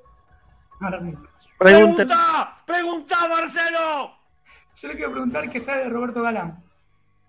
Ahora 0.80 1.00
sí. 1.02 1.14
¡Pregunta! 1.60 2.58
¡Pregunta, 2.66 3.16
Marcelo! 3.30 4.12
Yo 4.76 4.88
le 4.88 4.96
quiero 4.96 5.12
preguntar 5.12 5.50
qué 5.50 5.60
sabe 5.62 5.84
de 5.84 5.90
Roberto 5.90 6.22
Galán. 6.22 6.62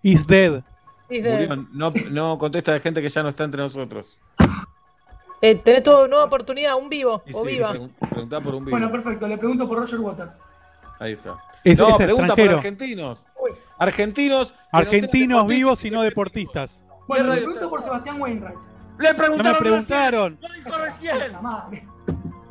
Is 0.01 0.25
dead. 0.27 0.63
Murió. 1.09 1.55
No, 1.71 1.89
no 2.09 2.37
contesta 2.39 2.73
de 2.73 2.79
gente 2.79 3.01
que 3.01 3.09
ya 3.09 3.21
no 3.23 3.29
está 3.29 3.43
entre 3.43 3.61
nosotros. 3.61 4.19
Eh, 5.41 5.55
tenés 5.55 5.83
tu 5.83 5.91
nueva 6.07 6.23
oportunidad, 6.25 6.75
un 6.75 6.89
vivo 6.89 7.21
Y 7.27 7.33
o 7.35 7.41
sí, 7.43 7.47
viva. 7.47 7.71
pregun- 7.71 7.93
preguntá 8.09 8.41
por 8.41 8.55
un 8.55 8.65
vivo. 8.65 8.77
Bueno, 8.77 8.91
perfecto. 8.91 9.27
Le 9.27 9.37
pregunto 9.37 9.67
por 9.67 9.77
Roger 9.79 9.99
Water. 9.99 10.29
Ahí 10.99 11.13
está. 11.13 11.37
Es- 11.63 11.79
no, 11.79 11.89
es 11.89 11.97
pregunta 11.97 12.25
extranjero. 12.27 12.57
argentinos. 12.57 13.23
Argentinos. 13.77 14.51
no 14.51 14.55
sean 14.57 14.57
Argentinos 14.71 15.27
deportistas. 15.41 15.47
vivos 15.57 15.85
y 15.85 15.91
no 15.91 16.01
deportistas. 16.01 16.85
Bueno, 17.07 17.33
le 17.33 17.41
pregunto 17.41 17.69
por 17.69 17.81
Sebastián 17.81 18.21
Wainwright. 18.21 18.57
Le 18.99 19.09
No 19.11 19.15
preguntaron. 19.17 19.53
me 19.53 19.59
preguntaron. 19.59 20.37
recién, 20.41 20.51
lo 20.51 20.55
dijo 20.71 20.77
recién. 20.77 21.31
La 21.33 21.41
madre. 21.41 21.87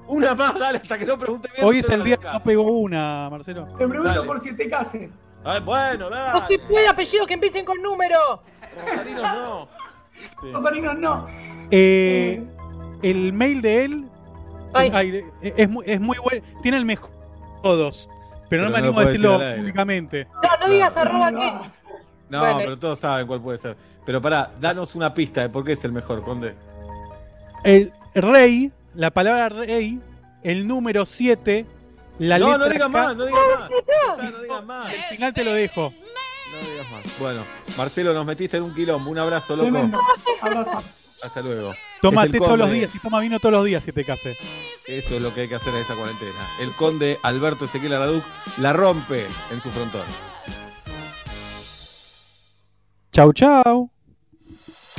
Una 0.07 0.35
más, 0.35 0.59
dale, 0.59 0.79
hasta 0.79 0.99
que 0.99 1.07
no 1.07 1.19
pregunte 1.19 1.49
bien. 1.55 1.65
Hoy 1.67 1.77
no 1.77 1.81
es 1.81 1.87
te 1.87 1.95
el 1.95 2.05
día 2.05 2.17
que 2.19 2.27
no 2.31 2.43
pegó 2.43 2.63
una, 2.65 3.29
Marcelo. 3.31 3.67
Le 3.79 3.89
pregunto 3.89 4.03
Dale. 4.15 4.27
por 4.27 4.41
Siete 4.43 4.69
Case. 4.69 5.11
Ay, 5.43 5.61
bueno, 5.63 6.11
No 6.11 6.17
dale. 6.17 6.47
se 6.47 6.59
puede 6.59 6.87
apellidos 6.89 7.27
que 7.27 7.35
empiecen 7.35 7.65
con 7.65 7.81
número. 7.81 8.43
Rosarinos 8.87 9.23
no. 9.23 9.69
Los 10.53 10.67
arinos 10.67 10.99
no. 10.99 11.27
Eh, 11.71 12.45
el 13.03 13.33
mail 13.33 13.63
de 13.63 13.85
él 13.85 14.05
Ay. 14.75 14.91
ay, 14.93 15.25
es, 15.41 15.69
muy, 15.71 15.85
es 15.87 16.01
muy 16.01 16.17
bueno. 16.23 16.45
Tiene 16.63 16.77
el 16.79 16.85
mejor 16.85 17.11
de 17.11 17.63
todos. 17.63 18.09
Pero 18.49 18.65
no 18.65 18.71
Pero 18.71 18.81
me 18.83 18.87
animo 18.89 19.01
a 19.01 19.05
decirlo 19.05 19.35
al 19.37 19.57
públicamente. 19.57 20.27
No, 20.43 20.67
no 20.67 20.73
digas 20.73 20.97
arroba 20.97 21.31
que. 21.31 21.53
No, 22.29 22.41
Bueno. 22.41 22.57
pero 22.59 22.79
todos 22.79 22.99
saben 22.99 23.27
cuál 23.27 23.41
puede 23.41 23.59
ser. 23.59 23.77
Pero 24.05 24.21
pará, 24.21 24.51
danos 24.61 24.95
una 24.95 25.13
pista 25.15 25.43
de 25.43 25.49
por 25.49 25.65
qué 25.65 25.73
es 25.73 25.85
el 25.85 25.93
mejor, 25.93 26.23
Conde. 26.23 26.55
El 27.65 27.93
rey, 28.15 28.71
la 28.95 29.11
palabra 29.11 29.49
rey, 29.49 29.99
el 30.43 30.67
número 30.67 31.07
7 31.07 31.65
La 32.19 32.39
no, 32.39 32.47
letra 32.51 32.59
no 32.59 32.65
digas 32.73 32.83
K- 32.83 32.89
más, 32.89 33.17
no 33.17 33.25
digas 33.27 33.41
más. 33.59 34.31
No 34.33 34.41
digas 34.43 34.65
más. 34.65 34.93
El 34.95 35.03
final 35.17 35.35
te 35.35 35.45
lo 35.45 35.53
dejo. 35.55 35.93
No 36.53 36.71
digas 36.71 36.91
más. 36.93 37.19
Bueno, 37.19 37.41
Marcelo, 37.77 38.13
nos 38.13 38.25
metiste 38.27 38.57
en 38.59 38.63
un 38.65 38.75
quilombo. 38.75 39.11
Un 39.11 39.19
abrazo, 39.19 39.57
loco. 39.57 39.91
Abrazo. 40.43 40.83
Hasta 41.25 41.41
luego. 41.41 41.75
Té 42.03 42.39
todos 42.39 42.59
los 42.59 42.71
días 42.71 42.95
y 42.95 42.99
toma 42.99 43.19
vino 43.21 43.41
todos 43.41 43.55
los 43.55 43.65
días 43.65 43.83
si 43.83 43.93
te 43.93 44.05
case. 44.05 44.37
Eso 44.87 45.17
es 45.17 45.23
lo 45.23 45.33
que 45.33 45.43
hay 45.43 45.49
que 45.49 45.55
hacer 45.55 45.73
en 45.75 45.81
esta 45.81 45.95
cuarentena. 45.95 46.47
El 46.61 46.73
conde 46.73 47.19
Alberto 47.23 47.65
Ezequiel 47.65 47.95
Araduc 47.95 48.23
la 48.59 48.75
rompe 48.75 49.27
en 49.51 49.61
su 49.61 49.71
frontón. 49.71 50.03
Chau, 53.11 53.33
chau. 53.33 53.91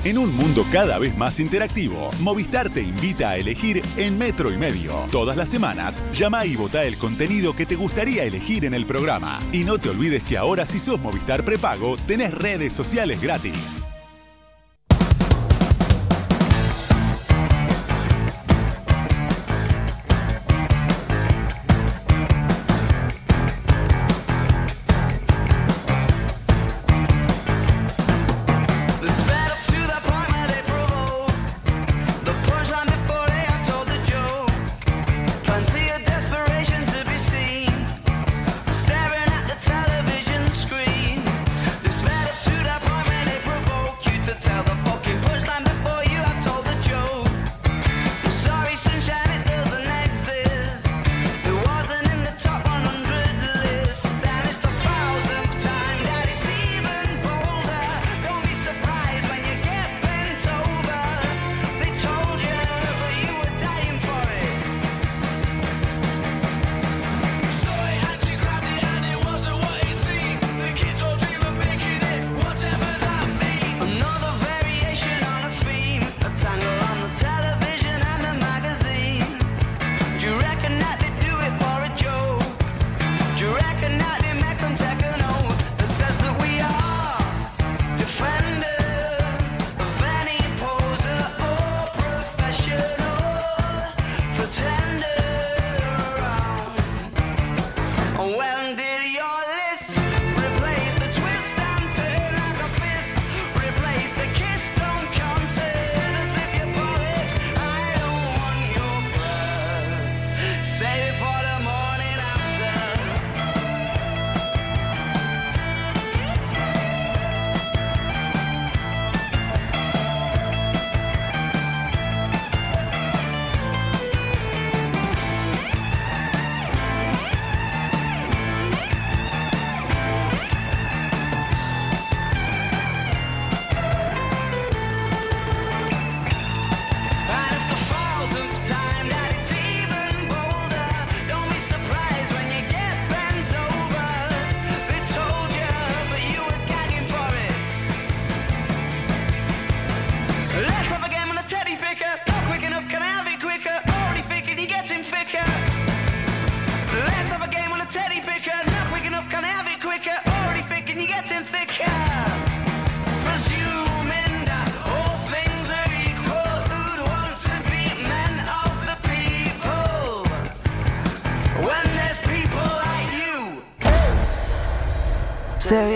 En 0.03 0.17
un 0.17 0.35
mundo 0.35 0.63
cada 0.71 0.99
vez 0.99 1.15
más 1.17 1.39
interactivo, 1.39 2.09
Movistar 2.19 2.69
te 2.69 2.81
invita 2.81 3.31
a 3.31 3.37
elegir 3.37 3.81
en 3.97 4.17
Metro 4.17 4.51
y 4.51 4.57
Medio. 4.57 5.07
Todas 5.11 5.35
las 5.37 5.49
semanas, 5.49 6.03
llama 6.13 6.45
y 6.45 6.55
vota 6.55 6.83
el 6.85 6.97
contenido 6.97 7.55
que 7.55 7.65
te 7.65 7.75
gustaría 7.75 8.23
elegir 8.23 8.65
en 8.65 8.73
el 8.73 8.85
programa. 8.85 9.39
Y 9.51 9.63
no 9.63 9.77
te 9.77 9.89
olvides 9.89 10.23
que 10.23 10.37
ahora 10.37 10.65
si 10.65 10.79
sos 10.79 10.99
Movistar 10.99 11.43
prepago, 11.43 11.97
tenés 12.07 12.33
redes 12.33 12.73
sociales 12.73 13.21
gratis. 13.21 13.89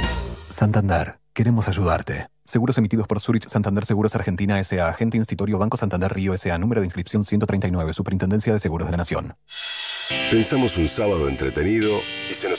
Santander, 0.51 1.21
queremos 1.33 1.69
ayudarte. 1.69 2.29
Seguros 2.45 2.77
emitidos 2.77 3.07
por 3.07 3.19
Zurich 3.19 3.49
Santander 3.49 3.87
Seguros 3.87 4.15
Argentina 4.15 4.61
S.A. 4.61 4.89
Agente 4.89 5.17
Institutorio 5.17 5.57
Banco 5.59 5.79
Santander 5.79 6.13
Río 6.13 6.35
S.A. 6.35 6.59
Número 6.59 6.83
de 6.83 6.87
inscripción 6.89 7.25
139. 7.25 7.95
Superintendencia 7.95 8.53
de 8.53 8.61
Seguros 8.61 8.89
de 8.89 8.93
la 8.93 8.99
Nación. 8.99 9.37
Pensamos 10.31 10.77
un 10.77 10.87
sábado 10.87 11.31
entretenido 11.31 11.99
y 12.31 12.35
se 12.35 12.51
nos. 12.51 12.56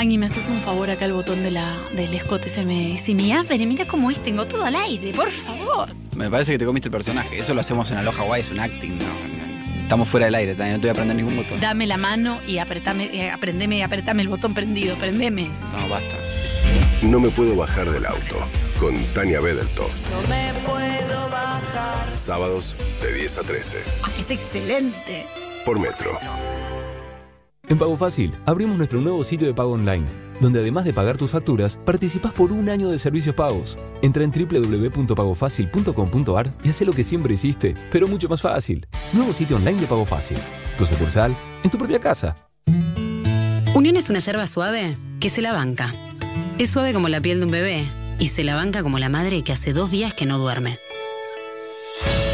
Agni, 0.00 0.16
¿me 0.16 0.24
haces 0.24 0.48
un 0.48 0.62
favor 0.62 0.88
acá 0.88 1.04
el 1.04 1.12
botón 1.12 1.42
de 1.42 1.50
la, 1.50 1.78
del 1.92 2.14
escote? 2.14 2.48
Se 2.48 2.64
me, 2.64 2.96
se 2.96 3.14
me 3.14 3.34
abre, 3.34 3.58
mira 3.66 3.84
cómo 3.86 4.10
es, 4.10 4.18
tengo 4.22 4.46
todo 4.46 4.64
al 4.64 4.74
aire, 4.74 5.12
por 5.12 5.30
favor. 5.30 5.90
Me 6.16 6.30
parece 6.30 6.52
que 6.52 6.58
te 6.58 6.64
comiste 6.64 6.88
el 6.88 6.92
personaje. 6.92 7.38
Eso 7.38 7.52
lo 7.52 7.60
hacemos 7.60 7.90
en 7.90 7.98
Aloha 7.98 8.22
Hawaii, 8.22 8.40
es 8.40 8.50
un 8.50 8.60
acting. 8.60 8.96
No, 8.96 9.04
no. 9.04 9.82
Estamos 9.82 10.08
fuera 10.08 10.24
del 10.24 10.36
aire, 10.36 10.54
también 10.54 10.76
no 10.76 10.80
te 10.80 10.86
voy 10.86 10.92
a 10.92 10.94
prender 10.94 11.16
ningún 11.16 11.36
botón. 11.36 11.60
Dame 11.60 11.86
la 11.86 11.98
mano 11.98 12.38
y 12.46 12.56
apretame, 12.56 13.10
eh, 13.12 13.30
aprendeme 13.30 13.76
y 13.76 13.82
apretame 13.82 14.22
el 14.22 14.28
botón 14.28 14.54
prendido, 14.54 14.96
prendeme. 14.96 15.50
No, 15.76 15.86
basta. 15.90 16.16
No 17.02 17.20
me 17.20 17.28
puedo 17.28 17.54
bajar 17.54 17.90
del 17.90 18.06
auto. 18.06 18.48
Con 18.80 18.96
Tania 19.12 19.40
Bedeltoft. 19.40 20.00
No 20.12 20.22
me 20.30 20.54
puedo 20.66 21.28
bajar. 21.28 22.16
Sábados 22.16 22.74
de 23.02 23.12
10 23.12 23.36
a 23.36 23.42
13. 23.42 23.76
Ah, 24.02 24.10
es 24.18 24.30
excelente. 24.30 25.26
Por 25.66 25.78
Metro. 25.78 26.18
En 27.70 27.78
Pago 27.78 27.96
Fácil 27.96 28.34
abrimos 28.46 28.76
nuestro 28.76 29.00
nuevo 29.00 29.22
sitio 29.22 29.46
de 29.46 29.54
pago 29.54 29.74
online, 29.74 30.04
donde 30.40 30.58
además 30.58 30.84
de 30.84 30.92
pagar 30.92 31.16
tus 31.16 31.30
facturas, 31.30 31.76
participás 31.76 32.32
por 32.32 32.50
un 32.50 32.68
año 32.68 32.90
de 32.90 32.98
servicios 32.98 33.36
pagos. 33.36 33.76
Entra 34.02 34.24
en 34.24 34.32
www.pagofacil.com.ar 34.32 36.50
y 36.64 36.68
haz 36.68 36.80
lo 36.80 36.92
que 36.92 37.04
siempre 37.04 37.34
hiciste, 37.34 37.76
pero 37.92 38.08
mucho 38.08 38.28
más 38.28 38.42
fácil. 38.42 38.88
Nuevo 39.12 39.32
sitio 39.32 39.54
online 39.56 39.80
de 39.80 39.86
Pago 39.86 40.04
Fácil. 40.04 40.38
Tu 40.76 40.84
sucursal 40.84 41.32
en 41.62 41.70
tu 41.70 41.78
propia 41.78 42.00
casa. 42.00 42.34
Unión 43.72 43.94
es 43.94 44.10
una 44.10 44.18
yerba 44.18 44.48
suave 44.48 44.96
que 45.20 45.30
se 45.30 45.40
la 45.40 45.52
banca. 45.52 45.94
Es 46.58 46.70
suave 46.70 46.92
como 46.92 47.08
la 47.08 47.20
piel 47.20 47.38
de 47.38 47.46
un 47.46 47.52
bebé 47.52 47.84
y 48.18 48.30
se 48.30 48.42
la 48.42 48.56
banca 48.56 48.82
como 48.82 48.98
la 48.98 49.10
madre 49.10 49.44
que 49.44 49.52
hace 49.52 49.72
dos 49.72 49.92
días 49.92 50.12
que 50.12 50.26
no 50.26 50.38
duerme. 50.38 50.80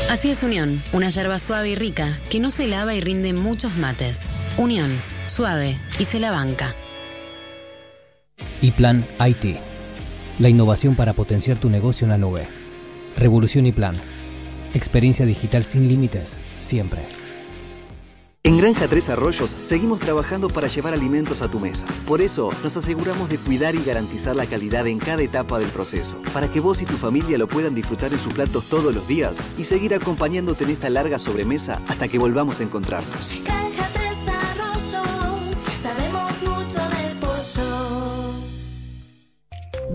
Así 0.08 0.30
es 0.30 0.42
Unión, 0.42 0.82
una 0.94 1.10
yerba 1.10 1.38
suave 1.38 1.68
y 1.68 1.74
rica 1.74 2.18
que 2.30 2.40
no 2.40 2.50
se 2.50 2.66
lava 2.66 2.94
y 2.94 3.02
rinde 3.02 3.34
muchos 3.34 3.76
mates. 3.76 4.20
Unión, 4.56 4.90
suave 5.36 5.76
y 5.98 6.04
se 6.06 6.18
la 6.18 6.30
banca. 6.30 6.74
Y 8.62 8.70
Plan 8.70 9.04
IT. 9.20 9.58
La 10.38 10.48
innovación 10.48 10.94
para 10.96 11.12
potenciar 11.12 11.58
tu 11.58 11.68
negocio 11.68 12.06
en 12.06 12.10
la 12.10 12.18
nube. 12.18 12.46
Revolución 13.18 13.66
y 13.66 13.72
Plan. 13.72 13.94
Experiencia 14.72 15.26
digital 15.26 15.64
sin 15.64 15.88
límites, 15.88 16.40
siempre. 16.60 17.02
En 18.44 18.58
Granja 18.58 18.86
Tres 18.86 19.10
Arroyos 19.10 19.56
seguimos 19.62 20.00
trabajando 20.00 20.48
para 20.48 20.68
llevar 20.68 20.94
alimentos 20.94 21.42
a 21.42 21.50
tu 21.50 21.58
mesa. 21.58 21.84
Por 22.06 22.22
eso 22.22 22.48
nos 22.62 22.76
aseguramos 22.76 23.28
de 23.28 23.38
cuidar 23.38 23.74
y 23.74 23.82
garantizar 23.82 24.36
la 24.36 24.46
calidad 24.46 24.86
en 24.86 24.98
cada 24.98 25.22
etapa 25.22 25.58
del 25.58 25.68
proceso, 25.68 26.16
para 26.32 26.48
que 26.48 26.60
vos 26.60 26.80
y 26.80 26.86
tu 26.86 26.96
familia 26.96 27.38
lo 27.38 27.48
puedan 27.48 27.74
disfrutar 27.74 28.12
en 28.12 28.20
sus 28.20 28.32
platos 28.32 28.68
todos 28.68 28.94
los 28.94 29.06
días 29.08 29.36
y 29.58 29.64
seguir 29.64 29.94
acompañándote 29.94 30.64
en 30.64 30.70
esta 30.70 30.88
larga 30.88 31.18
sobremesa 31.18 31.82
hasta 31.88 32.08
que 32.08 32.18
volvamos 32.18 32.60
a 32.60 32.62
encontrarnos. 32.62 33.32
Granja 33.44 34.05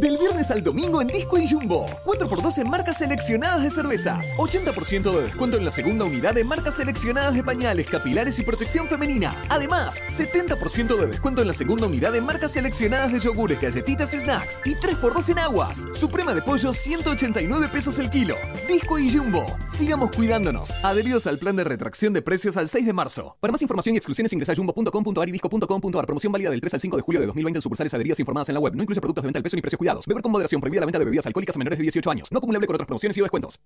Del 0.01 0.17
viernes 0.17 0.49
al 0.49 0.63
domingo 0.63 0.99
en 0.99 1.09
Disco 1.09 1.37
y 1.37 1.47
Jumbo. 1.47 1.85
4x2 2.05 2.57
en 2.57 2.69
marcas 2.71 2.97
seleccionadas 2.97 3.61
de 3.61 3.69
cervezas. 3.69 4.35
80% 4.37 5.15
de 5.15 5.21
descuento 5.21 5.57
en 5.57 5.65
la 5.65 5.69
segunda 5.69 6.05
unidad 6.05 6.33
de 6.33 6.43
marcas 6.43 6.77
seleccionadas 6.77 7.35
de 7.35 7.43
pañales, 7.43 7.87
capilares 7.87 8.39
y 8.39 8.41
protección 8.41 8.87
femenina. 8.87 9.35
Además, 9.49 10.01
70% 10.09 10.97
de 10.97 11.05
descuento 11.05 11.43
en 11.43 11.49
la 11.49 11.53
segunda 11.53 11.85
unidad 11.85 12.13
de 12.13 12.21
marcas 12.21 12.53
seleccionadas 12.53 13.13
de 13.13 13.19
yogures, 13.19 13.61
galletitas 13.61 14.11
y 14.15 14.21
snacks. 14.21 14.61
Y 14.65 14.73
3x2 14.73 15.29
en 15.33 15.37
aguas. 15.37 15.87
Suprema 15.93 16.33
de 16.33 16.41
pollo, 16.41 16.73
189 16.73 17.67
pesos 17.67 17.99
el 17.99 18.09
kilo. 18.09 18.33
Disco 18.67 18.97
y 18.97 19.15
Jumbo. 19.15 19.45
Sigamos 19.69 20.09
cuidándonos. 20.15 20.71
Adheridos 20.83 21.27
al 21.27 21.37
plan 21.37 21.55
de 21.55 21.63
retracción 21.63 22.11
de 22.11 22.23
precios 22.23 22.57
al 22.57 22.69
6 22.69 22.87
de 22.87 22.93
marzo. 22.93 23.37
Para 23.39 23.51
más 23.51 23.61
información 23.61 23.93
y 23.93 23.97
exclusiones 23.99 24.33
ingresa 24.33 24.53
a 24.53 24.55
jumbo.com.ar 24.55 25.29
y 25.29 25.31
disco.com.ar. 25.31 26.05
Promoción 26.07 26.33
válida 26.33 26.49
del 26.49 26.59
3 26.59 26.73
al 26.73 26.79
5 26.79 26.97
de 26.97 27.03
julio 27.03 27.21
de 27.21 27.27
2020 27.27 27.57
en 27.59 27.61
sucursales 27.61 27.93
adheridas 27.93 28.19
informadas 28.19 28.49
en 28.49 28.55
la 28.55 28.61
web. 28.61 28.73
No 28.73 28.81
incluye 28.81 28.99
productos 28.99 29.21
de 29.21 29.27
venta 29.27 29.37
al 29.37 29.43
peso 29.43 29.55
ni 29.55 29.61
precios 29.61 29.77
cuidados. 29.77 29.90
Beber 30.07 30.21
con 30.21 30.31
moderación. 30.31 30.61
Prohibida 30.61 30.81
la 30.81 30.85
venta 30.85 30.99
de 30.99 31.05
bebidas 31.05 31.25
alcohólicas 31.25 31.55
a 31.55 31.59
menores 31.59 31.79
de 31.79 31.83
18 31.83 32.11
años. 32.11 32.31
No 32.31 32.37
acumulable 32.37 32.67
con 32.67 32.75
otras 32.75 32.87
promociones 32.87 33.17
y 33.17 33.21
descuentos. 33.21 33.59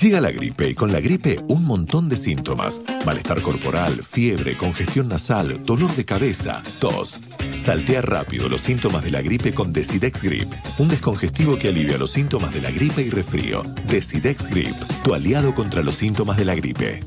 Llega 0.00 0.20
la 0.20 0.30
gripe 0.30 0.68
y 0.68 0.74
con 0.74 0.92
la 0.92 1.00
gripe 1.00 1.38
un 1.48 1.64
montón 1.64 2.08
de 2.08 2.16
síntomas. 2.16 2.82
Malestar 3.06 3.40
corporal, 3.40 3.94
fiebre, 3.94 4.56
congestión 4.56 5.08
nasal, 5.08 5.64
dolor 5.64 5.90
de 5.94 6.04
cabeza, 6.04 6.62
tos. 6.80 7.18
Saltea 7.54 8.02
rápido 8.02 8.48
los 8.48 8.60
síntomas 8.60 9.04
de 9.04 9.10
la 9.10 9.22
gripe 9.22 9.54
con 9.54 9.70
Decidex 9.70 10.22
Grip, 10.22 10.52
un 10.78 10.88
descongestivo 10.88 11.56
que 11.56 11.68
alivia 11.68 11.96
los 11.96 12.10
síntomas 12.10 12.52
de 12.52 12.60
la 12.60 12.70
gripe 12.70 13.02
y 13.02 13.10
resfrío. 13.10 13.62
Decidex 13.88 14.50
Grip, 14.50 14.74
tu 15.02 15.14
aliado 15.14 15.54
contra 15.54 15.82
los 15.82 15.94
síntomas 15.94 16.36
de 16.36 16.44
la 16.44 16.54
gripe. 16.54 17.00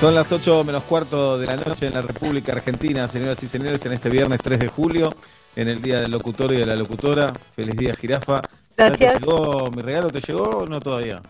Son 0.00 0.14
las 0.14 0.30
8 0.30 0.62
menos 0.62 0.82
cuarto 0.84 1.38
de 1.38 1.46
la 1.46 1.56
noche 1.56 1.86
en 1.86 1.94
la 1.94 2.02
República 2.02 2.52
Argentina, 2.52 3.08
señoras 3.08 3.42
y 3.42 3.48
señores, 3.48 3.84
en 3.86 3.94
este 3.94 4.10
viernes 4.10 4.40
3 4.42 4.58
de 4.58 4.68
julio, 4.68 5.08
en 5.56 5.68
el 5.68 5.80
Día 5.80 6.00
del 6.00 6.10
Locutor 6.10 6.52
y 6.52 6.56
de 6.56 6.66
la 6.66 6.76
Locutora. 6.76 7.32
Feliz 7.54 7.74
día, 7.76 7.94
jirafa. 7.94 8.42
¿Ya 8.76 8.88
Gracias. 8.88 9.14
¿Te 9.14 9.20
llegó, 9.20 9.70
¿Mi 9.70 9.80
regalo 9.80 10.10
te 10.10 10.20
llegó 10.20 10.42
o 10.42 10.66
no 10.66 10.80
todavía? 10.80 11.22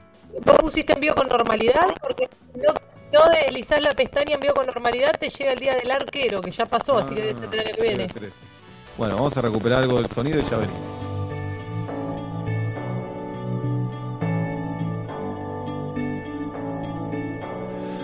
¿Vos 0.45 0.57
pusiste 0.59 0.95
envío 0.95 1.15
con 1.15 1.29
normalidad? 1.29 1.95
Porque 2.03 2.29
no, 2.57 2.75
no 3.13 3.31
deslizás 3.31 3.81
la 3.81 3.95
pestaña 3.95 4.35
envío 4.35 4.53
con 4.53 4.67
normalidad, 4.67 5.13
te 5.17 5.29
llega 5.29 5.53
el 5.53 5.61
día 5.61 5.77
del 5.77 5.91
arquero, 5.93 6.41
que 6.41 6.51
ya 6.51 6.67
pasó, 6.67 6.99
así 6.99 7.15
que 7.15 7.23
debe 7.23 7.39
ser 7.39 7.55
el 7.55 7.61
año 7.61 7.77
que 7.77 7.83
viene. 7.83 8.09
Bueno, 8.99 9.15
vamos 9.15 9.37
a 9.37 9.43
recuperar 9.43 9.83
algo 9.85 9.99
del 9.99 10.11
sonido 10.11 10.41
y 10.41 10.43
ya 10.43 10.57
venimos. 10.57 11.06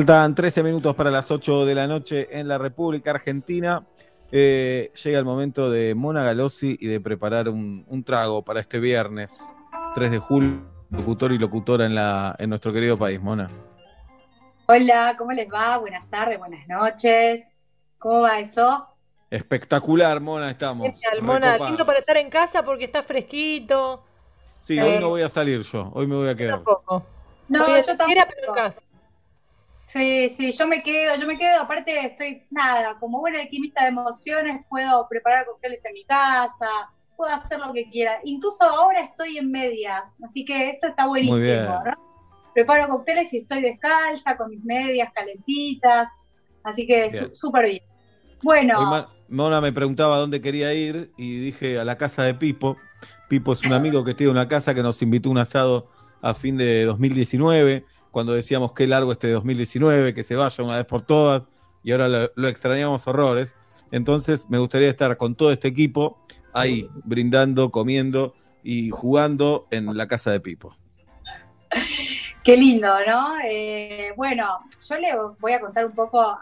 Faltan 0.00 0.34
13 0.34 0.62
minutos 0.62 0.96
para 0.96 1.10
las 1.10 1.30
8 1.30 1.66
de 1.66 1.74
la 1.74 1.86
noche 1.86 2.26
en 2.30 2.48
la 2.48 2.56
República 2.56 3.10
Argentina. 3.10 3.84
Eh, 4.32 4.90
llega 5.04 5.18
el 5.18 5.26
momento 5.26 5.70
de 5.70 5.94
Mona 5.94 6.24
Galossi 6.24 6.78
y 6.80 6.86
de 6.86 7.00
preparar 7.02 7.50
un, 7.50 7.84
un 7.86 8.02
trago 8.02 8.42
para 8.42 8.60
este 8.60 8.80
viernes 8.80 9.38
3 9.94 10.10
de 10.10 10.18
julio, 10.18 10.62
locutor 10.88 11.32
y 11.32 11.38
locutora 11.38 11.84
en, 11.84 11.94
la, 11.94 12.34
en 12.38 12.48
nuestro 12.48 12.72
querido 12.72 12.96
país, 12.96 13.20
Mona. 13.20 13.48
Hola, 14.68 15.16
¿cómo 15.18 15.32
les 15.32 15.52
va? 15.52 15.76
Buenas 15.76 16.08
tardes, 16.08 16.38
buenas 16.38 16.66
noches. 16.66 17.46
¿Cómo 17.98 18.22
va 18.22 18.40
eso? 18.40 18.86
Espectacular, 19.28 20.18
Mona, 20.18 20.50
estamos. 20.50 20.88
Genial, 20.92 21.20
Mona, 21.20 21.58
lindo 21.58 21.84
para 21.84 21.98
estar 21.98 22.16
en 22.16 22.30
casa 22.30 22.64
porque 22.64 22.86
está 22.86 23.02
fresquito. 23.02 24.02
Sí, 24.62 24.78
Eh, 24.78 24.82
hoy 24.82 24.98
no 24.98 25.10
voy 25.10 25.20
a 25.20 25.28
salir 25.28 25.60
yo, 25.60 25.90
hoy 25.92 26.06
me 26.06 26.14
voy 26.14 26.30
a 26.30 26.34
quedar. 26.34 26.54
Tampoco. 26.54 27.04
No, 27.50 27.66
yo 27.76 27.82
quiera, 27.82 27.96
tampoco. 27.98 28.32
pero 28.34 28.48
en 28.48 28.54
casa. 28.54 28.89
Sí, 29.92 30.28
sí, 30.28 30.52
yo 30.52 30.68
me 30.68 30.84
quedo, 30.84 31.16
yo 31.16 31.26
me 31.26 31.36
quedo, 31.36 31.62
aparte 31.62 32.06
estoy, 32.06 32.44
nada, 32.48 32.96
como 33.00 33.18
buena 33.18 33.40
alquimista 33.40 33.82
de 33.82 33.88
emociones, 33.88 34.64
puedo 34.68 35.08
preparar 35.08 35.44
cócteles 35.46 35.84
en 35.84 35.94
mi 35.94 36.04
casa, 36.04 36.68
puedo 37.16 37.34
hacer 37.34 37.58
lo 37.58 37.72
que 37.72 37.90
quiera. 37.90 38.20
Incluso 38.22 38.62
ahora 38.64 39.00
estoy 39.00 39.38
en 39.38 39.50
medias, 39.50 40.04
así 40.24 40.44
que 40.44 40.70
esto 40.70 40.86
está 40.86 41.08
buenísimo, 41.08 41.38
Muy 41.38 41.44
bien. 41.44 41.64
¿no? 41.64 41.82
Preparo 42.54 42.88
cócteles 42.88 43.32
y 43.32 43.38
estoy 43.38 43.62
descalza, 43.62 44.36
con 44.36 44.50
mis 44.50 44.62
medias 44.62 45.10
calentitas, 45.12 46.08
así 46.62 46.86
que 46.86 47.08
súper 47.32 47.66
bien. 47.66 47.82
Bueno, 48.44 48.78
Hoy 48.78 49.04
Mona 49.28 49.60
me 49.60 49.72
preguntaba 49.72 50.18
dónde 50.18 50.40
quería 50.40 50.72
ir 50.72 51.10
y 51.16 51.40
dije 51.40 51.80
a 51.80 51.84
la 51.84 51.98
casa 51.98 52.22
de 52.22 52.34
Pipo. 52.34 52.76
Pipo 53.28 53.54
es 53.54 53.64
un 53.64 53.72
amigo 53.72 54.04
que 54.04 54.14
tiene 54.14 54.30
una 54.30 54.46
casa 54.46 54.72
que 54.72 54.84
nos 54.84 55.02
invitó 55.02 55.30
a 55.30 55.32
un 55.32 55.38
asado 55.38 55.88
a 56.22 56.34
fin 56.34 56.56
de 56.56 56.84
2019, 56.84 57.84
cuando 58.10 58.32
decíamos 58.32 58.72
qué 58.72 58.86
largo 58.86 59.12
este 59.12 59.30
2019, 59.30 60.14
que 60.14 60.24
se 60.24 60.34
vaya 60.34 60.64
una 60.64 60.76
vez 60.76 60.86
por 60.86 61.02
todas, 61.02 61.42
y 61.82 61.92
ahora 61.92 62.30
lo, 62.34 62.48
extrañamos 62.48 63.06
horrores. 63.06 63.56
Entonces 63.90 64.48
me 64.48 64.58
gustaría 64.58 64.88
estar 64.88 65.16
con 65.16 65.34
todo 65.34 65.50
este 65.52 65.68
equipo 65.68 66.18
ahí, 66.52 66.88
brindando, 67.04 67.70
comiendo 67.70 68.34
y 68.62 68.90
jugando 68.90 69.66
en 69.70 69.96
la 69.96 70.06
casa 70.06 70.30
de 70.30 70.40
Pipo. 70.40 70.76
Qué 72.44 72.56
lindo, 72.56 72.88
¿no? 73.06 73.34
Eh, 73.44 74.12
bueno, 74.16 74.60
yo 74.88 74.96
le 74.96 75.08
voy 75.38 75.52
a 75.52 75.60
contar 75.60 75.84
un 75.84 75.92
poco 75.92 76.20
a, 76.20 76.40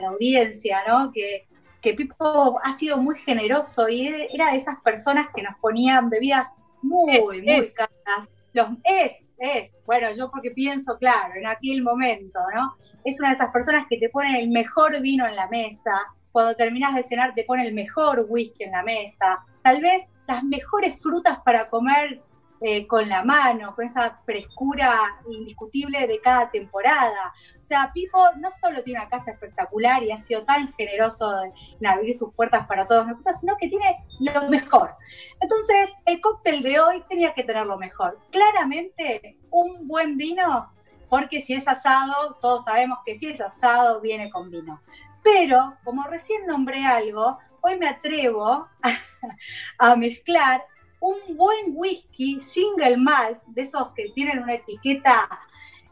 la 0.00 0.08
audiencia, 0.08 0.78
¿no? 0.88 1.12
Que, 1.12 1.46
que 1.82 1.94
Pipo 1.94 2.58
ha 2.62 2.72
sido 2.72 2.96
muy 2.98 3.16
generoso 3.16 3.88
y 3.88 4.08
era 4.08 4.52
de 4.52 4.56
esas 4.56 4.80
personas 4.80 5.28
que 5.34 5.42
nos 5.42 5.54
ponían 5.60 6.08
bebidas 6.08 6.54
muy, 6.82 7.20
muy 7.20 7.70
caras. 7.72 8.30
Los, 8.52 8.68
es, 8.84 9.25
es, 9.38 9.70
bueno, 9.84 10.08
yo 10.12 10.30
porque 10.30 10.50
pienso, 10.50 10.96
claro, 10.98 11.34
en 11.34 11.46
aquel 11.46 11.82
momento, 11.82 12.38
¿no? 12.54 12.74
Es 13.04 13.20
una 13.20 13.30
de 13.30 13.34
esas 13.34 13.50
personas 13.50 13.84
que 13.88 13.98
te 13.98 14.08
ponen 14.08 14.36
el 14.36 14.48
mejor 14.48 15.00
vino 15.00 15.26
en 15.26 15.36
la 15.36 15.48
mesa, 15.48 15.92
cuando 16.32 16.54
terminas 16.54 16.94
de 16.94 17.02
cenar 17.02 17.34
te 17.34 17.44
pone 17.44 17.66
el 17.66 17.74
mejor 17.74 18.26
whisky 18.28 18.64
en 18.64 18.72
la 18.72 18.82
mesa, 18.82 19.38
tal 19.62 19.80
vez 19.80 20.06
las 20.26 20.42
mejores 20.44 21.00
frutas 21.00 21.38
para 21.44 21.68
comer 21.70 22.20
eh, 22.60 22.86
con 22.86 23.06
la 23.06 23.22
mano, 23.22 23.74
con 23.74 23.84
esa 23.84 24.18
frescura 24.24 25.20
indiscutible 25.28 26.06
de 26.06 26.20
cada 26.20 26.50
temporada. 26.50 27.34
O 27.58 27.62
sea, 27.62 27.90
Pipo 27.92 28.18
no 28.38 28.50
solo 28.50 28.82
tiene 28.82 29.00
una 29.00 29.10
casa 29.10 29.32
espectacular 29.32 30.02
y 30.02 30.10
ha 30.10 30.16
sido 30.16 30.44
tan 30.44 30.72
generoso 30.72 31.32
en 31.42 31.86
abrir 31.86 32.14
sus 32.14 32.32
puertas 32.32 32.66
para 32.66 32.86
todos 32.86 33.06
nosotros, 33.06 33.38
sino 33.40 33.56
que 33.58 33.68
tiene 33.68 34.06
lo 34.20 34.48
mejor. 34.48 34.94
Entonces, 35.40 35.94
el 36.06 36.20
cóctel 36.22 36.62
de 36.62 36.80
hoy 36.80 37.04
tenía 37.08 37.34
que 37.34 37.44
tener 37.44 37.66
lo 37.66 37.76
mejor. 37.76 38.18
Claramente, 38.30 39.38
un 39.50 39.86
buen 39.86 40.16
vino, 40.16 40.72
porque 41.10 41.42
si 41.42 41.52
es 41.52 41.68
asado, 41.68 42.38
todos 42.40 42.64
sabemos 42.64 43.00
que 43.04 43.14
si 43.14 43.28
es 43.28 43.40
asado, 43.40 44.00
viene 44.00 44.30
con 44.30 44.50
vino. 44.50 44.80
Pero, 45.22 45.76
como 45.84 46.04
recién 46.04 46.46
nombré 46.46 46.84
algo, 46.84 47.38
hoy 47.60 47.78
me 47.78 47.88
atrevo 47.88 48.66
a, 48.82 48.98
a 49.78 49.96
mezclar 49.96 50.64
un 51.00 51.36
buen 51.36 51.72
whisky 51.74 52.40
single 52.40 52.96
malt, 52.96 53.42
de 53.46 53.62
esos 53.62 53.92
que 53.92 54.10
tienen 54.14 54.42
una 54.42 54.54
etiqueta 54.54 55.28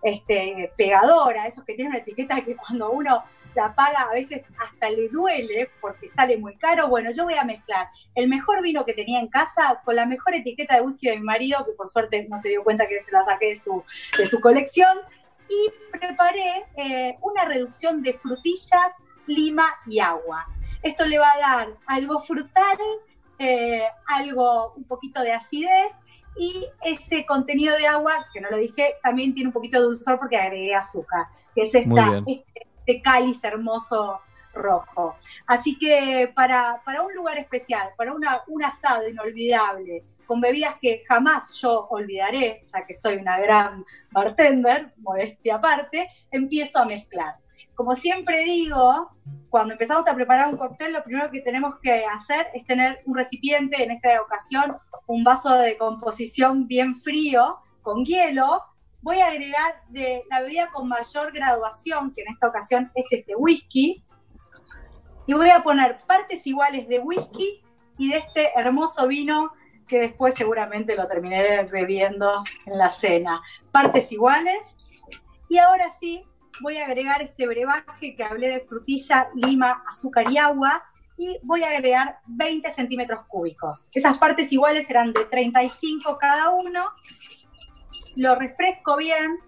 este, 0.05 0.71
pegadora, 0.77 1.47
esos 1.47 1.65
que 1.65 1.75
tienen 1.75 1.93
una 1.93 2.03
etiqueta 2.03 2.45
que 2.45 2.57
cuando 2.57 2.91
uno 2.91 3.25
la 3.55 3.75
paga 3.75 4.03
a 4.03 4.13
veces 4.13 4.43
hasta 4.63 4.91
le 4.91 5.09
duele 5.09 5.71
porque 5.81 6.09
sale 6.09 6.37
muy 6.37 6.57
caro. 6.57 6.89
Bueno, 6.89 7.11
yo 7.11 7.25
voy 7.25 7.35
a 7.35 7.45
mezclar 7.45 7.89
el 8.15 8.29
mejor 8.29 8.63
vino 8.63 8.85
que 8.85 8.93
tenía 8.93 9.19
en 9.19 9.29
casa 9.29 9.81
con 9.85 9.97
la 9.97 10.05
mejor 10.05 10.35
etiqueta 10.35 10.77
de 10.77 10.83
whisky 10.83 11.09
de 11.09 11.17
mi 11.17 11.25
marido, 11.25 11.65
que 11.65 11.73
por 11.73 11.89
suerte 11.89 12.27
no 12.29 12.37
se 12.37 12.51
dio 12.51 12.63
cuenta 12.63 12.87
que 12.87 13.01
se 13.01 13.13
la 13.13 13.25
saqué 13.25 13.49
de 13.49 13.57
su, 13.57 13.83
de 14.19 14.27
su 14.27 14.41
colección, 14.41 14.99
y 15.49 15.99
preparé 15.99 16.67
eh, 16.77 17.17
una 17.23 17.45
reducción 17.45 18.03
de 18.03 18.15
frutillas, 18.15 18.93
lima 19.27 19.75
y 19.87 20.01
agua. 20.01 20.47
Esto 20.83 21.07
le 21.07 21.19
va 21.19 21.33
a 21.33 21.39
dar 21.39 21.69
algo 21.87 22.21
frutal, 22.21 22.79
eh, 23.39 23.83
algo, 24.07 24.73
un 24.75 24.85
poquito 24.85 25.23
de 25.23 25.33
acidez 25.33 25.93
y 26.37 26.67
ese 26.85 27.25
contenido 27.25 27.77
de 27.77 27.87
agua, 27.87 28.27
que 28.33 28.41
no 28.41 28.51
lo 28.51 28.57
dije, 28.59 28.95
también 29.03 29.35
tiene 29.35 29.49
un 29.49 29.53
poquito 29.53 29.79
de 29.79 29.87
dulzor 29.87 30.19
porque 30.19 30.37
agregué 30.37 30.75
azúcar, 30.75 31.27
que 31.55 31.63
es 31.63 31.75
esta, 31.75 32.23
este, 32.27 32.45
este 32.87 33.03
cáliz 33.03 33.43
hermoso 33.45 34.21
rojo. 34.53 35.17
Así 35.47 35.79
que 35.79 36.31
para, 36.35 36.83
para 36.85 37.03
un 37.03 37.15
lugar 37.15 37.39
especial, 37.39 37.91
para 37.97 38.13
una, 38.13 38.43
un 38.47 38.65
asado 38.65 39.09
inolvidable, 39.09 40.05
con 40.27 40.41
bebidas 40.41 40.77
que 40.81 41.03
jamás 41.07 41.59
yo 41.61 41.87
olvidaré, 41.91 42.63
ya 42.65 42.87
que 42.87 42.95
soy 42.95 43.17
una 43.17 43.39
gran 43.39 43.85
bartender, 44.11 44.93
modestia 44.99 45.57
aparte, 45.57 46.09
empiezo 46.31 46.81
a 46.81 46.85
mezclar. 46.85 47.37
Como 47.75 47.95
siempre 47.95 48.45
digo, 48.45 49.11
cuando 49.51 49.73
empezamos 49.73 50.07
a 50.07 50.15
preparar 50.15 50.49
un 50.49 50.57
cóctel, 50.57 50.93
lo 50.93 51.03
primero 51.03 51.31
que 51.31 51.41
tenemos 51.41 51.79
que 51.81 52.05
hacer 52.05 52.49
es 52.55 52.65
tener 52.67 53.03
un 53.07 53.17
recipiente, 53.17 53.83
en 53.83 53.91
esta 53.91 54.21
ocasión 54.23 54.71
un 55.07 55.25
vaso 55.25 55.55
de 55.55 55.77
composición 55.77 56.67
bien 56.67 56.95
frío, 56.95 57.59
con 57.83 58.05
hielo. 58.05 58.63
Voy 59.03 59.19
a 59.21 59.27
agregar 59.27 59.83
de 59.89 60.23
la 60.31 60.41
bebida 60.41 60.71
con 60.73 60.89
mayor 60.89 61.33
graduación, 61.33 62.15
que 62.15 62.23
en 62.23 62.33
esta 62.33 62.49
ocasión 62.49 62.91
es 62.95 63.07
este 63.11 63.35
whisky, 63.37 64.05
y 65.27 65.33
voy 65.33 65.51
a 65.51 65.63
poner 65.63 65.99
partes 66.07 66.47
iguales 66.47 66.87
de 66.89 66.99
whisky 67.01 67.63
y 67.97 68.11
de 68.11 68.19
este 68.19 68.51
hermoso 68.59 69.07
vino 69.07 69.53
que 69.87 70.01
después 70.01 70.35
seguramente 70.35 70.95
lo 70.95 71.07
terminaré 71.07 71.65
bebiendo 71.65 72.45
en 72.67 72.79
la 72.79 72.89
cena. 72.89 73.43
Partes 73.71 74.11
iguales. 74.13 74.77
Y 75.49 75.59
ahora 75.59 75.91
sí, 75.91 76.25
voy 76.61 76.79
a 76.79 76.87
agregar 76.87 77.23
este 77.23 77.47
brebaje 77.47 78.15
que 78.17 78.25
hablé 78.25 78.49
de 78.49 78.61
frutilla, 78.61 79.29
lima, 79.35 79.83
azúcar 79.91 80.31
y 80.31 80.39
agua. 80.39 80.83
Y 81.17 81.39
voy 81.43 81.63
a 81.63 81.69
agregar 81.69 82.19
20 82.27 82.71
centímetros 82.71 83.23
cúbicos. 83.29 83.89
Esas 83.93 84.19
partes 84.19 84.53
iguales 84.53 84.87
serán 84.87 85.13
de 85.13 85.25
35 85.27 86.19
cada 86.19 86.51
uno. 86.51 86.91
Lo 88.17 88.35
refresco 88.35 88.97
bien. 88.97 89.39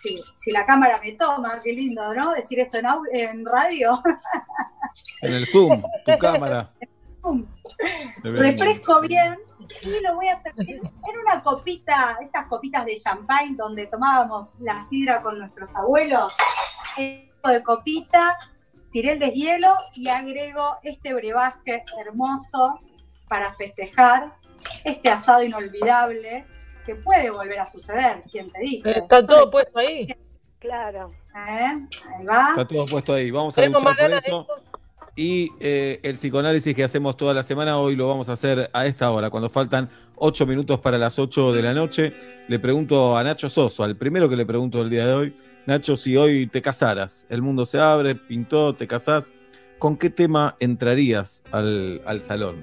Si, 0.00 0.18
si 0.36 0.50
la 0.50 0.64
cámara 0.64 0.98
me 1.02 1.12
toma, 1.12 1.58
qué 1.62 1.72
lindo, 1.72 2.14
¿no? 2.14 2.32
Decir 2.32 2.60
esto 2.60 2.78
en 3.12 3.44
radio. 3.44 3.92
En 5.22 5.32
el 5.34 5.46
Zoom, 5.46 5.82
tu 6.06 6.18
cámara. 6.18 6.70
Refresco 8.22 9.00
bien 9.00 9.38
y 9.82 10.00
lo 10.02 10.14
voy 10.14 10.28
a 10.28 10.38
servir 10.38 10.76
en 10.76 11.18
una 11.18 11.42
copita, 11.42 12.18
estas 12.20 12.46
copitas 12.46 12.84
de 12.84 12.96
champagne 12.96 13.56
donde 13.56 13.86
tomábamos 13.86 14.54
la 14.60 14.82
sidra 14.82 15.22
con 15.22 15.38
nuestros 15.38 15.74
abuelos. 15.76 16.34
De 16.96 17.62
copita, 17.64 18.36
tiré 18.92 19.12
el 19.12 19.18
deshielo 19.18 19.74
y 19.94 20.08
agrego 20.08 20.76
este 20.82 21.14
brebaje 21.14 21.84
hermoso 22.04 22.80
para 23.28 23.52
festejar 23.54 24.34
este 24.84 25.08
asado 25.08 25.42
inolvidable 25.42 26.44
que 26.84 26.94
puede 26.96 27.30
volver 27.30 27.60
a 27.60 27.66
suceder, 27.66 28.22
¿quién 28.30 28.50
te 28.50 28.60
dice? 28.60 28.98
Está 28.98 29.24
todo 29.24 29.50
puesto 29.50 29.78
ahí. 29.78 30.08
Claro. 30.58 31.12
¿Eh? 31.34 31.88
Ahí 32.16 32.24
va. 32.24 32.50
Está 32.50 32.68
todo 32.68 32.86
puesto 32.86 33.14
ahí. 33.14 33.30
Vamos 33.30 33.56
a 33.56 33.62
luchar 33.62 33.82
más 33.82 33.82
por 33.82 33.96
ganas 33.96 34.22
de 34.22 34.28
eso. 34.28 34.46
Y 35.20 35.52
eh, 35.60 36.00
el 36.02 36.14
psicoanálisis 36.14 36.74
que 36.74 36.82
hacemos 36.82 37.14
toda 37.14 37.34
la 37.34 37.42
semana, 37.42 37.76
hoy 37.78 37.94
lo 37.94 38.08
vamos 38.08 38.30
a 38.30 38.32
hacer 38.32 38.70
a 38.72 38.86
esta 38.86 39.10
hora, 39.10 39.28
cuando 39.28 39.50
faltan 39.50 39.90
8 40.16 40.46
minutos 40.46 40.80
para 40.80 40.96
las 40.96 41.18
8 41.18 41.52
de 41.52 41.60
la 41.60 41.74
noche. 41.74 42.14
Le 42.48 42.58
pregunto 42.58 43.14
a 43.14 43.22
Nacho 43.22 43.50
Soso, 43.50 43.84
al 43.84 43.96
primero 43.96 44.30
que 44.30 44.36
le 44.36 44.46
pregunto 44.46 44.80
el 44.80 44.88
día 44.88 45.06
de 45.06 45.12
hoy, 45.12 45.34
Nacho, 45.66 45.98
si 45.98 46.16
hoy 46.16 46.46
te 46.46 46.62
casaras, 46.62 47.26
el 47.28 47.42
mundo 47.42 47.66
se 47.66 47.78
abre, 47.78 48.14
pintó, 48.14 48.74
te 48.74 48.86
casás, 48.86 49.34
¿con 49.78 49.98
qué 49.98 50.08
tema 50.08 50.56
entrarías 50.58 51.42
al, 51.52 52.00
al 52.06 52.22
salón? 52.22 52.56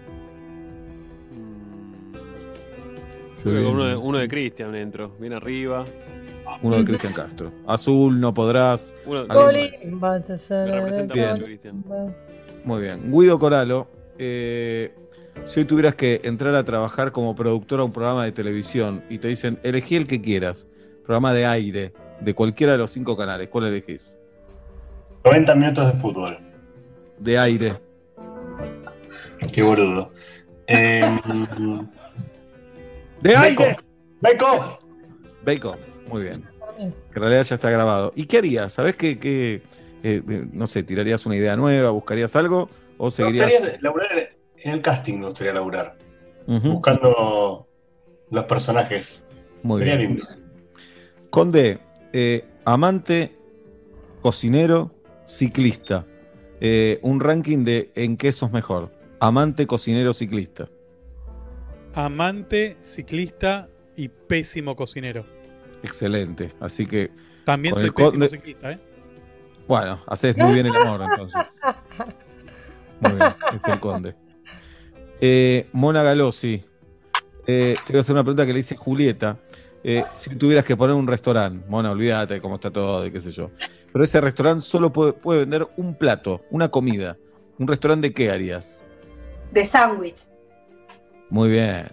Creo 3.43 3.53
que 3.55 3.63
con 3.63 3.75
uno 3.75 3.85
de, 3.85 3.95
uno 3.95 4.17
de 4.17 4.27
Cristian 4.27 4.73
entro, 4.73 5.15
bien 5.19 5.33
arriba. 5.33 5.85
Uno 6.63 6.77
de 6.77 6.85
Cristian 6.85 7.13
Castro. 7.13 7.51
Azul, 7.67 8.19
no 8.19 8.33
podrás. 8.33 8.91
Uno- 9.05 9.19
ser- 9.21 9.29
Me 10.65 10.71
representa 10.79 11.13
mucho, 11.33 11.45
Cristian. 11.45 11.83
Muy 12.67 12.81
bien. 12.81 13.09
Guido 13.13 13.39
Coralo, 13.39 13.87
eh, 14.19 14.93
si 15.45 15.61
hoy 15.61 15.65
tuvieras 15.65 15.95
que 15.95 16.19
entrar 16.25 16.53
a 16.53 16.65
trabajar 16.65 17.13
como 17.13 17.33
productor 17.33 17.79
a 17.79 17.85
un 17.85 17.93
programa 17.93 18.25
de 18.25 18.33
televisión 18.33 19.05
y 19.09 19.19
te 19.19 19.29
dicen, 19.29 19.57
elegí 19.63 19.95
el 19.95 20.05
que 20.05 20.21
quieras, 20.21 20.67
programa 21.05 21.33
de 21.33 21.45
aire, 21.45 21.93
de 22.19 22.33
cualquiera 22.33 22.73
de 22.73 22.79
los 22.79 22.91
cinco 22.91 23.15
canales, 23.15 23.47
¿cuál 23.47 23.67
elegís? 23.67 24.13
90 25.23 25.55
minutos 25.55 25.93
de 25.93 25.97
fútbol. 25.97 26.39
De 27.17 27.39
aire. 27.39 27.71
Qué 29.53 29.63
boludo. 29.63 30.11
Eh, 30.67 31.19
¡De 33.21 33.33
Bake 33.33 33.61
aire! 33.61 33.71
Off. 33.71 33.81
Bake 34.19 34.43
Off. 34.43 34.79
Bake 35.45 35.65
Off, 35.65 35.79
muy 36.09 36.23
bien. 36.23 36.43
Que 36.77 36.83
en 36.83 37.21
realidad 37.21 37.43
ya 37.43 37.55
está 37.55 37.69
grabado. 37.69 38.11
¿Y 38.13 38.25
qué 38.25 38.39
harías? 38.39 38.73
¿Sabes 38.73 38.97
qué? 38.97 39.17
qué, 39.17 39.61
eh, 40.03 40.21
eh, 40.27 40.45
no 40.51 40.67
sé, 40.67 40.83
¿tirarías 40.83 41.25
una 41.25 41.35
idea 41.35 41.55
nueva? 41.55 41.89
¿Buscarías 41.91 42.35
algo? 42.35 42.69
¿O 42.97 43.11
seguirías...? 43.11 43.81
laburar 43.81 44.07
en 44.57 44.71
el 44.71 44.81
casting, 44.81 45.19
me 45.19 45.25
gustaría 45.27 45.53
laburar. 45.53 45.97
Buscando 46.47 47.67
los 48.31 48.43
personajes. 48.45 49.23
Muy 49.63 49.79
Sería 49.79 49.97
bien. 49.97 50.09
lindo. 50.15 50.27
Conde, 51.29 51.79
eh, 52.13 52.45
amante, 52.63 53.35
cocinero, 54.21 54.91
ciclista. 55.25 56.05
Eh, 56.61 56.99
un 57.01 57.19
ranking 57.19 57.63
de 57.65 57.91
en 57.95 58.17
qué 58.17 58.31
sos 58.31 58.51
mejor. 58.51 58.91
Amante, 59.19 59.67
cocinero, 59.67 60.13
ciclista. 60.13 60.69
Amante, 61.93 62.77
ciclista 62.81 63.69
y 63.95 64.07
pésimo 64.09 64.75
cocinero. 64.75 65.25
Excelente. 65.83 66.51
Así 66.59 66.85
que. 66.85 67.11
También 67.43 67.75
soy 67.75 67.85
el 67.85 67.93
pésimo 67.93 68.11
Conde- 68.11 68.29
ciclista, 68.29 68.71
¿eh? 68.71 68.79
Bueno, 69.67 70.01
haces 70.07 70.37
muy 70.37 70.53
bien 70.53 70.67
el 70.67 70.75
amor 70.75 71.01
entonces. 71.01 71.41
Muy 72.99 73.13
bien, 73.13 73.35
es 73.53 73.63
el 73.65 73.79
conde. 73.79 74.15
Eh, 75.19 75.67
Mona 75.73 76.03
Galossi, 76.03 76.63
eh, 77.45 77.75
te 77.85 77.93
voy 77.93 77.97
a 77.97 78.01
hacer 78.01 78.13
una 78.13 78.23
pregunta 78.23 78.45
que 78.45 78.53
le 78.53 78.59
hice 78.59 78.75
Julieta. 78.75 79.37
Eh, 79.83 80.03
si 80.13 80.35
tuvieras 80.35 80.65
que 80.65 80.75
poner 80.75 80.95
un 80.95 81.07
restaurante, 81.07 81.65
Mona, 81.69 81.91
olvídate 81.91 82.41
cómo 82.41 82.55
está 82.55 82.71
todo 82.71 83.05
y 83.05 83.11
qué 83.11 83.19
sé 83.19 83.31
yo. 83.31 83.51
Pero 83.91 84.03
ese 84.03 84.21
restaurante 84.21 84.61
solo 84.61 84.91
puede, 84.91 85.13
puede 85.13 85.41
vender 85.41 85.67
un 85.77 85.95
plato, 85.95 86.41
una 86.49 86.69
comida. 86.69 87.17
¿Un 87.59 87.67
restaurante 87.67 88.09
de 88.09 88.13
qué 88.13 88.31
harías? 88.31 88.79
De 89.51 89.65
sándwich. 89.65 90.27
Muy 91.29 91.49
bien. 91.49 91.89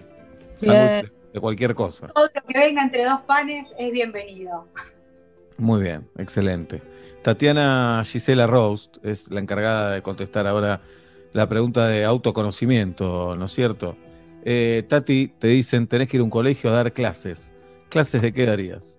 Sándwich 0.57 1.13
de 1.33 1.41
cualquier 1.41 1.75
cosa. 1.75 2.07
Todo 2.07 2.31
lo 2.33 2.43
que 2.43 2.59
venga 2.59 2.83
entre 2.83 3.05
dos 3.05 3.21
panes 3.23 3.67
es 3.77 3.91
bienvenido. 3.91 4.69
Muy 5.59 5.83
bien, 5.83 6.09
excelente. 6.17 6.81
Tatiana 7.25 8.03
Gisela 8.05 8.47
Roast 8.47 8.99
es 9.03 9.31
la 9.31 9.41
encargada 9.41 9.93
de 9.93 10.03
contestar 10.03 10.47
ahora 10.47 10.83
la 11.33 11.49
pregunta 11.49 11.89
de 11.89 12.05
autoconocimiento, 12.05 13.35
¿no 13.35 13.47
es 13.47 13.51
cierto? 13.53 13.97
Eh, 14.45 14.85
Tati, 14.87 15.29
te 15.39 15.49
dicen, 15.49 15.87
tenés 15.87 16.09
que 16.11 16.19
ir 16.19 16.21
a 16.21 16.25
un 16.25 16.31
colegio 16.31 16.69
a 16.69 16.75
dar 16.75 16.93
clases. 16.93 17.51
¿Clases 17.89 18.21
de 18.21 18.31
qué 18.33 18.45
darías? 18.45 18.95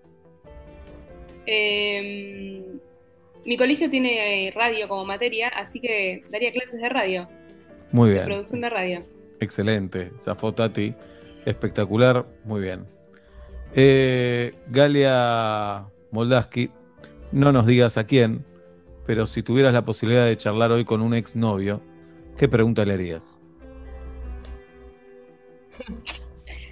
Eh, 1.46 2.64
mi 3.44 3.56
colegio 3.56 3.88
tiene 3.88 4.48
eh, 4.48 4.50
radio 4.50 4.88
como 4.88 5.04
materia, 5.04 5.48
así 5.48 5.78
que 5.80 6.24
daría 6.30 6.50
clases 6.52 6.80
de 6.80 6.88
radio, 6.88 7.28
Muy 7.92 8.08
de 8.08 8.14
bien, 8.16 8.26
producción 8.26 8.60
de 8.60 8.70
radio. 8.70 9.04
excelente. 9.38 10.10
Zafó 10.20 10.52
Tati, 10.52 10.92
espectacular, 11.44 12.26
muy 12.44 12.60
bien. 12.60 12.86
Eh, 13.72 14.52
Galia 14.66 15.84
Moldaski, 16.10 16.70
no 17.36 17.52
nos 17.52 17.66
digas 17.66 17.98
a 17.98 18.06
quién, 18.06 18.46
pero 19.06 19.26
si 19.26 19.42
tuvieras 19.42 19.74
la 19.74 19.84
posibilidad 19.84 20.24
de 20.24 20.38
charlar 20.38 20.72
hoy 20.72 20.86
con 20.86 21.02
un 21.02 21.12
exnovio, 21.12 21.82
¿qué 22.38 22.48
pregunta 22.48 22.84
le 22.84 22.94
harías? 22.94 23.36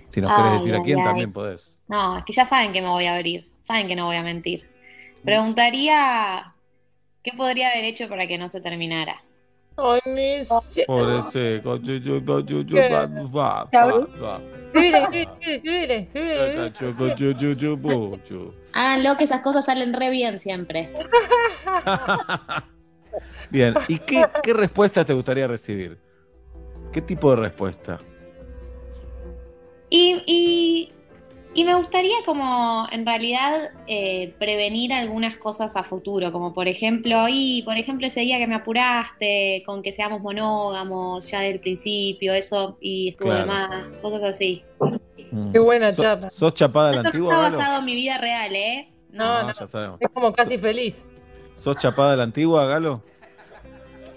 Si 0.09 0.21
nos 0.23 0.33
querés 0.33 0.53
Ay, 0.53 0.59
decir 0.59 0.75
a 0.75 0.83
quién, 0.83 0.99
ay. 1.01 1.05
también 1.05 1.33
podés. 1.33 1.77
No, 1.87 2.17
es 2.17 2.25
que 2.25 2.33
ya 2.33 2.47
saben 2.47 2.73
que 2.73 2.81
me 2.81 2.89
voy 2.89 3.05
a 3.05 3.15
abrir, 3.17 3.51
saben 3.61 3.87
que 3.87 3.95
no 3.95 4.07
voy 4.07 4.17
a 4.17 4.23
mentir. 4.23 4.65
Preguntaría 5.23 6.55
qué 7.23 7.33
podría 7.37 7.69
haber 7.71 7.85
hecho 7.85 8.09
para 8.09 8.27
que 8.27 8.39
no 8.39 8.49
se 8.49 8.63
terminara. 8.63 9.23
Ay, 9.77 10.01
mi. 10.07 10.45
Háganlo 18.75 19.17
que 19.17 19.25
esas 19.25 19.41
cosas 19.41 19.65
salen 19.65 19.95
re 19.95 20.11
bien 20.11 20.39
siempre. 20.39 20.93
Bien, 23.51 23.75
¿y 23.87 24.01
qué, 24.01 24.27
qué 24.43 24.53
respuesta 24.53 25.05
te 25.05 25.13
gustaría 25.13 25.47
recibir? 25.47 25.97
¿Qué 26.93 27.01
tipo 27.01 27.31
de 27.31 27.37
respuesta? 27.37 28.01
Y, 29.91 30.23
y, 30.27 30.93
y 31.55 31.65
me 31.65 31.75
gustaría 31.75 32.17
como 32.27 32.87
en 32.91 33.07
realidad 33.07 33.71
eh, 33.87 34.35
prevenir 34.39 34.93
algunas 34.93 35.37
cosas 35.39 35.77
a 35.77 35.85
futuro, 35.85 36.33
como 36.33 36.53
por 36.53 36.67
ejemplo, 36.69 37.27
y 37.29 37.63
por 37.63 37.77
ejemplo 37.77 38.07
ese 38.07 38.21
día 38.21 38.39
que 38.39 38.47
me 38.47 38.57
apuraste 38.57 39.63
con 39.65 39.83
que 39.83 39.93
seamos 39.93 40.21
monógamos 40.21 41.31
ya 41.31 41.41
del 41.41 41.61
principio, 41.61 42.35
eso 42.35 42.77
y 42.81 43.11
estuvo 43.11 43.31
de 43.33 43.45
Claro. 43.45 43.53
más, 43.53 43.97
cosas 44.03 44.23
así. 44.25 44.63
Qué 45.53 45.59
buena 45.59 45.93
¿Sos- 45.93 46.03
charla. 46.05 46.31
¿Sos 46.31 46.55
chapada 46.55 46.89
de 46.89 46.95
la 46.97 47.01
Esto 47.03 47.19
no 47.19 47.25
antigua, 47.25 47.49
está 47.49 47.57
basado 47.59 47.79
en 47.81 47.85
mi 47.85 47.95
vida 47.95 48.19
real, 48.19 48.55
¿eh? 48.55 48.89
No, 49.11 49.43
No, 49.43 49.53
ya 49.53 49.67
sabemos. 49.67 49.97
Es 50.01 50.09
como 50.13 50.33
casi 50.33 50.59
feliz. 50.59 51.07
¿Sos 51.55 51.77
chapada 51.77 52.13
de 52.13 52.17
la 52.17 52.23
antigua, 52.25 52.67
Galo? 52.67 53.03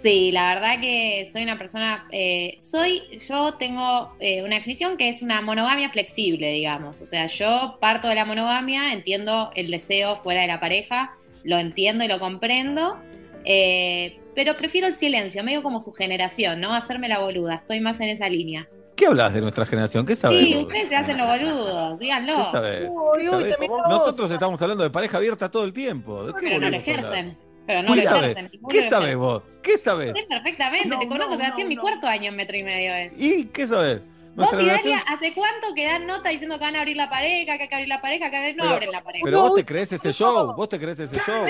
Sí, 0.02 0.32
la 0.32 0.54
verdad 0.54 0.80
que 0.80 1.28
soy 1.32 1.44
una 1.44 1.58
persona, 1.58 2.08
eh, 2.12 2.56
soy, 2.60 3.02
yo 3.28 3.56
tengo 3.56 4.14
eh, 4.20 4.44
una 4.44 4.56
definición 4.56 4.96
que 4.96 5.10
es 5.10 5.24
una 5.24 5.42
monogamia 5.42 5.90
flexible, 5.90 6.52
digamos. 6.52 7.02
O 7.02 7.06
sea, 7.06 7.26
yo 7.28 7.78
parto 7.82 8.08
de 8.08 8.16
la 8.16 8.26
monogamia, 8.26 8.94
entiendo 8.94 9.52
el 9.56 9.72
deseo 9.72 10.18
fuera 10.18 10.42
de 10.42 10.48
la 10.48 10.60
pareja, 10.60 11.16
lo 11.44 11.58
entiendo 11.58 12.04
y 12.04 12.08
lo 12.08 12.20
comprendo, 12.20 12.98
eh, 13.44 14.20
pero 14.36 14.56
prefiero 14.56 14.86
el 14.86 14.94
silencio, 14.94 15.44
medio 15.44 15.64
como 15.64 15.82
su 15.82 15.92
generación, 15.92 16.62
¿no? 16.62 16.76
Hacerme 16.76 17.08
la 17.08 17.20
boluda, 17.20 17.56
estoy 17.56 17.80
más 17.80 18.00
en 18.00 18.10
esa 18.10 18.30
línea. 18.30 18.68
¿Qué 18.96 19.08
hablas 19.08 19.34
de 19.34 19.42
nuestra 19.42 19.66
generación? 19.66 20.06
¿Qué 20.06 20.16
sabés? 20.16 20.44
Sí, 20.44 20.58
ustedes 20.58 20.90
se 20.90 20.96
hacen 20.96 21.18
los 21.18 21.28
boludos, 21.28 22.00
díganlo. 22.00 22.38
¿Qué 22.38 22.44
sabés? 22.44 22.80
¿Qué 22.82 22.88
Uy, 22.90 23.20
uy, 23.20 23.26
sabés? 23.26 23.50
terminó 23.50 23.88
Nosotros 23.88 24.30
estamos 24.30 24.62
hablando 24.62 24.84
de 24.84 24.90
pareja 24.92 25.18
abierta 25.18 25.50
todo 25.50 25.64
el 25.64 25.74
tiempo. 25.74 26.24
¿De 26.26 26.34
qué 26.34 26.40
Pero 26.42 26.60
no 26.60 26.70
lo 26.70 26.78
ejercen. 26.78 27.47
Pero 27.68 27.84
no 27.84 27.90
lo 27.90 28.02
¿Qué 28.02 28.08
ninguno 28.08 28.70
¿Qué 28.70 28.80
ejerce. 28.80 29.16
vos? 29.16 29.44
¿Qué 29.62 29.78
sabés? 29.78 30.14
Sé 30.18 30.26
perfectamente, 30.30 30.98
te 30.98 31.08
conozco, 31.08 31.34
Sebastián, 31.34 31.68
mi 31.68 31.76
cuarto 31.76 32.08
año 32.08 32.30
en 32.30 32.36
metro 32.38 32.56
y 32.58 32.64
medio 32.64 32.94
es. 32.96 33.20
¿Y 33.20 33.46
qué 33.48 33.68
sabés? 33.68 34.02
Vos 34.36 34.50
y 34.54 34.66
Dalia, 34.68 35.00
¿hace 35.10 35.34
cuánto 35.34 35.74
que 35.76 35.86
dan 35.86 36.08
nota 36.08 36.30
diciendo 36.30 36.58
que 36.58 36.64
van 36.66 36.76
a 36.76 36.80
abrir 36.80 36.96
la 36.96 37.10
pareja, 37.10 37.58
que 37.58 37.64
hay 37.64 37.68
que 37.70 37.76
abrir 37.76 37.88
la 37.90 38.02
pareja, 38.02 38.30
que 38.32 38.54
no 38.54 38.64
Pero- 38.64 38.76
abren 38.76 38.92
la 38.92 39.04
pareja? 39.04 39.26
Pero 39.26 39.42
vos 39.42 39.56
te 39.56 39.66
crees 39.66 39.92
ese 39.92 40.14
show, 40.14 40.54
vos 40.56 40.70
te 40.70 40.80
crees 40.80 41.00
ese 41.00 41.20
show. 41.20 41.44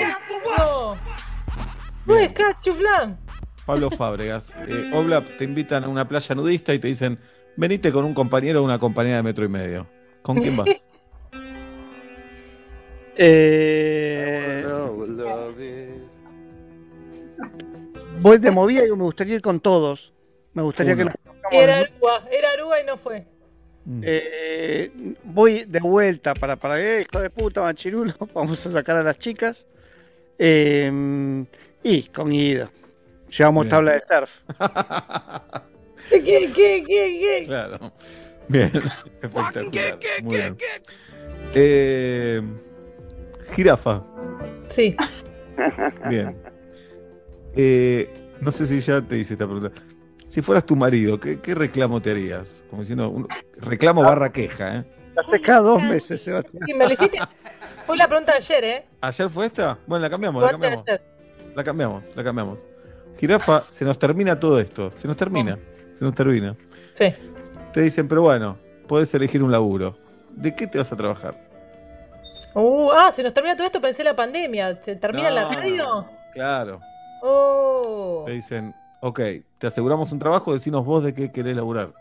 No. 0.58 0.96
No 2.06 2.34
cachuflán. 2.34 3.18
Pablo 3.66 3.90
Fábregas, 3.90 4.56
eh, 4.66 4.90
Oblap 4.94 5.36
te 5.36 5.44
invitan 5.44 5.84
a 5.84 5.88
una 5.88 6.08
playa 6.08 6.34
nudista 6.34 6.72
y 6.72 6.78
te 6.78 6.88
dicen, 6.88 7.20
venite 7.56 7.92
con 7.92 8.04
un 8.06 8.14
compañero 8.14 8.62
o 8.62 8.64
una 8.64 8.78
compañera 8.78 9.18
de 9.18 9.22
metro 9.22 9.44
y 9.44 9.48
medio. 9.48 9.86
¿Con 10.22 10.36
quién 10.40 10.56
vas? 10.56 10.66
Eh, 13.20 14.47
voy 18.20 18.38
de 18.38 18.50
movida 18.50 18.86
y 18.86 18.90
me 18.90 19.02
gustaría 19.04 19.36
ir 19.36 19.42
con 19.42 19.60
todos. 19.60 20.12
Me 20.54 20.62
gustaría 20.62 20.96
que 20.96 21.04
nos 21.04 21.14
Era 21.50 21.78
Aruba, 21.78 22.28
era 22.30 22.50
Aruba 22.50 22.80
y 22.80 22.86
no 22.86 22.96
fue. 22.96 23.26
Eh, 24.02 24.90
voy 25.24 25.64
de 25.64 25.80
vuelta 25.80 26.34
para, 26.34 26.56
para 26.56 26.78
eh, 26.78 27.06
hijo 27.08 27.22
de 27.22 27.30
puta, 27.30 27.62
machirulo. 27.62 28.14
Vamos 28.34 28.64
a 28.66 28.70
sacar 28.70 28.96
a 28.96 29.02
las 29.02 29.18
chicas. 29.18 29.66
Eh, 30.38 31.44
y 31.82 32.02
con 32.04 32.30
Guido. 32.30 32.70
Llevamos 33.30 33.64
Bien. 33.64 33.70
tabla 33.70 33.92
de 33.92 34.00
surf. 34.00 34.30
¿Qué, 36.10 36.22
qué, 36.22 36.52
qué, 36.52 36.84
qué? 36.86 37.44
Claro. 37.46 37.92
Bien, 38.48 38.72
espectacular. 39.22 39.68
Muy 40.22 40.36
bien. 40.36 40.56
Eh, 41.54 42.42
jirafa. 43.54 44.02
Sí. 44.68 44.96
Bien. 46.08 46.36
Eh, 47.60 48.08
no 48.40 48.52
sé 48.52 48.66
si 48.66 48.80
ya 48.80 49.02
te 49.02 49.18
hice 49.18 49.32
esta 49.34 49.44
pregunta. 49.44 49.72
Si 50.28 50.42
fueras 50.42 50.64
tu 50.64 50.76
marido, 50.76 51.18
¿qué, 51.18 51.40
qué 51.40 51.56
reclamo 51.56 52.00
te 52.00 52.12
harías? 52.12 52.62
Como 52.70 52.82
diciendo, 52.82 53.08
un 53.08 53.26
reclamo 53.56 54.02
barra 54.02 54.30
queja, 54.30 54.76
¿eh? 54.76 54.84
La 55.16 55.22
seca 55.22 55.58
dos 55.58 55.82
meses, 55.82 56.22
Sebastián. 56.22 56.62
Sí, 56.64 56.74
me 56.74 56.86
lo 56.86 56.92
hiciste. 56.92 57.18
Fue 57.84 57.96
la 57.96 58.06
pregunta 58.06 58.32
de 58.32 58.38
ayer, 58.38 58.64
¿eh? 58.64 58.84
¿Ayer 59.00 59.28
fue 59.28 59.46
esta? 59.46 59.76
Bueno, 59.88 60.02
la 60.04 60.10
cambiamos, 60.10 60.40
la 60.40 60.50
cambiamos. 60.52 60.84
La 61.56 61.64
cambiamos, 61.64 62.04
la 62.14 62.22
cambiamos. 62.22 62.64
Jirafa, 63.18 63.64
se 63.70 63.84
nos 63.84 63.98
termina 63.98 64.38
todo 64.38 64.60
esto. 64.60 64.92
Se 64.92 65.08
nos 65.08 65.16
termina. 65.16 65.58
Se 65.94 66.04
nos 66.04 66.14
termina. 66.14 66.54
Sí. 66.92 67.12
Te 67.72 67.80
dicen, 67.80 68.06
pero 68.06 68.22
bueno, 68.22 68.56
podés 68.86 69.12
elegir 69.14 69.42
un 69.42 69.50
laburo. 69.50 69.96
¿De 70.30 70.54
qué 70.54 70.68
te 70.68 70.78
vas 70.78 70.92
a 70.92 70.96
trabajar? 70.96 71.34
Uh, 72.54 72.92
ah, 72.92 73.10
se 73.10 73.24
nos 73.24 73.34
termina 73.34 73.56
todo 73.56 73.66
esto, 73.66 73.80
pensé 73.80 74.04
la 74.04 74.14
pandemia. 74.14 74.80
¿Se 74.84 74.94
termina 74.94 75.30
No. 75.30 75.34
la 75.34 75.48
radio? 75.48 76.06
Claro. 76.32 76.80
Oh. 77.22 78.22
Te 78.26 78.32
dicen, 78.32 78.74
ok, 79.00 79.20
te 79.58 79.66
aseguramos 79.66 80.12
un 80.12 80.18
trabajo, 80.18 80.52
decinos 80.52 80.84
vos 80.84 81.02
de 81.04 81.14
qué 81.14 81.30
querés 81.32 81.56
laburar. 81.56 81.92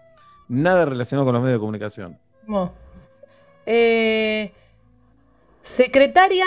Nada 0.48 0.86
relacionado 0.86 1.26
con 1.26 1.34
los 1.34 1.44
medios 1.44 1.58
de 1.58 1.60
comunicación. 1.60 2.18
No. 2.48 2.72
Eh, 3.66 4.52
secretaria. 5.62 6.46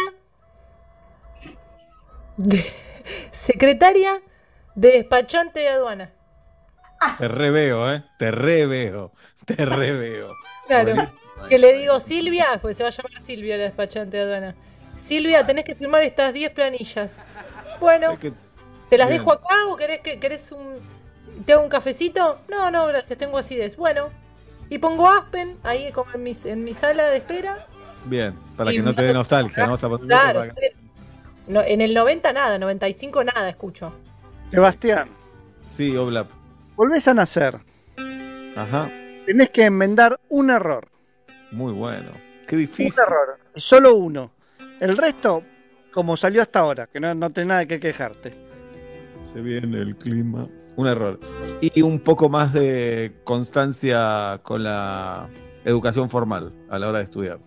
de- 2.36 2.64
secretaria 3.32 4.20
de 4.74 4.92
despachante 4.92 5.60
de 5.60 5.68
aduana. 5.68 6.10
Te 7.18 7.28
reveo, 7.28 7.92
¿eh? 7.92 8.04
Te 8.18 8.30
reveo. 8.30 9.12
Te 9.44 9.64
reveo. 9.64 10.34
Claro. 10.66 10.94
Buenísimo. 10.94 11.48
Que 11.48 11.58
le 11.58 11.74
digo 11.78 11.98
Silvia, 11.98 12.46
pues 12.62 12.76
se 12.76 12.84
va 12.84 12.90
a 12.90 12.92
llamar 12.92 13.20
Silvia 13.22 13.56
la 13.56 13.64
despachante 13.64 14.16
de 14.18 14.22
aduana. 14.22 14.54
Silvia, 15.04 15.44
tenés 15.44 15.64
que 15.64 15.74
firmar 15.74 16.04
estas 16.04 16.32
10 16.32 16.52
planillas. 16.52 17.24
Bueno, 17.80 18.16
¿te 18.90 18.98
las 18.98 19.08
Bien. 19.08 19.20
dejo 19.20 19.32
acá 19.32 19.66
o 19.68 19.76
querés 19.76 20.00
que 20.00 20.18
querés 20.20 20.52
un 20.52 20.78
te 21.46 21.52
hago 21.54 21.62
un 21.62 21.70
cafecito? 21.70 22.40
No, 22.48 22.70
no, 22.70 22.86
gracias, 22.86 23.18
tengo 23.18 23.38
acidez. 23.38 23.76
Bueno, 23.76 24.08
y 24.68 24.78
pongo 24.78 25.08
Aspen 25.08 25.56
ahí 25.62 25.90
como 25.92 26.12
en 26.12 26.22
mi, 26.22 26.32
en 26.44 26.64
mi 26.64 26.74
sala 26.74 27.04
de 27.06 27.16
espera. 27.18 27.66
Bien, 28.04 28.34
para 28.56 28.72
Y 28.72 28.76
que 28.76 28.82
no 28.82 28.94
te 28.94 29.02
dé 29.02 29.12
nostalgia, 29.12 29.64
¿no? 29.66 29.72
Vas 29.72 29.84
a 29.84 29.88
Claro, 30.06 30.40
para-. 30.40 30.52
No, 31.46 31.62
en 31.62 31.80
el 31.80 31.94
90 31.94 32.32
nada, 32.32 32.58
95 32.58 33.24
nada 33.24 33.48
escucho. 33.48 33.92
Sebastián, 34.50 35.08
Sí, 35.70 35.96
Oblap. 35.96 36.28
volvés 36.76 37.06
a 37.08 37.14
nacer. 37.14 37.58
Ajá. 38.56 38.90
Tenés 39.26 39.50
que 39.50 39.64
enmendar 39.64 40.18
un 40.28 40.50
error. 40.50 40.88
Muy 41.52 41.72
bueno. 41.72 42.10
Qué 42.46 42.56
difícil. 42.56 42.92
Un 42.96 43.02
error. 43.02 43.38
Solo 43.56 43.94
uno. 43.94 44.32
El 44.80 44.96
resto, 44.96 45.42
como 45.92 46.16
salió 46.16 46.42
hasta 46.42 46.60
ahora, 46.60 46.86
que 46.86 46.98
no, 47.00 47.14
no 47.14 47.30
tenés 47.30 47.48
nada 47.48 47.66
que 47.66 47.78
quejarte. 47.78 48.34
Se 49.24 49.40
viene 49.40 49.78
el 49.80 49.96
clima. 49.96 50.48
Un 50.76 50.86
error. 50.86 51.20
Y 51.60 51.82
un 51.82 52.00
poco 52.00 52.28
más 52.28 52.52
de 52.52 53.12
constancia 53.24 54.40
con 54.42 54.62
la 54.64 55.28
educación 55.64 56.08
formal 56.08 56.52
a 56.70 56.78
la 56.78 56.88
hora 56.88 56.98
de 56.98 57.04
estudiar. 57.04 57.38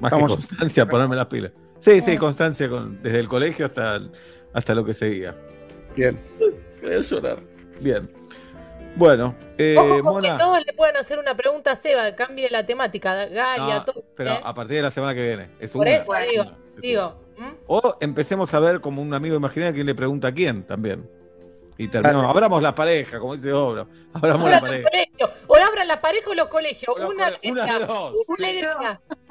Más 0.00 0.12
Estamos- 0.12 0.30
que 0.30 0.36
constancia, 0.36 0.86
ponerme 0.86 1.16
las 1.16 1.26
pilas. 1.26 1.52
Sí, 1.78 2.00
sí, 2.00 2.16
constancia 2.16 2.68
con, 2.68 3.00
desde 3.02 3.20
el 3.20 3.28
colegio 3.28 3.66
hasta, 3.66 4.00
hasta 4.52 4.74
lo 4.74 4.84
que 4.84 4.94
seguía. 4.94 5.34
Bien. 5.96 6.18
Quería 6.80 7.00
llorar. 7.00 7.38
Bien. 7.80 8.10
Bueno, 8.96 9.34
eh, 9.56 9.74
Ojo 9.78 9.88
con 10.02 10.14
Mona. 10.14 10.32
que 10.36 10.42
todos 10.42 10.66
le 10.66 10.72
puedan 10.74 10.96
hacer 10.96 11.18
una 11.18 11.34
pregunta 11.36 11.72
a 11.72 11.76
Seba, 11.76 12.14
cambie 12.14 12.50
la 12.50 12.66
temática, 12.66 13.26
Galia, 13.26 13.76
No, 13.78 13.84
todo. 13.84 14.04
pero 14.16 14.32
¿eh? 14.32 14.40
a 14.42 14.52
partir 14.54 14.76
de 14.76 14.82
la 14.82 14.90
semana 14.90 15.14
que 15.14 15.22
viene. 15.22 15.48
Es 15.60 15.72
Por 15.72 15.82
una. 15.86 15.96
eso 15.96 16.12
digo, 16.30 16.44
digo, 16.78 17.21
O 17.66 17.96
empecemos 18.00 18.52
a 18.54 18.60
ver 18.60 18.80
como 18.80 19.00
un 19.02 19.14
amigo 19.14 19.36
imaginario 19.36 19.74
quién 19.74 19.86
le 19.86 19.94
pregunta 19.94 20.28
a 20.28 20.32
quién 20.32 20.62
también. 20.64 21.08
Y 21.78 21.88
terminamos. 21.88 22.26
Abramos 22.30 22.62
la 22.62 22.74
pareja, 22.74 23.18
como 23.18 23.34
dice 23.34 23.52
Obra. 23.52 23.86
Abramos 24.12 24.50
la 24.50 24.58
abran 24.58 24.82
pareja. 24.82 25.08
o 25.46 25.56
abran 25.56 25.88
la 25.88 26.00
pareja 26.00 26.30
o 26.30 26.34
los 26.34 26.48
colegios, 26.48 26.94
una 26.96 27.32
una 27.42 27.66
de 27.78 27.86
dos. 27.86 28.14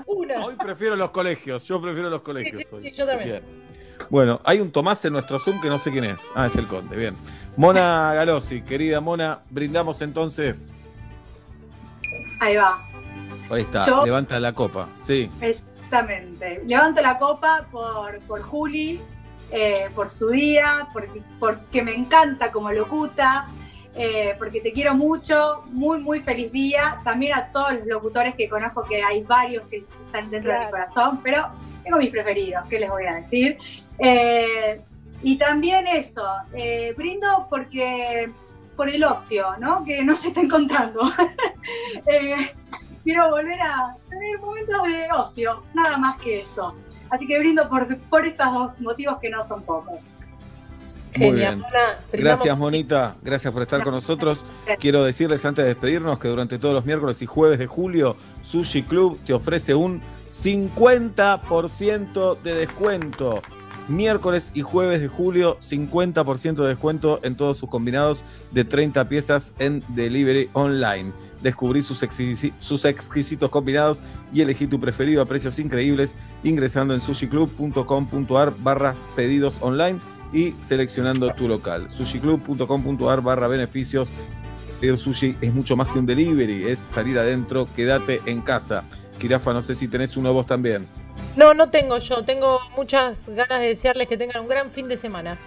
una. 0.08 0.46
Hoy 0.46 0.56
prefiero 0.56 0.96
los 0.96 1.12
colegios. 1.12 1.64
Yo 1.66 1.82
prefiero 1.82 2.10
los 2.10 2.22
colegios. 2.22 2.60
Sí, 2.60 2.66
sí, 2.82 2.92
yo 2.92 3.06
también. 3.06 3.30
Bien. 3.30 3.44
Bueno, 4.10 4.42
hay 4.44 4.60
un 4.60 4.72
Tomás 4.72 5.06
en 5.06 5.14
nuestro 5.14 5.40
Zoom 5.40 5.62
que 5.62 5.70
no 5.70 5.78
sé 5.78 5.92
quién 5.92 6.06
es. 6.06 6.20
Ah, 6.34 6.48
es 6.48 6.56
el 6.56 6.68
conde. 6.68 6.98
Bien. 6.98 7.16
Mona 7.56 8.14
Galossi, 8.16 8.62
querida 8.64 9.00
Mona, 9.00 9.42
brindamos 9.50 10.02
entonces. 10.02 10.74
Ahí 12.40 12.56
va. 12.56 12.82
Ahí 13.52 13.62
está, 13.62 13.86
Yo- 13.86 14.04
levanta 14.06 14.40
la 14.40 14.54
copa. 14.54 14.88
Sí. 15.06 15.30
Exactamente. 15.92 16.62
Levanto 16.66 17.02
la 17.02 17.18
copa 17.18 17.68
por, 17.70 18.18
por 18.20 18.42
Juli, 18.42 19.02
eh, 19.52 19.90
por 19.94 20.10
su 20.10 20.30
día, 20.30 20.88
porque, 20.94 21.22
porque 21.38 21.84
me 21.84 21.94
encanta 21.94 22.50
como 22.50 22.72
locuta, 22.72 23.46
eh, 23.94 24.34
porque 24.38 24.62
te 24.62 24.72
quiero 24.72 24.96
mucho, 24.96 25.64
muy, 25.66 26.00
muy 26.00 26.22
feliz 26.22 26.50
día. 26.50 27.02
También 27.04 27.34
a 27.34 27.52
todos 27.52 27.74
los 27.74 27.88
locutores 27.88 28.36
que 28.36 28.48
conozco, 28.48 28.86
que 28.86 29.04
hay 29.04 29.22
varios 29.24 29.68
que 29.68 29.78
están 29.78 30.32
dentro 30.32 30.54
de 30.54 30.60
mi 30.60 30.72
corazón, 30.72 31.20
pero 31.22 31.50
tengo 31.84 31.98
mis 31.98 32.10
preferidos, 32.10 32.66
¿qué 32.70 32.80
les 32.80 32.90
voy 32.90 33.06
a 33.06 33.16
decir? 33.16 33.58
Eh, 34.00 34.80
y 35.24 35.38
también 35.38 35.88
eso, 35.88 36.26
brindo 36.96 37.48
porque 37.50 38.32
por 38.78 38.90
el 38.90 39.04
ocio, 39.04 39.58
¿no? 39.60 39.84
Que 39.84 40.06
no 40.06 40.16
se 40.16 40.30
está 40.30 40.40
encontrando. 40.40 41.02
Quiero 43.04 43.32
volver 43.32 43.60
a 43.62 43.96
tener 44.22 44.40
momentos 44.40 44.84
de 44.84 45.08
ocio, 45.12 45.64
nada 45.74 45.98
más 45.98 46.22
que 46.22 46.42
eso. 46.42 46.76
Así 47.10 47.26
que 47.28 47.40
brindo 47.40 47.68
por, 47.68 47.98
por 48.10 48.26
estos 48.26 48.54
dos 48.54 48.82
motivos 48.82 49.18
que 49.20 49.30
no 49.30 49.44
son 49.44 49.64
pocos. 49.64 50.00
Muy 51.18 51.28
Genial, 51.28 51.56
bien. 51.56 52.24
Gracias, 52.24 52.58
Monita. 52.58 53.16
Gracias 53.22 53.52
por 53.52 53.64
estar 53.64 53.84
con 53.84 53.94
nosotros. 53.94 54.40
Quiero 54.80 55.04
decirles 55.04 55.44
antes 55.44 55.66
de 55.66 55.70
despedirnos 55.70 56.20
que 56.20 56.30
durante 56.30 56.58
todos 56.58 56.74
los 56.74 56.86
miércoles 56.86 57.22
y 57.22 57.26
jueves 57.26 57.60
de 57.60 57.68
julio, 57.68 58.16
Sushi 58.44 58.84
Club 58.84 59.20
te 59.26 59.34
ofrece 59.34 59.76
un 59.76 60.00
50% 60.32 62.42
de 62.42 62.56
descuento. 62.56 63.42
Miércoles 63.90 64.52
y 64.54 64.62
jueves 64.62 65.02
de 65.02 65.10
julio, 65.10 65.58
50% 65.60 66.56
de 66.56 66.68
descuento 66.70 67.20
en 67.24 67.36
todos 67.36 67.58
sus 67.58 67.70
combinados 67.70 68.24
de 68.52 68.64
30 68.64 69.10
piezas 69.10 69.54
en 69.60 69.84
delivery 69.90 70.50
online. 70.54 71.12
Descubrí 71.42 71.82
sus, 71.82 72.04
exquisi- 72.04 72.54
sus 72.60 72.86
exquisitos 72.86 73.50
combinados 73.50 74.02
y 74.34 74.42
elegí 74.42 74.68
tu 74.68 74.80
preferido 74.80 75.22
a 75.22 75.26
precios 75.26 75.58
increíbles 75.60 76.16
ingresando 76.44 76.94
en 76.94 77.02
sushiclub.com.ar 77.02 78.54
barra 78.60 78.94
pedidos 79.16 79.58
online 79.62 80.00
y 80.34 80.52
seleccionando 80.62 81.34
tu 81.34 81.48
local. 81.48 81.88
sushiclub.com.ar 81.92 83.22
barra 83.22 83.48
beneficios. 83.48 84.10
Pedir 84.80 84.98
sushi 84.98 85.36
es 85.42 85.54
mucho 85.54 85.76
más 85.76 85.88
que 85.90 86.00
un 86.00 86.06
delivery, 86.08 86.64
es 86.68 86.80
salir 86.80 87.20
adentro, 87.20 87.68
quédate 87.76 88.22
en 88.26 88.42
casa. 88.42 88.84
Kirafa, 89.20 89.54
no 89.54 89.62
sé 89.62 89.76
si 89.76 89.88
tenés 89.88 90.18
uno 90.18 90.34
vos 90.34 90.48
también. 90.48 90.88
No, 91.36 91.54
no 91.54 91.70
tengo 91.70 92.00
yo, 92.00 92.24
tengo 92.26 92.60
muchas 92.76 93.30
ganas 93.30 93.60
de 93.62 93.68
desearles 93.68 94.08
que 94.08 94.18
tengan 94.18 94.42
un 94.42 94.48
gran 94.48 94.70
fin 94.70 94.88
de 94.88 94.98
semana. 94.98 95.38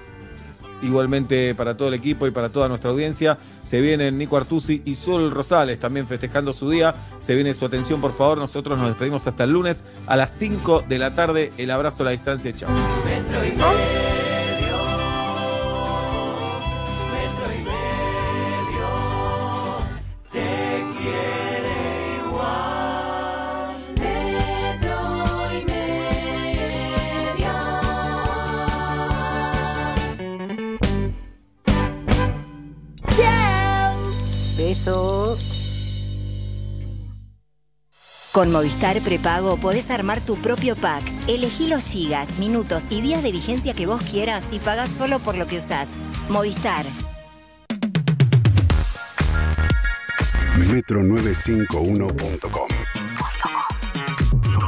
Igualmente 0.84 1.54
para 1.54 1.76
todo 1.76 1.88
el 1.88 1.94
equipo 1.94 2.26
y 2.26 2.30
para 2.30 2.50
toda 2.50 2.68
nuestra 2.68 2.90
audiencia, 2.90 3.38
se 3.64 3.80
vienen 3.80 4.18
Nico 4.18 4.36
Artusi 4.36 4.82
y 4.84 4.94
Sol 4.94 5.30
Rosales 5.30 5.78
también 5.78 6.06
festejando 6.06 6.52
su 6.52 6.70
día. 6.70 6.94
Se 7.20 7.34
viene 7.34 7.54
su 7.54 7.64
atención, 7.64 8.00
por 8.00 8.16
favor. 8.16 8.38
Nosotros 8.38 8.78
nos 8.78 8.88
despedimos 8.88 9.26
hasta 9.26 9.44
el 9.44 9.50
lunes 9.50 9.82
a 10.06 10.16
las 10.16 10.32
5 10.32 10.84
de 10.88 10.98
la 10.98 11.14
tarde. 11.14 11.52
El 11.56 11.70
abrazo 11.70 12.02
a 12.02 12.06
la 12.06 12.10
distancia 12.12 12.52
chao. 12.52 12.70
Con 38.32 38.52
Movistar 38.52 39.00
Prepago 39.00 39.56
podés 39.56 39.90
armar 39.90 40.20
tu 40.20 40.36
propio 40.36 40.76
pack. 40.76 41.02
Elegí 41.26 41.68
los 41.68 41.86
gigas, 41.86 42.38
minutos 42.38 42.82
y 42.90 43.00
días 43.00 43.22
de 43.22 43.32
vigencia 43.32 43.72
que 43.72 43.86
vos 43.86 44.02
quieras 44.02 44.44
y 44.50 44.58
pagás 44.58 44.90
solo 44.98 45.20
por 45.20 45.36
lo 45.36 45.46
que 45.46 45.56
usás. 45.58 45.88
Movistar. 46.28 46.84
Metro951.com 50.56 52.68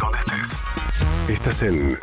Donde 0.00 0.18
estés. 0.18 0.56
Estás 1.28 1.62
en 1.62 1.98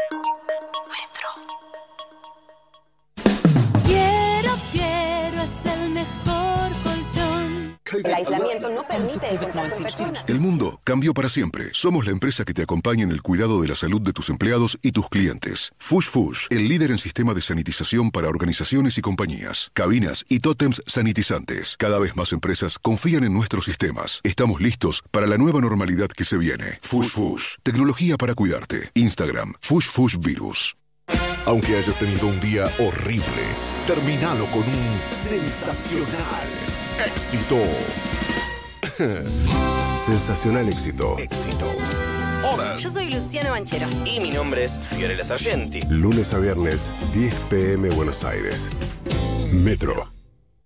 el 7.97 8.13
aislamiento 8.13 8.69
no 8.69 8.87
permite 8.87 9.29
el 9.29 9.37
contacto 9.37 9.77
en 9.77 9.83
persona. 9.83 10.23
El 10.27 10.39
mundo 10.39 10.79
cambió 10.83 11.13
para 11.13 11.29
siempre. 11.29 11.69
Somos 11.73 12.05
la 12.05 12.11
empresa 12.11 12.45
que 12.45 12.53
te 12.53 12.63
acompaña 12.63 13.03
en 13.03 13.11
el 13.11 13.21
cuidado 13.21 13.61
de 13.61 13.67
la 13.67 13.75
salud 13.75 14.01
de 14.01 14.13
tus 14.13 14.29
empleados 14.29 14.77
y 14.81 14.91
tus 14.91 15.09
clientes. 15.09 15.71
Fush 15.77 16.09
Fush, 16.09 16.47
el 16.49 16.67
líder 16.67 16.91
en 16.91 16.97
sistema 16.97 17.33
de 17.33 17.41
sanitización 17.41 18.11
para 18.11 18.29
organizaciones 18.29 18.97
y 18.97 19.01
compañías, 19.01 19.69
cabinas 19.73 20.25
y 20.29 20.39
tótems 20.39 20.81
sanitizantes. 20.85 21.75
Cada 21.77 21.99
vez 21.99 22.15
más 22.15 22.31
empresas 22.33 22.79
confían 22.79 23.23
en 23.23 23.33
nuestros 23.33 23.65
sistemas. 23.65 24.21
Estamos 24.23 24.61
listos 24.61 25.03
para 25.11 25.27
la 25.27 25.37
nueva 25.37 25.61
normalidad 25.61 26.09
que 26.09 26.25
se 26.25 26.37
viene. 26.37 26.77
Fush 26.81 27.09
Fush, 27.09 27.55
tecnología 27.63 28.17
para 28.17 28.33
cuidarte. 28.33 28.91
Instagram, 28.93 29.53
Fush 29.61 29.87
Fush 29.87 30.17
Virus. 30.17 30.75
Aunque 31.45 31.77
hayas 31.77 31.97
tenido 31.97 32.27
un 32.27 32.39
día 32.39 32.71
horrible, 32.79 33.43
terminalo 33.85 34.49
con 34.51 34.63
un 34.63 35.01
sensacional 35.11 36.62
éxito. 36.99 37.57
Sensacional 39.97 40.69
éxito. 40.69 41.17
Éxito. 41.17 41.65
Hola. 42.43 42.77
Yo 42.77 42.91
soy 42.91 43.09
Luciano 43.09 43.49
Banchero. 43.51 43.87
Y 44.05 44.19
mi 44.19 44.31
nombre 44.31 44.65
es 44.65 44.77
Fiorella 44.77 45.23
Sargenti. 45.23 45.81
Lunes 45.89 46.33
a 46.33 46.39
viernes, 46.39 46.91
10 47.13 47.33
pm 47.49 47.89
Buenos 47.91 48.23
Aires. 48.23 48.69
Metro. 49.53 50.07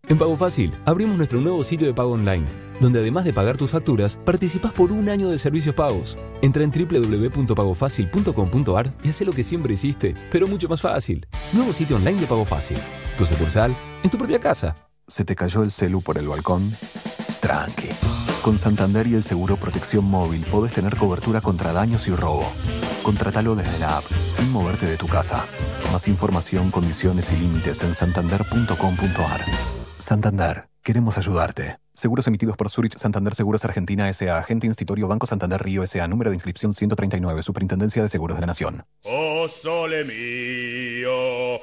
En 0.10 0.18
Pago 0.18 0.38
Fácil 0.38 0.74
abrimos 0.86 1.18
nuestro 1.18 1.42
nuevo 1.42 1.66
sitio 1.66 1.86
de 1.86 1.94
pago 1.94 2.14
online, 2.14 2.46
donde 2.80 3.00
además 3.00 3.26
de 3.26 3.34
pagar 3.34 3.58
tus 3.58 3.72
facturas, 3.72 4.16
participas 4.16 4.72
por 4.72 4.94
un 4.94 5.10
año 5.10 5.30
de 5.30 5.38
servicios 5.38 5.76
pagos. 5.76 6.16
Entra 6.42 6.64
en 6.64 6.72
www.pagofacil.com.ar 6.72 8.94
y 9.04 9.10
haz 9.10 9.20
lo 9.22 9.34
que 9.34 9.44
siempre 9.44 9.74
hiciste, 9.74 10.16
pero 10.32 10.48
mucho 10.48 10.70
más 10.70 10.80
fácil. 10.80 11.28
Nuevo 11.52 11.74
sitio 11.74 11.98
online 11.98 12.22
de 12.22 12.28
Pago 12.28 12.46
Fácil. 12.46 12.78
Tu 13.18 13.26
sucursal 13.26 13.76
en 14.04 14.10
tu 14.10 14.18
propia 14.18 14.40
casa. 14.40 14.87
¿Se 15.08 15.24
te 15.24 15.36
cayó 15.36 15.64
el 15.64 15.72
celu 15.72 16.02
por 16.02 16.18
el 16.18 16.28
balcón? 16.28 16.76
Tranqui. 17.40 17.88
Con 18.44 18.58
Santander 18.58 19.08
y 19.08 19.16
el 19.16 19.24
seguro 19.24 19.56
Protección 19.56 20.04
Móvil 20.04 20.46
podés 20.52 20.74
tener 20.74 20.98
cobertura 20.98 21.40
contra 21.40 21.72
daños 21.72 22.08
y 22.08 22.12
robo. 22.12 22.46
Contratalo 23.04 23.56
desde 23.56 23.80
la 23.80 23.98
app, 23.98 24.04
sin 24.26 24.52
moverte 24.52 24.86
de 24.86 24.98
tu 24.98 25.08
casa. 25.08 25.46
Más 25.94 26.10
información, 26.10 26.72
condiciones 26.72 27.32
y 27.32 27.38
límites 27.38 27.82
en 27.84 27.96
santander.com.ar. 27.96 29.46
Santander, 29.98 30.68
queremos 30.84 31.18
ayudarte. 31.18 31.78
Seguros 31.94 32.28
emitidos 32.28 32.58
por 32.58 32.70
Zurich 32.70 32.98
Santander 32.98 33.34
Seguros 33.34 33.64
Argentina 33.66 34.10
S.A. 34.10 34.38
Agente 34.38 34.68
Institutorio 34.68 35.08
Banco 35.08 35.26
Santander 35.26 35.64
Río 35.64 35.84
S.A. 35.84 36.08
Número 36.08 36.30
de 36.32 36.36
inscripción 36.36 36.74
139. 36.74 37.42
Superintendencia 37.44 38.04
de 38.04 38.10
Seguros 38.10 38.38
de 38.38 38.42
la 38.42 38.48
Nación. 38.48 38.86
Oh 39.04 39.48
sole 39.48 40.04
mio, 40.04 41.60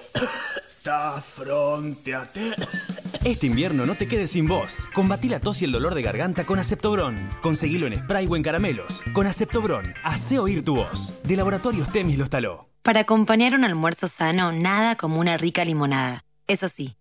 Este 3.25 3.47
invierno 3.47 3.87
no 3.87 3.95
te 3.95 4.07
quedes 4.07 4.33
sin 4.33 4.47
voz. 4.47 4.87
Combatí 4.93 5.31
la 5.31 5.41
tos 5.41 5.63
y 5.63 5.65
el 5.65 5.73
dolor 5.73 5.95
de 5.95 6.03
garganta 6.03 6.45
con 6.45 6.59
Aceptobron. 6.59 7.17
Conseguilo 7.41 7.87
en 7.87 7.97
spray 7.97 8.27
o 8.29 8.37
en 8.37 8.43
caramelos. 8.43 9.03
Con 9.15 9.27
Aceptobron, 9.27 9.95
hace 10.03 10.39
oír 10.39 10.63
tu 10.63 10.77
voz. 10.77 11.15
De 11.23 11.37
Laboratorios 11.37 11.91
Temis 11.91 12.19
lo 12.19 12.25
instaló. 12.25 12.69
Para 12.83 13.01
acompañar 13.01 13.55
un 13.55 13.65
almuerzo 13.65 14.09
sano, 14.09 14.53
nada 14.53 14.97
como 14.97 15.21
una 15.21 15.39
rica 15.39 15.65
limonada. 15.65 16.23
Eso 16.47 16.69
sí, 16.69 16.93